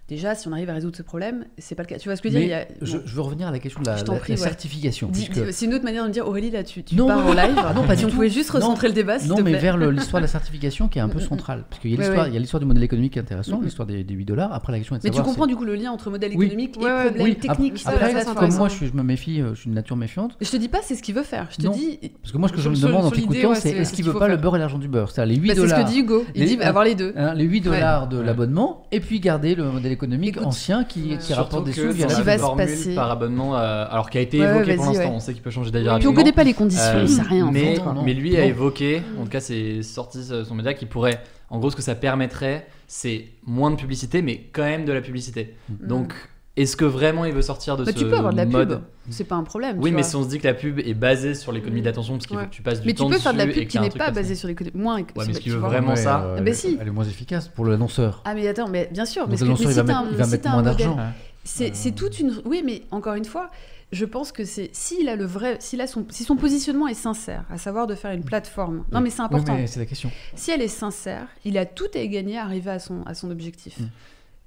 déjà, 0.09 0.35
si 0.35 0.47
on 0.47 0.51
arrive 0.51 0.69
à 0.69 0.73
résoudre 0.73 0.95
ce 0.97 1.03
problème, 1.03 1.45
c'est 1.57 1.75
pas 1.75 1.83
le 1.83 1.87
cas. 1.87 1.97
Tu 1.97 2.09
vois 2.09 2.15
ce 2.15 2.21
que 2.21 2.29
je 2.29 2.33
veux 2.33 2.39
Mais 2.39 2.47
dire 2.47 2.57
Il 2.81 2.85
y 2.87 2.93
a- 2.93 3.01
je, 3.01 3.05
je 3.05 3.15
veux 3.15 3.21
revenir 3.21 3.47
à 3.47 3.51
la 3.51 3.59
question 3.59 3.81
de 3.81 3.85
la, 3.87 3.95
la- 3.95 4.03
prie, 4.03 4.33
la 4.33 4.39
ouais. 4.39 4.43
certification. 4.47 5.09
Puisque- 5.11 5.53
C'est 5.53 5.65
une 5.65 5.73
autre 5.73 5.83
manière 5.85 6.03
de 6.03 6.09
me 6.09 6.13
dire, 6.13 6.27
Aurélie, 6.27 6.49
là, 6.51 6.63
tu, 6.63 6.83
tu 6.83 6.95
Non, 6.95 7.07
pars 7.07 7.19
non, 7.23 7.29
en 7.29 7.33
live. 7.33 7.55
Ah 7.57 7.73
non, 7.73 7.83
pas 7.85 7.93
si 7.95 7.99
du 7.99 8.05
on 8.05 8.09
tout. 8.09 8.15
pouvait 8.15 8.29
juste 8.29 8.53
Non. 8.53 8.59
recentrer 8.59 8.87
le 8.87 8.93
débat, 8.93 9.17
Non, 9.25 9.35
te 9.35 9.41
mais 9.41 9.51
plaît. 9.51 9.59
vers 9.61 9.77
le- 9.77 9.91
l'histoire 9.91 10.19
de 10.21 10.25
la 10.25 10.27
certification 10.31 10.87
qui 10.87 10.97
est 10.99 11.01
un 11.01 11.07
peu 11.09 11.19
Mm, 11.19 11.23
mm, 11.23 11.27
centrale. 11.27 11.63
Parce 11.69 11.81
qu'il 11.81 11.91
y 11.91 11.93
a 11.93 11.97
l'histoire 11.97 12.23
ouais. 12.23 12.29
il 12.29 12.33
y 12.33 12.37
a 12.37 12.39
l'histoire 12.39 12.59
du 12.59 12.65
modèle 12.65 12.83
économique 12.83 13.13
qui 13.13 13.19
est 13.19 13.21
intéressant, 13.21 13.57
Mm, 13.57 13.61
mm. 13.61 13.65
l'histoire 13.65 13.85
des, 13.87 14.03
des 14.03 14.13
8 14.13 14.25
dollars. 14.25 14.51
Après, 14.53 14.71
la 14.71 14.79
question 14.79 14.95
est 14.95 14.99
de 14.99 15.03
Mais 15.03 15.09
tu 15.09 15.15
savoir. 15.17 15.25
comprends 15.33 15.45
c'est- 15.45 15.49
du 15.49 15.55
coup 15.55 15.65
le 15.65 15.75
lien 15.75 15.91
entre 15.91 16.09
modèle 16.09 16.31
Oui. 16.35 16.45
économique 16.47 16.75
Ouais, 16.79 16.89
et 16.89 16.93
ouais. 16.93 17.03
problème 17.05 17.23
Oui, 17.27 17.35
technique. 17.35 17.77
ça, 17.77 17.89
après, 17.91 18.11
ça, 18.11 18.21
c'est 18.25 18.35
comme 18.35 18.53
moi, 18.55 18.67
je, 18.69 18.85
je 18.85 18.93
me 18.93 19.03
méfie, 19.03 19.41
euh, 19.41 19.53
je 19.53 19.61
suis 19.61 19.69
de 19.69 19.75
nature 19.75 19.95
méfiante. 19.95 20.35
Je 20.41 20.49
te 20.49 20.57
dis 20.57 20.69
pas 20.69 20.79
c'est 20.83 20.95
ce 20.95 21.03
qu'il 21.03 21.15
veut 21.15 21.23
faire. 21.23 21.47
Je 21.51 21.57
te 21.57 21.63
Non. 21.63 21.71
dis. 21.71 21.99
Parce 22.21 22.31
que 22.31 22.37
moi, 22.37 22.47
ce 22.49 22.53
que 22.53 22.61
je 22.61 22.69
me 22.69 22.75
demande 22.75 23.05
en 23.05 23.11
t'écoutant, 23.11 23.53
c'est 23.55 23.71
est-ce 23.71 23.93
qu'il 23.93 24.05
veut 24.05 24.13
pas 24.13 24.27
le 24.27 24.37
beurre 24.37 24.55
et 24.55 24.59
l'argent 24.59 24.77
du 24.79 24.87
beurre? 24.87 25.11
C'est-à-dire 25.11 25.35
les 25.35 25.39
8 25.41 25.47
Bah, 25.49 25.53
c'est 25.55 25.61
ce 25.61 25.65
dollars. 25.67 25.85
que 25.85 25.91
dit 25.91 25.99
Hugo. 25.99 26.25
Il 26.35 26.45
dit 26.45 26.61
avoir 26.61 26.83
les 26.83 26.95
deux. 26.95 27.13
hein, 27.15 27.33
les 27.33 27.43
8 27.45 27.67
Ouais. 27.67 27.75
dollars 27.75 28.07
de 28.07 28.19
l'abonnement 28.19 28.83
et 28.91 28.99
puis 28.99 29.19
garder 29.19 29.55
le 29.55 29.63
modèle 29.71 29.91
économique 29.99 30.35
Écoute, 30.37 30.47
ancien 30.47 30.83
qui, 30.83 31.17
qui 31.17 31.33
rapporte 31.33 31.65
des 31.65 31.73
Surtout 31.73 31.91
sous 31.91 31.93
que 31.93 32.07
via 32.07 32.07
la 32.17 32.23
va 32.23 32.37
se 32.37 32.55
passer. 32.55 32.95
par 32.95 33.11
abonnement, 33.11 33.57
euh, 33.57 33.85
alors 33.89 34.09
qui 34.09 34.17
a 34.17 34.21
été 34.21 34.39
Ouais, 34.39 34.45
évoqué 34.49 34.75
pour 34.75 34.85
l'instant, 34.85 35.03
ouais. 35.03 35.11
on 35.13 35.19
sait 35.19 35.33
qu'il 35.33 35.41
peut 35.41 35.49
changer 35.51 35.71
d'avis 35.71 35.87
Puis 35.99 36.07
on 36.07 36.13
connaît 36.13 36.31
pas 36.31 36.43
les 36.43 36.53
conditions, 36.53 36.83
Euh, 36.95 37.03
il 37.03 37.09
sait 37.09 37.21
rien. 37.21 37.47
en 37.47 37.51
mais, 37.51 37.75
fait. 37.75 37.81
mais 38.05 38.13
lui 38.13 38.37
a 38.37 38.45
évoqué, 38.45 39.01
en 39.19 39.23
tout 39.23 39.29
cas 39.29 39.39
c'est 39.41 39.83
sorti 39.83 40.19
son 40.23 40.55
média, 40.55 40.73
qui 40.73 40.85
pourrait, 40.85 41.21
en 41.49 41.59
gros 41.59 41.69
ce 41.69 41.75
que 41.75 41.81
ça 41.81 41.95
permettrait, 41.95 42.67
c'est 42.87 43.25
moins 43.45 43.71
de 43.71 43.75
publicité, 43.75 44.21
mais 44.21 44.45
quand 44.53 44.63
même 44.63 44.85
de 44.85 44.93
la 44.93 45.01
publicité. 45.01 45.55
Donc 45.69 46.13
est-ce 46.61 46.75
que 46.77 46.85
vraiment 46.85 47.25
il 47.25 47.33
veut 47.33 47.41
sortir 47.41 47.77
de 47.77 47.83
Bah, 47.85 47.91
ce 47.91 47.97
tu 47.97 48.05
peux 48.05 48.15
avoir 48.17 48.31
de 48.33 48.37
la 48.37 48.45
mode 48.45 48.69
pub, 48.69 48.79
c'est 49.09 49.23
pas 49.23 49.35
un 49.35 49.43
problème. 49.43 49.77
Oui, 49.79 49.89
tu 49.89 49.95
mais 49.95 50.01
vois. 50.01 50.09
si 50.09 50.15
on 50.15 50.23
se 50.23 50.29
dit 50.29 50.39
que 50.39 50.47
la 50.47 50.53
pub 50.53 50.79
est 50.79 50.93
basée 50.93 51.33
sur 51.35 51.51
l'économie 51.51 51.81
d'attention, 51.81 52.13
parce 52.15 52.27
qu'il 52.27 52.37
Ouais. 52.37 52.43
faut 52.43 52.49
que 52.49 52.55
tu 52.55 52.61
passes 52.61 52.81
du 52.81 52.87
Mais 52.87 52.93
tu 52.93 52.97
temps 52.99 53.09
peux 53.09 53.17
faire 53.17 53.33
de 53.33 53.37
la 53.37 53.45
dessus 53.45 53.57
et 53.59 53.61
pub 53.63 53.69
qu'il 53.71 53.79
qui 53.81 53.85
n'est 53.85 53.97
pas 53.97 54.11
basée 54.11 54.35
sur 54.35 54.47
l'économie. 54.47 54.77
Moins. 54.77 54.97
Ouais, 54.97 55.05
mais 55.17 55.23
est-ce 55.23 55.31
tu 55.37 55.39
qu'il 55.43 55.51
veut 55.53 55.59
vraiment 55.59 55.95
ça 55.95 56.21
euh, 56.23 56.35
elle, 56.37 56.43
bah 56.43 56.49
est- 56.51 56.53
si. 56.53 56.77
elle 56.79 56.87
est 56.87 56.91
moins 56.91 57.05
efficace 57.05 57.47
pour 57.47 57.65
l'annonceur. 57.65 58.21
Ah 58.25 58.33
mais 58.33 58.47
attends, 58.47 58.67
mais 58.69 58.89
bien 58.91 59.05
sûr, 59.05 59.23
Donc 59.23 59.31
mais, 59.31 59.37
ce 59.37 59.41
que- 59.41 59.45
l'annonceur, 59.45 59.67
mais 59.67 59.71
il 59.71 59.75
si 59.75 59.79
va 59.81 59.83
t'as 59.83 59.87
mettre- 59.99 59.99
un- 60.09 60.11
il 60.11 60.17
va 60.17 60.27
mettre 60.27 60.49
moins 60.51 60.61
d'argent. 60.61 60.97
C'est 61.43 61.95
toute 61.95 62.19
une. 62.19 62.33
Oui, 62.45 62.61
mais 62.65 62.83
encore 62.91 63.15
une 63.15 63.25
fois, 63.25 63.49
je 63.91 64.05
pense 64.05 64.31
que 64.31 64.45
c'est 64.45 64.69
s'il 64.73 65.09
a 65.09 65.15
le 65.15 65.25
vrai, 65.25 65.57
s'il 65.59 65.81
a 65.81 65.87
son, 65.87 66.05
si 66.09 66.23
son 66.23 66.35
positionnement 66.35 66.87
est 66.87 66.93
sincère, 66.93 67.43
à 67.49 67.57
savoir 67.57 67.87
de 67.87 67.95
faire 67.95 68.11
une 68.11 68.23
plateforme. 68.23 68.83
Non, 68.91 69.01
mais 69.01 69.09
c'est 69.09 69.21
important. 69.21 69.53
Oui, 69.55 69.61
mais 69.61 69.67
c'est 69.67 69.79
la 69.79 69.85
question. 69.87 70.11
Si 70.35 70.51
elle 70.51 70.61
est 70.61 70.67
sincère, 70.67 71.25
il 71.45 71.57
a 71.57 71.65
tout 71.65 71.87
à 71.95 72.05
gagner 72.05 72.37
à 72.37 72.43
arriver 72.43 72.69
à 72.69 72.77
son, 72.79 73.01
à 73.07 73.15
son 73.15 73.31
objectif. 73.31 73.79
Mm. 73.79 73.83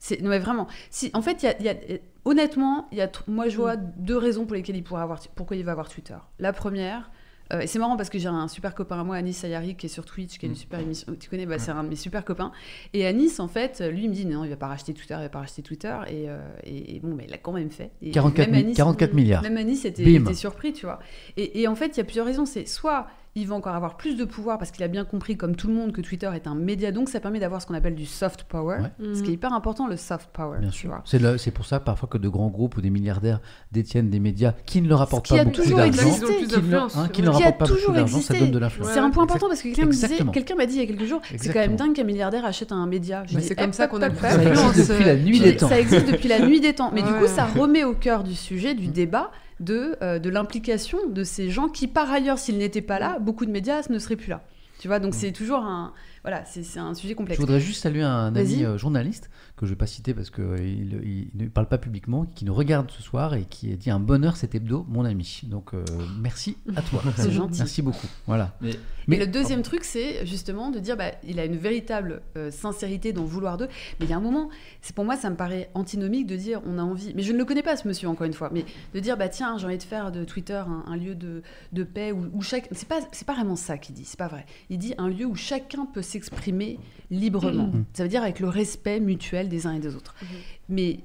C'est 0.04 0.20
non 0.20 0.30
mais 0.30 0.40
vraiment. 0.40 0.66
Si 0.90 1.10
en 1.14 1.22
fait, 1.22 1.44
il 1.44 1.46
y 1.46 1.48
a, 1.48 1.62
y 1.62 1.68
a- 1.68 1.98
honnêtement, 2.24 2.88
il 2.90 2.98
y 2.98 3.02
a 3.02 3.10
moi 3.28 3.48
je 3.48 3.56
vois 3.56 3.76
deux 3.76 4.16
raisons 4.16 4.46
pour 4.46 4.54
lesquelles 4.56 4.74
il 4.76 4.82
pourrait 4.82 5.02
avoir 5.02 5.20
pourquoi 5.36 5.56
il 5.56 5.64
va 5.64 5.70
avoir 5.72 5.88
Twitter. 5.88 6.16
La 6.40 6.52
première. 6.52 7.12
euh, 7.52 7.60
et 7.60 7.66
c'est 7.68 7.78
marrant 7.78 7.96
parce 7.96 8.08
que 8.10 8.18
j'ai 8.18 8.26
un 8.28 8.48
super 8.48 8.74
copain 8.74 8.98
à 8.98 9.04
moi, 9.04 9.14
Anis 9.16 9.36
Sayari, 9.36 9.76
qui 9.76 9.86
est 9.86 9.88
sur 9.88 10.04
Twitch, 10.04 10.38
qui 10.38 10.46
a 10.46 10.48
une 10.48 10.56
super 10.56 10.80
émission. 10.80 11.14
Tu 11.20 11.28
connais, 11.30 11.46
bah, 11.46 11.58
c'est 11.60 11.70
un 11.70 11.84
de 11.84 11.88
mes 11.88 11.96
super 11.96 12.24
copains. 12.24 12.50
Et 12.94 13.06
Anis, 13.06 13.38
en 13.40 13.46
fait, 13.48 13.80
lui, 13.92 14.04
il 14.04 14.08
me 14.10 14.14
dit 14.14 14.26
non, 14.26 14.42
il 14.42 14.50
va 14.50 14.56
pas 14.56 14.66
racheter 14.68 14.92
Twitter, 14.92 15.14
il 15.18 15.22
va 15.22 15.28
pas 15.28 15.40
racheter 15.40 15.62
Twitter. 15.62 15.94
Et, 16.08 16.28
euh, 16.28 16.38
et- 16.64 16.96
et 16.96 17.00
bon, 17.00 17.14
mais 17.14 17.24
il 17.26 17.30
l'a 17.30 17.38
quand 17.38 17.52
même 17.52 17.70
fait. 17.70 17.90
Et 18.02 18.10
44, 18.10 18.48
même 18.48 18.56
mi- 18.56 18.66
Anis- 18.70 18.74
44 18.76 19.12
milliards. 19.14 19.42
même 19.42 19.56
Anis 19.56 19.84
était 19.84 20.02
surpris, 20.34 20.72
tu 20.72 20.86
vois. 20.86 20.98
Et, 21.36 21.60
et 21.62 21.68
en 21.68 21.74
fait, 21.76 21.88
il 21.88 21.98
y 21.98 22.00
a 22.00 22.04
plusieurs 22.04 22.26
raisons. 22.26 22.44
C'est 22.46 22.66
soit 22.66 23.06
il 23.34 23.46
va 23.48 23.54
encore 23.54 23.74
avoir 23.74 23.96
plus 23.96 24.14
de 24.16 24.24
pouvoir 24.26 24.58
parce 24.58 24.70
qu'il 24.70 24.84
a 24.84 24.88
bien 24.88 25.04
compris, 25.06 25.38
comme 25.38 25.56
tout 25.56 25.66
le 25.66 25.72
monde, 25.72 25.92
que 25.92 26.02
Twitter 26.02 26.30
est 26.34 26.46
un 26.46 26.54
média, 26.54 26.92
donc 26.92 27.08
ça 27.08 27.18
permet 27.18 27.40
d'avoir 27.40 27.62
ce 27.62 27.66
qu'on 27.66 27.72
appelle 27.74 27.94
du 27.94 28.04
soft 28.04 28.42
power, 28.44 28.78
Ouais. 28.82 29.14
ce 29.14 29.22
qui 29.22 29.30
est 29.30 29.34
hyper 29.34 29.54
important, 29.54 29.86
le 29.86 29.96
soft 29.96 30.28
power. 30.34 30.58
Bien 30.60 30.70
sûr. 30.70 31.00
C'est 31.06 31.18
le- 31.18 31.38
c'est 31.38 31.50
pour 31.50 31.64
ça 31.64 31.80
parfois 31.80 32.08
que 32.10 32.18
de 32.18 32.28
grands 32.28 32.48
groupes 32.50 32.76
ou 32.76 32.80
des 32.82 32.90
milliardaires 32.90 33.40
détiennent 33.72 34.10
des 34.10 34.20
médias 34.20 34.52
qui 34.66 34.82
ne 34.82 34.88
leur 34.88 35.00
apportent 35.00 35.28
pas 35.30 35.40
a 35.40 35.44
beaucoup 35.44 35.62
d'argent. 35.62 36.10
Qui 36.10 36.56
ne 36.68 36.76
hein, 36.76 37.08
qui 37.12 37.20
ne 37.22 37.26
leur 37.26 37.36
Qui 37.38 37.42
a 37.42 37.46
apportent 37.46 37.58
pas 37.58 37.64
beaucoup 37.66 37.78
toujours 37.78 37.94
d'argent, 37.94 38.12
ça 38.12 38.34
existé. 38.34 38.38
donne 38.40 38.50
de 38.50 38.58
l'influence. 38.58 38.90
C'est 38.92 38.98
un 39.00 39.10
point 39.10 39.22
important 39.24 39.48
parce 39.48 39.60
que 39.62 39.68
quelqu'un 39.68 39.86
me 39.86 39.90
disait, 39.92 40.04
Exactement. 40.06 40.32
quelqu'un 40.32 40.54
m'a 40.56 40.66
dit 40.66 40.74
il 40.74 40.80
y 40.80 40.84
a 40.84 40.86
quelques 40.86 41.04
jours, 41.08 41.20
c'est 41.36 41.52
quand 41.52 41.60
même 41.60 41.76
dingue 41.76 41.94
qu'un 41.94 42.04
milliardaire 42.04 42.44
achète 42.44 42.70
un 42.72 42.86
média. 42.86 43.22
Dis, 43.26 43.40
c'est 43.40 43.54
comme 43.56 43.72
ça 43.72 43.86
qu'on 43.86 44.02
a. 44.02 44.14
Ça 44.14 44.42
existe 44.42 44.90
depuis 44.90 45.04
la 45.04 45.16
nuit 45.16 45.40
des 45.40 45.56
temps. 45.56 45.68
Ça 45.68 45.80
existe 45.80 46.10
depuis 46.10 46.28
la 46.28 46.40
nuit 46.46 46.60
des 46.60 46.74
temps. 46.74 46.90
Mais 46.92 47.02
du 47.02 47.12
coup, 47.12 47.26
ça 47.26 47.46
remet 47.46 47.84
au 47.84 47.94
cœur 47.94 48.24
du 48.24 48.34
sujet, 48.34 48.74
du 48.74 48.88
débat, 48.88 49.30
de, 49.62 49.96
euh, 50.02 50.18
de 50.18 50.30
l'implication 50.30 50.98
de 51.08 51.24
ces 51.24 51.50
gens 51.50 51.68
qui, 51.68 51.86
par 51.86 52.10
ailleurs, 52.10 52.38
s'ils 52.38 52.58
n'étaient 52.58 52.82
pas 52.82 52.98
là, 52.98 53.18
beaucoup 53.18 53.46
de 53.46 53.50
médias 53.50 53.82
ne 53.88 53.98
seraient 53.98 54.16
plus 54.16 54.28
là. 54.28 54.42
Tu 54.80 54.88
vois, 54.88 54.98
donc 54.98 55.14
c'est 55.14 55.32
toujours 55.32 55.60
un. 55.60 55.92
Voilà, 56.22 56.44
c'est 56.44 56.62
c'est 56.62 56.78
un 56.78 56.94
sujet 56.94 57.10
Je 57.12 57.16
complexe. 57.16 57.40
voudrais 57.40 57.58
juste 57.60 57.82
saluer 57.82 58.02
un 58.02 58.34
ami 58.36 58.64
euh, 58.64 58.78
journaliste 58.78 59.28
que 59.56 59.66
je 59.66 59.70
ne 59.70 59.74
vais 59.74 59.78
pas 59.78 59.86
citer 59.86 60.14
parce 60.14 60.30
qu'il 60.30 61.00
il, 61.04 61.30
ne 61.34 61.48
parle 61.48 61.66
pas 61.68 61.78
publiquement, 61.78 62.24
qui 62.26 62.44
nous 62.44 62.54
regarde 62.54 62.90
ce 62.90 63.02
soir 63.02 63.34
et 63.34 63.44
qui 63.44 63.72
a 63.72 63.76
dit 63.76 63.90
un 63.90 63.98
bonheur 64.00 64.36
cet 64.36 64.54
hebdo, 64.54 64.86
mon 64.88 65.04
ami. 65.04 65.40
Donc 65.44 65.74
euh, 65.74 65.84
merci 66.20 66.56
à 66.76 66.82
toi. 66.82 67.02
C'est 67.16 67.30
gentil. 67.32 67.58
Merci 67.58 67.82
beaucoup. 67.82 68.06
Voilà. 68.26 68.54
Mais- 68.60 68.70
Mais- 69.08 69.16
et 69.16 69.20
le 69.20 69.26
deuxième 69.26 69.62
truc, 69.62 69.82
c'est 69.82 70.24
justement 70.26 70.70
de 70.70 70.78
dire, 70.78 70.96
bah, 70.96 71.10
il 71.26 71.40
a 71.40 71.44
une 71.44 71.56
véritable 71.56 72.22
euh, 72.36 72.52
sincérité 72.52 73.12
dans 73.12 73.24
vouloir 73.24 73.56
d'eux. 73.56 73.66
Mais 73.98 74.06
il 74.06 74.10
y 74.10 74.12
a 74.12 74.16
un 74.16 74.20
moment, 74.20 74.48
c'est 74.80 74.94
pour 74.94 75.04
moi, 75.04 75.16
ça 75.16 75.28
me 75.28 75.34
paraît 75.34 75.70
antinomique 75.74 76.26
de 76.28 76.36
dire, 76.36 76.60
on 76.66 76.78
a 76.78 76.82
envie. 76.82 77.12
Mais 77.16 77.22
je 77.22 77.32
ne 77.32 77.38
le 77.38 77.44
connais 77.44 77.62
pas, 77.62 77.76
ce 77.76 77.88
monsieur, 77.88 78.08
encore 78.08 78.28
une 78.28 78.32
fois. 78.32 78.50
Mais 78.52 78.64
de 78.94 79.00
dire, 79.00 79.16
bah 79.16 79.28
tiens, 79.28 79.58
j'ai 79.58 79.66
envie 79.66 79.76
de 79.78 79.82
faire 79.82 80.12
de 80.12 80.22
Twitter 80.24 80.54
un, 80.54 80.84
un 80.86 80.96
lieu 80.96 81.16
de, 81.16 81.42
de 81.72 81.82
paix 81.82 82.12
où, 82.12 82.28
où 82.32 82.42
chaque. 82.42 82.68
C'est 82.70 82.86
pas, 82.86 83.00
c'est 83.10 83.26
pas 83.26 83.34
vraiment 83.34 83.56
ça 83.56 83.76
qu'il 83.76 83.96
dit. 83.96 84.04
C'est 84.04 84.18
pas 84.18 84.28
vrai. 84.28 84.46
Il 84.70 84.78
dit 84.78 84.94
un 84.98 85.08
lieu 85.08 85.26
où 85.26 85.34
chacun 85.34 85.84
peut 85.84 86.00
s'exprimer 86.12 86.78
librement. 87.10 87.68
Mhm. 87.68 87.84
Ça 87.92 88.02
veut 88.02 88.08
dire 88.08 88.22
avec 88.22 88.40
le 88.40 88.48
respect 88.48 89.00
mutuel 89.00 89.48
des 89.48 89.66
uns 89.66 89.72
et 89.72 89.80
des 89.80 89.94
autres. 89.94 90.14
Mhm. 90.22 90.28
Mais 90.68 91.00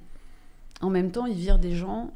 en 0.82 0.90
même 0.90 1.12
temps, 1.12 1.26
il 1.26 1.36
vire 1.36 1.60
des 1.60 1.76
gens 1.76 2.12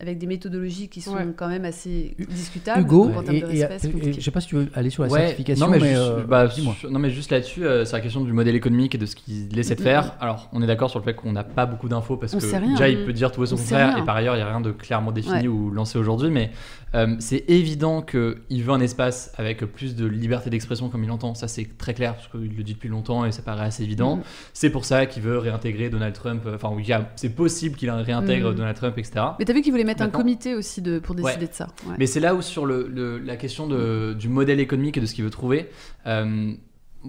avec 0.00 0.18
des 0.18 0.26
méthodologies 0.26 0.88
qui 0.88 1.00
sont 1.00 1.14
Ouais. 1.14 1.26
quand 1.36 1.48
même 1.48 1.64
assez 1.64 2.14
discutables. 2.28 2.80
Hugo, 2.82 3.10
en 3.16 3.22
termes 3.22 3.36
et, 3.36 3.40
de 3.40 3.50
et- 3.52 3.64
respect, 3.64 4.12
je 4.12 4.20
sais 4.20 4.30
pas 4.30 4.40
si 4.40 4.48
tu 4.48 4.56
veux 4.56 4.68
aller 4.74 4.90
sur 4.90 5.02
la 5.04 5.08
Ouais, 5.08 5.20
certification, 5.20 5.66
non, 5.66 5.72
mais, 5.72 5.78
mais, 5.78 5.88
juste, 5.88 6.00
euh, 6.00 6.24
bah, 6.24 6.48
non, 6.90 6.98
mais 6.98 7.10
juste 7.10 7.30
là-dessus, 7.30 7.64
euh, 7.64 7.84
c'est 7.84 7.96
la 7.96 8.02
question 8.02 8.20
du 8.22 8.32
modèle 8.32 8.54
économique 8.54 8.94
et 8.94 8.98
de 8.98 9.06
ce 9.06 9.16
qu'il 9.16 9.58
essaie 9.58 9.74
de 9.74 9.80
faire. 9.80 10.14
Alors, 10.20 10.48
on 10.52 10.62
est 10.62 10.66
d'accord 10.66 10.90
sur 10.90 10.98
le 10.98 11.04
fait 11.04 11.14
qu'on 11.14 11.32
n'a 11.32 11.44
pas 11.44 11.64
beaucoup 11.66 11.88
d'infos 11.88 12.16
parce 12.16 12.34
On 12.34 12.38
que 12.38 12.44
rien. 12.46 12.72
déjà, 12.72 12.88
il 12.88 13.04
peut 13.04 13.12
dire 13.12 13.32
tout 13.32 13.42
et 13.42 13.46
son 13.46 13.56
contraire, 13.56 13.96
et 13.98 14.04
par 14.04 14.16
ailleurs, 14.16 14.34
il 14.34 14.38
n'y 14.38 14.44
a 14.44 14.48
rien 14.48 14.60
de 14.60 14.70
clairement 14.72 15.12
défini 15.12 15.34
Ouais. 15.42 15.48
ou 15.48 15.70
lancé 15.70 15.98
aujourd'hui. 15.98 16.30
Mais 16.30 16.50
euh, 16.94 17.16
c'est 17.18 17.44
évident 17.48 18.02
qu'il 18.02 18.62
veut 18.62 18.72
un 18.72 18.80
espace 18.80 19.32
avec 19.36 19.60
plus 19.64 19.96
de 19.96 20.06
liberté 20.06 20.50
d'expression 20.50 20.88
comme 20.88 21.02
il 21.04 21.08
l'entend. 21.08 21.34
Ça, 21.34 21.48
c'est 21.48 21.68
très 21.78 21.94
clair 21.94 22.14
parce 22.16 22.28
qu'il 22.28 22.54
le 22.56 22.62
dit 22.62 22.74
depuis 22.74 22.88
longtemps 22.88 23.24
et 23.24 23.32
ça 23.32 23.42
paraît 23.42 23.64
assez 23.66 23.82
évident. 23.82 24.16
Mm. 24.16 24.22
C'est 24.52 24.70
pour 24.70 24.84
ça 24.84 25.06
qu'il 25.06 25.22
veut 25.22 25.38
réintégrer 25.38 25.88
Donald 25.90 26.14
Trump. 26.14 26.42
euh, 26.46 26.54
Enfin, 26.56 26.70
c'est 27.16 27.30
possible 27.34 27.76
qu'il 27.76 27.90
réintègre 27.90 28.52
Mm. 28.52 28.54
Donald 28.54 28.76
Trump, 28.76 28.98
etc. 28.98 29.12
Mais 29.38 29.44
t'as 29.44 29.52
vu 29.52 29.62
qu'ils 29.62 29.72
voulaient 29.72 29.84
mettre 29.86 30.02
un 30.02 30.10
comité 30.10 30.54
aussi 30.54 30.82
de, 30.82 30.98
pour 30.98 31.14
décider 31.14 31.36
Ouais. 31.44 31.48
de 31.48 31.52
ça. 31.54 31.68
Ouais. 31.86 31.94
Mais 31.98 32.06
c'est 32.06 32.20
là 32.20 32.34
où 32.34 32.42
sur 32.42 32.66
le, 32.66 32.86
le- 32.88 33.18
la 33.18 33.36
question 33.36 33.66
de- 33.66 34.14
du 34.18 34.28
modèle 34.28 34.60
économique 34.60 34.96
et 34.96 35.00
de 35.00 35.06
ce 35.06 35.14
qu'il 35.14 35.24
veut 35.24 35.30
trouver, 35.30 35.70
euh, 36.06 36.52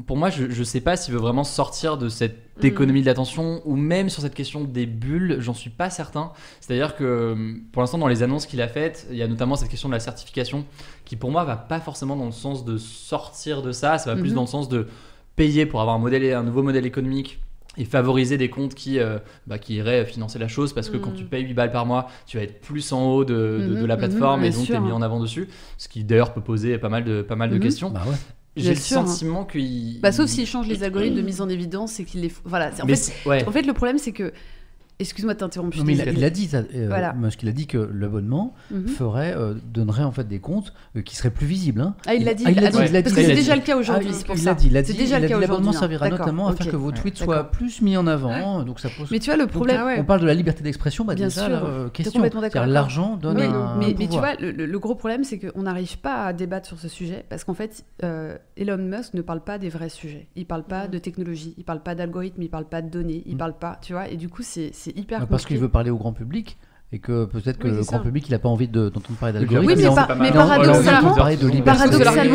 pour 0.06 0.16
moi, 0.16 0.30
je 0.30 0.46
ne 0.46 0.64
sais 0.64 0.82
pas 0.82 0.96
s'il 0.96 1.14
veut 1.16 1.20
vraiment 1.20 1.44
sortir 1.44 1.98
de 1.98 2.08
cette 2.08 2.38
Mm. 2.62 2.66
économie 2.66 3.02
de 3.02 3.06
l'attention 3.08 3.62
ou 3.66 3.76
même 3.76 4.10
sur 4.10 4.22
cette 4.22 4.34
question 4.36 4.64
des 4.64 4.86
bulles, 4.86 5.38
j'en 5.40 5.54
suis 5.54 5.70
pas 5.72 5.90
certain. 5.90 6.32
C'est-à-dire 6.62 6.96
que 6.96 7.04
euh, 7.04 7.54
pour 7.72 7.82
l'instant, 7.82 7.98
dans 7.98 8.08
les 8.08 8.22
annonces 8.24 8.46
qu'il 8.46 8.62
a 8.62 8.68
faites, 8.68 9.08
il 9.12 9.18
y 9.18 9.24
a 9.24 9.28
notamment 9.28 9.56
cette 9.56 9.70
question 9.70 9.90
de 9.90 9.94
la 9.94 10.00
certification 10.00 10.66
qui 11.06 11.16
pour 11.16 11.32
moi 11.32 11.44
va 11.46 11.56
pas 11.58 11.80
forcément 11.80 12.16
dans 12.16 12.26
le 12.26 12.32
sens 12.32 12.64
de 12.66 12.78
sortir 12.78 13.62
de 13.62 13.72
ça, 13.72 13.98
ça 13.98 14.14
va 14.14 14.20
plus 14.20 14.30
Mhm. 14.30 14.36
dans 14.36 14.42
le 14.42 14.48
sens 14.48 14.70
de 14.70 14.88
payer 15.36 15.66
pour 15.68 15.82
avoir 15.82 15.96
un, 15.96 16.00
modèle, 16.00 16.34
un 16.34 16.44
nouveau 16.44 16.64
modèle 16.64 16.86
économique 16.86 17.40
et 17.78 17.86
favoriser 17.86 18.38
des 18.38 18.50
comptes 18.50 18.74
qui, 18.76 19.00
euh, 19.00 19.20
bah, 19.46 19.58
qui 19.60 19.76
iraient 19.76 20.06
financer 20.06 20.40
la 20.40 20.48
chose 20.48 20.74
parce 20.74 20.90
que 20.90 20.98
quand 20.98 21.12
tu 21.12 21.24
payes 21.26 21.44
8 21.44 21.54
balles 21.54 21.72
par 21.72 21.86
mois, 21.86 22.08
tu 22.26 22.38
vas 22.38 22.44
être 22.44 22.60
plus 22.62 22.92
en 22.92 23.06
haut 23.14 23.26
de, 23.26 23.34
de- 23.34 23.74
de 23.76 23.80
Mhm, 23.82 23.86
la 23.86 23.96
mhm, 23.96 24.00
plateforme 24.00 24.44
et 24.44 24.50
donc 24.50 24.66
tu 24.66 24.74
es 24.74 24.80
mis 24.80 24.92
en 24.92 25.02
avant 25.02 25.20
dessus, 25.20 25.48
ce 25.78 25.88
qui 25.88 26.04
d'ailleurs 26.04 26.34
peut 26.34 26.42
poser 26.42 26.78
pas 26.78 26.90
mal 26.90 27.04
de, 27.04 27.22
pas 27.22 27.36
mal 27.36 27.50
de 27.50 27.56
Mhm. 27.56 27.62
questions. 27.62 27.90
Bah 27.92 28.04
ouais. 28.08 28.16
J'ai 28.56 28.70
le 28.70 28.76
sûr, 28.76 28.98
hein. 28.98 29.06
sentiment 29.06 29.46
qu'il... 29.46 30.00
Bah, 30.02 30.12
sauf 30.12 30.26
s'ils 30.28 30.48
changent 30.48 30.68
les 30.68 30.84
algorithmes 30.84 31.16
de 31.16 31.22
mise 31.22 31.42
en 31.42 31.50
évidence 31.50 32.00
et 32.00 32.06
qu'ils 32.06 32.22
les. 32.22 32.32
Voilà. 32.44 32.72
c'est- 32.72 32.82
En 32.82 32.86
Mais 32.88 32.96
fait, 32.96 33.30
ouais. 33.30 33.48
en 33.48 33.52
fait, 33.52 33.62
le 33.62 33.74
problème, 33.74 34.00
c'est 34.00 34.14
que. 34.14 34.34
Excuse-moi 35.00 35.36
de 35.36 35.40
t'interrompre. 35.40 35.78
Non, 35.78 35.84
mais 35.84 35.94
il, 35.96 36.14
il 36.18 36.24
a 36.24 36.30
dit 36.32 36.48
ça, 36.48 36.64
euh, 36.74 36.86
Voilà. 36.88 37.16
parce 37.22 37.36
qu'il 37.36 37.48
a 37.48 37.52
dit 37.52 37.68
que 37.68 37.78
l'abonnement 37.78 38.56
Mhm. 38.72 38.88
ferait, 38.88 39.36
euh, 39.38 39.54
donnerait 39.72 40.04
en 40.04 40.12
fait 40.12 40.28
des 40.28 40.40
comptes 40.40 40.74
euh, 40.96 41.02
qui 41.04 41.16
seraient 41.16 41.30
plus 41.30 41.46
visibles. 41.46 41.82
hein. 41.82 41.96
Ah, 42.08 42.16
il 42.16 42.24
l'a 42.24 42.34
dit. 42.34 42.44
Ah, 42.48 42.50
il 42.52 42.56
l'a 42.60 42.68
ah, 42.68 42.72
dit, 42.72 42.78
il 42.80 42.92
parce 42.92 43.04
dit, 43.04 43.14
que 43.14 43.20
il 43.22 43.26
c'est 43.28 43.36
déjà 43.36 43.54
dit. 43.54 43.60
le 43.60 43.66
cas 43.66 43.78
aujourd'hui. 43.78 44.10
Ah, 44.10 44.14
c'est 44.16 44.26
pour 44.26 44.36
il 44.36 44.42
ça. 44.42 44.50
l'a 44.50 44.56
dit, 44.56 44.68
il 44.68 44.72
C'est 44.74 44.94
dit, 44.94 44.98
déjà 44.98 45.18
il 45.18 45.22
le 45.22 45.28
dit, 45.28 45.34
cas 45.34 45.40
l'abonnement 45.40 45.70
aujourd'hui, 45.70 45.78
hein. 45.78 45.80
servira 45.80 46.10
notamment 46.10 46.48
afin 46.48 46.66
ok. 46.66 46.72
que 46.72 46.76
vos 46.76 46.92
tweets 46.92 47.18
soient 47.18 47.52
plus 47.52 47.82
mis 47.84 47.96
en 47.96 48.08
avant. 48.08 48.64
Donc 48.64 48.80
ça 48.80 48.90
pose. 48.90 49.12
Mais 49.12 49.20
tu 49.20 49.30
vois, 49.30 49.38
le 49.38 49.46
problème. 49.46 49.84
Ouais. 49.84 49.98
On 50.00 50.04
parle 50.04 50.22
de 50.22 50.26
la 50.26 50.34
liberté 50.34 50.64
d'expression, 50.64 51.06
bah 51.06 51.14
Bien 51.14 51.28
déjà, 51.28 51.42
sûr. 51.42 51.50
la 51.50 51.64
euh, 51.64 51.90
question. 51.90 52.22
l'argent 52.66 53.18
donne 53.18 53.38
Mais, 53.38 53.46
un, 53.46 53.76
mais, 53.78 53.94
tu 53.94 54.18
vois, 54.18 54.34
le, 54.40 54.78
gros 54.80 54.96
problème, 54.96 55.24
c'est 55.24 55.38
qu'on 55.38 55.62
n'arrive 55.62 56.00
pas 56.00 56.26
à 56.26 56.34
débattre 56.34 56.68
sur 56.68 56.80
ce 56.80 56.88
sujet 56.88 57.24
parce 57.30 57.44
qu'en 57.44 57.54
fait, 57.54 57.86
euh, 58.04 58.36
Elon 58.56 58.78
Musk 58.78 59.14
ne 59.14 59.22
parle 59.22 59.42
pas 59.44 59.60
des 59.60 59.70
vrais 59.70 59.90
sujets. 59.90 60.28
Il 60.36 60.48
parle 60.48 60.64
pas 60.64 60.86
Mhm. 60.86 60.92
de 60.92 60.98
technologie, 60.98 61.54
il 61.58 61.64
parle 61.64 61.84
pas 61.84 61.94
d'algorithme, 61.94 62.42
il 62.42 62.50
parle 62.50 62.66
pas 62.66 62.82
de 62.82 62.90
données, 62.90 63.22
il 63.28 63.34
Mhm. 63.34 63.38
parle 63.38 63.54
pas, 63.58 63.78
tu 63.82 63.94
vois. 63.94 64.08
Et 64.10 64.18
du 64.18 64.28
coup, 64.30 64.42
c'est 64.42 64.72
c'est 64.88 64.98
hyper 65.00 65.20
Bah, 65.22 65.28
Parce 65.30 65.46
qu'il 65.46 65.58
veut 65.60 65.70
parler 65.70 65.90
au 65.90 65.98
grand 65.98 66.14
public 66.14 66.58
et 66.94 67.00
que 67.00 67.26
peut-être 67.26 67.58
que 67.60 67.68
Oui, 67.68 67.74
le 67.76 67.82
grand 67.82 67.98
ça. 67.98 68.00
public 68.00 68.30
il 68.30 68.32
n'a 68.32 68.40
pas 68.40 68.48
envie 68.48 68.70
de- 68.70 68.88
d'entendre 68.88 69.20
parler 69.20 69.34
d'algorithme. 69.34 69.68
Oui, 69.68 69.76
mais 69.76 70.32
paradoxalement- 70.32 71.12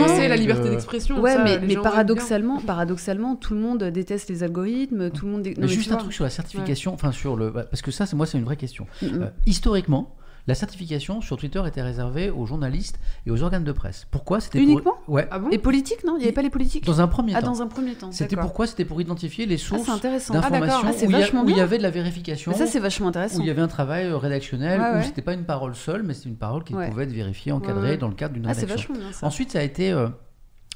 de 0.05 0.09
c'est 0.09 0.29
la 0.29 0.37
liberté 0.37 0.69
euh, 0.69 0.71
d'expression. 0.71 1.21
Ouais, 1.21 1.33
ça, 1.35 1.45
mais, 1.45 1.77
paradoxalement, 1.77 2.61
paradoxalement, 2.61 3.37
tout 3.37 3.55
le 3.55 3.61
monde 3.61 3.83
déteste 3.85 4.29
les 4.29 4.43
algorithmes, 4.43 5.11
tout 5.11 5.25
le 5.27 5.33
monde. 5.33 5.43
dé- 5.43 5.51
non, 5.51 5.57
Mais 5.61 5.67
mais 5.67 5.73
juste 5.73 5.89
un 5.91 5.95
vois. 5.95 6.01
truc 6.03 6.13
sur 6.13 6.25
la 6.25 6.31
certification, 6.31 6.93
enfin 6.93 7.13
sur 7.13 7.37
le, 7.37 7.51
bah, 7.51 7.65
parce 7.65 7.81
que 7.83 7.91
ça, 7.91 8.05
c'est 8.05 8.15
moi, 8.17 8.27
c'est 8.27 8.37
une 8.39 8.45
vraie 8.45 8.57
question. 8.57 8.87
Mm, 9.01 9.07
mm. 9.07 9.23
Euh, 9.23 9.27
historiquement, 9.47 10.15
la 10.47 10.55
certification 10.55 11.21
sur 11.21 11.37
Twitter 11.37 11.63
était 11.67 11.83
réservée 11.83 12.31
aux 12.31 12.47
journalistes 12.47 12.99
et 13.27 13.31
aux 13.31 13.43
organes 13.43 13.65
de 13.65 13.73
presse. 13.73 14.07
Pourquoi 14.11 14.41
C'était 14.41 14.59
pour- 14.59 14.69
Uniquement 14.69 14.95
Ouais. 15.09 15.29
Ah 15.31 15.39
bon 15.39 15.51
Et 15.51 15.59
politique, 15.59 16.05
non? 16.05 16.15
Il 16.17 16.19
n'y 16.19 16.25
avait 16.25 16.33
pas 16.33 16.43
les 16.43 16.51
politiques 16.51 16.85
Dans 16.85 17.01
un 17.01 17.07
premier 17.09 17.33
Ah, 17.37 17.41
temps. 17.43 17.53
dans 17.53 17.63
un 17.63 17.67
premier 17.69 17.95
temps. 17.95 18.11
C'était 18.13 18.37
pourquoi 18.37 18.67
C'était 18.67 18.85
pour 18.85 19.01
identifier 19.01 19.47
les 19.47 19.55
Ah, 19.55 19.59
sources 19.59 19.83
c'est 19.87 19.91
intéressant. 19.93 20.35
Ah, 20.37 20.41
d'accord. 20.41 20.51
d'informations 20.61 20.89
Ah, 20.89 20.93
c'est 20.97 21.07
où, 21.07 21.11
il 21.11 21.13
y 21.13 21.17
a- 21.17 21.21
vachement 21.21 21.43
où 21.43 21.49
il 21.49 21.51
y 21.53 21.55
bien. 21.55 21.63
avait 21.65 21.79
de 21.79 21.83
la 21.83 21.91
vérification. 21.91 22.53
Mais 22.53 22.59
ça, 22.59 22.67
c'est 22.67 22.81
vachement 22.81 23.07
où 23.07 23.09
intéressant. 23.11 23.41
il 23.41 23.47
y 23.47 23.51
avait 23.51 23.63
un 23.63 23.69
travail 23.69 24.07
euh, 24.07 24.17
rédactionnel 24.17 24.81
Ouais, 24.81 24.91
où 24.91 24.95
ouais. 24.97 25.03
c'était 25.05 25.23
pas 25.23 25.35
une 25.35 25.45
parole 25.45 25.75
seule, 25.75 26.03
mais 26.03 26.15
c'était 26.15 26.29
une 26.31 26.37
parole 26.37 26.65
qui 26.65 26.75
Ouais. 26.75 26.89
pouvait 26.89 27.05
être 27.05 27.13
vérifiée, 27.13 27.53
encadrée 27.53 27.83
Ouais, 27.83 27.89
ouais. 27.91 27.97
dans 27.99 28.09
le 28.09 28.15
cadre 28.15 28.35
d'une 28.35 28.47
Ah, 28.47 28.55
c'est 28.55 28.63
rédaction. 28.63 28.93
vachement 28.95 29.07
bien 29.09 29.13
ça. 29.17 29.27
Ensuite, 29.27 29.53
ça 29.53 29.61
a 29.61 29.63
été 29.63 29.93
euh, 29.93 30.09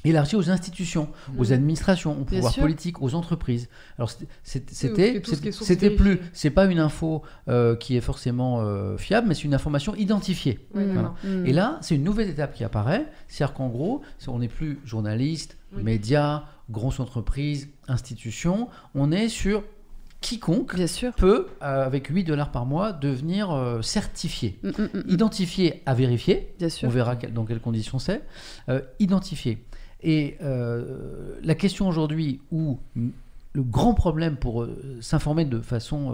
élargi 0.05 0.35
aux 0.35 0.49
institutions, 0.49 1.09
aux 1.37 1.45
Mhm. 1.45 1.51
administrations, 1.53 2.11
aux 2.21 2.23
pouvoirs 2.23 2.53
politiques, 2.55 3.01
aux 3.01 3.13
entreprises. 3.15 3.67
Alors 3.97 4.09
c'était- 4.43 5.89
plus, 5.89 6.19
c'est 6.33 6.49
pas 6.49 6.65
une 6.65 6.79
info 6.79 7.23
euh, 7.49 7.75
qui 7.75 7.97
est 7.97 8.01
forcément 8.01 8.61
euh, 8.61 8.97
fiable, 8.97 9.27
mais 9.27 9.33
c'est 9.33 9.43
une 9.43 9.53
information 9.55 9.95
identifiée. 9.95 10.59
Mm. 10.73 10.81
Mm. 11.23 11.45
Et 11.45 11.53
là, 11.53 11.77
c'est 11.81 11.95
une 11.95 12.03
nouvelle 12.03 12.29
étape 12.29 12.53
qui 12.53 12.63
apparaît, 12.63 13.05
c'est-à-dire 13.27 13.53
qu'en 13.55 13.67
gros, 13.69 14.01
on 14.27 14.39
n'est 14.39 14.47
plus 14.47 14.79
journaliste, 14.85 15.57
Oui. 15.75 15.83
médias, 15.83 16.43
grosses 16.69 16.99
entreprises, 16.99 17.69
institutions, 17.87 18.69
on 18.95 19.11
est 19.11 19.29
sur 19.29 19.63
quiconque 20.19 20.75
Bien 20.75 20.87
sûr. 20.87 21.13
peut, 21.13 21.47
euh, 21.61 21.85
avec 21.85 22.07
8 22.07 22.23
dollars 22.23 22.51
par 22.51 22.65
mois, 22.65 22.91
devenir 22.91 23.51
euh, 23.51 23.81
certifié. 23.83 24.59
Mm, 24.63 24.67
mm, 24.69 24.71
mm, 24.71 24.89
mm. 24.93 25.03
Identifié 25.09 25.83
à 25.85 25.93
vérifier, 25.93 26.53
Bien 26.59 26.69
on 26.83 26.89
verra 26.89 27.15
quel- 27.15 27.33
dans 27.33 27.45
quelles 27.45 27.59
conditions 27.59 27.99
c'est, 27.99 28.23
euh, 28.69 28.81
identifié. 28.99 29.63
Et 30.03 30.37
euh, 30.41 31.35
la 31.43 31.55
question 31.55 31.87
aujourd'hui 31.87 32.39
où 32.51 32.77
le 33.53 33.63
grand 33.63 33.93
problème 33.95 34.35
pour 34.35 34.61
euh, 34.63 34.97
s'informer 35.01 35.45
de 35.45 35.59
façon 35.59 36.13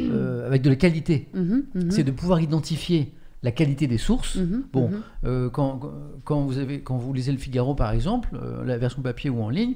euh, 0.00 0.46
avec 0.46 0.62
de 0.62 0.70
la 0.70 0.76
qualité, 0.76 1.28
Mhm, 1.34 1.64
mhm. 1.74 1.90
c'est 1.90 2.04
de 2.04 2.12
pouvoir 2.12 2.40
identifier 2.40 3.12
la 3.42 3.50
qualité 3.50 3.86
des 3.86 3.98
sources. 3.98 4.36
Mhm, 4.36 4.64
Bon, 4.72 4.90
quand, 5.50 5.80
quand, 6.24 6.42
vous 6.42 6.58
avez, 6.58 6.80
quand 6.82 6.98
vous 6.98 7.12
lisez 7.12 7.32
le 7.32 7.38
Figaro, 7.38 7.74
par 7.74 7.90
exemple, 7.92 8.38
la 8.64 8.76
version 8.76 9.00
papier 9.02 9.30
ou 9.30 9.42
en 9.42 9.48
ligne, 9.48 9.74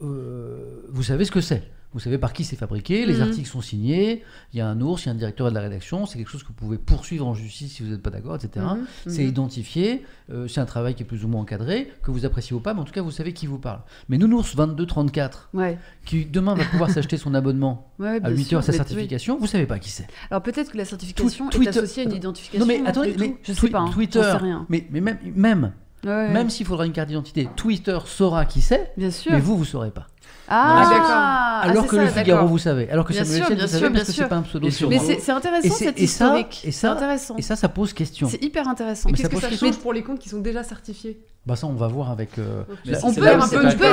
vous 0.00 1.02
savez 1.02 1.24
ce 1.26 1.30
que 1.30 1.42
c'est. 1.42 1.62
Vous 1.94 2.00
savez 2.00 2.16
par 2.18 2.32
qui 2.32 2.44
c'est 2.44 2.56
fabriqué, 2.56 3.04
les 3.04 3.16
Mhm. 3.16 3.22
articles 3.22 3.48
sont 3.48 3.60
signés, 3.60 4.22
il 4.52 4.58
y 4.58 4.60
a 4.62 4.66
un 4.66 4.80
ours, 4.80 5.02
il 5.04 5.06
y 5.06 5.08
a 5.10 5.12
un 5.12 5.16
directeur 5.16 5.50
de 5.50 5.54
la 5.54 5.60
rédaction, 5.60 6.06
c'est 6.06 6.16
quelque 6.18 6.30
chose 6.30 6.42
que 6.42 6.48
vous 6.48 6.54
pouvez 6.54 6.78
poursuivre 6.78 7.26
en 7.26 7.34
justice 7.34 7.72
si 7.74 7.82
vous 7.82 7.90
n'êtes 7.90 8.00
pas 8.02 8.08
d'accord, 8.10 8.34
etc. 8.36 8.64
Mhm, 8.66 8.86
C'est 9.06 9.22
mhm. 9.24 9.28
identifié, 9.28 10.04
euh, 10.32 10.48
c'est 10.48 10.60
un 10.60 10.64
travail 10.64 10.94
qui 10.94 11.02
est 11.02 11.06
plus 11.06 11.24
ou 11.24 11.28
moins 11.28 11.42
encadré, 11.42 11.92
que 12.02 12.10
vous 12.10 12.24
appréciez 12.24 12.56
ou 12.56 12.60
pas, 12.60 12.72
mais 12.72 12.80
en 12.80 12.84
tout 12.84 12.92
cas 12.94 13.02
vous 13.02 13.10
savez 13.10 13.32
qui 13.34 13.46
vous 13.46 13.58
parle. 13.58 13.80
Mais 14.08 14.16
Nounours 14.18 14.56
2234, 14.56 15.50
Ouais. 15.54 15.78
qui 16.04 16.24
demain 16.24 16.54
va 16.54 16.64
pouvoir 16.64 16.90
s'acheter 16.90 17.16
son 17.18 17.34
abonnement 17.34 17.92
Ouais, 17.98 18.16
à 18.16 18.20
bien 18.20 18.30
8 18.30 18.44
sûr, 18.44 18.58
heures 18.58 18.64
sa 18.64 18.72
certification, 18.72 19.36
vous 19.38 19.46
savez 19.46 19.66
pas 19.66 19.78
qui 19.78 19.90
c'est. 19.90 20.04
oui. 20.04 20.08
Alors 20.30 20.42
peut-être 20.42 20.72
que 20.72 20.78
la 20.78 20.84
certification 20.86 21.48
Twi- 21.48 21.54
est 21.62 21.64
Twitter- 21.66 21.78
associée 21.78 22.02
à 22.04 22.06
une 22.06 22.12
identification. 22.16 22.60
Non 22.60 22.66
mais 22.66 22.80
attendez, 22.86 23.14
mais 23.18 23.36
je 23.42 23.52
sais 23.52 23.68
pas. 23.68 23.80
hein, 23.80 23.90
Twitter, 23.92 24.22
sais 24.22 24.36
rien. 24.38 24.66
mais, 24.68 24.86
mais 24.90 25.00
même, 25.00 25.18
même, 25.34 25.72
Ouais, 26.04 26.10
ouais. 26.10 26.32
même 26.32 26.50
s'il 26.50 26.66
faudra 26.66 26.84
une 26.86 26.92
carte 26.92 27.08
d'identité, 27.08 27.48
Twitter 27.54 27.98
saura 28.06 28.44
qui 28.44 28.60
c'est, 28.60 28.92
mais 28.96 29.38
vous, 29.40 29.56
vous 29.56 29.64
saurez 29.64 29.90
pas. 29.92 30.06
Ah, 30.48 30.86
d'accord. 30.90 31.06
ah, 31.08 31.60
Alors 31.64 31.86
que 31.86 31.96
ça, 31.96 32.02
le 32.04 32.08
Figaro, 32.10 32.46
vous 32.46 32.58
savez. 32.58 32.90
Alors 32.90 33.04
que 33.06 33.12
Bien 33.12 33.24
Samuel 33.24 33.36
sûr, 33.38 33.44
Etienne, 33.46 33.58
bien 33.58 33.66
vous 33.66 33.72
savez 33.72 33.82
parce 33.84 33.92
bien 33.94 34.04
que 34.04 34.12
c'est 34.12 34.28
pas 34.28 34.36
un 34.36 34.42
pseudo. 34.42 34.66
Et 34.66 34.70
sur 34.70 34.88
Mais 34.88 34.98
c'est 34.98 35.30
intéressant 35.32 35.66
Et 35.66 35.70
c'est- 35.70 35.84
cette 35.84 36.00
et 36.00 36.06
ça- 36.06 36.24
historique. 36.26 36.60
et 36.64 36.72
C'est 36.72 36.80
ça- 36.80 36.92
intéressant. 36.92 37.36
Et 37.36 37.42
ça, 37.42 37.56
ça 37.56 37.68
pose 37.68 37.92
question. 37.92 38.28
C'est 38.28 38.42
hyper 38.42 38.68
intéressant. 38.68 39.08
Et 39.08 39.12
Mais 39.12 39.18
ça 39.18 39.24
qu'est-ce 39.28 39.34
que 39.36 39.40
ça 39.40 39.48
question. 39.48 39.68
change 39.68 39.78
pour 39.78 39.92
les 39.92 40.02
comptes 40.02 40.18
qui 40.18 40.28
sont 40.28 40.40
déjà 40.40 40.62
certifiés 40.62 41.20
Bah 41.46 41.56
ça, 41.56 41.66
on 41.66 41.72
va 41.74 41.88
voir 41.88 42.10
avec. 42.10 42.38
euh, 42.38 42.62
la- 42.84 42.98
ça, 42.98 43.06
On 43.06 43.12
peut- 43.14 43.20
on 43.22 43.38
on 43.38 43.40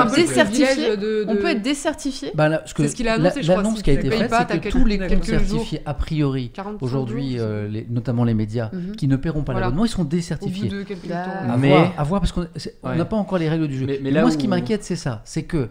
être 0.05 0.15
décertifié. 0.15 0.97
de, 0.97 1.25
On 1.27 1.35
peut 1.35 1.47
être 1.49 1.61
décertifié. 1.61 2.31
Bah 2.35 2.49
là, 2.49 2.61
ce 2.65 2.73
que 2.73 2.83
C'est 2.83 2.89
ce 2.89 2.95
qu'il 2.95 3.07
a 3.07 3.13
annoncé, 3.13 3.41
L'annonce 3.41 3.81
qui 3.81 3.89
a 3.89 3.93
été 3.93 4.09
faite, 4.11 4.31
c'est 4.49 4.59
que 4.59 4.69
tous 4.69 4.85
les 4.85 4.97
comptes 4.99 5.23
certifiés, 5.23 5.81
a 5.85 5.93
priori, 5.93 6.49
40 6.53 6.81
aujourd'hui, 6.83 7.37
euh, 7.39 7.67
les- 7.67 7.85
notamment 7.89 8.23
les 8.23 8.33
médias, 8.35 8.69
Mhm. 8.73 8.95
qui 8.95 9.07
ne 9.07 9.15
paieront 9.15 9.43
pas 9.43 9.53
Voilà. 9.53 9.67
l'abonnement, 9.67 9.85
ils 9.85 9.89
sont 9.89 10.01
au 10.01 10.03
bout 10.05 10.09
décertifiés. 10.09 10.69
de 10.69 10.83
quelques 10.83 11.07
temps. 11.07 11.15
À 11.49 11.57
Mais- 11.57 11.69
voir, 11.69 11.93
à 11.97 12.03
voir, 12.03 12.21
parce 12.21 12.31
qu'on 12.33 12.41
Ouais. 12.41 12.95
n'a 12.97 13.05
pas 13.05 13.15
encore 13.17 13.37
les 13.39 13.49
règles 13.49 13.67
du 13.67 13.77
jeu. 13.79 13.85
Mais- 13.85 13.99
mais 14.01 14.09
Et 14.09 14.13
là 14.13 14.21
moi, 14.21 14.31
ce 14.31 14.37
qui 14.37 14.47
m'inquiète, 14.47 14.83
c'est 14.83 14.95
ça. 14.95 15.21
C'est 15.25 15.43
que 15.43 15.69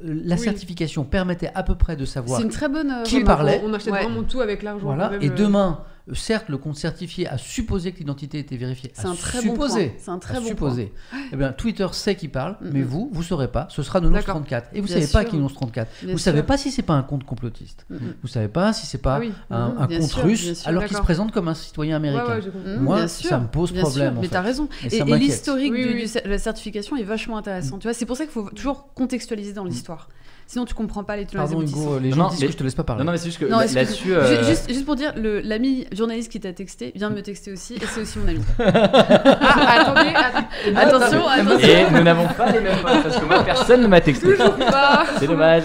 la 0.00 0.36
Oui. 0.36 0.40
certification 0.40 1.04
permettait 1.04 1.50
à 1.54 1.62
peu 1.62 1.74
près 1.74 1.96
de 1.96 2.04
savoir 2.04 2.38
C'est 2.38 2.44
une 2.44 2.50
très 2.52 2.68
bonne. 2.68 2.90
euh, 2.90 3.02
Qui 3.02 3.16
remarque. 3.20 3.36
parlait 3.38 3.60
On 3.64 3.72
achète 3.74 3.92
Ouais. 3.92 4.02
vraiment 4.04 4.22
tout 4.22 4.40
avec 4.40 4.62
l'argent. 4.62 4.84
Voilà. 4.86 5.10
Et 5.20 5.28
euh, 5.28 5.34
demain, 5.34 5.80
euh, 5.80 6.01
certes, 6.12 6.48
le 6.48 6.58
compte 6.58 6.76
certifié 6.76 7.28
a 7.28 7.38
supposé 7.38 7.92
que 7.92 7.98
l'identité 7.98 8.38
était 8.38 8.56
vérifiée. 8.56 8.90
C'est 8.94 9.06
un 9.06 9.14
très 9.14 9.42
bon 9.42 9.52
supposé, 9.52 9.86
point. 9.88 9.98
C'est 9.98 10.10
un 10.10 10.18
très 10.18 10.40
bon 10.40 10.46
supposé. 10.46 10.92
Eh 11.32 11.36
bien, 11.36 11.52
Twitter 11.52 11.86
sait 11.92 12.16
qui 12.16 12.28
parle, 12.28 12.56
mais 12.60 12.82
vous, 12.82 13.08
vous 13.12 13.22
saurez 13.22 13.48
pas. 13.48 13.66
Ce 13.70 13.82
sera 13.82 14.00
D'accord. 14.00 14.34
34. 14.36 14.70
Et 14.72 14.80
vous 14.80 14.86
Bien 14.86 14.96
savez 14.96 15.06
pas 15.12 15.24
qui 15.24 15.36
Nounours 15.36 15.54
34. 15.54 15.90
Bien 16.02 16.12
vous 16.12 16.18
savez 16.18 16.38
sûr. 16.38 16.46
pas 16.46 16.58
si 16.58 16.70
c'est 16.70 16.82
pas 16.82 16.94
un 16.94 17.02
compte 17.02 17.24
complotiste. 17.24 17.86
Mhm. 17.90 18.14
Vous 18.22 18.28
savez 18.28 18.48
pas 18.48 18.72
si 18.72 18.86
c'est 18.86 18.98
pas 18.98 19.16
Ah 19.16 19.20
oui. 19.20 19.32
un, 19.50 19.86
compte 19.86 20.02
sûr, 20.02 20.22
russe, 20.22 20.66
alors 20.66 20.84
qu'il 20.84 20.96
se 20.96 21.02
présente 21.02 21.32
comme 21.32 21.48
un 21.48 21.54
citoyen 21.54 21.96
américain. 21.96 22.40
ouais, 22.40 22.76
Moi, 22.78 22.96
bien 22.96 23.08
ça 23.08 23.28
sûr, 23.28 23.40
me 23.40 23.46
pose 23.46 23.72
problème, 23.72 24.18
mais 24.20 24.28
t'as 24.28 24.40
raison. 24.40 24.68
Et 24.90 24.96
Et, 24.96 25.04
l'historique 25.04 25.72
de 25.72 26.28
la 26.28 26.38
certification 26.38 26.96
est 26.96 27.04
vachement 27.04 27.36
intéressant. 27.36 27.78
Tu 27.78 27.86
vois, 27.86 27.94
c'est 27.94 28.06
pour 28.06 28.16
ça 28.16 28.24
qu'il 28.24 28.32
faut 28.32 28.50
toujours 28.50 28.92
contextualiser 28.94 29.52
dans 29.52 29.64
l'histoire. 29.64 30.08
Sinon, 30.52 30.66
tu 30.66 30.74
comprends 30.74 31.02
pas 31.02 31.16
les 31.16 31.24
tenants 31.24 31.44
Pardon. 31.46 31.62
Hugo, 31.62 31.98
les 31.98 32.10
gens 32.10 32.16
non, 32.24 32.28
disent 32.28 32.40
mais- 32.42 32.46
que 32.48 32.52
je 32.52 32.58
te 32.58 32.62
laisse 32.62 32.74
pas 32.74 32.84
parler. 32.84 33.00
Non, 33.00 33.06
non, 33.06 33.12
mais 33.12 33.16
c'est 33.18 33.24
juste 33.30 33.38
que 33.38 33.46
là-dessus. 33.46 34.12
Euh, 34.14 34.44
Juste, 34.44 34.68
juste 34.68 34.84
pour 34.84 34.96
dire, 34.96 35.14
l'ami 35.16 35.86
journaliste 35.92 36.30
qui 36.30 36.40
t'a 36.40 36.52
texté 36.52 36.92
vient 36.94 37.08
de 37.08 37.14
me 37.14 37.22
texter 37.22 37.52
aussi, 37.52 37.76
et 37.76 37.86
c'est 37.86 38.02
aussi 38.02 38.18
mon 38.18 38.28
ami. 38.28 38.40
Ah, 38.58 39.80
attendez, 39.80 40.10
att- 40.14 40.76
attention, 40.76 41.26
attention. 41.26 41.58
Et 41.68 41.90
nous 41.90 42.02
n'avons 42.02 42.28
pas 42.28 42.52
les 42.52 42.60
mêmes 42.60 42.76
potes 42.82 43.02
parce 43.02 43.16
que 43.18 43.24
moi 43.24 43.42
personne 43.42 43.80
ne 43.80 43.86
m'a 43.86 44.02
texté. 44.02 44.34
pas. 44.34 45.06
C'est 45.18 45.26
dommage. 45.26 45.64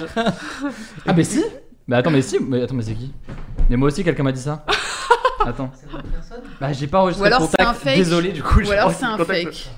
Ah, 1.06 1.12
mais 1.14 1.26
si 1.26 1.44
Mais 1.86 1.98
attends, 1.98 2.12
mais 2.12 2.22
si 2.22 2.38
Mais 2.40 2.62
attends, 2.64 2.76
mais 2.76 2.84
c'est 2.84 2.94
qui? 2.94 3.12
Mais 3.70 3.76
moi 3.76 3.90
aussi, 3.90 4.06
quelqu'un 4.06 4.24
m'a 4.24 4.32
dit 4.32 4.42
ça. 4.42 4.64
Attends. 5.46 5.70
Bah, 6.62 6.72
j'ai 6.74 6.88
pas 6.88 7.02
enregistré 7.02 7.24
Ou 7.24 7.28
alors 7.28 7.42
le 7.42 7.46
c'est 7.48 7.58
contact. 7.58 7.70
un 7.70 7.74
fake. 7.74 7.98
Désolé, 7.98 8.30
du 8.32 8.42
coup. 8.42 8.60
Ou 8.60 8.64
j'ai 8.64 8.72
alors 8.74 8.86
enregistré 8.86 9.06
c'est 9.08 9.14
un 9.14 9.18
le 9.18 9.26
contact. 9.26 9.44
fake. 9.54 9.70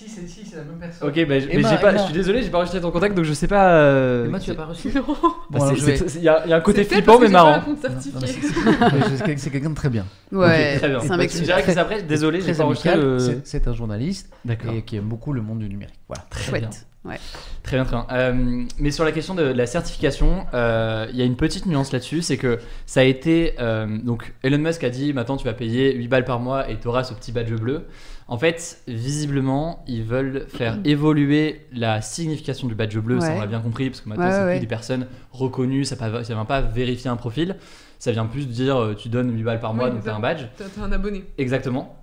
Si, 0.00 0.08
c'est 0.08 0.26
si, 0.26 0.46
c'est 0.46 0.56
la 0.56 0.62
même 0.64 0.78
personne. 0.80 1.06
Ok, 1.08 1.14
bah, 1.16 1.24
mais 1.28 1.46
Emma, 1.50 1.68
j'ai 1.68 1.76
pas, 1.76 1.90
Emma. 1.90 1.98
je 1.98 2.04
suis 2.04 2.14
désolé, 2.14 2.42
j'ai 2.42 2.48
pas 2.48 2.56
enregistré 2.56 2.80
ton 2.80 2.90
contact 2.90 3.14
donc 3.14 3.26
je 3.26 3.34
sais 3.34 3.46
pas. 3.46 3.74
euh, 3.74 4.24
Emma, 4.26 4.38
tu 4.38 4.46
qui- 4.46 4.50
as 4.52 4.54
pas 4.54 4.64
reçu 4.64 4.88
Non. 4.94 5.02
Bon, 5.06 5.14
Bah, 5.50 5.58
alors 5.58 5.68
c'est- 5.68 5.76
je 5.76 5.84
vais- 5.84 5.96
c'est- 6.08 6.18
Il 6.18 6.24
y, 6.24 6.28
a 6.30 6.42
il 6.46 6.50
y 6.50 6.52
a 6.54 6.56
un 6.56 6.60
côté 6.60 6.84
C'est 6.84 6.88
peut-être 6.88 7.04
flippant 7.04 7.18
parce 7.18 7.20
que 7.20 7.22
mais 7.24 7.28
j'ai 7.28 7.32
pas 7.34 7.42
marrant. 7.44 7.56
un 7.56 7.60
compte 7.60 7.84
Non, 7.84 7.90
non, 7.90 8.20
mais 8.22 8.26
certifié. 8.26 8.48
c'est- 8.48 9.16
c'est 9.18 9.24
quel- 9.26 9.38
c'est 9.38 9.50
quelqu'un 9.50 9.70
de 9.70 9.74
très 9.74 9.90
bien. 9.90 10.06
Ouais, 10.32 10.72
Ok, 10.74 10.78
très 10.78 10.88
bien. 10.88 11.00
c'est 11.00 11.10
un 11.10 11.16
mec 11.18 11.28
Je 11.30 11.34
super. 11.34 11.46
dirais 11.48 11.62
que 11.64 11.72
c'est 11.72 11.78
après, 11.78 12.02
désolé, 12.02 12.38
j'ai 12.40 12.46
Très 12.52 12.54
pas 12.54 12.64
enregistré 12.64 12.90
amical. 12.90 13.08
le. 13.10 13.18
C'est- 13.18 13.40
C'est 13.44 13.68
un 13.68 13.74
journaliste 13.74 14.30
D'accord. 14.46 14.72
et 14.72 14.82
qui 14.82 14.96
aime 14.96 15.04
beaucoup 15.04 15.32
le 15.34 15.42
monde 15.42 15.58
du 15.58 15.68
numérique. 15.68 15.98
Voilà. 16.08 16.22
Très 16.30 16.50
bien. 16.52 16.60
Chouette. 16.70 16.86
Ouais. 17.02 17.18
Très 17.62 17.76
bien, 17.78 17.84
très 17.86 17.96
bien. 17.96 18.06
Euh, 18.12 18.64
mais 18.78 18.90
sur 18.90 19.04
la 19.04 19.12
question 19.12 19.34
de, 19.34 19.42
la 19.42 19.66
certification, 19.66 20.44
euh, 20.52 21.06
il 21.10 21.18
y 21.18 21.22
a 21.22 21.24
une 21.24 21.36
petite 21.36 21.64
nuance 21.66 21.92
là-dessus, 21.92 22.20
c'est 22.20 22.36
que 22.36 22.58
ça 22.84 23.00
a 23.00 23.04
été... 23.04 23.54
euh, 23.58 23.86
donc 24.04 24.34
Elon 24.42 24.58
Musk 24.58 24.84
a 24.84 24.90
dit, 24.90 25.14
maintenant 25.14 25.38
tu 25.38 25.46
vas 25.46 25.54
payer 25.54 25.94
8 25.94 26.08
balles 26.08 26.24
par 26.26 26.40
mois 26.40 26.68
et 26.70 26.78
tu 26.78 26.88
auras 26.88 27.04
ce 27.04 27.14
petit 27.14 27.32
badge 27.32 27.52
bleu. 27.54 27.86
En 28.30 28.38
fait, 28.38 28.80
visiblement, 28.88 29.84
ils 29.88 30.04
veulent 30.04 30.46
faire 30.48 30.78
évoluer 30.84 31.66
la 31.72 32.00
signification 32.00 32.68
du 32.68 32.74
badge 32.76 32.96
bleu, 32.96 33.20
ça 33.20 33.32
on 33.34 33.40
l'a 33.40 33.46
bien 33.46 33.60
compris, 33.60 33.90
parce 33.90 34.00
que 34.00 34.08
maintenant 34.08 34.26
Ouais, 34.26 34.32
c'est 34.32 34.44
ouais. 34.44 34.52
plus 34.54 34.60
des 34.60 34.66
personnes 34.66 35.06
reconnues, 35.32 35.84
ça 35.84 35.96
ne 35.96 36.22
vient 36.22 36.44
pas 36.44 36.60
vérifier 36.60 37.10
un 37.10 37.16
profil, 37.16 37.56
ça 37.98 38.12
vient 38.12 38.26
plus 38.26 38.46
dire 38.48 38.76
euh, 38.76 38.94
tu 38.94 39.08
donnes 39.08 39.34
8 39.36 39.42
balles 39.42 39.60
par 39.60 39.74
mois, 39.74 39.90
donc 39.90 39.98
c'est 39.98 40.04
tu 40.04 40.08
as 40.10 40.12
ça. 40.12 40.16
un 40.16 40.20
badge. 40.20 40.44
T'as 40.56 40.64
t'as 40.74 40.82
un 40.82 40.92
abonné. 40.92 41.24
Exactement. 41.38 41.96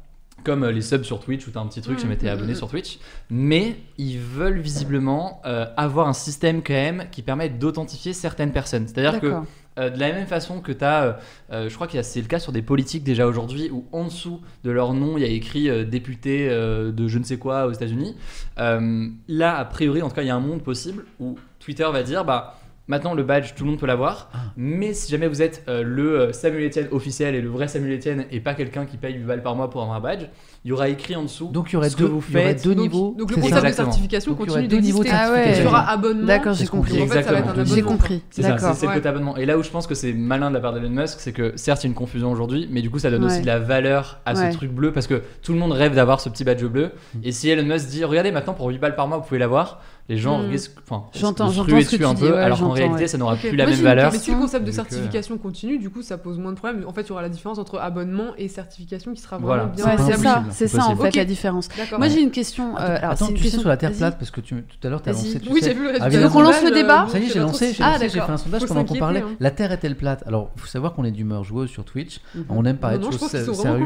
Comme 0.43 0.63
euh, 0.63 0.71
les 0.71 0.81
subs 0.81 1.03
sur 1.03 1.19
Twitch 1.19 1.47
où 1.47 1.51
t'as 1.51 1.61
un 1.61 1.65
petit 1.67 1.81
truc, 1.81 1.97
je 1.97 2.03
Mhm. 2.03 2.09
m'étais 2.09 2.29
abonné 2.29 2.53
sur 2.55 2.67
Twitch. 2.67 2.99
Mais 3.31 3.75
ils 3.97 4.19
veulent 4.19 4.59
visiblement 4.59 5.41
euh, 5.45 5.65
avoir 5.77 6.07
un 6.07 6.13
système 6.13 6.61
quand 6.61 6.73
même 6.73 7.05
qui 7.11 7.21
permet 7.23 7.49
d'authentifier 7.49 8.13
certaines 8.13 8.51
personnes. 8.51 8.85
C'est-à-dire 8.87 9.19
que. 9.21 9.33
Euh, 9.77 9.89
de 9.89 9.99
la 9.99 10.11
même 10.11 10.27
façon 10.27 10.61
que 10.61 10.71
t'as, 10.71 11.17
euh, 11.51 11.69
je 11.69 11.75
crois 11.75 11.87
que 11.87 12.01
c'est 12.01 12.21
le 12.21 12.27
cas 12.27 12.39
sur 12.39 12.51
des 12.51 12.61
politiques 12.61 13.03
déjà 13.03 13.27
aujourd'hui 13.27 13.69
où 13.71 13.85
en 13.91 14.05
dessous 14.05 14.41
de 14.63 14.71
leur 14.71 14.93
nom 14.93 15.17
il 15.17 15.21
y 15.21 15.25
a 15.25 15.29
écrit 15.29 15.69
euh, 15.69 15.83
député 15.83 16.47
euh, 16.49 16.91
de 16.91 17.07
je 17.07 17.19
ne 17.19 17.23
sais 17.23 17.37
quoi 17.37 17.67
aux 17.67 17.71
États-Unis. 17.71 18.15
Euh, 18.59 19.07
là, 19.27 19.57
a 19.57 19.65
priori, 19.65 20.01
en 20.01 20.09
tout 20.09 20.15
cas, 20.15 20.23
il 20.23 20.27
y 20.27 20.31
a 20.31 20.35
un 20.35 20.39
monde 20.39 20.63
possible 20.63 21.05
où 21.19 21.37
Twitter 21.59 21.87
va 21.91 22.03
dire 22.03 22.25
bah 22.25 22.57
Maintenant, 22.87 23.13
le 23.13 23.23
badge, 23.23 23.53
tout 23.53 23.65
le 23.65 23.71
monde 23.71 23.79
peut 23.79 23.85
l'avoir. 23.85 24.29
Ah. 24.33 24.37
Mais 24.55 24.93
si 24.93 25.11
jamais 25.11 25.27
vous 25.27 25.41
êtes 25.41 25.63
euh, 25.67 25.83
le 25.83 26.19
euh, 26.19 26.31
Samuel 26.31 26.67
Etienne 26.67 26.87
officiel 26.91 27.35
et 27.35 27.41
le 27.41 27.49
vrai 27.49 27.67
Samuel 27.67 27.97
Etienne 27.97 28.25
et 28.31 28.39
pas 28.39 28.53
quelqu'un 28.53 28.85
qui 28.85 28.95
paye 28.95 29.15
8 29.15 29.23
balles 29.23 29.43
par 29.43 29.55
mois 29.55 29.69
pour 29.69 29.81
avoir 29.81 29.97
un 29.97 29.99
badge, 29.99 30.27
il 30.67 30.71
y 30.71 30.73
aura 30.73 30.89
écrit 30.89 31.15
en 31.15 31.23
dessous 31.23 31.47
Donc 31.47 31.69
il 31.69 31.73
y 31.73 31.75
aurait 31.77 31.89
ce 31.89 31.95
que 31.95 32.01
deux, 32.03 32.09
vous 32.09 32.21
il 32.27 32.33
y 32.33 32.37
aurait 32.37 32.45
faites. 32.55 32.63
deux 32.65 32.75
Donc- 32.75 32.83
niveaux. 32.83 33.15
Donc 33.17 33.29
le 33.31 33.37
concept 33.37 33.55
ça 33.61 33.69
de 33.69 33.73
certification 33.73 34.31
Donc, 34.31 34.39
continue 34.39 34.57
aurait 34.57 34.67
deux 34.67 34.79
niveaux 34.79 34.99
de 34.99 35.03
d'exister. 35.05 35.23
Ah 35.25 35.31
ouais. 35.31 35.35
Il 35.37 35.39
y 35.39 35.43
certification. 35.45 35.69
aura 35.69 35.89
abonnement. 35.89 36.25
D'accord, 36.27 36.53
j'ai 36.55 36.67
compris. 36.67 37.01
En 37.01 37.07
fait, 37.07 37.23
ça 37.23 37.31
va 37.31 37.37
être 37.39 37.47
un 37.47 37.51
Exactement. 37.51 37.65
J'ai 37.65 37.71
abonnement. 37.79 37.89
compris. 37.91 38.21
C'est 38.29 38.41
ça, 38.41 38.73
c'est 38.73 38.85
le 38.85 38.91
côté 38.93 39.07
abonnement. 39.07 39.37
Et 39.37 39.45
là 39.45 39.57
où 39.57 39.63
je 39.63 39.69
pense 39.69 39.87
que 39.87 39.95
c'est 39.95 40.11
malin 40.11 40.49
de 40.49 40.55
la 40.55 40.59
part 40.59 40.73
d'Elon 40.73 40.89
Musk, 40.89 41.21
c'est 41.21 41.31
que 41.31 41.53
certes, 41.55 41.83
il 41.83 41.85
y 41.85 41.87
a 41.87 41.91
une 41.91 41.95
confusion 41.95 42.29
aujourd'hui, 42.29 42.67
mais 42.69 42.81
du 42.81 42.89
coup, 42.89 42.99
ça 42.99 43.09
donne 43.09 43.23
Ouais. 43.23 43.31
aussi 43.31 43.39
de 43.41 43.45
la 43.47 43.59
valeur 43.59 44.19
à 44.25 44.33
Ouais. 44.33 44.51
ce 44.51 44.57
truc 44.57 44.71
bleu 44.73 44.91
parce 44.91 45.07
que 45.07 45.21
tout 45.41 45.53
le 45.53 45.57
monde 45.59 45.71
rêve 45.71 45.95
d'avoir 45.95 46.19
ce 46.19 46.27
petit 46.27 46.43
badge 46.43 46.65
bleu. 46.65 46.91
Mm. 47.15 47.19
Et 47.23 47.31
si 47.31 47.47
Elon 47.49 47.63
Musk 47.63 47.87
dit, 47.87 48.03
regardez, 48.03 48.31
maintenant 48.33 48.53
pour 48.53 48.67
8 48.67 48.77
balles 48.77 48.95
par 48.97 49.07
mois, 49.07 49.19
vous 49.19 49.23
pouvez 49.23 49.39
l'avoir, 49.39 49.79
les 50.09 50.17
gens 50.17 50.39
Mm. 50.43 50.49
risquent, 50.49 50.77
enfin, 50.89 51.05
J'entends- 51.13 51.45
de 51.47 51.51
se 51.51 51.55
j'entends 51.55 51.71
ruer 51.71 51.81
ce 51.83 51.91
que 51.91 51.95
dessus 51.95 51.97
tu 52.03 52.05
un 52.05 52.13
dis, 52.13 52.21
peu, 52.23 52.31
ouais, 52.33 52.37
alors 52.39 52.59
qu'en 52.59 52.71
réalité, 52.71 53.01
ouais. 53.03 53.07
ça 53.07 53.17
n'aura 53.17 53.37
plus 53.37 53.55
la 53.55 53.63
Moi, 53.65 53.73
même 53.73 53.83
valeur. 53.83 54.11
Mais 54.11 54.19
si 54.19 54.31
le 54.31 54.37
concept 54.37 54.65
de 54.65 54.69
que- 54.71 54.75
certification 54.75 55.37
continue, 55.37 55.77
du 55.79 55.89
coup, 55.89 56.01
ça 56.01 56.17
pose 56.17 56.37
moins 56.39 56.51
de 56.51 56.57
problèmes. 56.57 56.83
En 56.85 56.91
fait, 56.91 57.03
il 57.03 57.09
y 57.09 57.11
aura 57.13 57.21
la 57.21 57.29
différence 57.29 57.57
entre 57.57 57.79
abonnement 57.79 58.33
et 58.37 58.47
certification 58.47 59.13
qui 59.13 59.21
sera 59.21 59.37
Voilà. 59.37 59.63
vraiment 59.63 59.75
bien 59.75 59.85
Ouais, 59.85 60.13
c'est 60.13 60.21
ça. 60.23 60.43
C'est 60.57 60.67
ça 60.67 60.87
en 60.87 60.95
fait 60.95 61.15
la 61.15 61.25
différence. 61.25 61.69
Moi 61.97 62.07
j'ai 62.07 62.21
une 62.21 62.31
question. 62.31 62.75
euh, 62.75 62.79
Attends, 62.79 62.85
alors, 62.97 63.11
attends, 63.11 63.27
une 63.27 63.33
tu 63.33 63.37
sais 63.37 63.43
question- 63.43 63.59
sur 63.61 63.69
la 63.69 63.77
Terre 63.77 63.91
plate 63.93 64.17
parce 64.17 64.31
que 64.31 64.41
tu, 64.41 64.55
tout 64.63 64.87
à 64.87 64.89
l'heure 64.89 65.01
tu 65.01 65.09
as 65.09 65.13
lancé. 65.13 65.39
Tu 65.39 65.49
Oui, 65.51 65.59
sais- 65.61 65.67
j'ai 65.69 65.73
vu 65.73 65.81
le 65.83 65.87
résultat. 65.89 66.05
Ah, 66.05 66.09
du 66.09 66.15
évidemment. 66.15 66.33
Donc, 66.35 66.43
on 66.43 66.49
lance 66.51 66.63
le 66.63 66.71
débat 66.71 67.05
euh, 67.05 67.07
Ça 67.11 67.19
y 67.19 67.23
est, 67.23 67.27
sais 67.27 67.33
j'ai 67.33 67.39
pas 67.39 67.45
lancé, 67.45 67.73
j'ai 67.73 67.83
Ah, 67.83 67.99
fait 67.99 68.19
un 68.31 68.37
sondage 68.37 68.65
pendant 68.65 68.85
qu'on 68.85 68.95
parlait. 68.95 69.21
hein. 69.21 69.35
La 69.39 69.51
Terre 69.51 69.71
est-elle 69.71 69.95
plate? 69.95 70.23
Alors, 70.27 70.51
il 70.55 70.61
faut 70.61 70.67
savoir 70.67 70.93
qu'on 70.93 71.03
est 71.03 71.11
d'humeur 71.11 71.43
joueuse 71.43 71.69
sur 71.69 71.85
Twitch. 71.85 72.19
Mhm. 72.35 72.45
On 72.49 72.65
aime 72.65 72.77
parler 72.77 72.97
de 72.97 73.03
je 73.03 73.09
pense 73.09 73.19
choses 73.19 73.29
sérieuses. 73.31 73.65
hein, 73.65 73.77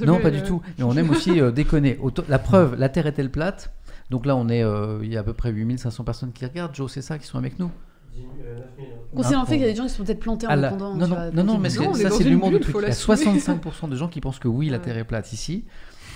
Non, 0.00 0.14
Samuel, 0.14 0.22
pas 0.22 0.30
du 0.30 0.38
euh. 0.38 0.46
tout. 0.46 0.62
Mais 0.78 0.84
on 0.84 0.96
aime 0.96 1.10
aussi 1.10 1.40
euh, 1.40 1.50
déconner. 1.50 1.98
La 2.28 2.38
preuve, 2.38 2.76
la 2.78 2.88
Terre 2.88 3.06
est-elle 3.06 3.30
plate? 3.30 3.72
Donc 4.10 4.26
là, 4.26 4.36
on 4.36 4.48
est, 4.48 4.62
euh, 4.62 4.98
il 5.02 5.12
y 5.12 5.16
a 5.16 5.20
à 5.20 5.22
peu 5.22 5.32
près 5.32 5.50
8500 5.50 6.04
personnes 6.04 6.32
qui 6.32 6.44
regardent. 6.44 6.74
Joe, 6.74 6.90
c'est 6.92 7.02
ça, 7.02 7.18
qui 7.18 7.26
sont 7.26 7.38
avec 7.38 7.58
nous? 7.58 7.70
Considérant 9.14 9.42
le 9.42 9.46
fait 9.48 9.54
qu'il 9.54 9.66
y 9.66 9.68
a 9.68 9.72
des 9.72 9.76
gens 9.76 9.84
qui 9.84 9.90
sont 9.90 10.04
peut-être 10.04 10.20
plantés 10.20 10.46
en 10.46 10.50
Ah, 10.50 10.56
la- 10.56 10.68
répondant. 10.70 10.94
non, 10.94 11.04
tu 11.06 11.10
non, 11.10 11.16
vois, 11.30 11.42
non, 11.44 11.58
mais 11.58 11.70
ça, 11.70 11.82
c'est 12.10 12.24
l'humour 12.24 12.50
de 12.50 12.58
faut 12.58 12.78
Il 12.78 12.82
y 12.82 12.84
a 12.84 12.88
l'assumer. 12.88 13.16
65% 13.16 13.88
de 13.88 13.96
gens 13.96 14.08
qui 14.08 14.20
pensent 14.20 14.38
que 14.38 14.48
oui, 14.48 14.68
la. 14.70 14.78
Terre 14.78 14.98
est 14.98 15.04
plate 15.04 15.32
ici. 15.32 15.64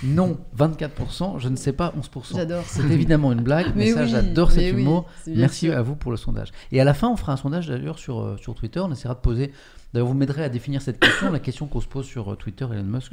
Non, 0.03 0.37
24%, 0.57 1.39
je 1.39 1.49
ne 1.49 1.55
sais 1.55 1.73
pas, 1.73 1.93
11%. 1.99 2.35
J'adore. 2.35 2.63
C'est 2.65 2.83
évidemment 2.89 3.31
une 3.31 3.41
blague, 3.41 3.67
mais, 3.75 3.91
ça, 3.91 4.03
oui, 4.03 4.09
j'adore 4.09 4.51
cet 4.51 4.73
oui, 4.73 4.81
humour. 4.81 5.07
Merci 5.27 5.67
sûr. 5.67 5.77
à 5.77 5.81
vous 5.81 5.95
pour 5.95 6.11
le 6.11 6.17
sondage. 6.17 6.51
Et 6.71 6.79
à 6.79 6.83
la 6.83 6.93
fin, 6.93 7.09
on 7.09 7.17
fera 7.17 7.33
un 7.33 7.37
sondage 7.37 7.67
d'ailleurs 7.67 7.99
sur, 7.99 8.19
euh, 8.21 8.37
sur 8.37 8.55
Twitter. 8.55 8.79
On 8.79 8.91
essaiera 8.91 9.15
de 9.15 9.19
poser 9.19 9.51
D'ailleurs, 9.91 10.07
vous 10.07 10.13
m'aiderez 10.13 10.43
à 10.43 10.49
définir 10.49 10.83
cette 10.83 10.99
question, 10.99 11.31
la 11.31 11.39
question 11.39 11.65
qu'on 11.65 11.81
se 11.81 11.87
pose 11.87 12.05
sur 12.05 12.31
euh, 12.31 12.35
Twitter, 12.35 12.63
Elon 12.71 12.83
Musk. 12.83 13.11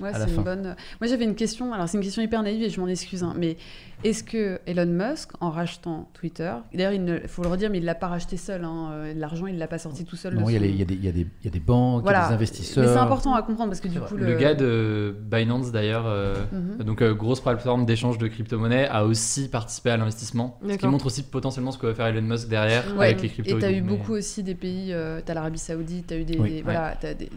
Ouais, 0.00 0.08
à 0.08 0.18
la 0.18 0.26
c'est 0.26 0.32
fin. 0.32 0.38
une 0.38 0.44
bonne. 0.44 0.76
Moi, 1.00 1.08
j'avais 1.08 1.24
une 1.24 1.36
question. 1.36 1.72
Alors, 1.72 1.88
c'est 1.88 1.96
une 1.96 2.02
question 2.02 2.22
hyper 2.22 2.42
naïve 2.42 2.60
et 2.60 2.70
je 2.70 2.80
m'en 2.80 2.88
excuse. 2.88 3.22
hein, 3.22 3.34
mais 3.38 3.56
est-ce 4.04 4.22
que 4.22 4.60
Elon 4.66 4.86
Musk, 4.86 5.30
en 5.40 5.50
rachetant 5.50 6.08
Twitter, 6.14 6.52
d'ailleurs, 6.72 6.92
il 6.92 7.04
ne... 7.04 7.18
faut 7.26 7.42
le 7.42 7.48
redire, 7.48 7.70
mais 7.70 7.78
il 7.78 7.84
l'a 7.84 7.94
pas 7.94 8.08
racheté 8.08 8.36
seul. 8.36 8.64
hein, 8.64 8.90
euh, 8.92 9.14
L'argent, 9.16 9.46
il 9.46 9.58
l'a 9.58 9.66
pas 9.66 9.78
sorti 9.78 10.04
tout 10.04 10.16
seul. 10.16 10.34
Non, 10.34 10.48
il 10.48 10.52
y, 10.52 10.56
a 10.56 10.58
son- 10.60 10.64
y 10.66 10.84
des- 10.84 10.94
y 10.94 11.04
y 11.06 11.08
a 11.08 11.12
banques, 11.12 11.30
il 11.44 11.46
y 11.46 11.48
a 11.48 12.00
Voilà. 12.02 12.28
des 12.28 12.34
investisseurs. 12.34 12.84
Mais 12.84 12.92
c'est 12.92 12.98
important 12.98 13.34
à 13.34 13.42
comprendre 13.42 13.70
parce 13.70 13.80
que 13.80 13.88
du 13.88 14.00
coup, 14.00 14.16
Le 14.16 14.34
gars 14.36 14.54
de 14.54 15.16
Binance 15.30 15.72
d'ailleurs, 15.72 16.04
euh, 16.06 16.34
Mhm. 16.52 16.84
donc 16.84 17.02
euh, 17.02 17.14
grosse 17.14 17.40
plateforme 17.40 17.86
d'échange 17.86 18.18
de 18.18 18.28
crypto-monnaies, 18.28 18.88
a 18.88 19.04
aussi 19.04 19.48
participé 19.48 19.90
à 19.90 19.96
l'investissement. 19.96 20.58
Ce 20.68 20.74
qui 20.76 20.86
montre 20.86 21.06
aussi 21.06 21.22
potentiellement 21.22 21.72
ce 21.72 21.78
que 21.78 21.86
va 21.86 21.94
faire 21.94 22.06
Elon 22.06 22.22
Musk 22.22 22.48
derrière 22.48 22.84
Ouais, 22.96 23.06
avec 23.06 23.22
les 23.22 23.28
cryptos. 23.28 23.56
Et 23.56 23.58
tu 23.58 23.64
as 23.64 23.70
eu 23.72 23.82
mais- 23.82 23.96
beaucoup 23.96 24.12
aussi 24.12 24.42
des 24.42 24.54
pays, 24.54 24.92
euh, 24.92 25.20
tu 25.24 25.30
as 25.30 25.34
l'Arabie 25.34 25.58
Saoudite, 25.58 26.06
tu 26.08 26.14
as 26.14 26.18
eu 26.18 26.24
des. 26.24 26.38
Oui. 26.38 26.50
des- 26.50 26.62
voilà, 26.62 26.94
t'as 27.00 27.14
des- 27.14 27.30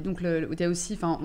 donc 0.00 0.20
le, 0.20 0.48
tu 0.56 0.62
as 0.64 0.68
aussi, 0.68 0.94
enfin, 0.94 1.18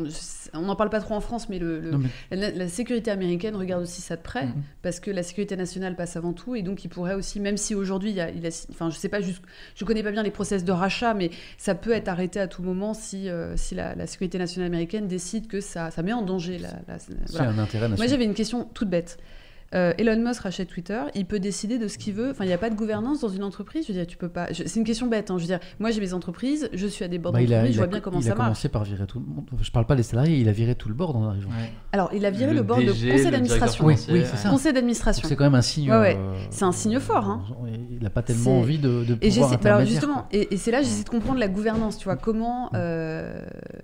on 0.53 0.61
n'en 0.61 0.76
parle 0.76 0.90
pas 0.90 0.99
trop 0.99 1.15
en 1.15 1.22
France, 1.22 1.49
mais, 1.49 1.60
le, 1.60 1.80
le- 1.80 1.91
Non, 1.91 1.99
mais- 1.99 2.38
la, 2.38 2.52
la 2.52 2.68
sécurité 2.68 3.10
américaine 3.11 3.56
regarde 3.56 3.82
aussi 3.84 4.02
ça 4.02 4.15
de 4.15 4.22
près, 4.22 4.45
Mhm. 4.45 4.53
Parce 4.84 4.99
que 4.99 5.10
la 5.10 5.23
sécurité 5.23 5.55
nationale 5.55 5.95
passe 5.95 6.15
avant 6.18 6.34
tout, 6.34 6.55
et 6.55 6.61
donc 6.61 6.84
il 6.85 6.89
pourrait 6.89 7.15
aussi, 7.15 7.39
même 7.39 7.57
si 7.57 7.73
aujourd'hui, 7.73 8.11
il 8.11 8.15
y 8.15 8.22
a, 8.22 8.30
il 8.30 8.45
a- 8.45 8.65
enfin, 8.69 8.89
je 8.91 8.95
sais 8.97 9.10
pas, 9.10 9.22
juste, 9.22 9.41
je 9.76 9.85
connais 9.85 10.03
pas 10.03 10.11
bien 10.11 10.22
les 10.22 10.30
process 10.30 10.64
de 10.64 10.72
rachat, 10.72 11.15
mais 11.15 11.31
ça 11.57 11.73
peut 11.73 11.91
être 11.93 12.10
arrêté 12.10 12.39
à 12.39 12.47
tout 12.47 12.61
moment 12.61 12.93
si, 12.93 13.30
euh, 13.30 13.57
si 13.57 13.73
la, 13.73 13.95
la 13.95 14.05
sécurité 14.05 14.38
nationale 14.38 14.68
américaine 14.68 15.07
décide 15.07 15.47
que 15.47 15.60
ça, 15.61 15.89
ça 15.89 16.03
met 16.03 16.14
en 16.14 16.22
danger 16.22 16.60
la. 16.60 16.69
la- 16.88 16.97
voilà. 17.31 17.49
un 17.49 17.57
intérêt 17.57 17.88
Moi, 17.88 17.89
national. 17.91 18.10
j'avais 18.10 18.26
une 18.26 18.34
question 18.35 18.65
toute 18.73 18.89
bête. 18.89 19.18
Euh, 19.74 19.94
Elon 19.98 20.18
Musk 20.22 20.41
rachète 20.41 20.68
Twitter, 20.70 21.02
il 21.16 21.26
peut 21.26 21.40
décider 21.40 21.80
de 21.80 21.88
ce 21.88 21.98
qu'il 21.98 22.14
veut. 22.14 22.30
Enfin, 22.32 22.44
il 22.44 22.48
n'y 22.48 22.54
a 22.54 22.58
pas 22.58 22.70
de 22.70 22.76
gouvernance 22.76 23.22
dans 23.22 23.30
une 23.30 23.44
entreprise. 23.44 23.86
Je 23.88 23.91
veux 23.91 23.98
dire, 23.98 24.06
tu 24.08 24.18
peux 24.18 24.30
pas. 24.30 24.52
je- 24.52 24.64
C'est 24.66 24.80
une 24.80 24.86
question 24.86 25.08
bête. 25.08 25.32
hein. 25.32 25.38
Je 25.38 25.44
veux 25.44 25.48
dire, 25.48 25.60
moi, 25.80 25.90
j'ai 25.91 26.00
mes 26.00 26.14
entreprises, 26.14 26.70
je 26.74 26.88
suis 26.88 27.04
à 27.04 27.08
des 27.08 27.18
bords 27.18 27.32
Bah, 27.34 27.41
il 27.41 27.54
a, 27.54 27.58
d'entreprise, 27.58 27.72
il 27.72 27.74
je 27.76 27.80
a- 27.80 27.84
vois 27.86 27.91
bien 27.91 28.00
comment 28.02 28.20
il 28.20 28.24
ça 28.24 28.32
a 28.32 28.36
marche. 28.36 28.48
commencé 28.48 28.70
par 28.70 28.84
virer 28.84 29.06
tout 29.08 29.20
le 29.20 29.26
monde. 29.26 29.45
Je 29.62 29.72
parle 29.72 29.86
pas 29.86 29.95
des 29.95 30.04
salariés, 30.04 30.38
il 30.38 30.48
a 30.50 30.52
viré 30.52 30.76
tout 30.76 30.90
le 30.90 30.94
board 30.95 31.16
en 31.16 31.24
arrivant. 31.30 31.50
Ouais. 31.50 31.72
Alors, 31.91 32.10
il 32.14 32.26
a 32.26 32.30
viré 32.32 32.52
le, 32.52 32.58
Le 32.58 32.64
board 32.64 32.82
de 32.84 32.91
conseil 32.91 33.32
d'administration. 33.32 33.86
Oui, 33.86 33.94
financier, 33.95 34.14
oui, 34.14 34.26
c'est 34.30 34.38
ça. 34.38 34.50
Conseil 34.50 34.74
d'administration. 34.74 35.28
C'est 35.28 35.36
quand 35.36 35.44
même 35.45 35.56
un 35.56 35.62
signe. 35.62 35.91
Ouais, 35.91 36.00
ouais. 36.00 36.18
euh, 36.20 36.34
C'est 36.52 36.66
un 36.66 36.72
signe 36.72 37.00
fort, 37.00 37.26
hein. 37.28 37.44
Il 37.91 38.02
n'a 38.04 38.10
pas 38.10 38.22
tellement 38.22 38.60
envie 38.60 38.78
de, 38.78 39.16
pouvoir 39.16 39.54
alors 39.66 39.86
justement, 39.86 40.28
et, 40.32 40.54
et 40.54 40.58
c'est 40.58 40.72
là 40.72 40.82
j'essaie 40.82 41.04
de 41.04 41.10
comprendre 41.10 41.40
la 41.40 41.48
gouvernance, 41.48 41.98
tu 41.98 42.06
vois, 42.06 42.16
comment... 42.16 42.70
euh, 42.76 43.41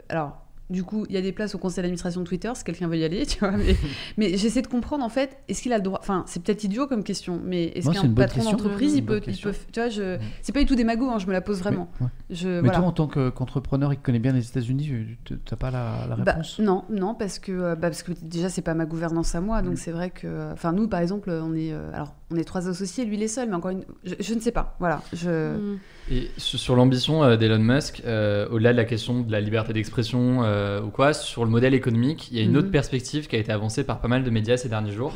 alors, 0.09 0.37
du 0.69 0.83
coup, 0.83 1.05
il 1.09 1.15
y 1.15 1.17
a 1.17 1.21
des 1.21 1.31
places 1.31 1.55
au 1.55 1.57
conseil 1.57 1.81
d'administration 1.81 2.21
de 2.21 2.25
Twitter, 2.27 2.51
si 2.55 2.63
quelqu'un 2.63 2.87
veut 2.87 2.97
y 2.97 3.03
aller, 3.03 3.25
tu 3.27 3.39
vois, 3.39 3.51
mais, 3.51 3.75
mais 4.17 4.37
j'essaie 4.37 4.61
de 4.61 4.67
comprendre, 4.67 5.03
en 5.03 5.09
fait, 5.09 5.37
est-ce 5.47 5.61
qu'il 5.61 5.73
a 5.73 5.77
le 5.77 5.83
droit... 5.83 5.99
Enfin, 6.01 6.23
c'est 6.27 6.43
peut-être 6.43 6.63
idiot 6.63 6.85
comme 6.87 7.03
question, 7.03 7.39
mais 7.43 7.65
est-ce 7.75 7.89
qu'un 7.89 8.07
patron 8.13 8.43
d'entreprise, 8.43 8.95
il 8.95 9.05
peut, 9.05 9.21
il. 9.27 9.35
Tu 9.35 9.47
vois, 9.75 9.89
je... 9.89 10.17
C'est 10.41 10.51
pas 10.53 10.59
du 10.59 10.65
tout 10.65 10.75
des 10.75 10.83
magots, 10.83 11.09
hein, 11.09 11.17
je 11.19 11.27
me 11.27 11.31
la 11.31 11.41
pose 11.41 11.59
vraiment. 11.59 11.89
Mais, 11.99 12.05
ouais. 12.05 12.11
Je, 12.29 12.47
Mais 12.47 12.59
voilà. 12.61 12.77
toi, 12.79 12.87
en 12.87 12.91
tant 12.91 13.07
que- 13.07 13.29
qu'entrepreneur 13.29 13.91
et 13.91 13.95
qui 13.95 14.01
connaît 14.03 14.19
bien 14.19 14.33
les 14.33 14.47
États-Unis, 14.47 14.91
tu 15.25 15.33
n'as 15.51 15.57
pas 15.57 15.71
la, 15.71 16.05
la 16.09 16.15
Bah, 16.17 16.31
réponse? 16.33 16.59
non, 16.59 16.83
non, 16.89 17.15
parce 17.15 17.39
que, 17.39 17.51
euh, 17.51 17.75
bah, 17.75 17.89
parce 17.89 18.03
que 18.03 18.11
déjà, 18.21 18.49
c'est 18.49 18.61
pas 18.61 18.73
ma 18.75 18.85
gouvernance 18.85 19.33
à 19.35 19.41
moi, 19.41 19.61
donc 19.61 19.77
c'est 19.77 19.91
vrai 19.91 20.09
que... 20.11 20.51
Enfin, 20.53 20.71
nous, 20.71 20.87
par 20.87 20.99
exemple, 20.99 21.29
on 21.31 21.53
est... 21.55 21.73
euh, 21.73 21.91
alors, 21.93 22.13
on 22.31 22.35
est 22.35 22.43
trois 22.43 22.67
associés, 22.69 23.05
lui, 23.05 23.15
il 23.17 23.23
est 23.23 23.27
seul, 23.27 23.49
mais 23.49 23.55
encore 23.55 23.71
une... 23.71 23.83
Je, 24.03 24.13
je 24.19 24.33
ne 24.33 24.39
sais 24.39 24.51
pas, 24.51 24.75
voilà. 24.79 25.01
Je... 25.13 25.75
Et 26.11 26.29
sur 26.37 26.75
l'ambition 26.75 27.23
euh, 27.23 27.37
d'Elon 27.37 27.59
Musk, 27.59 28.03
euh, 28.05 28.47
au-delà 28.49 28.71
de 28.71 28.77
la 28.77 28.85
question 28.85 29.21
de 29.21 29.31
la 29.31 29.41
liberté 29.41 29.73
d'expression 29.73 30.43
euh, 30.43 30.81
ou 30.81 30.89
quoi, 30.89 31.13
sur 31.13 31.43
le 31.43 31.49
modèle 31.51 31.73
économique, 31.73 32.29
il 32.31 32.37
y 32.37 32.39
a 32.39 32.43
une 32.43 32.51
Mhm. 32.51 32.57
autre 32.57 32.71
perspective 32.71 33.27
qui 33.27 33.35
a 33.35 33.39
été 33.39 33.51
avancée 33.51 33.83
par 33.83 33.99
pas 33.99 34.07
mal 34.07 34.23
de 34.23 34.29
médias 34.29 34.57
ces 34.57 34.69
derniers 34.69 34.91
jours. 34.91 35.13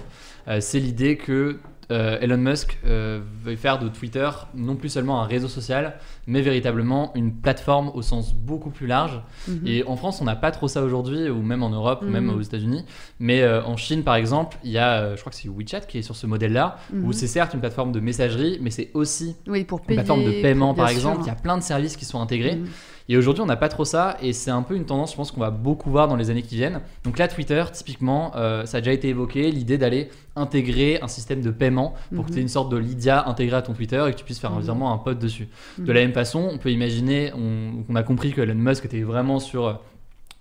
Euh, 0.48 0.60
c'est 0.60 0.80
l'idée 0.80 1.18
que 1.18 1.60
euh, 1.92 2.18
Elon 2.22 2.38
Musk 2.38 2.78
euh, 2.86 3.20
veut 3.44 3.56
faire 3.56 3.80
de 3.80 3.88
Twitter 3.90 4.30
non 4.56 4.76
plus 4.76 4.90
seulement 4.90 5.22
un 5.22 5.26
réseau 5.26 5.48
social, 5.48 5.96
mais 6.28 6.42
véritablement 6.42 7.12
une 7.16 7.34
plateforme 7.34 7.92
au 7.94 8.02
sens 8.02 8.34
beaucoup 8.34 8.70
plus 8.70 8.88
large. 8.88 9.22
Mhm. 9.48 9.62
Et 9.68 9.84
en 9.86 9.96
France, 9.96 10.22
on 10.22 10.26
n'a 10.26 10.36
pas 10.36 10.52
trop 10.52 10.68
ça 10.68 10.82
aujourd'hui, 10.84 11.30
ou 11.30 11.42
même 11.42 11.64
en 11.64 11.70
Europe, 11.70 12.04
ou 12.06 12.10
même 12.10 12.26
Mhm. 12.26 12.36
aux 12.38 12.42
États-Unis. 12.42 12.86
Mais 13.20 13.42
euh, 13.42 13.64
en 13.64 13.78
Chine, 13.78 14.04
par 14.04 14.16
exemple, 14.16 14.58
il 14.64 14.72
y 14.72 14.78
a, 14.78 15.16
je 15.16 15.20
crois 15.22 15.32
que 15.32 15.38
c'est 15.38 15.50
WeChat 15.50 15.82
qui 15.82 15.98
est 15.98 16.02
sur 16.04 16.16
ce 16.16 16.26
modèle-là, 16.28 16.78
Mhm. 16.94 17.06
où 17.06 17.14
c'est 17.14 17.28
certes 17.28 17.54
une 17.54 17.60
plateforme 17.60 17.92
de 17.92 18.00
messagerie, 18.00 18.60
mais 18.62 18.70
c'est 18.70 18.90
aussi 18.94 19.36
Oui, 19.48 19.64
pour 19.64 19.80
une 19.90 19.96
plateforme 19.96 20.24
de 20.24 20.42
paiement, 20.42 20.74
par 20.74 20.88
sûr. 20.90 20.96
exemple. 20.98 21.20
Il 21.24 21.28
y 21.28 21.32
a 21.32 21.36
plein 21.36 21.58
de 21.58 21.64
services 21.64 21.98
qui 21.98 22.06
sont 22.06 22.22
intégrés. 22.22 22.60
Mhm. 23.10 23.14
Et 23.14 23.18
aujourd'hui, 23.18 23.42
on 23.42 23.46
n'a 23.46 23.56
pas 23.56 23.70
trop 23.70 23.86
ça, 23.86 24.18
et 24.22 24.34
c'est 24.34 24.52
un 24.52 24.62
peu 24.62 24.76
une 24.76 24.86
tendance, 24.86 25.12
je 25.12 25.16
pense, 25.18 25.32
qu'on 25.32 25.42
va 25.42 25.50
beaucoup 25.52 25.90
voir 25.90 26.08
dans 26.08 26.16
les 26.16 26.30
années 26.30 26.42
qui 26.42 26.56
viennent. 26.56 26.82
Donc 27.04 27.18
là, 27.18 27.28
Twitter, 27.28 27.64
typiquement, 27.72 28.32
euh, 28.36 28.66
ça 28.66 28.78
a 28.78 28.82
déjà 28.82 28.94
été 28.94 29.10
évoqué, 29.10 29.52
l'idée 29.52 29.78
d'aller 29.78 30.10
intégrer 30.36 31.00
un 31.02 31.08
système 31.08 31.42
de 31.42 31.52
paiement 31.52 31.94
pour 32.16 32.26
que 32.26 32.30
Mhm. 32.30 32.34
tu 32.34 32.40
aies 32.40 32.44
une 32.44 32.48
sorte 32.50 32.70
de 32.70 32.78
Lydia 32.78 33.28
intégrée 33.28 33.58
à 33.58 33.62
ton 33.62 33.74
Twitter 33.74 34.04
et 34.08 34.12
que 34.12 34.18
tu 34.18 34.24
puisses 34.26 34.40
faire 34.40 34.52
un 34.52 34.58
Mhm. 34.58 34.64
virement 34.64 34.92
à 34.92 34.96
un 34.96 34.98
pote 34.98 35.20
dessus. 35.20 35.48
De 35.78 35.84
Mhm. 35.84 35.88
la 35.92 35.94
même 36.02 36.14
façon, 36.14 36.50
on 36.52 36.58
peut 36.58 36.72
imaginer, 36.72 37.32
on, 37.36 37.84
on 37.88 37.96
a 37.96 38.04
compris 38.04 38.32
que 38.34 38.42
Elon 38.42 38.56
Musk 38.56 38.86
était 38.86 39.02
vraiment 39.02 39.40
sur 39.40 39.68
euh, 39.68 39.74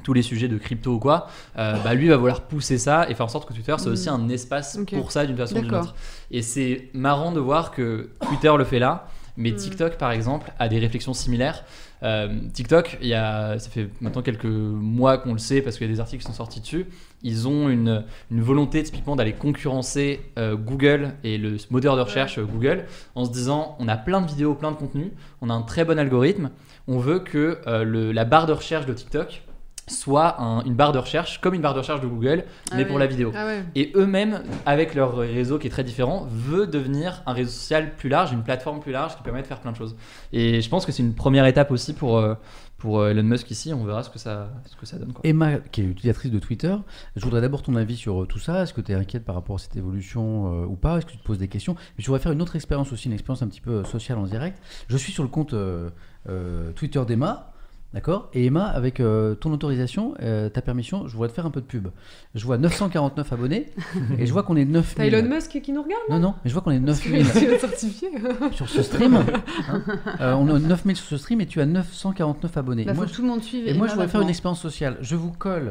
tous 0.04 0.14
les 0.14 0.22
sujets 0.22 0.48
de 0.48 0.58
crypto 0.58 0.94
ou 0.94 0.98
quoi, 0.98 1.28
euh, 1.58 1.76
bah 1.84 1.94
lui 1.94 2.08
va 2.08 2.16
vouloir 2.16 2.40
pousser 2.40 2.76
ça 2.76 3.06
et 3.08 3.14
faire 3.14 3.26
en 3.26 3.28
sorte 3.28 3.46
que 3.48 3.52
Twitter 3.54 3.74
soit 3.78 3.86
Mhm. 3.88 3.92
aussi 3.92 4.08
un 4.08 4.28
espace 4.30 4.78
pour 4.90 5.12
ça 5.12 5.26
d'une 5.26 5.36
façon 5.36 5.58
ou 5.58 5.60
d'une 5.62 5.74
autre. 5.74 5.94
Et 6.32 6.42
c'est 6.42 6.88
marrant 6.92 7.30
de 7.30 7.38
voir 7.38 7.70
que 7.70 8.08
Twitter 8.26 8.52
le 8.58 8.64
fait 8.64 8.80
là, 8.80 9.06
mais 9.36 9.50
Mhm. 9.50 9.56
TikTok 9.56 9.98
par 9.98 10.10
exemple 10.10 10.50
a 10.58 10.68
des 10.68 10.78
réflexions 10.80 11.14
similaires. 11.14 11.64
Euh, 12.02 12.28
TikTok, 12.52 12.98
y 13.00 13.14
a, 13.14 13.58
ça 13.58 13.70
fait 13.70 13.88
maintenant 14.00 14.22
quelques 14.22 14.44
mois 14.44 15.18
qu'on 15.18 15.32
le 15.32 15.38
sait 15.38 15.62
parce 15.62 15.76
qu'il 15.78 15.86
y 15.86 15.90
a 15.90 15.92
des 15.92 16.00
articles 16.00 16.22
qui 16.22 16.26
sont 16.26 16.36
sortis 16.36 16.60
dessus. 16.60 16.86
Ils 17.22 17.46
ont 17.46 17.68
une, 17.68 18.04
volonté 18.30 18.82
typiquement 18.82 19.14
d'aller 19.14 19.32
concurrencer 19.32 20.20
euh, 20.38 20.56
Google 20.56 21.14
et 21.22 21.38
le 21.38 21.56
moteur 21.70 21.96
de 21.96 22.00
recherche 22.00 22.38
euh, 22.38 22.44
Google 22.44 22.86
en 23.14 23.24
se 23.24 23.30
disant 23.30 23.76
on 23.78 23.88
a 23.88 23.96
plein 23.96 24.20
de 24.20 24.26
vidéos, 24.26 24.54
plein 24.54 24.72
de 24.72 24.76
contenus, 24.76 25.12
on 25.40 25.50
a 25.50 25.54
un 25.54 25.62
très 25.62 25.84
bon 25.84 25.98
algorithme, 25.98 26.50
on 26.88 26.98
veut 26.98 27.20
que 27.20 27.58
le- 27.84 28.10
la 28.12 28.24
barre 28.24 28.46
de 28.46 28.52
recherche 28.52 28.86
de 28.86 28.92
TikTok 28.92 29.42
soit 29.88 30.40
un- 30.40 30.62
une 30.64 30.74
barre 30.74 30.92
de 30.92 30.98
recherche 30.98 31.40
comme 31.40 31.54
une 31.54 31.60
barre 31.62 31.74
de 31.74 31.80
recherche 31.80 32.00
de 32.00 32.06
Google, 32.06 32.44
Ah 32.70 32.76
mais 32.76 32.82
oui. 32.84 32.88
pour 32.88 32.98
la 32.98 33.06
vidéo. 33.06 33.32
Ah 33.34 33.46
ouais. 33.46 33.64
Et 33.74 33.92
eux-mêmes, 33.96 34.42
avec 34.64 34.94
leur 34.94 35.16
réseau 35.16 35.58
qui 35.58 35.66
est 35.66 35.70
très 35.70 35.84
différent, 35.84 36.26
veut 36.30 36.66
devenir 36.66 37.22
un 37.26 37.32
réseau 37.32 37.50
social 37.50 37.92
plus 37.96 38.08
large, 38.08 38.32
une 38.32 38.42
plateforme 38.42 38.80
plus 38.80 38.92
large 38.92 39.16
qui 39.16 39.22
permet 39.22 39.42
de 39.42 39.46
faire 39.46 39.60
plein 39.60 39.72
de 39.72 39.76
choses. 39.76 39.96
Et 40.32 40.60
je 40.60 40.68
pense 40.68 40.86
que 40.86 40.92
c'est 40.92 41.02
une 41.02 41.14
première 41.14 41.46
étape 41.46 41.70
aussi 41.72 41.92
pour, 41.94 42.18
euh, 42.18 42.34
pour 42.78 43.00
euh, 43.00 43.10
Elon 43.10 43.22
Musk 43.24 43.50
ici. 43.50 43.72
On 43.74 43.84
verra 43.84 44.02
ce 44.04 44.10
que 44.10 44.18
ça, 44.18 44.50
ce 44.66 44.76
que 44.76 44.86
ça 44.86 44.98
donne. 44.98 45.12
Quoi. 45.12 45.20
Emma, 45.24 45.58
qui 45.58 45.80
est 45.80 45.84
utilisatrice 45.84 46.30
de 46.30 46.38
Twitter, 46.38 46.74
je 47.16 47.24
voudrais 47.24 47.40
d'abord 47.40 47.62
ton 47.62 47.74
avis 47.76 47.96
sur 47.96 48.22
euh, 48.22 48.26
tout 48.26 48.38
ça. 48.38 48.62
Est-ce 48.62 48.72
que 48.74 48.80
tu 48.80 48.92
es 48.92 48.94
inquiète 48.94 49.24
par 49.24 49.34
rapport 49.34 49.56
à 49.56 49.58
cette 49.58 49.76
évolution 49.76 50.62
euh, 50.62 50.66
ou 50.66 50.76
pas? 50.76 50.98
Est-ce 50.98 51.06
que 51.06 51.12
tu 51.12 51.18
te 51.18 51.24
poses 51.24 51.38
des 51.38 51.48
questions? 51.48 51.74
Mais 51.74 52.02
je 52.02 52.06
voudrais 52.06 52.20
faire 52.20 52.32
une 52.32 52.42
autre 52.42 52.54
expérience 52.56 52.92
aussi, 52.92 53.06
une 53.08 53.14
expérience 53.14 53.42
un 53.42 53.48
petit 53.48 53.60
peu 53.60 53.82
sociale 53.84 54.18
en 54.18 54.24
direct. 54.26 54.58
Je 54.88 54.96
suis 54.96 55.12
sur 55.12 55.22
le 55.24 55.28
compte 55.28 55.54
euh, 55.54 55.90
euh, 56.28 56.72
Twitter 56.72 57.02
d'Emma. 57.06 57.51
D'accord? 57.94 58.30
Et 58.32 58.46
Emma, 58.46 58.64
avec 58.64 59.00
euh, 59.00 59.34
ton 59.34 59.52
autorisation, 59.52 60.14
euh, 60.22 60.48
ta 60.48 60.62
permission, 60.62 61.06
je 61.08 61.12
voudrais 61.12 61.28
te 61.28 61.34
faire 61.34 61.44
un 61.44 61.50
peu 61.50 61.60
de 61.60 61.66
pub. 61.66 61.88
Je 62.34 62.44
vois 62.44 62.56
949 62.56 63.32
abonnés 63.32 63.66
et 64.18 64.24
je 64.24 64.32
vois 64.32 64.42
qu'on 64.44 64.56
est 64.56 64.64
9000. 64.64 64.96
T'as 64.96 65.04
Elon 65.04 65.28
Musk 65.28 65.60
qui 65.60 65.72
nous 65.72 65.82
regarde 65.82 66.02
Non, 66.08 66.18
non, 66.18 66.34
mais 66.42 66.48
je 66.48 66.54
vois 66.54 66.62
qu'on 66.62 66.70
est 66.70 66.80
Parce 66.80 67.00
que 67.00 67.10
9000 67.10 67.32
tu 67.32 67.52
es 67.52 67.58
certifié. 67.58 68.08
sur 68.52 68.68
ce 68.68 68.82
stream. 68.82 69.14
hein? 69.68 69.82
Euh, 70.20 70.32
on 70.34 70.48
est 70.56 70.60
9000 70.60 70.96
sur 70.96 71.06
ce 71.06 71.16
stream 71.18 71.42
et 71.42 71.46
tu 71.46 71.60
as 71.60 71.66
949 71.66 72.56
abonnés. 72.56 72.84
Bah, 72.84 72.94
Moi, 72.94 73.04
faut 73.04 73.10
que 73.10 73.16
tout 73.16 73.22
le 73.22 73.28
monde 73.28 73.42
suive. 73.42 73.68
et 73.68 73.74
moi, 73.74 73.86
je 73.88 73.92
voudrais 73.92 74.08
faire 74.08 74.22
une 74.22 74.30
expérience 74.30 74.60
sociale. 74.60 74.96
Je 75.02 75.14
vous 75.16 75.30
colle 75.30 75.68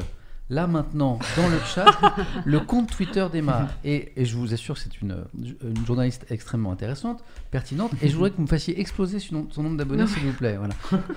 là 0.52 0.66
maintenant 0.66 1.18
dans 1.36 1.48
le 1.48 1.58
chat 1.74 1.86
le 2.44 2.60
compte 2.60 2.90
Twitter 2.94 3.24
d'Emma. 3.32 3.68
Et, 3.84 4.12
et 4.16 4.24
je 4.26 4.36
vous 4.36 4.52
assure 4.52 4.74
que 4.74 4.80
c'est 4.80 5.00
une, 5.00 5.16
une 5.40 5.86
journaliste 5.86 6.26
extrêmement 6.30 6.72
intéressante, 6.72 7.24
pertinente. 7.50 7.90
Et 8.02 8.08
je 8.08 8.14
voudrais 8.14 8.30
que 8.30 8.36
vous 8.36 8.42
me 8.42 8.46
fassiez 8.48 8.78
exploser 8.78 9.18
son, 9.18 9.46
son 9.50 9.62
nombre 9.62 9.76
d'abonnés, 9.78 10.06
s'il 10.06 10.22
vous 10.24 10.32
plaît. 10.32 10.56
Voilà. 10.58 10.74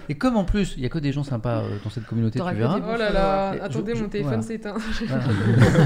Et 0.10 0.16
comme 0.16 0.38
en 0.38 0.46
plus, 0.46 0.74
il 0.78 0.80
n'y 0.82 0.86
a 0.86 0.90
que 0.90 1.00
des 1.00 1.12
gens 1.12 1.24
sympas 1.24 1.60
euh, 1.60 1.78
dans 1.84 1.90
cette 1.90 2.06
communauté, 2.06 2.40
tu 2.40 2.56
verras. 2.56 2.80
Oh 2.82 2.98
là 2.98 3.12
là, 3.12 3.54
je- 3.58 3.62
attendez, 3.62 3.96
je- 3.96 4.04
mon 4.04 4.10
téléphone 4.10 4.34
voilà. 4.42 4.48
s'est 4.48 4.56
éteint. 4.56 4.76
Voilà. 5.08 5.24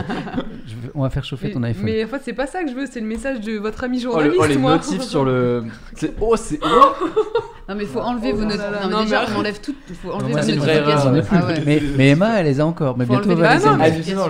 Je 0.68 0.76
vais- 0.76 0.92
on 0.94 1.02
va 1.02 1.10
faire 1.10 1.24
chauffer 1.24 1.52
ton 1.52 1.60
Mais, 1.60 1.70
iPhone. 1.70 1.84
mais 1.86 2.04
en 2.04 2.08
fait, 2.08 2.22
c'est 2.24 2.34
pas 2.34 2.46
ça 2.46 2.64
que 2.64 2.70
je 2.70 2.76
veux, 2.76 2.86
c'est 2.86 3.00
le 3.00 3.08
message 3.08 3.42
de 3.42 3.54
votre 3.58 3.84
ami 3.84 3.98
Oh, 4.06 4.20
le- 4.20 4.32
journaliste, 4.32 4.42
oh, 4.44 4.48
les 4.48 4.58
moi. 4.58 4.72
notifs 4.74 5.02
sur 5.02 5.26
le. 5.26 5.64
c'est- 5.96 6.14
Oh, 6.22 6.36
c'est. 6.38 6.60
oh 6.64 6.94
Non, 7.70 7.76
mais 7.76 7.84
il 7.84 7.90
faut 7.90 8.00
enlever 8.00 8.32
Oh 8.34 8.38
vos 8.38 8.42
non, 8.44 8.50
déjà, 9.04 9.26
mais- 9.28 9.36
on 9.36 9.40
enlève 9.40 9.60
tout. 9.62 9.76
Il 9.90 9.96
faut 9.96 10.12
enlever 10.12 10.32
moi, 10.32 10.42
vos 10.42 10.48
notifications. 10.48 11.14
Ah 11.32 11.46
ouais. 11.46 11.64
mais, 11.66 11.82
mais 11.98 12.10
Emma, 12.10 12.40
elle 12.40 12.46
les 12.48 12.60
a 12.60 12.66
encore. 12.66 12.98
Mais 12.98 13.06
Faut 13.06 13.14
bientôt, 13.14 13.30
Ah 13.44 13.58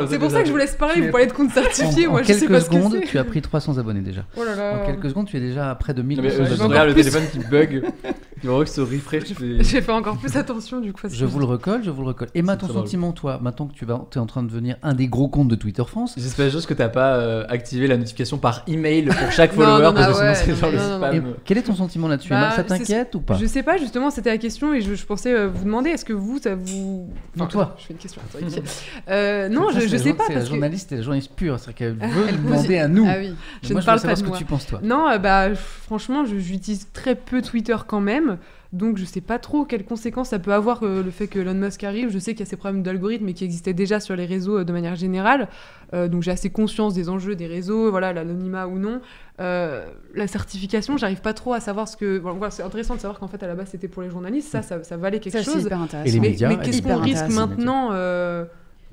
C'est 0.07 0.19
pour 0.19 0.31
ça 0.31 0.41
que 0.41 0.47
je 0.47 0.51
vous 0.51 0.57
laisse 0.57 0.75
parler, 0.75 1.01
vous 1.01 1.11
parlez 1.11 1.27
de 1.27 1.33
compte 1.33 1.51
certifié, 1.51 2.07
En, 2.07 2.11
moi 2.11 2.19
en 2.19 2.23
je 2.23 2.27
sais 2.33 2.39
quelques 2.39 2.51
pas 2.51 2.61
ce 2.61 2.69
que 2.69 2.75
secondes, 2.75 3.01
tu 3.05 3.17
as 3.17 3.23
pris 3.23 3.41
300 3.41 3.77
abonnés 3.77 4.01
déjà. 4.01 4.25
Oh 4.37 4.43
là 4.43 4.55
là. 4.55 4.81
En 4.81 4.85
quelques 4.85 5.09
secondes, 5.09 5.27
tu 5.27 5.37
es 5.37 5.39
déjà 5.39 5.71
à 5.71 5.75
près 5.75 5.93
de 5.93 6.01
1000 6.01 6.17
Non, 6.17 6.23
mais, 6.23 6.33
euh, 6.33 6.45
je 6.45 6.63
regarde 6.63 6.89
le 6.89 6.95
téléphone 6.95 7.23
qui 7.31 7.39
bug. 7.39 7.83
Il 8.43 8.49
va 8.49 8.63
que 8.63 8.69
ce 8.69 8.81
refresh. 8.81 9.23
J'ai 9.59 9.81
fait 9.81 9.91
encore 9.91 10.17
plus 10.17 10.35
attention 10.37 10.79
du 10.79 10.93
coup. 10.93 11.07
ce 11.09 11.13
Je 11.15 11.25
que 11.25 11.29
vous 11.29 11.39
le 11.39 11.45
recolle, 11.45 11.81
je 11.83 11.89
vous 11.89 12.01
le 12.01 12.07
recolle. 12.09 12.29
Emma, 12.35 12.53
C'est 12.59 12.67
ton 12.67 12.73
sentiment, 12.73 13.11
toi, 13.11 13.39
maintenant 13.41 13.67
que 13.67 13.73
tu 13.73 13.85
vas, 13.85 14.01
es 14.13 14.17
en 14.17 14.25
train 14.25 14.43
de 14.43 14.49
devenir 14.49 14.77
un 14.83 14.93
des 14.93 15.07
gros 15.07 15.27
comptes 15.27 15.47
de 15.47 15.55
Twitter 15.55 15.83
France, 15.85 16.13
J'espère 16.17 16.49
juste 16.49 16.67
que 16.67 16.73
t'as 16.73 16.89
pas 16.89 17.15
euh, 17.15 17.45
activé 17.49 17.87
la 17.87 17.97
notification 17.97 18.37
par 18.37 18.63
email 18.67 19.05
pour 19.05 19.31
chaque 19.31 19.51
Non, 19.57 19.63
follower 19.65 19.83
non, 19.83 19.93
parce 19.93 20.19
que 20.19 20.25
non, 20.25 20.33
sinon 20.35 20.35
c'est 20.35 20.51
non, 20.51 20.57
genre 20.57 20.71
le 20.71 20.77
non, 20.77 20.89
non, 20.89 20.97
spam. 20.97 21.15
Et 21.15 21.21
quel 21.45 21.57
est 21.57 21.61
ton 21.63 21.75
sentiment 21.75 22.07
là-dessus 22.07 22.29
Bah, 22.29 22.37
Emma 22.37 22.51
Ça 22.51 22.57
c'est- 22.57 22.77
t'inquiète 22.79 23.15
ou 23.15 23.21
pas 23.21 23.35
Je 23.35 23.45
sais 23.45 23.63
pas, 23.63 23.77
justement, 23.77 24.09
c'était 24.09 24.29
la 24.29 24.37
question 24.37 24.73
et 24.73 24.81
je, 24.81 24.95
je 24.95 25.05
pensais 25.05 25.33
euh, 25.33 25.47
vous 25.47 25.65
demander 25.65 25.89
est-ce 25.91 26.05
que 26.05 26.13
vous, 26.13 26.39
ça 26.39 26.55
vous. 26.55 27.09
Non, 27.35 27.45
toi. 27.47 27.75
Je 27.79 27.85
fais 27.85 27.93
une 27.93 27.99
question. 27.99 28.21
attends, 28.33 28.45
ok. 28.45 28.63
Euh, 29.09 29.49
non, 29.49 29.69
Ça, 29.71 29.79
je, 29.79 29.87
c'est 29.87 29.97
je 29.97 30.03
sais 30.03 30.13
pas. 30.13 30.23
C'est 30.27 30.33
la 30.33 30.39
Parce 30.39 30.45
que... 30.49 30.55
journaliste 30.55 30.91
et 30.91 30.95
la 30.97 31.01
journaliste 31.01 31.31
pure, 31.35 31.59
c'est-à-dire 31.59 31.75
qu'elle 31.75 31.93
veut 32.09 32.31
demander 32.43 32.77
à 32.77 32.87
nous. 32.87 33.05
Ah 33.07 33.15
oui. 33.19 33.33
Je 33.63 33.73
ne 33.73 33.81
parle 33.81 34.01
pas 34.01 34.15
ce 34.15 34.21
de 34.21 34.25
que 34.25 34.29
moi. 34.29 34.37
tu 34.37 34.45
penses, 34.45 34.65
toi. 34.67 34.79
Non, 34.83 35.07
euh, 35.09 35.17
bah 35.17 35.53
franchement, 35.55 36.25
je- 36.25 36.37
j'utilise 36.37 36.87
très 36.93 37.15
peu 37.15 37.41
Twitter 37.41 37.75
quand 37.87 37.99
même. 38.01 38.28
Donc 38.71 38.97
je 38.97 39.05
sais 39.05 39.21
pas 39.21 39.39
trop 39.39 39.65
quelles 39.65 39.83
conséquences 39.85 40.29
ça 40.29 40.39
peut 40.39 40.53
avoir 40.53 40.83
euh, 40.83 41.01
le 41.03 41.09
fait 41.11 41.27
que 41.27 41.39
Elon 41.39 41.55
Musk 41.55 41.83
arrive. 41.83 42.09
Je 42.11 42.19
sais 42.19 42.33
qu'il 42.33 42.41
y 42.41 42.43
a 42.43 42.49
ces 42.49 42.55
problèmes 42.57 42.83
d'algorithme 42.83 43.25
mais 43.25 43.33
qui 43.33 43.43
existaient 43.43 43.73
déjà 43.73 43.99
sur 43.99 44.15
les 44.15 44.25
réseaux 44.25 44.59
euh, 44.59 44.63
de 44.63 44.71
manière 44.71 44.95
générale. 44.95 45.47
Euh, 45.93 46.07
donc 46.07 46.21
j'ai 46.21 46.31
assez 46.31 46.49
conscience 46.51 46.93
des 46.93 47.09
enjeux 47.09 47.35
des 47.35 47.47
réseaux, 47.47 47.89
voilà, 47.89 48.13
l'anonymat 48.13 48.67
ou 48.67 48.77
non. 48.77 49.01
Euh, 49.39 49.85
la 50.13 50.27
certification, 50.27 50.97
j'arrive 50.97 51.21
pas 51.21 51.33
trop 51.33 51.53
à 51.53 51.59
savoir 51.59 51.87
ce 51.87 51.97
que. 51.97 52.19
Bon, 52.19 52.33
voilà, 52.33 52.51
c'est 52.51 52.61
intéressant 52.63 52.95
de 52.95 52.99
savoir 52.99 53.19
qu'en 53.19 53.27
fait 53.27 53.41
à 53.41 53.47
la 53.47 53.55
base 53.55 53.69
c'était 53.71 53.87
pour 53.87 54.03
les 54.03 54.09
journalistes, 54.09 54.49
ça, 54.49 54.61
ça, 54.61 54.83
ça 54.83 54.97
valait 54.97 55.19
quelque 55.19 55.37
Ça, 55.37 55.43
c'est 55.43 55.51
chose. 55.51 55.63
hyper 55.63 55.79
Et 55.79 55.83
intéressant. 55.83 56.13
les 56.13 56.19
Mais, 56.19 56.29
médias, 56.29 56.49
mais 56.49 56.57
qu'est-ce 56.59 56.81
qu'on 56.81 56.97
risque 56.97 57.29
maintenant 57.29 57.89
euh, 57.93 58.45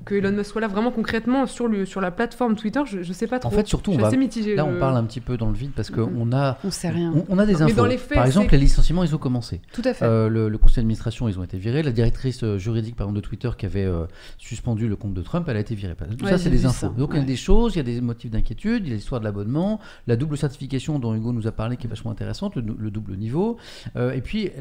que 0.05 0.15
Elon 0.15 0.31
Musk 0.31 0.51
soit 0.51 0.61
là 0.61 0.67
vraiment 0.67 0.91
concrètement 0.91 1.45
sur, 1.47 1.67
le, 1.67 1.85
sur 1.85 1.99
la 2.01 2.11
plateforme 2.11 2.55
Twitter 2.55 2.79
je, 2.85 3.03
je 3.03 3.13
sais 3.13 3.27
pas 3.27 3.39
trop. 3.39 3.49
En 3.51 3.51
fait, 3.55 3.67
surtout, 3.67 3.91
je 3.93 3.97
on 3.97 4.01
va. 4.01 4.09
Là, 4.55 4.65
on 4.65 4.79
parle 4.79 4.95
un 4.97 5.03
petit 5.03 5.19
peu 5.21 5.37
dans 5.37 5.47
le 5.49 5.55
vide 5.55 5.71
parce 5.75 5.89
Mhm. 5.91 5.95
qu'on 5.95 6.31
a. 6.33 6.57
On 6.63 6.71
sait 6.71 6.89
rien. 6.89 7.11
On, 7.15 7.25
on 7.29 7.39
a 7.39 7.45
des 7.45 7.55
Mais 7.55 7.61
infos. 7.63 7.75
dans 7.75 7.85
les 7.85 7.97
faits, 7.97 8.13
Par 8.15 8.25
exemple, 8.25 8.51
les 8.51 8.57
licenciements, 8.59 9.03
ils 9.03 9.13
ont 9.15 9.17
commencé. 9.17 9.61
Tout 9.73 9.81
à 9.85 9.93
fait. 9.93 10.05
Euh, 10.05 10.29
le, 10.29 10.49
le 10.49 10.57
conseil 10.57 10.77
d'administration, 10.77 11.27
ils 11.27 11.39
ont 11.39 11.43
été 11.43 11.57
virés. 11.57 11.83
La 11.83 11.91
directrice 11.91 12.43
euh, 12.43 12.57
juridique, 12.57 12.95
par 12.95 13.05
exemple, 13.07 13.21
de 13.21 13.25
Twitter, 13.27 13.49
qui 13.57 13.65
avait 13.65 13.85
euh, 13.85 14.05
suspendu 14.37 14.87
le 14.87 14.95
compte 14.95 15.13
de 15.13 15.21
Trump, 15.21 15.45
elle 15.49 15.57
a 15.57 15.59
été 15.59 15.75
virée. 15.75 15.95
Tout 15.95 16.23
Ouais, 16.25 16.31
ça, 16.31 16.37
c'est 16.37 16.49
des 16.49 16.65
infos. 16.65 16.87
ça, 16.87 16.89
Donc, 16.89 17.11
il 17.13 17.19
y 17.19 17.23
a 17.23 17.25
des 17.25 17.35
choses, 17.35 17.73
il 17.75 17.77
y 17.77 17.81
a 17.81 17.83
des 17.83 17.99
motifs 18.01 18.31
d'inquiétude, 18.31 18.83
il 18.85 18.89
y 18.89 18.91
a 18.93 18.95
l'histoire 18.95 19.19
de 19.19 19.25
l'abonnement, 19.25 19.79
la 20.07 20.15
double 20.15 20.37
certification 20.37 20.99
dont 20.99 21.13
Hugo 21.15 21.33
nous 21.33 21.47
a 21.47 21.51
parlé, 21.51 21.77
qui 21.77 21.87
est 21.87 21.89
vachement 21.89 22.11
intéressante, 22.11 22.55
le, 22.55 22.63
le 22.77 22.91
double 22.91 23.15
niveau. 23.17 23.57
Euh, 23.95 24.11
et 24.13 24.21
puis, 24.21 24.51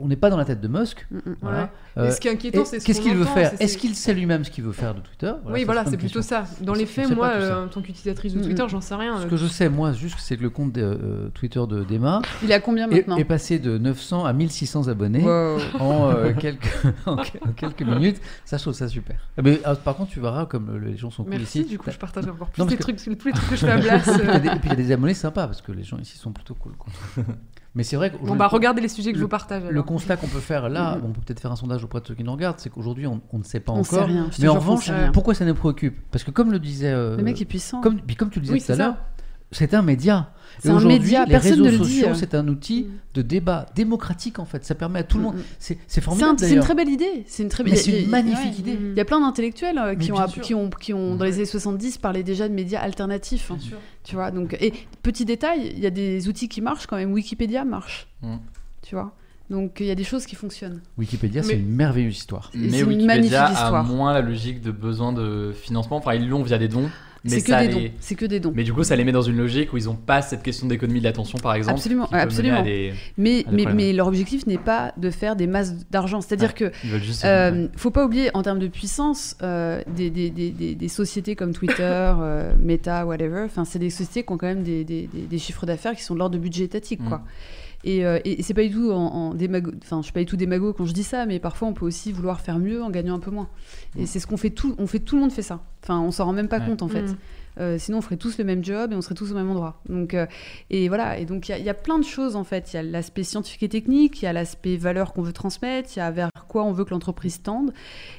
on 0.00 0.08
n'est 0.08 0.16
pas 0.16 0.30
dans 0.30 0.36
la 0.36 0.44
tête 0.44 0.60
de 0.60 0.68
Musk. 0.68 1.06
Mm, 1.10 1.16
mm. 1.16 1.36
Voilà. 1.42 1.62
Ouais. 1.62 1.68
Euh, 1.98 2.04
Mais 2.06 2.10
ce 2.12 2.20
qui 2.20 2.28
est 2.28 2.32
inquiétant, 2.32 2.64
c'est 2.64 2.80
ce 2.80 2.86
Qu'est-ce 2.86 3.00
qu'on 3.00 3.08
qu'il 3.08 3.16
veut 3.16 3.24
faire? 3.24 3.52
Est-ce 3.60 3.78
qu'il 3.78 3.94
sait 3.94 4.14
lui-même 4.14 4.44
ce 4.44 4.50
qu'il 4.50 4.64
veut 4.64 4.72
faire 4.72 4.79
de 4.94 5.00
Twitter 5.00 5.32
oui, 5.46 5.64
voilà, 5.64 5.84
c'est 5.84 5.96
plutôt 5.96 6.22
ça. 6.22 6.44
Dans 6.60 6.74
les 6.74 6.86
faits, 6.86 7.10
moi, 7.14 7.28
euh, 7.28 7.64
en 7.64 7.68
tant 7.68 7.80
qu'utilisatrice 7.82 8.34
de 8.34 8.38
Mm, 8.40 8.42
Twitter, 8.42 8.62
mm. 8.64 8.68
j'en 8.68 8.80
sais 8.80 8.94
rien. 8.94 9.18
Ce 9.20 9.26
euh, 9.26 9.28
que 9.28 9.36
je 9.36 9.46
sais, 9.46 9.68
moi, 9.68 9.92
juste, 9.92 10.18
c'est 10.20 10.36
que 10.36 10.42
le 10.42 10.50
compte 10.50 10.72
de, 10.72 10.82
euh, 10.82 11.28
Twitter 11.34 11.60
de 11.68 11.84
d'Emma 11.84 12.22
Il 12.42 12.50
est 12.50 12.54
à 12.54 12.60
combien 12.60 12.88
est, 12.90 12.94
maintenant 12.96 13.16
est 13.16 13.24
passé 13.24 13.58
de 13.58 13.78
900 13.78 14.24
à 14.24 14.32
1600 14.32 14.88
abonnés. 14.88 15.22
Wow. 15.22 15.58
en, 15.78 16.10
euh, 16.10 16.32
quelques, 16.38 16.66
en 17.06 17.16
que- 17.16 17.38
en 17.48 17.52
quelques 17.52 17.82
minutes. 17.82 18.20
Ça, 18.44 18.56
je 18.56 18.62
trouve 18.62 18.74
ça 18.74 18.88
super. 18.88 19.16
Ah, 19.38 19.42
Mais, 19.42 19.60
ah, 19.64 19.74
par 19.76 19.96
contre, 19.96 20.10
tu 20.12 20.20
verras 20.20 20.46
comme 20.46 20.70
euh, 20.70 20.78
les 20.90 20.96
gens 20.96 21.10
sont 21.10 21.24
cool 21.24 21.32
Merci, 21.34 21.60
ici. 21.60 21.68
du 21.68 21.78
coup, 21.78 21.90
je 21.90 21.98
partage 21.98 22.26
encore 22.26 22.48
plus 22.48 22.60
Non, 22.62 22.68
les 22.68 22.76
que- 22.76 22.82
trucs, 22.82 22.96
tous 22.96 23.10
les 23.10 23.16
trucs 23.16 23.34
que 23.34 23.56
je 23.56 23.66
fais 23.66 23.70
à 23.72 23.78
Blas. 23.78 23.96
Et 24.08 24.12
puis, 24.12 24.20
il 24.22 24.24
y 24.26 24.28
a 24.30 24.34
euh. 24.34 24.38
des- 24.38 24.48
et 24.48 24.50
puis, 24.52 24.60
il 24.64 24.68
y 24.70 24.72
a 24.72 24.76
des 24.76 24.92
abonnés 24.92 25.14
sympas 25.14 25.46
parce 25.46 25.60
que 25.62 25.72
les 25.72 25.84
gens 25.84 25.98
ici 25.98 26.16
sont 26.18 26.32
plutôt 26.32 26.54
cool. 26.54 26.72
quoi. 26.78 26.92
Mais 27.76 27.84
c'est 27.84 27.94
vrai 27.94 28.10
que 28.10 28.16
Bon, 28.16 28.34
bah, 28.34 28.48
regardez 28.48 28.80
les 28.80 28.88
sujets 28.88 29.12
que 29.12 29.18
je 29.18 29.22
vous 29.22 29.28
partage. 29.28 29.62
le 29.70 29.82
constat 29.84 30.16
qu'on 30.16 30.26
peut 30.26 30.40
faire 30.40 30.68
là, 30.68 30.96
Mhm. 30.96 31.02
on 31.04 31.12
peut 31.12 31.20
peut-être 31.24 31.38
faire 31.38 31.52
un 31.52 31.56
sondage 31.56 31.84
auprès 31.84 32.00
de 32.00 32.06
ceux 32.08 32.14
qui 32.16 32.24
nous 32.24 32.32
regardent, 32.32 32.58
c'est 32.58 32.68
qu'aujourd'hui 32.68 33.06
on, 33.06 33.20
on 33.32 33.38
ne 33.38 33.44
sait 33.44 33.60
pas 33.60 33.72
On 33.72 33.84
sait 33.84 33.94
encore. 33.96 34.08
rien. 34.08 34.26
je 34.32 34.36
te 34.38 34.42
Mais 34.42 34.48
en 34.48 34.54
revanche, 34.54 34.86
sait 34.86 34.92
rien. 34.92 35.12
pourquoi 35.12 35.34
ça 35.34 35.44
nous 35.44 35.54
préoccupe? 35.54 35.96
Parce 36.10 36.24
que 36.24 36.32
comme 36.32 36.50
le 36.50 36.58
disait, 36.58 36.90
euh, 36.90 37.16
Le 37.16 37.22
mec 37.22 37.40
est 37.40 37.44
puissant. 37.44 37.80
comme, 37.80 38.00
puis 38.00 38.16
comme 38.16 38.28
tu 38.30 38.40
le 38.40 38.42
disais 38.46 38.54
Oui, 38.54 38.60
tout 38.64 38.72
à 38.72 38.74
l'heure, 38.76 38.96
c'est 39.52 39.74
un 39.74 39.82
média. 39.82 40.30
C'est 40.58 40.68
Et 40.68 40.72
un 40.72 40.76
aujourd'hui, 40.76 40.98
média, 40.98 41.24
les 41.24 41.30
personne 41.30 41.52
réseaux 41.52 41.64
ne 41.64 41.70
le 41.70 41.78
dit, 41.78 41.84
sociaux, 41.94 42.08
euh. 42.08 42.14
c'est 42.14 42.34
un 42.34 42.46
outil 42.48 42.82
Mm. 42.84 42.90
de 43.14 43.22
débat 43.22 43.66
démocratique 43.74 44.38
en 44.40 44.44
fait. 44.44 44.64
Ça 44.64 44.74
permet 44.74 44.98
à 44.98 45.02
tout 45.04 45.16
le 45.16 45.22
Mm, 45.22 45.26
monde. 45.26 45.36
mm. 45.36 45.42
C'est 45.58 45.74
c'est 45.74 45.78
C'est 45.86 46.00
un- 46.00 46.02
formidable 46.02 46.38
c'est 46.40 46.52
une 46.54 46.60
très 46.60 46.74
belle 46.74 46.88
idée. 46.88 47.24
C'est 47.26 47.42
une 47.44 47.48
très 47.48 47.64
belle 47.64 47.76
c'est 47.76 48.02
une 48.02 48.10
magnifique 48.10 48.52
ouais. 48.52 48.72
idée. 48.72 48.78
Il 48.80 48.96
y 48.96 49.00
a 49.00 49.04
plein 49.04 49.20
d'intellectuels 49.20 49.78
euh, 49.78 49.94
qui, 49.94 50.10
ont, 50.12 50.16
bien 50.16 50.24
app- 50.24 50.30
sûr. 50.32 50.42
qui 50.42 50.54
ont, 50.54 50.68
qui 50.68 50.92
ont, 50.92 51.14
dans 51.14 51.24
les 51.24 51.34
années 51.36 51.44
70, 51.46 51.98
parlaient 51.98 52.22
déjà 52.24 52.48
de 52.48 52.52
médias 52.54 52.80
alternatifs. 52.80 53.48
Bien 53.52 53.58
sûr. 53.60 53.76
Tu 54.02 54.16
vois, 54.16 54.30
donc, 54.32 54.56
et 54.60 54.72
petit 55.02 55.24
détail, 55.24 55.72
il 55.74 55.78
y 55.80 55.86
a 55.86 55.90
des 55.90 56.28
outils 56.28 56.48
qui 56.48 56.60
marchent 56.60 56.86
quand 56.86 56.96
même. 56.96 57.12
Wikipédia 57.12 57.64
marche. 57.64 58.08
Tu 58.82 58.94
vois 58.96 59.14
Donc 59.48 59.78
il 59.80 59.86
y 59.86 59.90
a 59.90 59.94
des 59.94 60.04
choses 60.04 60.26
qui 60.26 60.36
fonctionnent. 60.36 60.80
Wikipédia, 60.98 61.42
c'est 61.42 61.54
une 61.58 61.70
merveilleuse 61.74 62.16
histoire. 62.18 62.50
C'est 62.52 62.58
Mais 62.58 62.80
une 62.80 63.06
magnifique 63.06 63.32
Wikipédia 63.32 63.44
a 63.46 63.52
histoire. 63.52 63.84
moins 63.84 64.12
la 64.12 64.20
logique 64.20 64.60
de 64.60 64.72
besoin 64.72 65.12
de 65.12 65.52
financement. 65.54 65.96
Enfin, 65.96 66.14
ils 66.14 66.28
l'ont 66.28 66.42
via 66.42 66.58
des 66.58 66.68
dons. 66.68 66.90
C'est 67.24 67.42
que 67.42 67.52
des 67.52 67.68
les- 67.68 67.74
dons. 67.88 67.94
C'est 68.00 68.14
que 68.14 68.24
des 68.24 68.40
dons. 68.40 68.52
Mais 68.54 68.64
du 68.64 68.72
coup, 68.72 68.82
ça 68.82 68.96
les 68.96 69.04
met 69.04 69.12
dans 69.12 69.22
une 69.22 69.36
logique 69.36 69.72
où 69.72 69.76
ils 69.76 69.84
n'ont 69.84 69.94
pas 69.94 70.22
cette 70.22 70.42
question 70.42 70.66
d'économie 70.66 71.00
de 71.00 71.04
l'attention, 71.04 71.38
par 71.38 71.54
exemple. 71.54 71.76
Absolument, 71.76 72.08
absolument. 72.12 72.62
des- 72.62 72.92
Mais, 73.18 73.44
Ah, 73.46 73.92
leur 73.92 74.06
objectif 74.06 74.46
n'est 74.46 74.58
pas 74.58 74.92
de 74.96 75.10
faire 75.10 75.36
des 75.36 75.46
masses 75.46 75.74
d'argent. 75.90 76.20
C'est-à-dire 76.20 76.48
Ouais. 76.60 76.70
que 76.70 76.72
Ils 76.84 76.90
veulent 76.90 77.02
juste. 77.02 77.24
Euh, 77.24 77.68
faut 77.76 77.90
pas 77.90 78.04
oublier, 78.04 78.30
en 78.34 78.42
termes 78.42 78.58
de 78.58 78.68
puissance, 78.68 79.36
euh, 79.42 79.82
des, 79.94 80.88
sociétés 80.88 81.36
comme 81.36 81.52
Twitter, 81.52 81.74
euh, 82.20 82.52
Meta, 82.58 83.06
whatever, 83.06 83.46
c'est 83.64 83.78
des 83.78 83.90
sociétés 83.90 84.22
qui 84.24 84.32
ont 84.32 84.38
quand 84.38 84.46
même 84.46 84.62
des, 84.62 85.38
chiffres 85.38 85.66
d'affaires 85.66 85.94
qui 85.94 86.02
sont 86.02 86.14
de 86.14 86.18
l'ordre 86.18 86.34
de 86.36 86.40
budget 86.42 86.64
étatique, 86.64 87.00
quoi. 87.06 87.18
Mm. 87.18 87.24
Et, 87.84 88.04
euh, 88.04 88.18
et, 88.24 88.40
et 88.40 88.42
c'est 88.42 88.52
pas 88.54 88.62
du 88.62 88.70
tout 88.70 88.90
en, 88.90 88.96
en 89.06 89.34
démago... 89.34 89.70
Enfin, 89.82 89.98
je 90.00 90.04
suis 90.04 90.12
pas 90.12 90.20
du 90.20 90.26
tout 90.26 90.36
démago 90.36 90.72
quand 90.74 90.84
je 90.84 90.92
dis 90.92 91.02
ça, 91.02 91.24
mais 91.26 91.38
parfois 91.38 91.68
on 91.68 91.72
peut 91.72 91.86
aussi 91.86 92.12
vouloir 92.12 92.40
faire 92.40 92.58
mieux 92.58 92.82
en 92.82 92.90
gagnant 92.90 93.14
un 93.16 93.20
peu 93.20 93.30
moins. 93.30 93.48
Et 93.98 94.02
Mm. 94.02 94.06
c'est 94.06 94.20
ce 94.20 94.26
qu'on 94.26 94.36
fait 94.36 94.50
tout. 94.50 94.74
On 94.78 94.86
fait 94.86 94.98
tout 94.98 95.14
le 95.16 95.22
monde 95.22 95.32
fait 95.32 95.42
ça. 95.42 95.60
Enfin, 95.82 95.98
on 96.00 96.10
s'en 96.10 96.26
rend 96.26 96.32
même 96.34 96.48
pas 96.48 96.58
Ouais. 96.58 96.66
compte 96.66 96.82
en 96.82 96.88
fait. 96.88 97.02
Mm. 97.02 97.16
Euh, 97.60 97.76
sinon, 97.78 97.98
on 97.98 98.00
ferait 98.00 98.16
tous 98.16 98.38
le 98.38 98.44
même 98.44 98.64
job 98.64 98.92
et 98.92 98.96
on 98.96 99.02
serait 99.02 99.14
tous 99.14 99.30
au 99.30 99.34
même 99.34 99.50
endroit. 99.50 99.80
Donc, 99.88 100.14
euh, 100.14 100.26
et 100.70 100.88
voilà. 100.88 101.18
Et 101.18 101.26
donc, 101.26 101.48
il 101.48 101.52
y 101.52 101.54
a- 101.54 101.58
il 101.58 101.64
y, 101.64 101.68
a 101.68 101.74
plein 101.74 101.98
de 101.98 102.04
choses 102.04 102.34
en 102.34 102.44
fait. 102.44 102.72
Il 102.72 102.76
y 102.76 102.78
a 102.78 102.82
l'aspect 102.82 103.22
scientifique 103.22 103.62
et 103.62 103.68
technique, 103.68 104.22
il 104.22 104.24
y 104.24 104.28
a 104.28 104.32
l'aspect 104.32 104.76
valeur 104.76 105.12
qu'on 105.12 105.22
veut 105.22 105.32
transmettre, 105.32 105.90
il 105.94 105.98
y 105.98 106.02
a 106.02 106.10
vers 106.10 106.30
quoi 106.48 106.64
on 106.64 106.72
veut 106.72 106.84
que 106.84 106.90
l'entreprise 106.90 107.42
tende. 107.42 107.72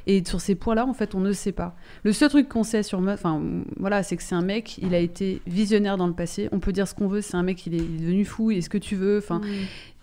Et 0.08 0.24
sur 0.26 0.40
ces 0.42 0.56
points-là, 0.56 0.86
en 0.86 0.94
fait, 0.94 1.16
on 1.16 1.20
ne 1.20 1.32
sait 1.34 1.52
pas. 1.52 1.76
Le 2.04 2.14
seul 2.14 2.30
truc 2.30 2.48
qu'on 2.50 2.64
sait 2.64 2.84
sur 2.84 3.00
enfin, 3.00 3.42
voilà, 3.78 4.04
c'est 4.04 4.16
que 4.16 4.24
c'est 4.24 4.36
un 4.36 4.42
mec. 4.44 4.78
Il 4.78 4.94
a 4.94 5.00
été 5.00 5.42
visionnaire 5.48 5.98
dans 5.98 6.08
le 6.08 6.14
passé. 6.14 6.48
On 6.52 6.60
peut 6.60 6.72
dire 6.72 6.88
ce 6.88 6.94
qu'on 6.94 7.08
veut. 7.08 7.22
C'est 7.22 7.36
un 7.36 7.44
mec. 7.44 7.66
Il 7.66 7.74
est, 7.74 7.78
il 7.78 7.96
est 7.96 8.00
devenu 8.06 8.26
fou. 8.26 8.52
Il 8.52 8.60
est 8.60 8.62
ce 8.62 8.70
que 8.70 8.78
tu 8.78 8.96
veux. 8.96 9.18
Enfin, 9.18 9.40
Mm. 9.40 9.46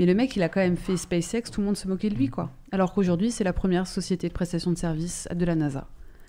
mais 0.01 0.07
le 0.07 0.15
mec, 0.15 0.35
il 0.37 0.43
a 0.43 0.49
quand 0.49 0.61
même 0.61 0.77
fait 0.77 0.97
SpaceX. 0.97 1.51
Tout 1.53 1.61
le 1.61 1.67
monde 1.67 1.77
se 1.77 1.87
moquait 1.87 2.11
de 2.11 2.15
lui, 2.17 2.29
quoi. 2.29 2.51
Alors 2.73 2.93
qu'aujourd'hui, 2.93 3.31
c'est 3.31 3.45
la 3.45 3.53
première 3.53 3.87
société 3.87 4.29
de 4.29 4.33
prestation 4.33 4.71
de 4.73 4.77
services 4.79 5.29
de 5.35 5.45
la 5.45 5.55
NASA. 5.55 5.87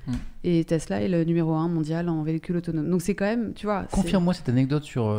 Mm. 0.09 0.15
Et 0.45 0.63
Tesla 0.63 1.01
est 1.01 1.09
le 1.09 1.23
numéro 1.25 1.53
un 1.53 1.67
mondial 1.67 2.07
en 2.07 2.23
véhicule 2.23 2.55
autonome. 2.57 2.89
Donc 2.89 3.01
c'est 3.01 3.13
quand 3.13 3.25
même, 3.25 3.53
tu 3.53 3.65
vois. 3.65 3.83
Confirme-moi 3.91 4.33
cette 4.33 4.47
anecdote 4.47 4.83
sur, 4.83 5.07
euh, 5.09 5.15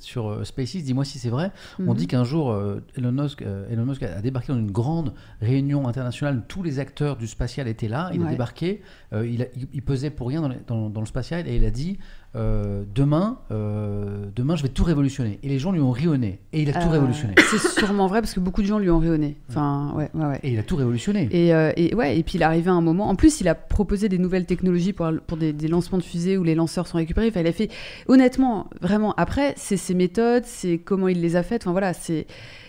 sur, 0.00 0.28
euh, 0.28 0.44
SpaceX, 0.44 0.82
dis-moi 0.82 1.04
si 1.06 1.18
c'est 1.18 1.30
vrai. 1.30 1.50
On 1.78 1.84
Mhm. 1.92 1.94
dit 1.94 2.06
qu'un 2.06 2.24
jour, 2.24 2.50
euh, 2.50 2.80
Elon, 2.96 3.10
Musk, 3.12 3.42
Elon 3.70 3.86
Musk 3.86 4.02
a 4.02 4.20
débarqué 4.20 4.52
dans 4.52 4.58
une 4.58 4.70
grande 4.70 5.14
réunion 5.40 5.88
internationale 5.88 6.42
tous 6.46 6.62
les 6.62 6.78
acteurs 6.78 7.16
du 7.16 7.26
spatial 7.26 7.68
étaient 7.68 7.88
là. 7.88 8.10
Il 8.12 8.22
a 8.22 8.26
débarqué, 8.30 8.82
euh, 9.14 9.26
il, 9.26 9.40
a- 9.42 9.46
il- 9.56 9.68
il 9.72 9.82
pesait 9.82 10.10
pour 10.10 10.28
rien 10.28 10.42
dans, 10.42 10.48
les- 10.48 10.60
dans- 10.66 10.90
dans 10.90 11.00
le 11.00 11.06
spatial 11.06 11.48
et 11.48 11.56
il 11.56 11.64
a 11.64 11.70
dit 11.70 11.98
euh, 12.36 12.84
demain, 12.94 13.38
euh, 13.50 14.26
demain, 14.36 14.54
je 14.54 14.62
vais 14.62 14.68
tout 14.68 14.84
révolutionner. 14.84 15.40
Et 15.42 15.48
les 15.48 15.58
gens 15.58 15.72
lui 15.72 15.80
ont 15.80 15.90
ri 15.90 16.06
au 16.06 16.16
nez. 16.16 16.38
Et 16.52 16.62
il 16.62 16.70
a 16.70 16.72
tout 16.74 16.86
Euh, 16.86 16.92
révolutionné. 16.92 17.34
C'est 17.50 17.58
sûrement 17.80 18.06
vrai 18.06 18.20
parce 18.20 18.34
que 18.34 18.40
beaucoup 18.40 18.62
de 18.62 18.66
gens 18.68 18.78
lui 18.78 18.88
ont 18.88 19.00
rayonné. 19.00 19.36
Enfin, 19.48 19.92
ouais, 19.96 20.10
ouais, 20.14 20.26
ouais. 20.26 20.40
Et 20.44 20.52
il 20.52 20.58
a 20.58 20.62
tout 20.62 20.76
révolutionné. 20.76 21.28
Et, 21.32 21.52
euh, 21.52 21.72
et 21.76 21.92
ouais, 21.94 22.16
et 22.18 22.22
puis 22.22 22.36
il 22.36 22.42
est 22.42 22.44
arrivé 22.44 22.70
à 22.70 22.74
un 22.74 22.80
moment. 22.80 23.08
En 23.08 23.16
plus, 23.16 23.40
il 23.40 23.48
a 23.48 23.56
proposé 23.56 24.08
des 24.08 24.18
nouvelles 24.18 24.46
technologies 24.46 24.92
pour, 24.92 25.10
pour 25.26 25.36
des, 25.38 25.52
des 25.52 25.66
lancements 25.66 25.98
de 25.98 26.04
fusées 26.04 26.38
où 26.38 26.44
les 26.44 26.54
lanceurs 26.54 26.86
sont 26.86 26.98
récupérés. 26.98 27.28
Enfin, 27.28 27.40
il 27.40 27.46
a 27.48 27.52
fait, 27.52 27.68
honnêtement, 28.06 28.70
vraiment. 28.80 29.12
Après, 29.16 29.54
c'est 29.56 29.76
ses 29.76 29.94
méthodes, 29.94 30.44
c'est 30.46 30.78
comment 30.78 31.08
il 31.08 31.20
les 31.20 31.34
a 31.34 31.42
faites. 31.42 31.62
Enfin 31.62 31.72
voilà, 31.72 31.92
c'est. 31.94 32.26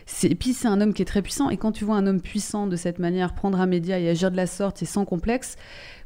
c'est- 0.07 0.31
Et 0.31 0.35
puis 0.35 0.53
c'est 0.53 0.67
un 0.69 0.81
homme 0.81 0.93
qui 0.95 1.03
est 1.03 1.05
très 1.05 1.21
puissant. 1.21 1.51
Et 1.51 1.57
quand 1.57 1.71
tu 1.71 1.85
vois 1.85 1.97
un 1.97 2.07
homme 2.07 2.19
puissant 2.21 2.65
de 2.65 2.75
cette 2.75 2.97
manière 2.97 3.35
prendre 3.35 3.61
un 3.61 3.67
média 3.67 3.99
et 3.99 4.09
agir 4.09 4.31
de 4.31 4.37
la 4.37 4.47
sorte 4.47 4.81
et 4.81 4.85
sans 4.85 5.05
complexe, 5.05 5.55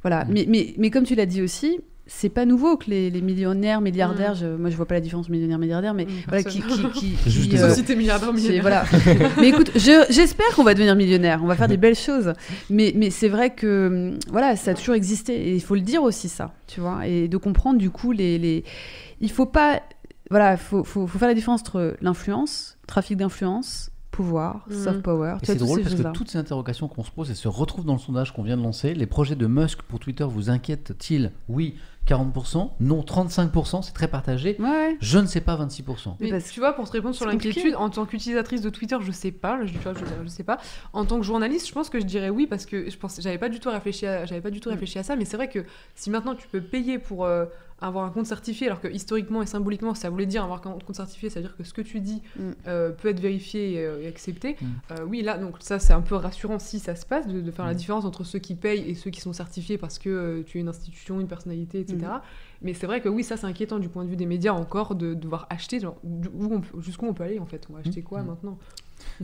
voilà. 0.02 0.26
Mm. 0.26 0.30
Mais, 0.34 0.46
mais, 0.50 0.74
mais 0.78 0.90
comme 0.90 1.06
tu 1.06 1.16
l'as 1.16 1.26
dit 1.26 1.42
aussi, 1.42 1.80
c'est 2.08 2.30
pas 2.30 2.46
nouveau 2.46 2.78
que 2.78 2.90
les, 2.90 3.10
les 3.10 3.22
millionnaires, 3.22 3.82
milliardaires, 3.82 4.34
Mm. 4.34 4.38
je- 4.40 4.46
moi 4.58 4.70
je 4.70 4.76
vois 4.76 4.86
pas 4.86 4.94
la 4.94 5.02
différence 5.02 5.28
millionnaire, 5.28 5.58
milliardaire, 5.58 5.94
mais 5.96 6.06
Mm, 6.06 6.10
voilà, 6.28 6.44
qui, 6.44 6.62
qui, 6.62 6.88
qui, 6.94 7.16
juste 7.30 7.50
qui, 7.50 7.58
euh, 7.58 7.70
Société 7.70 7.96
milliardaire, 7.96 8.32
voilà. 8.62 8.86
mais 9.40 9.50
écoute, 9.50 9.72
je- 9.76 10.06
j'espère 10.12 10.48
qu'on 10.56 10.64
va 10.64 10.74
devenir 10.76 10.96
millionnaire. 10.96 11.40
On 11.44 11.48
va 11.48 11.56
faire 11.56 11.68
des 11.68 11.78
belles 11.78 11.96
choses. 11.96 12.34
Mais, 12.70 12.94
mais 12.96 13.10
c'est 13.10 13.30
vrai 13.30 13.56
que 13.56 14.12
hum, 14.14 14.20
voilà, 14.32 14.56
ça 14.56 14.72
a 14.72 14.74
toujours 14.76 14.96
existé 14.96 15.34
et 15.50 15.56
il 15.56 15.62
faut 15.62 15.76
le 15.76 15.82
dire 15.82 16.04
aussi 16.04 16.30
ça, 16.30 16.54
tu 16.68 16.80
vois, 16.80 17.08
et 17.08 17.28
de 17.28 17.38
comprendre 17.38 17.80
du 17.80 17.90
coup 17.90 18.12
les, 18.12 18.38
les... 18.38 18.64
il 19.22 19.32
faut 19.32 19.46
pas 19.48 19.82
voilà, 20.32 20.58
faut, 20.58 20.84
faut, 20.84 21.06
faut 21.08 21.20
faire 21.20 21.28
la 21.28 21.34
différence 21.36 21.62
entre 21.62 21.96
l'influence, 22.02 22.78
trafic 22.88 23.16
d'influence, 23.18 23.92
pouvoir, 24.10 24.66
Mhm. 24.70 24.84
soft 24.84 25.02
power. 25.04 25.36
C'est 25.44 25.56
drôle 25.56 25.82
parce 25.84 25.94
que 25.94 26.12
toutes 26.14 26.32
ces 26.32 26.38
interrogations 26.40 26.88
qu'on 26.88 27.04
se 27.04 27.12
pose, 27.12 27.30
elles 27.30 27.36
se 27.36 27.48
retrouvent 27.48 27.86
dans 27.86 27.94
le 27.94 28.00
sondage 28.00 28.32
qu'on 28.34 28.42
vient 28.44 28.58
de 28.58 28.64
lancer. 28.64 28.94
Les 28.96 29.06
projets 29.06 29.36
de 29.36 29.46
Musk 29.46 29.82
pour 29.84 30.00
Twitter 30.00 30.26
vous 30.28 30.50
inquiètent-ils? 30.50 31.32
Oui, 31.50 31.76
40%. 32.08 32.72
Non, 32.80 33.02
35%. 33.02 33.82
C'est 33.82 33.94
très 33.94 34.08
partagé. 34.08 34.56
Ouais, 34.60 34.66
ouais. 34.70 34.98
Je 35.00 35.18
ne 35.20 35.26
sais 35.26 35.42
pas, 35.42 35.56
26%. 35.56 36.16
Mais 36.20 36.30
parce- 36.30 36.50
tu 36.52 36.60
vois, 36.60 36.74
pour 36.74 36.86
te 36.88 36.92
répondre 36.94 37.16
sur 37.16 37.26
l'inquiétude, 37.26 37.76
en 37.76 37.90
tant 37.90 38.06
qu'utilisatrice 38.06 38.62
de 38.62 38.70
Twitter, 38.70 38.98
je 39.02 39.12
sais 39.12 39.32
pas, 39.32 39.66
je, 39.66 39.72
tu 39.74 39.80
vois, 39.80 39.94
je, 39.94 40.06
je 40.24 40.28
sais 40.28 40.44
pas. 40.44 40.60
En 40.94 41.06
tant 41.06 41.18
que 41.20 41.26
journaliste, 41.26 41.68
je 41.68 41.74
pense 41.74 41.90
que 41.90 42.00
je 42.00 42.06
dirais 42.06 42.30
oui 42.30 42.46
parce 42.48 42.66
que 42.66 42.90
je 42.90 42.98
pense, 42.98 43.20
j'avais 43.22 43.38
pas 43.40 43.50
du 43.50 43.60
tout 43.60 43.70
réfléchi, 43.70 44.06
à, 44.06 44.26
j'avais 44.26 44.42
pas 44.42 44.52
du 44.52 44.60
tout 44.60 44.70
Mm. 44.70 44.74
réfléchi 44.74 45.00
à 45.00 45.04
ça. 45.04 45.16
Mais 45.16 45.26
c'est 45.26 45.38
vrai 45.38 45.50
que 45.50 45.66
si 45.96 46.10
maintenant 46.10 46.36
tu 46.36 46.48
peux 46.48 46.62
payer 46.62 47.00
pour 47.00 47.26
euh, 47.26 47.46
avoir 47.88 48.06
un 48.06 48.10
compte 48.10 48.26
certifié, 48.26 48.68
alors 48.68 48.82
que 48.82 48.88
historiquement 48.88 49.42
et 49.42 49.46
symboliquement, 49.46 49.94
ça 49.96 50.10
voulait 50.10 50.26
dire 50.26 50.44
avoir 50.44 50.66
un 50.68 50.80
compte 50.80 50.96
certifié, 50.96 51.30
c'est-à-dire 51.30 51.56
que 51.56 51.64
ce 51.64 51.74
que 51.74 51.82
tu 51.82 52.00
dis 52.00 52.22
Mm. 52.38 52.42
euh, 52.68 52.92
peut 52.92 53.10
être 53.10 53.20
vérifié 53.20 53.74
et, 53.74 53.86
euh, 53.86 54.02
et 54.04 54.08
accepté. 54.08 54.56
Mm. 54.62 54.66
Euh, 54.92 55.06
oui, 55.08 55.22
là, 55.22 55.38
donc 55.38 55.56
ça, 55.60 55.80
c'est 55.80 55.94
un 55.94 56.02
peu 56.02 56.16
rassurant 56.16 56.60
si 56.60 56.80
ça 56.80 56.96
se 56.96 57.06
passe 57.06 57.28
de, 57.28 57.42
de 57.42 57.52
faire 57.52 57.66
la 57.66 57.74
Mm. 57.74 57.78
différence 57.78 58.06
entre 58.06 58.24
ceux 58.24 58.40
qui 58.40 58.56
payent 58.56 58.90
et 58.90 58.96
ceux 58.96 59.10
qui 59.12 59.22
sont 59.22 59.34
certifiés 59.34 59.78
parce 59.78 60.00
que 60.00 60.10
euh, 60.10 60.44
tu 60.46 60.58
es 60.58 60.62
une 60.62 60.68
institution, 60.70 61.20
une 61.20 61.28
personnalité, 61.28 61.80
etc. 61.80 61.98
Mm. 62.02 62.22
Mais 62.62 62.74
c'est 62.74 62.88
vrai 62.88 63.02
que 63.02 63.10
oui, 63.10 63.24
ça 63.24 63.38
c'est 63.38 63.46
inquiétant 63.48 63.80
du 63.80 63.90
point 63.90 64.04
de 64.06 64.10
vue 64.10 64.16
des 64.16 64.26
médias 64.26 64.54
encore 64.54 64.96
de 64.96 65.14
devoir 65.14 65.46
acheter, 65.50 65.80
genre, 65.80 65.98
d'où 66.04 66.32
on 66.76 66.82
jusqu'où 66.82 67.06
on 67.06 67.14
peut 67.14 67.24
aller 67.24 67.40
en 67.40 67.46
fait. 67.46 67.68
On 67.70 67.74
va 67.74 67.80
acheter 67.80 68.02
quoi 68.02 68.24
maintenant? 68.24 68.58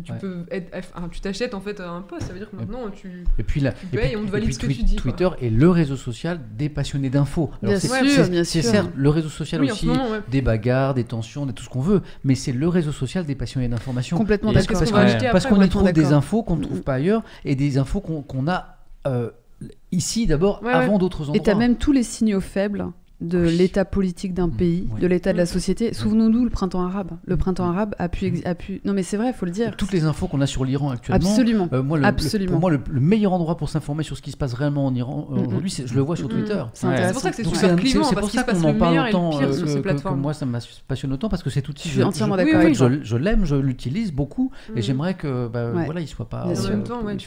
Tu 0.04 0.12
Ouais. 0.12 0.18
peux 0.20 0.46
être, 0.52 0.72
tu 1.12 1.20
t'achètes 1.22 1.54
en 1.54 1.60
fait 1.60 1.80
un 1.82 2.02
poste. 2.02 2.24
Ça 2.28 2.34
veut 2.34 2.40
dire 2.40 2.50
que 2.50 2.56
maintenant 2.56 2.90
tu. 2.94 3.26
Et 3.38 3.44
puis, 3.44 3.60
là, 3.60 3.72
Tu 3.74 3.86
et 3.94 3.98
puis- 4.00 4.12
et 4.12 4.16
on 4.16 4.22
te 4.24 4.28
et 4.28 4.32
valide 4.32 4.46
puis 4.46 4.54
ce 4.54 4.60
que 4.60 4.68
tu 4.68 4.84
dis, 4.84 4.96
quoi. 4.96 5.12
Twitter 5.12 5.30
est 5.46 5.50
le 5.50 5.70
réseau 5.70 5.96
social 5.98 6.40
des 6.58 6.70
passionnés 6.70 7.10
d'infos. 7.10 7.50
Alors, 7.62 7.72
Bien 7.74 7.80
c'est- 7.80 7.88
sûr, 7.88 7.98
c'est- 8.26 8.30
bien 8.30 8.44
C'est 8.44 8.62
sûr. 8.62 8.72
certes 8.72 8.92
le 8.96 9.10
réseau 9.10 9.30
social 9.30 9.62
Oui, 9.62 9.72
aussi 9.72 9.82
ce 9.82 9.86
moment, 9.88 10.10
ouais. 10.12 10.22
des 10.30 10.42
bagarres, 10.42 10.94
des 10.94 11.04
tensions, 11.04 11.46
de 11.46 11.52
tout 11.52 11.64
ce 11.64 11.70
qu'on 11.70 11.82
veut, 11.82 12.02
mais 12.24 12.36
c'est 12.36 12.52
le 12.54 12.68
réseau 12.68 12.92
social 12.92 13.26
des 13.26 13.36
passionnés 13.36 13.68
d'information. 13.68 14.18
Complètement 14.18 14.52
d'accord. 14.54 14.80
parce 15.32 15.46
qu'on 15.46 15.56
qu'on 15.56 15.62
y 15.62 15.70
trouve 15.70 15.92
des 15.92 16.14
infos 16.14 16.44
qu'on 16.44 16.56
ne 16.56 16.64
trouve 16.64 16.82
pas 16.82 16.94
ailleurs 16.96 17.24
et 17.46 17.56
des 17.56 17.78
infos 17.78 18.00
qu'on 18.02 18.22
qu'on 18.22 18.48
a 18.48 18.78
euh, 19.08 19.30
ici 19.92 20.28
d'abord 20.28 20.62
Ouais, 20.64 20.72
avant 20.72 20.94
ouais. 20.94 21.00
d'autres 21.00 21.22
endroits. 21.24 21.38
Et 21.38 21.42
tu 21.44 21.50
as 21.50 21.56
même 21.56 21.76
tous 21.76 21.92
les 21.92 22.04
signaux 22.04 22.40
faibles 22.40 22.86
de 23.22 23.46
Oui. 23.46 23.56
l'état 23.58 23.86
politique 23.86 24.34
d'un 24.34 24.48
Mm, 24.48 24.52
pays, 24.58 24.88
oui. 24.94 25.00
de 25.02 25.08
l'état 25.08 25.32
de 25.32 25.38
la 25.38 25.44
Mm. 25.44 25.48
société. 25.48 25.94
Souvenons-nous 25.94 26.44
le 26.44 26.50
printemps 26.50 26.84
arabe. 26.84 27.12
Le 27.26 27.38
printemps 27.38 27.68
Mm. 27.68 27.72
arabe 27.76 27.96
a 28.00 28.10
pu, 28.10 28.42
a 28.46 28.56
pu... 28.56 28.82
Non 28.84 28.94
mais 28.94 29.04
c'est 29.04 29.18
vrai, 29.18 29.28
il 29.28 29.34
faut 29.34 29.46
le 29.46 29.52
dire. 29.52 29.76
toutes 29.78 29.94
les 29.94 30.06
infos 30.06 30.28
qu'on 30.28 30.42
a 30.42 30.48
sur 30.48 30.66
l'Iran 30.66 30.90
actuellement. 30.90 31.30
Absolument. 31.30 31.70
euh, 31.72 31.84
moi, 31.84 31.98
le, 31.98 32.02
le- 32.02 32.08
Absolument. 32.08 32.52
pour 32.52 32.60
moi, 32.60 32.72
le, 32.72 32.80
le 32.90 33.00
meilleur 33.00 33.34
endroit 33.34 33.58
pour 33.58 33.70
s'informer 33.70 34.04
sur 34.04 34.18
ce 34.18 34.22
qui 34.22 34.32
se 34.32 34.38
passe 34.38 34.54
réellement 34.54 34.86
en 34.88 34.96
Iran 34.96 35.28
euh, 35.32 35.36
Mm, 35.36 35.48
aujourd'hui, 35.48 35.70
c'est- 35.70 35.86
je 35.88 35.94
le 35.94 36.02
vois 36.02 36.16
sur. 36.16 36.28
Twitter. 36.30 36.64
C'est 36.74 36.88
Ouais. 36.88 36.94
intéressant. 36.94 37.08
C'est 37.08 37.14
pour 37.14 37.22
ça 37.22 37.30
que 37.30 37.36
c'est 37.36 37.44
super 37.44 37.60
c'est- 37.70 37.76
clivant, 37.76 38.04
c'est 38.06 38.16
parce 38.16 38.26
pour 38.28 38.32
ça 38.36 38.44
qu'on 38.44 38.64
en 38.64 38.72
le 38.72 38.78
parle 38.78 39.08
autant, 39.10 39.42
euh, 39.42 39.52
sur 39.54 39.82
que, 39.82 40.10
moi 40.16 40.34
ça 40.34 40.46
me 40.46 40.58
passionne 40.88 41.12
autant 41.14 41.30
parce 41.30 41.44
que 41.44 41.50
cet 41.50 41.68
outil, 41.70 41.90
Je 41.90 41.94
suis 41.96 42.04
entièrement 42.04 42.38
d'accord 42.38 42.62
je, 42.74 43.16
l'aime, 43.18 43.46
je 43.46 43.56
l'utilise 43.56 44.12
beaucoup 44.14 44.52
et 44.76 44.82
j'aimerais 44.82 45.14
que 45.16 45.48
bah, 45.48 45.72
voilà, 45.86 46.00
il 46.02 46.08
soit 46.08 46.28
pas. 46.30 46.46
Euh. 46.48 46.56
En 46.56 46.70
même 46.70 46.84
temps, 46.84 47.02
Mais, 47.04 47.18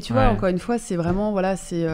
tu 0.00 0.12
vois, 0.12 0.28
encore 0.28 0.48
une 0.48 0.58
fois, 0.58 0.78
c'est 0.78 0.96
vraiment, 0.96 1.30
voilà, 1.32 1.56
c'est 1.56 1.86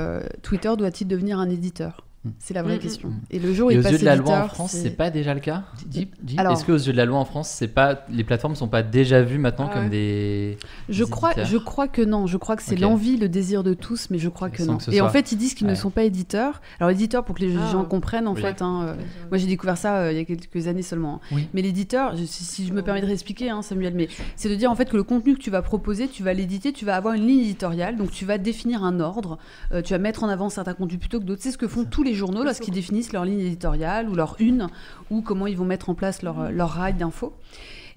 Twitter 0.42 0.70
doit-il 0.78 1.06
devenir 1.08 1.38
un 1.38 1.48
éditeur? 1.50 2.04
C'est 2.38 2.52
la 2.52 2.62
vraie 2.62 2.76
Mm, 2.76 2.80
question. 2.80 3.08
mm. 3.10 3.20
Et 3.30 3.38
le 3.38 3.54
jour 3.54 3.68
où 3.68 3.70
Et 3.70 3.74
il 3.74 3.80
aux 3.80 3.82
passe 3.82 3.92
yeux 3.92 3.98
de 3.98 4.04
la 4.04 4.16
loi 4.16 4.44
en 4.44 4.48
France, 4.48 4.72
c'est- 4.72 4.90
pas 4.90 5.10
déjà 5.10 5.34
le 5.34 5.40
cas? 5.40 5.64
Dis- 5.86 6.08
dis- 6.20 6.36
Alors- 6.38 6.52
Est-ce 6.52 6.64
qu'aux 6.64 6.74
yeux 6.76 6.92
de 6.92 6.96
la 6.96 7.04
loi 7.04 7.18
en 7.18 7.24
France, 7.24 7.48
c'est 7.48 7.68
pas 7.68 8.04
les 8.10 8.24
plateformes 8.24 8.54
sont 8.56 8.68
pas 8.68 8.82
déjà 8.82 9.22
vues 9.22 9.38
maintenant 9.38 9.68
Ah 9.70 9.74
comme 9.74 9.88
des 9.88 10.58
Je 10.88 11.04
des 11.04 11.10
crois, 11.10 11.30
éditeurs. 11.30 11.46
je 11.48 11.56
crois 11.58 11.88
que 11.88 12.02
non. 12.02 12.26
Je 12.26 12.36
crois 12.36 12.56
que 12.56 12.62
c'est 12.62 12.76
l'envie, 12.76 13.16
le 13.16 13.28
désir 13.28 13.62
de 13.62 13.72
tous, 13.72 14.10
mais 14.10 14.18
je 14.18 14.28
crois 14.28 14.50
que 14.50 14.62
Sans 14.64 14.72
non. 14.72 14.78
que 14.78 14.90
Et 14.90 15.00
en 15.00 15.08
fait, 15.08 15.32
ils 15.32 15.38
disent 15.38 15.54
qu'ils 15.54 15.66
ne 15.68 15.74
sont 15.74 15.90
pas 15.90 16.02
éditeurs. 16.02 16.60
Alors 16.80 16.90
éditeurs, 16.90 17.24
pour 17.24 17.36
que 17.36 17.40
les 17.42 17.56
Ah. 17.56 17.70
gens 17.72 17.84
comprennent, 17.84 18.26
en 18.28 18.34
Oui. 18.34 18.40
fait. 18.42 18.62
hein, 18.62 18.82
euh, 18.88 18.94
moi, 19.30 19.38
j'ai 19.38 19.46
découvert 19.46 19.78
ça 19.78 19.98
euh, 19.98 20.12
il 20.12 20.18
y 20.18 20.20
a 20.20 20.24
quelques 20.24 20.66
années 20.66 20.82
seulement. 20.82 21.14
hein. 21.16 21.20
Oui. 21.32 21.48
Mais 21.54 21.62
l'éditeur, 21.62 22.14
si, 22.16 22.44
si 22.44 22.66
je 22.66 22.72
me 22.72 22.82
permets 22.82 23.00
de 23.00 23.06
réexpliquer, 23.06 23.50
hein, 23.50 23.62
Samuel, 23.62 23.94
mais 23.94 24.08
c'est 24.36 24.48
de 24.48 24.54
dire 24.56 24.70
en 24.70 24.74
fait 24.74 24.90
que 24.90 24.96
le 24.96 25.04
contenu 25.04 25.34
que 25.34 25.40
tu 25.40 25.50
vas 25.50 25.62
proposer, 25.62 26.08
tu 26.08 26.22
vas 26.24 26.32
l'éditer, 26.34 26.72
tu 26.72 26.84
vas 26.84 26.96
avoir 26.96 27.14
une 27.14 27.26
ligne 27.26 27.40
éditoriale, 27.40 27.96
donc 27.96 28.10
tu 28.10 28.24
vas 28.24 28.38
définir 28.38 28.82
un 28.84 28.98
ordre, 29.00 29.38
euh, 29.72 29.82
tu 29.82 29.92
vas 29.94 29.98
mettre 29.98 30.24
en 30.24 30.28
avant 30.28 30.48
certains 30.50 30.74
contenus 30.74 30.98
plutôt 31.00 31.20
que 31.20 31.24
d'autres. 31.24 31.42
C'est 31.42 31.52
ce 31.52 31.58
que 31.58 31.68
font 31.68 31.84
tous 31.84 32.02
les 32.02 32.14
journaux 32.18 32.44
lorsqu'ils 32.44 32.74
définissent 32.74 33.12
leur 33.12 33.24
ligne 33.24 33.40
éditoriale 33.40 34.08
ou 34.08 34.14
leur 34.14 34.36
une, 34.38 34.68
ou 35.10 35.22
comment 35.22 35.46
ils 35.46 35.56
vont 35.56 35.64
mettre 35.64 35.88
en 35.88 35.94
place 35.94 36.22
leur, 36.22 36.52
leur 36.52 36.68
rail 36.68 36.94
d'infos. 36.94 37.32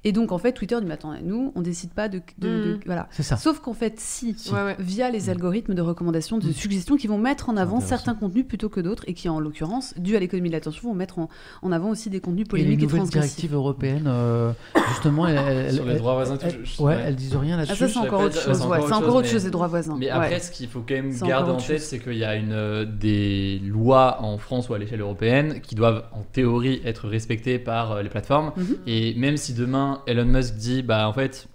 Et 0.03 0.11
donc 0.13 0.31
en 0.31 0.39
fait, 0.39 0.51
Twitter 0.53 0.75
dit, 0.79 0.87
mais 0.87 0.95
attendez, 0.95 1.19
nous, 1.23 1.51
on 1.55 1.61
décide 1.61 1.91
pas 1.91 2.09
de... 2.09 2.21
de- 2.39 2.47
de- 2.47 2.73
Mhm. 2.73 2.79
voilà. 2.87 3.07
C'est 3.11 3.21
ça. 3.21 3.37
Sauf 3.37 3.59
qu'en 3.59 3.73
fait, 3.73 3.99
si, 3.99 4.35
Ouais, 4.51 4.63
ouais. 4.63 4.75
via 4.79 5.11
les 5.11 5.29
algorithmes 5.29 5.75
de 5.75 5.81
recommandation, 5.83 6.39
de 6.39 6.47
Mm. 6.47 6.53
suggestions 6.53 6.97
qui 6.97 7.05
vont 7.05 7.19
mettre 7.19 7.49
en 7.49 7.57
avant 7.57 7.79
certains 7.81 8.15
contenus 8.15 8.47
plutôt 8.47 8.67
que 8.69 8.79
d'autres, 8.81 9.03
et 9.07 9.13
qui 9.13 9.29
en 9.29 9.39
l'occurrence, 9.39 9.93
dû 9.97 10.15
à 10.15 10.19
l'économie 10.19 10.49
de 10.49 10.55
l'attention, 10.55 10.89
vont 10.89 10.95
mettre 10.95 11.19
en, 11.19 11.29
en 11.61 11.71
avant 11.71 11.89
aussi 11.91 12.09
des 12.09 12.19
contenus 12.19 12.41
Et 12.41 12.43
les 12.45 12.49
polémiques 12.49 12.79
et, 12.79 12.83
nouvelles 12.83 12.99
transgressifs. 13.01 13.35
directives 13.35 13.53
européennes, 13.53 14.05
euh, 14.07 14.51
justement, 14.89 15.27
elles, 15.27 15.37
elles- 15.37 15.73
sur 15.75 15.85
les 15.85 15.91
elles- 15.91 15.97
droits 15.99 16.13
voisins 16.15 16.37
je- 16.41 16.81
ouais, 16.81 16.95
ouais. 16.95 17.01
elles 17.05 17.15
disent 17.15 17.35
rien 17.35 17.55
Ah 17.55 17.57
là-dessus. 17.65 17.75
ça 17.77 17.87
c'est 17.87 17.97
encore 17.99 18.21
autre 18.21 18.33
chose, 18.41 18.43
c'est 18.43 18.49
ouais. 18.49 18.55
encore 18.65 18.75
c'est 18.77 18.83
autre 18.85 18.93
encore 18.95 19.05
chose, 19.09 19.15
autre 19.17 19.27
chose 19.27 19.43
mais- 19.43 19.47
des 19.49 19.51
droits 19.51 19.67
voisins. 19.67 19.95
Mais 19.99 20.09
après, 20.09 20.39
ce 20.39 20.49
qu'il 20.51 20.67
faut 20.67 20.79
quand 20.87 20.95
même 20.95 21.13
garder 21.19 21.51
en 21.51 21.57
tête, 21.57 21.79
c'est 21.81 21.99
qu'il 21.99 22.17
y 22.17 22.23
a 22.25 22.35
une, 22.35 22.53
euh, 22.53 22.85
des 22.85 23.59
lois 23.63 24.17
en 24.23 24.39
France 24.39 24.67
ou 24.69 24.73
à 24.73 24.79
l'échelle 24.79 25.01
européenne 25.01 25.61
qui 25.61 25.75
doivent 25.75 26.05
en 26.13 26.23
théorie 26.23 26.81
être 26.85 27.07
respectées 27.07 27.59
par 27.59 27.91
euh, 27.91 28.01
les 28.01 28.09
plateformes. 28.09 28.51
Mhm. 28.57 28.77
Et 28.87 29.13
même 29.13 29.37
si 29.37 29.53
demain 29.53 29.90
Elon 30.07 30.25
Musk 30.25 30.55
dit, 30.55 30.81
bah 30.83 31.07
en 31.07 31.13
fait, 31.13 31.47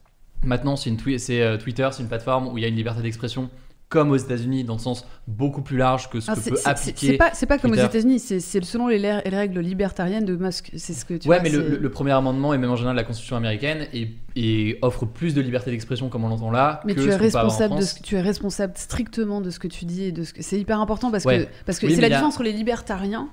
maintenant 0.45 0.77
c'est 0.77 0.91
une 0.91 0.97
twi- 0.97 1.19
c'est 1.19 1.43
euh, 1.43 1.57
Twitter, 1.57 1.89
c'est 1.93 2.03
une 2.03 2.09
plateforme 2.09 2.49
où 2.49 2.59
il 2.59 2.63
y 2.63 2.65
a 2.65 2.69
une 2.69 2.77
liberté 2.77 3.03
d'expression 3.03 3.49
comme 3.89 4.11
aux 4.11 4.17
États-Unis 4.17 4.65
dans 4.65 4.73
le 4.75 4.81
sens 4.81 5.07
beaucoup 5.29 5.63
plus 5.63 5.77
large 5.77 6.11
que 6.11 6.19
ce 6.19 6.29
Ah, 6.29 6.35
que 6.35 6.41
peut 6.51 6.57
appliquer. 6.65 7.19
c'est 7.35 7.47
pas, 7.47 7.57
comme 7.57 7.71
aux. 7.71 7.75
États-Unis, 7.77 8.19
c'est 8.19 8.41
selon 8.65 8.89
les, 8.89 8.99
règles 9.29 9.61
libertariennes 9.61 10.25
de 10.25 10.35
Musk. 10.35 10.73
C'est 10.77 10.93
ce 10.93 11.05
que 11.05 11.15
tu 11.15 11.29
ouais, 11.29 11.37
vois, 11.39 11.43
mais 11.45 11.51
le, 11.51 11.89
premier 11.89 12.11
amendement 12.11 12.53
et 12.53 12.59
même 12.59 12.69
en 12.71 12.75
général 12.75 12.97
la 12.97 13.05
Constitution 13.05 13.37
américaine 13.37 13.87
et, 13.93 14.09
et 14.35 14.79
offre 14.83 15.07
plus 15.07 15.35
de 15.35 15.41
liberté 15.41 15.71
d'expression 15.71 16.09
comme 16.09 16.25
on 16.25 16.29
l'entend 16.29 16.51
là. 16.51 16.81
Mais 16.85 16.97
que 16.97 17.01
tu 17.01 17.09
es 17.11 17.15
responsable 17.15 17.77
de 17.77 17.83
ce 17.83 18.03
tu 18.03 18.17
es 18.17 18.21
responsable 18.21 18.73
strictement 18.77 19.41
de 19.41 19.51
ce 19.51 19.61
que 19.61 19.69
tu 19.69 19.85
dis 19.85 20.03
et 20.03 20.11
de 20.13 20.25
ce 20.25 20.33
que 20.33 20.43
c'est 20.43 20.59
hyper 20.59 20.81
important 20.81 21.13
parce 21.13 21.25
Ouais. 21.25 21.45
que 21.45 21.51
parce 21.65 21.79
que 21.79 21.87
Oui, 21.87 21.95
c'est 21.95 22.01
la 22.01 22.09
a- 22.09 22.11
différence 22.11 22.35
entre 22.35 22.43
les 22.43 22.53
libertariens 22.53 23.29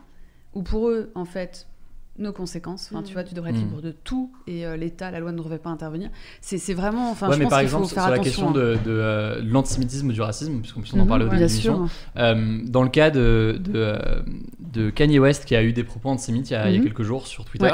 où 0.53 0.61
pour 0.61 0.87
eux 0.89 1.09
en 1.15 1.25
fait 1.25 1.65
nos 2.19 2.31
conséquences. 2.31 2.89
Enfin, 2.91 3.01
Mm. 3.01 3.05
tu 3.05 3.13
vois, 3.13 3.23
tu 3.23 3.33
devrais 3.33 3.49
être 3.49 3.57
Mm. 3.57 3.61
libre 3.61 3.81
de 3.81 3.91
tout 3.91 4.31
et 4.45 4.65
euh, 4.67 4.77
l'État, 4.77 5.09
la 5.09 5.19
loi 5.19 5.31
ne 5.31 5.37
devrait 5.37 5.57
pas 5.57 5.71
intervenir. 5.71 6.09
C'est 6.41 6.73
vraiment. 6.75 7.09
Enfin, 7.09 7.27
ouais, 7.27 7.33
je 7.33 7.39
mais 7.39 7.45
pense 7.45 7.49
par 7.49 7.59
qu'il 7.59 7.65
exemple, 7.65 7.83
faut 7.85 7.89
sur 7.89 7.95
faire 7.95 8.09
la 8.09 8.13
attention. 8.15 8.31
question 8.31 8.49
hein. 8.49 8.51
de, 8.51 8.73
de, 8.85 8.91
euh, 8.91 9.41
l'antisémitisme 9.43 10.09
ou 10.09 10.11
du 10.13 10.21
racisme, 10.21 10.59
puisqu'on 10.61 10.81
en 10.99 11.03
Mhm, 11.03 11.07
parlait 11.07 11.25
au 11.25 11.27
début 11.29 11.41
de 11.41 11.47
l'émission, 11.47 11.89
euh, 12.17 12.59
dans 12.65 12.83
le 12.83 12.89
cas 12.89 13.09
de, 13.09 13.59
de, 13.59 13.71
euh, 13.75 13.97
de 14.59 14.89
Kanye 14.91 15.17
West 15.19 15.45
qui 15.45 15.55
a 15.55 15.63
eu 15.63 15.73
des 15.73 15.83
propos 15.83 16.09
antisémites 16.09 16.49
il 16.49 16.53
y 16.53 16.55
a, 16.55 16.69
il 16.69 16.73
y 16.73 16.75
a 16.75 16.79
Mhm. 16.79 16.85
quelques 16.85 17.03
jours 17.03 17.25
sur 17.25 17.45
Twitter, 17.45 17.73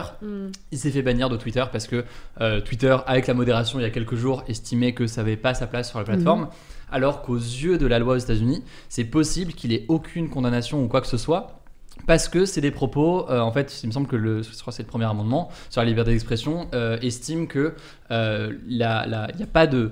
il 0.72 0.78
s'est 0.78 0.92
fait 0.92 1.02
bannir 1.02 1.30
de 1.30 1.36
Twitter 1.38 1.66
parce 1.72 1.88
que 1.88 2.06
euh, 2.40 2.62
Twitter, 2.62 2.96
avec 3.08 3.28
la 3.28 3.34
modération 3.34 3.80
il 3.80 3.84
y 3.84 3.86
a 3.86 3.90
quelques 3.90 4.16
jours, 4.16 4.44
estimait 4.48 4.94
que 4.94 5.06
ça 5.08 5.22
n'avait 5.22 5.36
pas 5.38 5.54
sa 5.54 5.68
place 5.68 5.90
sur 5.90 6.00
la 6.00 6.06
plateforme. 6.06 6.42
Mhm. 6.44 6.48
Alors 6.92 7.22
qu'aux 7.22 7.36
yeux 7.38 7.78
de 7.78 7.86
la 7.86 8.00
loi 8.00 8.16
aux 8.16 8.18
États-Unis, 8.18 8.64
c'est 8.88 9.04
possible 9.04 9.54
qu'il 9.54 9.72
ait 9.74 9.86
aucune 9.90 10.28
condamnation 10.28 10.84
ou 10.84 10.88
quoi 10.88 11.02
que 11.02 11.08
ce 11.08 11.18
soit. 11.18 11.59
Parce 12.08 12.28
que 12.28 12.46
c'est 12.46 12.62
des 12.62 12.72
propos, 12.72 13.30
euh, 13.30 13.40
en 13.40 13.52
fait, 13.52 13.82
il 13.84 13.88
me 13.88 13.92
semble 13.92 14.08
que 14.08 14.16
le, 14.16 14.42
je 14.42 14.58
crois 14.60 14.74
c'est 14.74 14.84
le 14.84 14.88
premier 14.88 15.06
amendement 15.06 15.50
sur 15.70 15.82
la 15.82 15.86
liberté 15.88 16.12
d'expression, 16.12 16.68
euh, 16.74 16.98
estime 17.02 17.48
que 17.48 17.76
euh, 18.12 18.54
la- 18.68 19.06
la- 19.06 19.28
il 19.32 19.38
n'y 19.38 19.44
a 19.44 19.48
pas 19.48 19.68
de. 19.68 19.92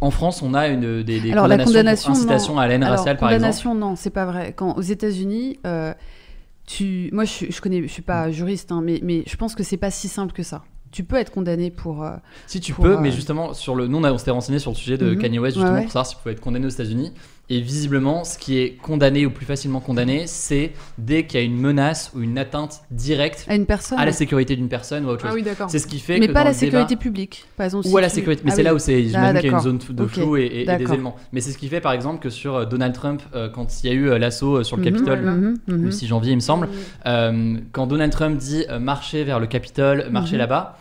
En 0.00 0.10
France, 0.10 0.42
on 0.42 0.52
a 0.54 0.68
une, 0.68 1.02
des, 1.02 1.20
des 1.20 1.32
Alors, 1.32 1.46
la 1.48 1.56
condamnations 1.56 2.12
condamnation, 2.12 2.12
pour 2.12 2.18
incitation 2.18 2.58
à 2.58 2.66
la 2.68 2.74
haine 2.74 2.82
Alors, 2.82 2.98
raciale, 2.98 3.16
par 3.16 3.30
exemple. 3.30 3.40
condamnation, 3.52 3.74
non, 3.74 3.96
c'est 3.96 4.10
pas 4.10 4.26
vrai. 4.26 4.52
Quand 4.54 4.76
aux 4.76 4.82
États-Unis, 4.82 5.58
euh, 5.66 5.94
tu, 6.66 7.08
moi, 7.12 7.24
je, 7.24 7.46
je 7.48 7.60
connais, 7.60 7.82
je 7.82 7.86
suis 7.92 8.02
pas 8.02 8.30
juriste, 8.30 8.72
hein, 8.72 8.82
mais, 8.84 9.00
mais 9.02 9.22
je 9.26 9.36
pense 9.36 9.54
que 9.54 9.62
c'est 9.62 9.76
pas 9.76 9.90
si 9.90 10.08
simple 10.08 10.32
que 10.32 10.42
ça. 10.42 10.64
Tu 10.92 11.04
peux 11.04 11.16
être 11.16 11.30
condamné 11.30 11.70
pour. 11.70 12.04
euh, 12.04 12.16
Si 12.46 12.60
tu 12.60 12.72
pour, 12.72 12.84
peux, 12.84 12.96
euh, 12.96 13.00
mais 13.00 13.10
justement, 13.10 13.54
sur 13.54 13.74
le, 13.74 13.86
nous 13.86 13.98
on, 13.98 14.18
s'était 14.18 14.30
renseigné 14.30 14.58
sur 14.58 14.70
le 14.70 14.76
sujet 14.76 14.98
de 14.98 15.10
Mhm. 15.12 15.18
Kanye 15.18 15.38
West 15.38 15.56
justement 15.56 15.74
ouais. 15.76 15.82
pour 15.82 15.92
savoir 15.92 16.06
s'il 16.06 16.18
pouvait 16.18 16.32
être 16.32 16.40
condamné 16.40 16.66
aux 16.66 16.70
États-Unis. 16.70 17.12
Et 17.48 17.60
visiblement, 17.60 18.24
ce 18.24 18.38
qui 18.38 18.58
est 18.58 18.72
condamné 18.72 19.24
ou 19.24 19.30
plus 19.30 19.46
facilement 19.46 19.78
condamné, 19.78 20.24
c'est 20.26 20.72
dès 20.98 21.26
qu'il 21.26 21.38
y 21.38 21.42
a 21.44 21.46
une 21.46 21.56
menace 21.56 22.10
ou 22.12 22.20
une 22.20 22.38
atteinte 22.38 22.80
directe 22.90 23.46
à 23.48 23.54
une 23.54 23.66
personne. 23.66 24.00
à 24.00 24.04
la 24.04 24.10
sécurité 24.10 24.56
d'une 24.56 24.68
personne 24.68 25.04
ou 25.04 25.10
à 25.10 25.12
autre 25.12 25.22
chose. 25.22 25.30
Ah 25.32 25.34
oui, 25.36 25.44
d'accord. 25.44 25.70
C'est 25.70 25.78
ce 25.78 25.86
qui 25.86 26.00
fait 26.00 26.18
mais 26.18 26.26
que 26.26 26.32
pas 26.32 26.40
dans 26.40 26.46
la 26.46 26.50
débat- 26.50 26.58
sécurité 26.58 26.96
publique, 26.96 27.44
par 27.56 27.66
exemple. 27.66 27.86
ou 27.86 27.96
à 27.96 28.00
la 28.00 28.08
sécurité. 28.08 28.42
Mais 28.44 28.50
Ah 28.50 28.54
c'est 28.56 28.62
oui. 28.62 28.64
là 28.64 28.74
où 28.74 28.80
c'est, 28.80 29.04
j'imagine 29.04 29.36
qu'il 29.40 29.46
y 29.50 29.54
a 29.54 29.58
une 29.58 29.62
zone 29.62 29.78
de 29.90 30.02
Ok. 30.02 30.08
flou 30.10 30.36
et, 30.36 30.40
et- 30.42 30.62
et 30.62 30.76
des 30.76 30.84
éléments. 30.92 31.14
Mais 31.32 31.40
c'est 31.40 31.52
ce 31.52 31.58
qui 31.58 31.68
fait, 31.68 31.80
par 31.80 31.92
exemple, 31.92 32.18
que 32.20 32.30
sur 32.30 32.56
euh, 32.56 32.64
Donald 32.64 32.92
Trump, 32.92 33.22
euh, 33.36 33.48
quand 33.48 33.84
il 33.84 33.86
y 33.86 33.92
a 33.92 33.94
eu 33.94 34.08
euh, 34.10 34.18
l'assaut 34.18 34.64
sur 34.64 34.76
le 34.76 34.82
Mhm, 34.82 34.92
Capitole, 34.92 35.20
mhm, 35.22 35.56
mhm. 35.68 35.84
le 35.84 35.90
6 35.92 36.08
janvier, 36.08 36.32
il 36.32 36.36
me 36.36 36.40
semble, 36.40 36.66
Mm. 36.66 36.70
euh, 37.06 37.56
quand 37.70 37.86
Donald 37.86 38.10
Trump 38.10 38.38
dit 38.38 38.64
euh, 38.68 38.80
marcher 38.80 39.22
vers 39.22 39.38
le 39.38 39.46
Capitole, 39.46 40.08
marcher 40.10 40.32
Mhm. 40.32 40.38
là-bas, 40.40 40.78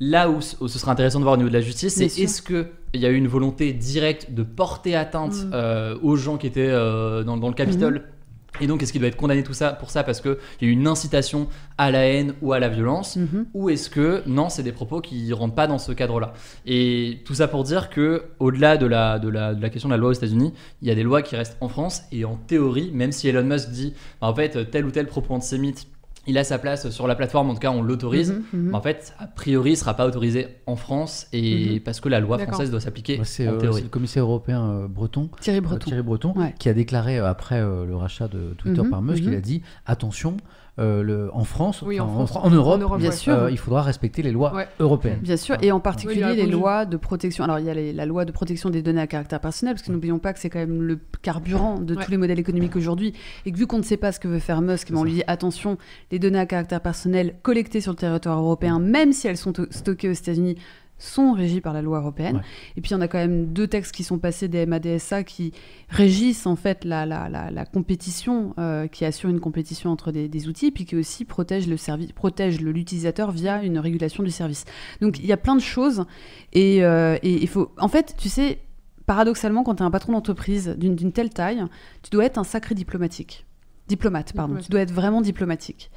là 0.00 0.28
où, 0.30 0.38
où 0.60 0.66
ce 0.68 0.78
serait 0.80 0.90
intéressant 0.90 1.20
de 1.20 1.24
voir 1.24 1.34
au 1.34 1.36
niveau 1.36 1.48
de 1.48 1.54
la 1.54 1.60
justice, 1.60 1.94
c'est 1.94 2.06
est-ce 2.06 2.42
que 2.42 2.66
il 2.94 3.00
y 3.00 3.06
a 3.06 3.10
eu 3.10 3.16
une 3.16 3.28
volonté 3.28 3.72
directe 3.72 4.32
de 4.32 4.42
porter 4.42 4.94
atteinte 4.96 5.34
Mhm. 5.44 5.50
euh, 5.54 5.96
aux 6.02 6.16
gens 6.16 6.36
qui 6.38 6.46
étaient 6.46 6.68
euh, 6.70 7.22
dans, 7.24 7.36
dans 7.36 7.48
le 7.48 7.54
Capitole 7.54 7.94
Mhm. 7.94 8.62
et 8.62 8.66
donc, 8.66 8.82
est-ce 8.82 8.92
qu'il 8.92 9.00
doit 9.00 9.08
être 9.08 9.16
condamné 9.16 9.42
tout 9.44 9.52
ça 9.52 9.72
pour 9.72 9.90
ça 9.90 10.02
parce 10.02 10.20
qu'il 10.20 10.36
y 10.62 10.64
a 10.64 10.68
eu 10.68 10.70
une 10.72 10.86
incitation 10.88 11.48
à 11.76 11.90
la 11.90 12.06
haine 12.06 12.32
ou 12.42 12.52
à 12.52 12.58
la 12.58 12.68
violence? 12.68 13.16
Mhm. 13.16 13.46
ou 13.54 13.68
est-ce 13.70 13.88
que 13.90 14.22
non, 14.26 14.48
c'est 14.48 14.62
des 14.62 14.72
propos 14.72 15.00
qui 15.00 15.32
rentrent 15.32 15.54
pas 15.54 15.66
dans 15.66 15.78
ce 15.78 15.92
cadre-là? 15.92 16.32
Et 16.66 17.18
tout 17.24 17.34
ça 17.34 17.46
pour 17.46 17.62
dire 17.64 17.88
que 17.90 18.22
au-delà 18.40 18.76
de 18.76 18.86
la, 18.86 19.18
de, 19.18 19.28
la, 19.28 19.54
de 19.54 19.62
la 19.62 19.70
question 19.70 19.88
de 19.88 19.94
la 19.94 19.98
loi 19.98 20.10
aux 20.10 20.14
États-Unis, 20.14 20.52
il 20.82 20.88
y 20.88 20.90
a 20.90 20.94
des 20.94 21.02
lois 21.04 21.22
qui 21.22 21.36
restent 21.36 21.56
en 21.60 21.68
France 21.68 22.02
et 22.10 22.24
en 22.24 22.36
théorie, 22.36 22.90
même 22.92 23.12
si 23.12 23.28
Elon 23.28 23.44
Musk 23.44 23.70
dit 23.70 23.92
bah, 24.20 24.28
en 24.28 24.34
fait 24.34 24.70
tel 24.70 24.86
ou 24.86 24.90
tel 24.90 25.06
propos 25.06 25.34
antisémite, 25.34 25.86
il 26.28 26.38
a 26.38 26.44
sa 26.44 26.58
place 26.58 26.90
sur 26.90 27.06
la 27.08 27.14
plateforme, 27.16 27.50
en 27.50 27.54
tout 27.54 27.60
cas 27.60 27.70
on 27.70 27.82
l'autorise. 27.82 28.32
Mhm, 28.52 28.66
mhm. 28.68 28.74
en 28.74 28.80
fait, 28.80 29.14
a 29.18 29.26
priori, 29.26 29.72
il 29.72 29.76
sera 29.76 29.94
pas 29.94 30.06
autorisé 30.06 30.46
en 30.66 30.76
France 30.76 31.26
et 31.32 31.74
Mhm. 31.74 31.80
parce 31.80 32.00
que 32.00 32.08
la 32.08 32.20
loi 32.20 32.38
française 32.38 32.70
doit 32.70 32.80
s'appliquer 32.80 33.18
C'est 33.24 33.48
en 33.48 33.54
euh, 33.54 33.72
c'est 33.72 33.82
le 33.82 33.88
commissaire 33.88 34.22
européen 34.24 34.62
euh, 34.70 34.88
breton, 34.88 35.30
Thierry 35.40 35.58
euh, 35.58 35.62
Breton. 35.62 35.86
Thierry 35.86 36.02
Breton, 36.02 36.32
Ouais. 36.36 36.54
qui 36.58 36.68
a 36.68 36.74
déclaré 36.74 37.18
euh, 37.18 37.26
après 37.28 37.60
euh, 37.60 37.84
le 37.86 37.96
rachat 37.96 38.28
de 38.28 38.54
Twitter 38.58 38.82
par 38.88 39.02
Musk, 39.02 39.22
il 39.24 39.34
a 39.34 39.40
dit 39.40 39.62
attention, 39.86 40.36
euh, 40.78 41.02
le, 41.02 41.30
en 41.34 41.44
France, 41.44 41.82
Oui, 41.82 41.98
en 42.00 42.08
France. 42.08 42.36
en, 42.36 42.50
Europe, 42.50 42.74
En 42.76 42.78
Europe, 42.78 42.98
Bien 43.00 43.10
sûr. 43.10 43.34
euh, 43.34 43.50
il 43.50 43.58
faudra 43.58 43.82
respecter 43.82 44.22
les 44.22 44.30
lois 44.32 44.54
Ouais. 44.54 44.68
européennes. 44.80 45.18
Bien 45.22 45.36
sûr, 45.36 45.56
et 45.60 45.72
en 45.72 45.80
particulier 45.80 46.34
les 46.34 46.46
lois 46.46 46.84
de 46.84 46.96
protection. 46.96 47.44
Alors 47.44 47.58
il 47.58 47.66
y 47.66 47.70
a 47.70 47.74
les- 47.74 47.92
la 47.92 48.06
loi 48.06 48.24
de 48.24 48.32
protection 48.32 48.70
des 48.70 48.82
données 48.82 49.00
à 49.00 49.06
caractère 49.06 49.40
personnel, 49.40 49.74
parce 49.74 49.86
que 49.86 49.92
n'oublions 49.92 50.18
pas 50.18 50.32
que 50.32 50.38
c'est 50.38 50.50
quand 50.50 50.58
même 50.60 50.82
le 50.82 50.98
carburant 51.22 51.78
de 51.80 51.94
Ouais. 51.94 52.04
tous 52.04 52.10
les 52.10 52.16
modèles 52.16 52.38
économiques 52.38 52.76
aujourd'hui, 52.76 53.12
et 53.46 53.52
que 53.52 53.56
vu 53.56 53.66
qu'on 53.66 53.78
ne 53.78 53.82
sait 53.82 53.96
pas 53.96 54.12
ce 54.12 54.20
que 54.20 54.28
veut 54.28 54.38
faire 54.38 54.60
Musk, 54.62 54.90
mais 54.90 54.98
on 54.98 55.04
lui 55.04 55.14
dit 55.14 55.22
attention, 55.26 55.78
les 56.12 56.18
données 56.18 56.38
à 56.38 56.46
caractère 56.46 56.80
personnel 56.80 57.34
collectées 57.42 57.80
sur 57.80 57.92
le 57.92 57.96
territoire 57.98 58.38
européen, 58.38 58.78
même 58.78 59.12
si 59.12 59.26
elles 59.28 59.36
sont 59.36 59.52
to- 59.52 59.66
stockées 59.70 60.08
aux 60.08 60.12
États-Unis, 60.12 60.56
sont 60.98 61.32
régis 61.32 61.60
par 61.60 61.72
la 61.72 61.80
loi 61.80 61.98
européenne. 61.98 62.36
Ouais. 62.36 62.42
Et 62.76 62.80
puis, 62.80 62.94
on 62.94 63.00
a 63.00 63.08
quand 63.08 63.18
même 63.18 63.46
deux 63.52 63.66
textes 63.68 63.94
qui 63.94 64.02
sont 64.04 64.18
passés 64.18 64.48
des 64.48 64.66
MADSA 64.66 65.22
qui 65.22 65.52
régissent 65.88 66.46
en 66.46 66.56
fait 66.56 66.84
la, 66.84 67.06
la, 67.06 67.28
la, 67.28 67.50
la 67.50 67.64
compétition, 67.64 68.54
euh, 68.58 68.88
qui 68.88 69.04
assure 69.04 69.30
une 69.30 69.40
compétition 69.40 69.90
entre 69.90 70.10
des, 70.12 70.28
des 70.28 70.48
outils, 70.48 70.70
puis 70.70 70.84
qui 70.84 70.96
aussi 70.96 71.24
protège 71.24 71.68
le 71.68 71.76
service, 71.76 72.12
protège 72.12 72.60
le- 72.60 72.72
l'utilisateur 72.72 73.30
via 73.30 73.62
une 73.62 73.78
régulation 73.78 74.22
du 74.24 74.30
service. 74.30 74.64
Donc, 75.00 75.18
il 75.18 75.26
y 75.26 75.32
a 75.32 75.36
plein 75.36 75.54
de 75.54 75.60
choses. 75.60 76.04
Et 76.52 76.84
euh, 76.84 77.16
et 77.22 77.34
il 77.34 77.48
faut. 77.48 77.70
En 77.78 77.88
fait, 77.88 78.14
tu 78.18 78.28
sais, 78.28 78.58
paradoxalement, 79.06 79.62
quand 79.62 79.76
tu 79.76 79.82
es 79.82 79.86
un 79.86 79.90
patron 79.90 80.12
d'entreprise 80.12 80.74
d'une 80.76 80.96
d'une 80.96 81.12
telle 81.12 81.30
taille, 81.30 81.64
tu 82.02 82.10
dois 82.10 82.24
être 82.24 82.38
un 82.38 82.44
sacré 82.44 82.74
diplomatique. 82.74 83.46
Diplomate, 83.86 84.32
pardon. 84.34 84.56
Tu 84.56 84.70
dois 84.70 84.80
être 84.80 84.92
vraiment 84.92 85.22
diplomatique. 85.22 85.90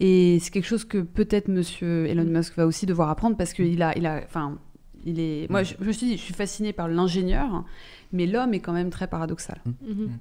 Et 0.00 0.38
c'est 0.40 0.50
quelque 0.50 0.66
chose 0.66 0.84
que 0.84 0.98
peut-être 0.98 1.48
Monsieur 1.48 2.06
Elon 2.06 2.24
Musk 2.24 2.56
va 2.56 2.66
aussi 2.66 2.86
devoir 2.86 3.10
apprendre 3.10 3.36
parce 3.36 3.52
qu'il 3.52 3.82
a, 3.82 3.96
il 3.96 4.06
a, 4.06 4.22
enfin, 4.24 4.58
il 5.04 5.20
est. 5.20 5.48
Moi, 5.50 5.62
je, 5.62 5.74
je 5.80 5.84
me 5.84 5.92
suis 5.92 6.06
dit, 6.06 6.16
je 6.16 6.22
suis 6.22 6.34
fascinée 6.34 6.72
par 6.72 6.88
l'ingénieur, 6.88 7.64
mais 8.12 8.26
l'homme 8.26 8.54
est 8.54 8.60
quand 8.60 8.72
même 8.72 8.90
très 8.90 9.06
paradoxal. 9.06 9.60
Mhm. 9.86 10.18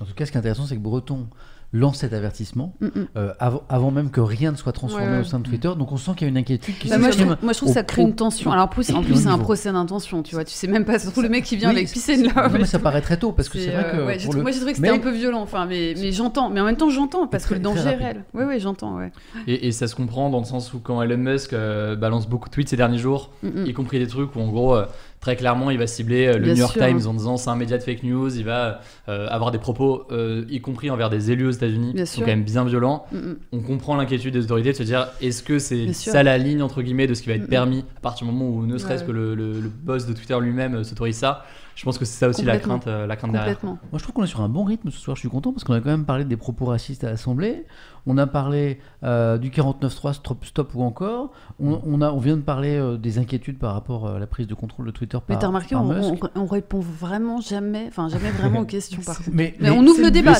En 0.00 0.04
tout 0.04 0.12
cas, 0.12 0.26
ce 0.26 0.30
qui 0.30 0.36
est 0.36 0.40
intéressant, 0.40 0.66
c'est 0.66 0.76
que 0.76 0.80
Breton 0.80 1.28
lance 1.76 1.98
cet 1.98 2.12
avertissement 2.12 2.74
Mm, 2.80 2.86
mm. 2.86 2.90
euh, 3.16 3.32
avant, 3.38 3.62
avant 3.68 3.90
même 3.90 4.10
que 4.10 4.20
rien 4.20 4.52
ne 4.52 4.56
soit 4.56 4.72
transformé 4.72 5.06
Ouais, 5.06 5.20
au 5.20 5.24
sein 5.24 5.38
de 5.38 5.44
Twitter. 5.44 5.70
Donc 5.78 5.92
on 5.92 5.96
sent 5.96 6.12
qu'il 6.16 6.22
y 6.22 6.24
a 6.26 6.28
une 6.30 6.36
inquiétude 6.36 6.78
qui 6.78 6.88
Bah, 6.88 6.98
moi, 6.98 7.10
je 7.10 7.18
trouve, 7.18 7.36
moi, 7.42 7.52
je 7.52 7.58
trouve 7.58 7.68
que 7.68 7.74
ça 7.74 7.82
crée 7.82 8.02
une 8.02 8.14
tension. 8.14 8.50
Alors, 8.52 8.64
en 8.64 8.68
plus, 8.68 8.90
en 8.92 9.02
plus 9.02 9.14
c'est 9.22 9.28
un 9.28 9.38
procès 9.38 9.72
d'intention, 9.72 10.22
tu 10.22 10.34
vois. 10.34 10.44
Tu 10.44 10.52
sais 10.54 10.66
même 10.66 10.84
pas, 10.84 10.98
surtout 10.98 11.22
le 11.22 11.28
mec 11.28 11.44
qui 11.44 11.56
vient 11.56 11.70
Oui, 11.70 11.76
avec 11.76 11.90
piscine 11.90 12.24
là. 12.34 12.48
Non, 12.48 12.58
mais 12.58 12.64
ça 12.64 12.78
paraît 12.78 13.00
très 13.02 13.16
tôt 13.18 13.32
parce 13.32 13.48
que 13.48 13.58
c'est 13.58 13.70
vrai 13.70 13.90
que 13.90 13.96
euh, 13.96 14.06
ouais, 14.06 14.18
le- 14.18 14.42
Moi, 14.42 14.50
j'ai 14.50 14.58
trouvé 14.58 14.72
que 14.74 14.80
Mais- 14.80 14.88
c'était 14.88 15.00
un 15.00 15.02
peu 15.02 15.10
violent, 15.16 15.40
enfin, 15.42 15.66
mais, 15.66 15.94
mais 15.98 16.12
j'entends. 16.12 16.50
Mais 16.50 16.60
en 16.60 16.64
même 16.64 16.76
temps, 16.76 16.90
j'entends 16.90 17.26
parce 17.26 17.46
que 17.46 17.54
le 17.54 17.60
danger 17.60 17.80
est 17.88 17.96
réel. 17.96 18.24
Oui, 18.34 18.44
oui, 18.46 18.60
j'entends, 18.60 18.96
ouais. 18.96 19.12
Et, 19.46 19.68
et 19.68 19.72
ça 19.72 19.86
se 19.86 19.94
comprend 19.94 20.30
dans 20.30 20.38
le 20.40 20.44
sens 20.44 20.72
où 20.74 20.78
quand 20.80 21.02
Elon 21.02 21.16
Musk 21.18 21.52
euh, 21.52 21.96
balance 21.96 22.28
beaucoup 22.28 22.48
de 22.48 22.54
tweets 22.54 22.68
ces 22.68 22.76
derniers 22.76 22.98
jours, 22.98 23.30
Mm, 23.42 23.48
mm. 23.62 23.66
y 23.66 23.72
compris 23.72 23.98
des 23.98 24.06
trucs 24.06 24.34
où 24.34 24.40
en 24.40 24.48
gros 24.48 24.74
euh, 24.74 24.86
très 25.20 25.36
clairement 25.36 25.70
il 25.70 25.78
va 25.78 25.86
cibler 25.86 26.26
euh, 26.26 26.34
le 26.34 26.40
Bien 26.44 26.52
New 26.54 26.58
York 26.60 26.72
sûr. 26.74 26.86
Times 26.86 27.00
en 27.06 27.14
disant 27.14 27.36
c'est 27.36 27.50
un 27.50 27.56
média 27.56 27.78
de 27.78 27.82
fake 27.82 28.02
news, 28.02 28.34
il 28.36 28.44
va 28.44 28.80
euh, 29.08 29.26
avoir 29.28 29.50
des 29.50 29.58
propos 29.58 30.04
euh, 30.12 30.44
y 30.48 30.60
compris 30.60 30.90
envers 30.90 31.10
des 31.10 31.30
élus 31.30 31.46
aux 31.46 31.50
États-Unis 31.50 31.94
qui 31.94 32.06
sont 32.06 32.20
quand 32.20 32.26
même 32.28 32.44
bien 32.44 32.64
violents. 32.64 33.06
Mm, 33.12 33.16
mm. 33.18 33.36
On 33.52 33.60
comprend 33.60 33.96
l'inquiétude 33.96 34.32
des 34.34 34.44
autorités 34.44 34.72
de 34.72 34.76
se 34.76 34.82
dire 34.82 35.08
est-ce 35.20 35.42
que 35.42 35.58
c'est 35.58 35.92
ça 35.92 36.22
la 36.22 36.38
ligne 36.38 36.62
entre 36.62 36.82
guillemets 36.82 37.06
de 37.06 37.14
ce 37.14 37.22
qui 37.22 37.28
va 37.28 37.34
être 37.34 37.46
Mm. 37.46 37.48
permis 37.48 37.84
à 37.96 38.00
partir 38.00 38.26
du 38.26 38.32
moment 38.32 38.48
où 38.50 38.66
ne 38.66 38.78
serait-ce 38.78 39.02
Ouais. 39.02 39.06
que 39.08 39.12
le, 39.12 39.34
le- 39.34 39.60
le 39.60 39.68
boss 39.68 40.06
de 40.06 40.12
Twitter 40.12 40.36
lui-même 40.40 40.84
s'autorise 40.84 41.16
ça? 41.16 41.44
Je 41.76 41.84
pense 41.84 41.98
que 41.98 42.04
c'est 42.04 42.18
ça 42.18 42.28
aussi 42.28 42.42
la 42.44 42.58
crainte, 42.58 42.86
euh, 42.88 43.06
la 43.06 43.16
crainte 43.16 43.30
derrière. 43.32 43.54
Complètement. 43.60 43.78
Moi, 43.92 43.98
je 43.98 44.02
trouve 44.02 44.14
qu'on 44.14 44.24
est 44.24 44.28
sur 44.28 44.40
un 44.40 44.48
bon 44.48 44.64
rythme 44.64 44.90
ce 44.90 44.98
soir. 44.98 45.14
Je 45.14 45.20
suis 45.20 45.28
content 45.28 45.52
parce 45.52 45.62
qu'on 45.62 45.74
a 45.74 45.80
quand 45.80 45.90
même 45.90 46.04
parlé 46.06 46.24
des 46.24 46.36
propos 46.36 46.64
racistes 46.64 47.04
à 47.04 47.10
l'Assemblée. 47.10 47.64
On 48.08 48.18
a 48.18 48.26
parlé 48.28 48.78
euh, 49.02 49.36
du 49.36 49.50
49.3 49.50 50.12
stop, 50.14 50.44
stop 50.44 50.70
ou 50.76 50.82
encore. 50.82 51.32
On, 51.60 51.80
on 51.84 52.00
a, 52.02 52.10
on 52.12 52.18
vient 52.18 52.36
de 52.36 52.42
parler 52.42 52.76
euh, 52.76 52.96
des 52.96 53.18
inquiétudes 53.18 53.58
par 53.58 53.74
rapport 53.74 54.06
euh, 54.06 54.16
à 54.16 54.18
la 54.20 54.28
prise 54.28 54.46
de 54.46 54.54
contrôle 54.54 54.86
de 54.86 54.90
Twitter 54.92 55.18
par 55.18 55.24
Mais 55.28 55.38
t'as 55.38 55.48
remarqué, 55.48 55.74
on, 55.74 55.90
on, 55.90 56.16
on 56.36 56.46
répond 56.46 56.78
vraiment 56.78 57.40
jamais, 57.40 57.86
enfin 57.88 58.08
jamais 58.08 58.30
vraiment 58.30 58.60
aux 58.60 58.64
questions 58.64 59.02
par 59.04 59.16
contre. 59.18 59.30
Mais, 59.32 59.54
Mais 59.60 59.70
on 59.70 59.84
ouvre 59.84 60.00
le 60.02 60.12
débat. 60.12 60.34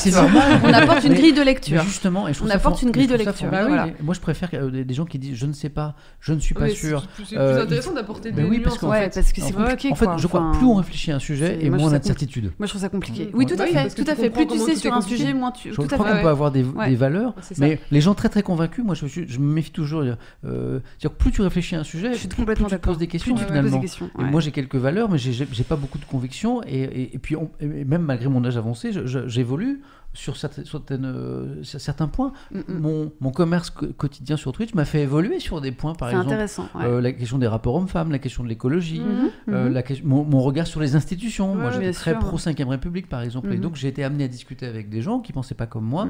On 0.64 0.72
apporte 0.72 1.02
une 1.04 1.14
grille 1.14 1.32
de 1.32 1.38
Mais 1.40 1.44
lecture. 1.44 1.82
justement, 1.82 2.28
et 2.28 2.34
je 2.34 2.42
On 2.44 2.48
apporte 2.50 2.80
une 2.82 2.92
grille 2.92 3.08
de 3.08 3.16
lecture. 3.16 3.52
Et 3.52 4.02
Moi, 4.02 4.14
je 4.14 4.20
préfère 4.20 4.48
euh, 4.54 4.70
des 4.70 4.84
des 4.84 4.94
gens 4.94 5.04
qui 5.04 5.18
disent 5.18 5.34
je 5.34 5.46
ne 5.46 5.52
sais 5.52 5.68
pas, 5.68 5.96
je 6.20 6.32
ne 6.32 6.38
suis 6.38 6.54
pas 6.54 6.68
sûr. 6.70 7.02
c'est- 7.18 7.24
C'est 7.30 7.36
Euh, 7.36 7.50
plus 7.54 7.58
il 7.60 7.64
intéressant 7.66 7.92
d'apporter 7.94 8.30
des 8.30 8.44
oui, 8.44 8.60
parce 8.60 8.74
nuances. 8.76 8.78
qu'en 8.78 8.86
en 8.86 8.90
Ouais, 8.92 9.10
fait. 9.10 9.20
parce 9.20 9.32
que 9.32 9.40
c'est 9.40 9.52
compliqué. 9.52 9.90
En 9.90 9.94
fait, 9.96 10.08
je 10.18 10.26
crois 10.28 10.52
plus 10.52 10.66
on 10.66 10.74
réfléchit 10.76 11.10
à 11.10 11.16
un 11.16 11.18
sujet 11.26 11.58
et 11.60 11.68
moi, 11.70 11.78
moins 11.78 11.86
on 11.88 11.88
a 11.88 11.90
trouve 11.90 11.98
de 12.00 12.04
ça 12.04 12.08
certitude. 12.08 12.44
Moi, 12.58 12.66
je 12.66 12.68
trouve 12.68 12.80
ça 12.82 12.88
compliqué. 12.88 13.26
Mm. 13.26 13.30
Oui, 13.34 13.46
tout 13.46 13.54
à 13.58 13.66
fait, 13.66 13.90
tout 13.94 14.10
à 14.10 14.14
fait. 14.14 14.30
Plus 14.30 14.46
tu 14.46 14.58
sais 14.58 14.76
sur 14.76 14.92
un 14.94 15.00
sujet, 15.00 15.34
moins 15.34 15.50
tu. 15.52 15.70
Je 15.70 15.74
crois 15.74 15.86
qu'on 15.98 16.20
peut 16.22 16.28
avoir 16.28 16.50
des, 16.50 16.62
Ouais. 16.64 16.88
des 16.90 16.96
valeurs, 16.96 17.34
mais 17.58 17.80
les 17.90 18.00
gens 18.00 18.14
très 18.14 18.28
très 18.28 18.42
convaincus, 18.42 18.84
moi 18.84 18.94
je, 18.94 19.06
suis- 19.06 19.28
je 19.28 19.38
me 19.38 19.52
méfie 19.52 19.70
toujours. 19.72 20.02
euh, 20.44 20.80
c'est-à-dire 20.98 21.16
plus 21.16 21.30
tu 21.32 21.42
réfléchis 21.42 21.74
à 21.76 21.80
un 21.80 21.84
sujet, 21.84 22.12
Je 22.12 22.18
suis 22.18 22.28
plus 22.28 22.44
tu 22.68 22.78
poses 22.78 22.98
des 22.98 23.06
questions 23.06 23.34
Plus 23.34 23.40
tu 23.40 23.46
te 23.46 23.50
finalement. 23.52 23.70
poses 23.70 23.80
des 23.80 23.86
questions. 23.86 24.10
Et 24.18 24.24
moi 24.24 24.40
j'ai 24.40 24.52
quelques 24.52 24.76
valeurs, 24.76 25.10
mais 25.10 25.18
j'ai- 25.18 25.32
pas 25.64 25.76
beaucoup 25.76 25.98
de 25.98 26.04
convictions. 26.04 26.62
Et, 26.66 26.82
et- 26.82 27.14
et 27.14 27.18
puis 27.18 27.36
on- 27.36 27.50
et 27.60 27.84
même 27.84 28.02
malgré 28.02 28.28
mon 28.28 28.44
âge 28.44 28.56
avancé, 28.56 28.92
je- 28.92 29.06
je- 29.06 29.26
j'évolue 29.28 29.80
sur 30.16 30.36
certaines, 30.36 30.64
certaines, 30.64 31.04
euh, 31.04 31.62
certains 31.62 32.08
points. 32.08 32.32
Mm, 32.50 32.58
mm. 32.58 32.78
Mon, 32.80 33.12
mon 33.20 33.30
commerce 33.30 33.70
co- 33.70 33.86
quotidien 33.96 34.36
sur 34.36 34.52
Twitch 34.52 34.74
m'a 34.74 34.84
fait 34.84 35.02
évoluer 35.02 35.38
sur 35.40 35.60
des 35.60 35.72
points, 35.72 35.94
par 35.94 36.08
C'est 36.08 36.14
exemple 36.14 36.32
intéressant. 36.32 36.68
ouais. 36.74 36.84
euh, 36.86 37.00
la 37.00 37.12
question 37.12 37.38
des 37.38 37.46
rapports 37.46 37.74
hommes-femmes, 37.76 38.10
la 38.10 38.18
question 38.18 38.42
de 38.42 38.48
l'écologie. 38.48 39.00
Mhm, 39.00 39.30
euh, 39.54 39.66
mhm. 39.68 39.72
la 39.74 39.82
question- 39.82 40.06
mon, 40.08 40.24
mon 40.24 40.40
regard 40.42 40.66
sur 40.66 40.80
les 40.80 40.96
institutions. 40.96 41.52
Ouais, 41.52 41.60
Moi, 41.60 41.70
j'étais 41.70 41.92
très 41.92 42.10
sûr. 42.12 42.18
pro 42.20 42.38
5ème 42.38 42.68
République, 42.68 43.08
par 43.08 43.20
exemple. 43.22 43.52
Et 43.52 43.56
Mhm. 43.56 43.60
donc, 43.62 43.76
j'ai 43.76 43.88
été 43.88 44.02
amené 44.02 44.24
à 44.24 44.28
discuter 44.28 44.66
avec 44.66 44.88
des 44.88 45.02
gens 45.02 45.20
qui 45.20 45.32
pensaient 45.32 45.54
pas 45.54 45.66
comme 45.66 45.84
moi. 45.84 46.08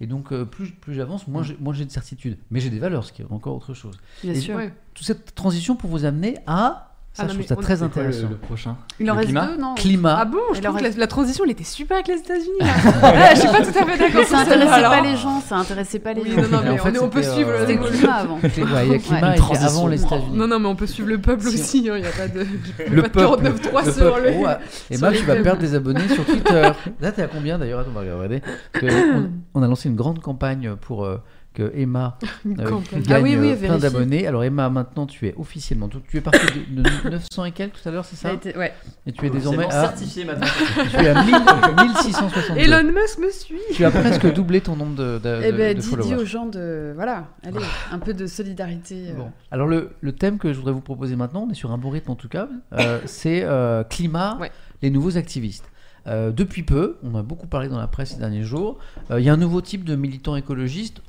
Et 0.00 0.06
donc, 0.06 0.32
euh, 0.32 0.44
plus, 0.44 0.70
plus 0.72 0.94
j'avance, 0.94 1.28
moins 1.28 1.42
j'ai 1.42 1.56
moins 1.60 1.72
j'ai 1.74 1.84
de 1.84 1.90
certitude. 1.90 2.38
Mais 2.50 2.60
j'ai 2.60 2.70
des 2.70 2.78
valeurs, 2.78 3.04
ce 3.04 3.12
qui 3.12 3.22
est 3.22 3.26
encore 3.30 3.54
autre 3.56 3.74
chose. 3.74 3.96
Bien 4.24 4.32
Et- 4.32 4.40
sûr. 4.40 4.56
Ouais. 4.56 4.72
Toute 4.94 5.06
cette 5.06 5.34
transition 5.34 5.76
pour 5.76 5.90
vous 5.90 6.04
amener 6.04 6.38
à. 6.46 6.88
Ça, 7.14 7.24
Ah 7.24 7.26
non, 7.26 7.34
je 7.34 7.34
trouve 7.34 7.42
mais 7.42 7.46
ça 7.46 7.54
on- 7.58 7.60
très 7.62 7.76
quoi 7.76 7.86
le, 7.86 8.08
intéressant. 8.08 8.28
le 8.30 8.36
prochain 8.36 8.76
Il 8.98 9.10
en 9.10 9.12
Le 9.14 9.18
reste 9.18 9.28
climat 9.28 9.46
deux, 9.48 9.60
non 9.60 9.74
Climat. 9.74 10.16
Ah 10.18 10.24
bon, 10.24 10.38
je 10.54 10.60
trouve 10.62 10.62
leur 10.62 10.76
que 10.78 10.82
la, 10.82 10.96
la 10.96 11.06
transition, 11.06 11.44
elle 11.44 11.50
était 11.50 11.62
super 11.62 11.96
avec 11.98 12.08
les 12.08 12.14
États-Unis. 12.20 12.46
Ouais, 12.60 13.30
je 13.34 13.40
suis 13.40 13.48
pas 13.48 13.60
tout 13.60 13.68
à 13.78 13.84
fait 13.86 13.98
d'accord. 13.98 14.24
Ça 14.24 14.38
intéressait 14.38 14.66
pas 14.66 14.74
alors. 14.88 15.04
les 15.04 15.16
gens, 15.18 15.40
ça 15.42 15.56
intéressait 15.56 15.98
pas 15.98 16.12
les 16.14 16.22
Oui, 16.22 16.30
gens. 16.30 16.36
non, 16.36 16.48
non, 16.48 16.58
Mais 16.62 16.70
mais 16.72 16.80
en 16.80 16.84
fait, 16.84 16.98
on, 16.98 17.04
on 17.04 17.08
peut 17.10 17.22
suivre 17.22 17.50
euh, 17.50 17.66
le 17.66 17.74
le 17.74 17.78
climat 17.90 18.14
avant. 18.14 18.36
Ouais, 18.36 18.50
il 18.86 18.92
y 18.92 18.94
a 18.94 18.98
climat 18.98 19.28
était 19.28 19.36
transition. 19.36 19.68
avant 19.78 19.88
les 19.88 20.02
États-Unis. 20.02 20.36
Non, 20.38 20.46
non, 20.48 20.58
mais 20.58 20.68
on 20.68 20.74
peut 20.76 20.86
suivre 20.86 21.08
le 21.10 21.18
peuple 21.20 21.42
Si. 21.42 21.54
aussi. 21.60 21.78
Il 21.84 21.92
n'y 21.92 22.06
a 22.06 22.10
pas 22.12 22.28
de. 22.28 22.46
Le 22.90 23.02
peuple. 23.02 23.18
49.3 23.44 23.84
Le 23.84 23.92
sur. 23.92 24.14
Ouais. 24.40 24.56
Et 24.90 24.96
les 24.96 25.18
tu 25.18 25.24
vas 25.26 25.36
perdre 25.36 25.60
des 25.60 25.74
abonnés 25.74 26.08
sur 26.08 26.24
Twitter. 26.24 26.70
Là, 27.00 27.12
t'es 27.12 27.20
à 27.22 27.26
combien 27.28 27.58
d'ailleurs? 27.58 27.80
Attends, 27.80 27.90
on 27.90 27.94
va 27.94 28.00
regarder. 28.00 28.40
On 29.54 29.62
a 29.62 29.66
lancé 29.68 29.90
une 29.90 29.96
grande 29.96 30.20
campagne 30.20 30.76
pour 30.80 31.04
euh, 31.04 31.18
que 31.52 31.70
Emma 31.74 32.18
euh, 32.46 32.54
gagne 32.54 33.06
Ah 33.10 33.20
oui, 33.20 33.36
oui, 33.38 33.50
euh, 33.52 33.56
plein 33.56 33.78
d'abonnés. 33.78 34.26
Alors 34.26 34.42
Emma, 34.44 34.68
maintenant 34.70 35.06
tu 35.06 35.26
es 35.26 35.34
officiellement, 35.36 35.88
tu, 35.88 35.98
tu 36.08 36.16
es 36.16 36.20
parti 36.20 36.40
de, 36.70 36.82
de 36.82 37.08
900 37.10 37.44
et 37.46 37.52
quelques 37.52 37.74
tout 37.82 37.88
à 37.88 37.92
l'heure, 37.92 38.04
c'est 38.04 38.16
Ça 38.16 38.32
été- 38.32 38.56
ouais. 38.56 38.72
Et 39.06 39.12
tu 39.12 39.26
es 39.26 39.30
désormais 39.30 39.66
à, 39.66 39.70
certifié 39.70 40.24
maintenant. 40.24 40.46
tu 40.90 40.96
es 40.96 41.08
à 41.08 41.22
1000 41.24 41.32
1662. 41.32 42.60
Elon 42.60 42.92
Musk 42.92 43.18
me 43.18 43.30
suit. 43.30 43.60
Tu 43.74 43.84
as 43.84 43.90
presque 43.90 44.32
doublé 44.34 44.60
ton 44.60 44.76
nombre 44.76 44.94
de, 44.94 45.18
de, 45.18 45.40
Eh 45.44 45.52
de- 45.52 45.56
ben, 45.56 45.76
de 45.76 46.02
dis, 46.02 46.14
aux 46.14 46.24
gens 46.24 46.46
de. 46.46 46.92
Voilà, 46.94 47.28
allez, 47.44 47.58
un 47.90 47.98
peu 47.98 48.14
de 48.14 48.26
solidarité. 48.26 49.10
euh. 49.10 49.14
Bon. 49.14 49.30
Alors 49.50 49.66
le, 49.66 49.90
le 50.00 50.12
thème 50.12 50.38
que 50.38 50.52
je 50.52 50.58
voudrais 50.58 50.72
vous 50.72 50.80
proposer 50.80 51.16
maintenant, 51.16 51.46
on 51.48 51.50
est 51.50 51.54
sur 51.54 51.70
un 51.72 51.78
bon 51.78 51.90
rythme 51.90 52.10
en 52.10 52.16
tout 52.16 52.28
cas, 52.28 52.48
euh, 52.74 53.00
c'est 53.06 53.42
euh, 53.44 53.84
climat, 53.84 54.38
Ouais. 54.40 54.50
les 54.82 54.90
nouveaux 54.90 55.16
activistes. 55.16 55.64
Euh, 56.08 56.32
depuis 56.32 56.64
peu, 56.64 56.96
on 57.04 57.14
a 57.16 57.22
beaucoup 57.22 57.46
parlé 57.46 57.68
dans 57.68 57.78
la 57.78 57.86
presse 57.86 58.10
ces 58.14 58.18
derniers 58.18 58.42
jours, 58.42 58.78
euh, 59.10 59.20
il 59.20 59.24
y 59.26 59.28
a 59.28 59.32
un 59.32 59.36
nouveau 59.36 59.60
type 59.60 59.84
de 59.84 59.94
militants 59.94 60.34
écologistes. 60.34 61.00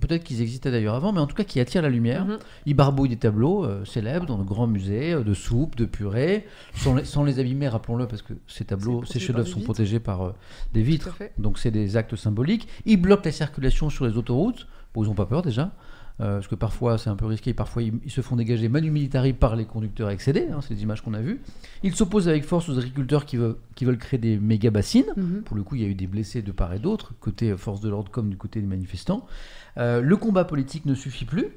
Peut-être 0.00 0.24
qu'ils 0.24 0.40
existaient 0.40 0.70
d'ailleurs 0.70 0.94
avant, 0.94 1.12
mais 1.12 1.20
en 1.20 1.26
tout 1.26 1.34
cas 1.34 1.44
qui 1.44 1.60
attirent 1.60 1.82
la 1.82 1.90
lumière. 1.90 2.24
Mhm. 2.24 2.38
Ils 2.64 2.74
barbouillent 2.74 3.10
des 3.10 3.18
tableaux 3.18 3.64
euh, 3.64 3.84
célèbres 3.84 4.24
dans 4.24 4.38
de 4.38 4.42
grands 4.42 4.66
musées, 4.66 5.12
euh, 5.12 5.22
de 5.22 5.34
soupe, 5.34 5.76
de 5.76 5.84
purée, 5.84 6.46
sans 6.74 6.94
les, 6.94 7.04
sans 7.04 7.22
les 7.22 7.38
abîmer, 7.38 7.68
rappelons-le, 7.68 8.06
parce 8.06 8.22
que 8.22 8.32
ces 8.46 8.64
tableaux, 8.64 9.04
ces 9.04 9.18
chefs-d'œuvre 9.18 9.48
sont 9.48 9.60
protégés 9.60 10.00
par 10.00 10.22
euh, 10.22 10.34
des 10.72 10.82
vitres. 10.82 11.10
Donc 11.36 11.58
c'est 11.58 11.70
des 11.70 11.98
actes 11.98 12.16
symboliques. 12.16 12.66
Ils 12.86 12.96
bloquent 12.96 13.26
la 13.26 13.32
circulation 13.32 13.90
sur 13.90 14.06
les 14.06 14.16
autoroutes. 14.16 14.66
Bon, 14.94 15.04
ils 15.04 15.08
n'ont 15.08 15.14
pas 15.14 15.26
peur 15.26 15.42
déjà. 15.42 15.70
Euh, 16.20 16.34
parce 16.34 16.48
que 16.48 16.54
parfois 16.54 16.98
c'est 16.98 17.10
un 17.10 17.16
peu 17.16 17.26
risqué, 17.26 17.54
parfois 17.54 17.82
ils, 17.82 17.94
ils 18.04 18.10
se 18.10 18.20
font 18.20 18.36
dégager 18.36 18.68
manu 18.68 18.90
militari 18.90 19.32
par 19.32 19.56
les 19.56 19.64
conducteurs 19.64 20.10
excédés, 20.10 20.48
hein, 20.52 20.60
c'est 20.60 20.74
des 20.74 20.82
images 20.82 21.02
qu'on 21.02 21.14
a 21.14 21.20
vues. 21.20 21.40
Ils 21.82 21.94
s'opposent 21.94 22.28
avec 22.28 22.44
force 22.44 22.68
aux 22.68 22.78
agriculteurs 22.78 23.24
qui 23.24 23.36
veulent, 23.36 23.56
qui 23.74 23.84
veulent 23.84 23.98
créer 23.98 24.18
des 24.18 24.38
méga 24.38 24.70
bassines. 24.70 25.12
Mhm. 25.16 25.42
Pour 25.44 25.56
le 25.56 25.62
coup, 25.62 25.76
il 25.76 25.82
y 25.82 25.84
a 25.84 25.88
eu 25.88 25.94
des 25.94 26.06
blessés 26.06 26.42
de 26.42 26.52
part 26.52 26.72
et 26.74 26.78
d'autre, 26.78 27.14
côté 27.20 27.50
euh, 27.50 27.56
force 27.56 27.80
de 27.80 27.88
l'ordre 27.88 28.10
comme 28.10 28.30
du 28.30 28.36
côté 28.36 28.60
des 28.60 28.66
manifestants. 28.66 29.26
Euh, 29.76 30.00
le 30.00 30.16
combat 30.16 30.44
politique 30.44 30.86
ne 30.86 30.94
suffit 30.94 31.24
plus. 31.24 31.48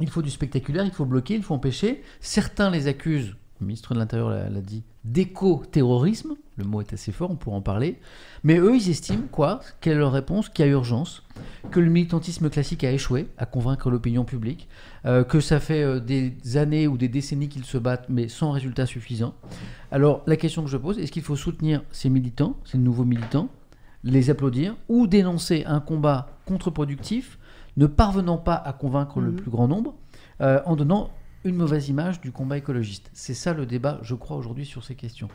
Il 0.00 0.08
faut 0.08 0.22
du 0.22 0.30
spectaculaire, 0.30 0.84
il 0.84 0.90
faut 0.90 1.04
bloquer, 1.04 1.34
il 1.34 1.42
faut 1.42 1.54
empêcher. 1.54 2.02
Certains 2.20 2.70
les 2.70 2.86
accusent, 2.86 3.36
le 3.62 3.66
ministre 3.68 3.94
de 3.94 3.98
l'Intérieur 3.98 4.28
l'a 4.28 4.60
dit, 4.60 4.82
d'éco-terrorisme. 5.04 6.34
Le 6.58 6.64
mot 6.64 6.80
est 6.80 6.92
assez 6.92 7.12
fort, 7.12 7.30
on 7.30 7.36
pourra 7.36 7.56
en 7.56 7.62
parler. 7.62 7.98
Mais 8.44 8.58
eux, 8.58 8.76
ils 8.76 8.90
estiment 8.90 9.26
quoi 9.30 9.60
Quelle 9.80 9.94
est 9.94 9.98
leur 9.98 10.12
réponse? 10.12 10.48
Qu'il 10.48 10.66
y 10.66 10.68
a 10.68 10.70
urgence, 10.72 11.22
que 11.70 11.80
le 11.80 11.88
militantisme 11.88 12.50
classique 12.50 12.84
a 12.84 12.92
échoué 12.92 13.28
à 13.38 13.46
convaincre 13.46 13.90
l'opinion 13.90 14.24
publique, 14.24 14.68
euh, 15.06 15.24
que 15.24 15.40
ça 15.40 15.60
fait 15.60 15.82
euh, 15.82 16.00
des 16.00 16.34
années 16.56 16.86
ou 16.86 16.98
des 16.98 17.08
décennies 17.08 17.48
qu'ils 17.48 17.64
se 17.64 17.78
battent, 17.78 18.08
mais 18.08 18.28
sans 18.28 18.50
résultat 18.50 18.84
suffisant. 18.84 19.34
Alors, 19.90 20.22
la 20.26 20.36
question 20.36 20.62
que 20.62 20.68
je 20.70 20.76
pose, 20.76 20.98
est-ce 20.98 21.12
qu'il 21.12 21.22
faut 21.22 21.36
soutenir 21.36 21.82
ces 21.90 22.10
militants, 22.10 22.56
ces 22.64 22.78
nouveaux 22.78 23.04
militants, 23.04 23.48
les 24.04 24.28
applaudir, 24.30 24.76
ou 24.88 25.06
dénoncer 25.06 25.64
un 25.66 25.80
combat 25.80 26.28
contre-productif, 26.44 27.38
ne 27.76 27.86
parvenant 27.86 28.36
pas 28.36 28.56
à 28.56 28.72
convaincre 28.72 29.20
le 29.20 29.30
Mhm. 29.30 29.36
plus 29.36 29.50
grand 29.50 29.68
nombre, 29.68 29.94
euh, 30.40 30.60
en 30.66 30.76
donnant 30.76 31.10
une 31.44 31.56
mauvaise 31.56 31.88
image 31.88 32.20
du 32.20 32.30
combat 32.32 32.58
écologiste 32.58 33.10
C'est 33.12 33.34
ça 33.34 33.52
le 33.52 33.66
débat, 33.66 33.98
je 34.02 34.14
crois, 34.14 34.36
aujourd'hui 34.36 34.64
sur 34.66 34.84
ces 34.84 34.94
questions. 34.94 35.28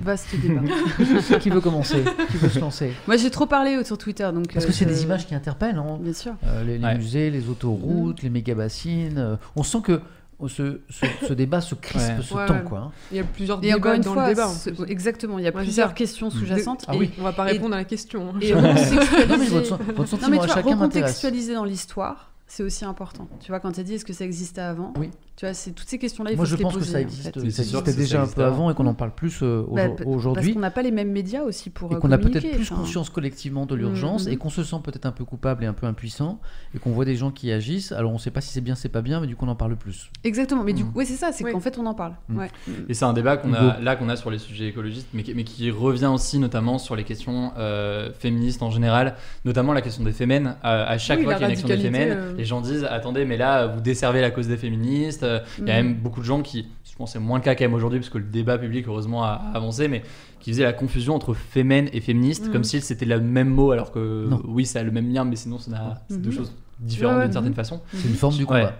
Vaste 0.00 0.34
débat. 0.42 0.62
qui 1.40 1.50
veut 1.50 1.60
commencer? 1.60 2.02
Qui 2.32 2.36
veut 2.38 2.48
se 2.48 2.58
lancer? 2.58 2.92
Moi, 3.06 3.16
j'ai 3.16 3.30
trop 3.30 3.46
parlé 3.46 3.84
sur 3.84 3.96
Twitter, 3.96 4.28
donc. 4.34 4.52
Parce 4.52 4.64
euh, 4.64 4.68
que 4.68 4.74
c'est 4.74 4.84
je- 4.84 4.88
des 4.90 5.02
images 5.04 5.24
qui 5.26 5.36
interpellent. 5.36 5.78
hein. 5.78 5.98
Bien 6.00 6.12
sûr. 6.12 6.32
Euh, 6.44 6.64
les, 6.64 6.78
les 6.78 6.84
Ouais. 6.84 6.96
musées, 6.96 7.30
les 7.30 7.48
autoroutes, 7.48 8.22
les 8.22 8.30
méga-bassines. 8.30 9.18
euh, 9.18 9.36
on 9.54 9.62
sent 9.62 9.82
que 9.84 9.92
euh, 9.92 10.48
ce, 10.48 10.80
ce- 10.90 11.06
ce 11.28 11.32
débat 11.32 11.60
se 11.60 11.76
crispe, 11.76 12.08
Ouais. 12.16 12.22
se 12.24 12.34
Ouais, 12.34 12.46
tend. 12.46 12.54
ouais. 12.54 12.62
Quoi, 12.64 12.78
hein. 12.80 12.90
Il 13.12 13.18
y 13.18 13.20
a 13.20 13.24
plusieurs 13.24 13.62
Et 13.62 13.72
encore 13.72 13.92
débats 13.92 13.96
une 13.96 14.02
dans 14.02 14.12
fois, 14.14 14.22
le 14.28 14.34
débat. 14.34 14.48
en 14.48 14.52
ce- 14.52 14.84
exactement, 14.88 15.38
il 15.38 15.44
y 15.44 15.46
a 15.46 15.50
Ouais, 15.50 15.58
c'est 15.60 15.64
plusieurs 15.64 15.94
questions 15.94 16.28
sous-jacentes. 16.28 16.84
Ah 16.88 16.94
et, 16.96 16.98
oui. 16.98 17.10
On 17.20 17.22
va 17.22 17.32
pas 17.32 17.48
Et- 17.48 17.52
répondre 17.52 17.74
à 17.74 17.78
la 17.78 17.84
question. 17.84 18.30
hein. 18.30 18.38
et 18.40 18.52
Non, 18.54 18.62
mais 18.62 19.46
votre, 19.46 19.78
Non, 19.78 20.04
tu 20.04 20.16
vois, 20.16 20.48
chacun 20.48 20.74
m'intéresse. 20.74 20.78
recontextualiser 20.80 21.54
dans 21.54 21.64
l'histoire, 21.64 22.32
c'est 22.48 22.64
aussi 22.64 22.84
important. 22.84 23.28
Tu 23.38 23.52
vois, 23.52 23.60
quand 23.60 23.70
tu 23.70 23.78
as 23.80 23.84
dit 23.84 23.94
est-ce 23.94 24.04
que 24.04 24.12
ça 24.12 24.24
existait 24.24 24.60
avant? 24.60 24.92
Oui. 24.98 25.10
Tu 25.36 25.46
vois, 25.46 25.52
c'est 25.52 25.72
toutes 25.72 25.88
ces 25.88 25.98
questions-là, 25.98 26.30
il 26.30 26.34
faut 26.34 26.42
Moi, 26.42 26.44
je 26.46 26.52
se 26.52 26.56
les 26.58 26.62
pense 26.62 26.74
que 26.74 26.78
poser, 26.78 26.92
ça 26.92 26.98
en 26.98 27.00
existe. 27.00 27.24
fait. 27.34 27.40
C'est 27.40 27.50
Ça 27.50 27.64
sûr 27.64 27.80
existait 27.80 27.84
que 27.84 27.90
ça 27.90 27.96
déjà 28.18 28.22
un 28.22 28.26
peu 28.28 28.44
avant. 28.44 28.54
avant 28.54 28.70
et 28.70 28.74
qu'on 28.74 28.86
en 28.86 28.94
parle 28.94 29.10
plus 29.12 29.40
euh, 29.42 29.64
Bah, 29.68 29.88
aujourd'hui. 30.06 30.42
Parce 30.44 30.54
qu'on 30.54 30.60
n'a 30.60 30.70
pas 30.70 30.82
les 30.82 30.92
mêmes 30.92 31.10
médias 31.10 31.42
aussi 31.42 31.70
pour 31.70 31.90
et 31.90 31.96
euh, 31.96 31.98
qu'on 31.98 32.12
a 32.12 32.18
communiquer, 32.18 32.40
peut-être 32.40 32.54
plus 32.54 32.70
enfin. 32.70 32.76
conscience 32.82 33.10
collectivement 33.10 33.66
de 33.66 33.74
l'urgence 33.74 34.26
Mhm. 34.26 34.32
et 34.32 34.36
qu'on 34.36 34.48
se 34.50 34.62
sent 34.62 34.76
peut-être 34.84 35.06
un 35.06 35.10
peu 35.10 35.24
coupable 35.24 35.64
et 35.64 35.66
un 35.66 35.72
peu 35.72 35.86
impuissant 35.88 36.38
et 36.72 36.78
qu'on 36.78 36.92
voit 36.92 37.04
des 37.04 37.16
gens 37.16 37.32
qui 37.32 37.50
agissent. 37.50 37.90
Alors 37.90 38.12
on 38.12 38.14
ne 38.14 38.18
sait 38.20 38.30
pas 38.30 38.40
si 38.40 38.50
c'est 38.52 38.60
bien, 38.60 38.76
c'est 38.76 38.88
pas 38.88 39.02
bien, 39.02 39.20
mais 39.20 39.26
du 39.26 39.34
coup 39.34 39.44
on 39.44 39.48
en 39.48 39.56
parle 39.56 39.74
plus. 39.74 40.08
Exactement, 40.22 40.62
mais 40.62 40.72
du 40.72 40.84
Mm. 40.84 40.92
coup, 40.92 40.98
ouais, 40.98 41.04
c'est 41.04 41.14
ça, 41.16 41.32
c'est 41.32 41.42
Oui. 41.42 41.50
qu'en 41.50 41.58
fait 41.58 41.78
on 41.80 41.86
en 41.86 41.94
parle. 41.94 42.12
Mm. 42.28 42.38
Ouais. 42.38 42.50
Et 42.88 42.94
c'est 42.94 43.04
un 43.04 43.12
débat 43.12 43.36
qu'on 43.36 43.54
a, 43.54 43.80
là 43.80 43.96
qu'on 43.96 44.08
a 44.08 44.14
sur 44.14 44.30
les 44.30 44.38
sujets 44.38 44.68
écologistes, 44.68 45.08
mais 45.14 45.24
qui, 45.24 45.34
mais 45.34 45.42
qui 45.42 45.68
revient 45.72 46.06
aussi 46.14 46.38
notamment 46.38 46.78
sur 46.78 46.94
les 46.94 47.02
questions 47.02 47.50
euh, 47.58 48.10
féministes 48.16 48.62
en 48.62 48.70
général, 48.70 49.16
notamment 49.44 49.72
la 49.72 49.82
question 49.82 50.04
des 50.04 50.12
fémènes. 50.12 50.54
À, 50.62 50.84
à 50.84 50.96
chaque 50.98 51.18
Oui, 51.18 51.24
fois 51.24 51.34
qu'il 51.34 51.42
y 51.42 51.44
a 51.46 51.48
une 51.48 51.52
action 51.54 51.66
des 51.66 51.76
fémènes, 51.78 52.12
euh. 52.12 52.34
les 52.36 52.44
gens 52.44 52.60
disent 52.60 52.84
attendez, 52.88 53.24
mais 53.24 53.36
là 53.36 53.66
vous 53.66 53.80
desservez 53.80 54.20
la 54.20 54.30
cause 54.30 54.46
des 54.46 54.56
féministes. 54.56 55.23
Euh, 55.24 55.40
Il 55.58 55.66
y 55.66 55.70
a 55.70 55.82
Mm. 55.82 55.86
même 55.86 55.94
beaucoup 55.96 56.20
de 56.20 56.24
gens 56.26 56.42
qui, 56.42 56.66
je 56.84 56.94
pense 56.96 57.10
que 57.10 57.12
c'est 57.14 57.18
moins 57.24 57.38
le 57.38 57.44
cas 57.44 57.54
quand 57.54 57.64
même 57.64 57.74
aujourd'hui, 57.74 57.98
parce 57.98 58.10
que 58.10 58.18
le 58.18 58.24
débat 58.24 58.58
public 58.58 58.86
heureusement 58.86 59.24
a, 59.24 59.28
a 59.52 59.56
avancé, 59.56 59.88
mais 59.88 60.02
qui 60.40 60.50
faisaient 60.50 60.62
la 60.64 60.72
confusion 60.72 61.14
entre 61.14 61.34
fémène 61.34 61.88
et 61.92 62.00
féministe, 62.00 62.48
Mm. 62.48 62.52
comme 62.52 62.64
si 62.64 62.80
c'était 62.80 63.04
le 63.06 63.20
même 63.20 63.48
mot, 63.48 63.72
alors 63.72 63.90
que 63.90 64.26
Non. 64.28 64.40
oui, 64.46 64.64
ça 64.66 64.80
a 64.80 64.82
le 64.82 64.90
même 64.92 65.12
lien, 65.12 65.24
mais 65.24 65.36
sinon 65.36 65.58
ça 65.58 65.70
n'a- 65.70 66.02
c'est 66.08 66.20
deux 66.20 66.30
Mhm. 66.30 66.36
choses 66.36 66.52
différentes 66.78 67.16
Ouais, 67.18 67.24
d'une 67.24 67.32
certaine 67.32 67.54
façon. 67.54 67.80
C'est 67.92 68.08
une 68.08 68.14
forme 68.14 68.34
du 68.34 68.42
Ouais. 68.42 68.46
combat. 68.62 68.72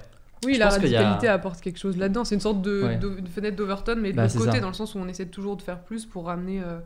Oui, 0.45 0.55
Je 0.55 0.59
la 0.59 0.67
a- 0.67 0.71
radicalité 0.71 1.27
apporte 1.29 1.61
quelque 1.63 1.79
chose 1.79 1.97
là-dedans. 1.97 2.23
C'est 2.25 2.35
une 2.35 2.41
sorte 2.43 2.61
de, 2.61 2.83
Ouais. 2.83 2.97
de- 2.97 3.21
de 3.21 3.29
fenêtre 3.29 3.57
d'Overton, 3.57 3.97
mais 3.99 4.11
de 4.13 4.17
Bah, 4.17 4.23
l'autre 4.25 4.33
c'est 4.35 4.39
côté, 4.39 4.53
ça. 4.53 4.61
dans 4.61 4.69
le 4.69 4.75
sens 4.75 4.95
où 4.95 4.99
on 4.99 5.09
essaie 5.09 5.25
toujours 5.27 5.57
de 5.57 5.63
faire 5.63 5.79
plus 5.81 6.05
pour 6.05 6.27
ramener 6.27 6.61
euh, 6.61 6.81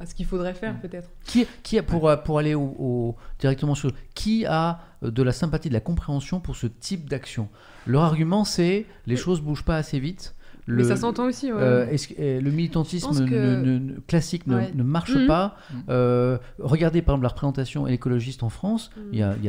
à 0.00 0.06
ce 0.06 0.14
qu'il 0.14 0.24
faudrait 0.26 0.54
faire, 0.54 0.74
Mm. 0.74 0.80
peut-être. 0.80 1.10
Qui, 1.24 1.46
qui 1.62 1.78
a 1.78 1.82
pour, 1.82 2.08
euh, 2.08 2.16
pour 2.16 2.38
aller 2.38 2.54
au, 2.54 2.74
au- 2.78 3.16
directement 3.38 3.74
sur 3.74 3.92
qui 4.14 4.46
a 4.46 4.80
euh, 5.02 5.10
de 5.10 5.22
la 5.22 5.32
sympathie, 5.32 5.68
de 5.68 5.74
la 5.74 5.80
compréhension 5.80 6.40
pour 6.40 6.56
ce 6.56 6.66
type 6.66 7.08
d'action? 7.08 7.48
Leur 7.86 8.02
argument 8.02 8.44
c'est 8.44 8.86
les 9.06 9.14
Oui. 9.16 9.20
choses 9.20 9.40
bougent 9.40 9.64
pas 9.64 9.76
assez 9.76 10.00
vite. 10.00 10.34
Le, 10.66 10.76
mais 10.76 10.84
ça 10.84 10.96
s'entend 10.96 11.26
aussi. 11.26 11.52
ouais. 11.52 11.58
euh, 11.60 11.86
est-ce 11.88 12.08
que- 12.08 12.14
euh, 12.18 12.40
le 12.40 12.50
militantisme 12.50 13.08
Je 13.12 13.18
pense 13.18 13.28
que- 13.28 13.34
ne- 13.34 13.64
ne- 13.64 13.78
ne- 13.78 14.00
classique 14.06 14.46
ne, 14.46 14.56
Ouais. 14.56 14.70
ne 14.74 14.82
marche 14.82 15.14
Mhm. 15.14 15.26
pas. 15.26 15.56
Mhm. 15.72 15.82
Euh, 15.90 16.38
regardez 16.58 17.02
par 17.02 17.14
exemple 17.14 17.22
la 17.24 17.28
représentation 17.30 17.86
écologiste 17.86 18.42
en 18.42 18.48
France. 18.50 18.90
Mhm. 18.96 19.02
Il 19.12 19.18
y 19.18 19.22
a, 19.22 19.34
y 19.36 19.46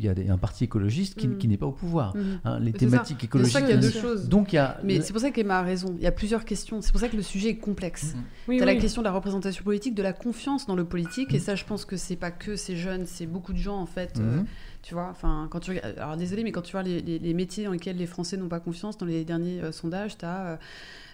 y 0.00 0.06
y 0.24 0.30
un 0.30 0.38
parti 0.38 0.64
écologiste 0.64 1.14
qui, 1.18 1.28
qui 1.38 1.48
n'est 1.48 1.56
pas 1.56 1.66
au 1.66 1.72
pouvoir. 1.72 2.14
Hein. 2.44 2.58
les 2.60 2.72
c'est 2.72 2.78
thématiques 2.78 3.16
C'est 3.20 3.26
écologiques. 3.26 3.52
ça 3.54 3.60
qu'il 3.60 3.70
y 3.70 3.72
a 3.72 3.76
deux 3.76 3.88
ainsi- 3.88 3.98
choses. 4.00 4.28
Donc 4.28 4.52
il 4.52 4.56
y 4.56 4.58
a 4.58 4.78
Mais 4.84 5.00
c'est 5.00 5.12
pour 5.12 5.22
ça 5.22 5.30
qu'Emma 5.30 5.58
a 5.58 5.62
raison. 5.62 5.94
Il 5.98 6.02
y 6.04 6.06
a 6.06 6.12
plusieurs 6.12 6.44
questions. 6.44 6.80
C'est 6.80 6.92
pour 6.92 7.00
ça 7.00 7.08
que 7.08 7.16
le 7.16 7.22
sujet 7.22 7.50
est 7.50 7.56
complexe. 7.56 8.14
oui, 8.48 8.58
T'as 8.58 8.64
la 8.66 8.72
oui. 8.72 8.78
question 8.78 9.02
de 9.02 9.06
la 9.06 9.12
représentation 9.12 9.64
politique, 9.64 9.94
de 9.94 10.02
la 10.02 10.12
confiance 10.12 10.66
dans 10.66 10.76
le 10.76 10.84
politique, 10.84 11.32
et 11.34 11.38
ça, 11.38 11.54
je 11.54 11.64
pense 11.64 11.84
que 11.84 11.96
c'est 11.96 12.16
pas 12.16 12.30
que 12.30 12.56
ces 12.56 12.76
jeunes, 12.76 13.04
c'est 13.06 13.26
beaucoup 13.26 13.52
de 13.52 13.58
gens 13.58 13.76
en 13.78 13.86
fait. 13.86 14.18
euh. 14.20 14.42
Tu 14.82 14.94
vois, 14.94 15.08
enfin, 15.10 15.46
quand 15.50 15.60
tu 15.60 15.70
regardes, 15.70 15.94
alors 15.98 16.16
désolé, 16.16 16.42
mais 16.44 16.50
quand 16.52 16.62
tu 16.62 16.72
vois 16.72 16.82
les, 16.82 17.00
les- 17.00 17.18
les 17.20 17.34
métiers 17.34 17.64
dans 17.64 17.70
lesquels 17.72 17.96
les 17.96 18.06
Français 18.06 18.36
n'ont 18.36 18.48
pas 18.48 18.60
confiance, 18.60 18.98
dans 18.98 19.06
les 19.06 19.24
derniers 19.24 19.60
euh, 19.60 19.70
sondages, 19.72 20.18
t'as 20.18 20.40
euh, 20.46 20.56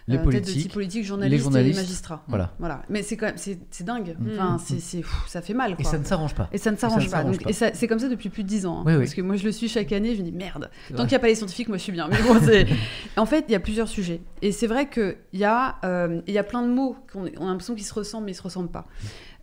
Les 0.07 0.15
euh, 0.15 0.17
tête 0.17 0.25
de 0.25 0.31
politiques, 0.39 0.61
type 0.63 0.73
politique, 0.73 1.05
journalistes, 1.05 1.37
les 1.37 1.43
journalistes. 1.43 1.77
et 1.77 1.81
les 1.81 1.85
magistrats. 1.87 2.23
Voilà. 2.27 2.51
Voilà. 2.57 2.81
Mais 2.89 3.03
c'est 3.03 3.15
quand 3.15 3.27
même, 3.27 3.37
c'est 3.37 3.83
dingue. 3.83 4.15
Mhm. 4.19 4.29
Enfin, 4.33 4.51
Mhm. 4.53 4.59
c'est, 4.59 4.79
c'est- 4.79 5.03
ça 5.27 5.43
fait 5.43 5.53
mal. 5.53 5.75
Et 5.77 5.83
ça 5.83 5.99
ne 5.99 6.03
s'arrange 6.03 6.33
pas. 6.33 6.49
Et 6.51 6.57
ça 6.57 6.71
ne 6.71 6.77
s'arrange 6.77 7.05
pas. 7.05 7.17
s'arrange 7.17 7.35
Donc, 7.37 7.43
pas. 7.43 7.49
Et 7.51 7.53
ça- 7.53 7.69
c'est 7.75 7.87
comme 7.87 7.99
ça 7.99 8.09
depuis 8.09 8.29
plus 8.29 8.41
de 8.41 8.47
10 8.47 8.65
ans. 8.65 8.79
hein. 8.79 8.83
Oui, 8.87 8.93
oui. 8.93 8.99
Parce 9.01 9.13
que 9.13 9.21
moi, 9.21 9.35
je 9.35 9.45
le 9.45 9.51
suis 9.51 9.69
chaque 9.69 9.91
année, 9.91 10.15
je 10.15 10.21
me 10.21 10.25
dis 10.25 10.31
merde. 10.31 10.71
Tant 10.95 11.03
qu'il 11.03 11.09
n'y 11.09 11.15
a 11.15 11.19
pas 11.19 11.27
les 11.27 11.35
scientifiques, 11.35 11.67
moi, 11.67 11.77
je 11.77 11.83
suis 11.83 11.91
bien. 11.91 12.07
Mais 12.07 12.17
bon, 12.23 12.39
c'est... 12.43 12.65
en 13.17 13.27
fait, 13.27 13.45
il 13.49 13.51
y 13.51 13.55
a 13.55 13.59
plusieurs 13.59 13.87
sujets. 13.87 14.21
Et 14.41 14.51
c'est 14.51 14.65
vrai 14.67 14.89
qu'il 14.89 15.15
y, 15.33 15.43
a, 15.43 15.75
euh, 15.83 16.21
y 16.27 16.39
a 16.39 16.43
plein 16.43 16.63
de 16.63 16.69
mots 16.69 16.95
qu'on 17.13 17.25
on 17.37 17.45
a 17.45 17.49
l'impression 17.51 17.75
qu'ils 17.75 17.85
se 17.85 17.93
ressemblent, 17.93 18.25
mais 18.25 18.31
ils 18.31 18.33
ne 18.35 18.39
se 18.39 18.43
ressemblent 18.43 18.71
pas. 18.71 18.87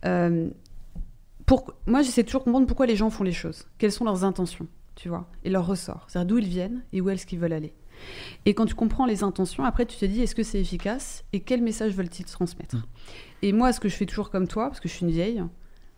Euh, 0.05 0.49
pour... 1.47 1.73
Moi, 1.87 2.03
j'essaie 2.03 2.23
toujours 2.23 2.41
de 2.41 2.45
comprendre 2.45 2.67
pourquoi 2.67 2.85
les 2.85 2.95
gens 2.95 3.09
font 3.09 3.23
les 3.23 3.31
choses. 3.31 3.65
Quelles 3.79 3.91
sont 3.91 4.05
leurs 4.05 4.23
intentions, 4.23 4.67
tu 4.95 5.09
vois, 5.09 5.27
et 5.43 5.49
leurs 5.49 5.65
ressorts. 5.65 6.05
C'est-à-dire 6.07 6.27
d'où 6.27 6.37
ils 6.37 6.47
viennent 6.47 6.83
et 6.93 7.01
où 7.01 7.09
est-ce 7.09 7.25
qu'ils 7.25 7.39
veulent 7.39 7.53
aller. 7.53 7.73
Et 8.45 8.53
quand 8.53 8.67
tu 8.67 8.75
comprends 8.75 9.07
les 9.07 9.23
intentions, 9.23 9.63
après, 9.63 9.87
tu 9.87 9.97
te 9.97 10.05
dis 10.05 10.21
est-ce 10.21 10.35
que 10.35 10.43
c'est 10.43 10.59
efficace 10.61 11.23
et 11.33 11.39
quel 11.39 11.63
message 11.63 11.93
veulent-ils 11.95 12.25
transmettre 12.25 12.75
Mm. 12.75 12.83
Et 13.41 13.53
moi, 13.53 13.73
ce 13.73 13.79
que 13.79 13.89
je 13.89 13.95
fais 13.95 14.05
toujours 14.05 14.29
comme 14.29 14.47
toi, 14.47 14.67
parce 14.67 14.79
que 14.79 14.87
je 14.87 14.93
suis 14.93 15.05
une 15.05 15.11
vieille, 15.11 15.43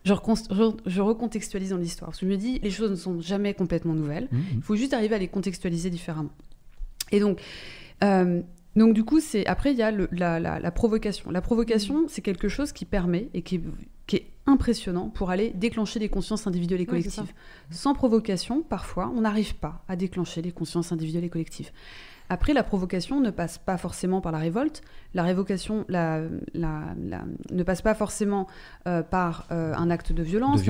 je, 0.05 0.13
reconst- 0.13 0.53
je- 0.53 0.89
je 0.89 1.01
recontextualise 1.01 1.71
dans 1.71 1.77
l'histoire. 1.77 2.09
Parce 2.11 2.19
que 2.21 2.25
je 2.25 2.31
me 2.31 2.37
dis, 2.37 2.59
les 2.59 2.71
choses 2.71 2.91
ne 2.91 2.95
sont 2.95 3.19
jamais 3.19 3.53
complètement 3.53 3.93
nouvelles. 3.93 4.27
Mhm. 4.31 4.41
Il 4.55 4.61
faut 4.61 4.75
juste 4.77 4.93
arriver 4.93 5.15
à 5.15 5.17
les 5.17 5.27
contextualiser 5.27 5.89
différemment. 5.89 6.31
Et 7.11 7.19
donc, 7.19 7.41
euh, 8.03 8.41
donc 8.75 8.93
du 8.93 9.03
coup, 9.03 9.19
c'est 9.19 9.45
après 9.47 9.71
il 9.71 9.77
y 9.77 9.81
a 9.81 9.91
le- 9.91 10.07
la, 10.11 10.39
la- 10.39 10.59
la 10.59 10.71
provocation. 10.71 11.31
La 11.31 11.41
provocation, 11.41 12.05
c'est 12.07 12.21
quelque 12.21 12.47
chose 12.47 12.71
qui 12.71 12.85
permet 12.85 13.29
et 13.33 13.41
qui 13.41 13.55
est, 13.55 13.61
qui 13.98 13.98
est 13.98 13.98
impressionnant 14.49 15.09
pour 15.09 15.29
aller 15.29 15.51
déclencher 15.55 15.99
des 15.99 16.09
consciences 16.09 16.47
individuelles 16.47 16.81
et 16.81 16.85
collectives. 16.85 17.33
Sans 17.71 17.93
provocation, 17.93 18.61
parfois, 18.61 19.11
on 19.15 19.21
n'arrive 19.21 19.55
pas 19.55 19.83
à 19.87 19.95
déclencher 19.95 20.41
des 20.41 20.51
consciences 20.51 20.91
individuelles 20.91 21.23
et 21.25 21.29
collectives. 21.29 21.71
Après, 22.31 22.53
la 22.53 22.61
provocation 22.61 23.19
ne 23.21 23.31
passe 23.31 23.57
pas 23.57 23.77
forcément 23.77 24.21
par 24.21 24.31
la 24.31 24.37
révolte. 24.37 24.81
La 25.15 25.23
révocation 25.23 25.83
la, 25.89 26.21
la- 26.53 26.93
la- 27.01 27.25
ne 27.49 27.63
passe 27.63 27.81
pas 27.81 27.95
forcément 27.95 28.45
euh, 28.87 29.01
par 29.01 29.47
euh, 29.51 29.73
un 29.75 29.89
acte 29.89 30.11
de 30.11 30.21
violence. 30.21 30.59
De 30.59 30.65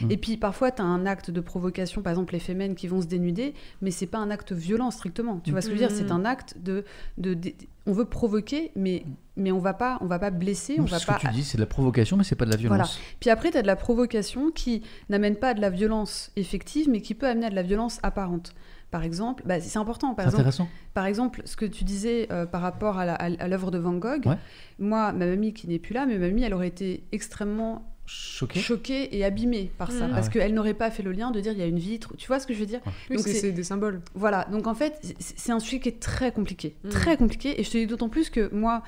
Mm. 0.00 0.10
Et 0.10 0.16
puis 0.16 0.36
parfois, 0.38 0.70
tu 0.70 0.80
as 0.80 0.86
un 0.86 1.04
acte 1.04 1.30
de 1.30 1.40
provocation, 1.42 2.00
par 2.00 2.12
exemple 2.12 2.32
les 2.32 2.38
fémènes 2.40 2.74
qui 2.74 2.88
vont 2.88 3.02
se 3.02 3.06
dénuder, 3.06 3.52
mais 3.82 3.90
c'est 3.90 4.06
pas 4.06 4.16
un 4.18 4.30
acte 4.30 4.52
violent 4.52 4.90
strictement. 4.90 5.40
Tu 5.44 5.50
vois 5.50 5.60
ce 5.60 5.68
que 5.68 5.76
je 5.76 5.82
veux 5.82 5.86
dire? 5.86 5.94
Mm. 5.94 5.98
C'est 6.00 6.10
un 6.12 6.24
acte 6.24 6.56
de, 6.62 6.84
de, 7.18 7.34
de- 7.34 7.52
On 7.86 7.92
veut 7.92 8.04
provoquer, 8.04 8.72
mais, 8.74 9.04
mais 9.36 9.52
on 9.52 9.58
va 9.60 9.72
pas, 9.74 9.98
on 10.00 10.06
va 10.06 10.18
pas 10.18 10.30
blesser, 10.30 10.74
on 10.78 10.82
Non, 10.82 10.88
va 10.88 10.98
ce 10.98 11.06
pas. 11.06 11.14
que 11.14 11.20
tu 11.20 11.28
dis, 11.32 11.44
c'est 11.44 11.56
de 11.56 11.62
la 11.62 11.66
provocation, 11.66 12.16
mais 12.16 12.24
c'est 12.24 12.34
pas 12.34 12.44
de 12.44 12.50
la 12.50 12.56
violence. 12.56 12.98
Puis 13.20 13.30
après, 13.30 13.50
tu 13.52 13.58
as 13.58 13.62
de 13.62 13.66
la 13.66 13.76
provocation 13.76 14.50
qui 14.50 14.82
n'amène 15.08 15.36
pas 15.36 15.50
à 15.50 15.54
de 15.54 15.60
la 15.60 15.70
violence 15.70 16.32
effective, 16.36 16.88
mais 16.90 17.00
qui 17.00 17.14
peut 17.14 17.28
amener 17.28 17.46
à 17.46 17.50
de 17.50 17.54
la 17.54 17.62
violence 17.62 18.00
apparente. 18.02 18.54
Par 18.90 19.02
exemple, 19.02 19.42
bah, 19.46 19.60
c'est 19.60 19.78
important. 19.78 20.14
Par 20.14 20.24
C'est 20.24 20.28
exemple, 20.28 20.40
intéressant. 20.42 20.68
par 20.94 21.06
exemple, 21.06 21.42
ce 21.44 21.56
que 21.56 21.64
tu 21.66 21.84
disais 21.84 22.28
euh, 22.32 22.46
par 22.46 22.60
rapport 22.62 22.98
à 22.98 23.28
l'œuvre 23.48 23.70
de 23.70 23.78
Van 23.78 23.92
Gogh, 23.94 24.26
Ouais. 24.26 24.38
moi, 24.78 25.12
ma 25.12 25.26
mamie 25.26 25.52
qui 25.52 25.68
n'est 25.68 25.78
plus 25.80 25.92
là, 25.94 26.06
mais 26.06 26.14
ma 26.18 26.26
mamie, 26.28 26.42
elle 26.44 26.54
aurait 26.54 26.68
été 26.68 27.04
extrêmement 27.12 27.82
Choqué. 28.06 28.60
choquée 28.60 29.16
et 29.16 29.24
abîmée 29.24 29.70
par 29.78 29.90
ça, 29.90 30.06
Mhm. 30.06 30.14
parce 30.14 30.28
Ah 30.28 30.30
qu'elle 30.30 30.54
n'aurait 30.54 30.74
pas 30.74 30.90
fait 30.90 31.02
le 31.02 31.12
lien 31.12 31.30
de 31.30 31.40
dire 31.40 31.52
il 31.52 31.58
y 31.58 31.62
a 31.62 31.66
une 31.66 31.78
vitre. 31.78 32.14
Tu 32.16 32.26
vois 32.28 32.38
ce 32.40 32.46
que 32.46 32.54
je 32.54 32.60
veux 32.60 32.66
dire 32.66 32.80
donc 33.10 33.20
c'est, 33.20 33.50
des 33.52 33.64
symboles. 33.64 34.00
Voilà, 34.14 34.46
donc 34.52 34.66
en 34.66 34.74
fait, 34.74 34.94
c'est- 35.18 35.52
un 35.52 35.58
sujet 35.60 35.80
qui 35.80 35.88
est 35.88 36.00
très 36.00 36.30
compliqué. 36.32 36.74
Mhm. 36.84 36.90
Très 36.90 37.16
compliqué, 37.16 37.60
et 37.60 37.64
je 37.64 37.70
te 37.70 37.76
dis 37.78 37.86
d'autant 37.86 38.08
plus 38.08 38.30
que 38.30 38.48
moi, 38.54 38.82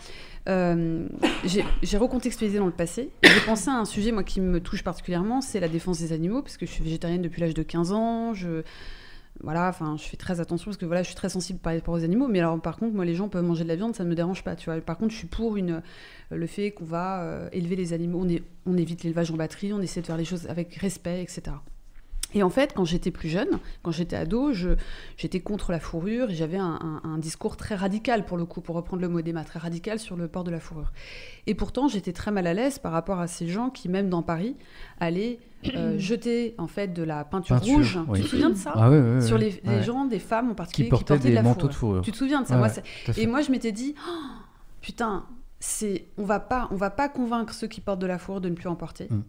euh, 0.49 1.07
j'ai 1.45 1.97
recontextualisé 1.99 2.59
dans 2.59 2.67
le 2.67 2.73
passé. 2.73 3.11
et 3.23 3.29
J'ai 3.29 3.41
pensé 3.41 3.69
à 3.71 3.75
un 3.75 3.85
sujet, 3.85 4.13
moi, 4.13 4.23
qui 4.25 4.41
me 4.41 4.61
touche 4.61 4.83
particulièrement, 4.85 5.41
c'est 5.41 5.61
la 5.61 5.69
défense 5.69 5.99
des 6.01 6.13
animaux, 6.13 6.43
parce 6.43 6.57
que 6.57 6.67
je 6.67 6.71
suis 6.71 6.85
végétarienne 6.85 7.23
depuis 7.23 7.41
l'âge 7.41 7.55
de 7.55 7.63
15 7.63 7.93
ans. 7.93 8.35
Je, 8.35 8.63
voilà, 9.43 9.69
enfin, 9.69 9.97
je 9.97 10.03
fais 10.03 10.17
très 10.17 10.41
attention 10.41 10.67
parce 10.67 10.77
que 10.77 10.87
voilà, 10.87 11.03
je 11.03 11.09
suis 11.09 11.15
très 11.15 11.29
sensible 11.29 11.59
par 11.59 11.73
rapport 11.73 11.95
aux 11.95 12.05
animaux. 12.05 12.27
Mais 12.29 12.41
alors, 12.41 12.61
par 12.61 12.77
contre, 12.77 12.95
moi, 12.95 13.05
les 13.05 13.15
gens 13.15 13.29
peuvent 13.29 13.45
manger 13.45 13.63
de 13.65 13.69
la 13.69 13.77
viande, 13.77 13.95
ça 13.95 14.05
ne 14.05 14.09
me 14.09 14.15
dérange 14.15 14.43
pas. 14.43 14.57
Tu 14.57 14.71
vois. 14.71 14.81
Par 14.81 14.99
contre, 14.99 15.13
je 15.13 15.19
suis 15.19 15.29
pour 15.29 15.57
une, 15.57 15.83
le 16.31 16.47
fait 16.47 16.73
qu'on 16.73 16.85
va 16.85 17.23
euh, 17.23 17.49
élever 17.53 17.77
les 17.77 17.93
animaux. 17.93 18.27
On 18.67 18.77
évite 18.77 19.05
l'élevage 19.05 19.31
en 19.31 19.37
batterie, 19.37 19.73
on 19.73 19.81
essaie 19.81 20.01
de 20.01 20.07
faire 20.07 20.17
les 20.17 20.25
choses 20.25 20.47
avec 20.49 20.75
respect, 20.75 21.23
etc. 21.23 21.57
Et 22.35 22.43
en 22.43 22.51
fait, 22.51 22.75
quand 22.75 22.85
j'étais 22.85 23.11
plus 23.11 23.31
jeune, 23.31 23.59
quand 23.83 23.91
j'étais 23.91 24.15
ado, 24.17 24.53
j'étais 25.17 25.41
contre 25.41 25.73
la 25.73 25.81
fourrure 25.81 26.31
et 26.31 26.35
j'avais 26.35 26.59
un, 26.59 26.79
un- 27.03 27.09
un 27.09 27.17
discours 27.19 27.57
très 27.57 27.75
radical, 27.75 28.27
pour 28.27 28.37
le 28.37 28.45
coup, 28.45 28.61
pour 28.61 28.77
reprendre 28.77 29.01
le 29.01 29.09
mot 29.09 29.23
d'Emma, 29.23 29.45
très 29.45 29.59
radical 29.59 29.99
sur 29.99 30.15
le 30.15 30.29
port 30.29 30.45
de 30.45 30.51
la 30.51 30.61
fourrure. 30.61 30.93
Et 31.47 31.55
pourtant, 31.55 31.89
j'étais 31.89 32.13
très 32.13 32.31
mal 32.31 32.47
à 32.47 32.53
l'aise 32.53 32.79
par 32.79 32.93
rapport 32.93 33.19
à 33.19 33.27
ces 33.29 33.49
gens 33.49 33.71
qui, 33.71 33.89
même 33.89 34.11
dans 34.11 34.23
Paris, 34.23 34.57
allaient 35.01 35.39
euh, 35.75 35.95
jeter 35.99 36.55
en 36.59 36.67
fait 36.67 36.89
de 36.93 37.03
la 37.03 37.25
peinture, 37.25 37.57
Peinture, 37.57 37.75
rouge. 37.77 37.99
oui. 38.09 38.19
Tu 38.19 38.25
te 38.25 38.29
souviens 38.31 38.51
de 38.51 38.57
ça 38.57 38.73
Ah 38.75 39.21
Sur 39.23 39.39
les, 39.39 39.63
gens, 39.83 40.05
des 40.05 40.19
femmes 40.19 40.49
en 40.49 40.51
qui 40.51 40.55
particulier, 40.57 40.89
portaient 40.91 41.19
de 41.19 41.23
des 41.23 41.33
la 41.33 41.43
manteaux 41.43 41.61
fourrure. 41.61 41.71
de 41.71 41.75
fourrure. 41.75 42.03
Tu 42.03 42.13
te 42.13 42.17
souviens 42.19 42.43
de 42.43 42.47
ça 42.47 42.59
Moi. 42.59 42.69
Et 43.17 43.27
moi, 43.27 43.41
je 43.41 43.51
m'étais 43.51 43.73
dit, 43.73 43.95
Oh, 44.07 44.13
putain, 44.83 45.25
c'est, 45.61 46.09
on 46.19 46.25
va 46.25 46.41
pas, 46.41 46.69
on 46.73 46.77
va 46.77 46.91
pas 46.91 47.09
convaincre 47.09 47.55
ceux 47.55 47.69
qui 47.69 47.81
portent 47.81 48.01
de 48.01 48.07
la 48.07 48.19
fourrure 48.19 48.43
de 48.43 48.51
ne 48.51 48.55
plus 48.55 48.69
en 48.69 48.75
porter. 48.77 49.09
Mm. 49.11 49.23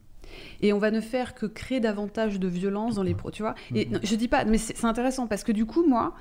Et 0.62 0.74
on 0.74 0.78
va 0.80 0.92
ne 0.92 1.02
faire 1.02 1.36
que 1.36 1.46
créer 1.46 1.80
davantage 1.80 2.40
de 2.40 2.48
violence 2.48 2.96
dans 2.96 3.04
les 3.04 3.14
pros, 3.16 3.32
tu 3.32 3.42
vois. 3.42 3.56
Et 3.76 3.86
Mm. 3.86 3.92
non, 3.94 4.00
je 4.04 4.16
dis 4.16 4.28
pas, 4.28 4.46
mais 4.46 4.58
c'est 4.58 4.86
intéressant 4.86 5.28
parce 5.28 5.44
que 5.44 5.52
du 5.52 5.66
coup, 5.66 5.86
moi, 5.88 6.14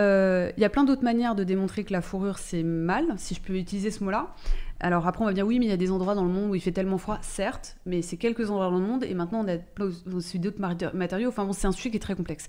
euh, 0.00 0.50
il 0.56 0.60
y 0.62 0.64
a 0.64 0.70
plein 0.70 0.84
d'autres 0.84 1.04
manières 1.04 1.34
de 1.34 1.44
démontrer 1.44 1.84
que 1.84 1.92
la 1.92 2.00
fourrure 2.00 2.38
c'est 2.38 2.62
mal, 2.62 3.04
si 3.18 3.34
je 3.34 3.40
peux 3.40 3.54
utiliser 3.54 3.90
ce 3.90 4.02
mot-là. 4.04 4.34
Alors 4.80 5.06
après, 5.06 5.22
on 5.22 5.26
va 5.26 5.32
dire 5.34 5.46
oui, 5.46 5.58
mais 5.58 5.66
il 5.66 5.70
y 5.70 5.72
a 5.72 5.76
des 5.76 5.90
endroits 5.92 6.14
dans 6.14 6.24
le 6.24 6.30
monde 6.32 6.50
où 6.50 6.54
il 6.54 6.60
fait 6.60 6.72
tellement 6.72 6.98
froid, 6.98 7.18
certes, 7.20 7.76
mais 7.86 8.02
c'est 8.02 8.16
quelques 8.16 8.50
endroits 8.50 8.70
dans 8.70 8.78
le 8.80 8.86
monde 8.86 9.04
et 9.04 9.14
maintenant 9.14 9.44
on 9.46 9.48
a 9.48 9.58
aussi 10.16 10.38
d'autres 10.38 10.58
maté- 10.60 10.92
matériaux. 10.94 11.28
Enfin 11.28 11.44
bon, 11.44 11.52
c'est 11.52 11.66
un 11.66 11.72
sujet 11.72 11.90
qui 11.90 11.96
est 11.98 12.00
très 12.00 12.14
complexe. 12.16 12.48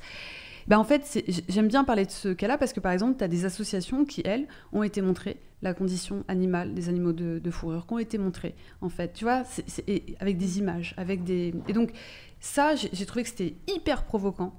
Ben, 0.67 0.77
en 0.77 0.83
fait, 0.83 1.23
j'aime 1.49 1.67
bien 1.67 1.83
parler 1.83 2.05
de 2.05 2.11
ce 2.11 2.29
cas-là 2.29 2.57
parce 2.57 2.73
que 2.73 2.79
par 2.79 2.91
exemple, 2.91 3.17
tu 3.17 3.23
as 3.23 3.27
des 3.27 3.45
associations 3.45 4.05
qui, 4.05 4.21
elles, 4.25 4.47
ont 4.71 4.83
été 4.83 5.01
montrées, 5.01 5.37
la 5.61 5.73
condition 5.73 6.23
animale 6.27 6.73
des 6.73 6.89
animaux 6.89 7.13
de, 7.13 7.39
de 7.39 7.51
fourrure, 7.51 7.85
qui 7.87 7.93
ont 7.93 7.99
été 7.99 8.17
montrées, 8.17 8.55
en 8.81 8.89
fait, 8.89 9.13
tu 9.13 9.23
vois, 9.23 9.43
avec 10.19 10.37
des 10.37 10.59
images, 10.59 10.93
avec 10.97 11.23
des... 11.23 11.53
Et 11.67 11.73
donc, 11.73 11.91
ça, 12.39 12.75
j'ai 12.75 13.05
trouvé 13.05 13.23
que 13.23 13.29
c'était 13.29 13.55
hyper 13.73 14.03
provoquant, 14.03 14.53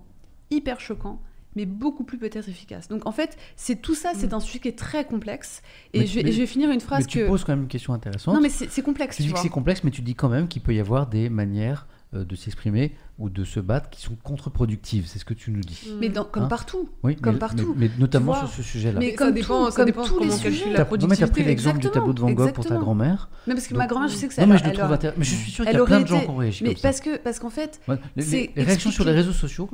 hyper 0.51 0.81
choquant, 0.81 1.21
mais 1.57 1.67
beaucoup 1.67 2.05
plus 2.05 2.19
peut-être 2.19 2.49
efficace. 2.49 2.89
Donc, 2.89 3.07
en 3.07 3.13
fait, 3.13 3.37
c'est 3.55 3.81
tout 3.81 3.95
ça, 3.95 4.13
c'est 4.15 4.33
un 4.33 4.41
sujet 4.41 4.59
qui 4.59 4.69
est 4.69 4.79
très 4.79 5.05
complexe. 5.05 5.63
Et, 5.93 6.01
Mais- 6.01 6.07
je, 6.07 6.15
vais, 6.17 6.23
mais- 6.25 6.31
et 6.31 6.33
je 6.33 6.41
vais 6.41 6.47
finir 6.47 6.71
une 6.71 6.77
Mais 6.77 6.81
phrase 6.81 7.07
tu 7.07 7.19
que... 7.21 7.29
poses 7.29 7.45
quand 7.45 7.53
même 7.53 7.63
une 7.63 7.69
question 7.69 7.93
intéressante. 7.93 8.35
Non, 8.35 8.41
mais 8.41 8.49
c'est 8.49 8.83
complexe, 8.83 9.17
tu 9.17 9.23
tu 9.23 9.29
dis 9.29 9.35
que 9.35 9.41
c'est 9.41 9.49
complexe, 9.51 9.85
mais 9.85 9.91
tu 9.91 10.03
dis 10.03 10.15
quand 10.15 10.29
même 10.29 10.49
qu'il 10.49 10.63
peut 10.63 10.75
y 10.75 10.81
avoir 10.81 11.07
des 11.07 11.29
manières 11.29 11.87
de 12.23 12.37
s'exprimer 12.37 12.93
ou 13.19 13.29
de 13.31 13.45
se 13.45 13.59
battre 13.61 13.91
qui 13.91 14.03
sont 14.03 14.17
contre-productives. 14.23 15.07
C'est 15.07 15.19
ce 15.19 15.25
que 15.25 15.35
tu 15.35 15.51
nous 15.51 15.61
dis. 15.61 15.89
Mais 16.01 16.09
dans- 16.09 16.25
comme 16.25 16.45
Hein 16.45 16.49
partout. 16.49 16.89
Oui, 17.03 17.17
Comme 17.17 17.35
mais, 17.35 17.39
partout. 17.39 17.75
mais- 17.77 17.89
mais 17.89 17.95
notamment 17.99 18.35
sur 18.35 18.49
ce 18.49 18.63
sujet-là. 18.63 18.99
Mais 19.01 19.07
Mais 19.07 19.15
comme 19.15 19.29
ça 19.29 19.33
dépend, 19.33 19.65
tout- 19.67 19.71
ça 19.71 19.77
comme 19.77 19.87
dépend 19.87 20.05
tous 20.05 20.19
les 20.21 20.31
sujets. 20.31 20.71
la 20.73 20.85
T'as- 20.85 20.97
non, 20.97 21.07
mais 21.09 21.17
t'as 21.17 21.27
pris 21.27 21.43
productivité. 21.43 21.45
l'exemple 21.45 21.79
du 21.79 21.91
tableau 21.91 22.13
de 22.13 22.21
Van 22.21 22.27
Gogh 22.33 22.37
pour 22.53 22.65
ta 22.65 22.71
exactement. 22.75 22.81
grand-mère. 22.81 23.29
Non, 23.47 23.55
parce 23.55 23.67
que 23.67 23.73
Donc- 23.75 23.79
ma 23.79 23.87
grand-mère, 23.87 24.09
je 24.09 24.15
sais 24.17 24.29
que 24.29 24.35
ça 24.35 24.43
Non, 24.47 24.53
mais 24.53 24.59
je 24.59 24.65
le 24.65 24.73
trouve 24.73 24.93
intéressant. 24.93 25.19
Mais 25.19 25.25
je 25.25 25.35
suis 25.35 25.51
sûr 25.51 25.65
qu'il 25.65 25.75
y 25.75 25.81
a 25.81 25.85
plein 25.85 26.01
de 26.01 26.07
gens 26.07 26.17
été- 26.17 26.25
qui 26.27 26.31
ont 26.31 26.37
réagi 26.37 26.65
Mais 26.65 26.71
comme 26.71 26.77
ça. 26.79 26.89
parce 26.89 27.01
que, 27.01 27.17
parce 27.19 27.39
qu'en 27.39 27.51
fait, 27.51 27.81
Ouais, 27.89 27.97
les, 28.17 28.23
c'est 28.23 28.37
les- 28.37 28.51
les 28.57 28.63
réactions 28.65 28.91
sur 28.91 29.05
les 29.05 29.13
réseaux 29.13 29.33
sociaux, 29.33 29.69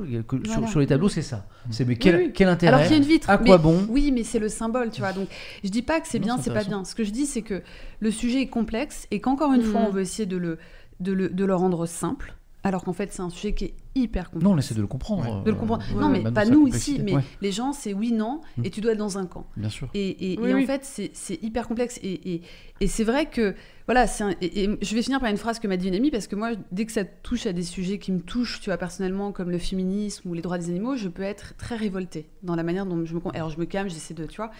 sur, 0.69 0.79
les 0.79 0.87
tableaux, 0.87 1.09
c'est 1.09 1.21
ça. 1.21 1.45
C'est 1.69 1.85
mais 1.85 1.95
quel, 1.95 2.15
Oui, 2.15 2.21
oui. 2.27 2.31
quel 2.33 2.47
intérêt 2.47 2.73
alors 2.73 2.85
qu'il 2.87 2.95
y 2.95 2.99
a 2.99 3.01
une 3.03 3.07
vitre. 3.09 3.29
À 3.29 3.37
quoi 3.37 3.57
bon 3.57 3.85
Oui, 3.89 4.11
mais 4.11 4.23
c'est 4.23 4.39
le 4.39 4.49
symbole, 4.49 4.89
tu 4.91 5.01
vois. 5.01 5.13
Donc, 5.13 5.27
je 5.63 5.69
dis 5.69 5.81
pas 5.81 5.99
que 5.99 6.07
c'est 6.07 6.19
bien, 6.19 6.37
c'est 6.37 6.53
pas 6.53 6.63
bien. 6.63 6.83
Ce 6.85 6.95
que 6.95 7.03
je 7.03 7.11
dis, 7.11 7.25
c'est 7.25 7.41
que 7.41 7.61
le 7.99 8.11
sujet 8.11 8.41
est 8.41 8.47
complexe 8.47 9.07
et 9.11 9.19
qu'encore 9.19 9.53
une 9.53 9.63
fois, 9.63 9.81
Mhm. 9.81 9.87
on 9.87 9.91
veut 9.91 10.01
essayer 10.01 10.25
de 10.25 10.37
le, 10.37 10.57
de 11.01 11.11
le, 11.11 11.29
de 11.29 11.45
le 11.45 11.55
rendre 11.55 11.85
simple, 11.85 12.35
alors 12.63 12.83
qu'en 12.83 12.93
fait, 12.93 13.11
c'est 13.11 13.23
un 13.23 13.31
sujet 13.31 13.53
qui 13.53 13.65
est 13.65 13.73
hyper 13.95 14.25
complexe. 14.29 14.43
Non, 14.45 14.51
on 14.53 14.57
essaie 14.59 14.75
de 14.75 14.81
le 14.81 14.87
comprendre. 14.87 15.43
de 15.43 15.49
le 15.49 15.57
comprendre. 15.57 15.83
non, 15.95 16.09
mais 16.09 16.21
pas 16.31 16.45
nous 16.45 16.67
ici, 16.67 17.01
mais 17.03 17.15
Ouais, 17.15 17.23
les 17.41 17.51
gens, 17.51 17.73
c'est 17.73 17.93
oui, 17.95 18.11
non, 18.11 18.41
Mhm. 18.57 18.65
et 18.65 18.69
tu 18.69 18.81
dois 18.81 18.91
être 18.91 18.99
dans 18.99 19.17
un 19.17 19.25
camp. 19.25 19.47
bien 19.57 19.67
sûr. 19.69 19.89
Et, 19.95 20.33
et- 20.33 20.37
Oui, 20.39 20.51
et 20.51 20.53
oui. 20.53 20.63
en 20.63 20.67
fait, 20.67 20.85
c'est 20.85 21.09
c'est 21.13 21.41
hyper 21.43 21.67
complexe. 21.67 21.99
Et, 22.03 22.33
et- 22.35 22.41
et 22.79 22.87
c'est 22.87 23.03
vrai 23.03 23.25
que, 23.31 23.55
voilà, 23.87 24.05
c'est 24.05 24.23
un- 24.23 24.35
et, 24.41 24.63
et 24.65 24.77
je 24.79 24.95
vais 24.95 25.01
finir 25.01 25.19
par 25.19 25.29
une 25.29 25.37
phrase 25.37 25.57
que 25.59 25.67
m'a 25.67 25.75
dit 25.75 25.87
une 25.87 25.95
amie, 25.95 26.11
parce 26.11 26.27
que 26.27 26.35
moi, 26.35 26.51
dès 26.71 26.85
que 26.85 26.91
ça 26.91 27.03
touche 27.03 27.47
à 27.47 27.51
des 27.51 27.63
sujets 27.63 27.97
qui 27.97 28.11
me 28.11 28.19
touchent, 28.21 28.59
tu 28.61 28.69
vois, 28.69 28.77
personnellement, 28.77 29.31
comme 29.31 29.49
le 29.49 29.57
féminisme 29.57 30.29
ou 30.29 30.35
les 30.35 30.43
droits 30.43 30.59
des 30.59 30.69
animaux, 30.69 30.95
je 30.95 31.07
peux 31.09 31.23
être 31.23 31.55
très 31.57 31.75
révoltée 31.75 32.29
dans 32.43 32.55
la 32.55 32.61
manière 32.61 32.85
dont 32.85 33.03
je 33.05 33.15
me... 33.15 33.21
Alors, 33.33 33.49
je 33.49 33.57
me 33.57 33.65
calme, 33.65 33.89
j'essaie 33.89 34.13
de, 34.13 34.25
tu 34.27 34.37
vois. 34.37 34.51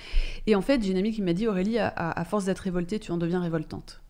Et 0.48 0.56
en 0.56 0.62
fait, 0.62 0.82
j'ai 0.84 0.90
une 0.90 0.98
amie 0.98 1.12
qui 1.12 1.22
m'a 1.22 1.34
dit, 1.34 1.48
Aurélie, 1.48 1.78
à, 1.78 1.88
à- 1.88 2.20
à 2.20 2.26
force 2.26 2.46
d'être 2.46 2.60
révoltée, 2.60 2.98
tu 3.00 3.12
en 3.12 3.18
deviens 3.18 3.42
révoltante. 3.42 4.02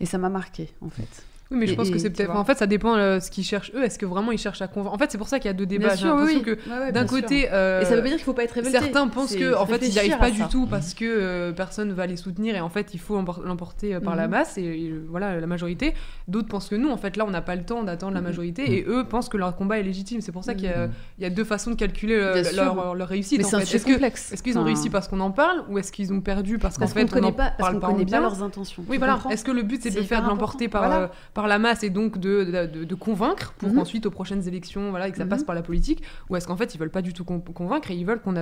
Et 0.00 0.06
ça 0.06 0.16
m'a 0.16 0.30
marqué, 0.30 0.70
en 0.80 0.88
fait. 0.88 1.24
Oui, 1.50 1.58
mais 1.58 1.66
je 1.66 1.72
Et- 1.72 1.76
pense 1.76 1.90
que 1.90 1.98
c'est 1.98 2.10
peut-être. 2.10 2.34
En 2.34 2.44
fait, 2.44 2.56
ça 2.56 2.66
dépend 2.66 2.96
euh, 2.96 3.20
ce 3.20 3.30
qu'ils 3.30 3.44
cherchent 3.44 3.70
eux. 3.74 3.84
Est-ce 3.84 3.98
que 3.98 4.06
vraiment 4.06 4.32
ils 4.32 4.38
cherchent 4.38 4.62
à 4.62 4.66
convaincre 4.68 4.94
En 4.94 4.98
fait, 4.98 5.10
c'est 5.12 5.18
pour 5.18 5.28
ça 5.28 5.38
qu'il 5.38 5.46
y 5.48 5.50
a 5.50 5.52
deux 5.52 5.66
débats. 5.66 5.88
Bien 5.88 5.96
J'ai 5.96 6.06
l'impression 6.06 6.38
oui. 6.38 6.42
que 6.42 6.50
Ouais, 6.52 6.78
ouais, 6.86 6.92
d'un 6.92 7.04
côté, 7.06 7.48
euh, 7.52 7.82
Et 7.82 7.84
ça 7.84 7.94
veut 7.96 8.02
pas 8.02 8.08
dire 8.08 8.16
qu'il 8.16 8.24
faut 8.24 8.32
pas 8.32 8.44
être 8.44 8.52
révolté. 8.52 8.78
certains 8.78 9.06
pensent 9.08 9.36
que 9.36 9.54
en 9.54 9.66
fait 9.66 9.78
ils 9.86 9.90
n'y 9.92 9.98
arrivent 9.98 10.18
pas 10.18 10.28
ça. 10.32 10.44
du 10.44 10.48
tout 10.48 10.66
parce 10.66 10.94
que 10.94 11.04
euh, 11.04 11.52
personne 11.52 11.92
va 11.92 12.06
les 12.06 12.16
soutenir 12.16 12.56
et 12.56 12.60
en 12.60 12.70
fait 12.70 12.94
il 12.94 12.98
faut 13.00 13.20
l'emporter 13.44 13.94
euh, 13.94 14.00
par 14.00 14.16
la 14.16 14.24
Mhm. 14.24 14.30
masse 14.30 14.58
et, 14.58 14.62
et, 14.62 14.94
voilà 15.08 15.38
la 15.38 15.46
majorité. 15.46 15.94
D'autres 16.28 16.48
pensent 16.48 16.68
que 16.70 16.74
nous 16.76 16.88
en 16.90 16.96
fait 16.96 17.16
là 17.16 17.24
on 17.26 17.30
n'a 17.30 17.42
pas 17.42 17.56
le 17.56 17.62
temps 17.64 17.82
d'attendre 17.82 18.14
la 18.14 18.20
Mhm. 18.20 18.26
majorité 18.26 18.78
et 18.78 18.84
eux 18.88 19.04
pensent 19.04 19.28
que 19.28 19.36
leur 19.36 19.54
combat 19.54 19.78
est 19.78 19.82
légitime. 19.82 20.20
C'est 20.22 20.32
pour 20.32 20.44
ça 20.44 20.54
qu'il 20.54 20.64
y 20.64 20.72
a, 20.72 20.86
Mhm. 20.86 20.92
il 21.18 21.24
y 21.24 21.26
a 21.26 21.30
deux 21.30 21.44
façons 21.44 21.70
de 21.72 21.76
calculer 21.76 22.14
euh, 22.18 22.42
leur, 22.54 22.94
leur 22.94 23.08
réussite. 23.08 23.38
Mais 23.38 23.44
c'est 23.64 23.84
que- 23.84 23.92
complexe. 23.92 24.32
Est-ce 24.32 24.42
qu'ils 24.42 24.58
ont 24.58 24.64
réussi 24.64 24.88
parce 24.90 25.08
qu'on 25.08 25.20
en 25.20 25.30
parle 25.30 25.62
ou 25.68 25.78
est-ce 25.78 25.92
qu'ils 25.92 26.12
ont 26.12 26.20
perdu 26.20 26.58
parce 26.58 26.78
qu'en 26.78 26.86
fait 26.86 27.04
ne 27.04 27.08
connaît 27.08 27.26
on 27.26 27.30
en 27.30 27.78
connaît 27.80 27.80
pas 27.80 28.04
bien 28.04 28.20
leurs 28.20 28.42
intentions. 28.42 28.82
oui, 28.88 28.96
voilà. 28.98 29.18
Est-ce 29.30 29.44
que 29.44 29.52
le 29.52 29.62
but 29.62 29.82
c'est 29.82 29.90
de 29.90 30.00
faire 30.02 30.22
de 30.22 30.28
l'emporter 30.28 30.68
par, 30.68 31.10
par 31.34 31.48
la 31.48 31.58
masse 31.58 31.82
et 31.82 31.90
donc 31.90 32.18
de, 32.18 32.44
de, 32.44 32.66
de- 32.80 32.84
de 32.84 32.94
convaincre 32.94 33.52
pour 33.58 33.68
Mhm. 33.68 33.74
qu'ensuite 33.76 34.06
aux 34.06 34.10
prochaines 34.10 34.46
élections, 34.46 34.90
voilà, 34.90 35.08
et 35.08 35.10
que 35.10 35.16
ça 35.18 35.24
Mhm. 35.24 35.30
passe 35.30 35.42
par 35.44 35.54
la 35.54 35.62
politique 35.62 36.02
Ou 36.30 36.36
est-ce 36.36 36.46
qu'en 36.46 36.56
fait 36.56 36.74
ils 36.74 36.78
veulent 36.78 36.90
pas 36.90 37.02
du 37.02 37.12
tout 37.12 37.24
con- 37.24 37.40
convaincre 37.40 37.90
et 37.90 37.94
ils 37.94 38.06
veulent 38.06 38.20
qu'on 38.20 38.36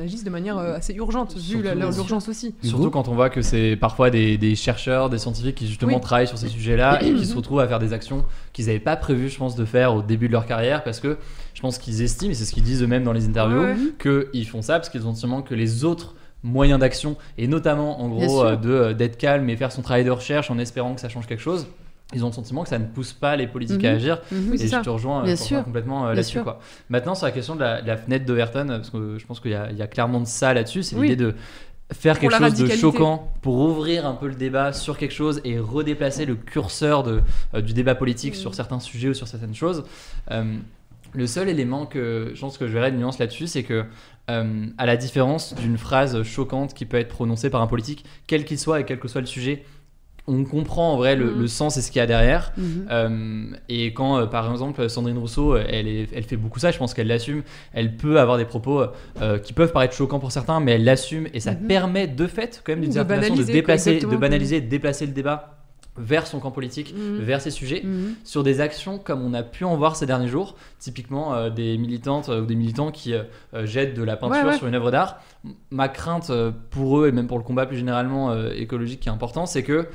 agisse 0.00 0.24
de 0.24 0.30
manière 0.30 0.56
euh, 0.58 0.76
assez 0.76 0.94
urgente, 0.94 1.36
vu 1.36 1.62
l'urgence 1.62 2.28
aussi 2.28 2.54
Surtout 2.62 2.90
quand 2.90 3.08
on 3.08 3.14
voit 3.14 3.28
que 3.30 3.42
c'est 3.42 3.76
parfois 3.76 4.10
des, 4.10 4.38
des 4.38 4.54
chercheurs, 4.56 5.10
des 5.10 5.18
scientifiques 5.18 5.56
qui 5.56 5.66
justement 5.66 5.94
Oui. 5.96 6.00
travaillent 6.00 6.26
sur 6.26 6.38
ces 6.38 6.48
sujets-là 6.48 7.02
et 7.04 7.12
qui 7.14 7.26
se 7.26 7.36
retrouvent 7.36 7.60
à 7.60 7.68
faire 7.68 7.78
des 7.78 7.92
actions 7.92 8.24
qu'ils 8.52 8.66
n'avaient 8.66 8.78
pas 8.80 8.96
prévu, 8.96 9.28
je 9.28 9.36
pense, 9.36 9.54
de 9.54 9.64
faire 9.64 9.94
au 9.94 10.02
début 10.02 10.28
de 10.28 10.32
leur 10.32 10.46
carrière 10.46 10.82
parce 10.84 11.00
que 11.00 11.18
je 11.54 11.60
pense 11.60 11.78
qu'ils 11.78 12.00
estiment, 12.02 12.30
et 12.30 12.34
c'est 12.34 12.44
ce 12.46 12.52
qu'ils 12.52 12.62
disent 12.62 12.82
eux-mêmes 12.82 13.04
dans 13.04 13.12
les 13.12 13.26
interviews, 13.26 13.60
Ouais, 13.60 13.74
ouais. 14.06 14.26
qu'ils 14.32 14.46
font 14.46 14.62
ça 14.62 14.74
parce 14.74 14.88
qu'ils 14.88 15.02
ont 15.06 15.10
le 15.10 15.14
sentiment 15.14 15.42
que 15.42 15.54
les 15.54 15.84
autres 15.84 16.14
moyens 16.42 16.78
d'action, 16.80 17.16
et 17.38 17.46
notamment 17.48 18.00
en 18.00 18.08
gros 18.08 18.42
euh, 18.44 18.56
de, 18.56 18.70
euh, 18.70 18.94
d'être 18.94 19.16
calme 19.18 19.48
et 19.50 19.56
faire 19.56 19.72
son 19.72 19.82
travail 19.82 20.04
de 20.04 20.10
recherche 20.10 20.50
en 20.50 20.58
espérant 20.58 20.94
que 20.94 21.00
ça 21.00 21.08
change 21.08 21.26
quelque 21.26 21.42
chose, 21.42 21.66
ils 22.14 22.24
ont 22.24 22.28
le 22.28 22.32
sentiment 22.32 22.62
que 22.62 22.68
ça 22.68 22.78
ne 22.78 22.86
pousse 22.86 23.12
pas 23.12 23.34
les 23.36 23.46
politiques 23.48 23.84
à 23.84 23.90
Mhm. 23.90 23.96
agir 23.96 24.18
Mhm. 24.30 24.48
Oui, 24.50 24.56
et 24.60 24.66
je 24.66 24.70
ça. 24.70 24.80
te 24.80 24.88
rejoins, 24.90 25.20
euh, 25.22 25.24
Bien 25.24 25.36
sûr. 25.36 25.64
complètement 25.64 26.06
euh, 26.06 26.14
là-dessus. 26.14 26.38
Maintenant, 26.88 27.14
sur 27.14 27.26
la 27.26 27.32
question 27.32 27.56
de 27.56 27.60
la, 27.60 27.82
de 27.82 27.86
la 27.86 27.96
fenêtre 27.96 28.24
d'Overton, 28.24 28.66
parce 28.68 28.90
que 28.90 29.18
je 29.18 29.26
pense 29.26 29.40
qu'il 29.40 29.50
y, 29.50 29.54
a- 29.54 29.70
il 29.72 29.76
y 29.76 29.82
a 29.82 29.86
clairement 29.88 30.20
de 30.20 30.26
ça 30.26 30.54
là-dessus, 30.54 30.82
c'est 30.84 30.94
Oui. 30.96 31.08
l'idée 31.08 31.24
de 31.24 31.34
faire 31.92 32.18
quelque 32.18 32.36
chose 32.36 32.54
de 32.54 32.66
choquant 32.68 33.30
pour 33.42 33.56
ouvrir 33.58 34.06
un 34.06 34.14
peu 34.14 34.26
le 34.28 34.34
débat 34.34 34.72
sur 34.72 34.98
quelque 34.98 35.14
chose 35.14 35.40
et 35.44 35.58
redéplacer 35.58 36.26
le 36.26 36.34
curseur 36.34 37.02
de, 37.02 37.22
euh, 37.54 37.60
du 37.60 37.72
débat 37.74 37.94
politique 37.94 38.34
sur 38.34 38.54
certains 38.54 38.80
sujets 38.80 39.08
ou 39.10 39.14
sur 39.14 39.28
certaines 39.28 39.54
choses. 39.54 39.84
Euh, 40.30 40.56
le 41.12 41.26
seul 41.26 41.48
élément 41.48 41.86
que 41.86 42.32
je 42.34 42.40
pense 42.40 42.58
que 42.58 42.66
je 42.66 42.72
verrais 42.72 42.90
de 42.92 42.96
nuance 42.96 43.18
là-dessus, 43.18 43.46
c'est 43.46 43.62
que, 43.62 43.84
euh, 44.30 44.66
à 44.78 44.86
la 44.86 44.96
différence 44.96 45.54
d'une 45.54 45.78
phrase 45.78 46.22
choquante 46.24 46.74
qui 46.74 46.84
peut 46.84 46.96
être 46.98 47.08
prononcée 47.08 47.50
par 47.50 47.62
un 47.62 47.66
politique, 47.68 48.04
quel 48.26 48.44
qu'il 48.44 48.58
soit 48.58 48.80
et 48.80 48.84
quel 48.84 48.98
que 48.98 49.06
soit 49.08 49.20
le 49.20 49.26
sujet, 49.28 49.64
on 50.28 50.44
comprend 50.44 50.92
en 50.92 50.96
vrai 50.96 51.14
le, 51.14 51.26
Mhm. 51.30 51.40
le 51.40 51.46
sens 51.46 51.76
et 51.76 51.82
ce 51.82 51.90
qu'il 51.90 52.00
y 52.00 52.02
a 52.02 52.06
derrière. 52.06 52.52
Mhm. 52.56 52.86
Euh, 52.90 53.44
et 53.68 53.92
quand, 53.92 54.18
euh, 54.18 54.26
par 54.26 54.50
exemple, 54.50 54.88
Sandrine 54.90 55.18
Rousseau, 55.18 55.56
elle, 55.56 55.86
est- 55.86 56.08
elle 56.12 56.24
fait 56.24 56.36
beaucoup 56.36 56.58
ça, 56.58 56.70
je 56.72 56.78
pense 56.78 56.94
qu'elle 56.94 57.06
l'assume. 57.06 57.42
Elle 57.72 57.96
peut 57.96 58.18
avoir 58.18 58.36
des 58.36 58.44
propos 58.44 58.82
euh, 59.22 59.38
qui 59.38 59.52
peuvent 59.52 59.72
paraître 59.72 59.94
choquants 59.94 60.18
pour 60.18 60.32
certains, 60.32 60.58
mais 60.60 60.72
elle 60.72 60.84
l'assume 60.84 61.28
et 61.32 61.40
ça 61.40 61.52
Mhm. 61.52 61.66
permet 61.68 62.06
de 62.08 62.26
fait, 62.26 62.62
quand 62.64 62.72
même, 62.72 62.80
d'une 62.80 62.92
certaine 62.92 63.20
façon, 63.20 63.34
de 63.36 63.42
déplacer, 63.44 64.00
de 64.00 64.16
banaliser, 64.16 64.60
de 64.60 64.68
déplacer 64.68 65.06
le 65.06 65.12
débat 65.12 65.52
vers 65.98 66.26
son 66.26 66.40
camp 66.40 66.50
politique, 66.50 66.92
Mhm. 66.94 67.20
vers 67.20 67.40
ses 67.40 67.50
sujets 67.50 67.82
sur 68.22 68.42
des 68.42 68.60
actions 68.60 68.98
comme 68.98 69.22
on 69.24 69.32
a 69.32 69.42
pu 69.42 69.64
en 69.64 69.76
voir 69.78 69.96
ces 69.96 70.04
derniers 70.04 70.28
jours, 70.28 70.54
typiquement 70.78 71.34
euh, 71.34 71.48
des 71.48 71.78
militantes 71.78 72.28
euh, 72.28 72.42
ou 72.42 72.44
des 72.46 72.54
militants 72.54 72.90
qui 72.90 73.14
euh, 73.14 73.22
jettent 73.64 73.94
de 73.94 74.02
la 74.02 74.16
peinture 74.16 74.42
Ouais, 74.44 74.50
ouais. 74.50 74.58
sur 74.58 74.66
une 74.66 74.74
œuvre 74.74 74.90
d'art. 74.90 75.20
Ma 75.70 75.88
crainte 75.88 76.30
pour 76.70 76.98
eux 77.00 77.08
et 77.08 77.12
même 77.12 77.28
pour 77.28 77.38
le 77.38 77.44
combat 77.44 77.64
plus 77.64 77.78
généralement 77.78 78.36
écologique 78.50 79.00
qui 79.00 79.08
est 79.08 79.12
important, 79.12 79.46
c'est 79.46 79.62
que 79.62 79.86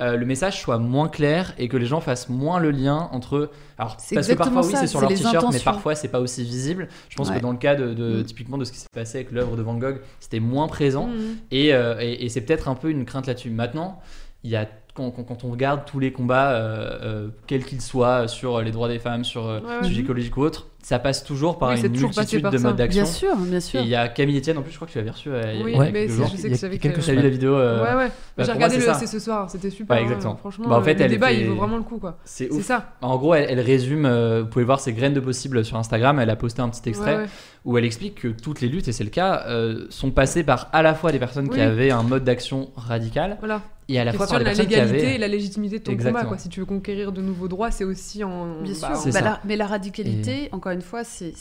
euh, 0.00 0.16
le 0.16 0.24
message 0.26 0.60
soit 0.60 0.78
moins 0.78 1.08
clair 1.08 1.52
et 1.58 1.68
que 1.68 1.76
les 1.76 1.86
gens 1.86 2.00
fassent 2.00 2.28
moins 2.28 2.58
le 2.58 2.70
lien 2.70 3.08
entre. 3.12 3.50
Alors, 3.78 3.96
parce 4.14 4.28
que 4.28 4.34
parfois, 4.34 4.64
oui, 4.66 4.72
c'est 4.76 4.86
sur 4.86 5.00
leur 5.00 5.10
t-shirt, 5.10 5.46
mais 5.52 5.58
parfois, 5.60 5.94
c'est 5.94 6.08
pas 6.08 6.20
aussi 6.20 6.42
visible. 6.42 6.88
Je 7.08 7.16
pense 7.16 7.28
Ouais. 7.30 7.36
que 7.36 7.40
dans 7.42 7.52
le 7.52 7.58
cas 7.58 7.74
de, 7.74 7.92
de- 7.94 8.20
Mm. 8.20 8.24
typiquement 8.24 8.58
de 8.58 8.64
ce 8.64 8.72
qui 8.72 8.78
s'est 8.78 8.88
passé 8.92 9.18
avec 9.18 9.30
l'œuvre 9.32 9.56
de 9.56 9.62
Van 9.62 9.74
Gogh, 9.74 10.00
c'était 10.20 10.40
moins 10.40 10.68
présent. 10.68 11.08
Et, 11.50 11.74
euh, 11.74 11.96
et- 12.00 12.24
et 12.24 12.28
c'est 12.28 12.40
peut-être 12.40 12.68
un 12.68 12.74
peu 12.74 12.90
une 12.90 13.04
crainte 13.04 13.26
là-dessus. 13.26 13.50
Maintenant, 13.50 14.00
il 14.44 14.50
y 14.50 14.56
a, 14.56 14.66
quand, 14.94 15.10
quand- 15.10 15.22
quand 15.22 15.44
on 15.44 15.50
regarde 15.50 15.82
tous 15.86 15.98
les 16.00 16.12
combats, 16.12 16.50
euh, 16.52 16.98
euh, 17.02 17.28
quels 17.46 17.64
qu'ils 17.64 17.80
soient, 17.80 18.26
sur 18.26 18.60
les 18.60 18.70
droits 18.70 18.88
des 18.88 18.98
femmes, 18.98 19.24
sur 19.24 19.46
euh, 19.46 19.60
Ouais, 19.60 19.86
sujets 19.86 20.00
écologiques 20.00 20.36
ou 20.36 20.42
autres, 20.42 20.66
ça 20.82 20.98
passe 20.98 21.24
toujours 21.24 21.58
par 21.58 21.70
Oui, 21.70 21.78
c'est 21.80 21.86
une 21.88 22.00
multitude 22.00 22.42
par 22.42 22.50
de 22.52 22.58
ça. 22.58 22.68
modes 22.68 22.76
d'action. 22.76 23.02
Bien 23.02 23.10
sûr, 23.12 23.36
bien 23.36 23.60
sûr. 23.60 23.80
Et 23.80 23.82
il 23.84 23.88
y 23.88 23.94
a 23.94 24.08
Camille 24.08 24.38
Etienne, 24.38 24.58
en 24.58 24.62
plus, 24.62 24.70
je 24.70 24.76
crois 24.76 24.86
que 24.88 24.92
tu 24.92 24.98
l'avais 24.98 25.10
reçu 25.10 25.28
euh, 25.30 25.42
il 25.52 25.58
y 25.58 25.62
a 25.62 25.64
Oui, 25.64 25.74
Ouais, 25.76 25.90
mais 25.92 26.08
je 26.08 26.22
sais 26.36 26.50
que 26.50 26.66
avec. 26.66 26.80
quelques 26.80 27.08
euh, 27.08 27.12
vu 27.12 27.22
la 27.22 27.28
vidéo 27.28 27.54
euh, 27.54 27.82
Ouais, 27.84 28.04
ouais. 28.04 28.10
bah, 28.36 28.44
J'ai 28.44 28.52
regardé 28.52 28.76
moi, 28.76 28.86
le 28.86 28.92
c'est 28.92 28.98
ça. 29.00 29.06
c'est 29.06 29.06
ce 29.06 29.18
soir, 29.18 29.50
c'était 29.50 29.70
super. 29.70 29.94
Ouais, 29.96 30.02
hein. 30.02 30.06
exactement. 30.06 30.36
Franchement, 30.36 30.68
Bah, 30.68 30.76
en 30.78 30.82
fait, 30.82 30.94
le 30.94 31.02
elle 31.02 31.10
débat 31.10 31.32
était- 31.32 31.42
il 31.42 31.48
vaut 31.48 31.56
vraiment 31.56 31.76
le 31.76 31.82
coup 31.82 31.98
quoi. 31.98 32.18
C'est 32.24 32.50
ça. 32.62 32.92
En 33.02 33.16
gros, 33.16 33.34
elle, 33.34 33.46
elle 33.50 33.60
résume, 33.60 34.06
euh, 34.06 34.42
vous 34.42 34.48
pouvez 34.48 34.64
voir 34.64 34.80
ses 34.80 34.92
graines 34.92 35.14
de 35.14 35.20
possible 35.20 35.64
sur 35.64 35.76
Instagram, 35.76 36.18
elle 36.18 36.30
a 36.30 36.36
posté 36.36 36.62
un 36.62 36.68
petit 36.68 36.88
extrait 36.88 37.14
Ouais, 37.16 37.22
ouais. 37.22 37.28
où 37.64 37.76
elle 37.78 37.84
explique 37.84 38.14
que 38.22 38.28
toutes 38.28 38.60
les 38.60 38.68
luttes, 38.68 38.88
et 38.88 38.92
c'est 38.92 39.04
le 39.04 39.10
cas, 39.10 39.44
euh, 39.48 39.86
sont 39.90 40.10
passées 40.10 40.44
par 40.44 40.68
à 40.72 40.82
la 40.82 40.94
fois 40.94 41.12
des 41.12 41.18
personnes 41.18 41.48
qui 41.48 41.60
avaient 41.60 41.90
un 41.90 42.02
mode 42.02 42.24
d'action 42.24 42.70
radical 42.76 43.36
Voilà. 43.40 43.60
et 43.88 43.98
à 44.00 44.04
la 44.04 44.12
fois 44.12 44.26
par 44.26 44.38
des 44.38 44.44
la 44.44 44.50
personnes 44.50 44.66
qui 44.66 44.74
légalité 44.74 45.06
avaient. 45.06 45.14
et 45.16 45.18
la 45.18 45.28
légitimité 45.28 45.78
de 45.78 45.84
ton 45.84 45.92
Exactement. 45.92 46.18
combat 46.20 46.28
quoi. 46.28 46.38
Si 46.38 46.48
tu 46.48 46.60
veux 46.60 46.66
conquérir 46.66 47.12
de 47.12 47.20
nouveaux 47.20 47.48
droits, 47.48 47.70
c'est 47.70 47.84
aussi 47.84 48.24
en. 48.24 48.60
Bien 48.62 48.72
bah, 48.80 48.88
sûr, 48.88 48.96
C'est 48.96 49.12
Bah, 49.12 49.18
ça. 49.18 49.24
la- 49.24 49.40
mais 49.44 49.56
la 49.56 49.66
radicalité, 49.66 50.48
encore 50.52 50.69
une 50.72 50.82
fois, 50.82 51.04
c'est- 51.04 51.32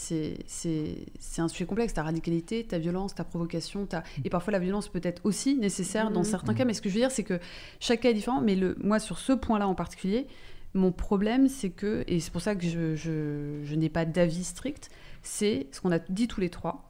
un 1.38 1.48
sujet 1.48 1.66
complexe. 1.66 1.94
Ta 1.94 2.04
radicalité, 2.04 2.64
ta 2.66 2.78
violence, 2.80 3.16
ta 3.16 3.24
provocation, 3.24 3.86
ta... 3.86 4.04
et 4.24 4.30
parfois 4.30 4.52
la 4.52 4.60
violence 4.60 4.88
peut 4.90 5.02
être 5.04 5.22
aussi 5.26 5.56
nécessaire 5.56 6.12
dans 6.12 6.20
Mhm. 6.22 6.26
certains 6.26 6.54
cas. 6.54 6.66
Mais 6.66 6.74
ce 6.74 6.82
que 6.82 6.90
je 6.90 6.96
veux 6.96 7.02
dire, 7.02 7.12
c'est 7.12 7.24
que 7.24 7.40
chaque 7.80 8.02
cas 8.02 8.10
est 8.10 8.14
différent. 8.14 8.42
Mais 8.42 8.56
le, 8.56 8.76
moi, 8.82 9.00
sur 9.00 9.18
ce 9.20 9.34
point-là 9.34 9.68
en 9.68 9.76
particulier, 9.76 10.28
mon 10.74 10.92
problème, 10.92 11.48
c'est 11.48 11.70
que, 11.72 12.04
et 12.08 12.20
c'est 12.20 12.32
pour 12.32 12.42
ça 12.42 12.56
que 12.56 12.64
je, 12.66 12.96
je- 12.96 13.62
je 13.64 13.76
n'ai 13.76 13.90
pas 13.90 14.06
d'avis 14.06 14.44
strict, 14.44 14.90
c'est 15.24 15.68
ce 15.72 15.82
qu'on 15.82 15.92
a 15.92 16.00
dit 16.00 16.28
tous 16.28 16.42
les 16.42 16.50
trois, 16.50 16.90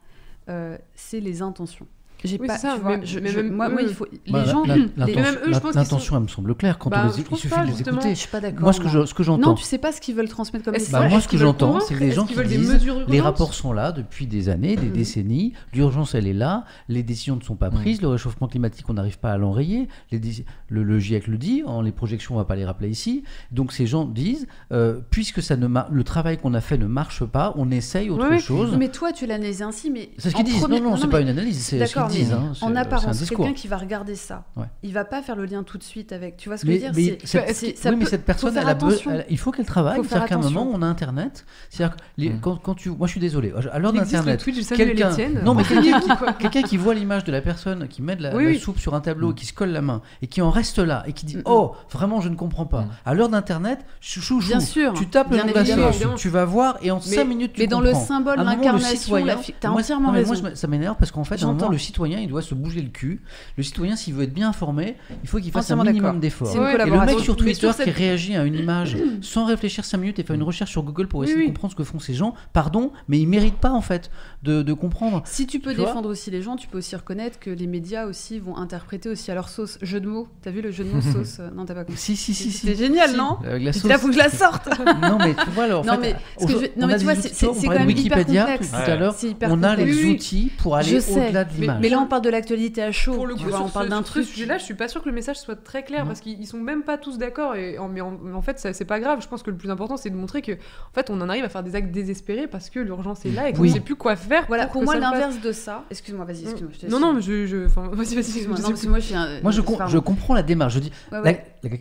euh, 0.50 0.78
c'est 0.96 1.20
les 1.20 1.42
intentions. 1.42 1.88
J'ai 2.24 2.38
Oui, 2.40 2.48
pas, 2.48 2.58
ça, 2.58 2.74
tu 2.76 2.82
vois, 2.82 2.98
mais- 2.98 3.06
je- 3.06 3.20
mais 3.20 3.30
je- 3.30 3.40
même 3.40 3.54
moi, 3.54 3.70
il 3.82 3.88
faut, 3.94 4.06
Bah, 4.30 4.44
les 4.44 4.52
gens, 4.52 4.66
la- 4.66 4.76
les- 4.76 4.90
l'intention- 4.98 5.22
même 5.22 5.36
eux, 5.48 5.54
je 5.54 5.60
pense 5.60 5.74
L'intention, 5.76 6.18
elle 6.18 6.24
me 6.24 6.28
semble 6.28 6.54
claire 6.54 6.78
quand 6.78 6.90
Bah, 6.90 7.04
on 7.04 7.08
les, 7.08 7.14
je 7.14 7.20
il 7.32 7.38
suffit 7.38 7.48
pas, 7.48 7.62
de 7.66 7.72
les 7.72 7.82
écouter. 7.82 8.10
je 8.10 8.16
suis 8.16 8.28
pas 8.28 8.42
d'accord. 8.42 8.62
Moi, 8.62 8.74
ce 8.74 8.82
que 8.82 8.90
je- 8.90 9.06
ce 9.06 9.14
que 9.14 9.24
j'entends, 9.24 9.50
Non, 9.52 9.56
tu 9.56 9.64
sais 9.64 9.78
pas 9.78 9.92
ce 9.94 10.02
qu'ils 10.02 10.16
veulent 10.16 10.28
transmettre 10.28 10.66
comme 10.66 10.74
Bah, 10.74 10.80
message. 10.80 11.10
moi, 11.12 11.22
ce 11.22 11.28
que 11.30 11.38
j'entends, 11.38 11.80
c'est 11.80 11.94
que 11.96 12.00
les 12.02 12.12
gens 12.12 12.24
Est-ce 12.26 12.34
qu'ils 12.34 12.36
qui 12.36 12.42
veulent 12.42 12.48
des 12.50 12.58
disent 12.58 12.74
mesures 12.74 13.06
les 13.08 13.22
rapports 13.22 13.54
sont 13.54 13.72
là 13.72 13.92
depuis 13.94 14.28
des 14.28 14.50
années, 14.50 14.76
des 14.76 14.88
Mhm. 14.88 14.92
décennies, 14.94 15.54
l'urgence 15.74 16.14
elle 16.14 16.28
est 16.28 16.34
là, 16.34 16.66
les 16.90 17.04
décisions 17.04 17.38
ne 17.38 17.42
sont 17.42 17.56
pas 17.56 17.70
prises, 17.70 18.02
le 18.02 18.10
réchauffement 18.10 18.48
climatique 18.48 18.86
on 18.90 18.94
n'arrive 18.96 19.20
pas 19.20 19.32
à 19.32 19.38
l'enrayer, 19.38 19.88
les 20.12 20.20
le, 20.68 20.84
le 20.84 21.00
GIEC 21.00 21.28
le 21.28 21.38
dit, 21.38 21.64
en 21.66 21.82
les 21.82 21.92
projections 21.94 22.36
on 22.36 22.38
va 22.38 22.46
pas 22.46 22.56
les 22.58 22.66
rappeler 22.66 22.90
ici, 22.90 23.24
donc 23.52 23.72
ces 23.72 23.88
gens 23.88 24.04
disent, 24.06 24.46
euh, 24.74 25.00
puisque 25.10 25.42
ça 25.42 25.56
ne 25.56 25.68
le 25.90 26.04
travail 26.04 26.38
qu'on 26.38 26.54
a 26.54 26.62
fait 26.62 26.78
ne 26.78 26.86
marche 26.88 27.24
pas, 27.24 27.54
on 27.56 27.72
essaye 27.72 28.10
autre 28.10 28.38
chose. 28.40 28.76
Mais 28.78 28.90
toi, 28.90 29.12
tu 29.14 29.26
l'analyses 29.26 29.62
ainsi, 29.62 29.90
mais 29.90 30.10
C'est 30.18 30.30
ce 30.32 30.36
en 30.36 30.40
qu'ils 30.44 30.54
disent. 30.54 30.68
Non, 30.68 30.82
non, 30.82 30.98
c'est 30.98 31.08
pas 31.08 31.22
une 31.22 31.30
analyse, 31.30 31.60
c'est 31.64 31.78
mais 32.10 32.20
disent. 32.20 32.34
hein, 32.34 32.52
En 32.62 32.76
apparence, 32.76 33.24
quelqu'un 33.30 33.54
qui 33.54 33.68
va 33.68 33.78
regarder 33.78 34.16
ça, 34.16 34.44
Ouais. 34.56 34.66
il 34.84 34.94
va 34.94 35.06
pas 35.06 35.22
faire 35.22 35.36
le 35.36 35.46
lien 35.46 35.64
tout 35.64 35.78
de 35.78 35.84
suite 35.84 36.12
avec. 36.12 36.38
Tu 36.38 36.50
vois 36.50 36.58
ce 36.58 36.64
que 36.64 36.68
Mais, 36.68 36.80
je 36.80 36.86
veux 36.88 36.92
mais 36.96 37.02
dire 37.04 37.16
C'est- 37.24 37.28
cette, 37.48 37.56
c'est- 37.56 37.78
ça 37.78 37.90
oui, 37.92 37.96
mais 38.00 38.06
cette 38.06 38.26
personne, 38.26 38.56
elle 38.58 38.68
a 38.68 38.72
elle- 38.72 39.26
il 39.30 39.38
faut 39.38 39.52
qu'elle 39.52 39.66
travaille. 39.66 40.00
C'est-à-dire 40.04 40.28
qu'à 40.28 40.36
un 40.36 40.40
attention. 40.40 40.66
moment, 40.66 40.72
on 40.76 40.82
a 40.82 40.86
Internet. 40.88 41.46
C'est-à-dire 41.70 41.96
que 41.96 42.02
les- 42.18 42.30
Mm. 42.32 42.40
quand, 42.42 42.56
quand 42.58 42.76
tu, 42.76 42.90
moi, 42.90 43.08
je 43.08 43.12
suis 43.12 43.20
désolé. 43.22 43.54
À 43.72 43.80
l'heure 43.80 43.94
d'Internet, 43.94 44.44
quelqu'un, 44.76 45.12
non 45.44 45.54
mais 45.54 45.64
quelqu'un 45.64 46.00
qui, 46.00 46.10
quoi. 46.18 46.34
quelqu'un 46.34 46.62
qui 46.62 46.78
voit 46.78 46.94
l'image 46.94 47.24
de 47.24 47.32
la 47.32 47.42
personne 47.42 47.88
qui 47.88 48.02
met 48.02 48.16
de 48.16 48.24
la, 48.24 48.36
Oui, 48.36 48.44
la 48.46 48.50
oui. 48.52 48.60
soupe 48.60 48.80
sur 48.80 48.94
un 48.96 49.02
tableau, 49.02 49.34
qui 49.34 49.46
se 49.46 49.54
colle 49.54 49.70
la 49.70 49.82
main 49.82 50.02
et 50.22 50.28
qui 50.28 50.42
en 50.42 50.50
reste 50.50 50.80
là 50.80 51.04
et 51.08 51.14
qui 51.14 51.26
dit 51.26 51.38
oh 51.46 51.74
vraiment 51.92 52.22
je 52.22 52.30
ne 52.30 52.36
comprends 52.36 52.66
pas. 52.66 52.82
Mm. 52.82 52.90
À 53.06 53.14
l'heure 53.14 53.30
d'Internet, 53.30 53.80
chouchou, 54.02 54.40
Bien 54.40 54.60
sûr, 54.60 54.94
tu 54.94 55.08
tapes 55.08 55.32
le 55.32 55.38
nom 55.38 55.46
de 55.46 55.54
la 55.54 55.62
évidemment. 55.62 55.88
sauce, 55.88 55.96
Évidemment. 55.96 56.16
tu 56.16 56.30
vas 56.30 56.46
voir 56.46 56.78
et 56.82 56.92
en 56.92 56.96
Mais- 56.98 57.02
5 57.02 57.24
minutes 57.26 57.54
tu 57.54 57.62
Mais 57.62 57.68
dans 57.68 57.82
le 57.82 57.92
comprends. 57.92 58.06
symbole, 58.06 58.38
l'incarnation, 58.38 59.18
t'as 59.60 59.70
entièrement 59.70 60.12
mais 60.12 60.20
raison. 60.20 60.36
ça 60.54 60.68
m'énerve 60.68 60.96
parce 60.98 61.12
qu'en 61.12 61.24
fait, 61.24 61.36
à 61.36 61.44
un 61.44 61.48
moment, 61.48 61.60
J'entends. 61.60 61.72
le 61.72 61.78
citoyen, 61.78 61.99
il 62.08 62.28
doit 62.28 62.42
se 62.42 62.56
bouger 62.56 62.82
le 62.82 62.90
cul. 62.90 63.22
Le 63.58 63.64
citoyen, 63.64 63.96
s'il 63.96 64.14
veut 64.14 64.24
être 64.24 64.34
bien 64.34 64.50
informé, 64.50 64.96
il 65.24 65.30
faut 65.30 65.40
qu'il 65.40 65.52
fasse 65.52 65.72
un 65.72 65.84
minimum 65.84 66.20
d'efforts. 66.20 66.56
Et 66.56 66.78
le 66.78 67.06
mec 67.06 67.20
sur 67.20 67.36
Twitter 67.36 67.70
qui 67.84 67.90
réagit 67.90 68.36
à 68.36 68.44
une 68.44 68.56
image 68.56 68.98
sans 69.22 69.46
réfléchir 69.46 69.86
5 69.86 69.98
minutes 69.98 70.20
et 70.20 70.24
faire 70.24 70.36
une 70.36 70.44
recherche 70.44 70.72
sur 70.72 70.84
Google 70.84 71.08
pour 71.08 71.24
essayer 71.24 71.42
de 71.42 71.46
comprendre 71.48 71.72
ce 71.72 71.78
que 71.78 71.84
font 71.84 72.00
ces 72.00 72.14
gens, 72.14 72.34
pardon, 72.54 72.92
mais 73.08 73.20
ils 73.20 73.28
méritent 73.28 73.56
pas 73.60 73.72
en 73.72 73.82
fait 73.82 74.10
de, 74.44 74.62
de 74.62 74.74
comprendre. 74.74 75.22
Si 75.26 75.48
tu 75.48 75.60
peux 75.60 75.72
Tu 75.74 75.78
défendre 75.82 76.10
aussi 76.10 76.32
les 76.32 76.42
gens, 76.42 76.56
tu 76.56 76.68
peux 76.68 76.78
aussi 76.78 76.96
reconnaître 76.96 77.40
que 77.40 77.50
les 77.50 77.68
médias 77.68 78.06
aussi 78.06 78.40
vont 78.40 78.56
interpréter 78.58 79.10
aussi 79.10 79.32
à 79.32 79.36
leur 79.36 79.50
sauce. 79.50 79.78
Jeu 79.82 80.00
de 80.00 80.08
mots. 80.08 80.28
T'as 80.42 80.52
vu 80.52 80.62
le 80.62 80.72
jeu 80.72 80.84
de 80.84 80.90
mots 80.90 81.02
sauce 81.14 81.38
euh, 81.40 81.50
Non, 81.56 81.66
t'as 81.66 81.74
pas 81.76 81.84
compris. 81.84 82.00
Si, 82.00 82.16
si, 82.16 82.34
si. 82.34 82.52
si. 82.52 82.58
C'était 82.60 82.76
génial, 82.76 83.12
Si, 83.12 83.18
non 83.18 83.38
Avec 83.46 83.64
la 83.64 83.74
sauce. 83.74 83.84
là, 83.90 83.98
faut 83.98 84.08
que 84.08 84.14
je 84.14 84.18
la 84.18 84.30
sorte. 84.30 84.68
non, 85.02 85.18
mais 85.20 85.34
tu 85.34 85.50
vois, 85.52 85.66
alors, 85.66 85.82
en 85.82 85.86
Non, 85.86 86.02
fait, 86.02 86.16
mais 86.40 86.46
que 86.46 86.52
je 86.52 86.80
non, 86.80 86.88
mais 86.88 86.98
tu 86.98 87.04
vois, 87.04 87.16
c'est- 87.16 87.46
quand 87.46 87.70
même 87.70 87.90
hyper 87.90 88.18
Wikipédia 88.18 88.42
complexe. 88.46 88.70
tout 88.72 88.76
à 88.92 88.96
l'heure. 88.96 89.16
Hyper 89.22 89.50
On 89.52 89.64
a 89.64 89.76
les 89.76 90.06
outils 90.06 90.52
pour 90.58 90.76
aller 90.76 90.98
au-delà 90.98 91.44
de 91.44 91.54
l'image. 91.54 91.82
Mais 91.90 91.96
là, 91.96 92.02
on 92.02 92.08
parle 92.08 92.22
de 92.22 92.30
l'actualité 92.30 92.82
à 92.84 92.92
chaud. 92.92 93.14
Pour 93.14 93.28
le 93.28 93.36
coup, 93.36 93.44
vois, 93.44 93.58
sur 93.58 93.66
on 93.66 93.70
parle 93.70 93.90
d'un 93.90 93.98
sur 93.98 94.08
ce 94.08 94.12
truc. 94.12 94.26
sujet-là, 94.26 94.58
je 94.58 94.64
suis 94.64 94.74
pas 94.74 94.88
sûr 94.88 95.02
que 95.02 95.10
le 95.10 95.16
message 95.16 95.38
soit 95.38 95.56
très 95.56 95.84
clair 95.84 96.02
Non. 96.02 96.08
parce 96.08 96.20
qu'ils 96.22 96.40
ils 96.40 96.46
sont 96.48 96.58
même 96.60 96.84
pas 96.84 96.98
tous 96.98 97.18
d'accord. 97.18 97.56
Et 97.56 97.78
en, 97.78 97.88
mais 97.88 98.02
en, 98.02 98.18
en 98.34 98.42
fait, 98.42 98.60
c'est 98.74 98.86
pas 98.86 99.00
grave. 99.00 99.22
Je 99.22 99.28
pense 99.28 99.44
que 99.44 99.50
le 99.52 99.58
plus 99.58 99.70
important, 99.70 99.98
c'est 99.98 100.10
de 100.10 100.16
montrer 100.16 100.42
que, 100.42 100.54
en 100.54 100.94
fait, 100.94 101.10
on 101.10 101.20
en 101.22 101.30
arrive 101.30 101.44
à 101.46 101.50
faire 101.50 101.64
des 101.64 101.76
actes 101.76 101.92
désespérés 101.92 102.48
parce 102.48 102.70
que 102.70 102.80
l'urgence 102.80 103.26
est 103.26 103.32
là 103.32 103.50
et 103.50 103.54
qu'on 103.54 103.62
Oui. 103.62 103.72
sait 103.72 103.80
plus 103.80 103.96
quoi 103.96 104.16
faire. 104.16 104.46
Voilà, 104.48 104.68
pour 104.68 104.84
moi, 104.84 104.96
l'inverse 104.98 105.40
de 105.42 105.52
ça. 105.52 105.84
Excuse-moi, 105.90 106.26
vas-y, 106.26 106.44
excuse-moi. 106.44 106.72
je 106.74 106.80
te 106.88 106.92
Non, 106.92 107.00
non, 107.00 107.14
mais 107.14 107.22
je. 107.22 107.46
je... 107.46 107.66
Enfin, 107.66 107.90
vas-y, 107.92 108.16
vas-y. 108.16 108.20
Excuse-moi, 108.20 108.56
plus. 108.58 108.88
moi, 108.88 109.00
je 109.00 109.06
suis 109.06 109.16
un. 109.16 109.42
Moi, 109.42 109.52
je, 109.52 109.62
comprends 110.00 110.34
la 110.34 110.44
démarche. 110.44 110.74
Je 110.76 110.80
dis, 110.80 110.92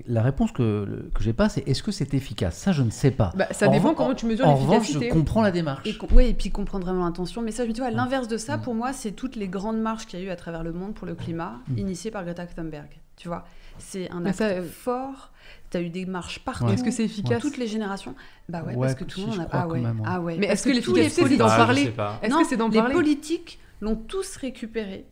la, 0.07 0.23
réponse 0.23 0.53
que, 0.53 1.09
que 1.15 1.23
j'ai 1.23 1.33
pas, 1.33 1.49
c'est 1.49 1.67
est-ce 1.69 1.83
que 1.83 1.93
c'est 1.93 2.13
efficace? 2.15 2.57
Ça, 2.57 2.73
je 2.73 2.83
ne 2.83 2.91
sais 2.91 3.11
pas. 3.11 3.33
Bah, 3.37 3.47
ça 3.53 3.69
En 3.69 3.73
dépend 3.73 3.95
comment 3.95 4.15
tu 4.15 4.27
mesures 4.27 4.47
En 4.47 4.55
revanche, 4.55 4.87
je 4.89 4.93
l'efficacité. 4.95 5.09
comprends 5.09 5.43
la 5.43 5.51
démarche. 5.51 5.89
Ouais, 6.13 6.31
et 6.31 6.35
puis 6.35 6.51
comprendre 6.51 6.85
vraiment 6.85 7.05
l'intention. 7.05 7.43
Mais 7.43 7.51
ça, 7.53 7.65
je 7.65 7.69
me 7.69 7.73
dis, 7.75 7.81
Mm. 7.81 7.95
l'inverse 7.95 8.29
de 8.29 8.37
ça, 8.37 8.57
Mm. 8.57 8.63
pour 8.63 8.75
moi, 8.75 8.93
c'est 8.93 9.13
toutes 9.13 9.37
les 9.37 9.49
grandes 9.49 9.81
marches 9.81 9.98
qu'il 10.07 10.19
y 10.19 10.23
a 10.23 10.27
eu 10.27 10.31
à 10.31 10.37
travers 10.37 10.63
le 10.63 10.73
monde 10.73 10.95
pour 10.95 11.07
le 11.07 11.15
climat, 11.15 11.61
Mm. 11.69 11.79
initiées 11.79 12.11
par 12.11 12.25
Greta 12.25 12.47
Thunberg. 12.47 12.89
Tu 13.17 13.29
vois, 13.29 13.45
c'est 13.79 14.11
un 14.13 14.25
acte 14.27 14.39
ça, 14.39 14.45
euh, 14.47 14.63
fort. 14.63 15.33
Tu 15.71 15.77
as 15.77 15.81
eu 15.81 15.91
des 15.91 16.07
marches 16.07 16.39
partout. 16.41 16.65
Ouais. 16.67 16.75
Est-ce 16.75 16.85
que 16.85 16.91
c'est 16.91 17.05
efficace 17.05 17.43
Toutes 17.43 17.57
les 17.59 17.67
générations. 17.67 18.15
Bah 18.49 18.63
ouais, 18.65 18.75
Ouais, 18.75 18.87
parce 18.87 18.95
que 18.95 19.05
tout 19.05 19.21
si, 19.21 19.27
le 19.27 19.33
monde 19.33 19.41
a. 19.41 19.49
Ah 19.51 19.67
ouais. 19.69 19.81
même, 19.81 20.01
ouais. 20.01 20.07
Ah 20.09 20.21
ouais. 20.21 20.37
Mais 20.39 20.47
est-ce 20.47 20.63
que 20.65 20.81
tous 20.81 20.95
les 20.95 21.03
l'efficacité, 21.03 21.29
c'est 21.31 21.37
d'en 21.37 21.49
Ah, 21.49 21.57
parler. 21.57 21.93
Est-ce 22.23 22.31
Non, 22.31 22.43
que 22.43 22.47
c'est 22.49 22.57
d'en 22.57 22.69
les 22.69 22.79
parler 22.79 22.95
politiques 22.95 23.59
l'ont 23.81 23.97
tous 23.97 24.37
récupéré 24.37 25.05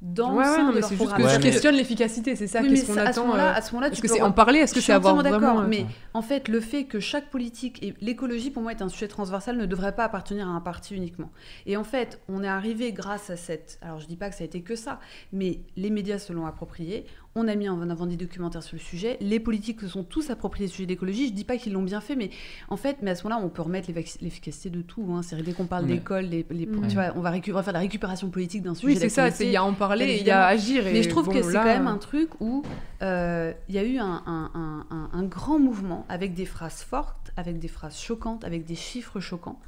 dans 0.00 0.34
Ouais, 0.36 0.44
le 0.44 0.50
ouais, 0.50 0.56
sein 0.56 0.62
non, 0.62 0.68
de 0.70 0.74
mais 0.74 0.80
leur 0.80 0.88
c'est 0.88 0.96
juste 0.96 1.14
que. 1.16 1.22
Ouais, 1.22 1.28
je 1.28 1.36
mais- 1.36 1.42
questionne 1.42 1.74
l'efficacité, 1.74 2.36
c'est 2.36 2.46
ça. 2.46 2.60
Oui, 2.62 2.70
Qu'est-ce 2.70 2.86
qu'on 2.86 2.94
ça, 2.94 3.00
à 3.02 3.04
ce 3.06 3.10
attend 3.10 3.22
moment-là, 3.26 3.52
euh, 3.52 3.58
à 3.58 3.62
ce 3.62 3.72
moment-là, 3.72 3.86
Est-ce 3.88 3.96
tu 3.96 4.02
que 4.02 4.08
peux 4.08 4.14
c'est 4.14 4.22
en 4.22 4.32
parler 4.32 4.58
Est-ce 4.60 4.74
que 4.74 4.80
c'est 4.80 4.92
avoir 4.92 5.22
d'accord, 5.22 5.60
euh, 5.60 5.66
mais 5.68 5.86
en 6.14 6.22
fait, 6.22 6.48
le 6.48 6.60
fait 6.60 6.84
que 6.84 7.00
chaque 7.00 7.30
politique 7.30 7.82
et 7.82 7.94
l'écologie 8.00 8.50
pour 8.50 8.62
moi 8.62 8.72
est 8.72 8.82
un 8.82 8.88
sujet 8.88 9.08
transversal 9.08 9.56
ne 9.56 9.66
devrait 9.66 9.94
pas 9.94 10.04
appartenir 10.04 10.46
à 10.48 10.52
un 10.52 10.60
parti 10.60 10.94
uniquement. 10.94 11.30
Et 11.66 11.76
en 11.76 11.84
fait, 11.84 12.20
on 12.28 12.42
est 12.44 12.48
arrivé 12.48 12.92
grâce 12.92 13.30
à 13.30 13.36
cette. 13.36 13.78
Alors, 13.82 13.98
je 14.00 14.06
dis 14.06 14.16
pas 14.16 14.28
que 14.30 14.36
ça 14.36 14.42
a 14.42 14.46
été 14.46 14.62
que 14.62 14.76
ça, 14.76 15.00
mais 15.32 15.60
les 15.76 15.90
médias 15.90 16.18
se 16.18 16.32
l'ont 16.32 16.46
approprié. 16.46 17.04
On 17.40 17.46
a 17.46 17.54
mis 17.54 17.68
en 17.68 17.88
avant 17.88 18.06
des 18.06 18.16
documentaires 18.16 18.64
sur 18.64 18.74
le 18.76 18.80
sujet. 18.82 19.16
Les 19.20 19.38
politiques 19.38 19.80
se 19.82 19.86
sont 19.86 20.02
tous 20.02 20.28
appropriés 20.30 20.66
le 20.66 20.72
sujet 20.72 20.86
d'écologie. 20.86 21.28
Je 21.28 21.32
dis 21.32 21.44
pas 21.44 21.56
qu'ils 21.56 21.72
l'ont 21.72 21.82
bien 21.82 22.00
fait, 22.00 22.16
mais 22.16 22.30
en 22.68 22.76
fait, 22.76 22.96
mais 23.00 23.12
à 23.12 23.14
ce 23.14 23.22
moment-là, 23.24 23.44
on 23.44 23.48
peut 23.48 23.62
remettre 23.62 23.88
l'effic- 23.92 24.20
l'efficacité 24.20 24.70
de 24.70 24.82
tout. 24.82 25.06
Hein. 25.12 25.22
C'est 25.22 25.40
dès 25.40 25.52
qu'on 25.52 25.66
parle 25.66 25.86
Mais- 25.86 25.94
d'école, 25.94 26.24
les, 26.24 26.44
les- 26.50 26.66
tu 26.66 26.94
vois, 26.94 27.12
on 27.14 27.20
va, 27.20 27.32
on 27.48 27.52
va 27.52 27.62
faire 27.62 27.72
la 27.72 27.78
récupération 27.78 28.28
politique 28.28 28.62
d'un 28.62 28.74
sujet. 28.74 28.92
Oui, 28.94 28.98
c'est 28.98 29.08
ça. 29.08 29.28
Il 29.40 29.50
y 29.50 29.56
a 29.56 29.60
à 29.60 29.64
en 29.64 29.72
parler, 29.74 30.16
il 30.20 30.26
y 30.26 30.30
a 30.32 30.46
agir. 30.46 30.84
et 30.86 30.92
Mais 30.92 31.02
je 31.04 31.08
trouve 31.10 31.26
bon, 31.26 31.32
que 31.32 31.42
c'est 31.42 31.52
là, 31.52 31.60
quand 31.60 31.66
même 31.68 31.86
un 31.86 31.98
truc 31.98 32.30
où 32.40 32.64
euh, 33.02 33.52
il 33.68 33.74
y 33.76 33.78
a 33.78 33.84
eu 33.84 33.98
un, 33.98 34.22
un- 34.26 34.50
un- 34.54 34.86
un- 34.90 35.10
un 35.12 35.22
grand 35.22 35.60
mouvement 35.60 36.06
avec 36.08 36.34
des 36.34 36.44
phrases 36.46 36.82
fortes, 36.82 37.30
avec 37.36 37.60
des 37.60 37.68
phrases 37.68 37.98
choquantes, 38.00 38.42
avec 38.44 38.64
des 38.64 38.74
chiffres 38.74 39.20
choquants. 39.20 39.60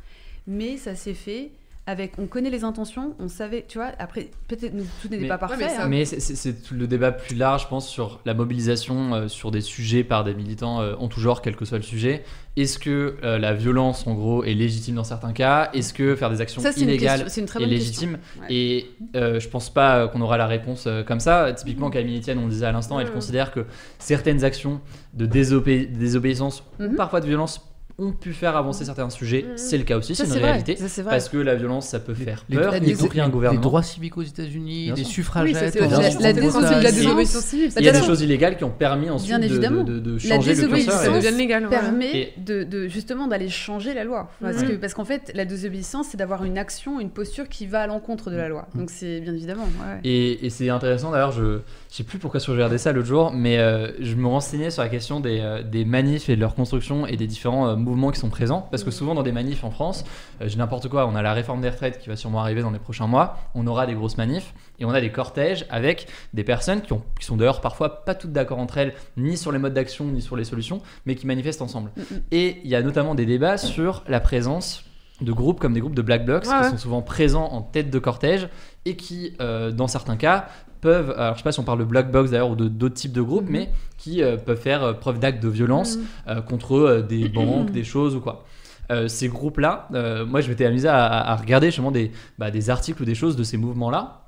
Mais 0.49 0.77
ça 0.77 0.97
s'est 0.97 1.15
fait 1.15 1.53
avec. 1.91 2.13
On 2.19 2.27
connaît 2.27 2.51
les 2.51 2.65
intentions, 2.65 3.15
on 3.19 3.29
savait, 3.29 3.65
tu 3.69 3.79
vois. 3.79 3.91
Après, 3.99 4.31
peut-être 4.49 4.73
tout 5.03 5.09
n'était 5.11 5.27
pas 5.27 5.35
ouais, 5.35 5.39
parfait. 5.41 5.57
mais 5.59 5.77
hein. 5.77 5.89
Mais 5.89 6.05
c'est- 6.05 6.71
le 6.73 6.87
débat 6.87 7.13
plus 7.13 7.35
large, 7.37 7.63
je 7.65 7.67
pense, 7.69 7.89
sur 7.89 8.21
la 8.25 8.33
mobilisation 8.35 9.15
euh, 9.15 9.29
sur 9.29 9.51
des 9.51 9.61
sujets 9.61 10.05
par 10.05 10.25
des 10.25 10.35
militants 10.35 10.81
euh, 10.81 10.95
en 10.99 11.09
tout 11.09 11.21
genre, 11.21 11.43
quel 11.43 11.57
que 11.57 11.65
soit 11.65 11.79
le 11.79 11.85
sujet. 11.85 12.25
Est-ce 12.57 12.79
que 12.79 13.17
euh, 13.23 13.39
la 13.39 13.55
violence, 13.55 14.07
en 14.07 14.15
gros, 14.15 14.43
est 14.45 14.55
légitime 14.55 14.97
dans 14.97 15.05
certains 15.05 15.33
cas? 15.33 15.71
Est-ce 15.73 15.93
que 15.95 16.17
faire 16.17 16.31
des 16.31 16.41
actions 16.41 16.61
Ça, 16.63 16.71
une, 16.77 16.83
illégales 16.89 17.25
question- 17.25 17.45
une 17.59 17.63
est 17.65 17.67
légitime? 17.67 18.19
Ouais. 18.41 18.47
Et 18.55 18.91
euh, 19.17 19.39
je 19.41 19.49
pense 19.49 19.71
pas 19.71 20.09
qu'on 20.09 20.21
aura 20.21 20.37
la 20.37 20.47
réponse 20.47 20.85
euh, 20.87 21.03
comme 21.03 21.21
ça. 21.21 21.53
Typiquement, 21.53 21.91
Camille 21.91 22.19
Etienne, 22.19 22.39
on 22.39 22.45
le 22.47 22.51
disait 22.51 22.67
à 22.67 22.73
l'instant, 22.73 22.99
elle 23.01 23.07
Mhm. 23.07 23.13
considère 23.15 23.53
que 23.53 23.67
certaines 23.99 24.45
actions 24.45 24.81
de 25.15 25.27
désobé- 25.27 25.87
désobéissance 25.87 26.63
ou 26.79 26.85
Mhm. 26.85 26.97
parfois 26.97 27.21
de 27.21 27.27
violence 27.27 27.67
ont 28.01 28.13
pu 28.13 28.33
faire 28.33 28.57
avancer 28.57 28.85
certains 28.85 29.11
sujets. 29.11 29.45
Mhm. 29.47 29.57
C'est 29.57 29.79
le 29.79 29.85
cas 29.85 29.97
aussi, 29.99 30.15
c'est 30.15 30.25
une 30.25 30.31
vrai. 30.31 30.41
réalité. 30.45 30.77
Ça, 30.77 30.89
c'est 30.89 31.03
vrai. 31.03 31.11
Parce 31.13 31.29
que 31.29 31.37
la 31.37 31.55
violence, 31.55 31.87
ça 31.89 32.01
peut 32.01 32.15
faire 32.15 32.45
Les- 32.49 32.57
peur, 32.57 32.73
les- 32.81 32.91
y 32.91 32.95
compris 32.95 33.21
un 33.21 33.27
les 33.27 33.31
gouvernement. 33.33 33.61
droits 33.61 33.83
civiques 33.83 34.17
aux 34.17 34.23
États-Unis, 34.23 34.93
des. 34.93 35.03
Oui, 35.03 35.05
suffragettes. 35.05 35.57
ça, 35.57 35.71
c'est 35.71 35.83
en 35.83 35.91
la, 35.91 36.09
la, 36.09 36.09
la 36.21 36.33
désobéissance 36.33 36.63
de 36.63 36.69
la 36.69 36.71
Bretagne. 36.81 36.95
désobéissance 36.95 37.45
civile. 37.45 37.71
Il 37.79 37.85
y 37.85 37.89
a 37.89 37.93
des 37.93 38.03
choses 38.03 38.23
illégales 38.23 38.57
qui 38.57 38.65
ont 38.65 38.71
permis 38.71 39.11
ensuite 39.11 39.29
Bien 39.29 39.39
de, 39.39 39.47
de- 39.59 39.83
de- 39.83 39.99
de 40.01 40.13
La 40.29 40.37
changer 40.37 40.51
le 40.51 40.57
désobéissance 40.57 41.33
légal. 41.37 41.69
permet 41.69 42.17
Et- 42.17 42.33
de, 42.39 42.65
de- 42.65 42.89
justement 42.89 43.27
d'aller 43.29 43.49
changer 43.49 43.95
la 43.95 44.05
loi. 44.05 44.31
Parce 44.41 44.63
que 44.63 44.73
parce 44.73 44.95
qu'en 44.95 45.05
fait, 45.05 45.31
la 45.35 45.45
désobéissance, 45.45 46.09
c'est 46.11 46.17
d'avoir 46.17 46.45
une 46.45 46.59
action, 46.59 47.01
une 47.01 47.11
posture 47.11 47.49
qui 47.49 47.67
va 47.67 47.83
à 47.83 47.87
l'encontre 47.87 48.31
de 48.31 48.37
la 48.37 48.49
loi. 48.49 48.67
Donc 48.75 48.91
c'est 48.91 49.21
bien 49.21 49.35
évidemment. 49.35 49.67
Et, 50.05 50.45
et 50.47 50.51
c'est 50.51 50.69
intéressant 50.71 51.11
d'ailleurs, 51.11 51.33
je 51.33 51.59
je 51.91 51.97
sais 51.97 52.05
plus 52.05 52.19
pourquoi 52.19 52.39
je 52.39 52.49
regardais 52.51 52.79
ça 52.79 52.93
l'autre 52.93 53.09
jour, 53.09 53.33
mais 53.35 53.59
euh, 53.59 53.91
je 54.01 54.15
me 54.15 54.29
renseignais 54.29 54.71
sur 54.71 54.81
la 54.83 54.89
question 54.89 55.19
des, 55.19 55.41
euh, 55.41 55.63
des 55.65 55.85
manifs 55.85 56.29
et 56.29 56.37
de 56.37 56.41
leur 56.41 56.55
construction 56.55 57.05
et 57.05 57.17
des 57.17 57.27
différents 57.27 57.67
euh, 57.69 57.75
mouvements 57.91 58.11
qui 58.11 58.19
sont 58.21 58.31
présents. 58.31 58.67
Parce 58.71 58.85
que 58.85 58.91
souvent 58.91 59.15
dans 59.15 59.23
des 59.23 59.33
manifs 59.33 59.65
en 59.65 59.71
France, 59.71 60.05
euh, 60.41 60.49
j'ai 60.49 60.57
n'importe 60.57 60.89
quoi, 60.89 61.07
on 61.07 61.15
a 61.15 61.23
la 61.23 61.33
réforme 61.33 61.61
des 61.61 61.69
retraites 61.69 61.99
qui 61.99 62.09
va 62.09 62.17
sûrement 62.17 62.41
arriver 62.41 62.63
dans 62.63 62.71
les 62.71 62.79
prochains 62.79 63.07
mois, 63.07 63.37
on 63.55 63.67
aura 63.67 63.87
des 63.87 63.95
grosses 63.95 64.17
manifs 64.17 64.55
et 64.79 64.85
on 64.85 64.91
a 64.91 65.01
des 65.01 65.11
cortèges 65.13 65.67
avec 65.71 66.07
des 66.33 66.45
personnes 66.45 66.81
qui, 66.81 66.93
ont, 66.93 67.03
qui 67.19 67.27
sont 67.27 67.37
d'ailleurs 67.37 67.61
parfois 67.61 68.05
pas 68.05 68.15
toutes 68.15 68.33
d'accord 68.33 68.59
entre 68.59 68.79
elles, 68.79 68.95
ni 69.17 69.37
sur 69.37 69.53
les 69.53 69.59
modes 69.59 69.75
d'action, 69.75 70.07
ni 70.07 70.23
sur 70.23 70.37
les 70.37 70.45
solutions, 70.45 70.81
mais 71.07 71.15
qui 71.15 71.27
manifestent 71.27 71.63
ensemble. 71.63 71.91
Mm, 71.97 72.01
mm. 72.01 72.21
Et 72.33 72.61
il 72.65 72.71
y 72.71 72.75
a 72.75 72.83
notamment 72.83 73.15
des 73.15 73.27
débats 73.27 73.59
sur 73.59 74.03
la 74.09 74.21
présence 74.21 74.85
de 75.21 75.33
groupes 75.33 75.61
comme 75.61 75.75
des 75.75 75.81
groupes 75.81 75.95
de 75.95 76.03
black 76.03 76.25
blocs 76.25 76.45
Ouais, 76.45 76.51
qui 76.51 76.63
ouais. 76.63 76.71
sont 76.71 76.79
souvent 76.79 77.03
présents 77.03 77.49
en 77.53 77.61
tête 77.61 77.91
de 77.91 77.99
cortège 77.99 78.49
et 78.87 78.97
qui, 78.97 79.37
euh, 79.41 79.71
dans 79.71 79.87
certains 79.87 80.17
cas, 80.17 80.49
peuvent, 80.81 81.11
alors 81.17 81.35
je 81.35 81.39
sais 81.39 81.45
pas 81.45 81.53
si 81.53 81.61
on 81.61 81.65
parle 81.65 81.79
de 81.81 81.85
black 81.85 82.11
box 82.11 82.31
d'ailleurs 82.31 82.51
ou 82.51 82.57
de 82.57 82.69
d'autres 82.69 82.95
types 82.95 83.13
de 83.13 83.23
groupes, 83.23 83.47
Mhm. 83.47 83.53
mais 83.53 83.71
qui 83.99 84.23
euh, 84.23 84.37
peuvent 84.37 84.61
faire 84.61 84.83
euh, 84.83 84.93
preuve 84.93 85.19
d'actes 85.19 85.43
de 85.43 85.49
violence 85.49 85.97
Mhm. 85.99 86.05
euh, 86.29 86.41
contre 86.43 87.05
des 87.09 87.29
banques, 87.29 87.71
des 87.71 87.85
choses 87.85 88.15
ou 88.17 88.21
quoi. 88.21 88.45
Euh, 88.91 89.07
ces 89.07 89.29
groupes-là, 89.29 89.89
euh, 89.95 90.27
moi 90.27 90.41
je 90.41 90.49
m'étais 90.49 90.67
amusé 90.67 90.89
à, 90.89 91.07
à 91.07 91.37
regarder 91.37 91.69
justement 91.69 91.93
des, 91.93 92.11
bah, 92.39 92.51
des 92.51 92.71
articles 92.71 93.01
ou 93.03 93.05
des 93.05 93.15
choses 93.15 93.37
de 93.37 93.45
ces 93.45 93.57
mouvements-là, 93.57 94.23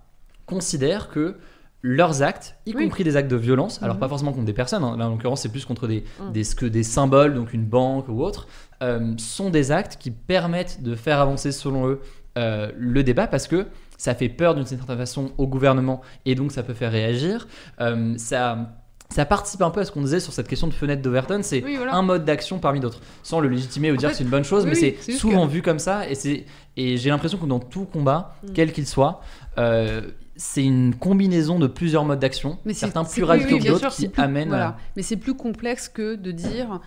considèrent 0.46 1.08
que 1.10 1.36
leurs 1.84 2.22
actes, 2.22 2.54
y 2.64 2.74
Oui. 2.76 2.84
compris 2.84 3.02
des 3.02 3.16
actes 3.16 3.30
de 3.30 3.34
violence, 3.36 3.82
alors 3.82 3.96
Mhm. 3.96 4.00
pas 4.00 4.08
forcément 4.08 4.32
contre 4.32 4.44
des 4.44 4.52
personnes, 4.52 4.84
hein, 4.84 4.96
là 4.96 5.08
en 5.08 5.10
l'occurrence 5.10 5.40
c'est 5.42 5.48
plus 5.48 5.64
contre 5.64 5.88
des, 5.88 6.04
Mhm. 6.20 6.32
des, 6.32 6.42
que 6.56 6.66
des 6.66 6.84
symboles, 6.84 7.34
donc 7.34 7.52
une 7.52 7.64
banque 7.64 8.08
ou 8.08 8.22
autre, 8.22 8.46
euh, 8.84 9.14
sont 9.18 9.50
des 9.50 9.72
actes 9.72 9.96
qui 9.98 10.12
permettent 10.12 10.80
de 10.84 10.94
faire 10.94 11.18
avancer 11.18 11.50
selon 11.50 11.88
eux 11.88 12.00
le 12.36 13.02
débat 13.02 13.26
parce 13.26 13.46
que 13.48 13.66
ça 14.02 14.16
fait 14.16 14.28
peur 14.28 14.56
d'une 14.56 14.66
certaine 14.66 14.96
façon 14.98 15.30
au 15.38 15.46
gouvernement 15.46 16.00
et 16.26 16.34
donc 16.34 16.50
ça 16.50 16.64
peut 16.64 16.74
faire 16.74 16.90
réagir. 16.90 17.46
Euh, 17.80 18.14
ça, 18.16 18.72
ça 19.10 19.24
participe 19.24 19.62
un 19.62 19.70
peu 19.70 19.78
à 19.78 19.84
ce 19.84 19.92
qu'on 19.92 20.00
disait 20.02 20.18
sur 20.18 20.32
cette 20.32 20.48
question 20.48 20.66
de 20.66 20.72
fenêtre 20.74 21.02
d'Overton, 21.02 21.38
c'est 21.42 21.62
Oui, 21.62 21.76
voilà. 21.76 21.94
un 21.94 22.02
mode 22.02 22.24
d'action 22.24 22.58
parmi 22.58 22.80
d'autres, 22.80 22.98
sans 23.22 23.38
le 23.38 23.48
légitimer 23.48 23.92
ou 23.92 23.94
En 23.94 23.98
dire 23.98 24.08
fait, 24.08 24.14
que 24.14 24.18
c'est 24.18 24.24
une 24.24 24.30
bonne 24.30 24.42
chose, 24.42 24.64
oui, 24.64 24.70
mais 24.74 24.80
oui, 24.88 24.96
c'est 25.00 25.12
souvent 25.12 25.46
que- 25.46 25.52
vu 25.52 25.62
comme 25.62 25.78
ça 25.78 26.08
et, 26.08 26.16
c'est- 26.16 26.46
et 26.76 26.96
j'ai 26.96 27.10
l'impression 27.10 27.38
que 27.38 27.46
dans 27.46 27.60
tout 27.60 27.84
combat, 27.84 28.34
Mm. 28.42 28.52
quel 28.54 28.72
qu'il 28.72 28.88
soit, 28.88 29.20
euh, 29.58 30.00
c'est 30.34 30.64
une 30.64 30.96
combinaison 30.96 31.60
de 31.60 31.68
plusieurs 31.68 32.04
modes 32.04 32.18
d'action, 32.18 32.58
certains 32.72 33.04
plus 33.04 33.22
radicaux 33.22 33.58
que 33.58 33.68
d'autres 33.68 33.94
qui 33.94 34.10
amènent 34.16 34.48
voilà. 34.48 34.66
à- 34.68 34.76
Mais 34.96 35.02
c'est 35.02 35.16
plus 35.16 35.34
complexe 35.34 35.88
que 35.88 36.16
de 36.16 36.32
dire 36.32 36.68
Hmm. 36.68 36.80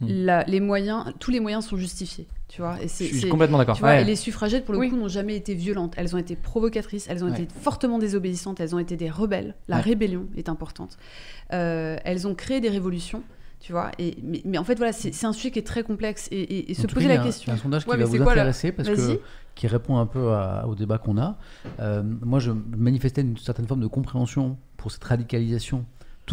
La- 0.00 0.44
les 0.44 0.60
moyens, 0.60 1.04
tous 1.18 1.30
les 1.30 1.40
moyens 1.40 1.66
sont 1.66 1.76
justifiés. 1.76 2.26
Tu 2.48 2.62
vois, 2.62 2.82
et 2.82 2.88
c'est, 2.88 3.06
Je 3.06 3.16
suis 3.16 3.28
complètement 3.28 3.58
d'accord. 3.58 3.80
Ouais. 3.82 4.02
et 4.02 4.04
les 4.04 4.16
suffragettes, 4.16 4.64
pour 4.64 4.74
le 4.74 4.80
Oui. 4.80 4.90
coup, 4.90 4.96
n'ont 4.96 5.06
jamais 5.08 5.36
été 5.36 5.54
violentes. 5.54 5.94
Elles 5.96 6.14
ont 6.16 6.18
été 6.18 6.34
provocatrices, 6.34 7.06
elles 7.08 7.22
ont 7.22 7.28
Ouais. 7.30 7.42
été 7.42 7.46
fortement 7.60 7.98
désobéissantes, 7.98 8.58
elles 8.60 8.74
ont 8.74 8.78
été 8.80 8.96
des 8.96 9.08
rebelles. 9.08 9.54
La 9.68 9.76
Ouais. 9.76 9.82
rébellion 9.82 10.26
est 10.36 10.48
importante. 10.48 10.96
Euh, 11.52 11.96
elles 12.04 12.26
ont 12.26 12.34
créé 12.34 12.60
des 12.60 12.68
révolutions. 12.70 13.22
Tu 13.60 13.72
vois 13.72 13.90
et, 13.98 14.16
mais, 14.22 14.40
mais 14.46 14.56
en 14.56 14.64
fait, 14.64 14.76
voilà, 14.76 14.92
c'est 14.92 15.24
un 15.26 15.34
sujet 15.34 15.50
qui 15.50 15.58
est 15.58 15.66
très 15.66 15.82
complexe. 15.82 16.28
Et, 16.30 16.40
et- 16.40 16.70
et 16.70 16.74
se 16.74 16.86
poser 16.86 17.08
la 17.08 17.20
un- 17.20 17.24
question. 17.24 17.44
il 17.52 17.54
y 17.54 17.56
a 17.56 17.60
un 17.60 17.62
sondage 17.62 17.84
qui 17.84 17.90
Ouais, 17.90 17.96
va 17.98 18.04
vous 18.06 18.16
quoi, 18.16 18.24
là? 18.34 18.40
intéresser 18.42 18.72
parce 18.72 18.88
que 18.88 19.20
qui 19.54 19.66
répond 19.66 19.98
un 19.98 20.06
peu 20.06 20.32
à- 20.32 20.66
au 20.66 20.74
débat 20.74 20.96
qu'on 20.96 21.18
a. 21.18 21.36
Euh, 21.78 22.02
moi, 22.02 22.38
je 22.38 22.52
manifestais 22.52 23.20
une 23.20 23.36
certaine 23.36 23.66
forme 23.66 23.80
de 23.82 23.86
compréhension 23.86 24.56
pour 24.78 24.90
cette 24.90 25.04
radicalisation, 25.04 25.84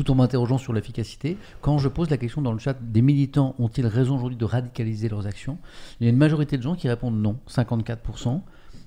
tout 0.03 0.11
en 0.11 0.15
m'interrogeant 0.15 0.57
sur 0.59 0.73
l'efficacité. 0.73 1.37
Quand 1.61 1.79
je 1.79 1.87
pose 1.87 2.09
la 2.11 2.17
question 2.17 2.41
dans 2.43 2.53
le 2.53 2.59
chat, 2.59 2.77
des 2.79 3.01
militants 3.01 3.55
ont-ils 3.57 3.87
raison 3.87 4.15
aujourd'hui 4.15 4.37
de 4.37 4.45
radicaliser 4.45 5.09
leurs 5.09 5.25
actions? 5.25 5.57
Il 5.99 6.03
y 6.03 6.07
a 6.07 6.11
une 6.11 6.17
majorité 6.17 6.55
de 6.57 6.61
gens 6.61 6.75
qui 6.75 6.87
répondent 6.87 7.19
non, 7.19 7.37
54%. 7.49 8.41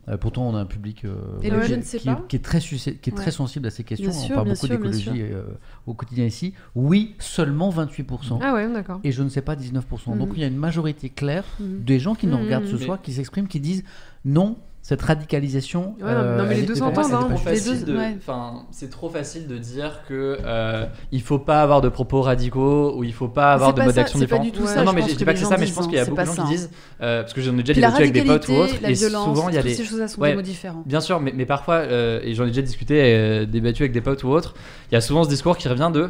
Euh, 0.09 0.17
pourtant, 0.17 0.49
on 0.49 0.55
a 0.55 0.61
un 0.61 0.65
public 0.67 1.05
euh, 1.05 1.15
Et 1.43 1.51
qui, 1.51 1.83
sais 1.87 1.99
qui- 1.99 2.37
est 2.37 2.39
très, 2.39 2.59
qui 2.61 2.75
est 3.11 3.15
très 3.15 3.27
Ouais. 3.27 3.31
sensible 3.31 3.67
à 3.67 3.71
ces 3.71 3.85
questions. 3.85 4.09
Bien 4.11 4.19
on 4.19 4.23
sûr, 4.25 4.35
parle 4.35 4.49
beaucoup 4.49 4.67
d'écologie 4.69 5.11
euh, 5.21 5.43
au 5.87 5.93
quotidien 5.95 6.25
ici. 6.25 6.55
Oui, 6.75 7.15
seulement 7.19 7.71
28%. 7.71 8.39
Ah 8.41 8.55
ouais, 8.55 8.73
d'accord. 8.73 9.01
Et 9.05 9.13
je 9.13 9.23
ne 9.23 9.29
sais 9.29 9.43
pas 9.43 9.57
19%. 9.57 10.17
Donc 10.17 10.29
Mhm. 10.31 10.35
il 10.37 10.41
y 10.41 10.45
a 10.45 10.47
une 10.49 10.57
majorité 10.57 11.11
claire 11.11 11.45
Mhm. 11.61 11.83
des 11.85 11.99
gens 11.99 12.15
qui 12.15 12.27
nous 12.29 12.39
Mhm. 12.39 12.45
regardent 12.45 12.67
ce 12.67 12.77
Mais- 12.77 12.85
soir, 12.87 13.03
qui 13.03 13.13
s'expriment, 13.13 13.47
qui 13.49 13.61
disent 13.61 13.85
non, 14.25 14.57
cette 14.83 15.03
radicalisation. 15.03 15.95
Ouais, 16.01 16.13
non, 16.13 16.37
non, 16.39 16.45
mais 16.49 16.55
les 16.57 16.63
deux 16.63 16.75
s'entendent, 16.75 17.11
est 17.11 17.15
hein. 17.15 17.29
Les 17.53 17.61
deux- 17.61 17.85
de, 17.85 17.97
ouais. 17.97 18.17
enfin, 18.19 18.63
c'est 18.71 18.89
trop 18.91 19.09
facile 19.11 19.47
de 19.47 19.59
dire 19.59 20.01
que 20.09 20.39
euh, 20.45 20.87
il 21.13 21.21
faut 21.23 21.39
pas 21.39 21.63
avoir 21.63 21.81
de 21.81 21.89
propos 21.89 22.23
radicaux 22.23 22.95
ou 22.97 23.05
il 23.05 23.13
faut 23.13 23.29
pas 23.29 23.53
avoir 23.53 23.69
C'est 23.71 23.75
de 23.75 23.79
pas 23.79 23.85
mode 23.85 23.95
ça, 23.95 24.01
d'action 24.01 24.19
c'est 24.19 24.27
pas 24.27 24.39
différent. 24.39 24.51
du 24.53 24.59
tout 24.59 24.63
Ouais. 24.67 24.75
ça. 24.75 24.81
non, 24.81 24.87
non, 24.87 24.91
je 24.93 24.97
mais 25.05 25.09
je 25.13 25.17
dis 25.17 25.25
pas 25.25 25.33
que 25.35 25.39
c'est 25.39 25.45
ça, 25.45 25.59
mais 25.59 25.67
je 25.67 25.75
pense 25.75 25.87
qu'il 25.87 25.97
y 25.97 25.99
a 25.99 26.03
hein, 26.03 26.07
beaucoup 26.09 26.21
de 26.23 26.27
gens 26.27 26.33
ça, 26.33 26.43
qui 26.43 26.49
hein. 26.49 26.51
disent, 26.51 26.71
euh, 27.03 27.21
parce 27.23 27.35
que 27.35 27.41
j'en 27.41 27.53
ai 27.59 27.63
déjà 27.63 27.75
débattu 27.75 27.97
avec 28.03 28.13
des 28.13 28.23
potes 28.25 28.49
ou 28.49 28.53
autres, 28.53 28.75
et 28.85 28.93
violence, 28.95 29.25
souvent 29.37 29.49
il 29.51 29.55
y 29.55 29.59
a 29.59 29.63
des, 29.63 29.75
ces 29.75 29.85
choses-là 29.85 30.09
sont 30.09 30.21
Ouais. 30.21 30.31
des 30.31 30.37
mots 30.37 30.43
différents. 30.43 30.83
Bien 30.87 31.01
sûr, 31.01 31.21
mais, 31.21 31.33
mais 31.37 31.47
parfois, 31.47 31.75
euh, 31.77 32.21
et 32.25 32.35
j'en 32.35 32.45
ai 32.45 32.49
déjà 32.49 32.63
discuté, 32.63 33.01
euh, 33.03 33.47
débattu 33.47 33.83
avec 33.83 33.93
des 33.93 34.01
potes 34.01 34.25
ou 34.25 34.29
autres, 34.29 34.55
il 34.91 34.95
y 34.95 34.97
a 34.97 35.01
souvent 35.01 35.25
ce 35.25 35.29
discours 35.29 35.57
qui 35.57 35.69
revient 35.69 35.91
de. 35.93 36.09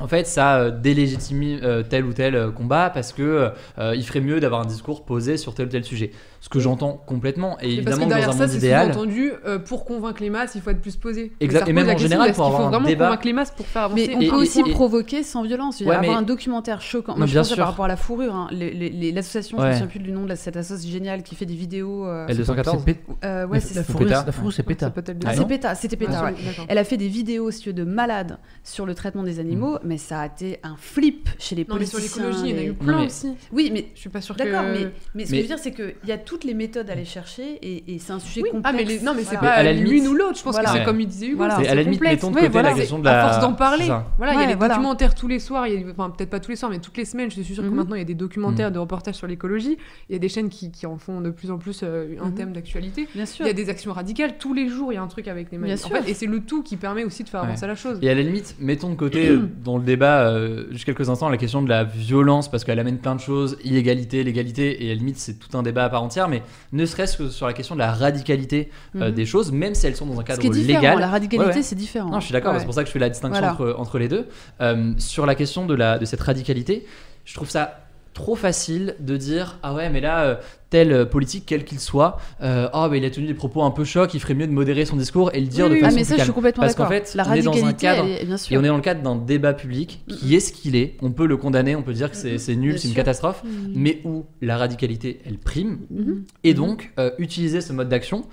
En 0.00 0.06
fait, 0.06 0.26
ça 0.28 0.58
euh, 0.58 0.70
délégitime 0.70 1.42
euh, 1.62 1.82
tel 1.82 2.04
ou 2.04 2.12
tel 2.12 2.36
euh, 2.36 2.50
combat 2.52 2.88
parce 2.88 3.12
que 3.12 3.50
euh, 3.78 3.94
il 3.96 4.04
ferait 4.06 4.20
mieux 4.20 4.38
d'avoir 4.38 4.60
un 4.60 4.64
discours 4.66 5.04
posé 5.04 5.36
sur 5.36 5.54
tel 5.54 5.66
ou 5.66 5.70
tel 5.70 5.84
sujet. 5.84 6.12
Ce 6.40 6.48
que 6.48 6.60
j'entends 6.60 6.92
complètement. 7.04 7.58
Et 7.60 7.74
Et 7.78 7.82
parce 7.82 7.96
évidemment, 7.96 8.06
que 8.06 8.10
dans 8.22 8.28
un 8.28 8.32
ça, 8.32 8.38
monde 8.38 8.48
c'est 8.48 8.58
idéal. 8.58 8.92
sous-entendu, 8.92 9.32
euh, 9.44 9.58
pour 9.58 9.84
convaincre 9.84 10.22
les 10.22 10.30
masses, 10.30 10.52
il 10.54 10.60
faut 10.60 10.70
être 10.70 10.80
plus 10.80 10.94
posé. 10.94 11.32
Exact. 11.40 11.64
ça 11.64 11.68
Et 11.68 11.72
même 11.72 11.88
en 11.88 11.98
général, 11.98 12.32
pour 12.32 12.46
avoir 12.46 12.60
faut 12.60 12.66
un 12.68 12.70
vraiment 12.70 12.86
débat- 12.86 13.06
convaincre 13.06 13.26
les 13.26 13.32
masses 13.32 13.50
pour 13.50 13.66
faire 13.66 13.82
avancer 13.82 14.06
Mais 14.06 14.14
on 14.14 14.20
Et- 14.20 14.28
peut 14.28 14.36
et- 14.36 14.38
aussi 14.38 14.60
et- 14.60 14.70
provoquer 14.70 15.22
sans 15.24 15.42
violence. 15.42 15.80
Ouais, 15.80 15.86
dire, 15.86 15.94
avoir 15.94 16.12
mais- 16.12 16.18
un 16.18 16.22
documentaire 16.22 16.80
choquant. 16.80 17.12
Non, 17.14 17.18
Moi, 17.18 17.26
je 17.26 17.32
bien 17.32 17.40
pense 17.40 17.48
sûr. 17.48 17.56
par 17.56 17.66
rapport 17.66 17.86
à 17.86 17.88
la 17.88 17.96
fourrure. 17.96 18.34
hein. 18.36 18.48
L'association, 18.52 19.58
je 19.58 19.62
Ouais. 19.62 19.68
me 19.70 19.72
souviens 19.74 19.86
plus 19.88 19.98
du 19.98 20.12
nom 20.12 20.26
de 20.26 20.34
cette 20.36 20.56
association 20.56 20.92
géniale 20.92 21.24
qui 21.24 21.34
fait 21.34 21.46
des 21.46 21.54
vidéos. 21.54 22.06
euh, 22.06 22.26
L214 22.28 22.78
C'est 22.78 22.84
pé- 22.94 23.00
euh, 23.24 23.40
la- 23.40 23.46
ouais, 23.48 23.58
c'est 23.60 23.74
la 23.74 23.82
ça. 23.82 23.92
fourrure, 23.92 24.08
c'est. 24.08 24.14
Ça 24.14 24.22
peut 24.62 24.72
être 24.72 25.16
Ah, 25.26 25.34
c'est 25.34 25.46
pétard, 25.48 25.76
c'était 25.76 25.96
ouais. 26.06 26.12
d'accord. 26.12 26.66
Elle 26.68 26.78
a 26.78 26.84
fait 26.84 26.96
des 26.96 27.08
vidéos 27.08 27.50
si 27.50 27.62
tu 27.62 27.68
veux, 27.70 27.72
de 27.72 27.84
malades 27.84 28.38
sur 28.62 28.86
le 28.86 28.94
traitement 28.94 29.24
des 29.24 29.40
animaux. 29.40 29.78
Mais 29.88 29.98
ça 29.98 30.20
a 30.20 30.26
été 30.26 30.58
un 30.62 30.76
flip 30.76 31.28
chez 31.38 31.56
les 31.56 31.64
Non, 31.68 31.76
mais 31.78 31.86
sur 31.86 31.98
politiciens. 31.98 32.26
l'écologie, 32.26 32.44
il 32.44 32.50
y 32.50 32.54
en 32.54 32.56
a 32.56 32.60
les- 32.60 32.66
eu 32.68 32.72
plein 32.74 32.92
Non, 32.92 32.98
mais- 33.00 33.06
aussi. 33.06 33.28
Oui, 33.52 33.70
mais 33.72 33.86
Je 33.94 34.00
suis 34.00 34.10
pas 34.10 34.20
sûre 34.20 34.36
que. 34.36 34.42
d'accord, 34.44 34.62
mais, 34.62 34.90
mais 35.14 35.24
ce 35.24 35.30
que 35.30 35.34
Mais- 35.34 35.36
je 35.38 35.42
veux 35.42 35.48
dire, 35.48 35.58
c'est 35.58 35.72
qu'il 35.72 35.94
y 36.06 36.12
a 36.12 36.18
toutes 36.18 36.44
les 36.44 36.54
méthodes 36.54 36.88
à 36.90 36.92
aller 36.92 37.04
chercher 37.04 37.58
et, 37.62 37.94
et 37.94 37.98
c'est 37.98 38.12
un 38.12 38.18
sujet 38.20 38.42
Oui. 38.42 38.50
complexe. 38.50 38.68
Ah, 38.68 38.72
mais 38.76 38.84
les- 38.84 39.00
non, 39.00 39.12
mais 39.14 39.22
c'est 39.22 39.36
Voilà. 39.36 39.40
Pas 39.40 39.60
à 39.60 39.62
la 39.62 39.72
l'une 39.72 39.84
limite- 39.84 40.08
ou 40.08 40.14
l'autre. 40.14 40.36
Je 40.38 40.42
pense 40.42 40.52
Voilà. 40.52 40.68
que 40.68 40.72
c'est 40.74 40.78
Ouais. 40.80 40.84
comme 40.84 41.00
il 41.00 41.06
disait 41.08 41.26
Hugo. 41.26 41.36
Voilà. 41.38 41.56
c'est 41.60 41.68
à 41.68 41.74
la 41.74 41.82
limite, 41.82 41.98
complexe. 41.98 42.14
mettons 42.22 42.30
de 42.30 42.34
Ouais, 42.36 42.40
côté 42.42 42.52
voilà, 42.52 42.68
la 42.70 42.74
question 42.76 42.98
de 42.98 43.08
À 43.08 43.12
la- 43.16 43.22
force 43.28 43.40
d'en 43.40 43.52
parler, 43.54 43.86
voilà, 43.86 44.32
il 44.32 44.34
y 44.34 44.38
a 44.38 44.40
Ouais, 44.42 44.46
des 44.48 44.54
voilà. 44.54 44.74
documentaires 44.74 45.14
tous 45.14 45.28
les 45.28 45.38
soirs. 45.38 45.66
Enfin, 45.90 46.10
peut-être 46.10 46.30
pas 46.30 46.40
tous 46.40 46.50
les 46.50 46.56
soirs, 46.56 46.70
mais 46.70 46.78
toutes 46.78 46.96
les 46.96 47.04
semaines. 47.04 47.30
Je 47.30 47.40
suis 47.40 47.54
sûre 47.54 47.62
que 47.64 47.68
Mhm. 47.68 47.74
maintenant 47.76 47.94
il 47.96 48.00
y 48.00 48.02
a 48.02 48.04
des 48.04 48.14
documentaires 48.14 48.68
Mhm. 48.68 48.74
de 48.74 48.78
reportages 48.78 49.14
sur 49.14 49.26
l'écologie. 49.26 49.78
Il 50.08 50.12
y 50.12 50.16
a 50.16 50.18
des 50.18 50.28
chaînes 50.28 50.48
qui, 50.50 50.70
en 50.86 50.98
font 50.98 51.20
de 51.20 51.30
plus 51.30 51.50
en 51.50 51.58
plus 51.58 51.80
euh, 51.82 52.16
un 52.20 52.26
Mhm. 52.28 52.34
thème 52.34 52.52
d'actualité. 52.52 53.08
Bien 53.14 53.26
sûr. 53.26 53.44
Il 53.44 53.48
y 53.48 53.50
a 53.50 53.54
des 53.54 53.68
actions 53.70 53.92
radicales. 53.92 54.36
Tous 54.38 54.52
les 54.54 54.68
jours, 54.68 54.92
il 54.92 54.96
y 54.96 54.98
a 54.98 55.02
un 55.02 55.06
truc 55.08 55.28
avec 55.28 55.50
les 55.50 55.58
manifs. 55.58 55.84
Et 56.06 56.14
c'est 56.14 56.26
le 56.26 56.40
tout 56.40 56.62
qui 56.62 56.76
permet 56.76 57.04
aussi 57.04 57.24
de 57.24 57.28
faire 57.28 57.40
Ouais. 57.42 57.48
avancer 57.48 57.66
la 57.66 57.74
chose. 57.74 57.98
Et 58.02 58.08
à 58.10 58.14
la 58.14 58.22
limite, 58.22 58.56
mettons 58.60 58.90
de 58.90 58.94
côté 58.94 59.28
euh, 59.28 59.38
le 59.78 59.84
débat, 59.84 60.20
euh, 60.28 60.64
juste 60.70 60.84
quelques 60.84 61.08
instants, 61.08 61.28
la 61.28 61.36
question 61.36 61.62
de 61.62 61.68
la 61.68 61.84
violence, 61.84 62.50
parce 62.50 62.64
qu'elle 62.64 62.78
amène 62.78 62.98
plein 62.98 63.14
de 63.14 63.20
choses, 63.20 63.56
illégalité, 63.64 64.22
légalité, 64.24 64.84
et 64.84 64.90
à 64.90 64.94
la 64.94 64.98
limite, 64.98 65.16
c'est 65.18 65.34
tout 65.38 65.56
un 65.56 65.62
débat 65.62 65.84
à 65.84 65.88
part 65.88 66.02
entière, 66.02 66.28
mais 66.28 66.42
ne 66.72 66.84
serait-ce 66.84 67.16
que 67.16 67.28
sur 67.30 67.46
la 67.46 67.52
question 67.52 67.74
de 67.74 67.80
la 67.80 67.92
radicalité 67.92 68.70
euh, 68.96 69.08
Mhm. 69.08 69.14
des 69.14 69.26
choses, 69.26 69.52
même 69.52 69.74
si 69.74 69.86
elles 69.86 69.96
sont 69.96 70.06
dans 70.06 70.14
un 70.18 70.22
Ce 70.22 70.26
cadre 70.26 70.40
qui 70.40 70.48
est 70.48 70.50
différent, 70.50 70.80
légal. 70.80 70.98
la 71.00 71.08
radicalité, 71.08 71.48
Ouais, 71.50 71.56
ouais. 71.56 71.62
c'est 71.62 71.74
différent. 71.74 72.10
Non, 72.10 72.20
je 72.20 72.26
suis 72.26 72.32
d'accord, 72.32 72.52
Ouais. 72.52 72.58
c'est 72.58 72.64
pour 72.66 72.74
ça 72.74 72.82
que 72.82 72.88
je 72.88 72.92
fais 72.92 72.98
la 72.98 73.08
distinction 73.08 73.40
Voilà. 73.40 73.52
entre, 73.54 73.74
entre 73.80 73.98
les 73.98 74.08
deux. 74.08 74.26
Euh, 74.60 74.92
sur 74.98 75.24
la 75.26 75.34
question 75.34 75.66
de, 75.66 75.74
la, 75.74 75.98
de 75.98 76.04
cette 76.04 76.20
radicalité, 76.20 76.84
je 77.24 77.34
trouve 77.34 77.48
ça 77.50 77.80
trop 78.14 78.34
facile 78.34 78.96
de 78.98 79.16
dire 79.16 79.58
ah 79.62 79.74
ouais 79.74 79.90
mais 79.90 80.00
là 80.00 80.22
euh, 80.24 80.34
tel 80.70 80.92
euh, 80.92 81.04
politique 81.06 81.44
quel 81.46 81.64
qu'il 81.64 81.80
soit 81.80 82.18
euh, 82.42 82.68
bah, 82.72 82.90
il 82.94 83.04
a 83.04 83.10
tenu 83.10 83.26
des 83.26 83.34
propos 83.34 83.62
un 83.62 83.70
peu 83.70 83.84
chocs 83.84 84.12
il 84.14 84.20
ferait 84.20 84.34
mieux 84.34 84.46
de 84.46 84.52
modérer 84.52 84.84
son 84.84 84.96
discours 84.96 85.30
et 85.34 85.40
le 85.40 85.46
dire 85.46 85.64
Oui, 85.66 85.70
de 85.70 85.74
oui. 85.76 85.80
façon 85.80 85.92
Ah, 85.92 85.96
mais 85.96 86.02
plus 86.02 86.08
ça, 86.08 86.14
je 86.14 86.16
calme. 86.18 86.24
suis 86.26 86.32
complètement 86.34 86.60
parce 86.62 86.74
qu'en 86.74 86.88
fait 86.88 87.12
La 87.14 87.28
on 87.28 87.32
est 87.34 87.42
dans 87.42 87.64
un 87.64 87.72
cadre 87.72 88.04
est- 88.06 88.24
et 88.52 88.56
on 88.58 88.64
est 88.64 88.68
dans 88.68 88.76
le 88.76 88.82
cadre 88.82 89.02
d'un 89.02 89.16
débat 89.16 89.54
public 89.54 90.02
qui 90.08 90.34
est 90.34 90.40
ce 90.40 90.52
qu'il 90.52 90.76
est. 90.76 90.96
On 91.02 91.10
peut 91.10 91.26
le 91.26 91.36
condamner 91.36 91.74
on 91.76 91.82
peut 91.82 91.92
dire 91.94 92.10
que 92.10 92.16
c'est 92.16 92.56
nul 92.56 92.78
c'est 92.78 92.88
une 92.88 92.94
catastrophe 92.94 93.42
mais 93.74 94.00
où 94.04 94.26
la 94.42 94.56
radicalité 94.56 95.20
elle 95.26 95.38
prime. 95.38 95.78
Mhm. 95.90 96.24
et 96.44 96.54
donc, 96.54 96.92
euh, 96.98 97.10
utiliser 97.18 97.60
ce 97.60 97.72
mode 97.72 97.88
d'action, 97.88 98.24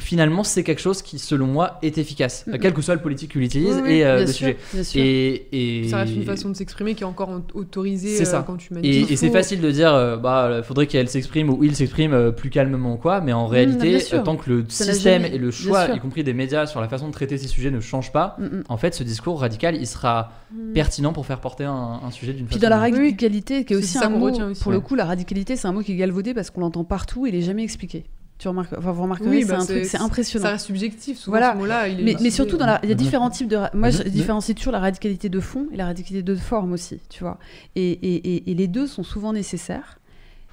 finalement, 0.00 0.42
c'est 0.44 0.64
quelque 0.64 0.80
chose 0.80 1.02
qui, 1.02 1.18
selon 1.18 1.46
moi, 1.46 1.78
est 1.82 1.98
efficace, 1.98 2.44
Mhm. 2.46 2.54
euh, 2.54 2.58
quel 2.60 2.72
que 2.72 2.82
soit 2.82 2.94
le 2.94 3.00
politique 3.02 3.32
qu'il 3.32 3.42
utilise 3.42 3.76
Oui, 3.76 3.82
oui, 3.84 3.92
et 3.92 4.04
euh, 4.06 4.16
Bien 4.16 4.26
le 4.26 4.32
sûr, 4.32 4.46
sujet. 4.48 4.56
bien 4.72 4.82
sûr. 4.82 5.00
Et, 5.02 5.80
et... 5.84 5.88
Ça 5.88 5.98
reste 5.98 6.14
une 6.16 6.24
façon 6.24 6.48
de 6.48 6.54
s'exprimer 6.54 6.94
qui 6.94 7.02
est 7.02 7.06
encore 7.06 7.28
en- 7.28 7.42
autorisée 7.54 8.16
C'est 8.16 8.22
euh, 8.26 8.30
ça. 8.30 8.44
quand 8.46 8.56
tu 8.56 8.72
Et, 8.72 8.74
manifestes. 8.74 9.10
et 9.10 9.16
c'est 9.16 9.30
facile 9.30 9.60
de 9.60 9.70
dire, 9.70 9.92
euh, 9.94 10.16
bah, 10.16 10.62
faudrait 10.64 10.86
qu'elle 10.86 11.08
s'exprime 11.08 11.50
ou 11.50 11.62
il 11.64 11.76
s'exprime 11.76 12.12
euh, 12.12 12.30
plus 12.32 12.50
calmement 12.50 12.94
ou 12.94 12.96
quoi, 12.96 13.20
mais 13.20 13.32
en 13.32 13.44
Mhm, 13.46 13.50
réalité, 13.52 13.98
tant 14.24 14.36
que 14.36 14.50
le 14.50 14.64
Ça 14.68 14.84
système 14.84 15.24
et 15.24 15.38
le 15.38 15.50
choix, 15.50 15.88
y 15.94 16.00
compris 16.00 16.24
des 16.24 16.32
médias, 16.34 16.66
sur 16.66 16.80
la 16.80 16.88
façon 16.88 17.06
de 17.08 17.12
traiter 17.12 17.38
ces 17.38 17.48
sujets 17.48 17.70
ne 17.70 17.80
change 17.80 18.12
pas, 18.12 18.36
en 18.68 18.76
fait, 18.76 18.94
ce 18.94 19.04
discours 19.04 19.40
radical, 19.40 19.76
il 19.76 19.86
sera 19.86 20.32
Mm. 20.52 20.72
pertinent 20.72 21.12
pour 21.12 21.26
faire 21.26 21.40
porter 21.40 21.64
un, 21.64 22.00
un 22.04 22.10
sujet 22.10 22.32
d'une 22.32 22.46
Puis 22.46 22.54
façon. 22.56 22.62
dans 22.62 22.70
la 22.70 22.78
radicalité, 22.78 23.64
qui 23.64 23.72
est 23.74 23.76
aussi 23.76 23.98
un 23.98 24.08
mot, 24.08 24.30
pour 24.60 24.72
le 24.72 24.80
coup, 24.80 24.94
la 24.96 25.04
radicalité, 25.04 25.54
c'est 25.56 25.68
un 25.68 25.72
mot 25.72 25.80
qui 25.82 25.92
est 25.92 25.96
galvaudé 25.96 26.34
parce 26.34 26.50
qu'on 26.50 26.60
l'entend 26.60 26.82
partout 26.84 27.26
et 27.26 27.28
il 27.28 27.34
est 27.36 27.42
jamais 27.42 27.62
expliqué. 27.62 28.04
Tu 28.40 28.48
remarques, 28.48 28.72
enfin, 28.76 28.90
vous 28.90 29.02
remarquerez, 29.02 29.28
Oui, 29.28 29.42
c'est 29.42 29.48
bah, 29.52 29.58
un 29.60 29.66
truc, 29.66 29.84
c'est 29.84 29.98
impressionnant. 29.98 30.46
Ça 30.46 30.50
reste 30.52 30.64
subjectif, 30.66 31.18
souvent 31.18 31.32
Voilà. 31.36 31.52
ce 31.52 31.58
mot-là. 31.58 31.88
il 31.88 32.08
est 32.08 32.20
Mais, 32.22 32.30
surtout, 32.30 32.56
dans 32.56 32.64
euh, 32.64 32.68
la, 32.68 32.80
il 32.82 32.88
y 32.88 32.92
a 32.92 32.94
différents 32.94 33.28
types 33.30 33.48
de. 33.48 33.58
Moi, 33.74 33.90
je 33.90 34.02
différencie 34.04 34.56
toujours 34.56 34.72
la 34.72 34.78
radicalité 34.80 35.28
de 35.28 35.40
fond 35.40 35.66
et 35.72 35.76
la 35.76 35.84
radicalité 35.84 36.22
de 36.22 36.34
forme 36.34 36.72
aussi, 36.72 37.00
tu 37.10 37.22
vois. 37.22 37.38
Et, 37.76 37.90
et, 37.90 38.14
et, 38.36 38.50
et 38.50 38.54
les 38.54 38.66
deux 38.66 38.86
sont 38.86 39.02
souvent 39.02 39.34
nécessaires, 39.34 39.98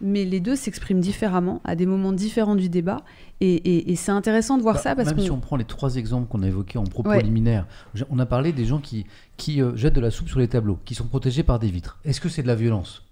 mais 0.02 0.26
les 0.26 0.42
deux 0.42 0.58
s'expriment 0.58 1.00
différemment 1.00 1.62
à 1.64 1.76
des 1.76 1.86
moments 1.86 2.12
différents 2.12 2.56
du 2.56 2.68
débat. 2.68 2.98
Et, 3.40 3.54
et, 3.54 3.92
et 3.92 3.96
c'est 3.96 4.12
intéressant 4.12 4.58
de 4.58 4.64
voir 4.64 4.76
Bah, 4.76 4.82
ça 4.82 4.94
parce 4.96 5.08
Même 5.10 5.20
si 5.20 5.32
on 5.32 5.40
prend 5.40 5.56
les 5.56 5.64
trois 5.64 5.96
exemples 5.96 6.28
qu'on 6.28 6.44
a 6.44 6.48
évoqués 6.48 6.78
en 6.80 6.84
propos 6.84 7.10
Ouais. 7.12 7.22
liminaires, 7.24 7.68
je- 7.94 8.04
on 8.10 8.20
a 8.20 8.26
parlé 8.26 8.52
des 8.52 8.66
gens 8.66 8.80
qui, 8.80 9.06
qui 9.38 9.62
euh, 9.62 9.76
jettent 9.78 9.94
de 9.96 10.02
la 10.02 10.12
soupe 10.12 10.28
sur 10.28 10.40
les 10.40 10.50
tableaux, 10.50 10.78
qui 10.84 10.94
sont 10.94 11.06
protégés 11.06 11.44
par 11.44 11.58
des 11.58 11.70
vitres. 11.70 12.00
Est-ce 12.04 12.20
que 12.20 12.28
c'est 12.28 12.42
de 12.44 12.48
la 12.48 12.56
violence? 12.56 13.04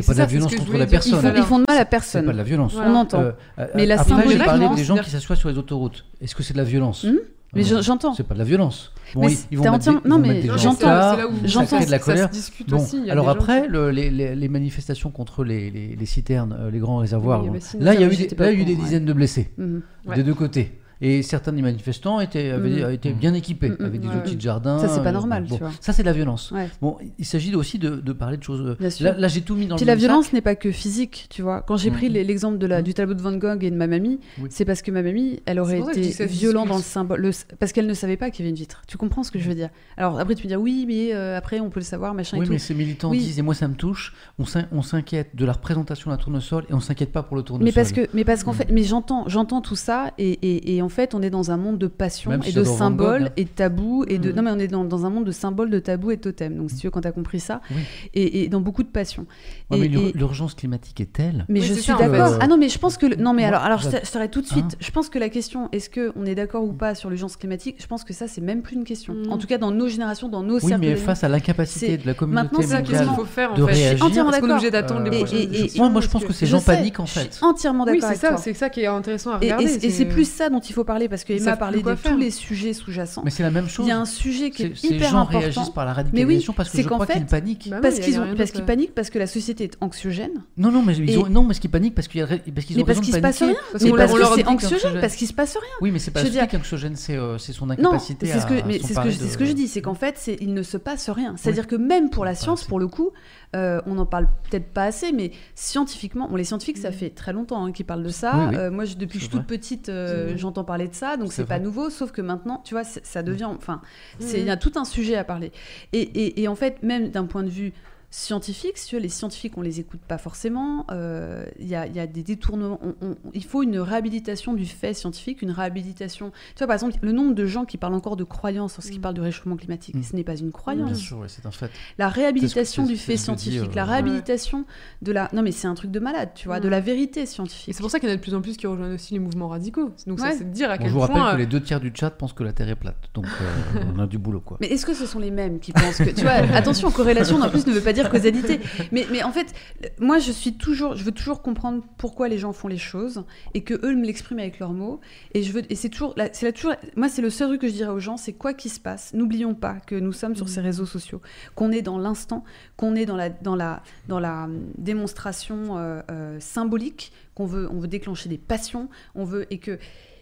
C'est 0.00 0.06
pas 0.06 0.12
de 0.14 0.18
la 0.18 0.24
ça, 0.24 0.28
ce 0.28 0.34
violence 0.34 0.54
contre 0.54 0.78
la 0.78 0.86
personne. 0.86 1.32
Ils 1.36 1.42
font, 1.42 1.58
de 1.58 1.64
mal 1.68 1.76
à 1.76 1.80
C'est 1.80 1.84
personne. 1.90 2.24
pas 2.26 2.32
de 2.32 2.36
la 2.38 2.42
violence. 2.42 2.74
On 2.76 2.94
entend. 2.94 3.20
Euh, 3.20 3.32
Mais 3.74 3.86
la 3.86 4.00
après, 4.00 4.28
j'ai 4.28 4.38
parlé 4.38 4.68
des 4.74 4.84
gens 4.84 4.96
qui 4.96 5.10
s'assoient 5.10 5.36
sur 5.36 5.48
les 5.48 5.58
autoroutes. 5.58 6.04
Est-ce 6.20 6.34
que 6.34 6.42
c'est 6.42 6.54
de 6.54 6.58
la 6.58 6.64
violence 6.64 7.04
Hmm 7.04 7.16
Mais 7.54 7.64
je- 7.64 7.82
j'entends. 7.82 8.14
C'est 8.14 8.22
pas 8.22 8.32
de 8.32 8.38
la 8.38 8.46
violence. 8.46 8.92
Bon, 9.14 9.20
Mais 9.20 9.32
ils, 9.32 9.36
c'est- 9.36 9.54
vont 9.56 9.70
mettre 9.70 9.84
des, 10.02 10.08
non, 10.08 10.18
mais 10.18 10.40
j'entends, 10.56 10.78
c'est 10.78 10.84
ça 10.86 11.18
j'entends, 11.44 11.80
de 11.80 11.90
la 11.90 11.98
ça 11.98 11.98
colère. 11.98 12.28
se 12.28 12.32
discute 12.32 12.70
Bon, 12.70 12.78
aussi. 12.78 13.10
alors 13.10 13.28
après, 13.28 13.68
le- 13.68 13.90
les, 13.90 14.08
les- 14.10 14.34
les 14.34 14.48
manifestations 14.48 15.10
contre 15.10 15.44
les, 15.44 15.68
citernes, 16.06 16.56
euh, 16.58 16.70
les 16.70 16.78
grands 16.78 16.96
réservoirs, 16.96 17.42
Oui, 17.42 17.48
bon, 17.50 17.54
bah, 17.54 17.60
là 17.80 17.92
il 17.94 18.00
y 18.00 18.04
a 18.04 18.08
ça, 18.08 18.14
eu, 18.14 18.26
des, 18.26 18.34
là, 18.36 18.52
eu 18.52 18.64
dizaines 18.74 19.04
de 19.04 19.12
blessés. 19.12 19.50
Ouais. 19.58 20.16
des 20.16 20.22
deux 20.22 20.32
côtés. 20.32 20.78
Et 21.04 21.22
certains 21.22 21.52
des 21.52 21.62
manifestants 21.62 22.20
étaient, 22.20 22.50
avaient- 22.50 22.94
étaient 22.94 23.12
bien 23.12 23.34
équipés, 23.34 23.70
Mhm, 23.70 23.76
avec 23.84 24.00
des 24.00 24.06
ouais. 24.08 24.14
outils 24.16 24.36
de 24.36 24.40
jardin. 24.40 24.78
Ça, 24.78 24.86
c'est 24.88 25.02
pas 25.02 25.08
euh, 25.08 25.12
normal, 25.12 25.46
bon, 25.48 25.56
tu 25.56 25.62
vois. 25.62 25.72
Ça, 25.80 25.92
c'est 25.92 26.02
de 26.02 26.06
la 26.06 26.12
violence. 26.12 26.52
Ouais. 26.52 26.68
Bon, 26.80 26.96
il 27.18 27.24
s'agit 27.24 27.52
aussi 27.56 27.78
de, 27.80 27.96
de 27.96 28.12
parler 28.12 28.36
de 28.36 28.42
choses. 28.44 28.60
euh. 28.80 28.88
Là, 29.00 29.14
là, 29.18 29.26
j'ai 29.28 29.40
tout 29.40 29.56
mis 29.56 29.66
dans 29.66 29.74
Puis 29.76 29.84
le 29.84 29.90
la 29.90 29.96
violence 29.96 30.32
n'est 30.32 30.40
pas 30.40 30.54
que 30.54 30.70
physique, 30.70 31.26
tu 31.28 31.42
vois. 31.42 31.60
Quand 31.62 31.76
j'ai 31.76 31.90
Mhm. 31.90 31.96
pris 31.96 32.08
l'exemple 32.08 32.58
de 32.58 32.66
la, 32.66 32.82
du 32.82 32.94
tableau 32.94 33.14
de 33.14 33.20
Van 33.20 33.32
Gogh 33.36 33.64
et 33.64 33.70
de 33.72 33.76
ma 33.76 33.88
mamie, 33.88 34.20
Oui. 34.40 34.48
c'est 34.50 34.64
parce 34.64 34.80
que 34.80 34.92
ma 34.92 35.02
mamie, 35.02 35.40
elle 35.44 35.58
aurait 35.58 35.80
été 35.80 36.24
violente 36.26 36.68
dans 36.68 36.76
le 36.76 36.82
symbole, 36.82 37.20
le- 37.20 37.30
parce 37.58 37.72
qu'elle 37.72 37.88
ne 37.88 37.94
savait 37.94 38.16
pas 38.16 38.30
qu'il 38.30 38.44
y 38.44 38.48
avait 38.48 38.50
une 38.50 38.56
vitre. 38.56 38.82
Tu 38.86 38.96
comprends 38.96 39.24
ce 39.24 39.32
que 39.32 39.40
je 39.40 39.48
veux 39.48 39.56
dire? 39.56 39.70
Alors 39.96 40.20
après, 40.20 40.36
tu 40.36 40.42
peux 40.42 40.48
dire 40.48 40.60
oui, 40.60 40.84
mais 40.86 41.12
euh, 41.14 41.36
après, 41.36 41.58
on 41.58 41.68
peut 41.70 41.80
le 41.80 41.84
savoir, 41.84 42.14
machin 42.14 42.38
Oui, 42.38 42.46
et 42.46 42.50
mais 42.50 42.58
ces 42.58 42.74
militants 42.74 43.10
Oui. 43.10 43.18
disent, 43.18 43.38
et 43.40 43.42
moi 43.42 43.54
ça 43.54 43.66
me 43.66 43.74
touche, 43.74 44.14
on 44.38 44.44
s'in- 44.44 44.66
on 44.70 44.82
s'inquiète 44.82 45.34
de 45.34 45.44
la 45.44 45.52
représentation 45.52 46.10
d'un 46.12 46.16
tournesol 46.16 46.64
et 46.70 46.74
on 46.74 46.80
s'inquiète 46.80 47.10
pas 47.10 47.24
pour 47.24 47.36
le 47.36 47.42
tournesol. 47.42 47.64
Mais 47.64 47.72
parce 47.72 47.90
que, 47.90 48.06
mais 48.14 48.24
parce 48.24 48.44
qu'en 48.44 48.52
fait, 48.52 48.68
mais 48.70 48.84
j'entends, 48.84 49.24
j'entends 49.26 49.60
tout 49.60 49.74
ça 49.74 50.12
et, 50.18 50.30
et, 50.30 50.76
et 50.76 50.82
en 50.82 50.88
fait, 50.92 51.14
on 51.14 51.22
est 51.22 51.30
dans 51.30 51.50
un 51.50 51.56
monde 51.56 51.78
de 51.78 51.88
passion 51.88 52.30
Même 52.30 52.42
et 52.44 52.50
si 52.50 52.52
de 52.52 52.62
symboles 52.64 53.24
hein. 53.26 53.32
et 53.36 53.44
de 53.44 53.48
tabous 53.50 54.04
et 54.06 54.18
de. 54.18 54.30
Mhm. 54.30 54.36
Non, 54.36 54.42
mais 54.42 54.50
on 54.52 54.58
est 54.60 54.68
dans, 54.68 54.84
dans 54.84 55.04
un 55.06 55.10
monde 55.10 55.24
de 55.24 55.32
symboles, 55.32 55.70
de 55.70 55.78
tabous 55.80 56.12
et 56.12 56.16
de 56.16 56.20
totems. 56.20 56.56
Donc, 56.56 56.70
si 56.70 56.76
tu 56.76 56.86
veux, 56.86 56.90
quand 56.92 57.00
t'as 57.00 57.10
compris 57.12 57.40
ça, 57.40 57.60
Oui. 57.70 57.80
et, 58.14 58.44
et 58.44 58.48
dans 58.48 58.60
beaucoup 58.60 58.82
de 58.84 58.88
passion. 58.88 59.26
Ouais, 59.70 59.78
et, 59.80 59.88
mais 59.88 60.12
l'urgence 60.14 60.54
climatique 60.54 61.00
est 61.00 61.12
telle. 61.12 61.44
Mais 61.48 61.60
Oui, 61.60 61.66
je 61.66 61.74
suis 61.74 61.92
d'accord. 61.92 62.32
Euh, 62.34 62.38
Ah 62.40 62.46
non, 62.46 62.56
mais 62.56 62.68
je 62.68 62.78
pense 62.78 62.96
que 62.96 63.06
le- 63.06 63.16
non, 63.16 63.32
mais 63.32 63.42
moi, 63.42 63.48
alors, 63.58 63.62
alors 63.62 63.78
je 63.80 63.88
je 64.04 64.10
t'arrête 64.12 64.30
tout 64.30 64.42
de 64.42 64.46
suite. 64.46 64.64
Hein 64.64 64.76
je 64.78 64.90
pense 64.92 65.08
que 65.08 65.18
la 65.18 65.28
question, 65.28 65.68
est-ce 65.72 65.90
que 65.90 66.12
on 66.16 66.24
est 66.26 66.34
d'accord 66.34 66.62
ou 66.64 66.72
pas 66.72 66.94
sur 66.94 67.08
l'urgence 67.10 67.36
climatique 67.36 67.76
Je 67.80 67.86
pense 67.86 68.04
que 68.04 68.12
ça, 68.12 68.28
c'est 68.28 68.40
même 68.40 68.62
plus 68.62 68.76
une 68.76 68.84
question. 68.84 69.14
Mm. 69.14 69.30
En 69.32 69.38
tout 69.38 69.46
cas, 69.46 69.58
dans 69.58 69.70
nos 69.70 69.88
générations, 69.88 70.28
dans 70.28 70.42
nos 70.42 70.54
Oui, 70.56 70.60
cercles. 70.60 70.80
mais 70.80 70.88
d'amis. 70.90 71.00
face 71.00 71.24
à 71.24 71.28
l'incapacité 71.28 71.96
de 71.96 72.06
la 72.06 72.14
communauté 72.14 72.42
Maintenant, 72.44 72.60
c'est 72.60 72.66
C'est 72.66 72.72
ça 72.72 72.78
mondiale 72.80 73.06
qu'il 73.06 73.14
faut 73.16 73.24
faire 73.24 73.52
en 73.52 73.54
de 73.56 73.66
fait. 73.66 73.72
réagir. 73.72 74.04
entièrement 74.04 74.30
Parce 74.30 74.40
qu'on 74.40 74.46
est 74.46 74.48
d'accord. 74.48 74.56
obligé 74.58 74.70
d'attendre 74.70 75.02
les 75.10 75.16
Euh, 75.16 75.24
prochaines 75.24 75.68
moi, 75.78 75.88
moi, 75.88 76.00
je 76.00 76.08
pense 76.08 76.22
que- 76.22 76.28
que 76.28 76.32
c'est 76.32 76.46
Je 76.46 76.50
Jean 76.50 76.58
sais, 76.60 76.76
panique 76.76 77.00
en 77.00 77.06
je 77.06 77.10
suis 77.12 77.20
fait. 77.20 77.38
entièrement 77.42 77.84
Oui, 77.84 77.92
d'accord 78.00 78.00
c'est 78.02 78.06
avec 78.08 78.20
ça, 78.20 78.28
toi. 78.28 78.36
c'est 78.38 78.54
ça 78.54 78.70
qui 78.70 78.80
est 78.80 78.86
intéressant 78.86 79.30
à 79.32 79.38
regarder. 79.38 79.64
et 79.64 79.90
c'est 79.90 80.04
plus 80.06 80.28
ça 80.28 80.48
dont 80.50 80.60
il 80.60 80.72
faut 80.72 80.81
faut 80.82 80.86
parler 80.86 81.08
parce 81.08 81.24
que 81.24 81.32
Emma 81.32 81.56
quoi 81.56 81.70
de 81.70 81.96
faire. 81.96 82.12
tous 82.12 82.18
les 82.18 82.30
sujets 82.30 82.72
sous-jacents. 82.72 83.22
Mais 83.24 83.30
c'est 83.30 83.42
la 83.42 83.50
même 83.50 83.68
chose. 83.68 83.86
Il 83.86 83.88
y 83.88 83.92
a 83.92 83.98
un 83.98 84.04
sujet 84.04 84.50
qui 84.50 84.64
est 84.64 84.76
Ces 84.76 84.88
hyper 84.88 85.10
gens 85.10 85.18
important. 85.20 85.38
réagissent 85.38 85.70
par 85.70 85.84
la 85.84 85.92
Mais 85.92 86.00
oui, 86.02 86.04
radicalisation 86.36 86.52
parce 86.52 86.70
que 86.70 86.76
c'est 86.76 86.82
je 86.82 86.88
qu'en 86.88 86.94
crois 86.96 87.06
fait- 87.06 87.14
qu'ils 87.14 87.26
paniquent. 87.26 87.68
Bah 87.70 87.76
oui, 87.76 87.82
parce 87.82 87.98
qu'ils 88.00 88.18
ont, 88.20 88.34
parce 88.36 88.50
qu'ils 88.50 88.64
paniquent 88.64 88.94
parce 88.94 89.10
que 89.10 89.18
la 89.18 89.26
société 89.26 89.64
est 89.64 89.76
anxiogène. 89.80 90.42
Non, 90.56 90.70
non, 90.70 90.82
mais 90.82 90.96
ils 90.96 91.10
Et- 91.10 91.18
ont... 91.18 91.28
non, 91.28 91.46
parce 91.46 91.58
qu'ils 91.58 91.70
paniquent 91.70 91.94
parce 91.94 92.08
qu'il 92.08 92.22
a 92.22 92.26
parce 92.26 92.40
qu'ils 92.66 92.76
ont 92.76 92.80
Mais 92.80 92.84
parce 92.84 92.98
raison 92.98 93.00
qu'il 93.02 93.12
de 93.12 93.16
se 93.16 93.20
passe 93.22 93.38
paniquer. 93.38 93.58
rien. 93.58 93.68
Parce 93.72 93.84
Mais 93.84 93.90
parce 93.90 94.12
que 94.12 94.34
c'est 94.34 94.46
anxiogène, 94.48 95.00
parce 95.00 95.16
qu'il 95.16 95.28
se 95.28 95.32
passe 95.32 95.52
rien. 95.56 95.70
Oui, 95.80 95.90
mais 95.90 95.98
c'est 95.98 96.10
pas 96.10 96.20
expliqué 96.20 96.44
dire- 96.46 96.48
qu'anxiogène, 96.50 96.96
c'est 96.96 97.16
euh, 97.16 97.38
c'est 97.38 97.52
son 97.52 97.70
incapacité 97.70 98.26
c'est 98.26 98.40
ce 98.40 98.46
que, 98.46 98.54
c'est 98.54 98.94
ce 98.94 99.00
que, 99.38 99.44
ce 99.44 99.44
je 99.44 99.52
dis, 99.52 99.68
c'est 99.68 99.82
qu'en 99.82 99.94
fait, 99.94 100.14
c'est, 100.18 100.36
il 100.40 100.52
ne 100.54 100.62
se 100.62 100.76
passe 100.76 101.08
rien. 101.10 101.34
C'est-à-dire 101.36 101.66
que 101.66 101.76
même 101.76 102.10
pour 102.10 102.24
la 102.24 102.34
science, 102.34 102.64
pour 102.64 102.78
le 102.80 102.88
coup, 102.88 103.10
euh, 103.54 103.80
on 103.86 103.94
n'en 103.94 104.06
parle 104.06 104.28
peut-être 104.50 104.72
pas 104.72 104.84
assez, 104.84 105.12
mais 105.12 105.30
scientifiquement, 105.54 106.28
bon, 106.28 106.36
les 106.36 106.44
scientifiques, 106.44 106.78
ça 106.78 106.92
fait 106.92 107.10
très 107.10 107.32
longtemps 107.32 107.64
hein, 107.64 107.72
qu'ils 107.72 107.86
parlent 107.86 108.02
de 108.02 108.08
ça. 108.08 108.32
Oui, 108.36 108.44
oui. 108.50 108.56
Euh, 108.56 108.70
moi, 108.70 108.84
je- 108.84 108.94
depuis 108.96 109.18
que 109.18 109.24
je 109.24 109.28
suis 109.30 109.38
toute 109.38 109.46
petite, 109.46 109.88
euh, 109.88 110.34
j'entends 110.36 110.64
parler 110.64 110.88
de 110.88 110.94
ça, 110.94 111.16
donc 111.16 111.32
C'est 111.32 111.42
pas 111.46 111.58
nouveau, 111.58 111.90
sauf 111.90 112.12
que 112.12 112.22
maintenant, 112.22 112.62
tu 112.64 112.74
vois, 112.74 112.84
ça 112.84 113.22
devient, 113.22 113.44
enfin, 113.44 113.80
c'est- 114.18 114.40
il 114.40 114.46
y 114.46 114.50
a 114.50 114.56
tout 114.56 114.72
un 114.76 114.84
sujet 114.84 115.16
à 115.16 115.24
parler. 115.24 115.52
Et, 115.92 116.00
et- 116.00 116.42
et 116.42 116.48
en 116.48 116.54
fait, 116.54 116.82
même 116.82 117.10
d'un 117.10 117.24
point 117.26 117.42
de 117.42 117.50
vue 117.50 117.72
scientifique, 118.14 118.76
si 118.76 118.88
tu 118.88 118.96
veux, 118.96 119.00
les 119.00 119.08
scientifiques, 119.08 119.54
on 119.56 119.62
les 119.62 119.80
écoute 119.80 120.00
pas 120.06 120.18
forcément. 120.18 120.84
euh, 120.90 121.44
Il 121.58 121.66
y, 121.66 121.74
a, 121.74 121.86
il 121.86 121.96
y 121.96 121.98
a 122.00 122.06
des 122.06 122.22
détournements. 122.22 122.78
on- 122.82 122.94
on- 123.06 123.16
il 123.32 123.42
faut 123.44 123.62
une 123.62 123.78
réhabilitation 123.78 124.52
du 124.52 124.66
fait 124.66 124.92
scientifique, 124.92 125.40
une 125.40 125.50
réhabilitation. 125.50 126.30
Tu 126.54 126.58
vois, 126.58 126.66
par 126.66 126.74
exemple, 126.74 126.94
le 127.00 127.12
nombre 127.12 127.34
de 127.34 127.46
gens 127.46 127.64
qui 127.64 127.78
parlent 127.78 127.94
encore 127.94 128.16
de 128.16 128.24
croyances 128.24 128.76
lorsqu'ils 128.76 128.98
Mm. 128.98 129.00
parlement 129.00 129.12
du 129.14 129.20
réchauffement 129.22 129.56
climatique, 129.56 129.94
Mm. 129.94 130.02
ce 130.02 130.16
n'est 130.16 130.24
pas 130.24 130.34
une 130.36 130.42
Bien 130.42 130.50
croyance. 130.50 130.98
sûr, 130.98 131.18
ouais, 131.18 131.28
c'est 131.28 131.46
un 131.46 131.50
fait. 131.50 131.70
La 131.98 132.08
réhabilitation 132.10 132.84
C'est 132.84 132.92
du 132.92 132.96
c'est 132.98 133.12
fait 133.12 133.16
scientifique, 133.16 133.60
euh, 133.70 133.74
la 133.74 133.84
Ouais. 133.84 133.90
réhabilitation 133.92 134.64
de 135.00 135.12
la. 135.12 135.30
Non, 135.32 135.40
mais 135.42 135.52
c'est 135.52 135.66
un 135.66 135.74
truc 135.74 135.90
de 135.90 135.98
malade, 136.00 136.30
tu 136.34 136.48
vois, 136.48 136.60
de 136.60 136.68
Mm. 136.68 136.70
la 136.70 136.80
vérité 136.80 137.20
Et 137.22 137.26
scientifique. 137.26 137.74
c'est 137.74 137.80
pour 137.82 137.90
ça 137.90 137.98
qu'il 137.98 138.08
y 138.08 138.12
en 138.12 138.14
a 138.14 138.16
de 138.18 138.20
plus 138.22 138.34
en 138.34 138.42
plus 138.42 138.56
qui 138.58 138.66
rejoignent 138.66 138.94
aussi 138.94 139.14
les 139.14 139.20
mouvements 139.20 139.48
radicaux. 139.48 139.90
Donc 140.06 140.20
ça, 140.20 140.26
Ouais. 140.26 140.34
c'est 140.36 140.44
de 140.44 140.54
dire 140.54 140.70
à 140.70 140.76
Bon, 140.76 140.82
quel 140.82 140.88
je 140.88 140.94
vous 140.94 141.00
rappelle 141.00 141.16
point. 141.16 141.30
que 141.30 141.34
euh, 141.36 141.38
les 141.38 141.46
deux 141.46 141.60
tiers 141.62 141.80
du 141.80 141.90
chat 141.94 142.10
pensent 142.10 142.34
que 142.34 142.44
la 142.44 142.52
Terre 142.52 142.68
est 142.68 142.76
plate. 142.76 142.96
Donc, 143.14 143.24
euh, 143.26 143.80
on 143.96 143.98
a 143.98 144.06
du 144.06 144.18
boulot, 144.18 144.40
quoi. 144.40 144.58
Mais 144.60 144.66
est-ce 144.68 144.84
que 144.84 144.92
ce 144.94 145.06
sont 145.06 145.18
les 145.18 145.30
mêmes 145.30 145.60
qui 145.60 145.72
pensent 145.72 145.96
que. 145.98 146.10
Tu 146.10 146.20
vois, 146.22 146.32
attention, 146.54 146.90
corrélation 146.90 147.40
en 147.40 147.48
plus 147.48 147.66
ne 147.66 147.72
veut 147.72 147.80
pas 147.80 147.92
dire 147.92 148.01
causalité. 148.08 148.60
Mais, 148.92 149.06
mais 149.10 149.22
en 149.22 149.32
fait, 149.32 149.54
moi, 149.98 150.18
je 150.18 150.32
suis 150.32 150.54
toujours. 150.54 150.96
Je 150.96 151.04
veux 151.04 151.12
toujours 151.12 151.42
comprendre 151.42 151.82
pourquoi 151.98 152.28
les 152.28 152.38
gens 152.38 152.52
font 152.52 152.68
les 152.68 152.78
choses 152.78 153.24
et 153.54 153.62
que 153.62 153.74
eux 153.84 153.94
me 153.94 154.04
l'expriment 154.04 154.40
avec 154.40 154.58
leurs 154.58 154.72
mots. 154.72 155.00
Et, 155.34 155.42
je 155.42 155.52
veux, 155.52 155.62
et 155.70 155.74
c'est 155.74 155.88
toujours. 155.88 156.14
C'est 156.32 156.46
la, 156.46 156.52
toujours 156.52 156.74
moi, 156.96 157.08
c'est 157.08 157.22
le 157.22 157.30
seul 157.30 157.48
truc 157.48 157.60
que 157.62 157.68
je 157.68 157.72
dirais 157.72 157.90
aux 157.90 158.00
gens 158.00 158.16
c'est 158.16 158.32
quoi 158.32 158.54
qu'il 158.54 158.70
se 158.70 158.80
passe, 158.80 159.12
n'oublions 159.14 159.54
pas 159.54 159.74
que 159.86 159.94
nous 159.94 160.12
sommes 160.12 160.36
sur 160.36 160.46
Mhm. 160.46 160.52
ces 160.52 160.60
réseaux 160.60 160.86
sociaux, 160.86 161.20
qu'on 161.54 161.72
est 161.72 161.82
dans 161.82 161.98
l'instant, 161.98 162.44
qu'on 162.76 162.94
est 162.94 163.06
dans 163.06 163.16
la, 163.16 163.30
dans 163.30 163.56
la, 163.56 163.82
dans 164.08 164.20
la 164.20 164.44
hum, 164.44 164.72
démonstration 164.78 165.78
euh, 165.78 166.00
euh, 166.10 166.40
symbolique, 166.40 167.12
qu'on 167.34 167.46
veut, 167.46 167.68
on 167.70 167.78
veut 167.78 167.88
déclencher 167.88 168.28
des 168.28 168.38
passions, 168.38 168.88
on 169.14 169.24
veut. 169.24 169.46
Et 169.50 169.58
que. 169.58 169.78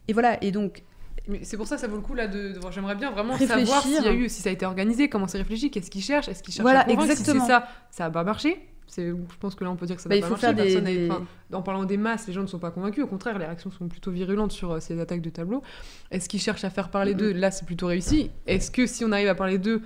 Et 0.09 0.12
voilà, 0.12 0.43
et 0.43 0.51
donc, 0.51 0.82
Mais 1.28 1.40
c'est 1.42 1.56
pour 1.56 1.66
ça 1.66 1.74
que 1.76 1.80
ça 1.80 1.86
vaut 1.88 1.97
le 1.97 2.02
coup 2.02 2.14
là 2.14 2.26
de. 2.26 2.52
de- 2.55 2.60
J'aimerais 2.70 2.94
bien 2.97 3.10
vraiment 3.10 3.32
Réfléchir. 3.34 3.59
savoir 3.59 3.82
s'il 3.82 3.92
y 4.05 4.09
a 4.09 4.12
eu, 4.12 4.28
si 4.28 4.42
ça 4.42 4.48
a 4.48 4.52
été 4.52 4.66
organisé, 4.66 5.09
comment 5.09 5.26
c'est 5.28 5.38
réfléchi, 5.38 5.70
qu'est-ce 5.70 5.90
qu'ils 5.90 6.02
cherchent, 6.02 6.28
est-ce 6.28 6.42
qu'ils 6.42 6.55
cherchent 6.55 6.62
Voilà, 6.64 6.80
à 6.80 6.84
convaincre, 6.84 7.10
exactement. 7.10 7.40
Si 7.40 7.47
c'est 7.47 7.52
ça, 7.52 7.68
ça 7.90 8.05
a 8.06 8.10
pas 8.10 8.24
marché. 8.24 8.66
Je 8.97 9.12
pense 9.38 9.55
que 9.55 9.62
là 9.62 9.70
on 9.70 9.76
peut 9.76 9.86
dire 9.86 9.94
que 9.94 10.02
ça 10.02 10.09
Bah, 10.09 10.16
n'a 10.16 10.18
il 10.18 10.20
pas 10.22 10.26
faut 10.26 10.32
marché. 10.32 10.47
faire 10.72 10.82
des- 10.82 11.09
en 11.52 11.62
parlant 11.62 11.84
des 11.84 11.97
masses, 11.97 12.26
les 12.26 12.32
gens 12.32 12.42
ne 12.42 12.48
sont 12.48 12.59
pas 12.59 12.72
convaincus. 12.72 13.05
Au 13.05 13.06
contraire, 13.06 13.38
les 13.38 13.44
réactions 13.44 13.70
sont 13.70 13.86
plutôt 13.86 14.10
virulentes 14.10 14.51
sur 14.51 14.72
euh, 14.72 14.80
ces 14.80 14.98
attaques 15.01 15.20
de 15.20 15.30
tableaux. 15.30 15.62
Est-ce 16.10 16.28
qu'ils 16.28 16.40
cherchent 16.40 16.64
à 16.64 16.70
faire 16.70 16.88
parler 16.88 17.14
d'eux? 17.14 17.32
Là, 17.32 17.52
c'est 17.52 17.64
plutôt 17.66 17.86
réussi. 17.86 18.32
Est-ce 18.48 18.70
que 18.72 18.86
si 18.86 19.05
on 19.05 19.12
arrive 19.12 19.28
à 19.28 19.36
parler 19.36 19.59
d'eux, 19.59 19.80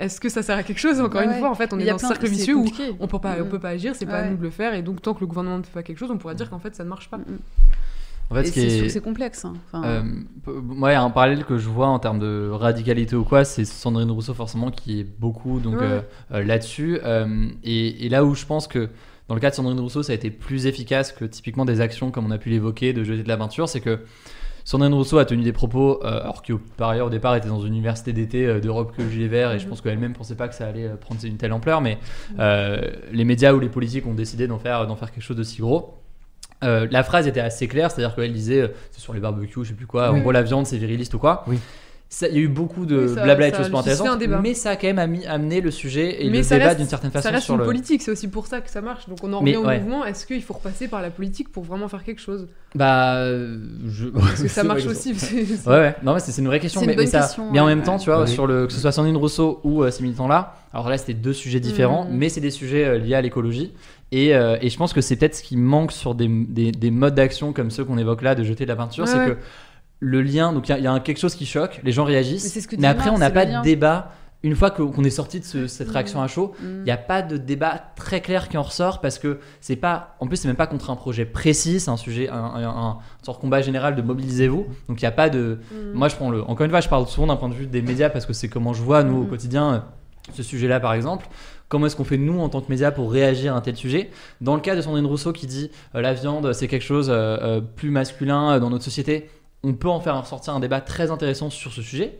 est-ce 0.00 0.20
que 0.20 0.28
ça 0.28 0.42
sert 0.42 0.56
à 0.58 0.64
quelque 0.64 0.78
chose 0.80 1.00
Encore 1.00 1.20
Ouais, 1.20 1.26
une 1.32 1.38
fois, 1.38 1.50
en 1.50 1.54
fait, 1.54 1.72
on 1.72 1.78
est 1.78 1.84
dans 1.86 1.96
plein- 1.98 2.08
cercle 2.08 2.26
vicieux 2.26 2.56
où 2.56 2.64
on 2.98 3.06
peut 3.06 3.20
pas, 3.20 3.36
on 3.38 3.44
Mhm. 3.44 3.48
peut 3.48 3.60
pas 3.60 3.68
agir. 3.70 3.94
C'est 3.94 4.06
pas 4.06 4.18
à 4.18 4.28
nous 4.28 4.36
de 4.36 4.42
le 4.42 4.50
faire. 4.50 4.74
Et 4.74 4.82
donc, 4.82 5.02
tant 5.02 5.14
que 5.14 5.20
le 5.20 5.26
gouvernement 5.28 5.58
ne 5.58 5.62
fait 5.62 5.72
pas 5.72 5.84
quelque 5.84 5.98
chose, 5.98 6.10
on 6.10 6.18
pourra 6.18 6.34
dire 6.34 6.50
qu'en 6.50 6.58
fait, 6.58 6.74
ça 6.74 6.82
ne 6.82 6.88
marche 6.88 7.08
pas. 7.10 7.18
Mm, 7.18 7.22
mm. 7.28 7.38
En 8.30 8.34
fait, 8.34 8.44
ce 8.44 8.52
c'est 8.52 8.60
est- 8.60 8.88
c'est 8.90 9.00
complexe. 9.00 9.44
hein. 9.44 9.54
Enfin, 9.66 9.82
Euh, 9.84 10.02
p- 10.44 10.50
moi, 10.62 10.90
il 10.90 10.92
y 10.94 10.96
a 10.96 11.02
un 11.02 11.10
parallèle 11.10 11.44
que 11.44 11.56
je 11.58 11.68
vois 11.68 11.86
en 11.88 11.98
termes 11.98 12.18
de 12.18 12.50
radicalité 12.52 13.16
ou 13.16 13.24
quoi, 13.24 13.44
c'est 13.44 13.64
Sandrine 13.64 14.10
Rousseau 14.10 14.34
forcément 14.34 14.70
qui 14.70 15.00
est 15.00 15.04
beaucoup 15.04 15.60
donc 15.60 15.80
Ouais. 15.80 15.86
euh, 15.86 16.00
euh, 16.34 16.44
là-dessus. 16.44 16.98
Euh, 17.04 17.46
et, 17.64 18.04
et 18.06 18.08
là 18.10 18.24
où 18.24 18.34
je 18.34 18.44
pense 18.44 18.66
que 18.68 18.90
dans 19.28 19.34
le 19.34 19.40
cas 19.40 19.50
de 19.50 19.54
Sandrine 19.54 19.80
Rousseau, 19.80 20.02
ça 20.02 20.12
a 20.12 20.14
été 20.14 20.30
plus 20.30 20.66
efficace 20.66 21.12
que 21.12 21.24
typiquement 21.24 21.64
des 21.64 21.80
actions 21.80 22.10
comme 22.10 22.26
on 22.26 22.30
a 22.30 22.38
pu 22.38 22.50
l'évoquer 22.50 22.92
de 22.92 23.02
jeter 23.04 23.22
de 23.22 23.28
la 23.28 23.36
peinture, 23.38 23.68
c'est 23.68 23.80
que 23.80 24.00
Sandrine 24.64 24.92
Rousseau 24.92 25.16
a 25.16 25.24
tenu 25.24 25.42
des 25.42 25.52
propos, 25.52 26.04
euh, 26.04 26.20
alors 26.22 26.42
qui 26.42 26.52
par 26.76 26.90
ailleurs 26.90 27.06
au 27.06 27.10
départ 27.10 27.34
était 27.34 27.48
dans 27.48 27.60
une 27.62 27.72
université 27.72 28.12
d'été 28.12 28.46
euh, 28.46 28.60
d'Europe 28.60 28.92
que 28.94 29.08
Gilets 29.08 29.28
Verts, 29.28 29.52
et 29.52 29.58
je 29.58 29.66
pense 29.66 29.80
qu'elle-même 29.80 30.12
pensait 30.12 30.34
pas 30.34 30.48
que 30.48 30.54
ça 30.54 30.66
allait 30.66 30.90
prendre 31.00 31.18
une 31.24 31.38
telle 31.38 31.54
ampleur, 31.54 31.80
mais 31.80 31.96
euh, 32.38 32.78
les 33.10 33.24
médias 33.24 33.54
ou 33.54 33.60
les 33.60 33.70
politiques 33.70 34.06
ont 34.06 34.12
décidé 34.12 34.46
d'en 34.46 34.58
faire, 34.58 34.86
d'en 34.86 34.96
faire 34.96 35.10
quelque 35.10 35.22
chose 35.24 35.38
de 35.38 35.42
si 35.42 35.62
gros. 35.62 35.94
Euh, 36.64 36.86
la 36.90 37.02
phrase 37.04 37.26
était 37.28 37.40
assez 37.40 37.68
claire, 37.68 37.90
c'est-à-dire 37.90 38.14
qu'elle 38.16 38.32
disait 38.32 38.60
euh, 38.62 38.68
c'est 38.90 39.00
sur 39.00 39.14
les 39.14 39.20
barbecues, 39.20 39.60
je 39.62 39.68
sais 39.68 39.74
plus 39.74 39.86
quoi, 39.86 40.10
Oui. 40.12 40.18
en 40.18 40.22
gros 40.22 40.32
la 40.32 40.42
viande 40.42 40.66
c'est 40.66 40.76
viriliste 40.78 41.14
ou 41.14 41.18
quoi. 41.18 41.44
Oui. 41.46 41.58
Ça- 42.10 42.26
Il 42.26 42.34
y 42.34 42.38
a 42.38 42.40
eu 42.40 42.48
beaucoup 42.48 42.86
de 42.86 43.00
Oui, 43.06 43.14
ça- 43.14 43.22
blabla 43.22 43.48
et 43.48 43.50
de 43.50 43.56
ça 43.56 43.62
choses 43.64 43.70
pas 43.70 43.82
suscité 43.82 44.00
un 44.00 44.12
intéressantes, 44.14 44.18
débat. 44.20 44.40
mais 44.42 44.54
ça 44.54 44.70
a 44.70 44.76
quand 44.76 44.86
même 44.86 44.98
ami- 44.98 45.26
amené 45.26 45.60
le 45.60 45.70
sujet 45.70 46.24
et 46.24 46.30
mais 46.30 46.38
le 46.38 46.42
ça 46.42 46.54
débat 46.56 46.68
reste, 46.68 46.78
d'une 46.80 46.88
certaine 46.88 47.12
ça 47.12 47.20
façon 47.20 47.34
reste 47.34 47.44
sur 47.44 47.54
une 47.54 47.60
le. 47.60 47.66
politique, 47.66 48.00
c'est 48.00 48.10
aussi 48.10 48.28
pour 48.28 48.46
ça 48.46 48.62
que 48.62 48.70
ça 48.70 48.80
marche. 48.80 49.06
Donc 49.10 49.18
on 49.22 49.30
en 49.34 49.42
Mais, 49.42 49.50
revient 49.54 49.56
au 49.62 49.68
ouais. 49.68 49.78
mouvement. 49.78 50.06
Est-ce 50.06 50.24
qu'il 50.26 50.42
faut 50.42 50.54
repasser 50.54 50.88
par 50.88 51.02
la 51.02 51.10
politique 51.10 51.52
pour 51.52 51.64
vraiment 51.64 51.86
faire 51.86 52.02
quelque 52.02 52.22
chose? 52.22 52.48
Bah, 52.74 53.16
euh, 53.16 53.58
je... 53.86 54.06
Parce 54.08 54.40
que 54.42 54.48
ça 54.48 54.64
marche 54.64 54.86
aussi. 54.86 55.14
c'est- 55.16 55.44
c'est- 55.44 55.68
Ouais, 55.68 55.76
ouais, 55.76 55.96
non, 56.02 56.14
mais 56.14 56.20
c'est 56.20 56.32
c'est 56.32 56.40
une 56.40 56.48
vraie 56.48 56.60
question. 56.60 56.80
C'est 56.80 56.86
une 56.86 56.92
mais, 56.92 56.96
mais 56.96 57.02
bonne 57.02 57.12
ça- 57.12 57.20
question, 57.20 57.50
mais 57.52 57.60
en 57.60 57.66
ouais, 57.66 57.74
même 57.74 57.84
temps, 57.84 57.98
tu 57.98 58.08
vois, 58.08 58.26
sur 58.26 58.46
le, 58.46 58.66
que 58.66 58.72
ce 58.72 58.80
soit 58.80 58.90
Sandrine 58.90 59.16
Rousseau 59.18 59.60
ou 59.62 59.82
euh, 59.84 59.90
ces 59.90 60.02
militants-là, 60.02 60.54
alors 60.72 60.88
là, 60.88 60.96
c'était 60.96 61.12
deux 61.12 61.34
sujets 61.34 61.60
différents, 61.60 62.06
Mhm. 62.06 62.16
mais 62.16 62.30
c'est 62.30 62.40
des 62.40 62.50
sujets 62.50 62.86
euh, 62.86 62.96
liés 62.98 63.16
à 63.16 63.20
l'écologie. 63.20 63.74
Et, 64.12 64.34
euh, 64.34 64.56
et 64.62 64.70
je 64.70 64.76
pense 64.78 64.92
que 64.92 65.00
c'est 65.00 65.16
peut-être 65.16 65.34
ce 65.36 65.42
qui 65.42 65.56
manque 65.56 65.92
sur 65.92 66.14
des, 66.14 66.28
des, 66.28 66.72
des 66.72 66.90
modes 66.90 67.14
d'action 67.14 67.52
comme 67.52 67.70
ceux 67.70 67.84
qu'on 67.84 67.98
évoque 67.98 68.22
là, 68.22 68.34
de 68.34 68.42
jeter 68.42 68.64
de 68.64 68.68
la 68.70 68.76
peinture, 68.76 69.04
Ouais, 69.04 69.10
c'est 69.10 69.18
ouais. 69.18 69.26
que 69.32 69.36
le 70.00 70.22
lien, 70.22 70.52
donc 70.52 70.68
il 70.68 70.82
y 70.82 70.86
a- 70.86 70.96
y, 70.96 71.02
quelque 71.02 71.18
chose 71.18 71.34
qui 71.34 71.44
choque, 71.44 71.80
les 71.84 71.92
gens 71.92 72.04
réagissent, 72.04 72.44
Mais 72.44 72.50
c'est 72.50 72.60
ce 72.60 72.68
que 72.68 72.76
mais 72.76 72.82
dit 72.82 72.86
après, 72.86 73.10
on 73.10 73.18
n'a 73.18 73.30
pas 73.30 73.44
de 73.46 73.62
débat. 73.62 74.12
Une 74.44 74.54
fois 74.54 74.70
qu'on 74.70 75.02
est 75.02 75.10
sorti 75.10 75.40
de 75.40 75.44
ce- 75.44 75.66
cette 75.66 75.88
Mhm. 75.88 75.92
réaction 75.94 76.22
à 76.22 76.28
chaud, 76.28 76.54
mm. 76.60 76.64
il 76.78 76.82
n'y 76.84 76.90
a 76.92 76.96
pas 76.96 77.22
de 77.22 77.36
débat 77.36 77.74
très 77.96 78.20
clair 78.20 78.48
qui 78.48 78.56
en 78.56 78.62
ressort 78.62 79.00
parce 79.00 79.18
que 79.18 79.40
c'est 79.60 79.74
pas. 79.74 80.14
En 80.20 80.28
plus, 80.28 80.36
c'est 80.36 80.46
même 80.46 80.56
pas 80.56 80.68
contre 80.68 80.90
un 80.90 80.94
projet 80.96 81.24
précis, 81.24 81.80
c'est 81.80 81.90
un 81.90 81.96
sujet, 81.96 82.28
un, 82.28 82.36
un, 82.36 82.98
sorte 83.24 83.38
de 83.38 83.40
combat 83.42 83.62
général 83.62 83.96
de 83.96 84.00
mobilisez-vous. 84.02 84.64
Donc 84.88 85.00
il 85.00 85.04
n'y 85.04 85.08
a 85.08 85.10
pas 85.10 85.28
de. 85.28 85.58
Mm. 85.72 85.92
Moi, 85.94 86.06
je 86.08 86.14
prends 86.14 86.30
le. 86.30 86.42
Encore 86.44 86.64
une 86.64 86.70
fois, 86.70 86.80
je 86.80 86.88
parle 86.88 87.08
souvent 87.08 87.26
d'un 87.26 87.34
point 87.36 87.48
de 87.48 87.54
vue 87.54 87.66
des 87.66 87.82
médias 87.82 88.10
parce 88.10 88.26
que 88.26 88.32
c'est 88.32 88.48
comment 88.48 88.72
je 88.74 88.82
vois, 88.82 89.02
nous, 89.02 89.22
au 89.22 89.26
quotidien, 89.26 89.74
euh, 89.74 89.78
ce 90.32 90.44
sujet-là, 90.44 90.78
par 90.78 90.92
exemple. 90.94 91.26
Comment 91.68 91.86
est-ce 91.86 91.96
qu'on 91.96 92.04
fait, 92.04 92.16
nous, 92.16 92.40
en 92.40 92.48
tant 92.48 92.62
que 92.62 92.70
médias, 92.70 92.90
pour 92.90 93.12
réagir 93.12 93.54
à 93.54 93.58
un 93.58 93.60
tel 93.60 93.76
sujet 93.76 94.10
Dans 94.40 94.54
le 94.54 94.60
cas 94.60 94.74
de 94.74 94.80
Sandrine 94.80 95.04
Rousseau 95.04 95.32
qui 95.32 95.46
dit 95.46 95.70
euh, 95.94 96.00
la 96.00 96.14
viande, 96.14 96.52
c'est 96.54 96.66
quelque 96.66 96.84
chose 96.84 97.10
euh, 97.10 97.36
euh, 97.42 97.60
plus 97.60 97.90
masculin 97.90 98.52
euh, 98.52 98.60
dans 98.60 98.70
notre 98.70 98.84
société, 98.84 99.28
on 99.62 99.74
peut 99.74 99.88
en 99.88 100.00
faire 100.00 100.18
ressortir 100.18 100.54
un 100.54 100.60
débat 100.60 100.80
très 100.80 101.10
intéressant 101.10 101.50
sur 101.50 101.72
ce 101.72 101.82
sujet. 101.82 102.18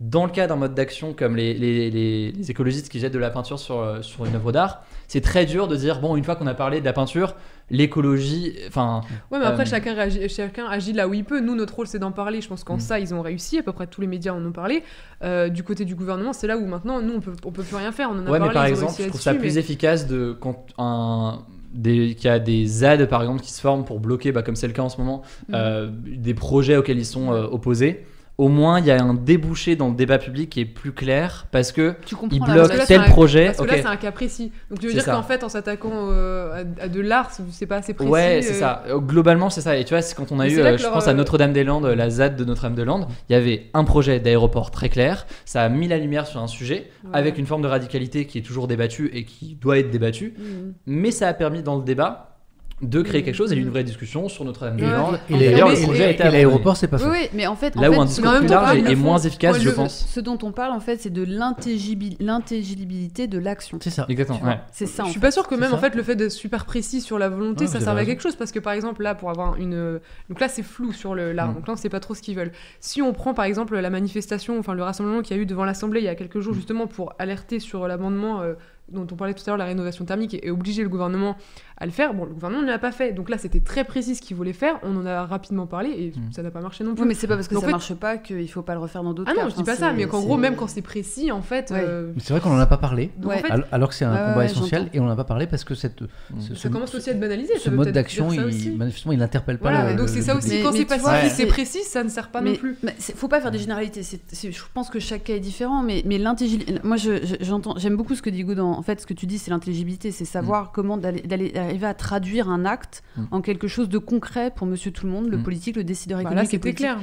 Dans 0.00 0.24
le 0.26 0.32
cas 0.32 0.48
d'un 0.48 0.56
mode 0.56 0.74
d'action 0.74 1.12
comme 1.14 1.36
les, 1.36 1.54
les, 1.54 1.88
les- 1.88 2.32
les 2.32 2.50
écologistes 2.50 2.88
qui 2.88 2.98
jettent 2.98 3.12
de 3.14 3.18
la 3.18 3.30
peinture 3.30 3.60
sur, 3.60 3.78
euh, 3.78 4.02
sur 4.02 4.24
une 4.24 4.34
œuvre 4.34 4.50
d'art, 4.50 4.82
c'est 5.06 5.20
très 5.20 5.46
dur 5.46 5.68
de 5.68 5.76
dire 5.76 6.00
bon, 6.00 6.16
une 6.16 6.24
fois 6.24 6.34
qu'on 6.34 6.48
a 6.48 6.54
parlé 6.54 6.80
de 6.80 6.84
la 6.84 6.92
peinture, 6.92 7.36
l'écologie, 7.70 8.54
enfin, 8.66 9.02
Ouais, 9.30 9.38
mais 9.38 9.44
après, 9.44 9.62
Euh, 9.62 9.66
chacun, 9.66 9.94
réagit, 9.94 10.28
chacun 10.28 10.66
agit 10.66 10.92
là 10.92 11.06
où 11.06 11.14
il 11.14 11.24
peut. 11.24 11.40
Nous, 11.40 11.54
notre 11.54 11.76
rôle, 11.76 11.86
c'est 11.86 12.00
d'en 12.00 12.10
parler. 12.10 12.40
Je 12.40 12.48
pense 12.48 12.64
qu'en 12.64 12.76
Mm. 12.76 12.80
ça, 12.80 12.98
ils 12.98 13.14
ont 13.14 13.22
réussi. 13.22 13.58
À 13.58 13.62
peu 13.62 13.72
près 13.72 13.86
tous 13.86 14.00
les 14.00 14.06
médias 14.08 14.32
en 14.32 14.44
ont 14.44 14.52
parlé. 14.52 14.82
Euh, 15.22 15.48
du 15.48 15.62
côté 15.62 15.84
du 15.84 15.94
gouvernement, 15.94 16.32
c'est 16.32 16.48
là 16.48 16.56
où 16.58 16.66
maintenant, 16.66 17.00
nous, 17.00 17.14
on 17.14 17.20
peut, 17.20 17.32
on 17.44 17.52
peut 17.52 17.62
plus 17.62 17.76
rien 17.76 17.92
faire. 17.92 18.10
On 18.10 18.14
en 18.18 18.26
a 18.26 18.30
Ouais, 18.30 18.38
parlé. 18.38 18.48
mais 18.48 18.52
par 18.54 18.66
exemple, 18.66 18.94
je 19.00 19.08
trouve 19.08 19.20
ça 19.20 19.34
plus 19.34 19.58
efficace 19.58 20.06
de 20.08 20.36
quand 20.38 20.66
un 20.78 21.38
qu'il 21.82 22.16
y 22.24 22.28
a 22.28 22.38
des 22.38 22.66
ZAD 22.66 23.06
par 23.08 23.20
exemple 23.22 23.40
qui 23.42 23.50
se 23.52 23.60
forment 23.60 23.84
pour 23.84 23.98
bloquer, 23.98 24.30
bah, 24.30 24.42
comme 24.44 24.54
c'est 24.54 24.68
le 24.68 24.72
cas 24.72 24.82
en 24.82 24.88
ce 24.88 24.98
moment, 24.98 25.22
Mm. 25.48 25.52
euh, 25.54 25.90
des 25.92 26.32
projets 26.34 26.76
auxquels 26.76 26.98
ils 26.98 27.04
sont 27.04 27.32
euh, 27.32 27.46
opposés. 27.50 28.06
Au 28.36 28.48
moins, 28.48 28.80
il 28.80 28.86
y 28.86 28.90
a 28.90 29.00
un 29.00 29.14
débouché 29.14 29.76
dans 29.76 29.88
le 29.90 29.94
débat 29.94 30.18
public 30.18 30.50
qui 30.50 30.58
est 30.60 30.64
plus 30.64 30.90
clair 30.90 31.46
parce 31.52 31.70
que 31.70 31.94
Tu 32.04 32.16
ils 32.16 32.18
comprends 32.18 32.46
la 32.48 32.54
bloquent 32.54 32.66
Parce 32.68 32.72
que 32.72 32.78
là, 32.78 32.86
tel 32.86 33.00
un- 33.00 33.12
projet. 33.12 33.46
Parce 33.46 33.58
que 33.58 33.64
là, 33.66 33.76
c'est 33.76 33.86
un 33.86 33.96
cas 33.96 34.10
précis. 34.10 34.50
Donc, 34.70 34.80
tu 34.80 34.88
veux 34.88 34.92
dire 34.92 35.04
qu'en 35.04 35.22
fait, 35.22 35.44
en 35.44 35.48
s'attaquant 35.48 35.92
euh, 36.10 36.64
à, 36.80 36.84
à 36.84 36.88
de 36.88 37.00
l'art, 37.00 37.30
c'est- 37.30 37.66
pas 37.66 37.76
assez 37.76 37.94
précis. 37.94 38.10
Ouais, 38.10 38.40
c'est 38.42 38.54
euh, 38.56 38.58
ça. 38.58 38.82
Euh, 38.88 38.98
Globalement, 38.98 39.50
c'est 39.50 39.60
ça. 39.60 39.76
Et 39.76 39.84
tu 39.84 39.94
vois, 39.94 40.02
c'est 40.02 40.16
quand 40.16 40.32
on 40.32 40.40
a 40.40 40.46
Mais 40.46 40.52
eu, 40.52 40.58
euh, 40.58 40.76
je 40.76 40.82
leur, 40.82 40.92
pense 40.94 41.06
à 41.06 41.14
Notre-Dame-des-Landes, 41.14 41.86
la 41.86 42.10
ZAD 42.10 42.34
de 42.34 42.44
Notre-Dame-des-Landes, 42.44 43.06
il 43.28 43.34
y 43.34 43.36
avait 43.36 43.70
un 43.72 43.84
projet 43.84 44.18
d'aéroport 44.18 44.72
très 44.72 44.88
clair. 44.88 45.26
Ça 45.44 45.62
a 45.62 45.68
mis 45.68 45.86
la 45.86 45.98
lumière 45.98 46.26
sur 46.26 46.42
un 46.42 46.48
sujet 46.48 46.90
Ouais. 47.04 47.10
avec 47.12 47.38
une 47.38 47.46
forme 47.46 47.62
de 47.62 47.68
radicalité 47.68 48.26
qui 48.26 48.38
est 48.38 48.42
toujours 48.42 48.66
débattue 48.66 49.10
et 49.14 49.24
qui 49.24 49.54
doit 49.54 49.78
être 49.78 49.90
débattue. 49.90 50.34
Mm. 50.36 50.72
mais 50.86 51.10
ça 51.12 51.28
a 51.28 51.34
permis 51.34 51.62
dans 51.62 51.76
le 51.76 51.84
débat 51.84 52.33
de 52.82 53.02
créer 53.02 53.22
quelque 53.22 53.34
chose 53.36 53.52
et 53.52 53.56
une 53.56 53.70
vraie 53.70 53.84
discussion 53.84 54.28
sur 54.28 54.44
Notre-Dame-des-Landes. 54.44 55.20
Et 55.30 55.34
Et 55.34 55.36
les- 55.38 55.50
D'ailleurs, 55.52 55.70
le 55.70 55.76
projet 55.82 56.04
a 56.04 56.10
été 56.10 56.24
l'aéroport, 56.24 56.76
c'est 56.76 56.88
pas 56.88 56.98
fait. 56.98 57.06
Oui, 57.08 57.28
mais 57.32 57.46
en 57.46 57.54
fait, 57.56 57.74
Là 57.76 57.88
en 57.88 57.90
où 57.90 57.94
fait, 57.94 57.98
un 58.00 58.06
ce- 58.06 58.20
discours 58.20 58.38
plus 58.40 58.46
large 58.48 58.76
est, 58.90 58.94
moins 58.96 59.18
efficace, 59.18 59.58
je 59.60 59.70
pense. 59.70 60.06
ce 60.08 60.20
dont 60.20 60.38
on 60.42 60.52
parle 60.52 60.72
en 60.72 60.80
fait, 60.80 61.00
c'est 61.00 61.10
de 61.12 61.24
l'intelligibi- 61.24 62.16
l'intelligibilité 62.20 63.26
de 63.26 63.38
l'action. 63.38 63.78
C'est 63.80 63.90
ça. 63.90 64.06
Exactement. 64.08 64.40
C'est 64.72 64.86
ça. 64.86 65.04
Je 65.06 65.10
suis 65.10 65.20
pas 65.20 65.30
sûr 65.30 65.46
que 65.46 65.54
même 65.54 65.72
en 65.72 65.78
fait 65.78 65.94
le 65.94 66.02
fait 66.02 66.16
d'être 66.16 66.30
super 66.32 66.64
précis 66.64 67.00
sur 67.00 67.18
la 67.18 67.28
volonté 67.28 67.66
ça 67.66 67.80
serve 67.80 67.98
à 67.98 68.04
quelque 68.04 68.22
chose 68.22 68.36
parce 68.36 68.52
que 68.52 68.58
par 68.58 68.72
exemple 68.72 69.02
là 69.02 69.14
pour 69.14 69.30
avoir 69.30 69.56
une 69.56 70.00
donc 70.28 70.40
là 70.40 70.48
c'est 70.48 70.62
flou 70.62 70.92
sur 70.92 71.14
le 71.14 71.32
l'art 71.32 71.50
Mm. 71.50 71.54
donc 71.54 71.66
là 71.68 71.72
on 71.74 71.76
sait 71.76 71.88
pas 71.88 72.00
trop 72.00 72.14
ce 72.14 72.22
qu'ils 72.22 72.36
veulent. 72.36 72.52
Si 72.80 73.02
on 73.02 73.12
prend 73.12 73.34
par 73.34 73.44
exemple 73.44 73.78
la 73.78 73.90
manifestation 73.90 74.58
enfin 74.58 74.74
le 74.74 74.82
rassemblement 74.82 75.22
qu'il 75.22 75.36
y 75.36 75.38
a 75.38 75.42
eu 75.42 75.46
devant 75.46 75.64
l'Assemblée 75.64 76.00
il 76.00 76.04
y 76.04 76.08
a 76.08 76.14
quelques 76.14 76.40
jours 76.40 76.52
Mm. 76.52 76.56
justement 76.56 76.86
pour 76.86 77.12
alerter 77.18 77.60
sur 77.60 77.86
l'amendement 77.88 78.40
euh, 78.42 78.54
dont 78.92 79.06
on 79.10 79.16
parlait 79.16 79.34
tout 79.34 79.42
à 79.46 79.50
l'heure, 79.50 79.56
la 79.56 79.64
rénovation 79.64 80.04
thermique, 80.04 80.34
et, 80.34 80.46
et 80.46 80.50
obliger 80.50 80.82
le 80.82 80.88
gouvernement 80.88 81.36
à 81.78 81.86
le 81.86 81.90
faire. 81.92 82.14
Bon, 82.14 82.24
le 82.24 82.32
gouvernement 82.34 82.62
ne 82.62 82.68
l'a 82.68 82.78
pas 82.78 82.92
fait. 82.92 83.12
Donc 83.12 83.28
là, 83.30 83.38
c'était 83.38 83.58
très 83.60 83.82
précis 83.82 84.14
ce 84.14 84.22
qu'il 84.22 84.36
voulait 84.36 84.52
faire. 84.52 84.78
On 84.84 84.94
en 84.96 85.06
a 85.06 85.24
rapidement 85.26 85.66
parlé 85.66 85.90
et 85.90 86.08
Mm. 86.14 86.32
ça 86.32 86.42
n'a 86.42 86.50
pas 86.50 86.60
marché 86.60 86.84
non 86.84 86.94
plus. 86.94 87.02
Oui, 87.02 87.08
mais 87.08 87.14
c'est 87.14 87.26
pas 87.26 87.34
parce 87.36 87.48
que 87.48 87.54
Donc, 87.54 87.62
ça 87.62 87.66
en 87.66 87.68
fait- 87.70 87.72
marche 87.72 87.94
pas 87.94 88.16
qu'il 88.18 88.48
faut 88.50 88.62
pas 88.62 88.74
le 88.74 88.80
refaire 88.80 89.02
dans 89.02 89.12
d'autres 89.14 89.30
Ah 89.32 89.34
cas. 89.34 89.42
non, 89.44 89.48
je 89.48 89.54
dis 89.56 89.62
Enfin, 89.62 89.72
pas 89.72 89.78
ça, 89.78 89.92
mais 89.92 90.06
qu'en 90.06 90.20
gros, 90.20 90.36
même 90.36 90.54
quand 90.54 90.68
c'est 90.68 90.82
précis, 90.82 91.32
en 91.32 91.42
fait. 91.42 91.70
Ouais. 91.70 91.80
euh, 91.82 92.12
c'est 92.18 92.32
vrai 92.32 92.40
qu'on 92.40 92.50
n'en 92.50 92.60
a 92.60 92.66
pas 92.66 92.76
parlé. 92.76 93.10
donc 93.18 93.30
Ouais. 93.32 93.38
en 93.38 93.42
fait, 93.42 93.50
al- 93.50 93.66
Alors 93.72 93.88
que 93.88 93.94
c'est 93.94 94.04
un 94.04 94.14
combat 94.16 94.36
ouais, 94.38 94.44
essentiel 94.46 94.88
et 94.92 95.00
on 95.00 95.04
n'en 95.06 95.10
a 95.12 95.16
pas 95.16 95.24
parlé 95.24 95.46
parce 95.46 95.64
que 95.64 95.74
cette, 95.74 96.00
ce, 96.40 96.54
ça 96.54 96.54
ce- 96.54 96.68
commence 96.68 96.94
aussi 96.94 97.08
à 97.10 97.12
être 97.14 97.20
banalisé. 97.20 97.54
ce 97.58 97.64
ça 97.64 97.70
mode 97.70 97.88
d'action, 97.90 98.30
ça 98.30 98.36
il, 98.48 98.76
manifestement, 98.76 99.12
il 99.12 99.18
n'interpelle 99.18 99.58
pas 99.58 99.70
Voilà, 99.70 99.90
le- 99.92 99.96
donc 99.98 100.08
c'est 100.10 100.22
ça 100.22 100.36
aussi. 100.36 100.62
quand 100.62 100.72
c'est 100.72 101.46
précis, 101.46 101.82
ça 101.84 102.04
ne 102.04 102.08
sert 102.08 102.28
pas 102.28 102.40
non 102.42 102.54
plus. 102.54 102.76
faut 103.16 103.28
pas 103.28 103.40
faire 103.40 103.50
des 103.50 103.58
généralités. 103.58 104.02
Je 104.02 104.62
pense 104.74 104.90
que 104.90 104.98
chaque 105.00 105.24
cas 105.24 105.34
est 105.34 105.40
différent, 105.40 105.82
mais, 105.82 106.02
mais 106.06 106.18
l'intelligibilité. 106.18 106.80
Moi, 106.84 106.96
j'aime 106.98 107.96
beaucoup 107.96 108.14
ce 108.14 108.22
que 108.22 108.30
dit 108.30 108.42
Hugo. 108.42 108.54
En 108.76 108.82
fait, 108.82 109.00
ce 109.00 109.06
que 109.06 109.14
tu 109.14 109.26
dis, 109.26 109.38
c'est 109.38 109.50
l'intelligibilité, 109.50 110.12
c'est 110.12 110.24
savoir 110.24 110.72
comment 110.72 110.96
d'aller, 110.96 111.52
arriver 111.56 111.86
à 111.86 111.94
traduire 111.94 112.48
un 112.48 112.64
acte 112.64 113.02
Mm. 113.16 113.22
en 113.30 113.40
quelque 113.40 113.68
chose 113.68 113.88
de 113.88 113.98
concret 113.98 114.50
pour 114.54 114.66
Monsieur 114.66 114.90
Tout 114.90 115.06
le 115.06 115.12
Monde, 115.12 115.28
le 115.28 115.38
Mm. 115.38 115.42
politique, 115.42 115.76
le 115.76 115.84
décideur 115.84 116.18
Bah, 116.18 116.24
là, 116.24 116.30
économique 116.42 116.48
et 116.54 116.56
c'était 116.56 116.74
clair. 116.74 116.98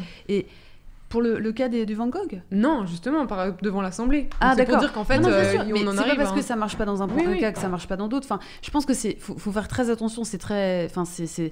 Pour 1.09 1.21
le, 1.21 1.39
le 1.39 1.51
cas 1.51 1.67
des, 1.67 1.85
du 1.85 1.93
Van 1.93 2.07
Gogh? 2.07 2.41
Non, 2.53 2.85
justement, 2.85 3.27
par, 3.27 3.53
devant 3.61 3.81
l'Assemblée. 3.81 4.29
Ah, 4.39 4.53
c'est 4.55 4.63
pour 4.63 4.75
d'accord. 4.75 4.79
dire 4.79 4.93
qu'en 4.93 5.03
fait, 5.03 5.17
Non, 5.19 5.23
non, 5.23 5.27
bien 5.29 5.37
euh, 5.43 5.57
on 5.63 5.65
mais 5.83 5.87
en 5.89 5.91
c'est 5.91 5.99
arrive. 5.99 6.15
pas 6.15 6.23
parce 6.23 6.31
que 6.31 6.41
ça 6.41 6.55
marche 6.55 6.77
pas 6.77 6.85
dans 6.85 7.03
un, 7.03 7.09
Oui, 7.09 7.23
un 7.25 7.31
oui. 7.31 7.39
cas 7.41 7.51
que 7.51 7.59
ça 7.59 7.67
marche 7.67 7.85
pas 7.85 7.97
dans 7.97 8.07
d'autres. 8.07 8.25
Enfin, 8.25 8.39
je 8.61 8.71
pense 8.71 8.85
que 8.85 8.93
c'est 8.93 9.17
faut, 9.19 9.37
faut 9.37 9.51
faire 9.51 9.67
très 9.67 9.89
attention. 9.89 10.23
C'est 10.23 10.37
très, 10.37 10.85
enfin, 10.85 11.03
c'est, 11.03 11.27
c'est- 11.27 11.51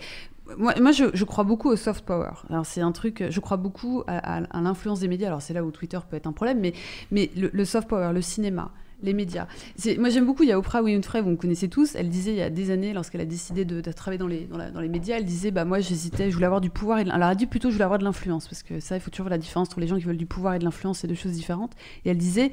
moi, 0.58 0.74
moi 0.82 0.94
je, 0.94 1.06
je 1.14 1.26
crois 1.26 1.44
beaucoup 1.44 1.68
au 1.70 1.76
soft 1.76 2.06
power. 2.06 2.32
Alors 2.50 2.66
c'est 2.66 2.80
un 2.80 2.94
truc, 2.94 3.22
je 3.30 3.40
crois 3.42 3.58
beaucoup 3.58 4.02
à, 4.08 4.38
à- 4.38 4.44
à 4.46 4.62
l'influence 4.62 5.02
des 5.02 5.10
médias. 5.10 5.28
Alors 5.28 5.42
c'est 5.42 5.54
là 5.54 5.62
où 5.66 5.72
Twitter 5.72 6.00
peut 6.10 6.16
être 6.16 6.28
un 6.28 6.32
problème, 6.32 6.62
mais 6.62 6.72
mais 7.12 7.30
le, 7.36 7.50
le 7.52 7.66
soft 7.66 7.90
power, 7.90 8.12
le 8.14 8.22
cinéma. 8.22 8.72
Les 9.02 9.14
médias. 9.14 9.48
Moi, 9.98 10.10
j'aime 10.10 10.26
beaucoup. 10.26 10.44
Il 10.44 10.50
y 10.50 10.52
a 10.52 10.60
Oprah 10.60 10.82
Winfrey, 10.82 11.22
vous 11.22 11.30
me 11.30 11.38
connaissez 11.38 11.70
tous. 11.70 11.96
Elle 11.96 12.10
disait 12.10 12.32
il 12.32 12.38
y 12.38 12.42
a 12.42 12.50
des 12.50 12.70
années, 12.70 12.92
lorsqu'elle 12.92 13.22
a 13.22 13.26
décidé 13.26 13.64
de, 13.64 13.80
travailler 13.92 14.18
dans 14.18 14.28
les, 14.28 14.48
dans 14.74 14.82
les 14.82 14.90
médias, 14.90 15.18
elle 15.18 15.26
disait 15.26 15.52
bah 15.52 15.64
moi 15.64 15.80
j'hésitais, 15.80 16.30
je 16.30 16.36
voulais 16.36 16.48
avoir 16.48 16.62
du 16.62 16.70
pouvoir. 16.70 17.00
Et 17.00 17.06
de- 17.06 17.12
elle 17.14 17.24
a 17.24 17.34
dit 17.36 17.46
plutôt 17.46 17.70
je 17.70 17.76
voulais 17.76 17.86
avoir 17.86 18.00
de 18.00 18.04
l'influence 18.04 18.48
parce 18.48 18.62
que 18.62 18.80
ça, 18.80 18.98
il 18.98 19.00
faut 19.00 19.10
toujours 19.10 19.26
voir 19.26 19.32
la 19.32 19.38
différence 19.38 19.70
entre 19.70 19.80
les 19.80 19.88
gens 19.88 19.98
qui 19.98 20.04
veulent 20.04 20.18
du 20.18 20.26
pouvoir 20.26 20.56
et 20.56 20.60
de 20.60 20.66
l'influence, 20.66 21.00
c'est 21.00 21.08
deux 21.08 21.16
choses 21.16 21.32
différentes. 21.32 21.74
Et 22.04 22.10
elle 22.10 22.18
disait 22.18 22.52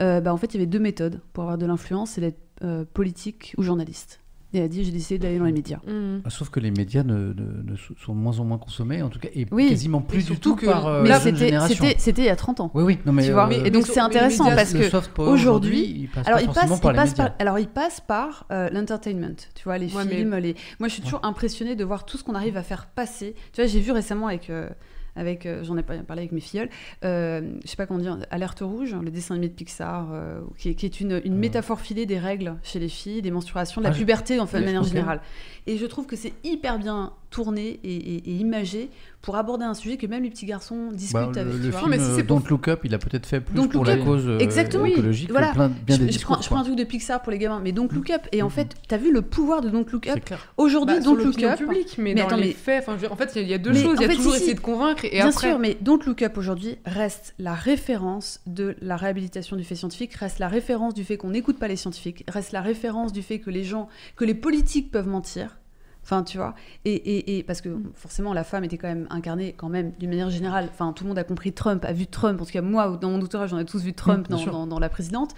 euh, 0.00 0.20
bah, 0.20 0.32
en 0.32 0.36
fait, 0.38 0.54
il 0.54 0.54
y 0.54 0.56
avait 0.58 0.66
deux 0.66 0.78
méthodes 0.78 1.20
pour 1.32 1.42
avoir 1.44 1.58
de 1.58 1.66
l'influence, 1.66 2.12
c'est 2.12 2.20
d'être 2.22 2.40
euh, 2.62 2.84
politique 2.92 3.54
ou 3.58 3.62
journaliste. 3.62 4.21
Et 4.54 4.58
elle 4.58 4.64
a 4.64 4.68
dit, 4.68 4.84
j'ai 4.84 4.90
décidé 4.92 5.18
d'aller 5.18 5.38
dans 5.38 5.46
les 5.46 5.52
médias. 5.52 5.78
Mm. 5.86 6.28
Sauf 6.28 6.50
que 6.50 6.60
les 6.60 6.70
médias 6.70 7.02
ne, 7.04 7.32
ne- 7.32 7.62
ne 7.72 7.76
sont 7.76 8.12
de 8.14 8.18
moins 8.18 8.38
en 8.38 8.44
moins 8.44 8.58
consommés, 8.58 9.00
en 9.02 9.08
tout 9.08 9.18
cas, 9.18 9.28
et 9.34 9.46
Oui. 9.50 9.68
quasiment 9.70 10.00
plus 10.02 10.26
Et 10.30 10.34
du 10.34 10.38
tout 10.40 10.56
que- 10.56 10.66
par 10.66 10.86
euh, 10.86 11.02
mais 11.02 11.08
la 11.08 11.18
jeune 11.20 11.36
génération. 11.36 11.84
c'était, 11.96 12.22
il 12.22 12.26
y 12.26 12.28
a 12.28 12.36
30 12.36 12.60
ans. 12.60 12.70
Oui, 12.74 12.82
oui, 12.82 12.98
non 13.06 13.12
mais 13.12 13.24
Tu 13.24 13.32
vois, 13.32 13.48
euh, 13.48 13.64
et 13.64 13.70
donc 13.70 13.86
c'est 13.86 14.00
intéressant 14.00 14.44
médias, 14.44 14.56
parce 14.56 14.72
que 14.74 15.22
aujourd'hui- 15.22 15.84
il 16.00 16.08
passe 16.08 16.26
alors 16.26 16.38
pas 16.40 16.44
il 16.44 16.48
passe, 16.48 16.80
par 16.80 16.90
il 16.92 16.94
les 16.94 17.00
passe 17.00 17.10
médias. 17.12 17.24
par, 17.30 17.34
alors 17.38 17.58
il 17.58 17.68
passe 17.68 18.00
par 18.00 18.46
euh, 18.52 18.68
l'entertainment, 18.70 19.36
tu 19.54 19.64
vois, 19.64 19.78
les 19.78 19.94
Ouais, 19.94 20.04
mais- 20.04 20.16
films, 20.16 20.34
les. 20.36 20.54
Moi, 20.80 20.88
je 20.88 20.94
suis 20.94 21.02
toujours 21.02 21.24
impressionnée 21.24 21.74
de 21.76 21.84
voir 21.84 22.04
tout 22.04 22.18
ce 22.18 22.24
qu'on 22.24 22.34
arrive 22.34 22.56
à 22.58 22.62
faire 22.62 22.86
passer. 22.94 23.34
Tu 23.52 23.60
vois, 23.62 23.66
j'ai 23.70 23.80
vu 23.80 23.90
récemment 23.92 24.26
avec, 24.26 24.50
euh, 24.50 24.68
avec, 25.16 25.46
euh, 25.46 25.62
j'en 25.64 25.76
ai 25.76 25.82
pas- 25.82 25.98
parlé 25.98 26.22
avec 26.22 26.32
mes 26.32 26.40
filleuls, 26.40 26.68
euh, 27.04 27.42
je 27.64 27.68
sais 27.68 27.76
pas 27.76 27.86
comment 27.86 28.00
dire, 28.00 28.18
Alerte 28.30 28.60
rouge, 28.60 28.94
le 28.94 29.10
dessin 29.10 29.34
animé 29.34 29.48
de 29.48 29.54
Pixar, 29.54 30.08
euh, 30.12 30.40
qui, 30.58 30.70
est, 30.70 30.74
qui 30.74 30.86
est 30.86 31.00
une, 31.00 31.20
une 31.24 31.36
métaphore 31.36 31.80
filée 31.80 32.06
des 32.06 32.18
règles 32.18 32.56
chez 32.62 32.78
les 32.78 32.88
filles, 32.88 33.22
des 33.22 33.30
menstruations, 33.30 33.80
de 33.80 33.86
la 33.86 33.92
Ah, 33.92 33.96
puberté 33.96 34.40
en 34.40 34.46
fait, 34.46 34.60
de 34.60 34.64
manière 34.64 34.84
générale. 34.84 35.20
Et 35.66 35.76
je 35.76 35.86
trouve 35.86 36.06
que 36.06 36.16
c'est 36.16 36.32
hyper 36.44 36.78
bien 36.78 37.12
tourné 37.32 37.80
et, 37.82 37.94
et- 37.96 38.30
et 38.30 38.36
imagé 38.36 38.88
pour 39.22 39.36
aborder 39.36 39.64
un 39.64 39.74
sujet 39.74 39.96
que 39.96 40.06
même 40.06 40.22
les 40.24 40.30
petits 40.30 40.46
garçons 40.46 40.90
discutent 40.92 41.14
Bah, 41.14 41.40
avec. 41.40 41.54
le, 41.54 41.60
tu 41.60 41.70
vois. 41.70 41.78
film 41.80 41.90
mais 41.90 41.98
si 41.98 42.20
euh, 42.20 42.22
Don't 42.24 42.42
Look 42.50 42.66
Up, 42.68 42.80
il 42.84 42.92
a 42.94 42.98
peut-être 42.98 43.24
fait 43.26 43.40
plus 43.40 43.54
Don't 43.54 43.68
pour 43.68 43.84
Look 43.84 43.86
la 43.94 44.00
Up. 44.00 44.04
cause 44.04 44.26
euh, 44.26 44.38
Exactement, 44.38 44.82
oui. 44.84 44.92
écologique 44.92 45.30
Voilà. 45.30 45.48
que 45.50 45.54
plein, 45.54 45.68
bien 45.68 45.96
je, 45.96 46.00
des 46.02 46.06
je 46.08 46.12
discours. 46.12 46.34
prends, 46.36 46.42
je 46.42 46.48
prends 46.48 46.58
un 46.58 46.64
truc 46.64 46.76
de 46.76 46.84
Pixar 46.84 47.22
pour 47.22 47.30
les 47.32 47.38
gamins, 47.38 47.60
mais 47.62 47.70
donc 47.72 47.92
Look 47.92 48.10
Up. 48.10 48.22
Et 48.32 48.42
en 48.42 48.46
Mhm. 48.46 48.50
fait, 48.52 48.74
t'as 48.88 48.96
vu 48.96 49.12
le 49.12 49.22
pouvoir 49.22 49.60
de 49.60 49.68
Don't 49.70 49.86
Look 49.92 50.04
C'est 50.06 50.10
Up 50.18 50.24
clair. 50.24 50.46
Aujourd'hui, 50.56 50.96
Bah, 50.96 51.02
Don't 51.04 51.16
Look 51.22 51.42
Up. 51.42 51.56
publique, 51.58 51.94
mais, 51.98 52.14
Mais 52.14 52.20
dans 52.20 52.26
attends, 52.26 52.36
les 52.36 52.48
mais- 52.48 52.52
faits, 52.52 52.84
enfin, 52.88 52.96
en 53.10 53.16
fait, 53.16 53.32
il 53.40 53.48
y 53.48 53.54
a- 53.54 53.58
deux 53.58 53.70
Mais 53.70 53.82
choses. 53.82 53.96
Il 53.98 54.02
y 54.02 54.04
a 54.04 54.08
fait, 54.08 54.16
toujours 54.16 54.32
si, 54.32 54.38
si. 54.38 54.42
essayer 54.44 54.54
de 54.56 54.60
convaincre 54.60 55.04
et 55.04 55.10
Bien 55.10 55.28
après. 55.28 55.48
sûr, 55.50 55.58
mais 55.60 55.76
Don't 55.80 56.00
Look 56.04 56.22
Up 56.22 56.36
aujourd'hui 56.36 56.78
reste 56.84 57.34
la 57.38 57.54
référence 57.54 58.40
de 58.46 58.74
la 58.82 58.96
réhabilitation 58.96 59.56
du 59.56 59.62
fait 59.64 59.76
scientifique, 59.76 60.14
reste 60.14 60.40
la 60.40 60.48
référence 60.48 60.94
du 60.94 61.04
fait 61.04 61.16
qu'on 61.16 61.30
n'écoute 61.30 61.58
pas 61.60 61.68
les 61.68 61.76
scientifiques, 61.76 62.24
reste 62.28 62.52
la 62.52 62.60
référence 62.60 63.12
du 63.12 63.22
fait 63.22 63.38
que 63.38 63.50
les 63.50 63.62
gens, 63.64 63.88
que 64.16 64.24
les 64.24 64.34
politiques 64.34 64.90
peuvent 64.90 65.08
mentir. 65.08 65.58
Enfin, 66.04 66.24
tu 66.24 66.36
vois, 66.36 66.54
et, 66.84 66.94
et, 66.94 67.38
et 67.38 67.42
parce 67.44 67.60
que 67.60 67.68
forcément 67.94 68.32
la 68.34 68.42
femme 68.42 68.64
était 68.64 68.76
quand 68.76 68.88
même 68.88 69.06
incarnée 69.10 69.54
quand 69.56 69.68
même 69.68 69.92
d'une 70.00 70.10
manière 70.10 70.30
générale. 70.30 70.68
Enfin, 70.72 70.92
tout 70.92 71.04
le 71.04 71.08
monde 71.08 71.18
a 71.18 71.22
compris 71.24 71.52
Trump, 71.52 71.84
a 71.84 71.92
vu 71.92 72.06
Trump. 72.08 72.40
En 72.40 72.44
tout 72.44 72.50
cas, 72.50 72.60
moi, 72.60 72.98
dans 73.00 73.10
mon 73.10 73.18
doctorat, 73.18 73.46
j'en 73.46 73.58
ai 73.58 73.64
tous 73.64 73.82
vu 73.82 73.92
Trump 73.94 74.28
dans, 74.28 74.44
dans, 74.44 74.66
dans 74.66 74.78
la 74.80 74.88
présidente 74.88 75.30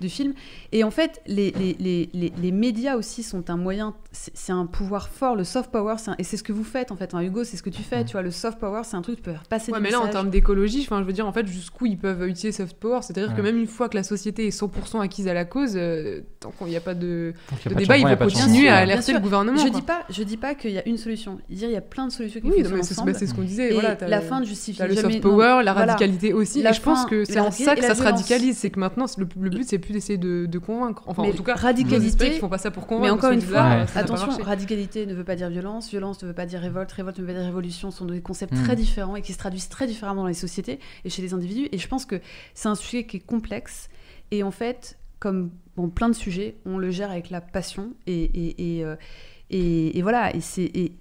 du 0.00 0.08
film. 0.08 0.32
Et 0.70 0.84
en 0.84 0.90
fait, 0.92 1.20
les, 1.26 1.50
les, 1.52 1.76
les, 1.80 2.08
les, 2.14 2.32
les 2.40 2.52
médias 2.52 2.94
aussi 2.96 3.22
sont 3.24 3.50
un 3.50 3.56
moyen, 3.56 3.94
c'est 4.12 4.52
un 4.52 4.66
pouvoir 4.66 5.08
fort. 5.08 5.34
Le 5.34 5.44
soft 5.44 5.70
power, 5.72 5.94
c'est 5.98 6.10
un- 6.12 6.16
et 6.18 6.24
c'est 6.24 6.36
ce 6.36 6.42
que 6.44 6.52
vous 6.52 6.64
faites 6.64 6.92
en 6.92 6.96
fait. 6.96 7.12
Hugo, 7.20 7.42
c'est 7.44 7.56
ce 7.56 7.62
que 7.62 7.70
tu 7.70 7.82
fais. 7.82 8.04
Tu 8.04 8.12
vois, 8.12 8.22
le 8.22 8.30
soft 8.30 8.58
power, 8.60 8.82
c'est 8.84 8.96
un 8.96 9.02
truc, 9.02 9.16
tu 9.16 9.22
peux 9.22 9.32
faire 9.32 9.42
passer 9.48 9.72
Ouais, 9.72 9.78
des 9.78 9.82
mais 9.82 9.90
là, 9.90 10.00
en 10.00 10.08
termes 10.08 10.30
d'écologie, 10.30 10.82
enfin, 10.82 11.00
je 11.00 11.04
veux 11.04 11.12
dire, 11.12 11.26
en 11.26 11.32
fait, 11.32 11.46
jusqu'où 11.46 11.86
ils 11.86 11.98
peuvent 11.98 12.22
utiliser 12.28 12.52
soft 12.52 12.76
power, 12.76 13.00
c'est-à-dire 13.02 13.34
que 13.34 13.40
même 13.42 13.56
une 13.58 13.66
fois 13.66 13.88
que 13.88 13.96
la 13.96 14.02
société 14.04 14.46
est 14.46 14.50
100% 14.56 15.00
acquise 15.00 15.26
à 15.28 15.34
la 15.34 15.44
cause, 15.44 15.72
euh, 15.76 16.20
tant 16.40 16.50
qu'il 16.52 16.68
n'y 16.68 16.76
a 16.76 16.80
pas 16.80 16.94
de, 16.94 17.34
a 17.50 17.68
de 17.68 17.74
pas 17.74 17.80
débat, 17.80 17.94
changement, 17.96 18.08
il 18.10 18.16
continuer 18.32 18.68
à 18.68 18.76
alerter 18.76 19.12
le 19.12 19.18
gouvernement. 19.20 19.58
Je 19.58 19.68
quoi. 19.68 19.80
dis 19.80 19.82
pas, 19.82 20.02
je 20.12 20.22
dis 20.22 20.36
pas 20.36 20.54
qu'il 20.54 20.70
y 20.72 20.78
a 20.78 20.86
une 20.88 20.98
solution. 20.98 21.38
Dire, 21.50 21.68
il 21.68 21.72
y 21.72 21.76
a 21.76 21.80
plein 21.80 22.06
de 22.06 22.12
solutions 22.12 22.40
qui 22.40 22.46
Oui, 22.46 22.56
fonctionnent 22.58 22.80
ensemble. 22.80 23.14
c'est 23.14 23.26
ce 23.26 23.34
qu'on 23.34 23.42
disait. 23.42 23.70
Et 23.70 23.72
voilà, 23.74 23.96
la 24.06 24.20
fin 24.20 24.40
ne 24.40 24.44
justifie 24.44 24.82
le 24.82 24.94
soft 24.94 25.14
non, 25.14 25.20
power, 25.20 25.62
la 25.64 25.72
voilà. 25.72 25.92
radicalité 25.94 26.32
aussi. 26.32 26.62
La 26.62 26.70
et 26.70 26.74
je 26.74 26.80
pense 26.80 27.04
que 27.06 27.24
c'est 27.24 27.40
en 27.40 27.50
ça 27.50 27.74
que 27.74 27.82
ça 27.82 27.94
se 27.94 28.02
violence. 28.02 28.20
radicalise. 28.20 28.56
C'est 28.58 28.70
que 28.70 28.78
maintenant, 28.80 29.06
le, 29.18 29.26
le 29.40 29.50
but, 29.50 29.64
c'est 29.64 29.78
plus 29.78 29.92
d'essayer 29.92 30.18
de, 30.18 30.46
de 30.46 30.58
convaincre. 30.58 31.02
Enfin, 31.06 31.22
Mais 31.22 31.32
en 31.32 31.34
tout 31.34 31.42
cas, 31.42 31.54
radicalité- 31.54 32.30
qu'ils 32.30 32.40
font 32.40 32.48
pas 32.48 32.58
ça 32.58 32.70
pour 32.70 32.86
convaincre. 32.86 33.04
Mais 33.06 33.10
encore 33.10 33.30
une 33.32 33.40
fois, 33.40 33.56
là, 33.62 33.78
Ouais. 33.84 33.86
attention, 33.96 34.28
radicalité 34.42 35.06
ne 35.06 35.14
veut 35.14 35.24
pas 35.24 35.36
dire 35.36 35.48
violence, 35.50 35.88
violence 35.90 36.22
ne 36.22 36.28
veut 36.28 36.34
pas 36.34 36.46
dire 36.46 36.60
révolte, 36.60 36.92
révolte 36.92 37.18
ne 37.18 37.22
veut 37.24 37.32
pas 37.32 37.38
dire 37.38 37.46
révolution, 37.46 37.90
ce 37.90 37.98
sont 37.98 38.04
des 38.06 38.20
concepts 38.20 38.52
Hmm. 38.54 38.62
très 38.64 38.76
différents 38.76 39.16
et 39.16 39.22
qui 39.22 39.32
se 39.32 39.38
traduisent 39.38 39.68
très 39.68 39.86
différemment 39.86 40.22
dans 40.22 40.28
les 40.28 40.34
sociétés 40.34 40.78
et 41.04 41.10
chez 41.10 41.22
les 41.22 41.32
individus. 41.34 41.68
Et 41.72 41.78
je 41.78 41.88
pense 41.88 42.04
que 42.06 42.20
c'est 42.54 42.68
un 42.68 42.74
sujet 42.74 43.04
qui 43.06 43.18
est 43.18 43.20
complexe. 43.26 43.88
Et 44.30 44.42
en 44.42 44.50
fait, 44.50 44.98
comme 45.20 45.50
bon, 45.76 45.88
plein 45.88 46.08
de 46.08 46.14
sujets, 46.14 46.56
on 46.66 46.76
le 46.78 46.90
gère 46.90 47.10
avec 47.10 47.30
la 47.30 47.40
passion. 47.40 47.92
Et, 48.06 48.22
et, 48.24 48.78
et, 48.78 48.84
euh, 48.84 48.96
et- 49.52 49.98
et 49.98 50.02
voilà, 50.02 50.34
et 50.34 50.40
c'est 50.40 50.64
et 50.74 50.92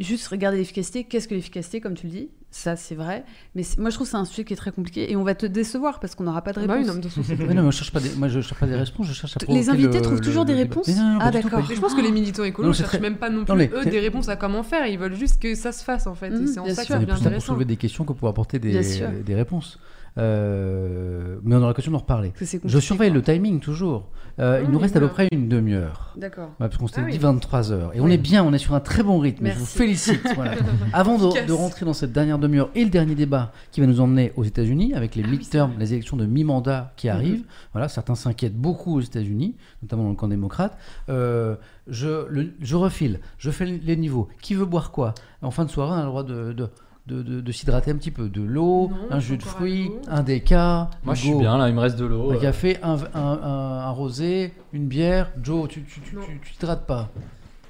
juste 0.00 0.26
regarder 0.28 0.58
l'efficacité. 0.58 1.04
Qu'est-ce 1.04 1.28
que 1.28 1.34
l'efficacité, 1.34 1.80
comme 1.80 1.94
tu 1.94 2.06
le 2.06 2.12
dis 2.12 2.28
ça, 2.54 2.76
c'est 2.76 2.94
vrai. 2.94 3.24
Mais 3.54 3.62
moi, 3.78 3.88
je 3.88 3.94
trouve 3.94 4.06
que 4.06 4.10
c'est 4.10 4.16
un 4.18 4.26
sujet 4.26 4.44
qui 4.44 4.52
est 4.52 4.56
très 4.56 4.72
compliqué 4.72 5.10
et 5.10 5.16
on 5.16 5.24
va 5.24 5.34
te 5.34 5.46
décevoir 5.46 6.00
parce 6.00 6.14
qu'on 6.14 6.24
n'aura 6.24 6.42
pas 6.42 6.52
de 6.52 6.56
Bah 6.66 6.74
réponse. 6.74 6.86
oui, 6.94 7.00
non, 7.00 7.34
mais 7.38 7.46
Oui, 7.48 7.54
non, 7.54 7.62
mais 7.62 7.70
je 7.70 7.76
cherche 7.78 7.92
pas 7.92 8.00
des, 8.00 8.10
moi, 8.14 8.28
je 8.28 8.42
cherche 8.42 8.60
pas 8.60 8.66
des 8.66 8.74
réponses, 8.74 9.06
je 9.06 9.14
cherche 9.14 9.36
à 9.38 9.50
Les 9.50 9.70
invités 9.70 9.96
le- 9.96 10.02
trouvent 10.02 10.16
le- 10.16 10.20
toujours 10.20 10.44
des 10.44 10.52
le 10.52 10.58
réponses 10.58 10.86
Mais 10.86 10.94
non, 10.96 11.02
non, 11.14 11.18
Ah, 11.22 11.30
d'accord. 11.30 11.64
je 11.64 11.80
pense 11.80 11.94
que 11.94 12.02
les 12.02 12.10
militants 12.12 12.44
écolos 12.44 12.68
ne 12.68 12.74
cherchent 12.74 12.88
très- 12.90 13.00
même 13.00 13.16
pas 13.16 13.30
non 13.30 13.46
plus, 13.46 13.52
Non, 13.52 13.56
mais 13.56 13.70
eux, 13.74 13.86
des 13.86 14.00
réponses 14.00 14.28
à 14.28 14.36
comment 14.36 14.62
faire. 14.64 14.86
Ils 14.86 14.98
veulent 14.98 15.14
juste 15.14 15.40
que 15.40 15.54
ça 15.54 15.72
se 15.72 15.82
fasse, 15.82 16.06
en 16.06 16.14
fait. 16.14 16.28
Mhm, 16.28 16.46
c'est 16.46 16.58
en 16.60 16.64
bien 16.64 16.74
ça 16.74 16.82
que 16.82 16.86
sûr. 16.88 16.94
ça 16.96 17.00
C'est 17.00 17.06
devient 17.06 17.12
plus 17.12 17.16
ça 17.16 17.20
pour 17.22 17.26
intéressant. 17.28 17.46
soulever 17.46 17.64
des 17.64 17.76
questions 17.78 18.04
que 18.04 18.12
pour 18.12 18.28
apporter 18.28 18.58
des, 18.58 18.78
des 19.24 19.34
réponses. 19.34 19.78
Euh, 20.18 21.38
mais 21.42 21.54
on 21.54 21.58
aura 21.58 21.68
l'occasion 21.68 21.92
d'en 21.92 21.98
reparler. 21.98 22.32
Je 22.64 22.78
surveille 22.78 23.10
quoi. 23.10 23.16
le 23.18 23.22
timing 23.22 23.60
toujours. 23.60 24.08
Euh, 24.38 24.60
il 24.62 24.66
Ah, 24.66 24.70
nous 24.72 24.78
reste 24.78 24.96
à 24.96 25.00
peu 25.00 25.06
voilà. 25.06 25.28
près 25.28 25.28
une 25.32 25.48
demi-heure. 25.48 26.14
D'accord. 26.16 26.48
Ouais, 26.58 26.68
parce 26.68 26.78
qu'on 26.78 26.86
s'était 26.86 27.02
Ah 27.04 27.10
dit 27.10 27.12
oui. 27.16 27.22
23 27.22 27.72
heures. 27.72 27.90
Et 27.94 28.00
on 28.00 28.08
est 28.08 28.16
bien, 28.18 28.42
on 28.44 28.52
est 28.54 28.58
sur 28.58 28.74
un 28.74 28.80
très 28.80 29.02
bon 29.02 29.18
rythme. 29.18 29.44
Je 29.46 29.52
vous 29.52 29.58
Merci. 29.58 29.76
félicite. 29.78 30.22
voilà. 30.34 30.52
Avant 30.94 31.18
de, 31.18 31.52
rentrer 31.52 31.84
dans 31.84 31.92
cette 31.92 32.12
dernière 32.12 32.38
demi-heure 32.38 32.70
et 32.74 32.84
le 32.84 32.90
dernier 32.90 33.14
débat 33.14 33.52
qui 33.72 33.80
va 33.80 33.86
nous 33.86 34.00
emmener 34.00 34.32
aux 34.36 34.44
États-Unis 34.44 34.94
avec 34.94 35.14
les 35.16 35.22
Ah 35.24 35.28
midterms, 35.28 35.72
les 35.78 35.92
élections 35.92 36.16
de 36.16 36.24
mi-mandat 36.26 36.92
qui 36.96 37.08
Mhm. 37.08 37.14
arrivent. 37.14 37.44
Voilà, 37.72 37.88
certains 37.88 38.14
s'inquiètent 38.14 38.56
beaucoup 38.56 38.96
aux 38.96 39.00
États-Unis, 39.02 39.56
notamment 39.82 40.04
dans 40.04 40.10
le 40.10 40.16
camp 40.16 40.28
démocrate. 40.28 40.78
Euh, 41.10 41.56
je, 41.88 42.26
le- 42.28 42.52
je 42.60 42.76
refile, 42.76 43.20
je 43.38 43.50
fais 43.50 43.66
les 43.66 43.96
niveaux. 43.96 44.28
Qui 44.40 44.54
veut 44.54 44.64
boire 44.66 44.92
quoi? 44.92 45.14
En 45.42 45.50
fin 45.50 45.64
de 45.64 45.70
soirée, 45.70 45.92
on 45.92 45.96
a 46.00 46.02
le 46.02 46.08
droit 46.08 46.22
de. 46.24 46.52
de 46.52 46.68
de, 47.06 47.22
de- 47.22 47.40
de 47.40 47.52
s'hydrater 47.52 47.90
un 47.90 47.96
petit 47.96 48.10
peu, 48.12 48.28
de 48.28 48.42
l'eau, 48.42 48.88
Non, 48.90 49.16
un 49.16 49.18
jus 49.20 49.36
de 49.36 49.42
fruits, 49.42 49.90
un 50.08 50.22
déca, 50.22 50.88
Moi, 51.04 51.14
je 51.14 51.22
suis 51.22 51.34
bien 51.34 51.58
là, 51.58 51.68
il 51.68 51.74
me 51.74 51.80
reste 51.80 51.98
de 51.98 52.04
l'eau. 52.06 52.30
un 52.30 52.36
euh, 52.36 52.38
café, 52.40 52.78
un, 52.82 52.96
un, 53.14 53.20
un- 53.20 53.78
un 53.86 53.90
rosé, 53.90 54.52
une 54.72 54.86
bière. 54.86 55.30
Joe, 55.42 55.68
tu 55.68 55.82
tu, 55.82 56.00
tu, 56.00 56.14
Non. 56.14 56.22
tu- 56.22 56.38
tu 56.42 56.52
t'hydrates 56.56 56.86
pas. 56.86 57.08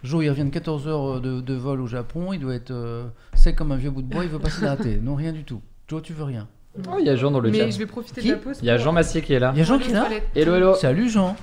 Joe, 0.04 0.24
il 0.24 0.28
revient 0.30 0.44
de 0.44 0.50
14 0.50 0.86
heures 0.88 1.20
de, 1.20 1.40
de 1.40 1.54
vol 1.54 1.80
au 1.80 1.86
Japon. 1.86 2.32
Il 2.32 2.40
doit 2.40 2.54
être 2.54 2.72
euh, 2.72 3.04
sec 3.34 3.54
comme 3.56 3.70
un 3.72 3.76
vieux 3.76 3.90
bout 3.90 4.02
de 4.02 4.08
bois. 4.12 4.24
Il 4.24 4.30
veut 4.30 4.38
pas 4.40 4.50
s'hydrater. 4.50 4.98
Non, 5.02 5.14
rien 5.14 5.32
du 5.32 5.44
tout. 5.44 5.60
Joe, 5.88 6.02
tu 6.02 6.12
veux 6.12 6.24
rien. 6.24 6.48
Oh, 6.88 6.96
il 6.98 7.06
y 7.06 7.08
a 7.10 7.16
Jean 7.16 7.30
dans 7.30 7.38
le 7.40 7.52
chat. 7.52 7.64
Mais 7.66 7.70
je 7.70 7.78
vais 7.78 7.86
profiter 7.86 8.20
Qui 8.20 8.28
de 8.28 8.32
la 8.32 8.38
pause. 8.38 8.58
Il 8.62 8.66
y 8.66 8.70
a 8.70 8.78
Jean 8.78 8.92
Massier 8.92 9.22
qui 9.22 9.32
est 9.34 9.38
là. 9.38 9.52
Il 9.54 9.58
y 9.58 9.62
a 9.62 9.64
Jean 9.64 9.78
qui 9.78 9.90
est 9.90 9.94
là. 9.94 10.08
Hello, 10.34 10.54
hello. 10.54 10.74
Salut 10.74 11.08
Jean. 11.08 11.36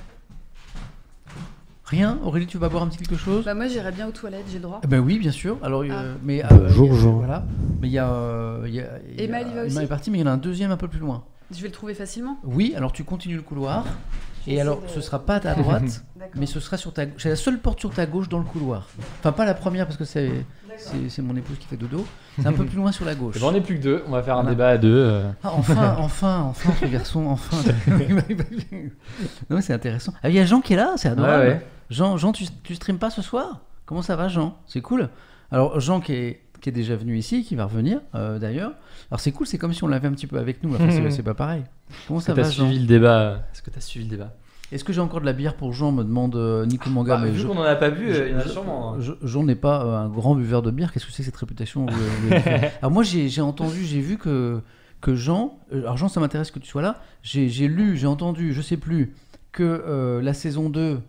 Rien 1.90 2.18
Aurélie, 2.22 2.46
tu 2.46 2.56
vas 2.56 2.68
boire 2.68 2.84
un 2.84 2.86
petit 2.88 2.98
quelque 2.98 3.16
chose 3.16 3.44
Bah 3.44 3.54
moi 3.54 3.66
j'irais 3.66 3.90
bien 3.90 4.06
aux 4.06 4.12
toilettes, 4.12 4.44
j'ai 4.48 4.58
le 4.58 4.62
droit. 4.62 4.80
Eh 4.84 4.86
ben 4.86 5.00
oui, 5.00 5.18
bien 5.18 5.32
sûr. 5.32 5.58
Alors, 5.62 5.82
euh, 5.82 5.88
Ah. 5.90 6.18
mais 6.22 6.42
Bonjour, 6.48 6.86
il 6.86 6.92
y 6.92 6.96
a- 6.96 7.00
Jean. 7.00 7.12
Voilà. 7.16 7.44
Mais 7.80 7.88
il 7.88 7.92
y 7.92 7.98
a, 7.98 8.08
euh, 8.08 8.62
il 8.66 8.74
y 8.74 8.80
a- 8.80 8.84
il 9.08 9.16
y 9.16 9.20
a- 9.20 9.24
Emma, 9.24 9.40
elle 9.40 9.48
y 9.48 9.50
va 9.50 9.56
Emma 9.62 9.66
aussi 9.66 9.78
est 9.78 9.86
partie, 9.88 10.10
mais 10.12 10.18
il 10.18 10.20
y 10.20 10.24
en 10.24 10.28
a 10.28 10.32
un 10.32 10.36
deuxième 10.36 10.70
un 10.70 10.76
peu 10.76 10.86
plus 10.88 11.00
loin. 11.00 11.24
Je 11.50 11.60
vais 11.60 11.66
le 11.68 11.72
trouver 11.72 11.94
facilement. 11.94 12.38
Oui. 12.44 12.74
Alors 12.76 12.92
tu 12.92 13.02
continues 13.02 13.34
le 13.36 13.42
couloir. 13.42 13.84
Et 14.46 14.58
alors, 14.60 14.80
de- 14.80 14.88
ce 14.88 15.00
sera 15.00 15.18
pas 15.18 15.34
à 15.34 15.40
ta 15.40 15.54
droite, 15.56 16.04
D'accord. 16.16 16.34
mais 16.36 16.46
ce 16.46 16.60
sera 16.60 16.76
sur 16.76 16.92
ta. 16.94 17.02
C'est 17.18 17.28
la 17.28 17.36
seule 17.36 17.58
porte 17.58 17.80
sur 17.80 17.90
ta 17.90 18.06
gauche 18.06 18.28
dans 18.28 18.38
le 18.38 18.44
couloir. 18.44 18.86
Enfin, 19.18 19.32
pas 19.32 19.44
la 19.44 19.54
première 19.54 19.86
parce 19.86 19.98
que 19.98 20.04
c'est 20.04 20.30
c'est 20.78 21.08
c'est 21.10 21.20
mon 21.22 21.36
épouse 21.36 21.58
qui 21.58 21.66
fait 21.66 21.76
dodo. 21.76 22.06
C'est 22.38 22.46
un 22.46 22.52
peu 22.52 22.64
plus 22.64 22.76
loin 22.76 22.92
sur 22.92 23.04
la 23.04 23.14
gauche. 23.16 23.34
J'en 23.38 23.52
ai 23.52 23.60
plus 23.60 23.78
que 23.78 23.82
deux, 23.82 24.04
on 24.06 24.12
va 24.12 24.22
faire 24.22 24.36
un 24.36 24.42
Voilà. 24.42 24.54
débat 24.54 24.68
à 24.70 24.78
deux. 24.78 24.94
euh. 24.96 25.30
Ah, 25.42 25.50
enfin, 25.56 25.96
enfin, 25.98 26.40
enfin, 26.48 26.70
ce 26.80 26.86
garçon, 26.86 27.26
enfin. 27.26 27.56
non, 27.88 29.56
mais 29.56 29.60
c'est 29.62 29.74
intéressant. 29.74 30.14
Ah, 30.22 30.28
il 30.30 30.36
y 30.36 30.38
a 30.38 30.46
Jean 30.46 30.60
qui 30.60 30.72
est 30.74 30.76
là, 30.76 30.92
c'est 30.96 31.08
adorable. 31.08 31.42
Ouais, 31.42 31.48
ouais. 31.50 31.66
Jean, 31.90 32.16
Jean 32.16 32.32
tu, 32.32 32.44
tu 32.62 32.94
pas 32.94 33.10
ce 33.10 33.22
soir? 33.22 33.60
Comment 33.86 34.02
ça 34.02 34.16
va, 34.16 34.28
Jean? 34.28 34.56
C'est 34.66 34.80
cool. 34.80 35.08
Alors, 35.50 35.80
Jean 35.80 36.00
qui 36.00 36.12
est, 36.12 36.40
qui 36.60 36.68
est 36.68 36.72
déjà 36.72 36.94
venu 36.96 37.18
ici, 37.18 37.42
qui 37.42 37.56
va 37.56 37.64
revenir 37.64 38.00
euh, 38.14 38.38
d'ailleurs. 38.38 38.72
Alors, 39.10 39.18
c'est 39.20 39.32
cool, 39.32 39.46
c'est 39.46 39.58
comme 39.58 39.72
si 39.72 39.82
on 39.82 39.88
l'avait 39.88 40.06
un 40.08 40.12
petit 40.12 40.28
peu 40.28 40.38
avec 40.38 40.62
nous. 40.62 40.72
Enfin, 40.74 40.90
c'est- 40.90 41.10
c'est 41.10 41.22
pas 41.24 41.34
pareil. 41.34 41.64
Comment 42.06 42.20
ça 42.20 42.32
va, 42.34 42.44
Jean? 42.44 42.50
suivi 42.68 42.78
le 42.78 42.86
débat? 42.86 43.42
Est-ce 43.52 43.62
que 43.62 43.70
t'as 43.70 43.80
suivi 43.80 44.04
le 44.06 44.10
débat? 44.10 44.32
Est-ce 44.70 44.84
que 44.84 44.92
j'ai 44.92 45.00
encore 45.00 45.20
de 45.20 45.26
la 45.26 45.32
bière 45.32 45.56
pour 45.56 45.72
Jean? 45.72 45.90
Me 45.90 46.04
demande 46.04 46.36
euh, 46.36 46.64
Nico 46.64 46.88
Manga. 46.90 47.16
Bah, 47.16 47.22
mais 47.24 47.30
Vu 47.32 47.40
je- 47.40 47.46
qu'on 47.48 47.56
en 47.58 47.62
a 47.62 47.74
pas 47.74 47.90
bu, 47.90 48.08
euh, 48.12 48.28
il 48.28 48.32
y 48.32 48.36
en 48.36 48.38
a 48.38 48.42
je- 48.44 48.48
sûrement. 48.50 48.94
hein. 48.94 48.96
je- 49.00 49.12
Jean 49.26 49.42
n'est 49.42 49.56
pas 49.56 49.82
un 49.82 50.08
grand 50.08 50.36
buveur 50.36 50.62
de 50.62 50.70
bière. 50.70 50.92
Qu'est-ce 50.92 51.06
que 51.06 51.10
c'est 51.12 51.22
que 51.22 51.26
cette 51.26 51.36
réputation? 51.36 51.86
Alors 52.80 52.92
moi, 52.92 53.02
j'ai 53.02 53.40
entendu, 53.40 53.84
j'ai 53.84 54.00
vu 54.00 54.16
que, 54.16 54.60
que 55.00 55.16
Jean... 55.16 55.58
Alors 55.72 55.96
Jean, 55.96 56.06
ça 56.08 56.20
m'intéresse 56.20 56.52
que 56.52 56.60
tu 56.60 56.68
sois 56.68 56.82
là. 56.82 57.00
J'ai 57.24 57.48
j'ai 57.48 57.66
lu, 57.66 57.96
j'ai 57.96 58.06
entendu, 58.06 58.52
je 58.54 58.62
sais 58.62 58.76
plus, 58.76 59.12
que 59.50 59.64
euh, 59.64 60.22
la 60.22 60.34
saison 60.34 60.70
2 60.70 61.00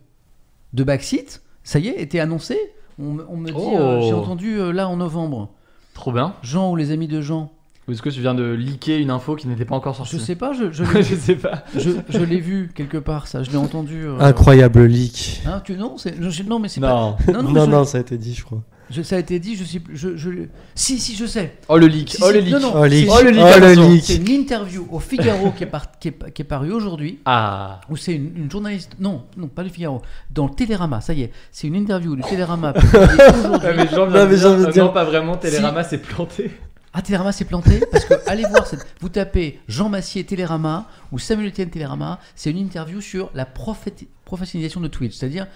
de 0.74 0.84
Backseat, 0.84 1.42
ça 1.64 1.80
y 1.80 1.88
est, 1.88 2.02
était 2.02 2.20
annoncée. 2.20 2.60
On, 3.00 3.14
me- 3.14 3.26
on 3.30 3.38
me 3.38 3.48
dit, 3.48 3.54
Oh. 3.56 3.78
euh, 3.78 4.02
j'ai 4.02 4.14
entendu 4.14 4.60
euh, 4.60 4.72
là 4.72 4.88
en 4.88 4.98
novembre. 4.98 5.50
Trop 5.94 6.12
bien. 6.12 6.34
Jean 6.44 6.72
ou 6.72 6.76
les 6.76 6.92
amis 6.92 7.08
de 7.08 7.22
Jean. 7.22 7.52
Ou 7.88 7.94
est-ce 7.94 8.02
que 8.02 8.10
tu 8.10 8.22
viens 8.22 8.36
de 8.36 8.44
leaker 8.52 9.00
une 9.00 9.10
info 9.10 9.36
qui 9.36 9.48
n'était 9.48 9.66
pas 9.66 9.76
encore 9.76 9.96
sortie 9.96 10.18
Je 10.18 10.22
sais 10.22 10.36
pas, 10.36 10.54
je, 10.54 10.72
je 10.72 10.84
sais 11.16 11.36
pas. 11.36 11.64
je, 11.76 11.90
je 12.10 12.20
l'ai 12.20 12.40
vu 12.40 12.72
quelque 12.76 12.98
part, 12.98 13.28
ça. 13.28 13.42
Je 13.44 13.50
l'ai 13.52 13.58
entendu. 13.58 14.04
euh, 14.06 14.20
Incroyable 14.20 14.84
leak. 14.86 15.42
Hein, 15.48 15.62
tu, 15.66 15.76
non, 15.76 15.98
c'est- 15.98 16.16
je- 16.30 16.44
non, 16.44 16.60
mais 16.60 16.68
c'est 16.68 16.80
Non. 16.82 17.16
pas... 17.26 17.32
Non, 17.34 17.42
non, 17.44 17.52
Non, 17.52 17.66
mais 17.66 17.72
non, 17.72 17.84
je- 17.84 17.90
ça 17.90 17.98
a 17.98 18.02
été 18.02 18.18
dit, 18.18 18.34
je 18.36 18.44
crois. 18.46 18.62
Je- 18.92 19.02
ça 19.02 19.16
a 19.16 19.20
été 19.20 19.40
dit, 19.40 19.56
je 19.56 19.64
sais 19.64 19.80
plus. 19.80 19.96
Je, 19.98 20.16
je... 20.18 20.30
Si, 20.76 21.00
si, 21.00 21.16
je 21.16 21.26
sais. 21.26 21.54
Oh 21.68 21.78
le 21.78 21.88
leak. 21.88 22.12
Si, 22.12 22.18
oh 22.22 22.28
si, 22.28 22.34
le 22.34 22.40
leak. 22.42 22.54
non, 22.54 22.60
non, 22.60 22.72
Oh, 22.76 22.86
leak. 22.86 23.06
c'est- 23.10 23.12
Oh, 23.18 23.24
le 23.24 23.30
leak, 23.32 23.42
Oh, 23.44 23.60
le 23.60 23.74
leak. 23.94 24.04
C'est 24.04 24.16
une 24.18 24.30
interview 24.30 24.88
au 24.92 25.00
Figaro 25.00 25.52
qui, 25.52 25.64
est 25.64 25.68
par- 25.68 25.98
qui, 26.00 26.10
est, 26.10 26.32
qui 26.34 26.42
est 26.42 26.46
parue 26.46 26.72
aujourd'hui, 26.72 27.20
Ah. 27.26 27.82
où 27.90 27.98
c'est 27.98 28.14
une, 28.14 28.32
une 28.36 28.52
journaliste, 28.52 28.92
non, 29.00 29.24
non, 29.38 29.48
pas 29.48 29.64
le 29.64 29.70
Figaro, 29.70 30.02
dans 30.30 30.48
le 30.48 30.54
Télérama, 30.54 31.02
ça 31.02 31.14
y 31.14 31.22
est, 31.24 31.32
c'est 31.52 31.68
une 31.68 31.76
interview 31.76 32.16
du 32.16 32.22
Télérama 32.24 32.74
mais 32.76 32.82
Jean 33.90 34.08
Non, 34.08 34.28
mais 34.28 34.28
dire, 34.28 34.38
j'ai 34.38 34.46
envie 34.48 34.66
de 34.66 34.72
dire- 34.72 34.86
Non, 34.86 34.92
pas 34.94 35.04
vraiment. 35.04 35.38
Télérama 35.38 35.84
s'est 35.84 35.98
planté. 36.00 36.52
Ah, 36.94 37.02
Télérama 37.02 37.32
s'est 37.32 37.46
planté, 37.46 37.82
parce 37.90 38.04
que 38.04 38.16
allez 38.28 38.44
voir, 38.44 38.68
cette- 38.68 38.86
vous 39.00 39.08
tapez 39.08 39.60
Jean 39.70 39.88
Massier 39.88 40.26
Télérama 40.26 40.88
ou 41.14 41.20
Samuel 41.20 41.48
Etienne 41.48 41.70
Télérama, 41.70 42.20
c'est 42.36 42.52
une 42.52 42.58
interview 42.58 43.00
sur 43.00 43.30
la 43.34 43.46
professionnalisation 43.46 44.82
de 44.82 44.88
Twitch, 44.90 45.16
c'est-à-dire 45.16 45.48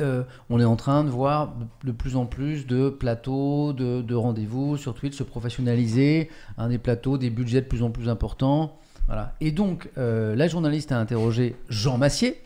euh, 0.00 0.22
on 0.50 0.60
est 0.60 0.64
en 0.64 0.76
train 0.76 1.04
de 1.04 1.10
voir 1.10 1.54
de, 1.84 1.92
plus 1.92 2.16
en 2.16 2.26
plus 2.26 2.66
de 2.66 2.88
plateaux, 2.88 3.72
de, 3.72 4.02
de 4.02 4.14
rendez-vous 4.14 4.76
sur 4.76 4.94
Twitch 4.94 5.16
se 5.16 5.22
professionnaliser, 5.22 6.30
hein, 6.58 6.68
des 6.68 6.78
plateaux, 6.78 7.18
des 7.18 7.30
budgets 7.30 7.60
de 7.60 7.66
plus 7.66 7.82
en 7.82 7.90
plus 7.90 8.08
importants. 8.08 8.78
Voilà. 9.06 9.34
Et 9.40 9.52
donc, 9.52 9.90
euh, 9.98 10.34
la 10.34 10.48
journaliste 10.48 10.92
a 10.92 10.98
interrogé 10.98 11.56
Jean 11.68 11.98
Massier, 11.98 12.40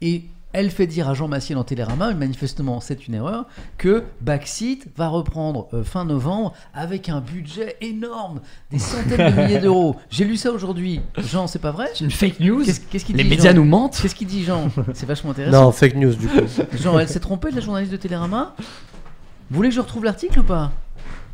et 0.00 0.24
elle 0.54 0.70
fait 0.70 0.86
dire 0.86 1.08
à 1.10 1.14
Jean 1.14 1.28
Massier 1.28 1.54
dans 1.54 1.64
Télérama, 1.64 2.10
et 2.12 2.14
manifestement 2.14 2.80
c'est 2.80 3.06
une 3.06 3.14
erreur, 3.14 3.44
que 3.76 4.04
Backseat 4.22 4.86
va 4.96 5.08
reprendre 5.08 5.68
euh, 5.74 5.84
fin 5.84 6.04
novembre 6.06 6.54
avec 6.72 7.08
un 7.10 7.20
budget 7.20 7.76
énorme, 7.82 8.40
des 8.70 8.78
centaines 8.78 9.34
de 9.36 9.42
milliers 9.42 9.58
d'euros. 9.60 9.96
J'ai 10.10 10.24
lu 10.24 10.36
ça 10.38 10.50
aujourd'hui. 10.52 11.02
Jean, 11.18 11.46
c'est 11.46 11.58
pas 11.58 11.72
vrai? 11.72 11.88
C'est 11.92 12.04
une 12.04 12.10
fake 12.10 12.40
news. 12.40 12.64
Qu'est-ce 12.64 12.80
qu'est-ce 12.80 13.04
qu'il 13.04 13.16
Les 13.16 13.24
dit 13.24 13.30
médias 13.30 13.50
Jean? 13.50 13.56
nous 13.56 13.64
mentent. 13.64 13.98
Qu'est-ce 14.00 14.14
qu'il 14.14 14.28
dit 14.28 14.44
Jean? 14.44 14.68
C'est 14.94 15.06
vachement 15.06 15.32
intéressant. 15.32 15.64
Non, 15.64 15.72
fake 15.72 15.96
news, 15.96 16.14
du 16.14 16.28
coup. 16.28 16.38
Jean, 16.72 16.98
elle 16.98 17.08
s'est 17.08 17.20
trompée 17.20 17.50
de 17.50 17.56
la 17.56 17.60
journaliste 17.60 17.92
de 17.92 17.96
Télérama? 17.98 18.54
Vous 19.50 19.56
voulez 19.56 19.68
que 19.68 19.74
je 19.74 19.80
retrouve 19.80 20.04
l'article 20.04 20.38
ou 20.40 20.44
pas? 20.44 20.72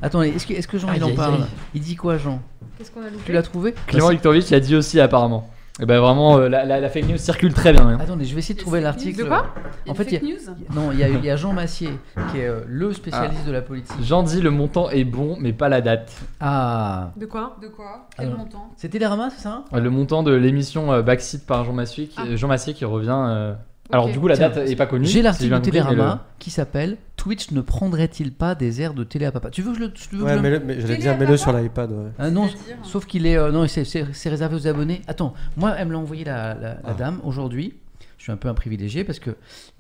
Attendez, 0.03 0.29
est-ce 0.31 0.47
que, 0.47 0.55
est-ce 0.55 0.67
que 0.67 0.79
Jean 0.79 0.93
il 0.95 1.05
en 1.05 1.09
aïe, 1.09 1.15
parle? 1.15 1.35
aïe. 1.35 1.49
Il 1.75 1.83
dit 1.83 1.95
quoi 1.95 2.17
Jean? 2.17 2.41
Qu'est-ce 2.79 2.91
qu'on 2.91 3.03
a 3.03 3.09
Tu 3.09 3.13
loupé 3.13 3.33
l'as 3.35 3.43
trouvé? 3.43 3.75
Clément 3.87 4.09
Viktorovitch 4.09 4.49
l'a 4.51 4.61
dit 4.61 4.75
aussi 4.75 4.99
apparemment. 4.99 5.51
Et 5.81 5.87
ben 5.87 5.99
vraiment, 6.01 6.37
euh, 6.39 6.49
la, 6.49 6.65
la- 6.65 6.79
la 6.81 6.89
fake 6.91 7.09
news 7.09 7.17
circule 7.17 7.55
très 7.55 7.73
bien. 7.73 7.87
hein. 7.89 7.99
Attendez, 8.01 8.25
je 8.27 8.35
vais 8.35 8.41
essayer 8.41 8.55
de 8.55 8.61
trouver 8.61 8.81
l'article. 8.81 9.21
De 9.21 9.25
quoi? 9.25 9.47
En 9.89 9.95
fait, 9.95 10.05
il 10.05 10.13
y 10.13 10.17
a- 10.17 10.21
fake 10.21 10.29
news? 10.29 10.55
Non, 10.75 10.93
il 10.93 10.99
y, 10.99 11.03
a- 11.05 11.09
il 11.09 11.25
y 11.25 11.31
a 11.31 11.37
Jean 11.37 11.53
Massier 11.53 11.91
qui 12.31 12.39
est 12.39 12.47
euh, 12.49 12.61
le 12.67 12.93
spécialiste 12.93 13.47
de 13.47 13.53
la 13.53 13.63
politique. 13.63 13.97
Jean 14.03 14.23
dit 14.23 14.41
le 14.41 14.51
montant 14.51 14.91
est 14.91 15.05
bon, 15.05 15.37
mais 15.41 15.53
pas 15.53 15.69
la 15.69 15.81
date. 15.81 16.13
Ah, 16.41 17.13
De 17.17 17.27
quoi? 17.27 17.57
De 17.63 17.69
quoi? 17.69 18.09
Quel 18.17 18.27
Alors. 18.27 18.39
montant? 18.39 18.71
C'est 18.77 18.89
Télérama, 18.91 19.31
c'est 19.31 19.43
ça? 19.43 19.65
Le 19.73 19.91
montant 19.91 20.23
de 20.23 20.33
l'émission 20.33 20.93
euh, 20.93 21.03
Backseat 21.03 21.47
par 21.47 21.65
Jean 21.65 21.73
Massier 21.73 22.07
qui, 22.09 22.19
Ah. 22.21 22.37
Jean 22.37 22.49
Massier 22.49 22.75
qui 22.75 22.85
revient. 22.85 23.09
euh, 23.11 23.55
Alors 23.93 24.09
du 24.09 24.19
coup, 24.21 24.29
la 24.29 24.37
date 24.37 24.57
est 24.59 24.77
pas 24.77 24.87
connue. 24.87 25.07
J'ai 25.07 25.23
l'article 25.23 25.55
de 25.55 25.59
Télérama 25.61 26.27
qui 26.39 26.51
s'appelle 26.51 26.97
Twitch 27.17 27.51
ne 27.51 27.61
prendrait-il 27.61 28.33
pas 28.33 28.55
des 28.55 28.81
airs 28.81 28.95
de 28.95 29.05
télé 29.05 29.27
à 29.27 29.33
papa 29.33 29.51
Tu 29.51 29.63
veux 29.63 29.73
que 29.73 29.79
je 29.79 29.83
le. 29.85 29.93
tu 29.93 30.09
veux 30.13 30.19
que 30.21 30.25
Ouais, 30.25 30.31
je 30.31 30.37
le- 30.37 30.43
mais, 30.43 30.51
le- 30.51 30.61
mais 30.61 30.81
j'allais 30.81 30.97
dire, 30.97 31.17
mets-le 31.19 31.37
sur 31.37 31.53
l'iPad. 31.53 31.91
ouais. 31.91 32.11
Ah 32.19 32.31
non, 32.31 32.47
C'est-à-dire 32.49 32.85
sauf 32.85 33.05
qu'il 33.07 33.27
est. 33.27 33.37
euh, 33.37 33.51
non, 33.53 33.67
c'est- 33.67 33.85
c'est 33.85 34.05
c'est 34.13 34.29
réservé 34.31 34.57
aux 34.57 34.67
abonnés. 34.67 35.03
Attends, 35.07 35.35
moi, 35.57 35.75
elle 35.79 35.89
me 35.89 35.93
l'a 35.93 35.99
envoyé 35.99 36.25
la, 36.25 36.55
la- 36.55 36.61
la 36.61 36.79
Ah. 36.85 36.95
dame 36.95 37.21
aujourd'hui. 37.25 37.75
Je 38.31 38.35
suis 38.35 38.37
un 38.37 38.37
peu 38.37 38.49
un 38.49 38.55
privilégié 38.55 39.03
parce 39.03 39.19
que 39.19 39.31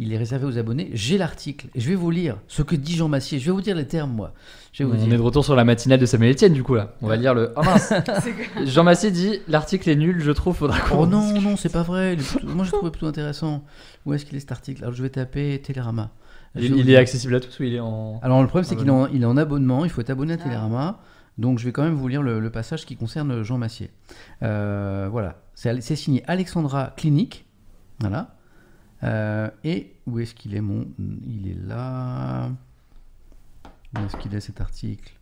il 0.01 0.13
est 0.13 0.19
réservé 0.19 0.45
aux 0.45 0.59
abonnés. 0.59 0.91
J'ai 0.93 1.19
l'article 1.19 1.69
et 1.75 1.81
je 1.81 1.89
vais 1.89 1.95
vous 1.95 2.11
lire 2.11 2.39
ce 2.49 2.63
que 2.63 2.75
dit 2.75 2.97
Jean 2.97 3.07
Massier. 3.09 3.39
Je 3.39 3.47
vais 3.47 3.53
vous 3.53 3.61
dire 3.61 3.77
les 3.77 3.87
termes, 3.87 4.11
moi. 4.11 4.33
Je 4.73 4.83
vais 4.83 4.91
vous 4.91 4.97
On 4.97 5.11
est 5.11 5.17
de 5.17 5.23
retour 5.23 5.45
sur 5.45 5.55
la 5.55 5.65
matinale 5.65 6.01
de 6.01 6.07
Samuel 6.07 6.33
Etienne 6.33 6.53
du 6.53 6.65
coup 6.65 6.75
là. 6.75 6.95
On 7.01 7.07
va 7.07 7.15
lire 7.17 7.33
le. 7.33 7.53
Oh 7.57 7.63
mince 7.63 7.93
Jean 8.65 8.83
Massier 8.83 9.13
dit 9.13 9.39
l'article 9.47 9.89
est 9.89 9.95
nul, 9.97 10.21
je 10.21 10.33
trouve, 10.33 10.57
faudra 10.57 10.81
qu'on. 10.81 11.03
Oh 11.03 11.07
non, 11.07 11.41
non, 11.41 11.57
c'est 11.57 11.73
pas 11.73 11.83
vrai. 11.83 12.17
Moi, 12.43 12.65
je 12.65 12.73
trouvais 12.73 12.91
plutôt 12.91 13.07
intéressant. 13.07 13.65
Où 14.05 14.15
est-ce 14.15 14.25
qu'il 14.25 14.37
est 14.37 14.41
cet 14.41 14.51
article? 14.53 14.83
Alors, 14.83 14.95
je 14.95 15.03
vais 15.03 15.11
taper 15.11 15.61
Télérama. 15.63 16.11
Il, 16.57 16.91
est 16.91 16.97
accessible 16.97 17.37
à 17.37 17.41
tous 17.41 17.61
ou 17.61 17.63
il 17.63 17.75
est 17.75 17.81
en. 17.81 18.19
Alors 18.25 18.41
le 18.43 18.49
problème 18.49 18.65
c'est 18.65 18.75
qu'il 18.75 18.89
est, 18.89 18.91
en- 18.91 19.07
il 19.07 19.23
est 19.23 19.27
en 19.27 19.37
abonnement, 19.37 19.85
il 19.85 19.91
faut 19.91 20.01
être 20.01 20.11
abonné 20.11 20.33
à 20.33 20.37
Ah. 20.41 20.43
Télérama. 20.43 20.99
Donc 21.39 21.61
je 21.61 21.65
vais 21.65 21.71
quand 21.73 21.85
même 21.85 21.95
vous 21.95 22.09
lire 22.09 22.23
le, 22.23 22.41
le 22.41 22.51
passage 22.51 22.85
qui 22.85 22.97
concerne 22.97 23.45
Jean 23.45 23.57
Massier. 23.57 23.91
Euh, 24.43 25.09
voilà, 25.13 25.41
c'est 25.55 25.81
c'est 25.81 25.95
signé 25.95 26.25
Alexandra 26.27 26.93
Clinique. 26.97 27.47
Voilà. 28.01 28.35
Euh, 29.03 29.49
et 29.65 29.93
où 30.07 30.19
est-ce 30.19 30.35
qu'il 30.35 30.55
est 30.55 30.61
mon... 30.61 30.87
Il 31.27 31.49
est 31.51 31.69
là. 31.69 32.49
Où 33.97 34.05
est-ce 34.07 34.17
qu'il 34.17 34.35
est 34.35 34.41
cet 34.41 34.61
article? 34.61 35.13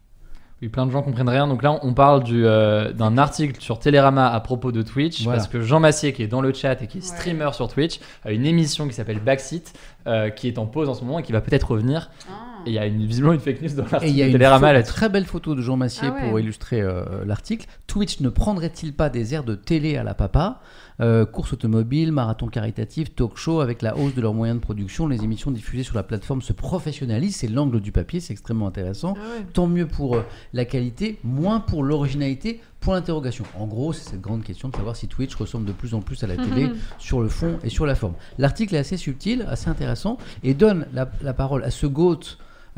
Oui, 0.60 0.68
plein 0.68 0.86
de 0.86 0.90
gens 0.90 1.02
comprennent 1.02 1.28
rien. 1.28 1.46
Donc 1.46 1.62
là, 1.62 1.78
on 1.82 1.94
parle 1.94 2.24
du, 2.24 2.44
euh, 2.44 2.92
d'un 2.92 3.16
article 3.16 3.60
sur 3.60 3.78
Télérama 3.78 4.26
à 4.28 4.40
propos 4.40 4.72
de 4.72 4.82
Twitch. 4.82 5.22
Voilà. 5.22 5.38
Parce 5.38 5.48
que 5.48 5.60
Jean 5.60 5.78
Massier, 5.78 6.12
qui 6.12 6.24
est 6.24 6.26
dans 6.26 6.40
le 6.40 6.52
chat 6.52 6.82
et 6.82 6.88
qui 6.88 6.98
est 6.98 7.00
Ouais. 7.00 7.16
streamer 7.16 7.50
sur 7.52 7.68
Twitch, 7.68 8.00
a 8.24 8.32
une 8.32 8.44
émission 8.44 8.88
qui 8.88 8.94
s'appelle 8.94 9.20
Backseat, 9.20 9.72
euh, 10.08 10.30
qui 10.30 10.48
est 10.48 10.58
en 10.58 10.66
pause 10.66 10.88
en 10.88 10.94
ce 10.94 11.04
moment 11.04 11.20
et 11.20 11.22
qui 11.22 11.30
va 11.30 11.40
peut-être 11.40 11.70
revenir. 11.70 12.10
Ah. 12.28 12.32
Et 12.66 12.70
il 12.70 12.72
y 12.74 12.78
a 12.80 12.86
une, 12.86 13.06
visiblement 13.06 13.34
une 13.34 13.40
fake 13.40 13.62
news 13.62 13.68
dans 13.76 13.84
Et 13.84 13.86
il 13.86 13.92
l'article 13.92 14.16
y 14.16 14.22
a 14.22 14.26
de 14.26 14.76
une 14.76 14.82
très 14.82 15.08
belle 15.08 15.26
photo 15.26 15.54
de 15.54 15.62
Jean 15.62 15.76
Massier 15.76 16.08
Ah 16.10 16.14
ouais. 16.16 16.28
pour 16.28 16.40
illustrer 16.40 16.80
euh, 16.80 17.04
l'article. 17.24 17.66
Twitch 17.86 18.18
ne 18.18 18.28
prendrait-il 18.28 18.94
pas 18.94 19.10
des 19.10 19.34
airs 19.34 19.44
de 19.44 19.54
télé 19.54 19.96
à 19.96 20.02
la 20.02 20.14
papa? 20.14 20.60
Euh, 21.00 21.24
Course 21.24 21.52
automobile, 21.52 22.10
marathon 22.10 22.48
caritatif, 22.48 23.14
talk 23.14 23.36
show, 23.36 23.60
avec 23.60 23.82
la 23.82 23.96
hausse 23.96 24.14
de 24.14 24.20
leurs 24.20 24.34
moyens 24.34 24.58
de 24.58 24.64
production, 24.64 25.06
les 25.06 25.22
émissions 25.22 25.50
diffusées 25.50 25.84
sur 25.84 25.94
la 25.94 26.02
plateforme 26.02 26.42
se 26.42 26.52
professionnalisent. 26.52 27.36
C'est 27.36 27.48
l'angle 27.48 27.80
du 27.80 27.92
papier, 27.92 28.20
c'est 28.20 28.32
extrêmement 28.32 28.66
intéressant. 28.66 29.14
Ah 29.16 29.20
ouais. 29.20 29.46
Tant 29.52 29.68
mieux 29.68 29.86
pour 29.86 30.16
euh, 30.16 30.22
la 30.52 30.64
qualité, 30.64 31.18
moins 31.22 31.60
pour 31.60 31.84
l'originalité, 31.84 32.60
pour 32.80 32.94
l'interrogation. 32.94 33.44
En 33.56 33.66
gros, 33.66 33.92
c'est 33.92 34.10
cette 34.10 34.20
grande 34.20 34.42
question 34.42 34.68
de 34.68 34.76
savoir 34.76 34.96
si 34.96 35.06
Twitch 35.06 35.34
ressemble 35.34 35.66
de 35.66 35.72
plus 35.72 35.94
en 35.94 36.00
plus 36.00 36.22
à 36.24 36.26
la 36.26 36.36
télé 36.36 36.70
sur 36.98 37.20
le 37.20 37.28
fond 37.28 37.58
et 37.62 37.68
sur 37.68 37.86
la 37.86 37.94
forme. 37.94 38.14
L'article 38.38 38.74
est 38.74 38.78
assez 38.78 38.96
subtil, 38.96 39.46
assez 39.48 39.68
intéressant, 39.68 40.18
et 40.42 40.54
donne 40.54 40.86
la, 40.92 41.08
la 41.22 41.32
parole 41.32 41.62
à 41.62 41.70
ce 41.70 41.86
goat 41.86 42.20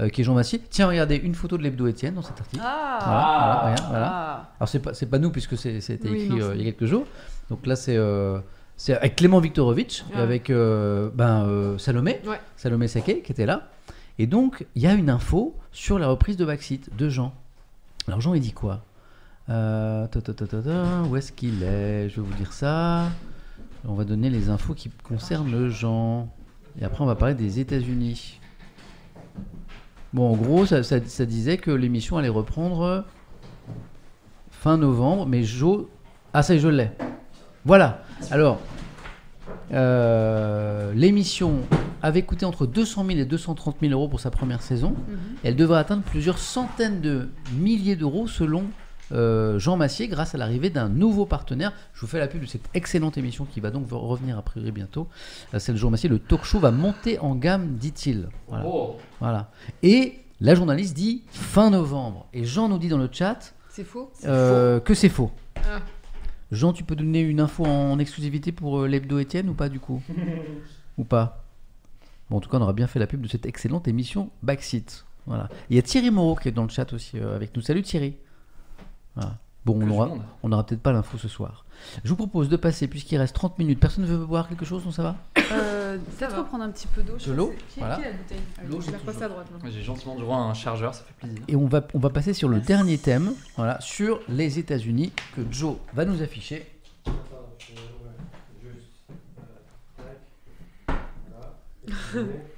euh, 0.00 0.08
qui 0.08 0.22
est 0.22 0.24
Jean 0.24 0.34
Massier. 0.34 0.60
Tiens, 0.70 0.86
regardez, 0.88 1.16
une 1.16 1.34
photo 1.34 1.58
de 1.58 1.62
l'hebdo 1.62 1.86
Étienne 1.86 2.14
dans 2.14 2.22
cet 2.22 2.40
article. 2.40 2.62
Ah. 2.64 2.98
Voilà, 3.04 3.60
voilà, 3.60 3.90
voilà. 3.90 4.12
Ah. 4.12 4.52
Alors 4.58 4.68
c'est 4.68 4.78
pas, 4.78 4.92
pas 4.92 5.18
nous 5.18 5.30
puisque 5.30 5.58
c'était 5.58 6.08
Oui, 6.08 6.22
écrit 6.22 6.38
non, 6.38 6.46
euh, 6.46 6.54
il 6.54 6.60
y 6.64 6.68
a 6.68 6.72
quelques 6.72 6.86
jours. 6.86 7.04
Donc 7.50 7.66
là 7.66 7.76
c'est 7.76 7.96
euh, 7.96 8.38
c'est 8.76 8.94
avec 8.96 9.16
Clément 9.16 9.40
Viktorovitch 9.40 10.04
et 10.14 10.16
avec 10.18 10.50
ben, 10.50 11.76
Salomé, 11.78 12.20
Ouais. 12.26 12.40
Salomé 12.56 12.88
Saké 12.88 13.20
qui 13.20 13.32
était 13.32 13.44
là. 13.44 13.68
Et 14.18 14.26
donc 14.26 14.66
il 14.74 14.82
y 14.82 14.86
a 14.86 14.94
une 14.94 15.10
info 15.10 15.54
sur 15.70 15.98
la 15.98 16.06
reprise 16.06 16.38
de 16.38 16.46
Backseat 16.46 16.96
de 16.96 17.08
Jean. 17.10 17.34
Alors 18.08 18.22
Jean 18.22 18.32
il 18.32 18.40
dit 18.40 18.52
quoi? 18.52 18.84
Ta, 19.46 20.08
ta, 20.10 20.20
ta, 20.22 20.32
ta, 20.32 20.46
ta, 20.46 21.02
Où 21.10 21.16
est-ce 21.16 21.32
qu'il 21.32 21.62
est? 21.62 22.08
Je 22.08 22.20
vais 22.20 22.26
vous 22.26 22.34
dire 22.34 22.52
ça. 22.54 23.08
On 23.86 23.94
va 23.94 24.04
donner 24.04 24.30
les 24.30 24.48
infos 24.48 24.72
qui 24.72 24.90
concernent 25.02 25.68
Jean. 25.68 26.32
Et 26.80 26.84
après 26.84 27.02
on 27.02 27.06
va 27.06 27.16
parler 27.16 27.34
des 27.34 27.60
États-Unis. 27.60 28.39
Bon, 30.12 30.32
en 30.32 30.36
gros, 30.36 30.66
ça, 30.66 30.82
ça- 30.82 30.98
ça 31.04 31.24
disait 31.26 31.56
que 31.58 31.70
l'émission 31.70 32.16
allait 32.18 32.28
reprendre 32.28 33.04
fin 34.50 34.76
novembre, 34.76 35.26
mais 35.26 35.42
Jo. 35.42 35.88
Ah, 36.32 36.42
ça 36.42 36.54
y 36.54 36.56
est, 36.56 36.60
je 36.60 36.68
l'ai. 36.68 36.90
Voilà. 37.64 38.02
Alors, 38.30 38.58
euh, 39.72 40.92
l'émission 40.94 41.58
avait 42.02 42.22
coûté 42.22 42.44
entre 42.46 42.66
200 42.66 43.04
000 43.06 43.18
et 43.18 43.24
230 43.24 43.76
000 43.80 43.92
euros 43.92 44.08
pour 44.08 44.20
sa 44.20 44.30
première 44.30 44.62
saison. 44.62 44.90
Mhm. 44.90 45.18
Elle 45.44 45.56
devrait 45.56 45.78
atteindre 45.78 46.02
plusieurs 46.02 46.38
centaines 46.38 47.00
de 47.00 47.28
milliers 47.58 47.96
d'euros 47.96 48.26
selon 48.26 48.64
euh, 49.12 49.58
Jean 49.58 49.76
Massier 49.76 50.08
grâce 50.08 50.34
à 50.34 50.38
l'arrivée 50.38 50.70
d'un 50.70 50.88
nouveau 50.88 51.26
partenaire. 51.26 51.72
Je 51.94 52.00
vous 52.00 52.06
fais 52.06 52.18
la 52.18 52.28
pub 52.28 52.40
de 52.40 52.46
cette 52.46 52.68
excellente 52.74 53.18
émission 53.18 53.44
qui 53.44 53.60
va 53.60 53.70
donc 53.70 53.86
revenir 53.90 54.38
a 54.38 54.42
priori 54.42 54.72
bientôt. 54.72 55.08
Euh, 55.54 55.58
C'est 55.58 55.72
le 55.72 55.78
Jean 55.78 55.90
Massier. 55.90 56.08
Le 56.08 56.18
talk 56.18 56.44
show 56.44 56.58
va 56.58 56.70
monter 56.70 57.18
en 57.18 57.34
gamme, 57.34 57.76
dit-il. 57.76 58.28
Voilà. 58.48 58.64
Oh. 58.66 58.96
Voilà. 59.20 59.50
Et 59.82 60.18
La 60.40 60.54
journaliste 60.54 60.94
dit 60.94 61.22
fin 61.30 61.70
novembre. 61.70 62.26
Et 62.32 62.44
Jean 62.44 62.68
nous 62.68 62.78
dit 62.78 62.88
dans 62.88 62.98
le 62.98 63.08
chat 63.12 63.54
C'est 63.68 63.84
faux 63.84 64.10
euh, 64.24 64.80
que 64.80 64.94
c'est 64.94 65.10
faux. 65.10 65.30
Ah. 65.56 65.80
Jean, 66.50 66.72
tu 66.72 66.82
peux 66.82 66.96
donner 66.96 67.20
une 67.20 67.40
info 67.40 67.64
en 67.64 67.98
exclusivité 67.98 68.50
pour 68.50 68.86
l'hebdo 68.86 69.18
Étienne 69.18 69.48
ou 69.48 69.54
pas 69.54 69.68
du 69.68 69.78
coup? 69.78 70.02
Ou 70.98 71.04
pas? 71.04 71.44
Bon, 72.28 72.36
en 72.36 72.40
tout 72.40 72.48
cas, 72.48 72.58
on 72.58 72.62
aura 72.62 72.72
bien 72.72 72.86
fait 72.86 72.98
la 72.98 73.06
pub 73.06 73.20
de 73.20 73.28
cette 73.28 73.46
excellente 73.46 73.88
émission 73.88 74.30
Backseat. 74.42 75.04
Voilà. 75.26 75.48
Il 75.68 75.76
y 75.76 75.78
a 75.78 75.82
Thierry 75.82 76.10
Moreau 76.10 76.36
qui 76.36 76.48
est 76.48 76.52
dans 76.52 76.62
le 76.62 76.68
chat 76.68 76.92
aussi 76.92 77.18
euh, 77.18 77.36
avec 77.36 77.54
nous. 77.56 77.62
Salut 77.62 77.82
Thierry. 77.82 78.16
Voilà. 79.16 79.36
Bon, 79.66 79.78
on 79.82 79.90
aura, 79.90 80.08
on 80.42 80.52
aura 80.52 80.64
peut-être 80.64 80.80
pas 80.82 80.92
l'info 80.92 81.18
ce 81.18 81.28
soir. 81.28 81.66
Je 82.02 82.08
vous 82.08 82.16
propose 82.16 82.48
de 82.48 82.56
passer, 82.56 82.88
puisqu'il 82.88 83.18
reste 83.18 83.34
30 83.34 83.58
minutes. 83.58 83.78
Personne 83.78 84.04
ne 84.04 84.08
veut 84.08 84.24
boire 84.24 84.48
quelque 84.48 84.64
chose, 84.64 84.84
non 84.86 84.90
ça 84.90 85.02
va 85.02 85.16
euh, 85.52 85.98
Peut-être 86.18 86.30
va. 86.32 86.38
reprendre 86.38 86.64
un 86.64 86.70
petit 86.70 86.86
peu 86.86 87.02
d'eau. 87.02 87.14
je 87.18 87.26
De 87.30 87.32
l'eau 87.36 87.52
Voilà. 87.76 87.96
qui 87.96 88.02
la 88.02 88.12
bouteille 88.12 88.38
L'eau, 88.66 88.70
Je 88.70 88.76
vais 88.76 88.82
c'est 88.86 88.92
la 88.92 88.98
repasser 88.98 89.22
à 89.24 89.28
droite. 89.28 89.46
J'ai 89.70 89.82
gentiment 89.82 90.14
droit 90.16 90.36
à 90.36 90.40
un 90.40 90.54
chargeur, 90.54 90.94
ça 90.94 91.02
fait 91.04 91.14
plaisir. 91.26 91.42
Et 91.48 91.56
on 91.56 91.66
va, 91.66 91.86
on 91.92 91.98
va 91.98 92.08
passer 92.10 92.32
sur 92.32 92.48
le 92.48 92.60
dernier 92.60 92.96
thème, 92.96 93.32
voilà, 93.56 93.78
sur 93.82 94.20
les 94.28 94.58
États-Unis, 94.58 95.12
que 95.36 95.42
Joe 95.50 95.76
va 95.92 96.06
nous 96.06 96.22
afficher. 96.22 96.66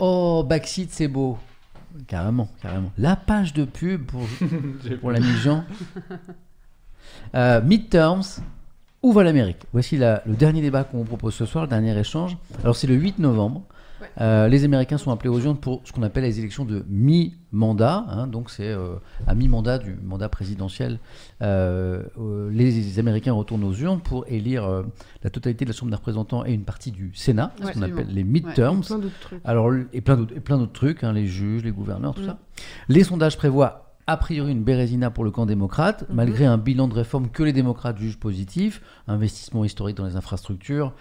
Oh, 0.00 0.44
Backseat, 0.46 0.90
c'est 0.90 1.08
beau. 1.08 1.38
Carrément, 2.06 2.48
carrément. 2.60 2.90
La 2.98 3.16
page 3.16 3.52
de 3.54 3.64
pub 3.64 4.04
pour, 4.06 4.22
pour 5.00 5.10
l'ami 5.12 5.26
Jean. 5.42 5.64
Euh, 7.34 7.60
midterms, 7.62 8.22
où 9.02 9.12
va 9.12 9.22
l'Amérique? 9.24 9.58
Voici 9.72 9.96
la- 9.96 10.22
le 10.26 10.34
dernier 10.34 10.60
débat 10.62 10.84
qu'on 10.84 10.98
vous 10.98 11.04
propose 11.04 11.34
ce 11.34 11.46
soir, 11.46 11.64
le 11.64 11.70
dernier 11.70 11.96
échange. 11.98 12.36
Alors, 12.62 12.76
c'est 12.76 12.86
le 12.86 12.94
8 12.94 13.18
novembre. 13.18 13.62
Ouais. 14.04 14.22
Euh, 14.22 14.48
les 14.48 14.64
Américains 14.64 14.98
sont 14.98 15.10
appelés 15.10 15.28
aux 15.30 15.40
urnes 15.40 15.56
pour 15.56 15.80
ce 15.84 15.92
qu'on 15.92 16.02
appelle 16.02 16.24
les 16.24 16.38
élections 16.38 16.64
de 16.64 16.84
mi-mandat. 16.88 18.04
hein. 18.08 18.26
donc, 18.26 18.50
c'est 18.50 18.68
euh, 18.68 18.94
à 19.26 19.34
mi-mandat 19.34 19.78
du 19.78 19.96
mandat 20.02 20.28
présidentiel. 20.28 20.98
Euh, 21.42 22.02
les 22.50 22.98
Américains 22.98 23.32
retournent 23.32 23.64
aux 23.64 23.74
urnes 23.74 24.00
pour 24.00 24.24
élire 24.28 24.84
la 25.22 25.30
totalité 25.30 25.64
de 25.64 25.70
la 25.70 25.76
Chambre 25.76 25.90
des 25.90 25.96
représentants 25.96 26.44
et 26.44 26.52
une 26.52 26.64
partie 26.64 26.90
du 26.90 27.10
Sénat, 27.14 27.52
ce 27.60 27.64
Ouais, 27.66 27.72
qu'on 27.72 27.82
appelle 27.82 28.08
les 28.10 28.24
midterms. 28.24 28.82
Alors, 29.44 29.70
et 29.92 30.00
plein 30.00 30.16
d'autres, 30.16 30.34
et 30.36 30.40
plein 30.40 30.58
d'autres 30.58 30.72
trucs, 30.72 31.04
hein, 31.04 31.12
les 31.12 31.26
juges, 31.26 31.64
les 31.64 31.72
gouverneurs, 31.72 32.14
tout 32.14 32.22
Mm. 32.22 32.26
ça. 32.26 32.38
Les 32.88 33.04
sondages 33.04 33.36
prévoient 33.36 33.80
a 34.06 34.16
priori 34.18 34.52
une 34.52 34.62
bérésina 34.64 35.10
pour 35.10 35.24
le 35.24 35.30
camp 35.30 35.46
démocrate, 35.46 36.04
Mhm. 36.10 36.16
malgré 36.16 36.44
un 36.44 36.58
bilan 36.58 36.88
de 36.88 36.94
réforme 36.94 37.30
que 37.30 37.42
les 37.42 37.54
démocrates 37.54 37.96
jugent 37.98 38.18
positif, 38.18 38.82
investissement 39.08 39.64
historique 39.64 39.96
dans 39.96 40.04
les 40.04 40.16
infrastructures, 40.16 40.92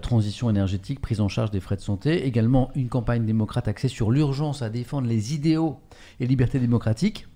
transition 0.00 0.48
énergétique, 0.48 1.00
prise 1.00 1.20
en 1.20 1.28
charge 1.28 1.50
des 1.50 1.60
frais 1.60 1.76
de 1.76 1.80
santé, 1.80 2.26
également 2.26 2.70
une 2.74 2.88
campagne 2.88 3.26
démocrate 3.26 3.68
axée 3.68 3.88
sur 3.88 4.10
l'urgence 4.10 4.62
à 4.62 4.70
défendre 4.70 5.08
les 5.08 5.34
idéaux 5.34 5.78
et 6.20 6.26
libertés 6.26 6.58
démocratiques, 6.60 7.26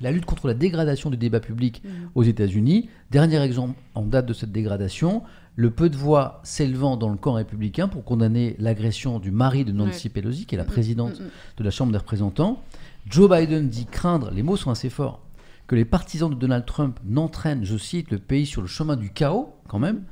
la 0.00 0.10
lutte 0.10 0.26
contre 0.26 0.46
la 0.48 0.54
dégradation 0.54 1.10
du 1.10 1.16
débat 1.16 1.40
public 1.40 1.82
Mhm. 1.84 1.90
aux 2.14 2.22
États-Unis. 2.22 2.88
Dernier 3.10 3.40
exemple 3.40 3.78
en 3.94 4.02
date 4.02 4.26
de 4.26 4.32
cette 4.34 4.52
dégradation, 4.52 5.22
le 5.54 5.70
peu 5.70 5.88
de 5.88 5.96
voix 5.96 6.40
s'élevant 6.44 6.96
dans 6.98 7.08
le 7.08 7.16
camp 7.16 7.32
républicain 7.34 7.88
pour 7.88 8.04
condamner 8.04 8.56
l'agression 8.58 9.18
du 9.18 9.30
mari 9.30 9.64
de 9.64 9.72
Nancy 9.72 10.10
Pelosi, 10.10 10.44
qui 10.44 10.54
est 10.54 10.58
la 10.58 10.64
présidente 10.64 11.18
Mm, 11.18 11.24
mm. 11.24 11.30
de 11.58 11.64
la 11.64 11.70
Chambre 11.70 11.92
des 11.92 11.98
représentants. 11.98 12.62
Joe 13.08 13.30
Biden 13.30 13.68
dit 13.68 13.86
craindre, 13.86 14.30
les 14.32 14.42
mots 14.42 14.56
sont 14.56 14.70
assez 14.70 14.90
forts, 14.90 15.22
que 15.66 15.76
les 15.76 15.84
partisans 15.86 16.28
de 16.28 16.34
Donald 16.34 16.66
Trump 16.66 16.98
n'entraînent, 17.04 17.64
je 17.64 17.76
cite, 17.78 18.10
le 18.10 18.18
pays 18.18 18.44
sur 18.44 18.60
le 18.60 18.66
chemin 18.68 18.96
du 18.96 19.10
chaos, 19.10 19.54
quand 19.68 19.78
même, 19.78 20.02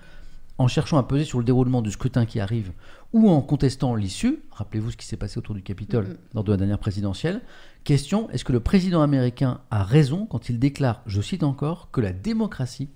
en 0.59 0.69
cherchant 0.69 0.99
à 0.99 1.03
peser 1.03 1.25
sur 1.25 1.39
le 1.39 1.45
déroulement 1.45 1.83
du 1.83 1.91
scrutin 1.91 2.27
qui 2.27 2.39
arrive 2.41 2.73
ou 3.13 3.29
en 3.29 3.41
contestant 3.41 3.95
l'issue. 3.95 4.41
Rappelez-vous 4.53 4.93
ce 4.93 4.97
qui 4.97 5.07
s'est 5.07 5.17
passé 5.17 5.39
autour 5.39 5.55
du 5.55 5.63
Capitole 5.63 6.17
lors 6.33 6.45
de 6.45 6.53
la 6.53 6.57
dernière 6.57 6.79
présidentielle. 6.79 7.41
Question 7.83 8.31
est-ce 8.31 8.45
que 8.45 8.53
le 8.53 8.61
président 8.61 9.03
américain 9.03 9.61
a 9.71 9.83
raison 9.83 10.27
quand 10.27 10.49
il 10.49 10.59
déclare, 10.59 11.03
je 11.07 11.21
cite 11.21 11.43
encore, 11.43 11.91
que 11.91 12.01
la 12.01 12.13
démocratie 12.13 12.89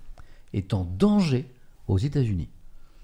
est 0.53 0.73
en 0.73 0.85
danger 0.85 1.47
aux 1.87 1.97
États-Unis? 1.97 2.49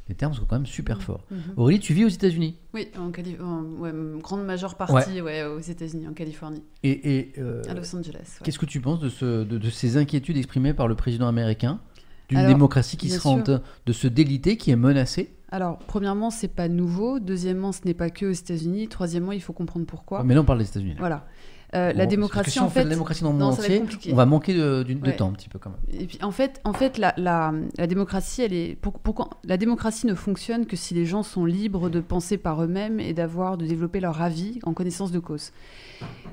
Les 0.07 0.13
termes 0.15 0.35
sont 0.35 0.45
quand 0.45 0.55
même 0.57 0.67
super 0.67 1.01
forts. 1.01 1.25
Mhm. 1.31 1.37
Aurélie, 1.57 1.79
tu 1.79 1.93
vis 1.95 2.05
aux 2.05 2.09
États-Unis? 2.09 2.55
Oui, 2.75 2.89
en 2.97 3.09
Cali- 3.09 3.37
en- 3.41 3.63
ouais, 3.81 3.91
grande 4.21 4.45
majeure 4.45 4.75
partie 4.75 5.19
ouais, 5.19 5.43
aux 5.43 5.59
États-Unis, 5.59 6.07
en 6.07 6.13
Californie, 6.13 6.61
et, 6.83 7.17
et, 7.17 7.33
euh, 7.39 7.63
à 7.67 7.73
Los 7.73 7.95
Angeles. 7.95 8.13
ouais. 8.19 8.43
Qu'est-ce 8.43 8.59
que 8.59 8.67
tu 8.67 8.79
penses 8.81 8.99
de, 8.99 9.09
ce- 9.09 9.43
de- 9.43 9.57
de 9.57 9.69
ces 9.71 9.97
inquiétudes 9.97 10.37
exprimées 10.37 10.75
par 10.75 10.87
le 10.87 10.93
président 10.95 11.27
américain? 11.27 11.79
D'une 12.29 12.45
démocratie 12.47 12.97
qui 12.97 13.09
sûr. 13.09 13.19
train 13.21 13.61
de 13.85 13.93
se 13.93 14.07
déliter, 14.07 14.57
qui 14.57 14.71
est 14.71 14.75
menacée 14.75 15.33
Alors, 15.51 15.77
premièrement, 15.87 16.29
c'est 16.31 16.47
pas 16.47 16.67
nouveau. 16.67 17.19
Deuxièmement, 17.19 17.71
ce 17.71 17.81
n'est 17.85 17.93
pas 17.93 18.09
que 18.09 18.25
aux 18.25 18.31
États-Unis. 18.31 18.87
Troisièmement, 18.87 19.31
il 19.31 19.41
faut 19.41 19.53
comprendre 19.53 19.85
pourquoi. 19.85 20.23
Mais 20.23 20.33
là, 20.33 20.41
on 20.41 20.45
parle 20.45 20.59
des 20.59 20.67
États-Unis. 20.67 20.93
là. 20.93 20.99
Voilà. 20.99 21.25
Euh, 21.73 21.91
Bon, 21.91 21.97
la 21.97 22.03
parce 22.03 22.05
que 22.05 22.09
démocratie, 22.11 22.51
si 22.51 22.59
en 22.59 22.69
fait 22.69 22.79
fait. 22.81 22.83
la 22.85 22.89
démocratie 22.91 23.23
dans 23.23 23.31
le 23.33 23.37
monde 23.39 23.53
entier, 23.53 23.83
on 24.11 24.15
va 24.15 24.25
manquer 24.25 24.53
de, 24.53 24.83
d'une- 24.83 24.99
de 25.01 25.07
Ouais. 25.09 25.15
temps 25.15 25.27
un 25.27 25.33
petit 25.33 25.49
peu 25.49 25.59
quand 25.59 25.71
même. 25.71 25.99
Et 26.01 26.05
puis, 26.05 26.19
en 26.21 26.31
fait, 26.31 26.61
en 26.63 26.71
fait 26.73 26.97
la, 26.97 27.13
la, 27.17 27.53
la 27.77 27.87
démocratie, 27.87 28.43
elle 28.43 28.53
est. 28.53 28.75
pour- 28.79 28.99
la 29.43 29.57
démocratie 29.57 30.07
ne 30.07 30.13
fonctionne 30.15 30.67
que 30.67 30.77
si 30.77 30.93
les 30.93 31.05
gens 31.05 31.21
sont 31.23 31.43
libres 31.43 31.89
de 31.89 31.99
penser 31.99 32.37
par 32.37 32.63
eux-mêmes 32.63 32.99
et 33.01 33.13
d'avoir, 33.13 33.57
de 33.57 33.65
développer 33.65 33.99
leur 33.99 34.21
avis 34.21 34.59
en 34.63 34.73
connaissance 34.73 35.11
de 35.11 35.19
cause. 35.19 35.51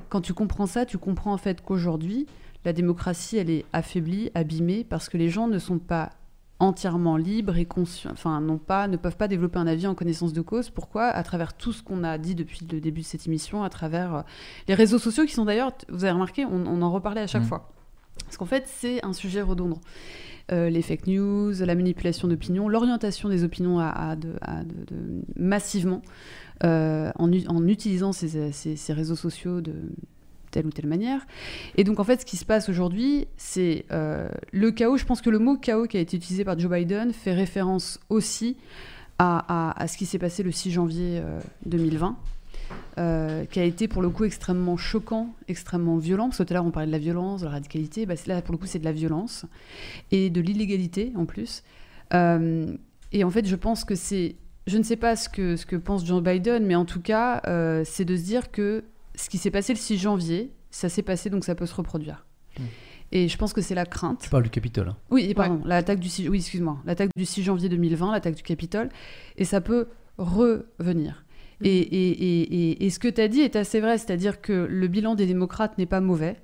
Quand 0.09 0.21
tu 0.21 0.33
comprends 0.33 0.67
ça, 0.67 0.85
tu 0.85 0.97
comprends 0.97 1.33
en 1.33 1.37
fait 1.37 1.61
qu'aujourd'hui, 1.61 2.27
la 2.65 2.73
démocratie, 2.73 3.37
elle 3.37 3.49
est 3.49 3.65
affaiblie, 3.73 4.31
abîmée, 4.35 4.83
parce 4.83 5.09
que 5.09 5.17
les 5.17 5.29
gens 5.29 5.47
ne 5.47 5.59
sont 5.59 5.79
pas 5.79 6.11
entièrement 6.59 7.17
libres 7.17 7.57
et 7.57 7.65
conscients, 7.65 8.11
enfin, 8.13 8.39
non 8.39 8.57
pas, 8.57 8.87
ne 8.87 8.95
peuvent 8.95 9.17
pas 9.17 9.27
développer 9.27 9.59
un 9.59 9.67
avis 9.67 9.85
en 9.87 9.95
connaissance 9.95 10.31
de 10.31 10.41
cause. 10.41 10.69
Pourquoi? 10.69 11.07
À 11.07 11.21
travers 11.23 11.53
tout 11.57 11.73
ce 11.73 11.83
qu'on 11.83 12.03
a 12.05 12.17
dit 12.17 12.35
depuis 12.35 12.65
le 12.71 12.79
début 12.79 13.01
de 13.01 13.05
cette 13.05 13.27
émission, 13.27 13.63
à 13.63 13.69
travers 13.69 14.15
euh, 14.15 14.21
les 14.69 14.73
réseaux 14.73 14.99
sociaux 14.99 15.25
qui 15.25 15.33
sont 15.33 15.43
d'ailleurs, 15.45 15.73
vous 15.89 16.05
avez 16.05 16.11
remarqué, 16.13 16.45
on, 16.45 16.65
on 16.65 16.81
en 16.81 16.91
reparlait 16.91 17.21
à 17.21 17.27
chaque 17.27 17.41
Mhm. 17.41 17.47
fois. 17.49 17.69
Parce 18.23 18.37
qu'en 18.37 18.45
fait, 18.45 18.63
c'est 18.67 19.03
un 19.03 19.11
sujet 19.11 19.41
redondant. 19.41 19.81
Euh, 20.51 20.69
les 20.69 20.81
fake 20.81 21.07
news, 21.07 21.51
la 21.59 21.73
manipulation 21.75 22.27
d'opinion, 22.27 22.69
l'orientation 22.69 23.27
des 23.27 23.43
opinions 23.43 23.79
à, 23.79 23.87
à 23.87 24.15
de- 24.15 24.35
à 24.41 24.63
de- 24.63 24.85
de- 24.85 25.21
massivement 25.35 26.01
euh, 26.63 27.11
en, 27.17 27.67
utilisant 27.67 28.13
ces, 28.13 28.51
ces- 28.51 28.75
ces 28.75 28.93
réseaux 28.93 29.15
sociaux 29.15 29.59
de 29.61 29.73
telle 30.53 30.65
ou 30.67 30.71
telle 30.71 30.87
manière. 30.87 31.25
Et 31.75 31.83
donc 31.83 31.99
en 31.99 32.03
fait, 32.03 32.21
ce 32.21 32.25
qui 32.25 32.37
se 32.37 32.45
passe 32.45 32.69
aujourd'hui, 32.69 33.27
c'est 33.37 33.85
euh, 33.91 34.29
le 34.51 34.71
chaos. 34.71 34.97
Je 34.97 35.05
pense 35.05 35.21
que 35.21 35.29
le 35.29 35.39
mot 35.39 35.57
chaos 35.57 35.87
qui 35.87 35.97
a 35.97 35.99
été 35.99 36.15
utilisé 36.15 36.45
par 36.45 36.57
Joe 36.57 36.71
Biden 36.71 37.11
fait 37.11 37.33
référence 37.33 37.99
aussi 38.09 38.55
à, 39.19 39.85
ce 39.87 39.97
qui 39.97 40.05
s'est 40.05 40.19
passé 40.19 40.43
le 40.43 40.51
6 40.51 40.71
janvier 40.71 41.19
euh, 41.19 41.39
2020. 41.65 42.17
euh, 42.97 43.45
qui 43.45 43.59
a 43.59 43.63
été 43.63 43.87
pour 43.87 44.01
le 44.01 44.09
coup 44.09 44.23
extrêmement 44.23 44.77
choquant, 44.77 45.29
extrêmement 45.47 45.97
violent, 45.97 46.25
parce 46.25 46.37
que 46.39 46.43
tout 46.43 46.53
à 46.53 46.55
l'heure 46.55 46.65
on 46.65 46.71
parlait 46.71 46.87
de 46.87 46.91
la 46.91 46.99
violence, 46.99 47.41
de 47.41 47.45
la 47.45 47.51
radicalité, 47.51 48.05
bah, 48.05 48.15
là 48.27 48.41
pour 48.41 48.51
le 48.51 48.57
coup 48.57 48.67
c'est 48.67 48.79
de 48.79 48.85
la 48.85 48.91
violence 48.91 49.45
et 50.11 50.29
de 50.29 50.41
l'illégalité 50.41 51.11
en 51.15 51.25
plus. 51.25 51.63
Euh, 52.13 52.75
et 53.11 53.23
en 53.23 53.29
fait 53.29 53.45
je 53.47 53.55
pense 53.55 53.83
que 53.83 53.95
c'est, 53.95 54.35
je 54.67 54.77
ne 54.77 54.83
sais 54.83 54.95
pas 54.95 55.15
ce 55.15 55.29
que, 55.29 55.55
ce 55.55 55.65
que 55.65 55.75
pense 55.75 56.05
Joe 56.05 56.21
Biden, 56.21 56.65
mais 56.65 56.75
en 56.75 56.85
tout 56.85 57.01
cas 57.01 57.41
euh, 57.47 57.83
c'est 57.85 58.05
de 58.05 58.15
se 58.15 58.23
dire 58.23 58.51
que 58.51 58.83
ce 59.15 59.29
qui 59.29 59.37
s'est 59.37 59.51
passé 59.51 59.73
le 59.73 59.79
6 59.79 59.97
janvier, 59.97 60.51
ça 60.71 60.89
s'est 60.89 61.01
passé 61.03 61.29
donc 61.29 61.43
ça 61.43 61.55
peut 61.55 61.65
se 61.65 61.75
reproduire. 61.75 62.25
Mm. 62.59 62.63
Et 63.11 63.27
je 63.27 63.37
pense 63.37 63.53
que 63.53 63.61
c'est 63.61 63.75
la 63.75 63.85
crainte. 63.85 64.21
Tu 64.23 64.29
parles 64.29 64.43
du 64.43 64.49
Capitole. 64.49 64.87
hein. 64.89 64.97
Oui, 65.11 65.25
et 65.29 65.33
pardon, 65.35 65.61
l'attaque 65.65 65.99
du 65.99 66.09
6, 66.09 66.29
oui, 66.29 66.37
excuse-moi, 66.39 66.79
l'attaque 66.85 67.09
du 67.15 67.25
6 67.25 67.43
janvier 67.43 67.69
2020, 67.69 68.11
l'attaque 68.11 68.35
du 68.35 68.43
Capitole, 68.43 68.89
et 69.37 69.45
ça 69.45 69.61
peut 69.61 69.87
revenir. 70.17 71.23
Mm. 71.61 71.65
Et, 71.65 71.69
et, 71.77 72.09
et, 72.09 72.41
et- 72.71 72.85
et 72.85 72.89
ce 72.89 72.99
que 72.99 73.07
tu 73.07 73.21
as 73.21 73.27
dit 73.27 73.41
est 73.41 73.55
assez 73.55 73.79
vrai, 73.81 73.97
c'est-à-dire 73.97 74.41
que 74.41 74.67
le 74.69 74.87
bilan 74.87 75.13
des 75.15 75.25
démocrates 75.27 75.77
n'est 75.77 75.85
pas 75.85 76.01
mauvais. 76.01 76.41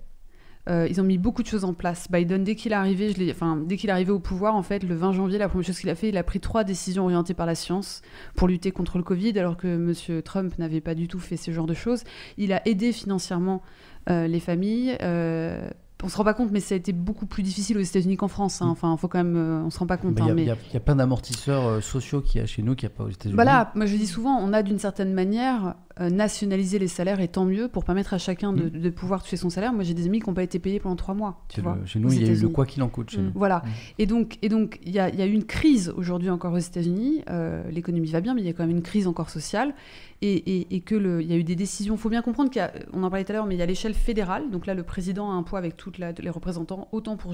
Euh, 0.70 0.88
ils 0.90 1.02
ont 1.02 1.04
mis 1.04 1.18
beaucoup 1.18 1.42
de 1.42 1.48
choses 1.48 1.64
en 1.66 1.74
place. 1.74 2.08
Biden, 2.12 2.44
dès 2.44 2.56
qu'il 2.56 2.72
est 2.72 2.76
arrivé, 2.76 3.12
je 3.12 3.32
enfin, 3.32 3.58
dès 3.66 3.76
qu'il 3.76 3.90
arrivé 3.90 4.12
au 4.12 4.20
pouvoir, 4.20 4.56
en 4.56 4.62
fait, 4.64 4.84
le 4.84 4.94
20 4.96 5.14
janvier, 5.14 5.38
la 5.40 5.50
première 5.50 5.66
chose 5.66 5.80
qu'il 5.80 5.90
a 5.90 5.96
fait, 5.96 6.10
il 6.10 6.18
a 6.18 6.24
pris 6.24 6.40
trois 6.40 6.64
décisions 6.64 7.06
orientées 7.06 7.34
par 7.34 7.46
la 7.48 7.56
science 7.56 8.02
pour 8.36 8.48
lutter 8.48 8.72
contre 8.72 8.98
le 8.98 9.04
Covid, 9.04 9.38
alors 9.40 9.58
que 9.58 9.68
M. 9.68 10.22
Trump 10.22 10.58
n'avait 10.60 10.82
pas 10.82 10.94
du 10.96 11.08
tout 11.08 11.20
fait 11.20 11.38
ce 11.38 11.52
genre 11.52 11.66
de 11.68 11.74
choses. 11.74 12.04
Il 12.38 12.54
a 12.54 12.62
aidé 12.68 12.92
financièrement 12.92 13.62
euh, 14.10 14.28
les 14.28 14.40
familles. 14.40 14.96
euh, 15.02 15.68
on 16.02 16.08
se 16.08 16.16
rend 16.16 16.24
pas 16.24 16.34
compte, 16.34 16.52
mais 16.52 16.62
ça 16.62 16.76
a 16.76 16.78
été 16.78 16.94
beaucoup 16.94 17.26
plus 17.26 17.44
difficile 17.44 17.78
aux 17.78 17.82
États-Unis 17.82 18.16
qu'en 18.16 18.30
France. 18.30 18.62
hein. 18.62 18.68
Mm. 18.68 18.70
Enfin, 18.70 18.96
faut 18.96 19.10
quand 19.10 19.18
même, 19.18 19.36
euh, 19.36 19.64
on 19.66 19.70
se 19.70 19.80
rend 19.80 19.86
pas 19.86 19.98
compte. 19.98 20.14
Il 20.18 20.24
y, 20.24 20.28
hein, 20.30 20.32
a- 20.32 20.34
mais- 20.34 20.46
y 20.46 20.50
a- 20.50 20.56
il 20.70 20.74
y 20.74 20.78
a 20.78 20.80
plein 20.80 20.96
d'amortisseurs 20.96 21.66
euh, 21.68 21.82
sociaux 21.82 22.22
qu'il 22.22 22.40
y 22.40 22.44
a 22.44 22.48
chez 22.48 22.62
nous 22.62 22.74
qu'il 22.76 22.88
n'y 22.88 22.94
a 22.94 22.98
pas 22.98 23.04
aux 23.04 23.10
États-Unis. 23.10 23.36
Voilà, 23.36 23.70
moi 23.76 23.86
je 23.86 23.98
dis 23.98 24.08
souvent, 24.08 24.38
on 24.40 24.54
a 24.54 24.64
d'une 24.64 24.80
certaine 24.80 25.14
manière 25.14 25.76
euh, 26.00 26.10
nationalisé 26.10 26.80
les 26.80 26.88
salaires 26.88 27.20
et 27.20 27.28
tant 27.28 27.46
mieux 27.46 27.68
pour 27.68 27.84
permettre 27.86 28.14
à 28.14 28.18
chacun 28.18 28.54
de, 28.54 28.64
Mm. 28.66 28.70
de 28.82 28.90
pouvoir 28.90 29.24
toucher 29.24 29.38
son 29.38 29.50
salaire. 29.50 29.74
Moi 29.74 29.84
j'ai 29.84 29.94
des 29.94 30.06
amis 30.06 30.20
qui 30.20 30.28
n'ont 30.30 30.34
pas 30.34 30.44
été 30.44 30.60
payés 30.60 30.80
pendant 30.80 30.96
trois 30.96 31.14
mois. 31.16 31.44
Tu 31.50 31.62
vois, 31.62 31.78
le- 31.80 31.86
chez 31.86 32.00
nous, 32.00 32.12
il 32.14 32.26
y 32.26 32.30
a 32.30 32.34
eu 32.34 32.36
le 32.36 32.50
quoi 32.50 32.66
qu'il 32.66 32.82
en 32.84 32.90
coûte 32.90 33.10
chez 33.12 33.20
Mm. 33.20 33.26
nous. 33.26 33.32
Voilà. 33.36 33.58
Mm. 33.60 33.70
Et 34.00 34.06
donc, 34.06 34.38
et 34.42 34.50
donc, 34.50 34.80
il 34.84 34.90
y 34.92 34.94
y 34.96 35.00
a 35.00 35.26
eu 35.26 35.32
une 35.32 35.46
crise 35.46 35.94
aujourd'hui 35.96 36.30
encore 36.30 36.54
aux 36.54 36.58
États-Unis. 36.58 37.24
Euh, 37.30 37.70
L'économie 37.72 38.10
va 38.12 38.22
bien, 38.22 38.34
mais 38.34 38.42
il 38.42 38.48
y 38.48 38.50
a 38.50 38.54
quand 38.54 38.66
même 38.66 38.76
une 38.76 38.82
crise 38.84 39.08
encore 39.08 39.30
sociale. 39.30 39.74
Et, 40.22 40.34
et, 40.34 40.76
et 40.76 40.82
que 40.82 40.96
le, 40.96 41.22
il 41.22 41.30
y 41.30 41.34
a 41.34 41.38
eu 41.38 41.46
des 41.46 41.56
décisions. 41.56 41.96
Il 41.96 41.98
faut 41.98 42.10
bien 42.10 42.22
comprendre 42.22 42.50
qu'il 42.52 42.62
on 42.92 43.04
en 43.04 43.10
parlait 43.10 43.24
tout 43.24 43.32
à 43.32 43.36
l'heure, 43.36 43.46
mais 43.46 43.56
il 43.56 43.58
y 43.58 43.62
a 43.62 43.66
l'échelle 43.66 43.94
fédérale. 43.94 44.50
Donc 44.52 44.66
là, 44.66 44.74
le 44.74 44.84
président 44.84 45.32
a 45.32 45.34
un 45.34 45.44
poids 45.44 45.60
avec 45.60 45.78
tous 45.78 45.94
les 45.98 46.30
représentants, 46.30 46.90
autant 46.92 47.16
pour 47.16 47.34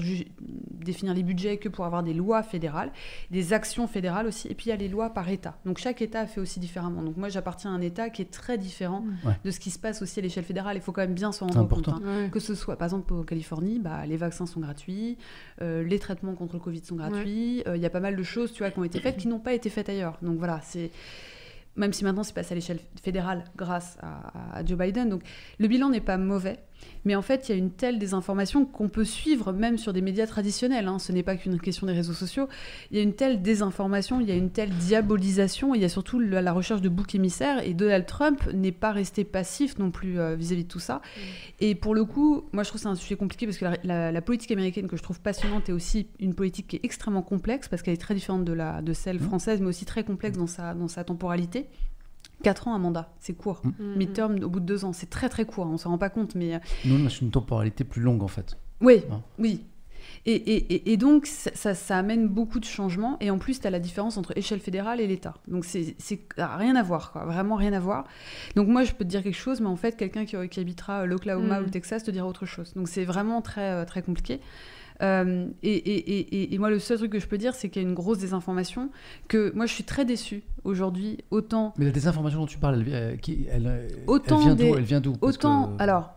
définir 0.84 1.12
les 1.14 1.22
budgets 1.24 1.56
que 1.56 1.68
pour 1.68 1.84
avoir 1.84 2.02
des 2.04 2.14
lois 2.14 2.42
fédérales, 2.44 2.92
des 3.32 3.52
actions 3.52 3.88
fédérales 3.88 4.26
aussi. 4.26 4.46
Et 4.48 4.54
puis 4.54 4.66
il 4.66 4.68
y 4.68 4.72
a 4.72 4.76
les 4.76 4.88
lois 4.88 5.10
par 5.10 5.28
État. 5.28 5.58
Donc 5.64 5.78
chaque 5.78 6.00
État 6.00 6.26
fait 6.26 6.40
aussi 6.40 6.60
différemment. 6.60 7.02
Donc 7.02 7.16
moi, 7.16 7.28
j'appartiens 7.28 7.72
à 7.72 7.74
un 7.74 7.80
État 7.80 8.08
qui 8.10 8.22
est 8.22 8.30
très 8.30 8.55
très 8.56 8.62
différent 8.64 9.04
Ouais. 9.24 9.32
de 9.44 9.50
ce 9.50 9.60
qui 9.60 9.70
se 9.70 9.78
passe 9.78 10.02
aussi 10.02 10.18
à 10.18 10.22
l'échelle 10.22 10.44
fédérale. 10.44 10.76
Il 10.76 10.80
faut 10.82 10.92
quand 10.92 11.02
même 11.02 11.14
bien 11.14 11.32
s'en 11.32 11.46
rendre 11.46 11.68
compte. 11.68 11.88
hein. 11.88 12.00
Ouais. 12.04 12.30
Que 12.30 12.40
ce 12.40 12.54
soit, 12.54 12.76
par 12.76 12.86
exemple, 12.86 13.12
en 13.14 13.22
Californie, 13.22 13.78
bah, 13.78 14.06
les 14.06 14.16
vaccins 14.16 14.46
sont 14.46 14.60
gratuits, 14.60 15.18
euh, 15.62 15.82
les 15.82 15.98
traitements 15.98 16.34
contre 16.34 16.54
le 16.54 16.60
Covid 16.60 16.84
sont 16.84 16.96
gratuits. 16.96 17.62
euh, 17.66 17.76
Il 17.76 17.82
y 17.82 17.86
a 17.86 17.90
pas 17.90 18.00
mal 18.00 18.16
de 18.16 18.22
choses, 18.22 18.52
tu 18.52 18.62
vois, 18.62 18.70
qui 18.70 18.78
ont 18.78 18.84
été 18.84 19.00
faites 19.00 19.16
qui 19.16 19.28
n'ont 19.28 19.38
pas 19.40 19.52
été 19.52 19.68
faites 19.70 19.88
ailleurs. 19.88 20.18
Donc 20.22 20.38
voilà, 20.38 20.60
c'est 20.62 20.90
même 21.76 21.92
si 21.92 22.04
maintenant 22.04 22.22
c'est 22.22 22.32
passé 22.34 22.52
à 22.52 22.54
l'échelle 22.54 22.78
fédérale 23.02 23.44
grâce 23.54 23.98
à, 24.00 24.56
à 24.58 24.64
Joe 24.64 24.78
Biden. 24.78 25.08
Donc 25.10 25.22
le 25.58 25.68
bilan 25.68 25.90
n'est 25.90 26.00
pas 26.00 26.16
mauvais, 26.16 26.58
mais 27.04 27.14
en 27.14 27.22
fait 27.22 27.48
il 27.48 27.52
y 27.52 27.54
a 27.54 27.58
une 27.58 27.70
telle 27.70 27.98
désinformation 27.98 28.64
qu'on 28.66 28.88
peut 28.88 29.04
suivre 29.04 29.52
même 29.52 29.78
sur 29.78 29.92
des 29.92 30.02
médias 30.02 30.26
traditionnels. 30.26 30.88
hein. 30.88 30.98
Ce 30.98 31.12
n'est 31.12 31.22
pas 31.22 31.36
qu'une 31.36 31.60
question 31.60 31.86
des 31.86 31.92
réseaux 31.92 32.12
sociaux. 32.12 32.48
Il 32.90 32.96
y 32.96 33.00
a 33.00 33.02
une 33.02 33.14
telle 33.14 33.42
désinformation, 33.42 34.20
il 34.20 34.28
y 34.28 34.32
a 34.32 34.34
une 34.34 34.50
telle 34.50 34.70
diabolisation, 34.70 35.74
il 35.74 35.80
y 35.82 35.84
a 35.84 35.88
surtout 35.88 36.18
la, 36.18 36.42
la 36.42 36.52
recherche 36.52 36.80
de 36.80 36.88
boucs 36.88 37.14
émissaires. 37.14 37.64
Et 37.66 37.74
Donald 37.74 38.06
Trump 38.06 38.42
n'est 38.52 38.72
pas 38.72 38.92
resté 38.92 39.24
passif 39.24 39.78
non 39.78 39.90
plus 39.90 40.18
euh, 40.18 40.34
vis-à-vis 40.34 40.64
de 40.64 40.68
tout 40.68 40.80
ça. 40.80 41.00
Et 41.60 41.74
pour 41.74 41.94
le 41.94 42.04
coup, 42.04 42.44
moi 42.52 42.62
je 42.62 42.68
trouve 42.68 42.80
que 42.80 42.82
c'est 42.82 42.88
un 42.88 42.94
sujet 42.94 43.16
compliqué 43.16 43.46
parce 43.46 43.58
que 43.58 43.64
la, 43.64 43.76
la- 43.84 44.12
la 44.12 44.22
politique 44.22 44.50
américaine 44.50 44.88
que 44.88 44.96
je 44.96 45.02
trouve 45.02 45.20
passionnante 45.20 45.68
est 45.68 45.72
aussi 45.72 46.08
une 46.20 46.34
politique 46.34 46.66
qui 46.68 46.76
est 46.76 46.84
extrêmement 46.84 47.22
complexe 47.22 47.68
parce 47.68 47.82
qu'elle 47.82 47.94
est 47.94 47.98
très 47.98 48.14
différente 48.14 48.44
de, 48.44 48.52
la, 48.52 48.82
de 48.82 48.92
celle 48.92 49.18
française, 49.18 49.60
mais 49.60 49.68
aussi 49.68 49.84
très 49.84 50.04
complexe 50.04 50.36
dans 50.38 50.46
sa, 50.46 50.74
dans 50.74 50.88
sa 50.88 51.04
temporalité. 51.04 51.66
4 52.42 52.68
ans 52.68 52.74
un 52.74 52.78
mandat, 52.78 53.12
c'est 53.18 53.32
court. 53.34 53.62
Mm, 53.64 53.96
Midterm 53.96 54.38
au 54.44 54.48
bout 54.48 54.60
de 54.60 54.66
2 54.66 54.84
ans, 54.84 54.92
c'est 54.92 55.10
très 55.10 55.28
très 55.28 55.44
court, 55.44 55.66
hein, 55.66 55.70
on 55.72 55.78
s'en 55.78 55.90
rend 55.90 55.98
pas 55.98 56.10
compte. 56.10 56.34
Mais 56.34 56.54
euh, 56.54 56.58
Nous, 56.84 56.94
on 57.02 57.06
a 57.06 57.10
une 57.20 57.30
temporalité 57.30 57.84
plus 57.84 58.02
longue 58.02 58.22
en 58.22 58.28
fait. 58.28 58.56
oui, 58.80 59.02
Ah. 59.10 59.20
oui. 59.38 59.64
Et, 60.24 60.34
et- 60.34 60.74
et- 60.74 60.92
et 60.92 60.96
donc, 60.96 61.26
ça, 61.26 61.50
ça- 61.54 61.74
ça 61.74 61.98
amène 61.98 62.28
beaucoup 62.28 62.60
de 62.60 62.64
changements. 62.64 63.16
Et 63.20 63.28
en 63.30 63.38
plus, 63.38 63.60
tu 63.60 63.66
as 63.66 63.70
la 63.70 63.80
différence 63.80 64.16
entre 64.16 64.36
échelle 64.38 64.60
fédérale 64.60 65.00
et 65.00 65.06
l'État. 65.08 65.34
Donc, 65.48 65.64
c'est 65.64 65.96
c'est- 65.98 66.20
ah, 66.38 66.56
rien 66.56 66.76
à 66.76 66.82
voir, 66.84 67.10
quoi. 67.12 67.24
Vraiment 67.24 67.56
rien 67.56 67.72
à 67.72 67.80
voir. 67.80 68.04
Donc, 68.54 68.68
moi, 68.68 68.84
je 68.84 68.92
peux 68.92 69.04
te 69.04 69.08
dire 69.10 69.22
quelque 69.24 69.34
chose, 69.36 69.60
mais 69.60 69.66
en 69.68 69.74
fait, 69.76 69.96
quelqu'un 69.96 70.24
qui, 70.24 70.36
qui 70.48 70.60
habitera 70.60 71.06
l'Oklahoma 71.06 71.58
Mm. 71.58 71.62
ou 71.62 71.64
le 71.66 71.70
Texas 71.70 72.04
te 72.04 72.10
dira 72.12 72.26
autre 72.26 72.46
chose. 72.46 72.72
Donc, 72.74 72.88
c'est 72.88 73.04
vraiment 73.04 73.42
très, 73.42 73.72
euh, 73.72 73.84
très 73.84 74.02
compliqué. 74.02 74.40
Euh, 75.02 75.48
et, 75.62 75.74
et- 75.74 76.18
et- 76.18 76.42
et- 76.42 76.54
et 76.54 76.58
moi, 76.58 76.70
le 76.70 76.78
seul 76.78 76.96
truc 76.98 77.12
que 77.12 77.18
je 77.20 77.26
peux 77.26 77.38
dire, 77.38 77.54
c'est 77.54 77.68
qu'il 77.68 77.82
y 77.82 77.84
a 77.84 77.88
une 77.88 77.94
grosse 77.94 78.18
désinformation. 78.18 78.90
Que 79.28 79.52
moi, 79.54 79.66
je 79.66 79.72
suis 79.74 79.84
très 79.84 80.04
déçue 80.04 80.42
aujourd'hui. 80.64 81.18
Autant 81.30 81.74
Mais 81.76 81.84
la 81.86 81.90
désinformation 81.90 82.40
dont 82.40 82.46
tu 82.46 82.58
parles, 82.58 82.82
elle, 82.86 82.94
euh, 82.94 83.16
qui- 83.16 83.46
elle, 83.50 83.66
euh, 83.66 83.88
Autant 84.06 84.38
elle 84.38 84.44
vient 84.44 84.54
des- 84.54 84.70
d'où 84.70 84.76
Elle 84.76 84.84
vient 84.84 85.00
d'où? 85.00 85.14
Autant, 85.20 85.68
que- 85.76 85.82
alors, 85.82 86.14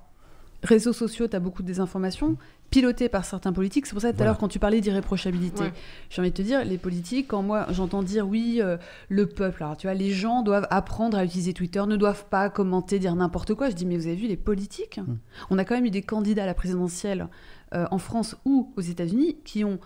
réseaux 0.64 0.94
sociaux, 0.94 1.28
tu 1.28 1.36
as 1.36 1.40
beaucoup 1.40 1.62
de 1.62 1.68
désinformation, 1.68 2.36
pilotée 2.70 3.10
par 3.10 3.26
certains 3.26 3.52
politiques. 3.52 3.88
C'est 3.88 3.94
pour 3.94 4.02
ça, 4.02 4.14
tout 4.14 4.22
à 4.22 4.26
l'heure, 4.26 4.38
quand 4.38 4.48
tu 4.48 4.60
parlais 4.60 4.80
d'irréprochabilité, 4.80 5.64
Ouais. 5.64 5.74
j'ai 6.12 6.22
envie 6.22 6.30
de 6.30 6.36
te 6.36 6.42
dire, 6.44 6.64
les 6.64 6.78
politiques, 6.78 7.28
quand 7.30 7.42
moi 7.42 7.66
j'entends 7.72 8.04
dire 8.04 8.28
oui, 8.28 8.60
euh, 8.62 8.78
le 9.08 9.26
peuple, 9.26 9.64
alors 9.64 9.76
tu 9.76 9.88
vois, 9.88 9.96
les 9.96 10.12
gens 10.12 10.44
doivent 10.44 10.68
apprendre 10.70 11.18
à 11.18 11.26
utiliser 11.26 11.54
Twitter, 11.54 11.82
ne 11.88 11.96
doivent 11.96 12.26
pas 12.30 12.50
commenter, 12.52 13.00
dire 13.00 13.16
n'importe 13.16 13.56
quoi. 13.56 13.70
Je 13.72 13.76
dis, 13.76 13.88
mais 13.88 13.98
vous 13.98 14.06
avez 14.06 14.16
vu 14.18 14.28
les 14.28 14.38
politiques? 14.38 15.00
Mm. 15.00 15.18
On 15.50 15.58
a 15.58 15.66
quand 15.66 15.74
même 15.76 15.86
eu 15.86 15.90
des 15.90 16.04
candidats 16.04 16.44
à 16.44 16.46
la 16.46 16.54
présidentielle 16.54 17.28
euh, 17.74 17.86
en 17.92 17.98
France 17.98 18.36
ou 18.46 18.72
aux 18.78 18.82
États-Unis 18.82 19.38
qui 19.44 19.64
ont 19.64 19.80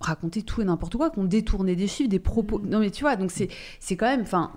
raconté 0.00 0.42
tout 0.42 0.60
et 0.60 0.64
n'importe 0.64 0.96
quoi, 0.96 1.10
qui 1.10 1.18
ont 1.18 1.24
détourné 1.24 1.74
des 1.74 1.86
chiffres, 1.86 2.10
des 2.10 2.18
propos. 2.18 2.58
Mm. 2.58 2.68
Non, 2.68 2.78
mais 2.80 2.90
tu 2.90 3.02
vois, 3.02 3.16
donc 3.16 3.30
c'est 3.30 3.48
c'est 3.80 3.96
quand 3.96 4.06
même. 4.06 4.20
Enfin, 4.20 4.52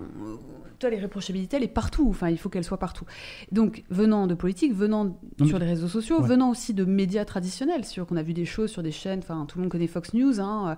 toi, 0.80 0.90
l'irréprochabilité, 0.90 1.58
elle 1.58 1.64
est 1.64 1.68
partout. 1.68 2.08
Enfin, 2.10 2.30
il 2.30 2.38
faut 2.38 2.50
qu'elle 2.50 2.64
soit 2.64 2.78
partout. 2.80 3.06
Donc, 3.52 3.84
venant 3.90 4.28
de 4.28 4.34
politique, 4.34 4.74
venant 4.74 5.18
Non, 5.40 5.46
sur 5.46 5.60
les 5.60 5.66
réseaux 5.66 5.88
sociaux, 5.88 6.22
Ouais. 6.22 6.28
venant 6.28 6.50
aussi 6.50 6.74
de 6.74 6.86
médias 6.86 7.26
traditionnels, 7.26 7.86
sûr 7.86 8.06
qu'on 8.06 8.16
a 8.18 8.24
vu 8.24 8.34
des 8.34 8.46
choses 8.46 8.70
sur 8.70 8.84
des 8.84 8.92
chaînes. 8.92 9.20
Enfin, 9.20 9.46
tout 9.48 9.58
le 9.58 9.64
monde 9.64 9.72
connaît 9.72 9.88
Fox 9.88 10.14
News. 10.14 10.40
Hein, 10.40 10.70
euh, 10.72 10.76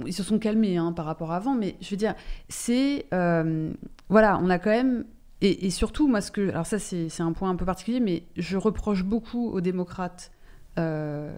bon, 0.00 0.06
ils 0.06 0.12
se 0.12 0.22
sont 0.22 0.38
calmés 0.38 0.76
hein, 0.76 0.92
par 0.92 1.04
rapport 1.04 1.30
à 1.32 1.36
avant, 1.36 1.54
mais 1.54 1.76
je 1.80 1.90
veux 1.90 1.96
dire, 1.96 2.14
c'est 2.48 3.06
euh, 3.14 3.72
voilà, 4.08 4.38
on 4.42 4.50
a 4.50 4.58
quand 4.58 4.70
même 4.70 5.04
et, 5.40 5.66
et 5.66 5.70
surtout 5.70 6.06
moi 6.06 6.20
ce 6.20 6.30
que 6.30 6.50
alors 6.50 6.66
ça 6.66 6.78
c'est 6.78 7.20
un 7.20 7.32
point 7.32 7.50
un 7.50 7.56
peu 7.56 7.64
particulier, 7.64 7.98
mais 8.00 8.22
je 8.36 8.56
reproche 8.56 9.02
beaucoup 9.04 9.50
aux 9.50 9.60
démocrates. 9.60 10.30
Euh, 10.78 11.36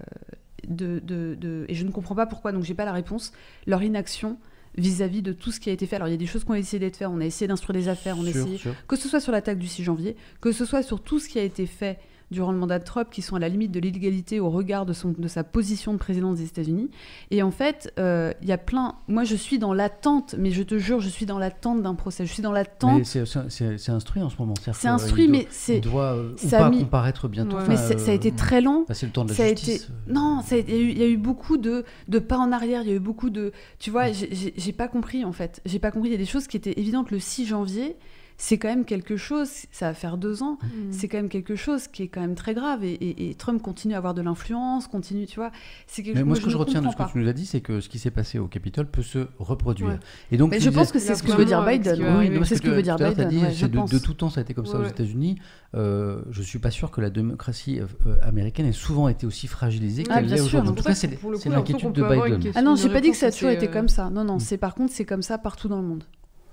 de, 0.68 0.98
de- 1.00 1.34
de- 1.38 1.66
et 1.68 1.74
je 1.74 1.84
ne 1.84 1.90
comprends 1.90 2.14
pas 2.14 2.26
pourquoi, 2.26 2.52
donc 2.52 2.64
j'ai 2.64 2.74
pas 2.74 2.84
la 2.84 2.92
réponse, 2.92 3.32
leur 3.66 3.82
inaction 3.82 4.38
vis-à-vis 4.76 5.22
de 5.22 5.32
tout 5.32 5.52
ce 5.52 5.60
qui 5.60 5.70
a 5.70 5.72
été 5.72 5.86
fait. 5.86 5.96
Alors 5.96 6.08
il 6.08 6.12
y 6.12 6.14
a 6.14 6.18
des 6.18 6.26
choses 6.26 6.42
qu'on 6.44 6.54
a 6.54 6.58
essayé 6.58 6.78
d'être 6.80 6.96
faites, 6.96 7.06
on 7.08 7.20
a 7.20 7.24
essayé 7.24 7.46
d'instruire 7.46 7.78
des 7.78 7.88
affaires, 7.88 8.16
on 8.18 8.24
a 8.24 8.30
essayé 8.40 8.58
que 8.88 8.96
ce 8.96 9.08
soit 9.08 9.20
sur 9.20 9.30
l'attaque 9.32 9.58
du 9.58 9.66
6 9.68 9.84
janvier, 9.84 10.16
que 10.40 10.52
ce 10.52 10.64
soit 10.64 10.82
sur 10.82 11.00
tout 11.02 11.18
ce 11.18 11.28
qui 11.28 11.38
a 11.38 11.42
été 11.42 11.66
fait 11.66 11.98
durant 12.34 12.52
le 12.52 12.58
mandat 12.58 12.78
de 12.78 12.84
Trump, 12.84 13.08
qui 13.10 13.22
sont 13.22 13.36
à 13.36 13.38
la 13.38 13.48
limite 13.48 13.70
de 13.72 13.80
l'illégalité 13.80 14.40
au 14.40 14.50
regard 14.50 14.84
de, 14.84 14.92
son, 14.92 15.14
de 15.16 15.28
sa 15.28 15.42
position 15.44 15.92
de 15.94 15.98
président 15.98 16.32
des 16.32 16.42
États-Unis. 16.44 16.90
Et 17.30 17.42
en 17.42 17.50
fait, 17.50 17.92
euh, 17.98 18.32
il 18.42 18.48
y 18.48 18.52
a 18.52 18.58
plein. 18.58 18.96
Moi, 19.08 19.24
je 19.24 19.36
suis 19.36 19.58
dans 19.58 19.72
l'attente, 19.72 20.34
mais 20.38 20.50
je 20.50 20.62
te 20.62 20.76
jure, 20.76 21.00
je 21.00 21.08
suis 21.08 21.24
dans 21.24 21.38
l'attente 21.38 21.82
d'un 21.82 21.94
procès. 21.94 22.26
Je 22.26 22.32
suis 22.32 22.42
dans 22.42 22.52
l'attente. 22.52 23.04
c'est- 23.04 23.24
c'est 23.24 23.48
c'est- 23.50 23.78
c'est 23.78 23.92
instruit 23.92 24.22
en 24.22 24.28
ce 24.28 24.36
moment. 24.38 24.54
C'est 24.60 24.88
instruit, 24.88 25.28
mais 25.28 25.46
c'est. 25.50 25.76
Il 25.76 25.80
doit 25.80 26.14
euh, 26.14 26.32
ça 26.36 26.58
pas 26.58 26.70
mis- 26.70 26.80
comparaître 26.80 27.28
bientôt. 27.28 27.56
Ouais. 27.56 27.62
Mais 27.68 27.76
c'est- 27.76 27.98
ça 27.98 28.10
a 28.10 28.14
été 28.14 28.32
euh, 28.32 28.36
très 28.36 28.60
long. 28.60 28.84
passer 28.84 29.06
le 29.06 29.12
temps 29.12 29.24
de 29.24 29.30
la 29.30 29.34
Ça 29.36 29.44
a 29.44 29.48
justice. 29.48 29.84
été 29.84 29.92
non, 30.08 30.40
il 30.50 30.56
y, 30.56 30.72
a 30.72 30.76
eu- 30.76 30.90
il 30.90 30.98
y 30.98 31.02
a 31.02 31.08
eu 31.08 31.16
beaucoup 31.16 31.56
de, 31.56 31.84
de 32.08 32.18
pas 32.18 32.36
en 32.38 32.52
arrière. 32.52 32.82
Il 32.82 32.88
y 32.88 32.92
a 32.92 32.96
eu 32.96 33.00
beaucoup 33.00 33.30
de, 33.30 33.52
tu 33.78 33.90
vois, 33.90 34.10
j'ai 34.12 34.28
j'ai 34.56 34.72
pas 34.72 34.88
compris 34.88 35.24
en 35.24 35.32
fait. 35.32 35.60
J'ai 35.64 35.78
pas 35.78 35.90
compris. 35.90 36.08
Il 36.08 36.12
y 36.12 36.16
a 36.16 36.18
des 36.18 36.24
choses 36.26 36.46
qui 36.48 36.56
étaient 36.56 36.78
évidentes. 36.78 37.10
Le 37.10 37.18
6 37.20 37.46
janvier, 37.46 37.96
c'est 38.36 38.58
quand 38.58 38.68
même 38.68 38.84
quelque 38.84 39.16
chose. 39.16 39.48
Ça 39.70 39.86
va 39.88 39.94
faire 39.94 40.16
deux 40.16 40.42
ans. 40.42 40.58
Mm. 40.62 40.66
C'est 40.90 41.08
quand 41.08 41.18
même 41.18 41.28
quelque 41.28 41.54
chose 41.56 41.86
qui 41.88 42.02
est 42.02 42.08
quand 42.08 42.20
même 42.20 42.34
très 42.34 42.52
grave. 42.54 42.82
Et, 42.84 42.92
et- 42.94 43.30
et 43.30 43.34
Trump 43.34 43.62
continue 43.62 43.94
à 43.94 43.98
avoir 43.98 44.14
de 44.14 44.22
l'influence, 44.22 44.86
continue, 44.88 45.26
tu 45.26 45.36
vois. 45.36 45.50
C'est 45.86 46.02
quelque 46.02 46.14
Mais 46.16 46.20
chose. 46.20 46.26
moi, 46.26 46.36
ce 46.36 46.40
que 46.42 46.50
je 46.50 46.56
retiens 46.56 46.82
de 46.82 46.88
ce 46.90 46.96
que 46.96 47.10
tu 47.12 47.18
nous 47.18 47.28
as 47.28 47.32
dit, 47.32 47.46
c'est 47.46 47.60
que 47.60 47.80
ce 47.80 47.88
qui 47.88 47.98
s'est 47.98 48.10
passé 48.10 48.38
au 48.38 48.46
Capitole 48.48 48.86
peut 48.86 49.02
se 49.02 49.26
reproduire. 49.38 49.88
Ouais. 49.90 49.98
Et 50.32 50.36
donc, 50.36 50.50
Mais 50.50 50.58
je 50.60 50.68
disais- 50.68 50.80
pense 50.80 50.92
que 50.92 50.98
c'est 50.98 51.12
a 51.12 51.14
ce 51.14 51.22
que 51.22 51.32
veut 51.32 51.44
dire 51.44 51.64
Biden. 51.64 52.02
Oui, 52.18 52.30
c'est 52.44 52.56
ce 52.56 52.62
que 52.62 52.70
veut 52.70 52.82
dire 52.82 52.96
Biden. 52.96 53.28
dit, 53.28 53.38
ouais, 53.38 53.68
de, 53.68 53.76
pense. 53.78 53.90
de 53.90 53.98
tout 53.98 54.14
temps, 54.14 54.30
ça 54.30 54.40
a 54.40 54.42
été 54.42 54.54
comme 54.54 54.66
ça 54.66 54.78
aux. 54.78 54.84
États-Unis. 54.84 55.38
Euh, 55.74 56.22
je 56.30 56.42
suis 56.42 56.58
pas 56.60 56.70
sûr 56.70 56.90
que 56.90 57.00
la 57.00 57.10
démocratie 57.10 57.80
euh, 57.80 57.86
euh, 58.06 58.16
américaine 58.22 58.66
ait 58.66 58.72
souvent 58.72 59.08
été 59.08 59.26
aussi 59.26 59.46
fragilisée 59.48 60.04
Ah, 60.08 60.14
qu'elle 60.16 60.26
bien 60.26 60.34
l'est 60.36 60.40
sûr. 60.42 60.60
aujourd'hui. 60.60 60.70
En 60.70 60.74
C'est 60.94 61.08
tout 61.08 61.28
cas, 61.28 61.38
c'est 61.40 61.48
l'inquiétude 61.48 61.92
de 61.92 62.02
Biden. 62.02 62.52
Ah 62.54 62.62
non, 62.62 62.76
j'ai 62.76 62.88
pas 62.90 63.00
dit 63.00 63.10
que 63.10 63.16
ça 63.16 63.26
a 63.26 63.30
toujours 63.32 63.50
été 63.50 63.68
euh, 63.68 63.72
comme 63.72 63.88
ça. 63.88 64.10
Non, 64.10 64.22
non, 64.24 64.36
Mm. 64.36 64.40
c'est 64.40 64.58
par 64.58 64.74
contre 64.74 64.92
c'est 64.92 65.04
comme 65.04 65.22
ça 65.22 65.38
partout 65.38 65.68
dans 65.68 65.80
le 65.80 65.86
monde. 65.88 66.04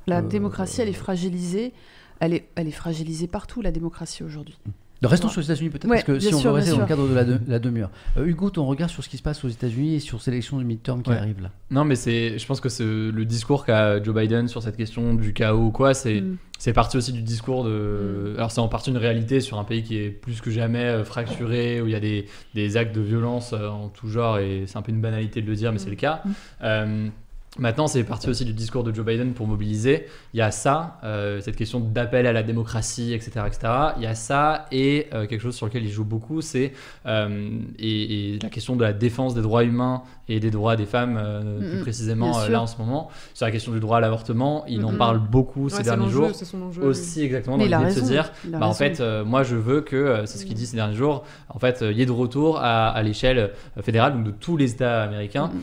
La 0.08 0.20
Euh, 0.20 0.22
démocratie, 0.22 0.82
elle 0.82 0.90
est 0.90 0.94
fragilisée. 0.94 1.74
Elle 2.20 2.34
est, 2.34 2.48
elle 2.56 2.68
est 2.68 2.72
fragilisée 2.72 3.28
partout, 3.28 3.62
la 3.62 3.72
démocratie 3.72 4.24
aujourd'hui. 4.24 4.58
Restons 5.04 5.26
Ouais. 5.28 5.32
sur 5.32 5.42
les 5.42 5.46
États-Unis 5.48 5.72
peut-être, 5.72 5.86
Ouais, 5.86 5.96
parce 5.96 6.04
que 6.04 6.20
si 6.20 6.28
bien 6.28 6.38
on 6.38 6.40
sûr, 6.40 6.50
veut 6.52 6.56
rester 6.58 6.72
dans 6.72 6.78
le 6.78 6.82
sûr. 6.84 6.88
cadre 6.96 7.08
de 7.10 7.14
la, 7.16 7.24
de- 7.24 7.40
la 7.48 7.58
demi-heure. 7.58 7.90
Euh, 8.18 8.26
Hugo, 8.28 8.52
ton 8.52 8.68
regard 8.68 8.88
sur 8.92 9.04
ce 9.04 9.10
qui 9.10 9.18
se 9.18 9.24
passe 9.24 9.44
aux 9.44 9.48
États-Unis 9.48 9.96
et 9.96 10.00
sur 10.00 10.22
ces 10.22 10.30
élections 10.30 10.60
de 10.60 10.64
midterm 10.64 11.02
qui 11.02 11.10
Ouais. 11.10 11.18
arrivent 11.18 11.42
là. 11.42 11.50
Non, 11.72 11.84
mais 11.86 11.96
c'est, 11.96 12.38
je 12.38 12.46
pense 12.46 12.62
que 12.62 12.70
c'est 12.70 12.84
le 12.86 13.26
discours 13.26 13.66
qu'a 13.66 14.02
Joe 14.04 14.14
Biden 14.14 14.48
sur 14.48 14.62
cette 14.62 14.78
question 14.78 15.16
du 15.16 15.34
chaos 15.34 15.66
ou 15.66 15.72
quoi, 15.72 15.96
c'est, 15.96 16.22
Mm. 16.22 16.38
c'est 16.60 16.74
parti 16.74 16.98
aussi 16.98 17.12
du 17.14 17.24
discours 17.24 17.64
de. 17.64 18.36
Alors, 18.38 18.52
c'est 18.52 18.62
en 18.62 18.68
partie 18.68 18.92
une 18.92 18.98
réalité 18.98 19.40
sur 19.40 19.58
un 19.58 19.64
pays 19.64 19.82
qui 19.82 19.98
est 19.98 20.12
plus 20.12 20.40
que 20.40 20.52
jamais 20.52 20.84
euh, 20.86 21.04
fracturé, 21.04 21.82
où 21.82 21.88
il 21.88 21.94
y 21.94 21.96
a 21.96 22.00
des, 22.00 22.28
des 22.54 22.78
actes 22.78 22.94
de 22.96 23.02
violence 23.02 23.54
euh, 23.54 23.70
en 23.70 23.88
tout 23.90 24.08
genre, 24.08 24.38
et 24.38 24.66
c'est 24.68 24.78
un 24.78 24.84
peu 24.84 24.92
une 24.92 25.02
banalité 25.02 25.42
de 25.42 25.48
le 25.48 25.56
dire, 25.56 25.72
mais 25.72 25.80
c'est 25.80 25.90
le 25.90 25.96
cas. 25.96 26.22
Mm. 26.24 26.30
Euh, 26.64 27.08
Maintenant, 27.60 27.88
c'est 27.88 28.06
parti 28.06 28.30
aussi 28.30 28.46
du 28.46 28.54
discours 28.54 28.82
de 28.86 28.96
Joe 28.96 29.06
Biden 29.06 29.34
pour 29.34 29.46
mobiliser. 29.46 30.06
Il 30.34 30.38
y 30.38 30.42
a 30.42 30.52
ça, 30.52 31.00
euh, 31.04 31.42
cette 31.42 31.58
question 31.58 31.82
d'appel 31.82 32.26
à 32.26 32.32
la 32.32 32.44
démocratie, 32.44 33.12
etc., 33.14 33.32
etc. 33.46 33.74
Il 33.98 34.04
y 34.04 34.06
a 34.06 34.16
ça 34.16 34.68
et 34.72 35.08
euh, 35.14 35.28
quelque 35.28 35.42
chose 35.42 35.56
sur 35.56 35.66
lequel 35.66 35.84
il 35.84 35.90
joue 35.92 36.06
beaucoup, 36.06 36.40
c'est 36.40 36.72
euh, 37.08 37.50
et, 37.78 38.36
et 38.36 38.40
la 38.40 38.48
question 38.48 38.78
de 38.78 38.84
la 38.86 38.94
défense 38.94 39.34
des 39.36 39.42
droits 39.42 39.66
humains 39.66 40.04
et 40.30 40.40
des 40.40 40.50
droits 40.50 40.78
des 40.78 40.86
femmes, 40.86 41.18
euh, 41.22 41.42
Mhm, 41.60 41.70
plus 41.72 41.80
précisément 41.82 42.38
euh, 42.40 42.44
sûr. 42.44 42.52
là 42.54 42.62
en 42.62 42.68
ce 42.68 42.78
moment. 42.78 43.10
Sur 43.34 43.46
la 43.48 43.52
question 43.52 43.74
du 43.74 43.82
droit 43.82 43.98
à 43.98 44.00
l'avortement, 44.00 44.64
il 44.70 44.86
en 44.86 44.94
parle 44.94 45.20
beaucoup 45.20 45.66
Ouais, 45.66 45.70
ces 45.72 45.84
derniers 45.84 46.10
jours. 46.10 46.30
c'est 46.34 46.46
son 46.46 46.62
enjeu. 46.62 46.82
Aussi 46.84 47.22
exactement 47.22 47.58
dans 47.58 47.66
l'idée 47.66 47.84
de 47.94 48.00
se 48.00 48.00
dire, 48.06 48.32
bah, 48.48 48.66
en 48.66 48.74
fait, 48.74 49.02
moi 49.26 49.44
je 49.44 49.58
veux 49.58 49.82
que, 49.82 50.22
c'est 50.26 50.38
ce 50.38 50.46
qu'il 50.46 50.56
dit 50.56 50.66
ces 50.66 50.78
derniers 50.78 50.96
jours, 50.96 51.26
en 51.50 51.60
fait, 51.60 51.84
il 51.86 51.98
y 51.98 52.02
ait 52.02 52.06
de 52.06 52.12
retour 52.12 52.60
à, 52.60 52.88
à 52.92 53.04
l'échelle 53.04 53.52
fédérale, 53.82 54.14
donc 54.14 54.24
de 54.24 54.32
tous 54.32 54.56
les 54.56 54.72
États 54.72 55.04
américains, 55.04 55.52
Mm. 55.54 55.60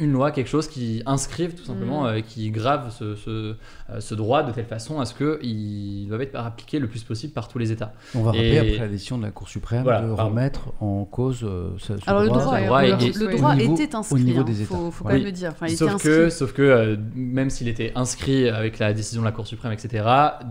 Une 0.00 0.12
loi, 0.12 0.30
quelque 0.30 0.46
chose 0.48 0.68
qui 0.68 1.02
inscrive 1.06 1.54
tout 1.56 1.64
simplement, 1.64 2.04
Mm. 2.04 2.06
euh, 2.06 2.20
qui 2.20 2.50
grave 2.52 2.94
ce, 2.96 3.16
ce, 3.16 3.30
euh, 3.90 3.98
ce 3.98 4.14
droit 4.14 4.44
de 4.44 4.52
telle 4.52 4.64
façon 4.66 5.00
à 5.00 5.04
ce 5.04 5.12
qu'il 5.12 6.06
doit 6.08 6.22
être 6.22 6.36
appliqué 6.36 6.78
le 6.78 6.86
plus 6.86 7.02
possible 7.02 7.32
par 7.32 7.48
tous 7.48 7.58
les 7.58 7.72
États. 7.72 7.92
On 8.14 8.20
va 8.22 8.30
rappeler 8.30 8.52
Et- 8.54 8.58
après 8.60 8.78
la 8.78 8.86
décision 8.88 9.18
de 9.18 9.24
la 9.24 9.32
Cour 9.32 9.48
suprême 9.48 9.82
Voilà, 9.82 10.02
de 10.02 10.14
pardon. 10.14 10.30
remettre 10.30 10.72
en 10.80 11.04
cause 11.04 11.40
euh, 11.42 11.70
ce, 11.78 11.96
ce 11.96 12.08
Alors 12.08 12.22
le 12.22 12.28
droit. 12.28 12.38
le 12.60 12.66
droit 12.66 12.82
le, 12.82 12.88
est- 12.90 13.16
le 13.18 13.26
au 13.26 13.36
droit 13.38 13.54
niveau- 13.56 13.74
était 13.74 13.92
au 13.96 13.98
inscrit. 13.98 14.22
niveau 14.22 14.40
hein, 14.42 14.44
des 14.44 14.62
États. 14.62 14.74
faut, 14.76 14.90
faut 14.92 15.02
quand 15.02 15.10
Oui. 15.10 15.16
même 15.16 15.24
le 15.24 15.32
dire. 15.32 15.50
Enfin, 15.50 15.66
il 15.68 15.76
sauf, 15.76 15.92
était 15.94 16.02
que, 16.04 16.24
inscrit. 16.26 16.30
sauf 16.30 16.52
que 16.52 16.62
euh, 16.62 16.96
même 17.16 17.50
s'il 17.50 17.66
était 17.66 17.90
inscrit 17.96 18.48
avec 18.48 18.78
la 18.78 18.92
décision 18.92 19.22
de 19.22 19.26
la 19.26 19.32
Cour 19.32 19.48
suprême, 19.48 19.72
etc., 19.72 20.04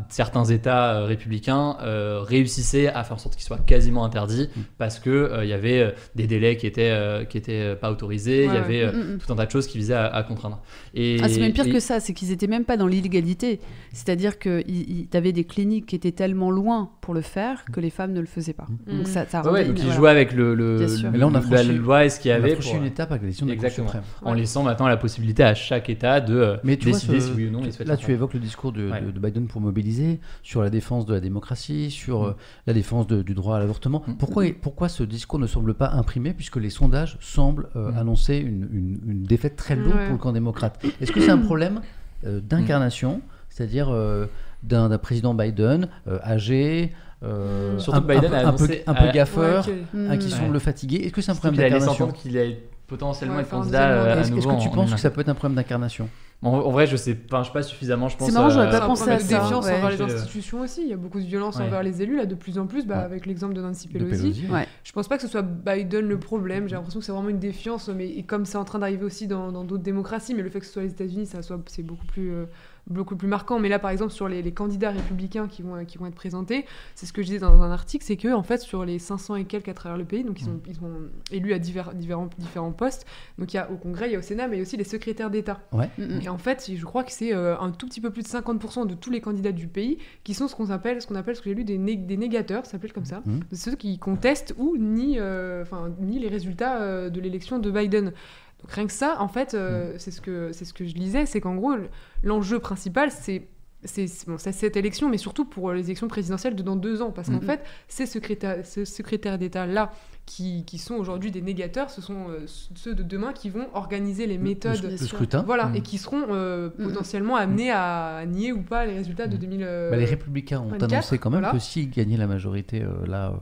certains 0.10 0.44
États 0.44 0.96
euh, 0.98 1.06
républicains 1.06 1.78
euh, 1.84 2.20
réussissaient 2.22 2.88
à 2.90 3.02
faire 3.06 3.16
en 3.16 3.20
sorte 3.20 3.36
qu'il 3.36 3.46
soit 3.46 3.60
quasiment 3.66 4.04
interdit 4.04 4.50
Mm. 4.58 4.60
parce 4.78 5.00
que 5.00 5.10
euh, 5.10 5.46
il 5.46 5.50
y 5.50 5.54
avait 5.54 5.96
des 6.16 6.28
délais 6.28 6.58
qui 6.58 6.68
étaient, 6.68 7.26
qui 7.30 7.38
étaient 7.38 7.76
pas 7.78 7.92
autorisés, 7.92 8.44
il 8.44 8.50
y 8.50 8.52
Ouais, 8.52 8.58
avait 8.58 8.82
euh, 8.84 8.92
Mm, 8.92 9.18
tout 9.20 9.32
un 9.32 9.37
un 9.37 9.37
tas 9.38 9.46
de 9.46 9.52
choses 9.52 9.68
qui 9.68 9.78
visaient 9.78 9.94
à, 9.94 10.08
à 10.08 10.24
contraindre. 10.24 10.62
Et, 10.94 11.18
Ah, 11.24 11.30
c'est 11.30 11.40
même 11.40 11.54
pire 11.54 11.68
et- 11.68 11.72
que 11.72 11.80
ça, 11.80 12.00
c'est 12.00 12.14
qu'ils 12.14 12.32
étaient 12.32 12.48
même 12.48 12.66
pas 12.66 12.78
dans 12.78 12.88
l'illégalité. 12.88 13.60
C'est-à-dire 13.94 14.38
que 14.40 14.62
tu 14.62 15.18
avais 15.18 15.32
des 15.32 15.44
cliniques 15.46 15.86
qui 15.88 15.96
étaient 15.96 16.12
tellement 16.12 16.52
loin 16.52 16.90
pour 17.02 17.14
le 17.14 17.22
faire 17.22 17.64
que 17.72 17.80
les 17.80 17.90
femmes 17.90 18.12
ne 18.14 18.20
le 18.20 18.26
faisaient 18.26 18.54
pas. 18.54 18.68
Mm. 18.88 18.98
Donc 18.98 19.08
ça, 19.08 19.26
ça 19.28 19.50
Ouais, 19.52 19.66
donc 19.66 19.78
ils 19.78 19.84
voilà. 19.84 19.96
jouaient 19.96 20.10
avec 20.10 20.34
le, 20.34 20.56
le, 20.56 20.78
Bien 20.80 20.88
sûr. 20.88 21.06
le- 21.06 21.12
Mais 21.12 21.18
là, 21.18 21.28
on 21.28 21.30
a 21.36 21.40
la 21.40 21.42
franchi- 21.42 21.74
loi 21.78 22.06
et 22.06 22.10
ce 22.10 22.20
qu'il 22.20 22.30
y 22.30 22.34
On 22.34 22.38
a 22.38 22.40
avait 22.40 22.52
franchi 22.56 22.70
pour- 22.72 22.80
une 22.80 22.86
étape 22.86 23.12
avec 23.12 23.22
la 23.22 23.28
décision 23.30 23.46
de 23.46 23.52
la 23.52 23.56
Cour 23.58 23.66
Exactement. 23.66 23.88
suprême. 23.88 24.04
en 24.24 24.34
laissant 24.34 24.64
maintenant 24.64 24.88
la 24.88 24.98
possibilité 24.98 25.44
à 25.44 25.54
chaque 25.56 25.90
État 25.90 26.20
de 26.22 26.36
euh, 26.36 26.58
Mais 26.64 26.78
tu 26.78 26.90
vois, 26.90 26.98
décider 26.98 27.20
ce- 27.20 27.28
si 27.28 27.34
oui 27.34 27.48
ou 27.48 27.52
non 27.52 27.62
il 27.64 27.72
souhaite 27.74 27.88
là, 27.88 27.98
tu 27.98 28.12
évoques 28.12 28.34
le 28.34 28.40
discours 28.40 28.72
de, 28.72 28.90
Ouais. 28.90 29.02
de- 29.02 29.12
de 29.12 29.20
Biden 29.20 29.48
pour 29.48 29.62
mobiliser 29.62 30.20
sur 30.44 30.62
la 30.62 30.70
défense 30.70 31.06
de 31.06 31.14
la 31.14 31.20
démocratie, 31.20 31.92
sur 31.92 32.26
euh, 32.26 32.36
la 32.66 32.74
défense 32.74 33.08
de- 33.08 33.22
du 33.22 33.34
droit 33.34 33.56
à 33.58 33.60
l'avortement. 33.60 34.04
Mm. 34.08 34.14
Pourquoi, 34.18 34.46
pourquoi 34.62 34.90
ce 34.90 35.04
discours 35.04 35.40
ne 35.40 35.48
semble 35.48 35.74
pas 35.74 35.90
imprimé 35.92 36.34
puisque 36.34 36.58
les 36.58 36.70
sondages 36.70 37.18
semblent 37.22 37.70
euh, 37.76 37.92
Mm. 37.92 37.98
annoncer 37.98 38.38
une, 38.38 38.68
une- 38.72 39.00
une 39.08 39.24
défaite 39.28 39.56
très 39.56 39.76
lourde 39.76 39.96
Ouais. 39.98 40.06
pour 40.06 40.14
le 40.14 40.18
camp 40.20 40.32
démocrate 40.32 40.80
Est-ce 41.02 41.12
que 41.12 41.20
c'est 41.22 41.30
un 41.32 41.38
problème 41.50 41.82
euh, 42.26 42.40
d'incarnation, 42.42 43.22
c'est-à-dire 43.50 43.90
euh, 43.92 44.26
d'un 44.64 44.98
président 44.98 45.34
Biden 45.36 45.88
euh, 46.08 46.18
âgé, 46.24 46.94
euh, 47.24 47.78
Surtout 47.80 48.00
un, 48.00 48.02
que 48.02 48.08
Biden 48.08 48.26
un 48.26 48.30
peu- 48.30 48.36
a 48.36 48.40
un 48.40 48.42
peu, 48.42 48.48
annoncé 48.64 48.84
un 48.88 48.94
peu 48.94 49.04
à- 49.10 49.12
gaffeur, 49.12 49.68
Ouais, 49.68 49.74
ok. 49.74 50.00
Mm. 50.00 50.12
hein, 50.12 50.18
qui 50.18 50.26
Ouais. 50.34 50.40
semble 50.40 50.60
fatigué 50.60 50.98
Est-ce 50.98 51.14
que 51.14 51.22
c'est 51.22 51.32
un 51.32 51.36
problème 51.36 51.70
d'incarnation 51.70 52.12
qu'il 52.12 52.38
allait 52.38 52.64
potentiellement 52.88 53.38
Ouais, 53.38 53.44
candidat 53.44 54.14
à 54.14 54.20
Est-ce 54.20 54.30
nouveau 54.32 54.50
est-ce 54.52 54.58
que 54.58 54.62
tu 54.64 54.68
en 54.70 54.72
penses 54.72 54.94
que 54.94 55.00
ça 55.00 55.10
peut 55.10 55.22
être 55.22 55.30
un 55.30 55.36
problème 55.36 55.56
d'incarnation? 55.56 56.10
En, 56.44 56.50
en 56.52 56.70
vrai, 56.72 56.86
je 56.86 56.96
sais 56.96 57.16
pas, 57.16 57.42
je 57.42 57.48
sais 57.48 57.54
pas 57.54 57.64
suffisamment. 57.64 58.10
Je 58.10 58.18
pense. 58.18 58.32
marrant, 58.32 58.50
j'aurais 58.50 58.70
pas 58.70 58.82
C'est 58.82 58.86
pensé 58.86 59.10
à 59.10 59.16
de 59.18 59.22
ça, 59.22 59.40
défiance 59.40 59.66
ouais. 59.66 59.74
envers 59.74 59.90
les 59.90 60.02
institutions 60.02 60.62
aussi. 60.62 60.84
Il 60.84 60.88
y 60.90 60.94
a 60.94 60.98
beaucoup 60.98 61.20
de 61.20 61.26
violence 61.26 61.58
Ouais. 61.58 61.64
envers 61.66 61.82
les 61.82 62.04
élus, 62.04 62.16
là, 62.16 62.28
de 62.28 62.36
plus 62.36 62.60
en 62.60 62.68
plus, 62.68 62.86
bah, 62.86 62.98
Ouais. 63.00 63.04
avec 63.06 63.26
l'exemple 63.26 63.56
de 63.56 63.62
Nancy 63.62 63.88
de 63.88 63.94
Pelosi. 63.94 64.46
Je 64.84 64.92
pense 64.92 65.08
pas 65.08 65.16
que 65.18 65.24
ce 65.24 65.28
soit 65.28 65.42
Biden 65.42 66.08
le 66.08 66.20
problème. 66.20 66.68
J'ai 66.68 66.76
l'impression 66.76 67.00
que 67.00 67.06
c'est 67.06 67.12
vraiment 67.12 67.30
une 67.30 67.40
défiance, 67.40 67.90
mais 67.90 68.08
et 68.10 68.22
comme 68.24 68.46
c'est 68.46 68.58
en 68.60 68.66
train 68.66 68.78
d'arriver 68.80 69.04
aussi 69.04 69.26
dans 69.26 69.52
dans 69.52 69.64
d'autres 69.64 69.82
démocraties, 69.84 70.36
mais 70.36 70.44
le 70.44 70.50
fait 70.52 70.60
que 70.60 70.66
ce 70.68 70.74
soit 70.74 70.84
les 70.84 70.92
États-Unis, 70.92 71.26
ça 71.26 71.42
soit 71.42 71.60
c'est 71.68 71.82
beaucoup 71.84 72.06
plus 72.06 72.32
euh, 72.32 72.46
beaucoup 72.90 73.16
plus 73.16 73.28
marquant. 73.28 73.60
Mais 73.60 73.70
là, 73.70 73.80
par 73.80 73.92
exemple, 73.92 74.12
sur 74.12 74.28
les, 74.28 74.42
les 74.42 74.52
candidats 74.52 74.92
républicains 74.92 75.48
qui 75.48 75.62
vont 75.62 75.84
qui 75.86 75.98
vont 75.98 76.06
être 76.06 76.16
présentés, 76.16 76.66
c'est 76.96 77.06
ce 77.06 77.14
que 77.14 77.22
je 77.22 77.28
disais 77.28 77.40
dans 77.40 77.62
un 77.62 77.72
article, 77.72 78.04
c'est 78.06 78.18
que 78.18 78.34
en 78.34 78.44
fait 78.44 78.60
sur 78.62 78.86
les 78.86 79.00
500 79.00 79.36
et 79.36 79.46
quelques 79.46 79.70
à 79.70 79.74
travers 79.74 79.98
le 79.98 80.06
pays, 80.06 80.24
donc 80.24 80.42
ils 80.42 80.46
sont 80.46 80.60
ils 80.68 80.76
sont 80.76 80.92
élus 81.32 81.54
à 81.54 81.60
divers 81.60 81.94
différents 81.94 82.30
différents 82.38 82.72
postes. 82.72 83.06
Donc 83.38 83.54
il 83.54 83.58
y 83.58 83.60
a 83.60 83.70
au 83.72 83.76
Congrès, 83.76 84.10
il 84.10 84.14
y 84.14 84.16
a 84.16 84.20
au 84.20 84.24
Sénat, 84.24 84.48
mais 84.48 84.56
il 84.56 84.60
y 84.60 84.62
a 84.62 84.64
aussi 84.64 84.78
les 84.78 84.84
secrétaires 84.84 85.30
d'État. 85.30 85.60
Mm, 85.98 86.04
mm. 86.04 86.22
Et 86.24 86.30
en 86.30 86.38
fait, 86.38 86.72
je 86.74 86.86
crois 86.86 87.04
que 87.04 87.12
c'est 87.12 87.34
euh, 87.34 87.58
un 87.60 87.72
tout 87.72 87.88
petit 87.88 88.02
peu 88.02 88.10
plus 88.10 88.24
de 88.24 88.28
50% 88.28 88.88
de 88.88 88.94
tous 88.94 89.10
les 89.12 89.22
candidats 89.22 89.52
du 89.52 89.68
pays 89.68 89.98
qui 90.24 90.34
sont 90.34 90.48
ce 90.48 90.56
qu'on 90.56 90.70
appelle, 90.70 91.02
ce 91.02 91.08
qu'on 91.08 91.16
appelle, 91.16 91.36
ce 91.36 91.42
que 91.42 91.50
j'ai 91.50 91.56
lu, 91.56 91.64
des, 91.64 91.78
né- 91.78 91.96
des 91.96 92.18
négateurs, 92.18 92.66
ça 92.66 92.74
s'appelle 92.74 92.94
comme 92.94 93.06
ça, 93.06 93.22
ceux 93.54 93.76
qui 93.76 93.98
contestent 94.00 94.54
ou 94.58 94.78
nient, 94.78 95.18
euh, 95.20 95.62
enfin, 95.62 95.90
nient 96.00 96.20
les 96.20 96.30
résultats 96.30 96.82
euh, 96.82 97.10
de 97.10 97.20
l'élection 97.20 97.60
de 97.60 97.72
Biden. 97.72 98.14
Donc 98.62 98.72
rien 98.72 98.88
que 98.88 98.94
ça, 98.94 99.18
en 99.20 99.28
fait, 99.28 99.54
euh, 99.54 99.94
c'est 100.00 100.12
ce 100.12 100.20
que 100.22 100.52
c'est 100.52 100.66
ce 100.66 100.74
que 100.74 100.86
je 100.86 100.96
lisais, 100.96 101.26
c'est 101.26 101.42
qu'en 101.42 101.56
gros, 101.56 101.76
l'enjeu 102.24 102.60
principal, 102.60 103.12
c'est 103.12 103.48
c'est 103.84 104.08
bon, 104.28 104.38
cette 104.40 104.76
élection, 104.76 105.08
mais 105.08 105.18
surtout 105.20 105.46
pour 105.46 105.72
les 105.72 105.84
élections 105.86 106.08
présidentielles 106.08 106.56
de 106.56 106.64
dans 106.64 106.76
deux 106.76 107.02
ans, 107.04 107.12
parce 107.12 107.28
qu'en 107.30 107.36
Mhm. 107.36 107.42
fait, 107.42 107.62
ces 107.88 108.08
secrétaires, 108.08 108.66
ces 108.66 108.86
secrétaires 108.86 109.38
d'État-là, 109.38 109.92
qui, 110.28 110.66
qui 110.66 110.78
sont 110.78 110.96
aujourd'hui 110.96 111.32
des 111.32 111.42
négateurs, 111.42 111.90
ce 111.90 112.02
sont 112.02 112.28
euh, 112.30 112.46
ceux 112.76 112.94
de 112.94 113.02
demain 113.02 113.32
qui 113.34 113.50
vont 113.50 113.66
organiser 113.74 114.28
les 114.28 114.38
Le- 114.38 114.44
méthodes 114.44 114.84
le, 114.84 114.90
le 114.90 114.98
scrutin 114.98 115.42
voilà, 115.44 115.68
Mm. 115.68 115.76
et 115.78 115.82
qui 115.82 115.98
seront 115.98 116.26
euh, 116.30 116.70
Mm. 116.78 116.84
potentiellement 116.84 117.38
amenés 117.38 117.72
à 117.72 118.24
nier 118.28 118.52
ou 118.52 118.62
pas 118.62 118.86
les 118.86 118.94
résultats 118.94 119.26
de 119.28 119.38
Mm. 119.38 119.40
2000. 119.40 119.64
euh, 119.64 119.90
Bah, 119.90 119.96
les 119.98 120.06
républicains 120.06 120.60
ont 120.60 120.68
24, 120.68 120.92
annoncé 120.94 121.18
quand 121.18 121.30
même 121.30 121.40
voilà. 121.40 121.54
que 121.54 121.60
s'ils 121.64 121.90
gagnaient 121.90 122.18
la 122.18 122.28
majorité 122.28 122.84
euh, 122.84 123.08
là 123.08 123.30
euh, 123.30 123.38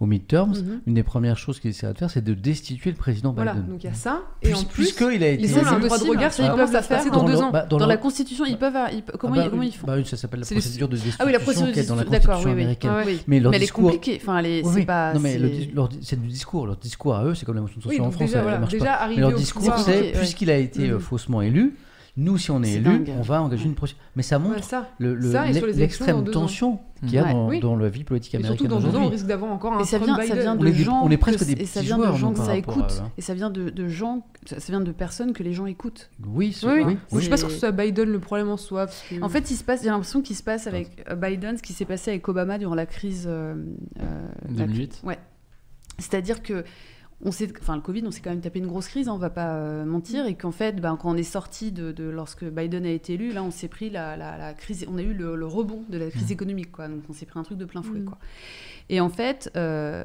aux 0.00 0.06
midterms, 0.06 0.50
Mhm. 0.52 0.80
une 0.86 0.94
des 0.94 1.02
premières 1.02 1.36
choses 1.38 1.58
qu'ils 1.60 1.70
essaieraient 1.70 1.92
de 1.92 1.98
faire, 1.98 2.10
c'est 2.10 2.22
de 2.24 2.34
destituer 2.34 2.90
le 2.92 2.96
président 2.96 3.32
Voilà, 3.32 3.54
Biden. 3.54 3.68
donc 3.70 3.82
il 3.82 3.86
y 3.88 3.90
a 3.90 3.94
ça. 3.94 4.22
Et 4.42 4.54
en 4.54 4.58
Puis- 4.58 4.66
plus, 4.66 4.82
puisqu'il 4.94 5.22
a 5.24 5.28
été 5.28 5.42
ils 5.42 5.54
ont 5.58 5.66
un 5.66 5.78
droit 5.80 5.98
de 5.98 6.04
regard 6.04 6.30
ils 6.38 6.42
comment 6.44 6.56
peuvent 6.56 6.70
ça 6.70 6.78
le 6.78 6.84
se 6.84 6.88
passer 6.88 7.02
faire. 7.10 7.12
dans, 7.12 7.26
le- 7.26 7.32
deux 7.32 7.40
ans. 7.42 7.50
bah, 7.50 7.66
Dans 7.68 7.78
le- 7.80 7.86
la 7.86 7.96
Constitution, 7.96 8.44
ils 8.46 8.56
peuvent. 8.56 8.74
ils 8.92 9.02
pe- 9.02 9.16
comment, 9.18 9.34
Ah 9.34 9.36
bah 9.38 9.44
ils, 9.46 9.50
comment 9.50 9.62
ils 9.64 9.72
font 9.74 9.86
bah 9.88 10.04
ça 10.04 10.16
s'appelle 10.16 10.40
la 10.40 10.46
procédure 10.46 10.88
de 10.88 10.96
Ah 10.96 11.00
oui, 11.00 11.04
destitution 11.04 11.26
la 11.32 11.38
procédure 11.40 11.86
dans 11.88 11.94
la 11.96 12.04
de- 12.04 12.10
D'accord, 12.10 12.26
Constitution 12.36 12.50
oui, 12.50 12.54
oui. 12.56 12.62
américaine. 12.62 12.90
Ah. 12.94 13.22
Mais 13.26 13.36
elle 13.38 13.62
est 13.64 13.70
compliquée. 13.72 14.20
Enfin, 14.22 14.40
c'est 14.72 14.84
pas. 14.86 15.14
non 15.14 15.20
mais 15.20 15.38
c'est- 16.02 16.27
le 16.28 16.32
du 16.32 16.34
discours. 16.34 16.66
Leur 16.66 16.76
discours 16.76 17.14
à 17.16 17.24
eux, 17.24 17.34
c'est 17.34 17.44
comme 17.46 17.54
la 17.56 17.60
motion 17.62 17.80
de 17.80 17.86
Oui, 17.88 17.96
censure 17.96 18.04
en 18.06 18.10
France, 18.10 18.26
déjà, 18.26 18.38
elle, 18.38 18.42
voilà, 18.42 18.56
elle 18.56 18.60
marche 18.60 18.72
déjà 18.72 18.84
pas. 18.84 18.92
arriver 18.92 19.20
Mais 19.22 19.28
leur 19.28 19.38
discours, 19.38 19.78
c'est 19.78 20.00
ouais. 20.00 20.12
puisqu'il 20.12 20.50
a 20.50 20.56
été 20.58 20.90
euh, 20.90 20.98
faussement 20.98 21.42
élu, 21.42 21.74
nous, 22.16 22.36
si 22.36 22.50
on 22.50 22.60
est, 22.64 22.72
élu, 22.72 22.82
dingue. 22.82 23.12
on 23.16 23.22
va 23.22 23.40
engager 23.40 23.64
une 23.66 23.76
procédure. 23.76 24.02
Mais 24.16 24.24
ça 24.24 24.38
Ouais, 24.38 24.48
montre 24.48 24.64
ça. 24.64 24.88
le- 24.98 25.14
le- 25.14 25.30
Ça, 25.30 25.48
et 25.48 25.54
sur 25.54 25.66
les 25.66 25.72
l'e- 25.72 25.78
élections 25.78 26.04
dans 26.04 26.12
l'extrême 26.14 26.18
ans. 26.42 26.46
tension 26.46 26.80
qu'il 26.98 27.12
y 27.12 27.18
a 27.18 27.22
Ouais. 27.22 27.32
dans, 27.32 27.48
Oui. 27.48 27.60
dans 27.60 27.76
la 27.76 27.88
vie 27.88 28.02
politique 28.02 28.34
Et 28.34 28.38
surtout 28.38 28.64
américaine 28.64 28.68
dans 28.70 28.80
deux 28.80 28.86
ans, 28.86 28.88
on 28.88 28.90
aujourd'hui. 29.02 29.10
risque 29.18 29.26
d'avoir 29.26 29.52
encore 29.52 29.74
un 29.74 29.78
Et 29.78 29.84
ça 29.84 30.00
Trump 30.00 30.20
vient 30.20 30.56
de 30.56 30.72
gens. 30.72 31.00
on 31.04 31.10
est 31.12 31.16
presque 31.16 31.38
que- 31.38 31.44
des 31.44 31.52
et 31.62 31.64
ça 31.64 31.80
vient 31.80 31.96
de 31.96 32.12
gens 32.16 32.32
que 32.32 32.40
ça 32.40 32.56
écoute. 32.56 33.02
Et 33.16 33.20
ça 33.22 33.34
vient 33.34 33.50
de, 33.50 33.70
de 33.70 33.86
gens. 33.86 34.26
Ça 34.46 34.56
vient 34.68 34.80
de 34.80 34.90
personnes 34.90 35.32
que 35.32 35.44
les 35.44 35.52
gens 35.52 35.66
écoutent. 35.66 36.10
Oui, 36.26 36.52
c'est- 36.52 36.66
Oui, 36.66 36.72
oui, 36.84 36.84
oui. 36.86 36.96
Je 37.12 37.20
suis 37.20 37.30
pas 37.30 37.36
sûre 37.36 37.46
que 37.46 37.54
ce 37.54 37.60
soit 37.60 37.70
Biden 37.70 38.10
le 38.10 38.18
problème 38.18 38.48
en 38.48 38.56
soi. 38.56 38.88
que- 38.88 39.22
En 39.22 39.28
fait, 39.28 39.48
il 39.52 39.54
se 39.56 39.62
passe. 39.62 39.82
J'ai 39.84 39.90
l'impression 39.90 40.20
qu'il 40.20 40.34
se 40.34 40.42
passe 40.42 40.66
avec 40.66 41.04
euh, 41.08 41.14
Biden 41.14 41.56
ce 41.56 41.62
qui 41.62 41.72
s'est 41.72 41.84
passé 41.84 42.10
avec 42.10 42.28
Obama 42.28 42.58
durant 42.58 42.74
la 42.74 42.86
crise. 42.86 43.26
euh, 43.28 43.54
euh, 44.00 44.28
la- 44.48 44.64
2008. 44.66 45.02
C'est-à-dire 45.98 46.42
que 46.42 46.64
on 47.20 47.32
s'est, 47.32 47.48
enfin 47.60 47.74
le 47.74 47.82
Covid, 47.82 48.04
on 48.06 48.12
s'est 48.12 48.20
quand 48.20 48.30
même 48.30 48.40
tapé 48.40 48.60
une 48.60 48.68
grosse 48.68 48.86
crise, 48.86 49.08
hein, 49.08 49.12
on 49.12 49.18
va 49.18 49.28
pas 49.30 49.56
euh, 49.56 49.84
mentir, 49.84 50.26
et 50.26 50.36
qu'en 50.36 50.52
fait, 50.52 50.80
ben, 50.80 50.96
quand 50.96 51.10
on 51.10 51.16
est 51.16 51.24
sorti 51.24 51.72
de, 51.72 51.90
de- 51.90 52.04
lorsque 52.08 52.44
Biden 52.44 52.86
a 52.86 52.90
été 52.90 53.14
élu, 53.14 53.32
là, 53.32 53.42
on 53.42 53.50
s'est 53.50 53.66
pris 53.66 53.90
la, 53.90 54.16
la- 54.16 54.38
la 54.38 54.54
crise, 54.54 54.86
on 54.88 54.98
a 54.98 55.02
eu 55.02 55.12
le, 55.14 55.34
le 55.34 55.46
rebond 55.46 55.82
de 55.88 55.98
la 55.98 56.10
crise 56.10 56.30
économique, 56.30 56.70
quoi. 56.70 56.86
Donc 56.86 57.02
on 57.08 57.12
s'est 57.12 57.26
pris 57.26 57.40
un 57.40 57.42
truc 57.42 57.58
de 57.58 57.64
plein 57.64 57.82
fouet, 57.82 57.98
Mm. 57.98 58.04
quoi. 58.04 58.18
Et 58.88 59.00
en 59.00 59.08
fait, 59.08 59.50
euh, 59.56 60.04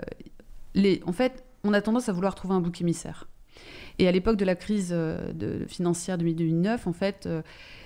les, 0.74 1.04
en 1.06 1.14
fait, 1.14 1.44
on 1.64 1.74
a 1.74 1.82
tendance 1.82 2.10
à 2.10 2.14
vouloir 2.14 2.34
trouver 2.34 2.56
un 2.56 2.62
bouc 2.62 2.82
émissaire. 2.82 3.28
Et 4.00 4.08
à 4.08 4.12
l'époque 4.12 4.38
de 4.38 4.46
la 4.46 4.56
crise 4.56 4.90
euh, 4.92 5.32
de, 5.34 5.66
financière 5.68 6.18
de 6.18 6.24
2009, 6.24 6.88
en 6.88 6.94
fait, 6.94 7.28
euh, 7.28 7.44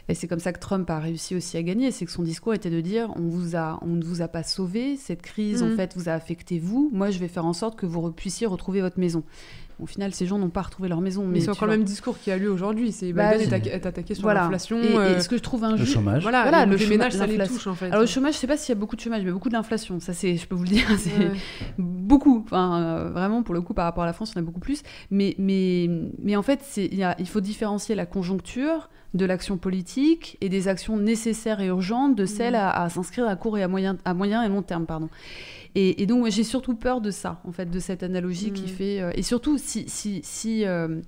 et 0.10 0.14
c'est 0.14 0.28
comme 0.28 0.40
ça 0.40 0.54
que 0.54 0.60
Trump 0.60 0.90
a 0.90 1.00
réussi 1.00 1.36
aussi 1.36 1.58
à 1.58 1.64
gagner, 1.64 1.92
c'est 1.92 2.06
que 2.06 2.12
son 2.12 2.24
discours 2.24 2.54
était 2.54 2.70
de 2.70 2.82
dire 2.82 3.10
on 3.16 3.28
vous 3.28 3.56
a, 3.56 3.80
on 3.82 3.88
ne 3.96 4.04
vous 4.04 4.22
a 4.22 4.28
pas 4.28 4.44
sauvé, 4.44 4.96
cette 4.98 5.22
crise 5.22 5.64
en 5.64 5.68
Mhm. 5.68 5.76
fait 5.76 5.94
vous 5.98 6.08
a 6.10 6.14
affecté 6.14 6.60
vous. 6.60 6.90
Moi, 6.94 7.10
je 7.12 7.20
vais 7.20 7.28
faire 7.28 7.46
en 7.46 7.54
sorte 7.54 7.78
que 7.78 7.86
vous 7.86 8.12
puissiez 8.12 8.48
retrouver 8.48 8.82
votre 8.82 9.00
maison. 9.00 9.24
Au 9.80 9.86
final, 9.86 10.12
ces 10.12 10.26
gens 10.26 10.40
n'ont 10.40 10.50
pas 10.50 10.64
retrouvé 10.64 10.90
leur 10.90 11.02
maison. 11.02 11.24
Mais 11.24 11.34
Mais 11.34 11.40
c'est 11.42 11.50
encore 11.52 11.68
le 11.68 11.74
même 11.74 11.84
discours 11.84 12.18
qui 12.18 12.32
a 12.32 12.38
lieu 12.40 12.50
aujourd'hui. 12.50 12.92
C'est 12.92 13.14
Bah, 13.14 13.34
Biden 13.38 13.54
est, 13.54 13.56
atta- 13.56 13.70
est 13.70 13.86
attaqué 13.86 14.16
sur 14.16 14.24
Voilà. 14.24 14.42
l'inflation. 14.42 14.82
Et, 14.82 14.88
et 14.88 14.98
euh, 14.98 15.20
ce 15.20 15.30
que 15.30 15.38
je 15.38 15.44
trouve 15.44 15.62
Le 15.62 15.68
injuste. 15.68 15.94
chômage. 15.94 16.24
Voilà, 16.24 16.42
Voilà, 16.42 16.66
le 16.66 16.78
chômage, 16.78 16.90
ménages, 16.90 17.14
ça 17.14 17.28
les 17.28 17.38
touche 17.48 17.68
en 17.68 17.76
fait. 17.76 17.86
Alors 17.86 18.00
le 18.02 18.08
chômage, 18.08 18.34
je 18.34 18.40
sais 18.40 18.48
pas 18.48 18.58
s'il 18.58 18.70
y 18.74 18.76
a 18.76 18.80
beaucoup 18.80 18.96
de 18.96 19.02
chômage, 19.02 19.24
mais 19.24 19.30
beaucoup 19.32 19.50
d'inflation. 19.50 20.00
Ça, 20.00 20.14
c'est, 20.14 20.36
je 20.36 20.48
peux 20.48 20.56
vous 20.56 20.64
le 20.64 20.70
dire, 20.70 20.88
c'est 20.98 21.12
Ouais. 21.16 21.32
beaucoup. 21.78 22.42
Enfin, 22.46 22.82
euh, 22.82 23.10
vraiment, 23.12 23.44
pour 23.44 23.54
le 23.54 23.62
coup, 23.62 23.76
par 23.76 23.86
rapport 23.86 24.04
à 24.04 24.08
la 24.08 24.14
France, 24.14 24.34
on 24.36 24.40
a 24.40 24.42
beaucoup 24.42 24.60
plus. 24.60 24.82
Mais, 25.12 25.36
mais, 25.38 25.88
mais 26.24 26.36
en 26.36 26.42
fait, 26.44 26.62
il 26.78 27.28
faut 27.28 27.42
différencier 27.42 27.94
la 27.94 28.08
conjoncture 28.08 28.90
de 29.18 29.26
l'action 29.26 29.58
politique 29.58 30.38
et 30.42 30.50
des 30.50 30.68
actions 30.68 30.98
nécessaires 30.98 31.60
et 31.60 31.68
urgentes 31.68 32.16
de 32.16 32.26
celles 32.26 32.56
à, 32.56 32.70
à 32.70 32.90
s'inscrire 32.90 33.28
à 33.28 33.36
court 33.36 33.58
et 33.58 33.64
à 33.64 33.68
moyen, 33.68 33.98
à 34.06 34.14
moyen 34.14 34.44
et 34.44 34.50
long 34.50 34.62
terme, 34.62 34.86
pardon. 34.86 35.10
Et, 35.76 36.02
et 36.02 36.06
donc, 36.06 36.30
j'ai 36.32 36.44
surtout 36.44 36.76
peur 36.76 37.02
de 37.02 37.12
ça, 37.12 37.42
en 37.44 37.52
fait, 37.52 37.70
de 37.70 37.80
cette 37.80 38.02
analogie 38.04 38.52
qui 38.52 38.64
Mm. 38.64 38.68
fait. 38.68 39.02
euh, 39.02 39.12
et 39.16 39.22
surtout, 39.24 39.58
si, 39.58 39.86
si, 39.88 40.22
si, 40.24 40.66
euh, 40.66 41.02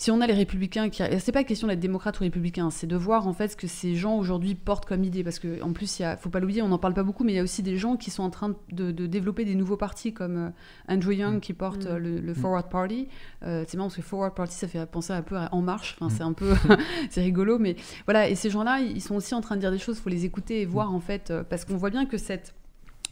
si 0.00 0.10
on 0.10 0.22
a 0.22 0.26
les 0.26 0.32
républicains 0.32 0.88
qui. 0.88 1.02
C'est 1.18 1.30
pas 1.30 1.44
question 1.44 1.68
d'être 1.68 1.78
démocrate 1.78 2.18
ou 2.20 2.22
républicain, 2.22 2.70
c'est 2.70 2.86
de 2.86 2.96
voir 2.96 3.28
en 3.28 3.34
fait 3.34 3.48
ce 3.48 3.56
que 3.56 3.66
ces 3.66 3.94
gens 3.96 4.16
aujourd'hui 4.16 4.54
portent 4.54 4.86
comme 4.86 5.04
idée. 5.04 5.22
Parce 5.22 5.38
que 5.38 5.62
en 5.62 5.74
plus, 5.74 5.98
il 5.98 6.02
y 6.02 6.04
a, 6.06 6.16
faut 6.16 6.30
pas 6.30 6.40
l'oublier, 6.40 6.62
on 6.62 6.68
n'en 6.68 6.78
parle 6.78 6.94
pas 6.94 7.02
beaucoup, 7.02 7.22
mais 7.22 7.32
il 7.32 7.36
y 7.36 7.38
a 7.38 7.42
aussi 7.42 7.62
des 7.62 7.76
gens 7.76 7.98
qui 7.98 8.10
sont 8.10 8.22
en 8.22 8.30
train 8.30 8.56
de, 8.72 8.92
de 8.92 9.06
développer 9.06 9.44
des 9.44 9.54
nouveaux 9.54 9.76
partis 9.76 10.14
comme 10.14 10.36
euh, 10.38 10.50
Andrew 10.88 11.12
Young 11.12 11.40
qui 11.40 11.52
porte 11.52 11.84
Mm. 11.84 11.88
euh, 11.88 11.98
le, 11.98 12.20
le 12.20 12.32
Forward 12.34 12.70
Party. 12.70 13.08
Euh, 13.42 13.64
c'est 13.68 13.76
marrant 13.76 13.88
parce 13.88 13.96
que 13.96 14.02
Forward 14.02 14.34
Party, 14.34 14.54
ça 14.56 14.68
fait 14.68 14.86
penser 14.86 15.12
un 15.12 15.20
peu 15.20 15.36
à 15.36 15.54
En 15.54 15.60
Marche. 15.60 15.96
Enfin, 16.00 16.06
Mm. 16.06 16.16
c'est 16.16 16.22
un 16.24 16.32
peu. 16.32 16.54
c'est 17.10 17.20
rigolo, 17.20 17.58
mais 17.58 17.76
voilà. 18.06 18.26
Et 18.30 18.36
ces 18.36 18.48
gens-là, 18.48 18.80
ils 18.80 19.02
sont 19.02 19.16
aussi 19.16 19.34
en 19.34 19.42
train 19.42 19.56
de 19.56 19.60
dire 19.60 19.70
des 19.70 19.76
choses, 19.78 19.98
il 19.98 20.00
faut 20.02 20.08
les 20.08 20.24
écouter 20.24 20.62
et 20.62 20.64
voir 20.64 20.94
en 20.94 21.00
fait. 21.00 21.30
parce 21.50 21.66
qu'on 21.66 21.76
voit 21.76 21.90
bien 21.90 22.06
que 22.06 22.16
cette 22.16 22.54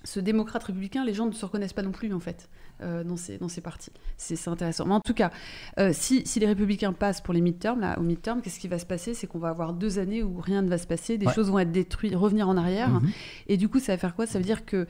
ce 0.09 0.21
démocrate 0.21 0.65
républicain, 0.65 1.05
les 1.05 1.13
gens 1.13 1.27
ne 1.27 1.33
se 1.33 1.45
reconnaissent 1.45 1.75
pas 1.75 1.83
non 1.83 1.93
plus 1.93 2.13
en 2.15 2.21
fait 2.21 2.49
euh, 2.81 3.05
dans, 3.05 3.17
ces, 3.19 3.37
dans 3.37 3.49
ces 3.49 3.61
partis. 3.61 3.91
C'est 4.17 4.49
intéressant. 4.49 4.87
Mais 4.87 4.95
en 4.95 5.01
tout 5.01 5.13
cas, 5.13 5.31
euh, 5.79 5.91
si, 5.93 6.27
si 6.27 6.41
les 6.41 6.47
républicains 6.47 6.95
passent 6.95 7.21
pour 7.21 7.35
les 7.35 7.43
midterms, 7.43 7.81
là, 7.81 7.99
au 7.99 8.03
midterm, 8.03 8.41
qu'est-ce 8.41 8.59
qui 8.59 8.69
va 8.69 8.79
se 8.79 8.87
passer? 8.87 9.13
C'est 9.13 9.27
qu'on 9.27 9.39
va 9.39 9.51
avoir 9.51 9.75
deux 9.75 9.99
années 9.99 10.23
où 10.23 10.41
rien 10.41 10.63
ne 10.63 10.69
va 10.71 10.79
se 10.79 10.87
passer, 10.87 11.19
des 11.19 11.27
Ouais. 11.27 11.35
choses 11.35 11.51
vont 11.51 11.59
être 11.59 11.73
détruites, 11.73 12.15
revenir 12.15 12.49
en 12.49 12.57
arrière. 12.57 12.89
Mhm. 12.89 13.11
Et 13.49 13.57
du 13.59 13.69
coup, 13.69 13.81
ça 13.81 13.93
va 13.93 13.99
faire 13.99 14.15
quoi? 14.15 14.27
Ça 14.27 14.39
veut 14.39 14.45
dire 14.47 14.65
que 14.65 14.87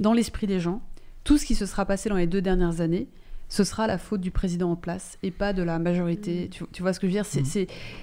dans 0.00 0.14
l'esprit 0.14 0.46
des 0.46 0.58
gens, 0.58 0.80
tout 1.24 1.36
ce 1.36 1.44
qui 1.44 1.54
se 1.54 1.66
sera 1.66 1.84
passé 1.84 2.08
dans 2.08 2.16
les 2.16 2.26
deux 2.26 2.40
dernières 2.40 2.80
années, 2.80 3.08
ce 3.54 3.64
sera 3.64 3.86
la 3.86 3.98
faute 3.98 4.22
du 4.22 4.30
président 4.30 4.70
en 4.70 4.76
place 4.76 5.18
et 5.22 5.30
pas 5.30 5.52
de 5.52 5.62
la 5.62 5.78
majorité. 5.78 6.48
Tu, 6.50 6.64
tu 6.72 6.80
vois 6.80 6.94
ce 6.94 7.00
que 7.00 7.06
je 7.06 7.12
veux 7.12 7.16
dire? 7.18 7.26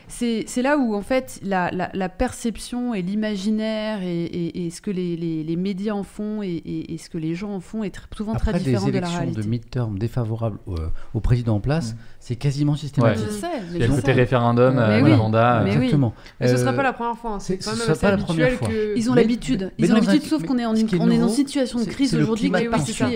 C'est 0.07 0.45
c'est 0.47 0.61
là 0.61 0.77
où, 0.77 0.93
en 0.93 1.01
fait, 1.01 1.39
la, 1.41 1.71
la- 1.71 1.89
la 1.95 2.07
perception 2.07 2.93
et 2.93 3.01
l'imaginaire 3.01 4.03
et, 4.03 4.25
et- 4.25 4.65
et 4.65 4.69
ce 4.69 4.79
que 4.79 4.91
les, 4.91 5.17
les- 5.17 5.43
les 5.43 5.55
médias 5.55 5.93
en 5.93 6.03
font 6.03 6.43
et, 6.43 6.49
et- 6.49 6.93
et 6.93 6.97
ce 6.99 7.09
que 7.09 7.17
les 7.17 7.33
gens 7.33 7.51
en 7.51 7.61
font 7.61 7.83
est 7.83 7.95
souvent 8.15 8.33
Après 8.33 8.51
très 8.51 8.59
des 8.59 8.65
différent 8.65 8.85
de 8.87 8.91
la 8.91 8.97
élections 8.99 9.17
de, 9.21 9.25
réalité. 9.31 9.47
midterm 9.49 9.97
défavorables 9.97 10.59
au, 10.67 10.75
au 11.15 11.19
président 11.19 11.55
en 11.55 11.59
place, 11.59 11.93
Mm. 11.93 11.97
C'est 12.22 12.35
quasiment 12.35 12.75
systématique. 12.75 13.25
Je 13.27 13.31
sais, 13.31 13.48
mais 13.72 13.75
Il 13.75 13.80
y 13.80 13.83
a 13.83 13.88
le 13.88 13.95
côté 13.95 14.11
référendum, 14.11 14.77
euh, 14.77 15.01
oui. 15.01 15.15
mandat. 15.15 15.61
Mais 15.64 15.72
euh. 15.72 15.73
Exactement. 15.75 16.14
Mais 16.39 16.48
ce 16.49 16.53
Euh, 16.53 16.57
sera 16.57 16.73
pas 16.73 16.83
la 16.83 16.93
première 16.93 17.17
fois, 17.17 17.31
hein. 17.35 17.39
c'est 17.39 17.57
quand 17.57 17.72
même 17.72 17.89
assez 17.89 18.01
pas 18.01 18.11
la 18.11 18.17
première 18.17 18.48
habituel 18.48 18.57
fois. 18.57 18.67
que. 18.67 18.98
Ils 18.98 19.09
ont 19.09 19.14
l'habitude. 19.14 19.72
Ils 19.77 19.91
ont 19.91 19.95
l'habitude, 19.95 20.23
sauf 20.23 20.43
qu'on 20.45 20.57
est, 20.57 20.65
en 20.65 20.75
une, 20.75 20.85
qui 20.85 20.95
est 20.95 20.99
on 20.99 21.06
est 21.06 21.11
dans 21.17 21.22
nouveau, 21.23 21.27
une 21.30 21.35
situation 21.35 21.80
de 21.80 21.85
crise 21.85 22.14
aujourd'hui 22.14 22.51
qui 22.51 22.57
est 22.64 22.69
tension. 22.69 23.07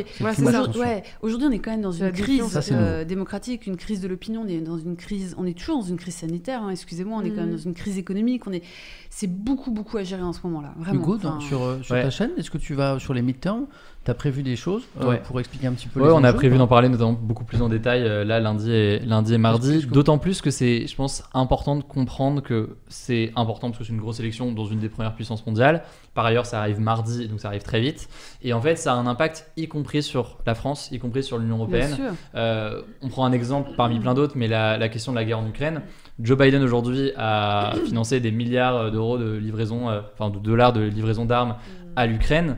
Ouais, 0.79 1.03
aujourd'hui 1.21 1.47
on 1.47 1.51
est 1.51 1.59
quand 1.59 1.71
même 1.71 1.81
dans 1.81 1.91
une 1.91 2.11
crise 2.11 2.43
euh, 2.71 3.03
démocratique, 3.05 3.67
une 3.67 3.77
crise 3.77 3.99
de 4.01 4.07
l'opinion, 4.07 4.43
on 4.45 4.47
est 4.47 4.59
dans 4.61 4.77
une 4.77 4.95
crise, 4.95 5.35
on 5.37 5.45
est 5.45 5.57
toujours 5.57 5.79
dans 5.79 5.85
une 5.87 5.97
crise 5.97 6.15
sanitaire, 6.15 6.63
hein, 6.63 6.69
excusez-moi, 6.69 7.19
on 7.21 7.25
est 7.25 7.29
quand 7.29 7.37
même 7.41 7.49
Mhm. 7.49 7.55
dans 7.57 7.61
une 7.61 7.73
crise 7.73 7.97
économique, 7.97 8.47
on 8.47 8.51
est, 8.53 8.63
c'est 9.09 9.27
beaucoup 9.27 9.71
beaucoup 9.71 9.97
à 9.97 10.03
gérer 10.03 10.23
en 10.23 10.33
ce 10.33 10.39
moment-là, 10.45 10.73
vraiment. 10.79 11.01
Hugo, 11.01 11.17
sur, 11.41 11.61
euh, 11.63 11.77
Ouais. 11.91 12.03
ta 12.03 12.09
chaîne, 12.09 12.31
est-ce 12.37 12.49
que 12.49 12.57
tu 12.57 12.73
vas 12.73 12.99
sur 12.99 13.13
les 13.13 13.21
midterms 13.21 13.65
Tu 14.05 14.11
as 14.11 14.13
prévu 14.13 14.43
des 14.43 14.57
choses 14.57 14.83
euh, 15.01 15.07
Ouais. 15.07 15.21
pour 15.25 15.39
expliquer 15.39 15.67
un 15.67 15.71
petit 15.73 15.87
peu 15.87 16.01
Ouais, 16.01 16.07
les 16.07 16.13
on 16.13 16.23
a 16.25 16.33
prévu 16.33 16.57
d'en 16.57 16.67
parler 16.67 16.89
notamment 16.89 17.13
beaucoup 17.13 17.45
plus 17.45 17.61
en 17.61 17.69
détail 17.69 18.01
euh, 18.03 18.25
là 18.25 18.41
lundi 18.41 18.69
et 18.71 18.99
lundi 18.99 19.33
et 19.33 19.37
mardi. 19.37 19.85
D'autant 19.87 20.17
plus 20.17 20.41
que 20.41 20.51
c'est, 20.51 20.87
je 20.87 20.95
pense, 20.95 21.23
important 21.33 21.77
de 21.77 21.83
comprendre 21.83 22.41
que 22.41 22.75
c'est 22.89 23.31
important 23.37 23.69
parce 23.69 23.79
que 23.79 23.83
c'est 23.85 23.93
une 23.93 24.01
grosse 24.01 24.19
élection 24.19 24.51
dans 24.51 24.65
une 24.65 24.79
des 24.79 24.89
premières 24.89 25.15
puissances 25.15 25.45
mondiales. 25.45 25.83
Par 26.15 26.25
ailleurs, 26.25 26.45
ça 26.45 26.59
arrive 26.59 26.79
mardi, 26.81 27.27
donc 27.29 27.39
ça 27.39 27.47
arrive 27.47 27.63
très 27.63 27.79
vite. 27.79 28.09
Et 28.41 28.51
en 28.51 28.61
fait, 28.61 28.75
ça 28.75 28.93
a 28.93 28.95
un 28.97 29.07
impact 29.07 29.49
y 29.55 29.67
compris 29.69 30.03
sur 30.03 30.37
la 30.45 30.53
France, 30.53 30.89
y 30.91 30.99
compris 30.99 31.23
sur 31.23 31.37
l'Union 31.37 31.55
européenne. 31.55 31.95
Euh, 32.35 32.81
on 33.01 33.07
prend 33.07 33.25
un 33.25 33.31
exemple 33.31 33.71
parmi 33.77 33.99
plein 33.99 34.13
d'autres, 34.13 34.33
mais 34.35 34.47
la, 34.49 34.77
la 34.77 34.89
question 34.89 35.13
de 35.13 35.17
la 35.17 35.23
guerre 35.23 35.39
en 35.39 35.47
Ukraine. 35.47 35.81
Joe 36.19 36.37
Biden 36.37 36.61
aujourd'hui 36.61 37.11
a 37.17 37.73
financé 37.85 38.19
des 38.19 38.31
milliards 38.31 38.91
d'euros 38.91 39.17
de 39.17 39.33
livraison, 39.37 39.87
enfin 40.13 40.29
de 40.29 40.39
dollars 40.39 40.73
de 40.73 40.81
livraison 40.81 41.23
d'armes 41.25 41.55
à 41.95 42.05
l'Ukraine. 42.05 42.57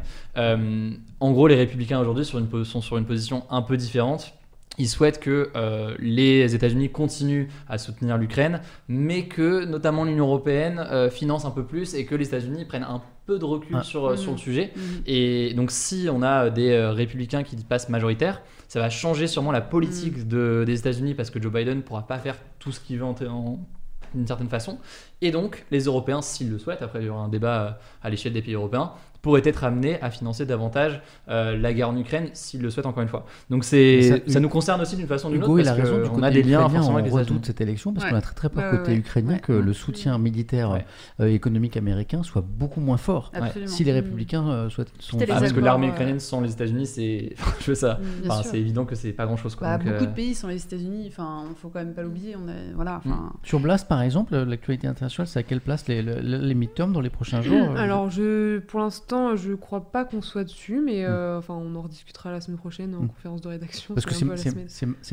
En 1.25 1.31
gros, 1.31 1.47
les 1.47 1.55
républicains 1.55 1.99
aujourd'hui 1.99 2.23
sont 2.23 2.81
sur 2.81 2.97
une 2.99 3.05
position 3.05 3.45
un 3.49 3.63
peu 3.63 3.77
différente. 3.77 4.35
Ils 4.77 4.87
souhaitent 4.87 5.19
que 5.19 5.49
euh, 5.55 5.95
les 5.97 6.53
États-Unis 6.53 6.91
continuent 6.91 7.47
à 7.67 7.79
soutenir 7.79 8.19
l'Ukraine, 8.19 8.61
mais 8.87 9.25
que 9.27 9.65
notamment 9.65 10.03
l'Union 10.03 10.25
européenne 10.27 10.77
euh, 10.91 11.09
finance 11.09 11.43
un 11.45 11.49
peu 11.49 11.63
plus 11.65 11.95
et 11.95 12.05
que 12.05 12.13
les 12.13 12.27
États-Unis 12.27 12.65
prennent 12.65 12.83
un 12.83 13.01
peu 13.25 13.39
de 13.39 13.45
recul 13.45 13.75
Ah. 13.79 13.81
sur, 13.81 14.05
euh, 14.05 14.15
sur 14.17 14.33
le 14.33 14.37
sujet. 14.37 14.71
Mhm. 14.75 14.81
Et 15.07 15.55
donc, 15.55 15.71
si 15.71 16.07
on 16.11 16.21
a 16.21 16.51
des 16.51 16.69
euh, 16.73 16.91
républicains 16.91 17.41
qui 17.41 17.55
passent 17.55 17.89
majoritaires, 17.89 18.43
ça 18.67 18.79
va 18.79 18.91
changer 18.91 19.25
sûrement 19.25 19.51
la 19.51 19.61
politique 19.61 20.27
de, 20.27 20.63
des 20.67 20.77
États-Unis 20.77 21.15
parce 21.15 21.31
que 21.31 21.41
Joe 21.41 21.51
Biden 21.51 21.77
ne 21.77 21.81
pourra 21.81 22.05
pas 22.05 22.19
faire 22.19 22.37
tout 22.59 22.71
ce 22.71 22.79
qu'il 22.79 22.99
veut 22.99 23.05
en, 23.05 23.15
en- 23.27 23.57
d'une 24.13 24.27
certaine 24.27 24.47
façon. 24.49 24.77
Et 25.21 25.31
donc, 25.31 25.65
les 25.71 25.85
Européens, 25.85 26.21
s'ils 26.21 26.49
le 26.51 26.57
souhaitent, 26.59 26.81
après 26.83 26.99
il 27.01 27.05
y 27.07 27.09
aura 27.09 27.23
un 27.23 27.27
débat 27.29 27.79
à 28.03 28.09
l'échelle 28.09 28.31
des 28.33 28.41
pays 28.41 28.53
européens, 28.53 28.91
pourraient 29.25 29.41
être 29.43 29.63
amenés 29.63 29.99
à 30.03 30.11
financer 30.11 30.45
davantage 30.45 31.01
euh, 31.29 31.57
la 31.57 31.73
guerre 31.73 31.89
en 31.89 31.97
Ukraine 31.97 32.29
s'ils 32.33 32.61
le 32.61 32.69
souhaitent 32.69 32.85
encore 32.85 33.01
une 33.01 33.09
fois. 33.09 33.25
Donc 33.49 33.63
c'est 33.63 34.01
ça, 34.03 34.15
ça- 34.27 34.39
nous 34.39 34.49
concerne 34.49 34.79
aussi 34.81 34.95
d'une 34.95 35.07
façon 35.07 35.29
ou 35.29 35.31
d'une 35.31 35.43
autre 35.43 35.59
a 35.61 35.63
parce 35.63 35.79
raison. 35.79 36.03
Du 36.03 36.09
côté 36.11 36.25
a 36.27 36.29
des 36.29 36.43
liens 36.43 36.59
forcément 36.69 36.87
on 36.89 36.97
avec 36.97 37.05
les 37.11 37.17
redoute 37.17 37.43
cette 37.47 37.59
élection 37.59 37.91
parce 37.91 38.05
Ouais. 38.05 38.11
qu'on 38.11 38.17
a 38.17 38.21
très 38.21 38.35
très 38.35 38.49
peur 38.49 38.71
Ouais, 38.71 38.77
côté 38.77 38.91
ouais. 38.91 38.97
ukrainien 38.99 39.33
Ouais. 39.33 39.39
que 39.39 39.51
le 39.53 39.73
soutien 39.73 40.19
militaire 40.19 40.69
Ouais. 40.69 40.85
euh, 41.21 41.25
économique 41.33 41.75
américain 41.75 42.21
soit 42.21 42.43
beaucoup 42.47 42.81
moins 42.81 42.97
fort. 42.97 43.31
Si 43.65 43.83
les 43.83 43.91
Mm. 43.93 43.95
républicains 43.95 44.47
euh, 44.47 44.69
soient, 44.69 44.85
sont 44.99 45.17
Ah, 45.19 45.25
parce 45.25 45.51
que 45.53 45.59
l'armée 45.59 45.87
ukrainienne 45.87 46.19
sans 46.19 46.39
les 46.41 46.51
États-Unis, 46.51 46.85
c'est 46.85 47.33
je 47.61 47.71
veux 47.71 47.75
ça. 47.75 47.99
Enfin, 48.25 48.43
sûr. 48.43 48.51
c'est 48.51 48.59
évident 48.59 48.85
que 48.85 48.93
c'est 48.93 49.11
pas 49.13 49.25
grand 49.25 49.37
chose 49.37 49.55
quoi. 49.55 49.67
Bah, 49.69 49.77
Donc, 49.77 49.87
beaucoup 49.87 50.03
euh, 50.03 50.07
de 50.07 50.13
pays 50.13 50.35
sont 50.35 50.47
les 50.49 50.63
États-Unis. 50.63 51.05
Enfin, 51.07 51.45
faut 51.59 51.69
quand 51.69 51.79
même 51.79 51.93
pas 51.95 52.03
l'oublier. 52.03 52.35
On 52.35 52.47
est, 52.47 52.73
voilà. 52.75 53.01
Enfin, 53.03 53.33
Sur 53.41 53.59
Blast, 53.59 53.87
par 53.87 54.01
exemple, 54.03 54.35
l'actualité 54.35 54.85
internationale, 54.87 55.27
c'est 55.27 55.39
à 55.39 55.43
quelle 55.43 55.61
place 55.61 55.87
les, 55.87 56.03
les, 56.03 56.53
midterms 56.53 56.93
dans 56.93 57.01
les 57.01 57.09
prochains 57.09 57.41
jours 57.41 57.69
Alors, 57.77 58.09
je, 58.11 58.59
pour 58.59 58.79
l'instant, 58.81 59.14
je 59.35 59.53
crois 59.53 59.81
pas 59.91 60.05
qu'on 60.05 60.21
soit 60.21 60.43
dessus, 60.43 60.81
mais 60.83 61.03
Mm. 61.03 61.07
euh, 61.09 61.37
enfin, 61.39 61.53
on 61.55 61.75
en 61.75 61.81
rediscutera 61.81 62.31
la 62.31 62.41
semaine 62.41 62.57
prochaine 62.57 62.93
en 62.95 63.01
Mm. 63.03 63.07
conférence 63.09 63.41
de 63.41 63.47
rédaction. 63.49 63.93
Parce 63.93 64.05
que 64.05 64.13
c'est 64.13 64.25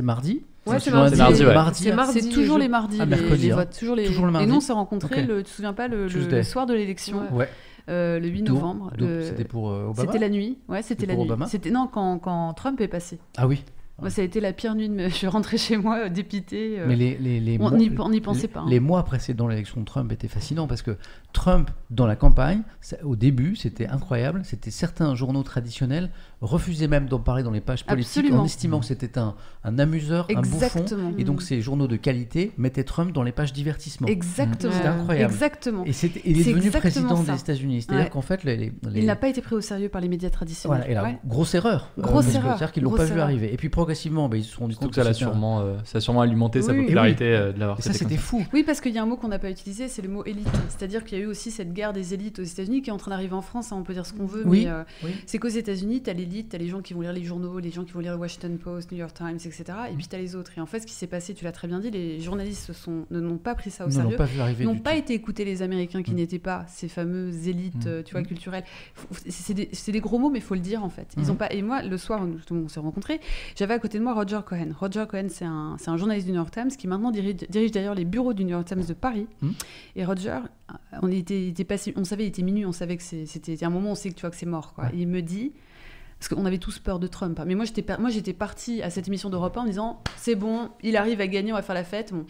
mardi 0.03 0.43
Ouais, 0.67 0.79
c'est 0.79 0.91
mardi. 0.93 1.11
dit, 1.11 1.17
C'est 1.17 1.19
mardi, 1.19 1.45
ouais. 1.45 1.55
mardi, 1.55 1.83
C'est 1.83 1.91
hein. 1.93 1.97
mardi. 1.97 2.21
c'est 2.23 2.29
toujours 2.29 2.59
les 2.59 2.69
mardis, 2.69 2.99
Ah, 3.01 3.05
les, 3.05 3.11
mercredi, 3.17 3.47
les 3.47 3.53
hein. 3.53 3.57
votes. 3.57 3.77
Toujours 3.79 3.97
les... 3.97 4.07
Toujours 4.07 4.25
le 4.27 4.31
Et 4.31 4.33
mardi. 4.33 4.49
nous, 4.49 4.57
on 4.57 4.61
s'est 4.61 4.73
rencontrés, 4.73 5.23
Ok. 5.23 5.29
le, 5.29 5.37
tu 5.39 5.45
te 5.45 5.49
souviens 5.57 5.73
pas, 5.73 5.89
le, 5.89 6.05
le- 6.05 6.09
Tuesday. 6.09 6.37
le 6.39 6.43
soir 6.45 6.67
de 6.67 6.75
l'élection, 6.75 7.23
Ouais. 7.35 7.49
Euh, 7.89 8.21
le 8.21 8.29
8 8.29 8.43
D'où- 8.43 8.55
novembre. 8.55 8.93
le- 8.97 9.23
C'était 9.23 9.43
pour 9.45 9.71
euh, 9.71 9.87
Obama 9.89 9.97
C'était 10.07 10.19
la 10.21 10.29
nuit. 10.29 10.59
Ouais, 10.69 10.83
c'était 10.83 11.05
la 11.07 11.15
pour 11.15 11.25
nuit. 11.25 11.31
Obama 11.33 11.47
C'était 11.49 11.71
non 11.73 11.89
quand, 11.93 12.19
quand 12.21 12.55
Trump 12.55 12.81
est 12.81 12.87
passé. 12.87 13.19
Ah 13.37 13.49
oui. 13.49 13.65
Moi, 14.01 14.09
ça 14.09 14.23
a 14.23 14.25
été 14.25 14.41
la 14.41 14.53
pire 14.53 14.75
nuit 14.77 14.89
de. 14.89 14.97
Je 15.09 15.15
suis 15.15 15.27
rentrée 15.27 15.59
chez 15.59 15.77
moi 15.77 16.09
dépitée. 16.09 16.77
euh, 16.79 16.87
Mais 16.87 16.95
les, 16.97 17.17
les, 17.19 17.41
les 17.41 17.57
on 17.59 17.71
mois- 17.71 17.73
n'y 18.09 18.21
pensait 18.21 18.43
les- 18.43 18.49
pas. 18.49 18.61
hein. 18.61 18.67
Les 18.69 18.79
mois 18.81 19.03
précédant 19.05 19.49
l'élection 19.49 19.81
de 19.81 19.85
Trump 19.85 20.11
étaient 20.13 20.29
fascinants 20.29 20.67
parce 20.69 20.83
que 20.83 20.97
Trump, 21.33 21.71
dans 21.91 22.07
la 22.07 22.17
campagne, 22.17 22.63
ça- 22.81 22.97
au 23.05 23.17
début, 23.17 23.57
c'était 23.57 23.87
incroyable. 23.87 24.43
C'était 24.45 24.71
certains 24.71 25.15
journaux 25.15 25.43
traditionnels 25.43 26.11
refusaient 26.41 26.89
même 26.89 27.07
d'en 27.07 27.21
parler 27.21 27.43
dans 27.43 27.51
les 27.51 27.61
pages 27.61 27.85
politiques 27.85 28.17
Absolument. 28.19 28.43
en 28.43 28.45
estimant 28.45 28.81
que 28.81 28.87
c'était 28.87 29.17
un, 29.19 29.35
un 29.65 29.79
amuseur, 29.79 30.27
un 30.35 30.41
bouffon. 30.41 30.55
Exactement. 30.57 31.13
Et 31.19 31.25
donc 31.25 31.41
ces 31.43 31.61
journaux 31.61 31.87
de 31.87 31.97
qualité 31.97 32.53
mettaient 32.59 32.83
Trump 32.85 33.13
dans 33.13 33.23
les 33.23 33.33
pages 33.33 33.53
divertissement. 33.53 34.09
Exactement. 34.09 34.73
C'était 34.73 34.89
incroyable. 34.89 35.33
Exactement. 35.33 35.85
Et 35.85 35.93
c'était- 35.93 36.21
il 36.25 36.41
est 36.41 36.43
C'est 36.43 36.51
devenu 36.51 36.67
exactement 36.67 36.81
président 37.15 37.25
ça. 37.25 37.33
des 37.35 37.41
États-Unis. 37.41 37.83
C'est-à-dire 37.83 38.05
Ouais. 38.05 38.11
qu'en 38.11 38.23
fait, 38.23 38.45
les, 38.45 38.57
les- 38.57 38.73
les- 38.91 39.01
Il 39.01 39.07
n'a 39.07 39.17
pas 39.17 39.29
été 39.29 39.41
pris 39.41 39.55
au 39.55 39.61
sérieux 39.61 39.89
par 39.89 40.01
les 40.01 40.09
médias 40.09 40.31
traditionnels. 40.31 40.79
Voilà, 40.81 40.91
et 40.91 40.95
là, 40.95 41.05
Ouais. 41.05 41.19
grosse 41.27 41.55
erreur. 41.55 41.89
Euh, 41.99 42.03
Grosse 42.03 42.27
que 42.27 42.31
erreur, 42.37 42.51
C'est-à-dire 42.59 42.73
qu'ils 42.73 42.83
l'ont 42.83 42.91
grosse 42.91 43.09
pas 43.09 43.15
vu 43.15 43.21
arriver. 43.21 43.53
Et 43.53 43.57
puis 43.57 43.69
progressivement, 43.69 44.29
bah, 44.29 44.37
ils 44.37 44.45
se 44.45 44.53
sont 44.53 44.69
compte 44.69 44.89
que 44.91 44.95
ça 44.97 45.05
l'a 45.05 45.13
c'était 45.13 45.25
un- 45.27 45.29
sûrement, 45.31 45.61
euh, 45.61 45.77
ça 45.85 45.99
a 45.99 46.01
sûrement 46.01 46.21
alimenté 46.23 46.61
sa 46.63 46.73
oui. 46.73 46.81
popularité 46.83 47.25
euh, 47.25 47.53
de 47.53 47.61
l'avoir 47.61 47.79
Et 47.79 47.83
ça, 47.83 47.93
c'était 47.93 48.17
fou. 48.17 48.45
Oui, 48.53 48.63
parce 48.65 48.81
qu'il 48.81 48.93
y 48.93 48.99
a 48.99 49.03
un 49.03 49.07
mot 49.07 49.17
qu'on 49.17 49.29
n'a 49.29 49.39
pas 49.39 49.51
utilisé, 49.51 49.89
c'est 49.89 50.03
le 50.03 50.09
mot 50.09 50.25
élite. 50.25 50.49
C'est-à-dire 50.69 51.05
qu'il 51.05 51.19
y 51.19 51.21
a 51.21 51.22
eu 51.23 51.27
aussi 51.27 51.51
cette 51.51 51.73
guerre 51.73 51.93
des 51.93 52.15
élites 52.15 52.39
aux 52.39 52.43
États-Unis 52.45 52.83
qui 52.83 52.91
est 52.91 52.93
en 52.93 52.97
train 52.99 53.11
d'arriver 53.11 53.35
en 53.35 53.43
France. 53.43 53.73
hein, 53.73 53.77
on 53.79 53.83
peut 53.83 53.95
dire 53.95 54.07
ce 54.07 54.13
qu'on 54.13 54.27
veut, 54.27 54.43
Oui, 54.47 54.65
mais 54.65 54.71
euh, 54.71 54.83
oui. 55.05 55.11
c'est 55.27 55.39
qu'aux 55.39 55.49
États-Unis, 55.49 56.03
tu 56.03 56.11
as 56.11 56.13
l'élite, 56.13 56.51
tu 56.51 56.57
as 56.57 56.59
les 56.59 56.69
gens 56.69 56.81
qui 56.83 56.95
vont 56.95 57.01
lire 57.01 57.13
les 57.13 57.25
journaux, 57.25 57.59
les 57.59 57.71
gens 57.71 57.85
qui 57.85 57.93
vont 57.93 58.01
lire 58.01 58.13
le 58.13 58.19
Washington 58.19 58.57
Post, 58.59 58.93
New 58.93 58.99
York 58.99 59.15
Times, 59.15 59.37
etc. 59.37 59.65
Et 59.91 59.95
puis 59.95 60.07
tu 60.07 60.17
as 60.17 60.19
les 60.19 60.35
autres. 60.37 60.53
Et 60.57 60.61
en 60.61 60.67
fait, 60.67 60.81
ce 60.81 60.87
qui 60.87 60.93
s'est 60.95 61.07
passé, 61.07 61.35
tu 61.35 61.45
l'as 61.45 61.53
très 61.53 61.69
bien 61.69 61.81
dit, 61.81 61.91
les 61.91 62.21
journalistes 62.21 62.65
se 62.67 62.73
sont, 62.73 63.07
ne 63.11 63.21
n'ont 63.21 63.39
pas 63.39 63.55
pris 63.55 63.71
ça 63.71 63.85
au 63.85 63.89
l'ont 63.89 63.95
sérieux. 63.95 64.17
pas 64.17 64.27
n'ont 64.61 64.79
pas 64.79 64.93
tout. 64.93 64.99
été 64.99 65.15
écoutés 65.15 65.45
les 65.45 65.63
Américains 65.63 66.03
qui 66.03 66.13
Mm. 66.13 66.17
n'étaient 66.17 66.39
pas 66.39 66.65
ces 66.69 66.89
fameuses 66.89 67.49
élites, 67.49 67.87
Mm. 67.87 67.89
euh, 67.89 68.03
tu 68.03 68.13
vois, 68.13 68.23
culturelles. 68.23 68.65
C'est 69.29 69.55
des, 69.93 70.01
gros 70.01 70.19
mots, 70.19 70.31
mais 70.31 70.39
il 70.39 70.43
faut 70.45 70.55
le 70.55 70.61
dire 70.61 70.85
en 70.85 70.89
fait. 70.91 71.09
Ils 71.17 71.25
Mm. 71.27 71.31
ont 71.31 71.35
pas. 71.37 71.53
Et 71.53 71.63
moi, 71.63 71.83
le 71.83 71.97
soir, 71.97 72.23
où 72.23 72.55
on 72.55 72.69
s'est 72.69 72.81
rencontrés, 72.81 73.21
j'avais 73.57 73.75
à 73.75 73.79
côté 73.79 73.99
de 73.99 74.03
moi 74.03 74.15
Roger 74.15 74.41
Cohen. 74.45 74.73
Roger 74.79 75.05
Cohen, 75.09 75.27
c'est 75.29 75.45
un, 75.45 75.77
un 75.87 75.97
journaliste 75.97 76.27
du 76.27 76.33
New 76.33 76.39
York 76.39 76.51
Times 76.53 76.69
qui 76.71 76.87
maintenant 76.89 77.11
dirige, 77.11 77.37
dirige 77.49 77.71
d'ailleurs 77.73 77.95
les 77.95 78.05
bureaux 78.05 78.33
du 78.35 78.45
New 78.45 78.51
York 78.51 78.67
Times 78.67 78.85
de 78.85 78.95
Paris. 78.95 79.27
Et 79.97 80.05
Roger, 80.05 80.39
on 81.03 81.09
était, 81.11 81.43
il 81.45 81.49
était 81.51 81.65
passé, 81.65 81.93
on 81.97 82.05
savait, 82.05 82.25
il 82.25 82.29
était 82.29 82.43
minuit, 82.43 82.65
on 82.67 82.73
savait 82.73 82.97
que 82.97 83.03
c'était 83.03 83.65
un 83.65 83.71
moment, 83.71 83.91
où 83.91 83.93
on 83.93 83.95
sait 83.95 84.11
que 84.11 84.15
tu 84.15 84.21
vois 84.23 84.31
que 84.31 84.37
c'est 84.37 84.47
mort, 84.47 84.75
quoi. 84.75 84.85
Ouais. 84.85 84.91
Et 84.95 85.01
il 85.03 85.09
me 85.09 85.23
dit. 85.23 85.53
Parce 86.19 86.29
qu'on 86.33 86.47
avait 86.47 86.59
tous 86.59 86.79
peur 86.79 87.01
de 87.01 87.09
Trump. 87.09 87.41
hein. 87.41 87.45
Mais 87.49 87.57
moi, 87.57 87.65
j'étais, 87.65 87.85
moi, 87.99 88.09
j'étais 88.09 88.33
partie 88.33 88.81
à 88.81 88.91
cette 88.91 89.09
émission 89.09 89.29
d'Europe 89.29 89.57
1 89.57 89.61
en 89.61 89.65
me 89.65 89.69
disant 89.71 90.01
c'est 90.17 90.37
bon, 90.37 90.71
il 90.81 90.97
arrive 90.97 91.21
à 91.21 91.27
gagner, 91.27 91.53
on 91.53 91.57
va 91.57 91.63
faire 91.63 91.75
la 91.75 91.83
fête. 91.83 92.13
Bon. 92.13 92.27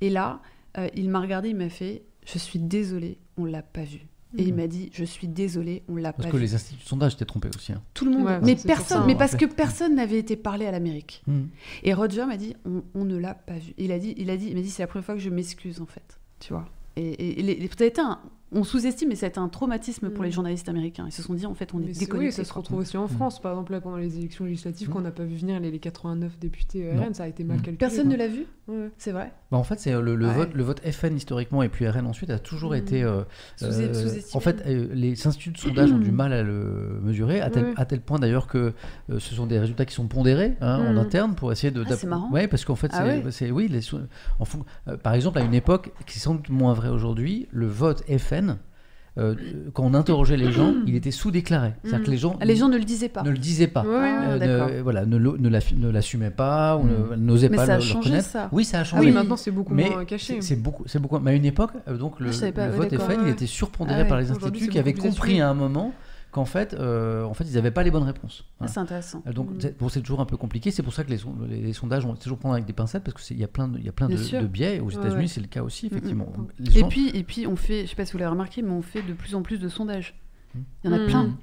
Et 0.00 0.08
là, 0.08 0.40
euh, 0.78 0.88
il 0.94 1.10
m'a 1.10 1.20
regardé, 1.20 1.50
il 1.50 1.56
m'a 1.56 1.68
fait 1.68 2.04
Je 2.24 2.38
suis 2.38 2.58
désolé, 2.58 3.18
on 3.36 3.44
l'a 3.44 3.60
pas 3.60 3.82
vu. 3.84 4.06
Et 4.38 4.44
il 4.44 4.54
Mhm. 4.54 4.56
m'a 4.62 4.66
dit 4.66 4.88
Je 4.94 5.04
suis 5.04 5.28
désolé, 5.28 5.82
on 5.88 5.96
l'a 5.96 6.14
Parce 6.14 6.24
pas 6.28 6.30
que 6.32 6.36
vu. 6.38 6.42
les 6.42 6.54
instituts 6.54 6.82
de 6.84 6.88
sondage 6.88 7.12
étaient 7.16 7.26
trompés 7.26 7.50
aussi. 7.54 7.72
hein. 7.72 7.82
Tout 7.92 8.06
le 8.06 8.12
monde. 8.12 8.24
Ouais, 8.24 8.40
mais 8.40 8.56
personne, 8.56 9.00
ça, 9.00 9.06
mais 9.06 9.14
parce 9.14 9.36
que 9.36 9.44
personne 9.44 9.94
n'avait 9.94 10.18
été 10.18 10.36
parlé 10.36 10.64
à 10.64 10.70
l'Amérique. 10.70 11.22
Mm. 11.26 11.42
Et 11.82 11.92
Roger 11.92 12.24
m'a 12.24 12.38
dit 12.38 12.56
on, 12.64 12.82
on 12.94 13.04
ne 13.04 13.18
l'a 13.18 13.34
pas 13.34 13.58
vu. 13.58 13.74
Il 13.76 13.92
a 13.92 13.98
dit, 13.98 14.14
il 14.16 14.30
a 14.30 14.38
dit, 14.38 14.46
il 14.48 14.54
m'a 14.56 14.62
dit 14.62 14.70
c'est 14.70 14.82
la 14.82 14.86
première 14.86 15.04
fois 15.04 15.14
que 15.16 15.20
je 15.20 15.28
m'excuse 15.28 15.82
en 15.82 15.86
fait, 15.86 16.18
tu 16.40 16.54
vois. 16.54 16.64
Et, 16.96 17.02
et- 17.02 17.40
et 17.40 17.42
les- 17.42 17.54
les- 17.56 17.68
ça 17.76 17.84
a 17.84 17.86
été 17.86 18.00
un- 18.00 18.18
on 18.52 18.62
sous-estime, 18.62 19.08
mais 19.08 19.16
ça 19.16 19.26
a 19.26 19.28
été 19.28 19.40
un 19.40 19.48
traumatisme 19.48 20.10
pour 20.10 20.22
Mm. 20.22 20.26
les 20.26 20.30
journalistes 20.30 20.68
américains. 20.68 21.04
Ils 21.08 21.12
se 21.12 21.22
sont 21.22 21.34
dit 21.34 21.44
en 21.44 21.54
fait 21.54 21.74
on 21.74 21.80
est 21.80 21.86
déconnectés. 21.98 22.16
oui, 22.18 22.32
ça 22.32 22.44
se 22.44 22.52
retrouve 22.52 22.78
aussi 22.78 22.96
en 22.96 23.08
France. 23.08 23.40
Par 23.40 23.50
exemple, 23.52 23.72
là, 23.72 23.80
pendant 23.80 23.96
les 23.96 24.16
élections 24.16 24.44
législatives, 24.44 24.88
Mm. 24.88 24.92
qu'on 24.92 25.00
n'a 25.00 25.10
pas 25.10 25.24
vu 25.24 25.34
venir 25.36 25.58
les, 25.58 25.72
les 25.72 25.78
89 25.80 26.38
députés 26.38 26.84
Non. 26.94 27.02
RN, 27.02 27.14
ça 27.14 27.24
a 27.24 27.28
été 27.28 27.42
mal 27.42 27.56
Mm. 27.56 27.62
calculé. 27.62 27.76
Personne 27.78 28.08
ne 28.08 28.14
l'a 28.16 28.28
vu, 28.28 28.46
Ouais. 28.68 28.90
c'est 28.96 29.10
vrai. 29.10 29.32
Bah, 29.54 29.60
en 29.60 29.62
fait, 29.62 29.78
c'est 29.78 29.92
euh, 29.92 30.00
le, 30.00 30.16
le 30.16 30.26
Ouais. 30.26 30.34
vote, 30.34 30.52
le 30.52 30.64
vote 30.64 30.80
FN 30.90 31.14
historiquement 31.16 31.62
et 31.62 31.68
puis 31.68 31.86
RN 31.88 32.06
ensuite 32.08 32.28
a 32.30 32.40
toujours 32.40 32.72
Mm. 32.72 32.74
été. 32.74 33.04
euh, 33.04 33.22
Sous- 33.54 33.66
euh, 33.66 34.20
en 34.32 34.40
fait, 34.40 34.64
euh, 34.66 34.88
les 34.92 35.28
instituts 35.28 35.50
de 35.52 35.58
sondage 35.58 35.92
ont 35.92 35.98
du 35.98 36.10
mal 36.10 36.32
à 36.32 36.42
le 36.42 36.98
mesurer, 37.04 37.40
à 37.40 37.50
tel, 37.50 37.66
Ouais. 37.66 37.72
à 37.76 37.84
tel 37.84 38.00
point 38.00 38.18
d'ailleurs 38.18 38.48
que 38.48 38.72
ce 39.08 39.32
sont 39.34 39.46
des 39.46 39.60
résultats 39.60 39.84
qui 39.84 39.94
sont 39.94 40.08
pondérés 40.08 40.56
hein, 40.60 40.80
en 40.88 40.94
Mm. 40.94 40.98
interne 40.98 41.34
pour 41.36 41.52
essayer 41.52 41.70
de. 41.70 41.84
Ah, 41.88 41.94
c'est 41.96 42.08
marrant. 42.08 42.32
Ouais, 42.32 42.48
parce 42.48 42.64
qu'en 42.64 42.74
fait, 42.74 42.90
Ah 42.92 43.04
c'est, 43.30 43.52
oui, 43.52 43.68
les 43.68 43.80
en 44.40 44.44
par 45.04 45.14
exemple, 45.14 45.38
à 45.38 45.42
une 45.42 45.54
époque 45.54 45.92
qui 46.06 46.18
doute 46.34 46.48
moins 46.48 46.74
vrai 46.74 46.88
aujourd'hui, 46.88 47.46
le 47.52 47.68
vote 47.68 48.02
FN, 48.18 48.56
euh, 49.16 49.34
quand 49.72 49.84
on 49.84 49.94
interrogeait 49.94 50.36
les 50.36 50.50
gens, 50.50 50.74
il 50.86 50.94
était 50.96 51.10
sous-déclaré. 51.12 51.72
C'est-à-dire 51.82 52.00
Mm. 52.00 52.04
que 52.04 52.10
les 52.10 52.16
gens, 52.16 52.36
Ah, 52.40 52.44
Les 52.44 52.56
gens 52.56 52.68
ne 52.68 52.76
le 52.76 52.84
disaient 52.84 53.08
pas. 53.08 53.22
ne 53.22 53.30
le 53.30 53.38
disaient 53.38 53.68
pas. 53.68 53.84
Ah, 53.86 54.32
Euh, 54.32 54.76
ne, 54.78 54.82
voilà, 54.82 55.06
ne, 55.06 55.16
le- 55.16 55.36
ne 55.38 55.88
l'assumaient 55.90 56.30
pas 56.30 56.76
ou 56.76 56.84
ne- 56.84 57.16
n'osaient 57.16 57.48
Mais 57.48 57.56
pas 57.58 57.66
ça 57.66 57.74
a 57.74 57.78
le, 57.78 57.82
le 57.84 57.88
changé 57.88 58.20
ça. 58.20 58.48
Oui, 58.50 58.64
ça 58.64 58.78
a 58.78 58.80
Ah 58.80 58.84
changé. 58.84 59.06
oui, 59.06 59.12
maintenant 59.12 59.36
c'est 59.36 59.50
beaucoup 59.52 59.72
Mais 59.74 59.88
moins 59.90 60.04
caché. 60.04 60.38
c'est- 60.40 60.56
beaucoup, 60.56 60.82
c'est 60.86 60.98
beaucoup. 61.00 61.18
Mais 61.20 61.30
à 61.30 61.34
une 61.34 61.44
époque, 61.44 61.70
euh, 61.88 61.96
donc 61.96 62.18
le, 62.18 62.28
Ah, 62.28 62.32
je 62.32 62.36
savais 62.36 62.52
pas, 62.52 62.66
le 62.66 62.72
vote 62.72 62.92
FN, 62.96 63.20
il 63.24 63.28
était 63.30 63.46
surpondéré 63.46 64.00
Ah 64.00 64.02
ouais, 64.02 64.08
par 64.08 64.18
les 64.18 64.30
instituts 64.32 64.68
qui 64.68 64.78
avaient 64.78 64.94
compris 64.94 65.40
à 65.40 65.48
un 65.48 65.54
moment 65.54 65.92
qu'en 66.34 66.44
fait, 66.44 66.74
euh, 66.74 67.22
en 67.24 67.32
fait, 67.32 67.44
ils 67.44 67.54
n'avaient 67.54 67.70
pas 67.70 67.82
les 67.84 67.90
bonnes 67.92 68.02
réponses. 68.02 68.44
Ah, 68.60 68.64
Hein. 68.64 68.66
c'est 68.66 68.80
intéressant. 68.80 69.22
Euh, 69.26 69.32
Donc 69.32 69.50
Mm. 69.50 69.60
c'est 69.60 69.78
bon, 69.78 69.88
c'est 69.88 70.00
toujours 70.00 70.20
un 70.20 70.26
peu 70.26 70.36
compliqué. 70.36 70.70
C'est 70.72 70.82
pour 70.82 70.92
ça 70.92 71.04
que 71.04 71.10
les, 71.10 71.18
son- 71.18 71.34
les- 71.48 71.60
les 71.62 71.72
sondages 71.72 72.04
ont 72.04 72.14
toujours 72.16 72.38
prendre 72.38 72.54
avec 72.54 72.66
des 72.66 72.72
pincettes 72.72 73.04
parce 73.04 73.26
qu'il 73.28 73.38
y 73.38 73.44
a 73.44 73.48
plein 73.48 73.68
de, 73.68 73.78
il 73.78 73.84
y 73.84 73.88
a 73.88 73.92
plein 73.92 74.08
de, 74.08 74.14
Bien 74.16 74.22
sûr. 74.22 74.42
de 74.42 74.46
biais. 74.48 74.80
Aux 74.80 74.90
États-Unis, 74.90 75.14
ouais. 75.22 75.26
c'est 75.28 75.40
le 75.40 75.46
cas 75.46 75.62
aussi 75.62 75.86
Mm, 75.86 75.88
effectivement. 75.92 76.26
mm. 76.36 76.46
Les 76.58 76.76
Et 76.76 76.80
gens- 76.80 76.88
puis, 76.88 77.08
et 77.16 77.22
puis 77.22 77.46
on 77.46 77.56
fait, 77.56 77.84
je 77.84 77.90
sais 77.90 77.96
pas 77.96 78.04
si 78.04 78.12
vous 78.12 78.18
l'avez 78.18 78.30
remarqué, 78.32 78.62
mais 78.62 78.72
on 78.72 78.82
fait 78.82 79.02
de 79.02 79.12
plus 79.12 79.34
en 79.34 79.42
plus 79.42 79.58
de 79.58 79.68
sondages. 79.68 80.14
Mm. 80.54 80.58
Il 80.84 80.90
y 80.90 80.92
en 80.92 80.96
a 80.96 81.06
plein. 81.06 81.36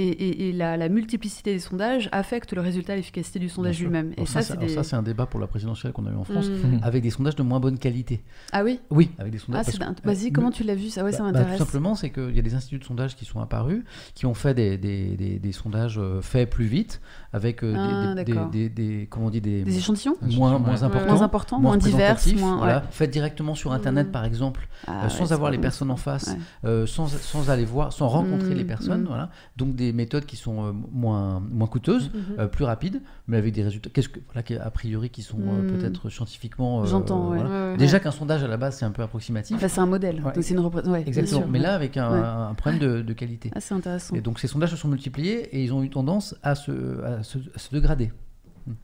Et, 0.00 0.08
et- 0.08 0.48
et 0.48 0.52
la, 0.52 0.76
la 0.76 0.88
multiplicité 0.88 1.52
des 1.54 1.58
sondages 1.58 2.08
affecte 2.12 2.52
le 2.52 2.60
résultat 2.60 2.92
et 2.92 2.96
l'efficacité 2.98 3.40
du 3.40 3.48
sondage 3.48 3.80
lui-même. 3.80 4.12
Et 4.16 4.26
ça, 4.26 4.42
ça, 4.42 4.54
c'est 4.56 4.66
des... 4.80 4.94
un 4.94 5.02
débat 5.02 5.26
pour 5.26 5.40
la 5.40 5.48
présidentielle 5.48 5.92
qu'on 5.92 6.06
a 6.06 6.10
eu 6.10 6.14
en 6.14 6.22
France, 6.24 6.48
Mm. 6.48 6.78
avec 6.82 7.02
des 7.02 7.10
sondages 7.10 7.34
de 7.36 7.42
moins 7.42 7.58
bonne 7.58 7.78
qualité. 7.78 8.22
Ah 8.52 8.62
oui 8.62 8.78
Oui, 8.90 9.10
avec 9.18 9.32
des 9.32 9.38
sondages. 9.38 9.66
ah. 9.80 9.92
Vas-y, 10.04 10.28
euh, 10.28 10.30
comment 10.32 10.50
tu 10.52 10.62
l'as 10.62 10.76
vu 10.76 10.88
ça? 10.88 11.02
Ouais, 11.04 11.10
ça 11.10 11.18
Bah, 11.18 11.32
bah, 11.32 11.38
m'intéresse. 11.40 11.58
tout 11.58 11.64
simplement, 11.64 11.94
c'est 11.96 12.10
qu'il 12.10 12.34
y 12.34 12.38
a 12.38 12.42
des 12.42 12.54
instituts 12.54 12.78
de 12.78 12.84
sondage 12.84 13.16
qui 13.16 13.24
sont 13.24 13.40
apparus, 13.40 13.82
qui 14.14 14.24
ont 14.26 14.34
fait 14.34 14.54
des, 14.54 14.78
des, 14.78 15.16
des- 15.16 15.38
des 15.40 15.52
sondages 15.52 15.98
euh, 15.98 16.20
faits 16.22 16.48
plus 16.48 16.66
vite, 16.66 17.00
avec 17.32 17.64
euh, 17.64 17.72
des- 17.72 17.78
Ah, 17.78 18.14
des, 18.14 18.24
des, 18.24 18.32
d'accord. 18.32 18.50
des- 18.50 18.68
des- 18.68 19.06
comment 19.10 19.26
on 19.26 19.30
dit, 19.30 19.40
des, 19.40 19.64
Des 19.64 19.78
échantillons 19.78 20.16
moins, 20.22 20.52
Ouais. 20.54 20.58
moins 20.60 20.68
Ouais. 20.76 20.82
importants. 20.84 21.06
Moins 21.12 21.22
importants, 21.22 21.60
moins, 21.60 21.76
divers, 21.76 22.16
moins. 22.36 22.56
voilà, 22.58 22.76
ouais. 22.78 22.82
faits 22.92 23.10
directement 23.10 23.54
sur 23.56 23.72
Internet, 23.72 24.08
Mm. 24.08 24.12
par 24.12 24.24
exemple, 24.24 24.68
Ah, 24.86 25.06
euh, 25.06 25.08
sans 25.08 25.32
avoir 25.32 25.50
les 25.50 25.58
personnes 25.58 25.90
en 25.90 25.96
face, 25.96 26.36
euh, 26.64 26.86
sans, 26.86 27.08
sans 27.08 27.50
aller 27.50 27.64
voir, 27.64 27.92
sans 27.92 28.06
rencontrer 28.08 28.54
Mm, 28.54 28.58
les 28.58 28.64
personnes, 28.64 29.04
voilà. 29.08 29.30
Donc 29.56 29.74
des 29.74 29.87
méthodes 29.92 30.24
qui 30.26 30.36
sont 30.36 30.64
euh, 30.66 30.72
moins, 30.92 31.40
moins 31.40 31.66
coûteuses, 31.66 32.10
Mhm. 32.12 32.20
euh, 32.38 32.46
plus 32.46 32.64
rapides, 32.64 33.00
mais 33.26 33.36
avec 33.36 33.52
des 33.54 33.62
résultats, 33.62 33.90
qu'est-ce 33.92 34.08
que, 34.08 34.20
voilà, 34.32 34.64
a 34.64 34.70
priori, 34.70 35.10
qui 35.10 35.22
sont 35.22 35.38
euh, 35.40 35.62
Mm. 35.62 35.76
peut-être 35.78 36.08
scientifiquement. 36.10 36.84
J'entends, 36.84 37.30
ouais. 37.30 37.38
voilà. 37.38 37.50
Ouais, 37.50 37.70
ouais. 37.72 37.76
Déjà 37.76 38.00
qu'un 38.00 38.10
sondage 38.10 38.42
à 38.42 38.48
la 38.48 38.56
base, 38.56 38.76
c'est 38.76 38.84
un 38.84 38.90
peu 38.90 39.02
approximatif. 39.02 39.56
Enfin, 39.56 39.68
c'est 39.68 39.80
un 39.80 39.86
modèle. 39.86 40.20
Donc 40.22 40.32
c'est 40.40 40.54
une 40.54 40.60
repré- 40.60 40.86
ouais, 40.86 40.98
bien 41.00 41.06
Exactement. 41.06 41.40
sûr, 41.42 41.48
Mais 41.50 41.58
là, 41.58 41.74
avec 41.74 41.96
un, 41.96 42.54
problème 42.56 42.80
de, 42.80 43.02
de 43.02 43.12
qualité. 43.12 43.50
Ah, 43.54 43.60
c'est 43.60 43.74
intéressant. 43.74 44.14
Et 44.16 44.20
donc 44.20 44.38
ces 44.40 44.46
sondages 44.48 44.70
se 44.70 44.76
sont 44.76 44.88
multipliés 44.88 45.48
et 45.56 45.62
ils 45.64 45.72
ont 45.72 45.82
eu 45.82 45.90
tendance 45.90 46.34
à 46.42 46.54
se, 46.54 47.02
à 47.04 47.22
se, 47.22 47.38
à 47.54 47.58
se 47.58 47.70
dégrader. 47.70 48.12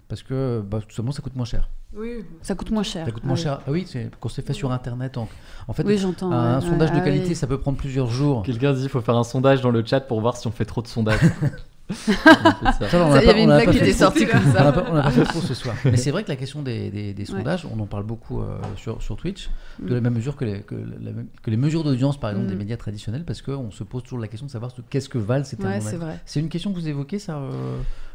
Parce 0.08 0.22
que 0.22 0.62
bah, 0.68 0.78
tout 0.80 0.94
simplement 0.94 1.12
ça 1.12 1.22
coûte 1.22 1.36
moins 1.36 1.44
cher. 1.44 1.68
Oui. 1.96 2.24
Ça 2.42 2.54
coûte 2.54 2.70
moins 2.70 2.82
cher. 2.82 3.06
Ça 3.06 3.12
coûte 3.12 3.24
moins 3.24 3.36
cher. 3.36 3.60
Ah 3.66 3.70
oui, 3.70 3.84
c'est 3.86 4.10
quand 4.20 4.28
c'est 4.28 4.44
fait 4.44 4.52
sur 4.52 4.72
internet. 4.72 5.16
En, 5.16 5.28
en 5.68 5.72
fait, 5.72 5.84
Oui, 5.86 5.96
j'entends. 5.98 6.32
un, 6.32 6.56
ouais, 6.60 6.66
sondage 6.66 6.90
ouais. 6.90 6.96
de 6.96 7.00
Ah 7.00 7.04
qualité, 7.04 7.28
oui. 7.28 7.34
ça 7.36 7.46
peut 7.46 7.58
prendre 7.58 7.78
plusieurs 7.78 8.08
jours. 8.10 8.42
Quelqu'un 8.42 8.72
dit 8.72 8.80
qu'il 8.80 8.88
faut 8.88 9.00
faire 9.00 9.16
un 9.16 9.22
sondage 9.24 9.60
dans 9.60 9.70
le 9.70 9.84
chat 9.84 10.00
pour 10.00 10.20
voir 10.20 10.36
si 10.36 10.46
on 10.46 10.50
fait 10.50 10.64
trop 10.64 10.82
de 10.82 10.88
sondages. 10.88 11.20
On 11.90 11.92
fait 11.94 12.12
ça. 12.14 12.88
Ça, 12.88 13.04
on 13.06 13.12
Ça, 13.12 13.18
a 13.18 13.22
Il 13.22 13.26
y 13.26 13.30
avait 13.30 13.42
une 13.44 13.50
a 13.50 13.56
blague 13.56 13.70
qui 13.72 13.78
fait 13.78 13.90
était 13.90 13.92
trop. 13.94 14.04
sortie 14.04 14.26
comme 14.26 14.40
On 14.48 14.52
ça. 14.54 14.84
on 14.90 14.94
n'a 14.94 15.02
pas 15.02 15.10
fait 15.10 15.22
trop 15.24 15.40
ce 15.42 15.52
soir. 15.52 15.74
Mais 15.84 15.98
c'est 15.98 16.10
vrai 16.12 16.24
que 16.24 16.30
la 16.30 16.36
question 16.36 16.62
des, 16.62 16.90
des- 16.90 17.12
des 17.12 17.24
sondages, 17.26 17.66
on 17.70 17.78
en 17.78 17.84
parle 17.84 18.04
beaucoup 18.04 18.40
euh, 18.40 18.56
sur, 18.76 19.02
sur 19.02 19.16
Twitch, 19.18 19.50
de 19.82 19.92
la 19.92 20.00
Mm. 20.00 20.04
même 20.04 20.14
mesure 20.14 20.34
que 20.36 20.46
les, 20.46 20.60
que 20.62 20.74
la 20.74 21.12
même- 21.12 21.26
que 21.42 21.50
les 21.50 21.58
mesures 21.58 21.84
d'audience, 21.84 22.18
par 22.18 22.30
exemple, 22.30 22.46
Mm. 22.46 22.50
des 22.50 22.56
médias 22.56 22.76
traditionnels, 22.78 23.24
parce 23.26 23.42
qu'on 23.42 23.70
se 23.70 23.84
pose 23.84 24.02
toujours 24.02 24.18
la 24.18 24.28
question 24.28 24.46
de 24.46 24.50
savoir 24.50 24.70
ce- 24.70 24.80
qu'est-ce 24.88 25.10
que 25.10 25.18
valent 25.18 25.44
ces 25.44 25.58
Ouais. 25.58 25.78
C'est 26.24 26.40
une 26.40 26.48
question 26.48 26.72
que 26.72 26.78
vous 26.78 26.88
évoquez, 26.88 27.18
ça 27.18 27.36
euh, 27.36 27.50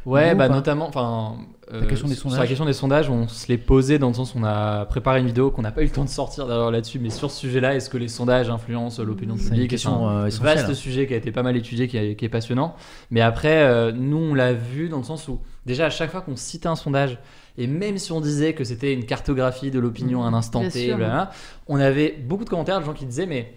Ouais, 0.06 0.34
bah 0.34 0.48
notamment, 0.48 0.88
enfin, 0.88 1.34
euh, 1.72 1.86
question 1.86 2.08
des 2.08 2.14
sur 2.14 2.30
la 2.30 2.46
question 2.46 2.64
des 2.64 2.72
sondages, 2.72 3.10
on 3.10 3.28
se 3.28 3.46
l'est 3.48 3.58
posé 3.58 3.98
dans 3.98 4.08
le 4.08 4.14
sens 4.14 4.34
où 4.34 4.38
on 4.38 4.44
a 4.44 4.86
préparé 4.86 5.20
une 5.20 5.26
vidéo 5.26 5.50
qu'on 5.50 5.60
n'a 5.62 5.72
pas 5.72 5.82
eu 5.82 5.84
le 5.84 5.90
temps 5.90 6.04
de 6.04 6.08
sortir 6.08 6.46
d'ailleurs 6.46 6.70
là-dessus, 6.70 6.98
mais 6.98 7.10
sur 7.10 7.30
ce 7.30 7.38
sujet-là, 7.40 7.74
est-ce 7.74 7.90
que 7.90 7.98
les 7.98 8.08
sondages 8.08 8.48
influencent 8.48 9.02
l'opinion 9.02 9.34
C'est 9.36 9.44
une 9.44 9.50
publique 9.50 9.70
question, 9.70 10.08
un 10.08 10.26
euh, 10.26 10.30
vaste 10.40 10.72
sujet 10.74 11.06
qui 11.06 11.12
a 11.14 11.16
été 11.18 11.32
pas 11.32 11.42
mal 11.42 11.56
étudié, 11.56 11.86
qui, 11.86 11.98
a- 11.98 12.14
qui 12.14 12.24
est 12.24 12.28
passionnant. 12.30 12.74
Mais 13.10 13.20
après, 13.20 13.62
euh, 13.62 13.92
nous, 13.92 14.16
on 14.16 14.34
l'a 14.34 14.54
vu 14.54 14.88
dans 14.88 14.98
le 14.98 15.04
sens 15.04 15.28
où 15.28 15.38
déjà 15.66 15.86
à 15.86 15.90
chaque 15.90 16.10
fois 16.10 16.22
qu'on 16.22 16.36
citait 16.36 16.68
un 16.68 16.76
sondage, 16.76 17.18
et 17.58 17.66
même 17.66 17.98
si 17.98 18.10
on 18.10 18.22
disait 18.22 18.54
que 18.54 18.64
c'était 18.64 18.94
une 18.94 19.04
cartographie 19.04 19.70
de 19.70 19.78
l'opinion 19.78 20.24
à 20.24 20.26
un 20.28 20.34
instant 20.34 20.60
Bien 20.60 20.70
T, 20.70 20.86
sûr. 20.86 20.96
blablabla, 20.96 21.30
on 21.68 21.78
avait 21.78 22.12
beaucoup 22.26 22.44
de 22.44 22.50
commentaires 22.50 22.80
de 22.80 22.86
gens 22.86 22.94
qui 22.94 23.04
disaient 23.04 23.26
mais 23.26 23.52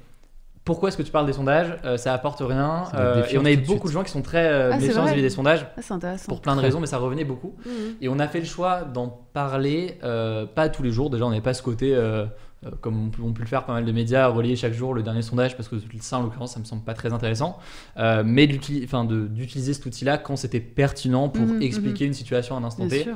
pourquoi 0.65 0.89
est-ce 0.89 0.97
que 0.97 1.03
tu 1.03 1.11
parles 1.11 1.25
des 1.25 1.33
sondages 1.33 1.75
Euh, 1.83 1.97
Ça 1.97 2.13
apporte 2.13 2.39
rien. 2.41 2.85
Euh, 2.93 3.25
et 3.29 3.37
on 3.37 3.41
avait 3.45 3.57
de 3.57 3.65
beaucoup 3.65 3.87
de 3.87 3.93
gens 3.93 4.03
qui 4.03 4.11
sont 4.11 4.21
très 4.21 4.45
euh, 4.47 4.71
Ah, 4.73 4.77
méfiants 4.77 5.03
vis-à-vis 5.03 5.21
des 5.21 5.29
sondages 5.29 5.65
Ah, 5.77 5.81
c'est 5.81 5.93
intéressant. 5.93 6.27
pour 6.29 6.41
plein 6.41 6.55
de 6.55 6.61
raisons, 6.61 6.79
mais 6.79 6.87
ça 6.87 6.97
revenait 6.97 7.25
beaucoup. 7.25 7.55
Mhm. 7.65 7.71
Et 8.01 8.07
on 8.09 8.17
a 8.19 8.27
fait 8.27 8.39
le 8.39 8.45
choix 8.45 8.83
d'en 8.83 9.07
parler, 9.33 9.97
euh, 10.03 10.45
pas 10.45 10.69
tous 10.69 10.83
les 10.83 10.91
jours. 10.91 11.09
Déjà, 11.09 11.25
on 11.25 11.29
n'avait 11.29 11.41
pas 11.41 11.53
ce 11.53 11.61
côté, 11.63 11.93
euh, 11.93 12.25
comme 12.79 13.09
on 13.21 13.33
peut, 13.33 13.41
le 13.41 13.45
faire 13.47 13.65
pas 13.65 13.73
mal 13.73 13.83
de 13.83 13.91
médias, 13.91 14.27
relayer 14.27 14.55
chaque 14.55 14.71
jour 14.73 14.93
le 14.93 15.03
dernier 15.03 15.21
sondage, 15.21 15.57
parce 15.57 15.67
que 15.67 15.75
ça, 15.99 16.17
en 16.19 16.23
l'occurrence, 16.23 16.53
ça 16.53 16.61
me 16.61 16.65
semble 16.65 16.83
pas 16.83 16.93
très 16.93 17.11
intéressant. 17.11 17.57
Euh, 17.97 18.23
mais 18.25 18.47
d'utiliser 18.47 19.73
cet 19.73 19.85
outil-là 19.85 20.17
quand 20.17 20.37
c'était 20.37 20.61
pertinent 20.61 21.27
pour 21.27 21.45
Mhm, 21.45 21.61
expliquer 21.61 22.05
une 22.05 22.13
situation 22.13 22.55
à 22.55 22.59
un 22.59 22.63
instant 22.63 22.85
Bien 22.85 22.97
T. 22.99 23.03
sûr. 23.03 23.15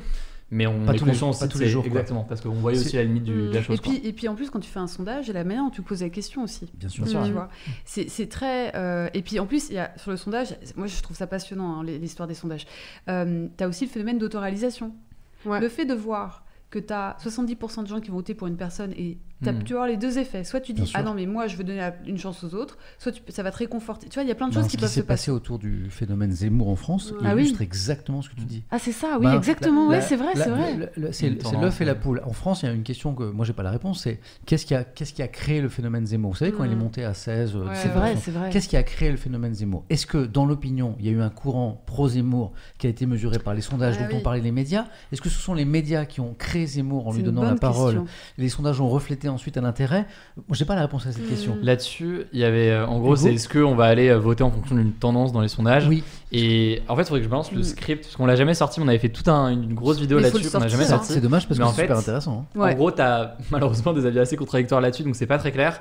Mais 0.50 0.66
on 0.66 0.86
Pas 0.86 0.94
est 0.94 0.98
tous 0.98 1.04
les- 1.06 1.12
conscient 1.12 1.30
aussi 1.32 1.40
pas 1.42 1.48
de 1.48 1.52
tous 1.52 1.60
les 1.60 1.68
jours, 1.68 1.82
quoi. 1.84 1.90
Exactement, 1.90 2.24
parce 2.24 2.40
qu'on 2.40 2.52
voyait 2.52 2.80
aussi 2.80 2.96
la 2.96 3.04
limite 3.04 3.26
du- 3.26 3.50
de 3.50 3.54
la 3.54 3.62
chose. 3.62 3.76
Et 3.78 3.82
puis, 3.82 4.02
et 4.08 4.14
puis 4.14 4.28
en 4.30 4.36
plus, 4.36 4.50
quand 4.50 4.62
tu 4.62 4.70
fais 4.70 4.80
un 4.80 4.88
sondage, 4.88 5.30
et 5.30 5.34
la 5.34 5.44
manière 5.44 5.64
dont 5.64 5.70
tu 5.70 5.82
poses 5.82 6.02
la 6.02 6.10
question 6.10 6.44
aussi. 6.44 6.70
Bien 6.74 6.88
sûr. 6.88 7.04
Bien 7.04 7.12
sûr. 7.12 7.24
Tu 7.26 7.32
vois, 7.34 7.50
c'est 7.84 8.08
c'est 8.10 8.28
très. 8.28 8.74
euh, 8.76 9.10
et 9.14 9.22
puis 9.24 9.40
en 9.42 9.46
plus, 9.46 9.68
il 9.70 9.76
y 9.76 9.80
a, 9.80 9.92
sur 9.98 10.10
le 10.12 10.16
sondage, 10.18 10.56
moi 10.78 10.88
je 10.88 11.02
trouve 11.02 11.18
ça 11.18 11.28
passionnant, 11.28 11.82
hein, 11.82 11.84
l'histoire 11.84 12.28
des 12.30 12.34
sondages. 12.34 12.66
tu 13.06 13.12
as 13.12 13.68
aussi 13.68 13.86
le 13.86 13.92
phénomène 13.92 14.18
d'autoréalisation. 14.20 14.94
Ouais. 15.46 15.60
Le 15.60 15.68
fait 15.70 15.86
de 15.86 15.94
voir 15.94 16.46
que 16.70 16.80
tu 16.80 16.94
as 16.94 17.16
70% 17.20 17.84
de 17.84 17.88
gens 17.88 18.00
qui 18.00 18.10
vont 18.10 18.18
voter 18.18 18.34
pour 18.34 18.48
une 18.48 18.58
personne 18.58 18.92
et 18.94 19.18
t'as- 19.44 19.52
Mhm. 19.52 19.64
tu 19.64 19.74
vas 19.74 19.80
avoir 19.80 19.88
les 19.90 19.98
deux 19.98 20.18
effets. 20.20 20.44
Soit 20.44 20.60
tu 20.62 20.74
dis, 20.74 20.92
ah 20.94 21.04
non, 21.04 21.14
mais 21.14 21.26
moi 21.26 21.48
je 21.48 21.56
veux 21.58 21.64
donner 21.64 21.82
une 22.06 22.18
chance 22.18 22.44
aux 22.44 22.54
autres, 22.56 22.78
soit 23.00 23.12
tu- 23.12 23.22
ça 23.30 23.44
va 23.44 23.52
te 23.52 23.58
réconforter. 23.58 24.08
Tu 24.10 24.16
vois, 24.16 24.24
il 24.24 24.30
y 24.30 24.32
a 24.32 24.36
plein 24.36 24.48
de 24.48 24.54
choses 24.54 24.64
ce 24.66 24.70
qui 24.70 24.78
qui 24.78 24.82
peuvent 24.82 24.90
s'est 24.90 24.96
se 25.02 25.06
passer. 25.06 25.08
passé 25.30 25.32
autour 25.32 25.60
du 25.60 25.90
phénomène 25.90 26.32
Zemmour 26.32 26.70
en 26.70 26.76
France 26.76 27.14
Ah 27.24 27.34
oui. 27.36 27.42
illustre 27.42 27.62
exactement 27.62 28.22
ce 28.22 28.30
que 28.30 28.36
tu 28.36 28.46
dis. 28.46 28.64
Ah, 28.72 28.80
c'est 28.80 28.92
ça, 28.92 29.18
oui, 29.20 29.26
Ben, 29.26 29.34
exactement, 29.36 29.88
ouais, 29.88 30.02
c'est 30.02 30.16
vrai, 30.16 30.32
c'est 30.36 30.50
vrai. 30.50 30.92
C'est 31.12 31.30
l'œuf 31.60 31.82
et 31.82 31.86
la 31.86 31.96
poule. 31.96 32.22
En 32.26 32.34
France, 32.34 32.64
il 32.64 32.66
y 32.68 32.70
a 32.70 32.72
une 32.74 32.84
question 32.84 33.14
que 33.14 33.24
moi 33.24 33.46
j'ai 33.46 33.54
pas 33.54 33.64
la 33.64 33.72
réponse, 33.72 34.02
c'est 34.02 34.20
qu'est-ce 34.46 34.66
qui 34.66 34.76
a 34.76 34.84
qu'est-ce 34.84 35.14
qui 35.14 35.22
a 35.22 35.28
créé 35.28 35.62
le 35.62 35.70
phénomène 35.70 36.06
Zemmour? 36.06 36.32
Vous 36.32 36.38
savez 36.38 36.52
quand 36.52 36.64
il 36.64 36.72
est 36.72 36.76
monté 36.76 37.04
à 37.04 37.14
16 37.14 37.56
euh, 37.56 37.60
Ouais, 37.66 37.76
C'est 37.76 37.90
17%, 37.90 37.94
vrai, 37.94 38.16
c'est 38.18 38.32
vrai. 38.32 38.50
Qu'est-ce 38.50 38.68
qui 38.68 38.78
a 38.78 38.84
créé 38.84 39.12
le 39.12 39.18
phénomène 39.18 39.54
Zemmour? 39.54 39.84
Est-ce 39.90 40.06
que 40.06 40.26
dans 40.26 40.46
l'opinion, 40.46 40.96
il 41.00 41.06
y 41.06 41.10
a 41.10 41.12
eu 41.12 41.22
un 41.22 41.30
courant 41.30 41.82
pro-Zemmour 41.86 42.52
qui 42.78 42.88
a 42.88 42.90
été 42.90 43.06
mesuré 43.06 43.40
par 43.40 43.54
les 43.54 43.62
sondages 43.62 43.96
Ah 44.00 44.08
dont 44.08 44.18
ont 44.18 44.22
parlé 44.22 44.42
les 44.42 44.52
médias? 44.52 44.86
Est-ce 45.12 45.22
que 45.22 45.30
ce 45.30 45.40
sont 45.40 45.54
les 45.54 45.66
médias 45.66 46.06
qui 46.06 46.22
ont 46.22 46.34
créé 46.38 46.66
Zemmour 46.66 47.08
en 47.08 47.14
lui 47.14 47.24
donnant 47.24 47.44
la 47.44 47.56
parole? 47.56 48.04
Les 48.38 48.50
sondages 48.50 48.82
ont 48.82 48.90
reflété 48.90 49.27
ensuite 49.30 49.58
un 49.58 49.64
intérêt 49.64 50.06
Moi, 50.36 50.44
j'ai 50.54 50.66
pas 50.66 50.76
la 50.76 50.82
réponse 50.82 51.06
à 51.08 51.12
cette 51.12 51.28
question. 51.28 51.58
Là-dessus, 51.62 52.24
il 52.34 52.40
y 52.40 52.44
avait, 52.44 52.70
euh, 52.72 52.86
en 52.88 53.00
gros, 53.00 53.16
c'est 53.16 53.34
est-ce 53.34 53.48
qu'on 53.50 53.76
va 53.76 53.86
aller 53.86 54.10
euh, 54.10 54.18
voter 54.20 54.44
en 54.44 54.52
fonction 54.52 54.76
d'une 54.76 54.92
tendance 54.94 55.32
dans 55.32 55.42
les 55.42 55.48
sondages 55.48 55.88
Oui, 55.88 56.04
Et 56.32 56.82
en 56.88 56.96
fait, 56.96 57.04
il 57.04 57.06
faudrait 57.06 57.20
que 57.22 57.26
je 57.26 57.30
balance 57.30 57.52
le 57.52 57.60
Mm. 57.60 57.64
script, 57.64 58.04
parce 58.04 58.16
qu'on 58.16 58.26
l'a 58.26 58.36
jamais 58.36 58.54
sorti, 58.54 58.80
mais 58.80 58.86
on 58.86 58.90
avait 58.90 59.00
fait 59.00 59.10
toute 59.10 59.28
un- 59.28 59.50
une 59.50 59.74
grosse 59.74 60.00
vidéo 60.00 60.20
là-dessus 60.20 60.50
qu'on 60.50 60.60
n'a 60.60 60.68
jamais 60.68 60.86
sorti. 60.86 61.14
c'est 61.14 61.22
dommage 61.22 61.48
parce 61.48 61.60
Mais 61.60 61.66
que 61.66 61.72
c'est 61.72 61.82
super 61.82 61.98
intéressant. 61.98 62.46
hein. 62.56 62.60
Ouais. 62.60 62.74
En 62.74 62.76
gros, 62.76 62.92
tu 62.92 63.02
as 63.02 63.38
malheureusement 63.52 63.94
des 63.94 64.06
avis 64.06 64.20
assez 64.20 64.36
contradictoires 64.36 64.82
là-dessus, 64.82 65.04
donc 65.04 65.16
c'est 65.16 65.26
pas 65.28 65.38
très 65.38 65.52
clair. 65.52 65.80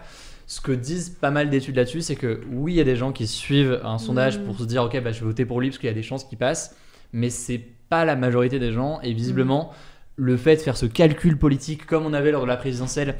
Ce 0.49 0.61
que 0.61 0.71
disent 0.71 1.11
pas 1.11 1.33
mal 1.33 1.51
d'études 1.51 1.75
là-dessus, 1.75 2.03
c'est 2.03 2.15
que 2.15 2.41
oui, 2.53 2.75
il 2.75 2.77
y 2.77 2.81
a 2.81 2.85
des 2.85 2.95
gens 2.95 3.11
qui 3.11 3.27
suivent 3.27 3.81
un 3.85 3.99
sondage 3.99 4.39
Mm. 4.39 4.43
pour 4.45 4.59
se 4.59 4.65
dire, 4.65 4.85
ok, 4.85 5.03
bah, 5.03 5.11
je 5.11 5.21
vais 5.21 5.27
voter 5.27 5.45
pour 5.45 5.61
lui 5.61 5.71
parce 5.71 5.79
qu'il 5.79 5.89
y 5.89 5.93
a 5.93 5.95
des 5.95 6.05
chances 6.05 6.23
qu'il 6.25 6.39
passe, 6.39 6.77
mais 7.13 7.31
c'est 7.31 7.61
pas 7.89 8.05
la 8.05 8.15
majorité 8.15 8.59
des 8.61 8.73
gens, 8.73 9.01
et 9.03 9.13
visiblement, 9.13 9.71
le 10.17 10.37
fait 10.37 10.57
de 10.57 10.61
faire 10.63 10.77
ce 10.77 10.87
calcul 10.87 11.37
politique 11.39 11.85
comme 11.87 12.07
on 12.07 12.13
avait 12.15 12.31
lors 12.33 12.43
de 12.43 12.49
la 12.49 12.57
présidentielle, 12.57 13.17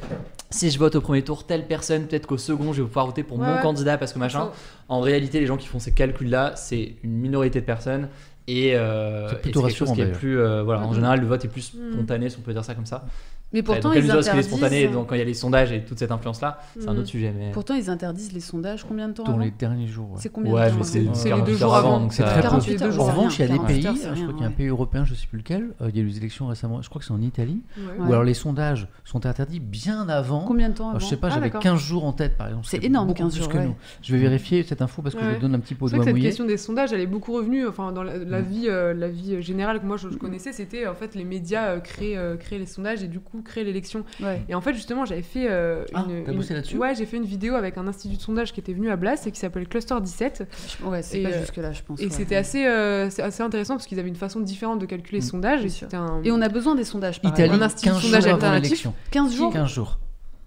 si 0.51 0.71
je 0.71 0.79
vote 0.79 0.95
au 0.97 1.01
premier 1.01 1.23
tour 1.23 1.45
telle 1.47 1.67
personne, 1.67 2.07
peut-être 2.07 2.27
qu'au 2.27 2.39
second, 2.39 2.73
je 2.73 2.81
vais 2.83 2.89
pouvoir 2.89 3.07
voter 3.07 3.23
pour 3.23 3.39
Ouais, 3.39 3.47
mon 3.47 3.55
ouais. 3.57 3.61
candidat 3.61 3.99
parce 3.99 4.13
que 4.13 4.19
machin. 4.19 4.51
En 4.89 5.01
réalité, 5.01 5.39
les 5.41 5.47
gens 5.47 5.57
qui 5.59 5.67
font 5.67 5.79
ces 5.79 5.93
calculs-là, 5.93 6.53
c'est 6.57 6.95
une 7.03 7.13
minorité 7.13 7.61
de 7.61 7.67
personnes. 7.67 8.09
Et, 8.49 8.77
euh, 8.77 9.29
C'est 9.29 9.35
et 9.35 9.39
plutôt 9.41 9.61
quelque 9.63 9.71
chose 9.77 9.89
rassurant, 9.89 9.95
qui 9.95 10.01
est 10.01 10.05
d'ailleurs. 10.05 10.19
plus. 10.21 10.39
euh, 10.39 10.63
voilà, 10.63 10.83
en 10.83 10.89
Mhm. 10.91 10.95
général, 10.95 11.21
le 11.21 11.27
vote 11.27 11.45
est 11.45 11.49
plus 11.49 11.75
Mhm. 11.75 11.93
spontané, 11.95 12.31
si 12.31 12.39
on 12.39 12.43
peut 12.43 12.53
dire 12.53 12.65
ça 12.65 12.75
comme 12.77 12.87
ça. 12.87 13.05
Mais 13.53 13.63
pourtant, 13.63 13.89
donc, 13.91 13.97
à 13.97 14.01
ils 14.01 14.03
ce 14.03 14.07
qu'il 14.09 14.17
est 14.17 14.19
interdisent. 14.21 14.47
spontané, 14.49 14.89
donc 14.89 15.09
quand 15.09 15.15
il 15.15 15.19
y 15.19 15.23
a 15.23 15.25
les 15.25 15.33
sondages 15.35 15.71
et 15.73 15.83
toute 15.85 15.99
cette 15.99 16.11
influence-là, 16.11 16.59
c'est 16.79 16.89
un 16.89 16.93
Mhm. 16.93 16.99
autre 16.99 17.09
sujet. 17.09 17.33
Mais... 17.37 17.53
Pourtant, 17.53 17.75
ils 17.75 17.89
interdisent 17.89 18.33
les 18.33 18.41
sondages 18.41 18.85
combien 18.85 19.09
de 19.09 19.15
temps 19.15 19.23
Dans 19.23 19.35
avant 19.35 19.45
les 19.45 19.53
derniers 19.53 19.87
jours. 19.87 20.11
ouais. 20.11 20.17
C'est 20.19 20.31
combien 20.31 20.53
Ouais, 20.53 20.71
de 20.71 20.77
temps 20.77 20.83
c'est 20.83 20.99
les 21.01 21.07
48 21.07 21.45
deux 21.45 21.55
jours 21.57 21.75
avant, 21.77 22.01
donc 22.01 22.13
c'est 22.13 22.25
très 22.25 22.37
peu. 22.37 22.43
48 22.43 22.83
heures, 22.83 23.01
En 23.01 23.05
revanche, 23.05 23.39
il 23.39 23.43
y 23.43 23.45
a 23.45 23.49
des 23.49 23.55
48 23.55 23.75
pays, 23.75 23.87
heures, 23.87 23.95
je 23.95 24.01
crois 24.01 24.15
qu'il 24.33 24.41
y 24.41 24.45
a 24.45 24.47
un 24.47 24.51
ouais. 24.51 24.57
pays 24.57 24.67
européen, 24.67 25.05
je 25.05 25.15
sais 25.15 25.27
plus 25.29 25.39
lequel, 25.39 25.71
euh, 25.81 25.89
il 25.91 25.97
y 25.97 26.01
a 26.01 26.03
eu 26.03 26.07
les 26.07 26.17
élections 26.17 26.49
récemment, 26.49 26.83
je 26.83 26.89
crois 26.89 26.99
que 26.99 27.07
c'est 27.07 27.13
en 27.15 27.21
Italie, 27.23 27.63
Ouais. 27.79 27.85
Ouais. 27.85 28.09
où 28.09 28.13
alors 28.13 28.25
les 28.25 28.35
sondages 28.35 28.89
sont 29.05 29.25
interdits 29.27 29.61
bien 29.61 30.09
avant. 30.09 30.41
Combien 30.41 30.69
de 30.69 30.75
temps 30.75 30.85
Alors, 30.91 30.97
avant 30.97 31.05
je 31.05 31.09
sais 31.09 31.17
pas, 31.17 31.29
Ah, 31.29 31.35
j'avais 31.35 31.47
d'accord. 31.47 31.63
15 31.63 31.79
jours 31.81 32.05
en 32.05 32.13
tête 32.13 32.37
par 32.37 32.49
exemple. 32.49 32.67
C'est 32.69 32.83
énorme, 32.85 33.07
beaucoup 33.09 33.19
15 33.23 33.33
plus 33.33 33.43
jours, 33.45 33.53
que 33.53 33.59
ouais. 33.59 33.67
nous. 33.67 33.77
Je 34.03 34.13
vais 34.13 34.21
vérifier 34.21 34.65
cette 34.65 34.83
info 34.83 35.03
parce 35.03 35.15
que 35.15 35.21
je 35.23 35.27
Ouais. 35.27 35.35
vous 35.35 35.41
donne 35.41 35.55
un 35.55 35.61
petit 35.61 35.75
peu 35.77 35.87
que 35.89 36.03
cette 36.03 36.17
question 36.19 36.45
des 36.47 36.57
sondages, 36.57 36.93
elle 36.93 37.01
est 37.01 37.07
beaucoup 37.07 37.33
revenue. 37.33 37.67
Enfin, 37.67 37.93
dans 37.93 38.03
la, 38.03 38.19
Mm. 38.19 38.45
vie, 38.45 38.67
euh, 38.69 39.09
vie 39.13 39.41
générale 39.41 39.81
que 39.81 39.87
moi 39.87 39.97
je, 39.97 40.09
connaissais, 40.09 40.53
c'était 40.53 40.87
en 40.89 40.95
fait 40.95 41.15
les 41.15 41.25
médias 41.25 41.69
euh, 41.69 41.81
créaient, 41.81 42.17
euh, 42.17 42.37
créaient 42.37 42.59
les 42.59 42.67
sondages 42.67 43.03
et 43.05 43.09
du 43.09 43.21
coup 43.21 43.36
créaient 43.43 43.65
l'élection. 43.65 44.05
Ouais. 44.21 44.43
Et 44.49 44.55
en 44.55 44.61
fait, 44.61 44.75
justement, 44.75 45.05
j'avais 45.05 45.23
fait 45.23 45.47
euh, 45.51 45.85
Ah, 45.95 46.05
une, 46.09 46.25
t'as 46.25 46.33
une- 46.33 46.39
bossé 46.39 46.55
là-dessus? 46.55 46.77
Ouais, 46.77 46.95
j'ai 46.95 47.07
fait 47.07 47.17
une 47.17 47.25
vidéo 47.25 47.55
avec 47.55 47.79
un 47.79 47.87
institut 47.87 48.17
de 48.17 48.21
sondage 48.23 48.53
qui 48.53 48.61
était 48.61 48.73
venu 48.73 48.91
à 48.91 48.97
Blas 48.97 49.23
et 49.27 49.31
qui 49.31 49.39
s'appelle 49.41 49.67
Cluster 49.69 49.97
17. 50.01 50.49
Ouais, 50.85 51.03
c'est 51.03 51.21
Et, 51.21 51.23
pas 51.23 51.29
euh, 51.31 51.41
jusque-là, 51.41 51.73
je 51.73 51.83
pense. 51.83 52.01
Et 52.01 52.05
ouais. 52.05 52.11
c'était 52.11 52.37
assez, 52.37 52.67
euh, 52.67 53.11
c'est 53.11 53.23
assez 53.23 53.43
intéressant 53.43 53.75
parce 53.75 53.87
qu'ils 53.87 53.99
avaient 53.99 54.09
une 54.09 54.17
façon 54.17 54.41
différente 54.41 54.79
de 54.81 54.87
calculer 54.87 55.21
les 55.21 55.25
Mm. 55.27 55.29
sondages. 55.29 55.65
Et, 55.65 55.95
un... 55.97 56.21
Et 56.25 56.31
on 56.31 56.41
a 56.41 56.49
besoin 56.49 56.75
des 56.75 56.85
sondages, 56.85 57.21
pareil. 57.21 57.35
Italie, 57.45 57.59
Un 57.61 57.63
institut 57.63 57.89
de 57.89 57.93
15 57.95 58.03
sondage 58.03 58.23
jours 58.23 58.29
avant 58.33 58.37
alternatif. 58.37 58.65
l'élection. 58.71 58.95
15 59.11 59.35
jours 59.35 59.53
15 59.53 59.69
jours. 59.71 59.99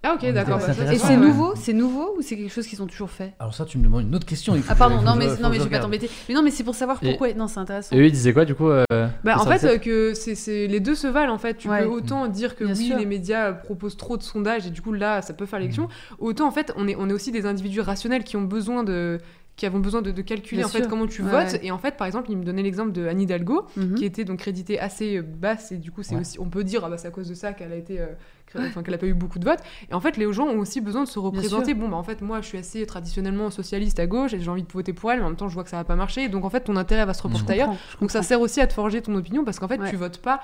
Ah, 0.02 0.14
ok, 0.14 0.32
d'accord. 0.32 0.58
bah, 0.58 0.92
Et 0.92 0.98
c'est 0.98 1.16
nouveau 1.16 1.52
C'est 1.56 1.74
nouveau 1.74 2.14
ou 2.16 2.22
c'est 2.22 2.36
quelque 2.36 2.50
chose 2.52 2.66
qu'ils 2.66 2.82
ont 2.82 2.86
toujours 2.86 3.10
fait? 3.10 3.34
Alors 3.38 3.52
ça, 3.54 3.66
tu 3.66 3.76
me 3.76 3.84
demandes 3.84 4.02
une 4.04 4.14
autre 4.14 4.24
question. 4.24 4.54
Ah 4.68 4.74
pardon, 4.74 5.02
non 5.02 5.14
mais, 5.14 5.26
non 5.36 5.50
mais 5.50 5.58
je 5.58 5.64
vais 5.64 5.70
pas 5.70 5.78
t'embêter. 5.78 6.08
Mais 6.28 6.34
non 6.34 6.42
mais 6.42 6.50
c'est 6.50 6.64
pour 6.64 6.74
savoir 6.74 7.00
pourquoi. 7.00 7.32
Non, 7.34 7.48
c'est 7.48 7.58
intéressant. 7.60 7.94
Et 7.94 7.98
eux, 8.00 8.06
ils 8.06 8.12
disaient 8.12 8.32
quoi 8.32 8.44
du 8.46 8.54
coup 8.54 8.68
euh, 8.70 8.84
Bah, 9.24 9.36
en 9.38 9.44
fait, 9.44 9.64
euh, 9.66 9.78
que 9.78 10.14
c'est, 10.14 10.34
c'est- 10.34 10.66
les 10.66 10.80
deux 10.80 10.94
se 10.94 11.06
valent 11.06 11.32
en 11.34 11.38
fait. 11.38 11.54
Tu 11.58 11.68
peux 11.68 11.84
autant 11.84 12.26
dire 12.28 12.56
que 12.56 12.64
oui, 12.64 12.92
les 12.96 13.06
médias 13.06 13.52
proposent 13.52 13.96
trop 13.96 14.16
de 14.16 14.22
sondages 14.22 14.66
et 14.66 14.70
du 14.70 14.80
coup 14.80 14.92
là, 14.92 15.20
ça 15.22 15.34
peut 15.34 15.46
faire 15.46 15.58
l'élection. 15.58 15.88
Autant 16.18 16.46
en 16.48 16.50
fait, 16.50 16.72
on 16.76 16.88
est, 16.88 16.96
on 16.98 17.08
est 17.08 17.12
aussi 17.12 17.30
des 17.32 17.44
individus 17.46 17.80
rationnels 17.80 18.24
qui 18.24 18.36
ont 18.36 18.42
besoin 18.42 18.84
de 18.84 19.18
qui 19.60 19.66
avons 19.66 19.78
besoin 19.78 20.00
de, 20.00 20.10
de 20.10 20.22
calculer 20.22 20.60
Bien 20.62 20.66
en 20.66 20.70
fait 20.70 20.78
sûr. 20.78 20.88
comment 20.88 21.06
tu 21.06 21.22
Ouais, 21.22 21.30
votes. 21.30 21.52
ouais. 21.52 21.60
Et 21.66 21.70
en 21.70 21.76
fait, 21.76 21.98
par 21.98 22.06
exemple, 22.06 22.30
il 22.30 22.36
me 22.38 22.44
donnait 22.44 22.62
l'exemple 22.62 22.92
de 22.92 23.06
Anne 23.06 23.20
Hidalgo, 23.20 23.66
Mhm. 23.76 23.94
qui 23.94 24.06
était 24.06 24.24
donc 24.24 24.38
créditée 24.38 24.80
assez 24.80 25.20
basse 25.20 25.70
et 25.70 25.76
du 25.76 25.90
coup, 25.92 26.02
c'est 26.02 26.14
Ouais. 26.14 26.22
aussi, 26.22 26.40
on 26.40 26.46
peut 26.48 26.64
dire 26.64 26.82
ah 26.82 26.88
bah 26.88 26.96
c'est 26.96 27.08
à 27.08 27.10
cause 27.10 27.28
de 27.28 27.34
ça 27.34 27.52
qu'elle 27.52 27.70
a 27.72 27.76
été, 27.76 28.00
euh, 28.00 28.06
enfin 28.56 28.82
qu'elle 28.82 28.94
a 28.94 28.98
pas 28.98 29.04
eu 29.06 29.12
beaucoup 29.12 29.38
de 29.38 29.44
votes. 29.44 29.60
Et 29.90 29.94
en 29.94 30.00
fait, 30.00 30.16
les 30.16 30.32
gens 30.32 30.46
ont 30.46 30.58
aussi 30.60 30.80
besoin 30.80 31.04
de 31.04 31.08
se 31.08 31.18
représenter. 31.18 31.74
Bon 31.74 31.88
bah 31.90 31.96
en 31.98 32.02
fait, 32.02 32.22
moi, 32.22 32.40
je 32.40 32.46
suis 32.46 32.56
assez 32.56 32.86
traditionnellement 32.86 33.50
socialiste 33.50 34.00
à 34.00 34.06
gauche 34.06 34.32
et 34.32 34.40
j'ai 34.40 34.50
envie 34.50 34.62
de 34.62 34.72
voter 34.72 34.94
pour 34.94 35.12
elle, 35.12 35.18
mais 35.18 35.26
en 35.26 35.28
même 35.28 35.36
temps, 35.36 35.48
je 35.48 35.54
vois 35.54 35.64
que 35.64 35.70
ça 35.70 35.76
va 35.76 35.84
pas 35.84 35.94
marcher. 35.94 36.28
Donc 36.30 36.46
en 36.46 36.50
fait, 36.50 36.60
ton 36.60 36.76
intérêt 36.76 37.04
va 37.04 37.12
se 37.12 37.22
reporter 37.22 37.52
ailleurs. 37.52 37.74
Donc 38.00 38.10
ça 38.10 38.22
sert 38.22 38.40
aussi 38.40 38.62
à 38.62 38.66
te 38.66 38.72
forger 38.72 39.02
ton 39.02 39.14
opinion 39.14 39.44
parce 39.44 39.58
qu'en 39.58 39.68
fait, 39.68 39.78
Ouais. 39.78 39.90
tu 39.90 39.96
votes 39.96 40.18
pas. 40.22 40.40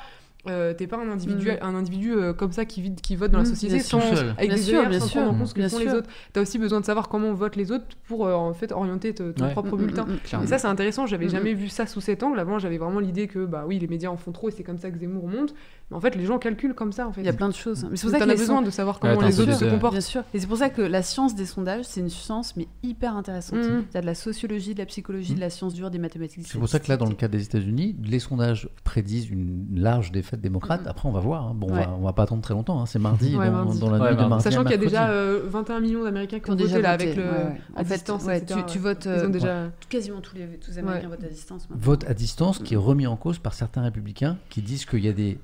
Euh, 0.49 0.75
t'es 0.75 0.87
pas 0.87 0.97
un 0.99 1.09
individu, 1.11 1.51
Mhm. 1.51 1.59
un 1.63 1.75
individu 1.75 2.13
euh, 2.15 2.33
comme 2.33 2.53
ça 2.53 2.65
qui, 2.65 2.81
vide- 2.83 3.01
qui 3.01 3.17
vote 3.17 3.31
dans 3.31 3.39
la 3.39 3.45
Mhm, 3.45 3.51
société 3.51 3.75
bien 3.77 3.83
sans, 3.85 4.01
avec 4.01 4.49
Bien 4.49 4.55
des 4.57 4.63
sûr, 4.63 4.89
bien 4.89 5.01
sans 5.01 5.07
sûr. 5.07 5.21
prendre 5.23 5.35
en 5.37 5.39
compte 5.39 5.49
ce 5.49 5.55
que 5.55 5.61
Bien 5.61 5.69
font 5.69 5.79
sûr. 5.79 5.87
les 5.91 5.95
autres. 5.95 6.09
T'as 6.33 6.43
aussi 6.43 6.59
besoin 6.59 6.81
de 6.81 6.85
savoir 6.85 7.09
comment 7.09 7.33
votent 7.35 7.57
les 7.57 7.73
autres 7.73 7.85
pour 8.09 8.27
euh, 8.27 8.35
en 8.35 8.53
fait 8.55 8.73
orienter 8.73 9.15
te- 9.15 9.33
ton 9.33 9.45
Ouais. 9.45 9.53
propre 9.53 9.71
Mm, 9.71 9.75
mm, 9.75 9.79
bulletin. 9.79 10.05
mm, 10.07 10.39
mm. 10.41 10.45
Et 10.45 10.47
ça, 10.47 10.59
c'est 10.59 10.67
intéressant. 10.69 11.07
J'avais 11.07 11.29
jamais 11.29 11.55
vu 11.55 11.69
ça 11.69 11.87
sous 11.87 12.01
cet 12.01 12.23
angle. 12.23 12.39
Avant, 12.39 12.59
j'avais 12.59 12.79
vraiment 12.79 13.01
l'idée 13.01 13.27
que, 13.29 13.45
bah 13.45 13.65
oui, 13.67 13.79
les 13.79 13.89
médias 13.89 14.09
en 14.11 14.17
font 14.17 14.33
trop 14.33 14.49
et 14.49 14.53
c'est 14.53 14.63
comme 14.65 14.79
ça 14.79 14.91
que 14.91 14.99
Zemmour 14.99 15.29
monte. 15.29 15.55
Mais 15.91 15.97
en 15.97 16.01
fait, 16.01 16.17
les 16.17 16.25
gens 16.25 16.39
calculent 16.39 16.75
comme 16.75 16.93
ça, 16.93 17.07
en 17.07 17.13
fait. 17.13 17.21
Il 17.21 17.27
y 17.27 17.29
a 17.29 17.33
plein 17.33 17.49
de 17.49 17.55
choses. 17.55 17.87
Mais 17.91 17.97
c'est 17.97 18.07
pour 18.09 18.17
ça 18.17 18.23
as 18.23 18.27
les 18.27 18.35
besoin 18.35 18.61
de 18.63 18.71
savoir 18.71 18.97
Ouais, 18.97 19.01
comment 19.03 19.17
t'as 19.21 19.27
un 19.27 19.29
les 19.29 19.41
autres 19.41 19.53
se 19.55 19.65
comportent. 19.65 19.93
Bien 19.95 20.01
sûr. 20.01 20.23
Et 20.35 20.41
c'est 20.41 20.47
pour 20.49 20.57
ça 20.57 20.69
que 20.71 20.83
la 20.83 21.03
science 21.03 21.35
des 21.37 21.47
sondages, 21.47 21.85
c'est 21.85 22.01
une 22.01 22.09
science 22.11 22.57
mais 22.57 22.67
hyper 22.83 23.17
intéressante. 23.17 23.59
Il 23.63 23.95
y 23.95 23.99
a 23.99 24.01
de 24.01 24.07
la 24.07 24.15
sociologie, 24.15 24.75
de 24.75 24.81
la 24.81 24.87
psychologie, 24.87 25.35
de 25.35 25.41
la 25.41 25.51
science 25.51 25.75
dure, 25.75 25.91
des 25.91 25.99
mathématiques. 25.99 26.47
C'est 26.47 26.59
pour 26.59 26.69
ça 26.69 26.81
que 26.81 26.89
là, 26.89 26.97
dans 26.97 27.07
le 27.07 27.15
cas 27.15 27.29
des 27.29 27.43
États-Unis, 27.43 27.97
les 28.03 28.19
sondages 28.19 28.69
prédisent 28.85 29.31
une 29.31 29.67
large 29.75 30.11
défaite 30.13 30.36
démocrate. 30.37 30.83
Mhm. 30.83 30.89
Après, 30.89 31.09
on 31.09 31.13
va 31.13 31.21
voir. 31.21 31.47
hein. 31.49 31.53
Bon, 31.55 31.67
Ouais. 31.69 31.85
on, 31.87 31.91
va, 31.91 31.97
on 32.01 32.05
va 32.05 32.13
pas 32.13 32.23
attendre 32.25 32.43
très 32.43 32.55
longtemps. 32.55 32.81
hein. 32.81 32.87
C'est 32.87 32.99
mardi, 32.99 33.37
Ouais, 33.37 33.47
dans, 33.47 33.53
mardi. 33.53 33.79
dans 33.81 33.91
la 33.91 33.99
Ouais, 33.99 34.11
nuit 34.15 34.23
de 34.23 34.29
mardi. 34.29 34.45
Sachant 34.45 34.63
qu'il 34.63 34.71
y 34.73 34.75
a 34.75 34.79
déjà 34.79 35.09
euh, 35.11 35.43
21 35.47 35.81
millions 35.81 36.05
d'Américains 36.05 36.39
qui 36.41 36.51
ont 36.51 36.57
voté 36.57 36.81
là 36.81 36.91
avec 36.91 37.17
le 37.17 37.25
à 37.25 37.81
En 37.81 37.85
fait, 37.85 37.95
distance, 37.95 38.27
tu- 38.47 38.65
tu 38.73 38.79
votes, 38.79 39.05
Ils 39.07 39.09
ont 39.23 39.25
euh, 39.25 39.29
déjà. 39.29 39.65
quasiment 39.89 40.21
tous 40.21 40.37
les, 40.37 40.47
tous 40.59 40.71
les 40.71 40.79
Américains 40.79 41.09
votent 41.09 41.25
à 41.25 41.29
distance. 41.29 41.69
maintenant. 41.69 41.85
vote 41.85 42.05
à 42.09 42.15
distance 42.15 42.59
qui 42.59 42.75
est 42.75 42.79
remis 42.79 43.07
en 43.07 43.17
cause 43.17 43.39
par 43.39 43.55
certains 43.55 43.83
républicains 43.83 44.37
qui 44.51 44.63
disent 44.63 44.85
qu'il 44.85 45.05
y 45.05 45.09
a 45.09 45.13
des 45.13 45.39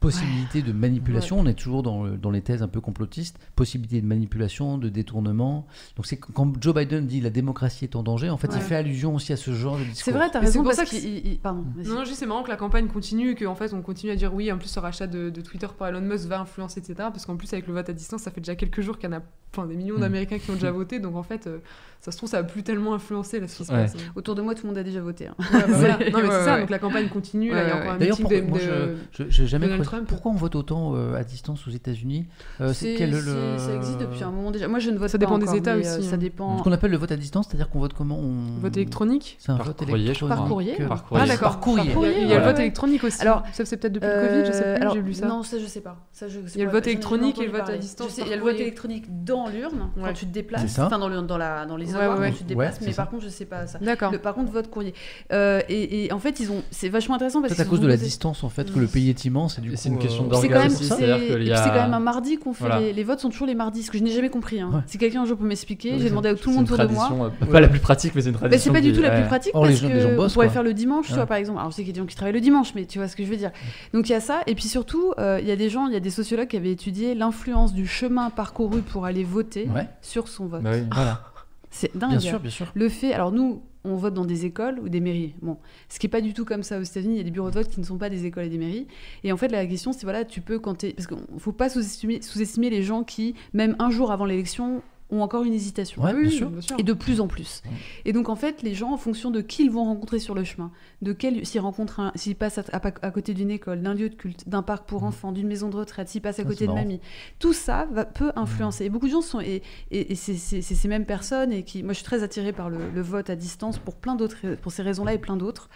possibilités 0.00 0.62
de 0.62 0.72
manipulation. 0.72 1.38
On 1.38 1.46
est 1.46 1.54
toujours 1.54 1.82
dans, 1.82 2.06
dans 2.08 2.30
les 2.30 2.42
thèses 2.42 2.62
un 2.62 2.68
peu 2.68 2.80
complotistes. 2.80 3.38
Possibilités 3.56 4.00
de 4.00 4.06
manipulation, 4.06 4.78
de 4.78 4.88
détournement. 4.88 5.66
Donc 5.96 6.06
c'est 6.06 6.16
quand 6.16 6.52
Joe 6.62 6.74
Biden 6.74 7.06
dit 7.06 7.20
la 7.20 7.30
démocratie 7.30 7.84
est 7.84 7.96
en 7.96 8.02
danger, 8.02 8.30
en 8.30 8.36
fait, 8.36 8.50
il 8.54 8.60
fait 8.60 8.76
allusion 8.76 9.14
aussi 9.14 9.32
à 9.32 9.36
ce 9.36 9.52
genre 9.52 9.78
de 9.78 9.84
discours. 9.84 10.04
C'est 10.04 10.12
vrai, 10.12 10.30
t'as 10.30 10.40
Mais 10.40 10.46
c'est 10.46 10.58
raison 10.58 10.60
pour 10.62 10.74
parce 10.76 10.78
ça 10.78 10.84
que 10.84 10.90
qu'il. 11.00 11.26
il- 11.26 11.38
Pardon. 11.38 11.64
vas-y. 11.76 11.88
Non, 11.88 12.04
juste 12.04 12.18
c'est 12.18 12.26
marrant 12.26 12.42
que 12.42 12.48
la 12.50 12.56
campagne 12.56 12.86
continue, 12.88 13.34
qu'en 13.34 13.54
fait 13.54 13.72
on 13.74 13.82
continue 13.82 14.12
à 14.12 14.16
dire 14.16 14.32
oui, 14.34 14.50
en 14.52 14.58
plus 14.58 14.68
ce 14.68 14.78
rachat 14.80 15.06
de, 15.06 15.30
de 15.30 15.40
Twitter 15.40 15.66
par 15.78 15.88
Elon 15.88 16.00
Musk 16.00 16.26
va 16.26 16.40
influencer, 16.40 16.78
etc. 16.80 16.94
Parce 16.96 17.26
qu'en 17.26 17.36
plus 17.36 17.52
avec 17.52 17.66
le 17.66 17.74
vote 17.74 17.88
à 17.88 17.92
distance, 17.92 18.22
ça 18.22 18.30
fait 18.30 18.40
déjà 18.40 18.54
quelques 18.54 18.80
jours 18.82 18.98
qu'il 18.98 19.10
y 19.10 19.14
en 19.14 19.16
a 19.18 19.22
enfin, 19.56 19.66
des 19.66 19.76
millions 19.76 19.96
Mm. 19.96 20.00
d'Américains 20.00 20.38
qui 20.38 20.50
ont 20.50 20.54
déjà 20.54 20.70
voté, 20.70 20.98
donc 20.98 21.16
en 21.16 21.22
fait 21.22 21.46
euh, 21.46 21.58
ça 22.00 22.12
se 22.12 22.16
trouve 22.18 22.28
ça 22.28 22.42
va 22.42 22.44
plus 22.48 22.62
tellement 22.62 22.94
influencer 22.94 23.40
là, 23.40 23.48
ce 23.48 23.56
qui 23.56 23.64
se 23.64 23.72
Ouais. 23.72 23.82
passe. 23.82 23.94
Autour 24.14 24.34
de 24.34 24.42
moi, 24.42 24.54
tout 24.54 24.62
le 24.64 24.68
monde 24.68 24.78
a 24.78 24.82
déjà 24.82 25.00
voté. 25.00 25.26
hein. 25.28 25.34
Ouais, 25.38 25.46
bah 25.52 25.64
voilà. 25.68 25.98
Non 26.12 26.18
mais 26.22 26.30
c'est 26.30 26.44
ça, 26.44 26.54
ouais. 26.54 26.60
donc 26.60 26.70
la 26.70 26.78
campagne 26.78 27.08
continue, 27.08 27.50
là, 27.50 27.62
il 27.64 27.68
y 27.68 27.70
a 27.70 27.74
Ouais, 27.74 27.80
encore 27.80 27.88
un 27.90 27.92
ouais. 27.94 27.98
D'ailleurs, 27.98 28.16
pourquoi, 28.18 28.40
de, 28.40 28.46
moi, 28.46 28.58
de- 28.58 28.96
je, 29.12 29.24
je- 29.24 29.30
j'ai 29.30 29.46
jamais 29.46 29.66
Donald 29.66 29.82
creusé. 29.82 29.96
Trump. 29.96 30.08
Pourquoi 30.08 30.32
on 30.32 30.34
vote 30.36 30.54
autant 30.54 30.92
euh, 30.94 31.14
à 31.16 31.24
distance 31.24 31.66
aux 31.66 31.70
États-Unis? 31.70 32.26
Euh, 32.60 32.72
C'est- 32.72 32.94
quel 32.96 33.10
le- 33.10 33.20
c'est- 33.20 33.58
Ça 33.58 33.74
existe 33.74 33.98
depuis 33.98 34.22
un 34.22 34.30
moment 34.30 34.50
déjà. 34.50 34.68
Moi, 34.68 34.78
je 34.78 34.90
ne 34.90 34.98
vote 34.98 35.08
Ça 35.08 35.18
pas 35.18 35.24
dépend 35.26 35.38
des 35.38 35.44
encore, 35.44 35.56
États 35.56 35.76
mais, 35.76 35.88
aussi, 35.96 36.06
Ça 36.06 36.14
hein. 36.14 36.18
dépend. 36.18 36.58
Ce 36.58 36.62
qu'on 36.62 36.72
appelle 36.72 36.90
le 36.90 36.96
vote 36.98 37.10
à 37.12 37.16
distance, 37.16 37.46
c'est-à-dire 37.48 37.68
qu'on 37.70 37.80
vote 37.80 37.94
comment 37.94 38.18
on... 38.18 38.60
vote 38.60 38.76
électronique? 38.76 39.36
C'est 39.40 39.50
un 39.52 39.56
Par 39.56 39.66
vote 39.66 39.82
électronique. 39.82 40.28
Par 40.28 40.44
courrier. 40.46 40.74
Par 40.76 40.98
Ah 41.04 41.08
courrier. 41.08 41.26
d'accord. 41.26 41.48
Par 41.52 41.60
courrier. 41.60 41.92
Il 42.22 42.28
y 42.28 42.32
a, 42.32 42.36
a 42.36 42.38
le 42.40 42.44
vote 42.44 42.58
électronique 42.60 43.02
aussi. 43.04 43.20
Alors, 43.22 43.42
ça 43.52 43.64
c'est 43.64 43.76
peut-être 43.78 43.94
depuis 43.94 44.06
le 44.08 44.28
Covid, 44.28 44.46
je 44.46 44.52
sais 44.52 44.62
plus, 44.74 44.82
alors, 44.82 44.94
j'ai 44.94 45.02
lu 45.02 45.14
ça. 45.14 45.26
Non, 45.26 45.42
ça 45.42 45.58
je 45.58 45.66
sais 45.66 45.80
pas. 45.80 45.96
Ça, 46.12 46.26
Il 46.28 46.58
y 46.58 46.62
a 46.62 46.66
le 46.66 46.70
vote 46.70 46.86
électronique 46.86 47.38
et 47.40 47.46
le 47.46 47.52
vote 47.52 47.68
à 47.68 47.76
distance 47.76 48.16
il 48.18 48.28
y 48.28 48.32
a 48.32 48.36
le 48.36 48.42
vote 48.42 48.54
électronique 48.60 49.04
dans 49.24 49.45
l'urne 49.48 49.90
Ouais. 49.96 50.02
quand 50.04 50.12
tu 50.12 50.26
te 50.26 50.32
déplaces. 50.32 50.62
C'est 50.62 50.68
ça. 50.68 50.86
Enfin, 50.86 50.98
dans, 50.98 51.08
le, 51.08 51.20
dans, 51.22 51.38
la, 51.38 51.66
dans 51.66 51.76
les 51.76 51.86
Ouais, 51.94 52.06
ouais, 52.06 52.06
ouais. 52.18 52.30
quand 52.30 52.36
tu 52.38 52.44
te 52.44 52.48
déplaces. 52.48 52.72
Ouais, 52.74 52.76
c'est 52.80 52.86
mais 52.86 52.92
ça. 52.92 53.02
par 53.02 53.10
contre, 53.10 53.24
je 53.24 53.28
sais 53.28 53.44
pas 53.44 53.66
ça. 53.66 53.78
D'accord. 53.80 54.12
Par 54.20 54.34
contre, 54.34 54.52
vote 54.52 54.68
courrier. 54.70 54.94
Euh, 55.32 55.60
et, 55.68 56.06
et 56.06 56.12
en 56.12 56.18
fait, 56.18 56.40
ils 56.40 56.50
ont. 56.50 56.62
C'est 56.70 56.88
vachement 56.88 57.14
intéressant 57.16 57.40
parce 57.40 57.50
Peut-être 57.54 57.60
à 57.60 57.64
qu'ils 57.64 57.70
cause 57.70 57.80
de 57.80 57.86
la 57.88 57.96
distance, 57.96 58.44
en 58.44 58.48
fait, 58.48 58.72
que 58.72 58.78
le 58.78 58.86
pays 58.86 59.08
est 59.10 59.24
immense. 59.24 59.58
et 59.58 59.60
du 59.62 59.76
c'est 59.76 59.88
une 59.88 59.98
question 59.98 60.24
euh, 60.24 60.28
d'organisation. 60.28 60.96
C'est 60.96 61.02
quand 61.02 61.08
même, 61.08 61.46
c'est- 61.46 61.54
c'est 61.56 61.78
un 61.78 61.98
mardi 62.00 62.38
qu'on 62.38 62.52
fait 62.52 62.64
Voilà. 62.66 62.80
les, 62.80 62.92
les 62.92 63.04
votes 63.04 63.20
sont 63.20 63.30
toujours 63.30 63.46
les 63.46 63.54
mardis, 63.54 63.82
ce 63.82 63.90
que 63.90 63.98
je 63.98 64.02
n'ai 64.02 64.10
jamais 64.10 64.30
compris. 64.30 64.60
hein. 64.60 64.70
Ouais. 64.72 64.80
Si 64.86 64.98
quelqu'un 64.98 65.22
un 65.22 65.26
jour 65.26 65.36
peut 65.38 65.46
m'expliquer, 65.46 65.98
j'ai 65.98 66.08
demandé 66.10 66.28
à 66.28 66.34
tout 66.34 66.48
le 66.48 66.54
C'est 66.54 66.58
monde 66.60 66.64
autour 66.72 66.78
de 66.78 66.92
moi. 66.92 67.06
tradition, 67.06 67.24
euh, 67.42 67.46
pas 67.52 67.60
la 67.60 67.68
plus 67.68 67.80
pratique, 67.80 68.14
mais 68.14 68.20
c'est 68.22 68.28
une 68.28 68.34
Mais 68.34 68.38
tradition. 68.38 68.72
c'est 68.72 68.78
pas 68.80 68.82
du 68.84 68.92
tout 68.92 69.00
la 69.02 69.10
plus 69.10 69.26
pratique 69.26 69.52
parce 69.52 69.80
que 69.80 70.18
on 70.18 70.28
pourrait 70.30 70.48
faire 70.48 70.62
le 70.62 70.74
dimanche, 70.74 71.06
tu 71.08 71.14
vois, 71.14 71.26
par 71.26 71.36
exemple. 71.36 71.58
Alors 71.58 71.70
je 71.70 71.76
sais 71.76 71.82
qu'il 71.82 71.88
y 71.88 71.92
a 71.92 71.94
des 71.94 72.00
gens 72.00 72.06
qui 72.06 72.16
travaillent 72.16 72.34
le 72.34 72.40
dimanche, 72.40 72.72
mais 72.74 72.84
tu 72.86 72.98
vois 72.98 73.08
ce 73.08 73.16
que 73.16 73.24
je 73.24 73.28
veux 73.30 73.36
dire. 73.36 73.50
Donc 73.94 74.08
il 74.08 74.12
y 74.12 74.14
a 74.14 74.20
ça, 74.20 74.40
et 74.46 74.54
puis 74.54 74.64
surtout, 74.68 75.12
il 75.18 75.46
y 75.46 75.50
a 75.50 75.56
des 75.56 75.68
gens, 75.70 75.86
il 75.86 75.92
y 75.92 75.96
a 75.96 76.00
des 76.00 76.10
sociologues 76.10 76.48
qui 76.48 76.56
avaient 76.56 76.72
étudié 76.72 77.14
l'influence 77.14 77.72
du 77.74 77.86
chemin 77.86 78.30
parcouru 78.30 78.80
pour 78.82 79.04
aller 79.04 79.24
voter 79.24 79.35
Ouais, 79.44 79.88
sur 80.02 80.28
son 80.28 80.46
vote. 80.46 80.62
Bah 80.62 80.70
oui. 80.74 80.84
voilà. 80.92 81.22
C'est 81.70 81.96
dingue. 81.96 82.10
Bien 82.10 82.20
sûr, 82.20 82.40
bien 82.40 82.50
sûr. 82.50 82.72
Le 82.74 82.88
fait, 82.88 83.12
alors 83.12 83.32
nous, 83.32 83.62
on 83.84 83.96
vote 83.96 84.14
dans 84.14 84.24
des 84.24 84.44
écoles 84.44 84.78
ou 84.80 84.88
des 84.88 85.00
mairies. 85.00 85.34
Bon, 85.42 85.58
ce 85.88 85.98
qui 85.98 86.06
est 86.06 86.10
pas 86.10 86.20
du 86.20 86.32
tout 86.32 86.44
comme 86.44 86.62
ça 86.62 86.78
aux 86.78 86.82
États-Unis. 86.82 87.14
Il 87.14 87.18
y 87.18 87.20
a 87.20 87.24
des 87.24 87.30
bureaux 87.30 87.50
de 87.50 87.54
vote 87.54 87.68
qui 87.68 87.80
ne 87.80 87.84
sont 87.84 87.98
pas 87.98 88.08
des 88.08 88.26
écoles 88.26 88.44
et 88.44 88.48
des 88.48 88.58
mairies. 88.58 88.86
Et 89.24 89.32
en 89.32 89.36
fait, 89.36 89.48
la 89.48 89.66
question, 89.66 89.92
c'est 89.92 90.04
voilà, 90.04 90.24
tu 90.24 90.40
peux 90.40 90.58
quand 90.58 90.74
t'es, 90.74 90.92
parce 90.92 91.06
qu'il 91.06 91.18
faut 91.38 91.52
pas 91.52 91.68
sous-estimer, 91.68 92.22
sous-estimer 92.22 92.70
les 92.70 92.82
gens 92.82 93.04
qui, 93.04 93.34
même 93.52 93.76
un 93.78 93.90
jour 93.90 94.10
avant 94.10 94.24
l'élection, 94.24 94.82
ont 95.10 95.20
encore 95.22 95.44
une 95.44 95.52
hésitation. 95.54 96.02
Ouais, 96.02 96.12
Oui, 96.12 96.22
bien 96.22 96.30
oui, 96.30 96.36
sûr. 96.36 96.50
bien 96.50 96.60
sûr. 96.60 96.76
Et 96.80 96.82
de 96.82 96.92
plus 96.92 97.20
en 97.20 97.28
plus. 97.28 97.62
Ouais. 97.64 97.70
Et 98.06 98.12
donc 98.12 98.28
en 98.28 98.34
fait, 98.36 98.62
les 98.62 98.74
gens, 98.74 98.92
en 98.92 98.96
fonction 98.96 99.30
de 99.30 99.40
qui 99.40 99.64
ils 99.64 99.70
vont 99.70 99.84
rencontrer 99.84 100.18
sur 100.18 100.34
le 100.34 100.42
chemin, 100.42 100.72
de 101.02 101.12
quel, 101.12 101.46
s'ils 101.46 101.60
rencontrent, 101.60 102.00
un- 102.00 102.12
s'ils 102.16 102.34
passent 102.34 102.58
à, 102.58 102.64
à- 102.72 102.80
à 103.02 103.10
côté 103.12 103.32
d'une 103.32 103.50
école, 103.50 103.82
d'un 103.82 103.94
lieu 103.94 104.08
de 104.08 104.14
culte, 104.16 104.48
d'un 104.48 104.62
parc 104.62 104.88
pour 104.88 105.02
Mhm. 105.02 105.08
enfants, 105.08 105.30
d'une 105.32 105.46
maison 105.46 105.68
de 105.68 105.76
retraite, 105.76 106.08
s'ils 106.08 106.20
passent 106.22 106.40
à 106.40 106.42
Ça, 106.42 106.48
côté 106.48 106.64
de 106.66 106.72
marrant. 106.72 106.80
mamie, 106.82 107.00
tout 107.38 107.52
ça 107.52 107.86
va, 107.92 108.04
peut 108.04 108.32
influencer. 108.34 108.84
Et 108.86 108.88
beaucoup 108.90 109.06
de 109.06 109.12
gens 109.12 109.20
sont 109.22 109.40
et, 109.40 109.62
et, 109.92 110.12
et 110.12 110.14
c'est 110.16 110.34
ces 110.62 110.88
mêmes 110.88 111.06
personnes 111.06 111.52
et 111.52 111.62
qui, 111.62 111.82
moi, 111.84 111.92
je 111.92 111.98
suis 111.98 112.04
très 112.04 112.22
attirée 112.24 112.52
par 112.52 112.68
le, 112.68 112.78
le 112.92 113.00
vote 113.00 113.30
à 113.30 113.36
distance 113.36 113.78
pour 113.78 113.94
plein 113.94 114.16
d'autres, 114.16 114.56
pour 114.62 114.72
ces 114.72 114.82
raisons-là 114.82 115.14
et 115.14 115.18
plein 115.18 115.36
d'autres. 115.36 115.68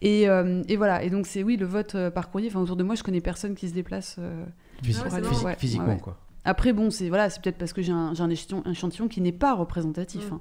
Et, 0.00 0.28
euh, 0.28 0.62
et 0.68 0.76
voilà. 0.76 1.04
Et 1.04 1.10
donc 1.10 1.26
c'est 1.28 1.44
oui, 1.44 1.56
le 1.56 1.66
vote 1.66 1.94
euh, 1.94 2.10
par 2.10 2.30
courrier. 2.30 2.48
Enfin 2.48 2.60
autour 2.60 2.74
de 2.76 2.82
moi, 2.82 2.96
je 2.96 3.04
connais 3.04 3.20
personne 3.20 3.54
qui 3.54 3.68
se 3.68 3.74
déplace. 3.74 4.16
euh, 4.18 4.44
Ah 5.08 5.20
ouais, 5.44 5.54
physiquement, 5.56 5.86
ouais. 5.94 5.98
quoi. 6.00 6.18
Après 6.44 6.72
bon, 6.72 6.90
c'est 6.90 7.08
voilà, 7.08 7.30
c'est 7.30 7.40
peut-être 7.42 7.58
parce 7.58 7.72
que 7.72 7.82
j'ai 7.82 7.92
un, 7.92 8.12
un 8.18 8.30
échantillon, 8.30 9.08
qui 9.08 9.20
n'est 9.20 9.32
pas 9.32 9.54
représentatif. 9.54 10.30
Mm. 10.30 10.34
hein. 10.34 10.40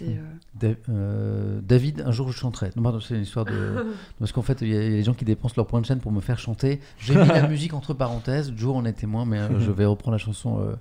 Mm. 0.00 0.04
euh, 0.04 0.16
Da- 0.54 0.78
euh, 0.88 1.60
David, 1.62 2.02
un 2.04 2.10
jour 2.10 2.30
je 2.32 2.36
chanterai. 2.36 2.70
Non, 2.76 2.82
pardon, 2.82 3.00
c'est 3.00 3.14
une 3.14 3.22
histoire 3.22 3.44
de. 3.44 3.86
Parce 4.18 4.32
qu'en 4.32 4.42
fait, 4.42 4.58
il 4.62 4.68
y 4.68 4.76
a 4.76 4.80
des 4.80 5.02
gens 5.02 5.14
qui 5.14 5.24
dépensent 5.24 5.54
leur 5.56 5.66
point 5.66 5.80
de 5.80 5.86
chaîne 5.86 6.00
pour 6.00 6.10
me 6.10 6.20
faire 6.20 6.38
chanter. 6.38 6.80
J'ai 6.98 7.14
mis 7.14 7.26
la 7.28 7.46
musique 7.48 7.74
entre 7.74 7.94
parenthèses. 7.94 8.52
Joe 8.56 8.74
en 8.74 8.84
est 8.84 8.92
témoin, 8.94 9.24
mais 9.24 9.38
euh, 9.38 9.60
je 9.60 9.70
vais 9.70 9.84
reprendre 9.84 10.12
la 10.12 10.18
chanson 10.18 10.74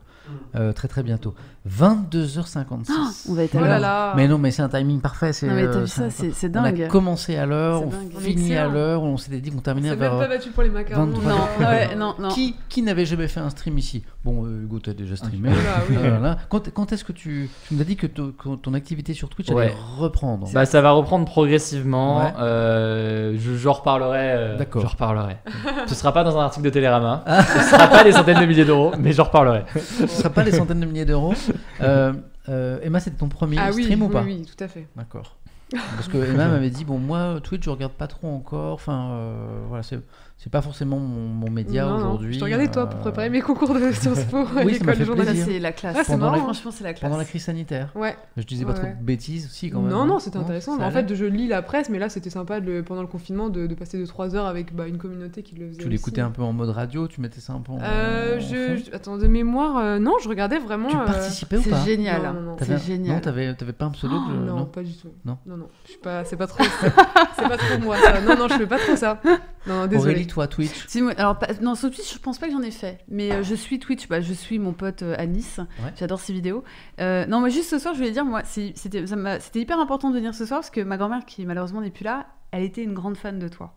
euh, 0.56 0.72
très 0.74 0.88
très 0.88 1.04
bientôt. 1.04 1.34
22h56. 1.70 2.86
Ah, 2.92 3.10
on 3.30 3.34
va 3.36 3.44
être 3.44 3.56
à 3.56 3.80
l'heure. 3.80 4.16
Mais 4.16 4.28
non, 4.28 4.38
mais 4.38 4.52
c'est 4.52 4.62
un 4.62 4.70
timing 4.70 5.00
parfait. 5.00 5.32
c'est, 5.34 5.48
Non, 5.48 5.54
mais 5.56 5.64
t'as 5.66 5.70
euh, 5.78 5.82
vu 5.82 5.88
c'est 5.88 6.02
un- 6.04 6.10
ça, 6.10 6.16
c'est 6.18 6.34
c'est 6.34 6.58
On 6.58 6.64
a 6.64 6.72
dingue. 6.72 6.88
commencé 6.90 7.38
à 7.38 7.46
l'heure, 7.46 7.80
C'est 7.80 7.86
on 7.86 7.90
dingue. 7.90 8.20
Finit 8.20 8.56
à 8.56 8.68
l'heure, 8.68 9.04
on 9.04 9.16
s'était 9.18 9.40
dit 9.40 9.50
qu'on 9.52 9.60
terminait 9.62 9.90
C'est 9.90 9.96
vers. 9.96 10.12
même 10.16 10.22
pas 10.22 10.28
battu 10.28 10.50
pour 10.52 10.64
les 10.64 10.70
macarons. 10.70 11.06
23. 11.06 11.32
Non, 11.32 11.38
ouais, 11.68 11.96
non, 11.96 12.16
non. 12.20 12.30
Qui, 12.30 12.56
qui 12.70 12.82
n'avait 12.82 13.06
jamais 13.06 13.28
fait 13.28 13.40
un 13.40 13.50
stream 13.50 13.78
ici? 13.78 14.04
Bon, 14.26 14.46
euh, 14.46 14.64
Hugo, 14.64 14.80
t'as 14.80 14.94
déjà 14.94 15.16
streamé. 15.16 15.50
Oui. 15.90 15.96
Euh, 15.98 16.18
voilà. 16.18 16.38
Quand, 16.50 16.70
quand 16.74 16.92
est-ce 16.92 17.04
que 17.04 17.12
tu. 17.14 17.50
Tu 17.68 17.74
nous 17.76 17.82
as 17.82 17.86
dit 17.86 17.96
que, 17.96 18.08
to- 18.08 18.32
que 18.32 18.56
ton 18.56 18.74
activité 18.74 19.14
sur 19.14 19.30
Twitch 19.30 19.50
allait 19.50 19.58
Ouais. 19.60 19.74
reprendre? 19.98 20.50
Bah, 20.54 20.66
ça 20.66 20.82
va 20.82 20.92
reprendre 20.92 21.26
progressivement. 21.26 22.20
Ouais. 22.20 22.34
Euh, 22.40 23.36
je, 23.40 23.56
j'en 23.56 23.74
reparlerai. 23.74 24.18
euh, 24.22 24.58
D'accord. 24.58 24.82
J'en 24.82 24.90
reparlerai. 24.90 25.38
Ce 25.88 25.96
sera 25.96 26.12
pas 26.14 26.24
dans 26.24 26.38
un 26.38 26.44
article 26.44 26.66
de 26.66 26.70
Télérama. 26.72 27.24
Ce 27.28 27.70
sera 27.70 27.88
pas 27.88 28.04
des 28.04 28.12
centaines 28.12 28.40
de 28.42 28.46
milliers 28.46 28.66
d'euros, 28.66 28.92
mais 29.00 29.14
j'en 29.14 29.24
reparlerai. 29.24 29.64
Ce 30.14 30.18
ne 30.18 30.24
sera 30.24 30.34
pas 30.34 30.44
des 30.44 30.52
centaines 30.52 30.80
de 30.80 30.86
milliers 30.86 31.06
d'euros. 31.06 31.34
Euh, 31.82 32.14
euh, 32.50 32.80
Emma, 32.82 33.00
c'était 33.00 33.18
ton 33.18 33.28
premier 33.28 33.58
Ah 33.60 33.72
oui, 33.74 33.84
stream 33.84 34.04
ou 34.04 34.06
oui, 34.06 34.12
pas 34.12 34.22
oui, 34.22 34.46
tout 34.46 34.64
à 34.64 34.68
fait. 34.68 34.88
D'accord. 34.96 35.38
Parce 35.72 36.08
que 36.08 36.18
Emma 36.18 36.48
m'avait 36.50 36.70
dit 36.70 36.86
bon 36.86 36.98
moi 36.98 37.40
Twitch 37.44 37.64
je 37.66 37.70
regarde 37.70 37.94
pas 37.94 38.08
trop 38.08 38.28
encore. 38.28 38.74
Enfin 38.74 39.10
euh, 39.12 39.60
voilà 39.68 39.84
c'est 39.84 40.00
c'est 40.44 40.50
pas 40.52 40.62
forcément 40.62 41.00
mon, 41.00 41.28
mon 41.30 41.50
média 41.50 41.88
aujourd'hui. 41.88 42.34
Je 42.34 42.40
te 42.40 42.44
regardais 42.44 42.68
toi 42.70 42.88
pour 42.90 43.00
euh, 43.00 43.04
préparer 43.04 43.30
mes 43.30 43.40
concours 43.40 43.74
de 43.74 43.92
Sciences 43.94 44.26
Po 44.26 44.40
à 44.40 44.64
Oui, 44.66 44.74
l'école 44.74 44.98
de 44.98 45.06
journalisme. 45.06 45.34
plaisir. 45.36 45.46
c'est 45.54 45.60
la 45.60 45.72
classe. 45.72 45.96
Ah, 45.98 46.04
c'est 46.04 46.12
Pendant 46.12 46.26
marrant. 46.26 46.36
la- 46.38 46.44
Franchement, 46.44 46.72
c'est 46.72 46.84
la 46.84 46.92
classe. 46.94 47.02
pendant 47.02 47.18
la 47.18 47.24
crise 47.24 47.44
sanitaire. 47.46 47.92
Ouais. 47.96 48.18
Je 48.36 48.44
disais 48.44 48.66
pas 48.66 48.72
Ouais, 48.74 48.80
trop 48.80 48.88
de 48.88 49.06
bêtises 49.06 49.46
aussi 49.46 49.70
quand 49.70 49.80
même. 49.80 49.92
Non, 49.92 50.02
hein. 50.02 50.06
non, 50.06 50.20
c'était 50.20 50.38
intéressant. 50.38 50.78
en 50.82 50.92
fait, 50.92 51.14
je 51.16 51.24
lis 51.26 51.48
la 51.48 51.62
presse, 51.62 51.90
mais 51.90 51.98
là, 51.98 52.10
c'était 52.10 52.30
sympa 52.30 52.60
de 52.60 52.82
pendant 52.82 53.02
le 53.02 53.08
confinement 53.08 53.48
de, 53.48 53.68
de 53.68 53.74
passer 53.76 53.98
de 53.98 54.06
3 54.06 54.36
heures 54.36 54.46
avec 54.46 54.76
bah, 54.76 54.86
une 54.88 54.98
communauté 54.98 55.44
qui 55.44 55.56
le 55.56 55.70
faisait. 55.70 55.82
tu 55.84 55.88
l'écoutais 55.88 56.20
un 56.22 56.32
peu 56.32 56.42
en 56.42 56.52
mode 56.52 56.70
radio, 56.70 57.08
tu 57.08 57.22
mettais 57.22 57.40
ça 57.40 57.54
un 57.54 57.62
peu 57.62 57.72
en. 57.72 57.80
Euh, 57.82 58.36
en 58.36 58.40
je, 58.42 58.46
fond 58.78 58.84
je- 58.92 58.96
Attends, 58.96 59.18
de 59.18 59.28
mémoire, 59.28 59.78
euh, 59.78 60.00
non, 60.00 60.16
je 60.22 60.28
regardais 60.28 60.60
vraiment. 60.60 60.90
Tu 60.90 60.98
euh, 60.98 61.06
participais 61.06 61.58
ou 61.58 61.62
C'est 61.62 61.70
pas 61.70 61.86
génial. 61.86 62.22
Non, 62.22 62.34
non, 62.34 62.42
non. 62.42 62.56
T'avais 62.58 62.74
un- 62.74 62.78
C'est 62.80 62.88
génial. 62.88 63.16
Non, 63.16 63.22
t'avais 63.22 63.54
t'avais 63.56 63.72
pas 63.74 63.86
un 63.86 63.92
pseudo 63.92 64.16
Oh, 64.18 64.30
je- 64.30 64.36
non, 64.52 64.66
pas 64.66 64.84
du 64.84 64.94
tout. 64.94 65.08
Non. 65.24 65.38
non, 65.46 65.56
non. 65.56 65.68
Je 65.86 65.92
suis 65.92 66.00
pas, 66.00 66.26
c'est 66.26 66.36
pas 66.36 66.48
trop, 66.48 66.64
c'est 66.82 66.90
c'est 67.38 67.48
pas 67.48 67.58
trop 67.58 67.80
moi 67.82 67.96
ça. 67.98 68.20
Non, 68.20 68.36
non, 68.36 68.48
je 68.50 68.56
fais 68.56 68.68
pas 68.68 68.78
trop 68.80 68.96
ça. 68.98 69.22
Non, 69.68 69.88
désolé. 69.88 70.12
Aurélie, 70.14 70.28
toi, 70.28 70.48
Twitch. 70.48 70.88
Si, 70.88 71.02
moi- 71.02 71.14
alors, 71.18 71.40
pas- 71.40 71.48
non, 71.62 71.76
sur 71.76 71.90
Twitch, 71.90 72.14
je 72.14 72.20
pense 72.20 72.38
pas 72.38 72.48
que 72.48 72.52
j'en 72.54 72.62
ai 72.62 72.72
fait. 72.72 73.00
Mais 73.08 73.32
euh, 73.32 73.44
je 73.44 73.56
suis 73.56 73.80
Twitch, 73.80 74.08
bah, 74.10 74.20
je 74.22 74.34
suis 74.34 74.60
mon 74.60 74.74
pote 74.74 75.04
euh, 75.04 75.16
à 75.18 75.26
Nice. 75.26 75.60
Ouais. 75.84 75.94
J'adore 75.98 76.20
ses 76.20 76.34
vidéos. 76.34 76.64
Euh, 77.00 77.26
non, 77.28 77.40
moi, 77.40 77.50
juste 77.50 77.70
ce 77.70 77.80
soir, 77.80 77.94
je 77.94 78.00
voulais 78.00 78.12
dire, 78.12 78.26
moi, 78.26 78.42
c'était 78.44 79.60
hyper 79.62 79.80
important 79.80 80.10
de 80.10 80.16
venir 80.16 80.34
ce 80.36 80.46
soir 80.46 80.60
parce 80.60 80.70
que 80.70 80.82
ma 80.82 80.98
grand-mère, 80.98 81.26
qui 81.26 81.46
malheureusement 81.46 81.82
n'est 81.82 81.92
plus 81.92 82.04
là, 82.04 82.28
elle 82.52 82.64
était 82.64 82.84
une 82.84 82.94
grande 82.94 83.16
fan 83.18 83.40
de 83.40 83.48
toi. 83.48 83.74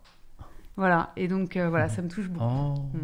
Voilà. 0.75 1.11
Et 1.15 1.27
donc, 1.27 1.57
voilà, 1.57 1.89
ça 1.89 2.01
me 2.01 2.07
touche 2.09 2.27
beaucoup. 2.29 2.45
Oh. 2.45 2.75
Mm. 2.93 2.99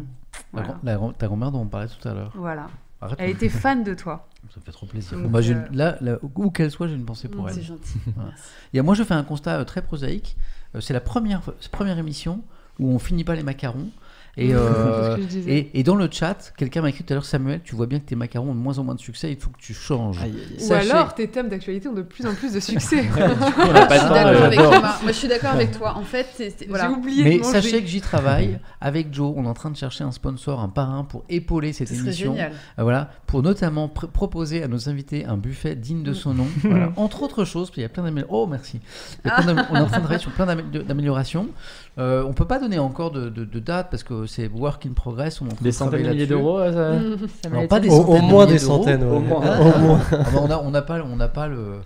La 0.52 0.62
Voilà. 0.62 1.12
ta 1.18 1.26
grand-mère 1.26 1.50
dont 1.52 1.60
on 1.60 1.66
parlait 1.66 1.88
tout 1.88 2.08
à 2.08 2.12
l'heure. 2.14 2.32
Voilà. 2.36 2.66
Arrête, 3.00 3.18
Elle 3.20 3.30
était 3.30 3.48
fan 3.48 3.82
de 3.84 3.94
toi. 3.94 4.28
ça 4.52 4.60
me 4.60 4.64
fait 4.64 4.72
trop 4.72 4.86
plaisir. 4.86 5.12
Donc, 5.18 5.22
Bon, 5.26 5.30
bah, 5.30 5.40
euh, 5.46 5.64
là, 5.72 5.96
là, 6.00 6.18
où 6.34 6.50
qu'elle 6.50 6.70
soit, 6.70 6.86
j'ai 6.88 6.94
une 6.94 7.04
pensée 7.04 7.28
pour 7.28 7.44
Mm, 7.44 7.48
elle. 7.48 7.54
C'est 7.54 7.62
gentil. 7.62 7.98
Voilà. 8.14 8.30
Et 8.72 8.80
moi, 8.82 8.94
je 8.94 9.02
fais 9.02 9.14
un 9.14 9.24
constat 9.24 9.58
euh, 9.60 9.64
très 9.64 9.82
prosaïque. 9.82 10.36
Euh, 10.74 10.80
c'est 10.80 10.92
la 10.94 11.00
première, 11.00 11.42
première 11.72 11.98
émission 11.98 12.42
où 12.78 12.90
on 12.92 12.98
finit 12.98 13.24
pas 13.24 13.34
les 13.34 13.42
macarons. 13.42 13.88
Et, 14.36 14.48
euh, 14.52 15.16
et, 15.46 15.78
et 15.78 15.84
dans 15.84 15.94
le 15.94 16.08
chat, 16.10 16.52
quelqu'un 16.56 16.82
m'a 16.82 16.88
écrit 16.88 17.04
tout 17.04 17.12
à 17.12 17.14
l'heure 17.14 17.24
Samuel, 17.24 17.60
tu 17.62 17.76
vois 17.76 17.86
bien 17.86 18.00
que 18.00 18.04
tes 18.06 18.16
macarons 18.16 18.50
ont 18.50 18.54
de 18.56 18.58
moins 18.58 18.80
en 18.80 18.82
moins 18.82 18.96
de 18.96 19.00
succès, 19.00 19.30
il 19.30 19.36
faut 19.38 19.50
que 19.50 19.60
tu 19.60 19.72
changes. 19.74 20.18
Ou 20.18 20.58
Sachez- 20.60 20.90
alors, 20.90 21.14
tes 21.14 21.28
thèmes 21.28 21.48
d'actualité 21.48 21.86
ont 21.86 21.92
de 21.92 22.02
plus 22.02 22.26
en 22.26 22.34
plus 22.34 22.52
de 22.52 22.58
succès. 22.58 23.04
Je 23.04 23.12
suis 23.12 23.20
d'accord 23.20 24.26
avec 24.26 24.58
j'adore. 24.58 24.72
Thomas. 24.74 24.98
Moi, 25.02 25.12
je 25.12 25.16
suis 25.16 25.28
d'accord 25.28 25.50
avec 25.52 25.70
toi. 25.70 25.94
En 25.96 26.02
fait, 26.02 26.26
voilà. 26.68 26.90
oublié 26.90 27.22
Mais 27.22 27.42
sachez 27.44 27.80
que 27.80 27.86
j'y 27.88 28.00
travaille 28.00 28.58
avec 28.80 29.14
Joe. 29.14 29.32
On 29.36 29.44
est 29.44 29.48
en 29.48 29.54
train 29.54 29.70
de 29.70 29.76
chercher 29.76 30.02
un 30.02 30.10
sponsor, 30.10 30.58
un 30.60 30.68
parrain 30.68 31.04
pour 31.04 31.22
épauler 31.28 31.72
cette 31.72 31.86
Ce 31.88 31.94
émission. 31.94 32.32
génial. 32.32 32.52
Euh, 32.80 32.82
voilà, 32.82 33.10
pour 33.26 33.42
notamment 33.44 33.86
pr- 33.86 34.08
proposer 34.10 34.64
à 34.64 34.68
nos 34.68 34.88
invités 34.88 35.24
un 35.26 35.36
buffet 35.36 35.76
digne 35.76 36.02
de 36.02 36.12
son 36.12 36.34
nom. 36.34 36.46
Voilà. 36.64 36.92
Entre 36.96 37.22
autres 37.22 37.44
choses, 37.44 37.70
puis 37.70 37.80
il 37.80 37.82
y 37.82 37.86
a 37.86 37.88
plein 37.88 38.02
d'améliorations. 38.02 38.34
Oh, 38.36 38.46
merci. 38.48 38.80
On 39.24 39.28
est 39.28 39.32
en 39.32 39.62
train 39.62 39.84
de 39.84 39.90
travailler 40.02 40.18
sur 40.18 40.32
plein 40.32 40.46
d'améliorations. 40.46 41.48
Euh, 41.96 42.24
on 42.26 42.32
peut 42.32 42.44
pas 42.46 42.58
donner 42.58 42.78
encore 42.80 43.12
de, 43.12 43.28
de, 43.28 43.44
de 43.44 43.58
date 43.60 43.86
parce 43.90 44.02
que 44.02 44.26
c'est 44.26 44.48
work 44.48 44.84
in 44.84 44.92
progress. 44.94 45.40
On 45.40 45.44
Des 45.60 45.66
de 45.66 45.70
centaines 45.70 46.02
de 46.02 46.08
milliers 46.08 46.26
d'euros, 46.26 46.58
ça, 46.58 46.92
Mm. 47.50 47.68
dit. 47.80 47.88
Au, 47.88 47.92
au 47.92 48.02
centaines 48.02 48.22
de 48.22 48.26
moins 48.26 48.46
des 48.46 48.58
centaines. 48.58 49.04
ouais. 49.04 49.16
Au 49.16 49.20
moins. 49.20 49.38
Au 49.60 49.78
moins. 49.78 50.00
Ah 50.10 50.16
bah, 50.48 50.60
on 50.64 50.70
n'a 50.70 50.82
pas, 50.82 50.98
on 51.04 51.14
n'a 51.16 51.28
pas 51.28 51.46
le, 51.46 51.76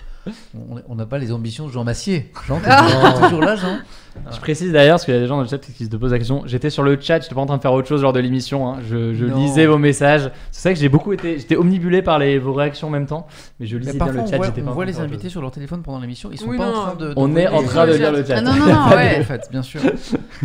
on 0.54 0.80
on 0.88 0.94
n'a 0.94 1.06
pas 1.06 1.18
les 1.18 1.32
ambitions 1.32 1.66
de 1.66 1.72
Jean 1.72 1.84
Massier. 1.84 2.30
Jean, 2.46 2.58
t'es 2.60 2.68
Ah. 2.70 3.14
toujours 3.22 3.40
là, 3.42 3.56
Jean. 3.56 3.78
Je 4.32 4.40
précise 4.40 4.72
d'ailleurs, 4.72 4.94
parce 4.94 5.04
qu'il 5.04 5.14
y 5.14 5.16
a 5.16 5.20
des 5.20 5.28
gens 5.28 5.36
dans 5.36 5.42
le 5.42 5.48
chat 5.48 5.58
qui 5.58 5.84
se 5.84 5.90
posent 5.96 6.10
la 6.10 6.18
question. 6.18 6.42
J'étais 6.44 6.70
sur 6.70 6.82
le 6.82 6.98
chat, 7.00 7.20
j'étais 7.20 7.36
pas 7.36 7.40
en 7.40 7.46
train 7.46 7.56
de 7.56 7.62
faire 7.62 7.72
autre 7.72 7.86
chose 7.86 8.02
lors 8.02 8.12
de 8.12 8.18
l'émission. 8.18 8.68
hein. 8.68 8.78
Je, 8.88 8.96
lisais 9.24 9.66
vos 9.66 9.78
messages. 9.78 10.30
C'est 10.50 10.60
ça 10.62 10.72
que 10.72 10.78
j'ai 10.80 10.88
beaucoup 10.88 11.12
été. 11.12 11.38
J'étais 11.38 11.54
omnibulé 11.56 12.02
par 12.02 12.18
les, 12.18 12.38
vos 12.38 12.52
réactions 12.52 12.88
en 12.88 12.90
même 12.90 13.06
temps. 13.06 13.28
Mais 13.60 13.66
je 13.66 13.76
Mais 13.76 13.84
lisais 13.84 13.98
bien 13.98 14.12
le 14.12 14.20
on 14.20 14.26
chat. 14.26 14.36
voit, 14.38 14.46
on 14.48 14.50
pas 14.50 14.60
voit 14.72 14.84
train 14.86 14.92
de 14.92 14.98
les 14.98 15.04
invités 15.04 15.28
sur 15.28 15.40
leur 15.40 15.52
téléphone 15.52 15.82
pendant 15.82 16.00
l'émission. 16.00 16.30
Ils 16.32 16.38
sont 16.38 16.48
Oui, 16.48 16.56
pas 16.58 16.66
non. 16.66 16.76
en 16.78 16.82
train 16.82 16.94
de. 16.96 17.12
On 17.16 17.36
est 17.36 17.46
en 17.46 17.62
train 17.62 17.86
de 17.86 17.92
lire 17.92 18.00
chat. 18.06 18.10
le 18.10 18.24
chat. 18.24 18.34
Ah 18.38 18.40
non, 18.40 18.54
non, 18.56 18.66
non, 18.66 18.88
ouais. 18.96 19.20
en 19.20 19.24
fait, 19.24 19.48
bien 19.52 19.62
sûr. 19.62 19.80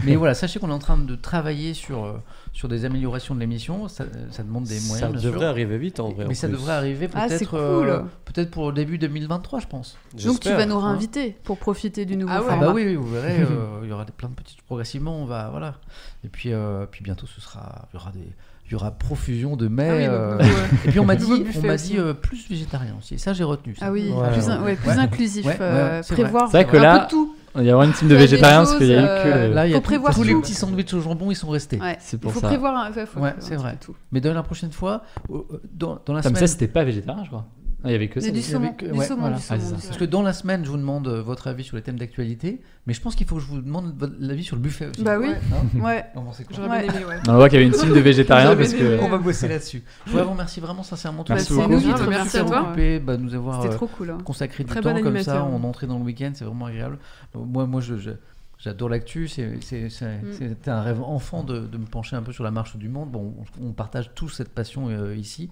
Mais 0.04 0.16
voilà, 0.16 0.36
sachez 0.36 0.60
qu'on 0.60 0.70
est 0.70 0.74
en 0.74 0.80
train 0.80 0.98
de 0.98 1.16
travailler 1.16 1.74
sur, 1.74 2.06
euh, 2.06 2.14
sur 2.54 2.68
des 2.70 2.86
améliorations 2.86 3.36
de 3.36 3.40
l'émission. 3.40 3.88
Ça, 3.88 4.06
ça 4.32 4.44
demande 4.44 4.64
des 4.66 4.80
moyens, 4.82 5.00
Ça 5.00 5.08
bien 5.10 5.20
sûr. 5.20 5.32
devrait 5.32 5.48
arriver 5.48 5.78
vite 5.78 6.00
en 6.00 6.10
vrai. 6.12 6.26
Mais 6.26 6.32
en 6.32 6.36
ça 6.36 6.48
plus. 6.48 6.56
devrait 6.56 6.74
arriver 6.74 7.10
Ah, 7.14 7.28
c'est 7.28 7.40
peut-être 7.40 7.50
cool. 7.50 7.90
euh, 7.90 8.00
peut-être 8.26 8.52
pour 8.52 8.68
le 8.68 8.74
début 8.74 8.98
2023, 8.98 9.60
je 9.60 9.68
pense. 9.68 9.98
Donc 10.24 10.40
tu 10.40 10.50
vas 10.50 10.66
nous 10.66 10.76
hein. 10.78 10.90
réinviter 10.92 11.36
pour 11.44 11.58
profiter 11.58 12.06
du 12.06 12.16
nouveau 12.16 12.32
Ah 12.34 12.40
ouais. 12.42 12.46
Ah 12.48 12.52
format. 12.52 12.68
bah 12.68 12.74
oui, 12.74 12.84
oui, 12.86 12.96
vous 12.96 13.10
verrez, 13.12 13.42
euh, 13.42 13.80
il 13.84 13.90
y 13.90 13.92
aura 13.92 14.06
des, 14.06 14.12
plein 14.12 14.30
de 14.30 14.36
petites 14.36 14.62
progressivement, 14.62 15.18
on 15.18 15.26
va 15.26 15.50
voilà. 15.50 15.76
Et 16.24 16.30
puis 16.30 16.54
euh, 16.54 16.86
puis 16.90 17.04
bientôt 17.04 17.26
ce 17.28 17.42
sera 17.42 17.88
il 17.94 17.98
y 17.98 18.00
aura 18.00 18.12
des 18.12 18.28
il 18.68 18.72
y 18.72 18.76
aura 18.76 18.92
profusion 18.92 19.58
de 19.58 19.68
mets. 19.68 19.90
Ah 20.08 20.38
oui, 20.40 20.48
euh, 20.48 20.56
et 20.86 20.90
puis 20.92 21.00
on 21.00 21.06
m'a 21.06 21.16
dit 21.18 21.44
on 21.58 21.62
m'a 21.68 21.76
dit 21.76 21.98
euh, 21.98 22.14
plus 22.14 22.48
végétarien 22.50 22.96
aussi. 23.00 23.18
Ça 23.20 23.34
j'ai 23.34 23.44
retenu. 23.44 23.76
ça. 23.76 23.88
Ah 23.88 23.92
oui, 23.92 24.10
Ouais, 24.10 24.32
plus, 24.32 24.46
ouais. 24.46 24.52
in- 24.52 24.64
ouais, 24.64 24.76
plus 24.76 24.90
Ouais. 24.90 24.98
inclusif, 25.00 25.46
Ouais, 25.46 25.52
ouais, 25.54 25.58
euh, 25.62 26.02
c'est 26.04 26.14
vrai. 26.14 26.24
prévoir 26.24 26.50
C'est 26.52 26.64
vrai 26.64 26.72
que 26.72 26.78
un 26.78 26.82
là- 26.82 27.00
peu 27.00 27.06
de 27.06 27.10
tout. 27.10 27.36
Il 27.56 27.64
y 27.66 27.70
avoir 27.70 27.86
une 27.86 27.94
team 27.94 28.08
de 28.08 28.14
Il 28.14 28.18
a 28.18 28.20
végétariens 28.22 28.58
parce 28.60 28.76
qu'il 28.76 28.88
y 28.88 28.94
a 28.96 29.02
eu 29.02 29.24
que. 29.24 29.48
le- 29.50 29.54
Là, 29.54 29.68
il 29.68 29.70
y 29.70 29.74
a 29.74 29.76
Faut 29.76 29.82
tout- 29.82 29.86
prévoir 29.86 30.14
tous 30.16 30.24
les 30.24 30.34
tout. 30.34 30.42
petits 30.42 30.54
sandwichs 30.56 30.94
au 30.94 31.02
jambon, 31.02 31.30
ils 31.30 31.36
sont 31.36 31.50
restés. 31.50 31.80
Ouais. 31.80 31.98
C'est 32.00 32.18
Il 32.18 32.20
pour 32.20 32.32
faut 32.32 32.40
ça. 32.40 32.48
prévoir 32.48 32.76
un, 32.76 32.88
ouais, 32.92 32.94
faut 33.06 33.20
Ouais, 33.20 33.32
prévoir 33.32 33.34
c'est 33.40 33.56
vrai. 33.56 33.78
tout. 33.80 33.96
Mais 34.12 34.22
dans 34.22 34.34
la 34.34 34.42
prochaine 34.44 34.72
fois, 34.72 35.04
euh, 35.30 35.38
dans, 35.72 36.00
dans 36.06 36.14
la 36.14 36.22
Comme 36.24 36.32
semaine. 36.36 36.48
ça, 36.48 36.48
c'était 36.48 36.68
pas 36.68 36.84
végétarien, 36.84 37.24
je 37.24 37.30
crois. 37.30 37.46
Ah, 37.86 37.90
Il 37.90 37.92
y 37.92 37.96
avait 37.96 38.08
que 38.08 38.20
ça. 38.22 38.28
a 38.28 38.32
du 38.32 38.42
saumon, 38.42 38.74
que- 38.74 38.86
du 38.86 38.92
ouais, 38.98 39.06
saumon, 39.06 39.22
voilà. 39.22 39.36
du 39.38 39.42
Ah, 39.50 39.56
c'est 39.56 39.60
saumon. 39.60 39.70
ça. 39.72 39.82
du 39.82 39.88
Parce 39.88 39.98
que 39.98 40.06
dans 40.06 40.22
la 40.22 40.32
semaine, 40.34 40.64
je 40.64 40.70
vous 40.70 40.78
demande 40.78 41.08
votre 41.08 41.48
avis 41.48 41.64
sur 41.64 41.76
les 41.76 41.82
thèmes 41.84 42.00
d'actualité, 42.00 42.62
mais 42.88 42.94
je 42.94 43.02
pense 43.02 43.16
qu'il 43.16 43.28
faut 43.28 43.36
que 43.36 43.42
je 43.42 43.48
vous 43.48 43.62
demande 43.62 43.94
votre- 43.98 44.14
l'avis 44.20 44.44
sur 44.44 44.56
le 44.56 44.62
buffet 44.62 44.88
aussi. 44.88 45.04
Bah 45.04 45.18
oui. 45.20 45.28
Ouais. 45.28 45.36
Hein 45.52 45.80
Ouais. 45.84 46.06
Non, 46.16 46.22
bon, 46.24 46.32
c'est 46.34 46.46
quoi 46.46 46.56
J'aurais 46.56 46.70
Ouais. 46.70 46.84
bien 46.84 46.94
aimé, 46.94 47.06
ouais. 47.06 47.16
On 47.28 47.36
voit 47.36 47.50
qu'il 47.50 47.60
y 47.60 47.62
avait 47.64 47.70
une 47.72 47.78
team 47.78 47.94
de 47.94 48.00
végétariens 48.00 48.56
parce 48.56 48.74
que. 48.74 49.00
On 49.02 49.10
va 49.10 49.18
bosser 49.18 49.48
là-dessus. 49.48 49.84
Je 50.06 50.12
voudrais 50.12 50.26
vous 50.26 50.32
remercier 50.32 50.62
vraiment 50.62 50.84
sincèrement 50.84 51.24
tous 51.24 51.34
Merci 51.34 51.48
qui 51.54 51.60
te 51.60 52.10
Merci 52.10 52.38
à 52.38 52.44
toi. 52.46 52.62
occupé, 52.64 53.00
bah, 53.00 53.18
nous 53.18 53.34
avoir 53.36 53.62
C'était 53.62 53.74
euh, 53.74 53.78
trop 53.78 53.88
cool. 53.88 54.12
hein. 54.12 54.18
consacré 54.24 54.64
du 54.64 54.70
Très 54.70 54.82
temps 54.82 54.94
bon 54.94 55.02
comme 55.02 55.20
ça 55.22 55.34
animateur. 55.34 55.46
en 55.54 55.64
entrée 55.68 55.88
dans 55.88 55.98
le 55.98 56.06
week-end, 56.06 56.32
c'est 56.34 56.46
vraiment 56.46 56.68
agréable. 56.68 56.98
Moi, 57.36 57.66
moi, 57.66 57.82
je, 57.82 57.98
je- 57.98 58.12
j'adore 58.60 58.88
l'actu. 58.90 59.28
C'est, 59.28 59.58
c'est, 59.62 59.90
c'est- 59.90 60.22
Mm. 60.22 60.34
C'était 60.40 60.72
un 60.72 60.82
rêve 60.82 61.02
enfant 61.02 61.44
de, 61.44 61.60
de 61.60 61.78
me 61.78 61.86
pencher 61.86 62.16
un 62.16 62.22
peu 62.22 62.32
sur 62.32 62.44
la 62.46 62.52
marche 62.52 62.78
du 62.78 62.88
monde. 62.88 63.12
Bon, 63.12 63.34
on, 63.62 63.68
on 63.68 63.72
partage 63.74 64.12
tous 64.16 64.30
cette 64.30 64.50
passion 64.50 64.88
euh, 64.90 65.16
ici, 65.16 65.50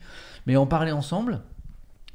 mais 0.48 0.56
en 0.56 0.66
parler 0.66 0.92
ensemble. 0.93 1.42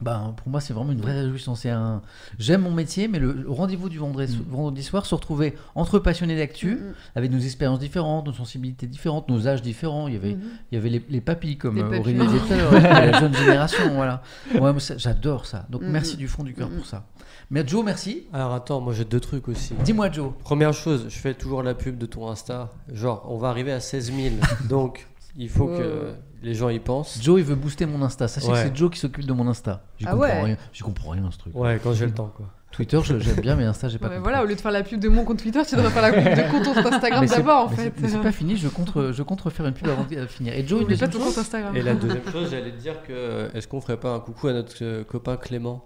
Ben, 0.00 0.34
pour 0.36 0.49
moi, 0.50 0.60
c'est 0.60 0.75
vraiment 0.75 0.92
une 0.92 1.00
vraie 1.00 1.18
réjouissance. 1.23 1.65
Un... 1.65 2.02
J'aime 2.39 2.62
mon 2.62 2.70
métier, 2.70 3.08
mais 3.08 3.18
le, 3.18 3.47
rendez-vous 3.49 3.89
du 3.89 3.99
vendredi, 3.99 4.36
Mm. 4.36 4.52
vendredi 4.52 4.83
soir, 4.83 5.07
se 5.07 5.15
retrouver 5.15 5.55
entre 5.75 5.99
passionnés 5.99 6.36
d'actu, 6.36 6.75
Mm, 6.75 6.78
mm. 6.78 6.94
avec 7.15 7.31
nos 7.31 7.39
expériences 7.39 7.78
différentes, 7.78 8.26
nos 8.26 8.33
sensibilités 8.34 8.86
différentes, 8.86 9.28
nos 9.28 9.49
âges 9.49 9.62
différents. 9.62 10.07
Il 10.08 10.15
y 10.15 10.16
avait, 10.16 10.36
il 10.70 10.75
y 10.75 10.76
avait 10.76 10.91
les, 10.91 11.05
les 11.08 11.20
papilles, 11.23 11.57
comme 11.57 11.76
Les 11.76 11.83
euh, 11.83 11.91
papilles. 11.91 12.20
Aurélie 12.20 12.26
disait 12.26 12.39
tout 12.41 12.76
et 12.76 12.81
la 12.83 13.18
jeune 13.20 13.34
génération. 13.34 13.94
Voilà. 13.94 14.23
Ouais, 14.60 14.73
j'adore 14.99 15.47
ça. 15.47 15.66
Donc 15.70 15.83
merci 15.83 16.16
du 16.16 16.28
fond 16.28 16.44
du 16.44 16.52
cœur 16.52 16.68
pour 16.68 16.84
ça. 16.84 17.07
Mais 17.50 17.66
Joe, 17.66 17.84
merci. 17.84 18.26
Alors 18.33 18.52
attends, 18.52 18.81
moi 18.81 18.92
j'ai 18.92 19.05
deux 19.05 19.20
trucs 19.20 19.49
aussi. 19.49 19.73
Dis-moi, 19.84 20.10
Joe. 20.10 20.33
Première 20.42 20.73
chose, 20.73 21.07
je 21.08 21.16
fais 21.16 21.33
toujours 21.34 21.62
la 21.62 21.75
pub 21.75 21.97
de 21.97 22.07
ton 22.07 22.28
Insta. 22.28 22.73
Genre, 22.92 23.25
on 23.31 23.39
va 23.39 23.49
arriver 23.49 23.73
à 23.73 23.81
16 23.81 24.12
000. 24.12 24.34
donc, 24.68 25.07
il 25.36 25.49
faut 25.49 25.68
que. 25.68 26.12
Les 26.47 26.55
gens 26.55 26.68
y 26.68 26.78
pensent. 26.78 27.18
Joe, 27.23 27.41
il 27.41 27.44
veut 27.44 27.55
booster 27.57 27.86
mon 27.86 28.00
Insta. 28.02 28.28
Sachez 28.28 28.47
que 28.47 28.52
Ouais. 28.52 28.62
c'est 28.65 28.76
Joe 28.76 28.91
qui 28.91 28.99
s'occupe 28.99 29.26
de 29.26 29.33
mon 29.33 29.47
Insta. 29.49 29.83
J'y 29.99 30.07
Ah 30.07 30.12
comprends 30.12 30.26
ouais. 30.26 30.42
rien. 30.42 30.57
J'y 30.73 30.83
comprends 30.83 31.10
rien 31.10 31.28
ce 31.31 31.39
truc. 31.39 31.55
Ouais, 31.57 31.81
quand 31.83 31.92
j'ai 31.92 32.07
le 32.07 32.12
temps, 32.15 32.33
quoi. 32.36 32.47
Twitter, 32.73 32.99
je- 33.02 33.18
j'aime 33.18 33.41
bien, 33.41 33.57
mais 33.57 33.65
Insta, 33.65 33.89
j'ai 33.89 33.99
pas. 33.99 34.07
Compris. 34.08 34.23
voilà, 34.23 34.42
au 34.42 34.47
lieu 34.47 34.55
de 34.55 34.60
faire 34.60 34.70
la 34.70 34.83
pub 34.83 35.00
de 35.00 35.08
mon 35.08 35.25
compte 35.25 35.39
Twitter, 35.39 35.60
tu 35.66 35.76
devrais 35.76 35.91
faire 35.91 36.02
la 36.02 36.12
pub 36.12 36.25
de 36.25 36.50
compte 36.50 36.86
Instagram 36.92 37.20
Mais 37.23 37.26
c'est- 37.26 37.36
d'abord, 37.36 37.65
en 37.66 37.70
mais 37.70 37.76
fait. 37.76 37.83
c'est- 37.97 38.00
Mais 38.02 38.08
c'est 38.08 38.18
pas 38.18 38.33
fini. 38.33 38.57
Je 38.57 38.68
compte, 38.68 38.92
je 39.12 39.23
compte 39.23 39.41
refaire 39.41 39.66
une 39.66 39.73
pub 39.75 39.89
avant 39.89 40.05
de 40.05 40.26
finir. 40.26 40.52
Et 40.52 40.58
Joe, 40.66 40.81
une 40.81 40.84
N'oublie 40.84 40.97
pas 40.97 41.07
deuxième 41.07 41.10
ton 41.10 41.18
chose. 41.18 41.34
compte 41.34 41.39
Instagram. 41.39 41.76
Et 41.76 41.83
la 41.83 41.94
deuxième 41.94 42.31
chose, 42.31 42.49
j'allais 42.50 42.70
te 42.73 42.76
dire 42.81 43.02
que 43.02 43.12
euh, 43.12 43.49
est-ce 43.55 43.66
qu'on 43.66 43.81
ferait 43.81 43.97
pas 43.99 44.10
un 44.10 44.20
coucou 44.20 44.49
à 44.49 44.52
notre 44.52 44.75
euh, 44.83 45.05
copain 45.05 45.36
Clément? 45.36 45.84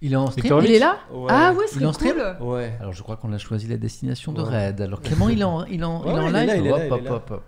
Il 0.00 0.12
est 0.12 0.16
en 0.16 0.26
stream. 0.28 0.42
Victor 0.44 0.62
Il 0.64 0.70
est 0.72 0.78
là? 0.78 0.98
Ouais. 1.12 1.26
Ah 1.28 1.52
ouais, 1.54 1.64
Il 1.74 1.82
est 1.82 1.86
en 1.86 1.92
c'est 1.92 2.10
stream 2.10 2.14
cool. 2.38 2.46
Ouais. 2.48 2.72
Alors 2.78 2.92
je 2.92 3.02
crois 3.02 3.16
qu'on 3.16 3.32
a 3.32 3.38
choisi 3.38 3.66
la 3.66 3.76
destination 3.78 4.32
de 4.32 4.42
Ouais. 4.42 4.68
Red. 4.68 4.80
Alors 4.80 5.00
Clément, 5.00 5.28
il 5.28 5.40
est 5.40 5.44
en, 5.44 5.64
il 5.64 5.80
est 5.80 5.84
en, 5.84 6.04
il 6.04 6.10
est 6.10 6.12
Ouais, 6.12 6.18
en 6.20 6.28
il 6.28 6.36
est 6.36 6.40
live. 6.40 6.46
là, 6.46 6.56
il 6.56 6.66
est 6.66 6.68
là, 6.70 6.76
Hop, 6.76 6.82
il 6.82 6.86
est 6.86 6.92
hop, 6.92 7.04
là. 7.04 7.12
hop, 7.14 7.30
hop. 7.32 7.42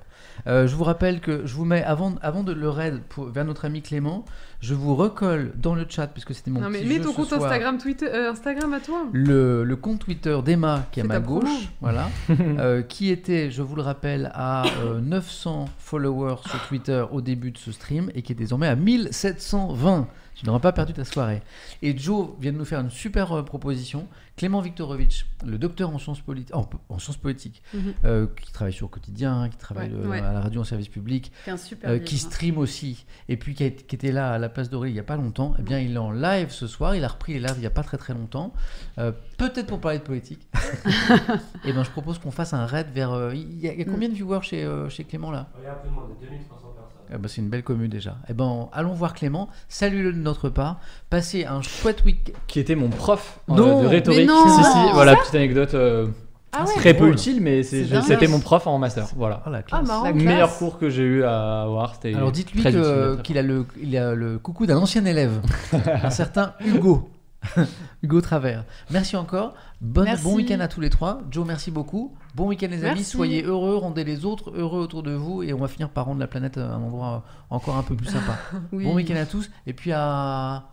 Euh, 0.47 0.67
je 0.67 0.75
vous 0.77 0.85
rappelle 0.85 1.20
que 1.20 1.47
je 1.47 1.55
vous 1.55 1.65
mets 1.65 1.83
avant, 1.85 2.15
avant 2.23 2.43
de 2.43 2.52
le 2.52 2.69
raid 2.69 3.01
pour- 3.09 3.27
vers 3.27 3.44
notre 3.44 3.65
ami 3.65 3.83
Clément, 3.83 4.25
je 4.60 4.75
vous 4.75 4.94
recolle 4.94 5.52
dans 5.57 5.75
le 5.75 5.85
chat 5.89 6.07
puisque 6.09 6.35
c'était 6.35 6.51
mon 6.51 6.60
Non, 6.60 6.70
mais 6.70 6.83
mets 6.83 6.97
jeu 6.97 7.02
ton 7.05 7.10
ce 7.12 7.17
compte 7.17 7.28
soir, 7.28 7.43
Instagram, 7.44 7.78
Twitter, 7.78 8.07
euh, 8.07 8.31
Instagram 8.33 8.73
à 8.75 8.81
toi. 8.81 9.07
le, 9.12 9.65
le 9.65 9.77
compte 9.77 10.01
Twitter 10.01 10.39
d'Emma 10.44 10.86
qui 10.93 11.01
est 11.01 11.05
à 11.05 11.07
ma 11.07 11.20
promo. 11.20 11.41
gauche, 11.41 11.69
voilà, 11.81 12.09
euh, 12.31 12.83
qui 12.83 13.10
était, 13.10 13.51
je 13.51 13.62
vous 13.62 13.77
le 13.77 13.83
rappelle, 13.83 14.31
à 14.35 14.65
euh, 14.85 15.01
900 15.01 15.67
followers 15.78 16.36
sur 16.49 16.60
Twitter 16.69 17.05
au 17.10 17.20
début 17.20 17.51
de 17.51 17.59
ce 17.59 17.73
stream 17.73 18.10
et 18.15 18.23
qui 18.23 18.33
est 18.33 18.36
désormais 18.36 18.67
à 18.69 18.77
1720. 18.77 20.07
Tu 20.41 20.47
n'auras 20.47 20.59
pas 20.60 20.73
perdu 20.73 20.94
ta 20.94 21.05
soirée. 21.05 21.43
Et 21.83 21.97
Joe 21.99 22.31
vient 22.41 22.51
de 22.52 22.57
nous 22.57 22.65
faire 22.65 22.81
une 22.81 22.89
super 22.91 23.31
euh, 23.33 23.43
proposition. 23.43 24.09
Clément 24.39 24.62
Viktorovitch, 24.62 25.27
le 25.44 25.59
docteur 25.59 25.91
en 25.91 25.99
sciences, 25.99 26.20
politi- 26.23 26.55
en, 26.55 26.67
en 26.89 26.99
sciences 26.99 27.19
politiques, 27.19 27.62
Mhm. 27.75 27.93
euh, 28.07 28.27
qui 28.41 28.51
travaille 28.51 28.73
sur 28.73 28.86
le 28.86 28.91
quotidien, 28.91 29.51
qui 29.51 29.59
travaille 29.59 29.91
Ouais, 29.93 30.01
euh, 30.07 30.09
ouais. 30.09 30.20
à 30.20 30.33
la 30.33 30.41
radio 30.41 30.62
en 30.62 30.65
service 30.65 30.89
public, 30.89 31.31
C'est 31.44 31.51
un 31.51 31.59
super 31.59 31.91
euh, 31.91 31.94
livre, 31.94 32.07
qui 32.07 32.15
hein. 32.15 32.19
stream 32.19 32.57
aussi, 32.57 33.05
et 33.28 33.36
puis 33.36 33.55
qui, 33.55 33.65
a 33.65 33.67
été- 33.67 33.85
qui 33.85 33.94
était 33.97 34.12
là 34.12 34.33
à 34.33 34.39
la 34.39 34.49
place 34.49 34.70
d'Aurélie 34.70 34.93
il 34.93 34.94
n'y 34.94 35.01
a 35.01 35.05
pas 35.05 35.17
longtemps, 35.17 35.55
eh 35.59 35.62
bien 35.62 35.78
il 35.78 35.93
est 35.93 35.99
en 35.99 36.10
live 36.10 36.49
ce 36.51 36.67
soir, 36.67 36.94
il 36.94 37.05
a 37.05 37.09
repris 37.09 37.35
les 37.35 37.41
lives 37.41 37.52
il 37.57 37.60
n'y 37.60 37.67
a 37.67 37.70
pas 37.70 37.83
très 37.83 37.99
très 37.99 38.15
longtemps, 38.15 38.55
euh, 38.97 39.12
peut-être 39.36 39.67
pour 39.67 39.78
parler 39.81 39.99
de 39.99 40.05
politique. 40.05 40.49
et 41.67 41.73
ben 41.75 41.83
je 41.85 41.91
propose 41.91 42.19
qu'on 42.19 42.31
fasse 42.31 42.55
un 42.55 42.65
raid 42.65 42.86
vers... 42.94 43.10
euh, 43.12 43.35
Il 43.35 43.60
y, 43.60 43.69
a- 43.69 43.73
il 43.75 43.78
y 43.78 43.83
a 43.83 43.85
combien 43.85 44.09
de 44.09 44.15
viewers 44.15 44.41
chez, 44.43 44.65
euh, 44.65 44.89
chez 44.89 45.05
Clément 45.05 45.31
là? 45.31 45.49
Il 45.59 45.65
y 45.65 45.67
a 45.67 45.73
un 45.73 45.75
peu 45.77 45.89
de 45.89 45.93
monde, 45.93 46.09
2300 46.20 46.49
personnes. 46.49 46.69
Eh 47.12 47.18
ben, 47.18 47.28
C'est 47.28 47.40
une 47.40 47.48
belle 47.48 47.62
commune 47.64 47.89
déjà. 47.90 48.16
Eh 48.28 48.32
ben 48.34 48.68
allons 48.72 48.92
voir 48.94 49.14
Clément, 49.14 49.48
salut-le 49.68 50.12
de 50.12 50.18
notre 50.18 50.48
part, 50.48 50.78
passez 51.10 51.44
un 51.44 51.60
chouette 51.62 52.05
week 52.05 52.32
Qui 52.47 52.60
était 52.60 52.74
mon 52.76 52.89
prof 52.89 53.40
euh, 53.50 53.55
Non, 53.55 53.82
de 53.82 53.86
rhétorique. 53.89 54.20
mais 54.20 54.26
non. 54.26 54.44
si, 54.48 54.64
si, 54.64 54.92
voilà, 54.92 55.16
petite 55.16 55.34
anecdote 55.34 55.74
euh, 55.74 56.06
Ah 56.52 56.64
ouais 56.64 56.74
très 56.74 56.94
peu 56.94 57.00
drôle. 57.05 57.12
utile, 57.14 57.40
mais 57.40 57.62
c'est- 57.62 57.82
C'est 57.82 57.84
je- 57.89 57.92
dingue. 57.94 58.02
c'était 58.05 58.26
mon 58.28 58.39
prof 58.40 58.66
en 58.66 58.78
master. 58.78 59.06
Voilà. 59.16 59.42
La 59.50 59.58
Ah, 59.58 59.62
classe. 59.62 59.86
marrant. 59.86 60.05
La 60.05 60.10
Le 60.12 60.16
classe. 60.20 60.26
meilleur 60.32 60.56
cours 60.58 60.78
que 60.78 60.89
j'ai 60.90 61.02
eu 61.05 61.24
à 61.24 61.62
avoir, 61.62 61.94
c'était. 61.94 62.14
Alors 62.14 62.30
dites-lui 62.32 62.60
très 62.60 62.72
que- 62.72 62.78
utile, 62.78 63.14
très 63.14 63.22
qu'il 63.22 63.39
a 63.39 63.42
le, 63.42 63.66
il 63.82 63.97
a 63.97 64.14
le 64.14 64.39
coucou 64.39 64.66
d'un 64.66 64.76
ancien 64.78 65.05
élève, 65.05 65.40
un 66.02 66.10
certain 66.10 66.55
Hugo. 66.64 67.10
Hugo 68.02 68.20
Travers. 68.20 68.64
Merci 68.90 69.16
encore. 69.16 69.55
Bonne, 69.80 70.05
Merci. 70.05 70.24
Bon 70.24 70.34
week-end 70.36 70.60
à 70.60 70.68
tous 70.68 70.80
les 70.80 70.90
trois. 70.90 71.22
Joe, 71.30 71.47
merci 71.47 71.70
beaucoup. 71.70 72.14
Bon 72.34 72.47
week-end 72.49 72.68
les 72.70 72.84
amis. 72.84 72.94
Merci. 73.00 73.05
Soyez 73.05 73.42
heureux, 73.42 73.76
rendez 73.76 74.05
les 74.05 74.25
autres 74.25 74.52
heureux 74.57 74.81
autour 74.81 75.02
de 75.02 75.12
vous 75.12 75.42
et 75.42 75.52
on 75.52 75.59
va 75.59 75.68
finir 75.68 75.89
par 75.91 76.05
rendre 76.07 76.20
la 76.20 76.26
planète 76.28 76.59
à 76.59 76.75
un 76.75 76.83
endroit 76.83 77.25
encore 77.50 77.76
un 77.76 77.83
peu 77.83 77.97
plus 77.97 78.07
sympa. 78.07 78.39
Oui. 78.73 78.84
Bon 78.84 78.94
week-end 78.94 79.17
à 79.17 79.26
tous. 79.26 79.50
Et 79.67 79.73
puis 79.73 79.91
à... 79.92 80.65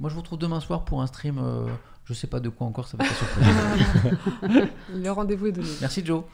Moi 0.00 0.10
je 0.10 0.14
vous 0.14 0.20
retrouve 0.22 0.38
demain 0.38 0.58
soir 0.60 0.84
pour 0.84 1.02
un 1.02 1.06
stream. 1.06 1.38
euh, 1.38 1.66
je 2.04 2.12
sais 2.14 2.26
pas 2.26 2.40
de 2.40 2.48
quoi 2.48 2.66
encore, 2.66 2.86
ça 2.88 2.96
va 2.96 3.04
être 3.04 3.14
surprise. 3.14 4.68
Le 4.94 5.10
rendez-vous 5.10 5.46
est 5.46 5.52
donné. 5.52 5.68
merci 5.80 6.04
Joe. 6.04 6.24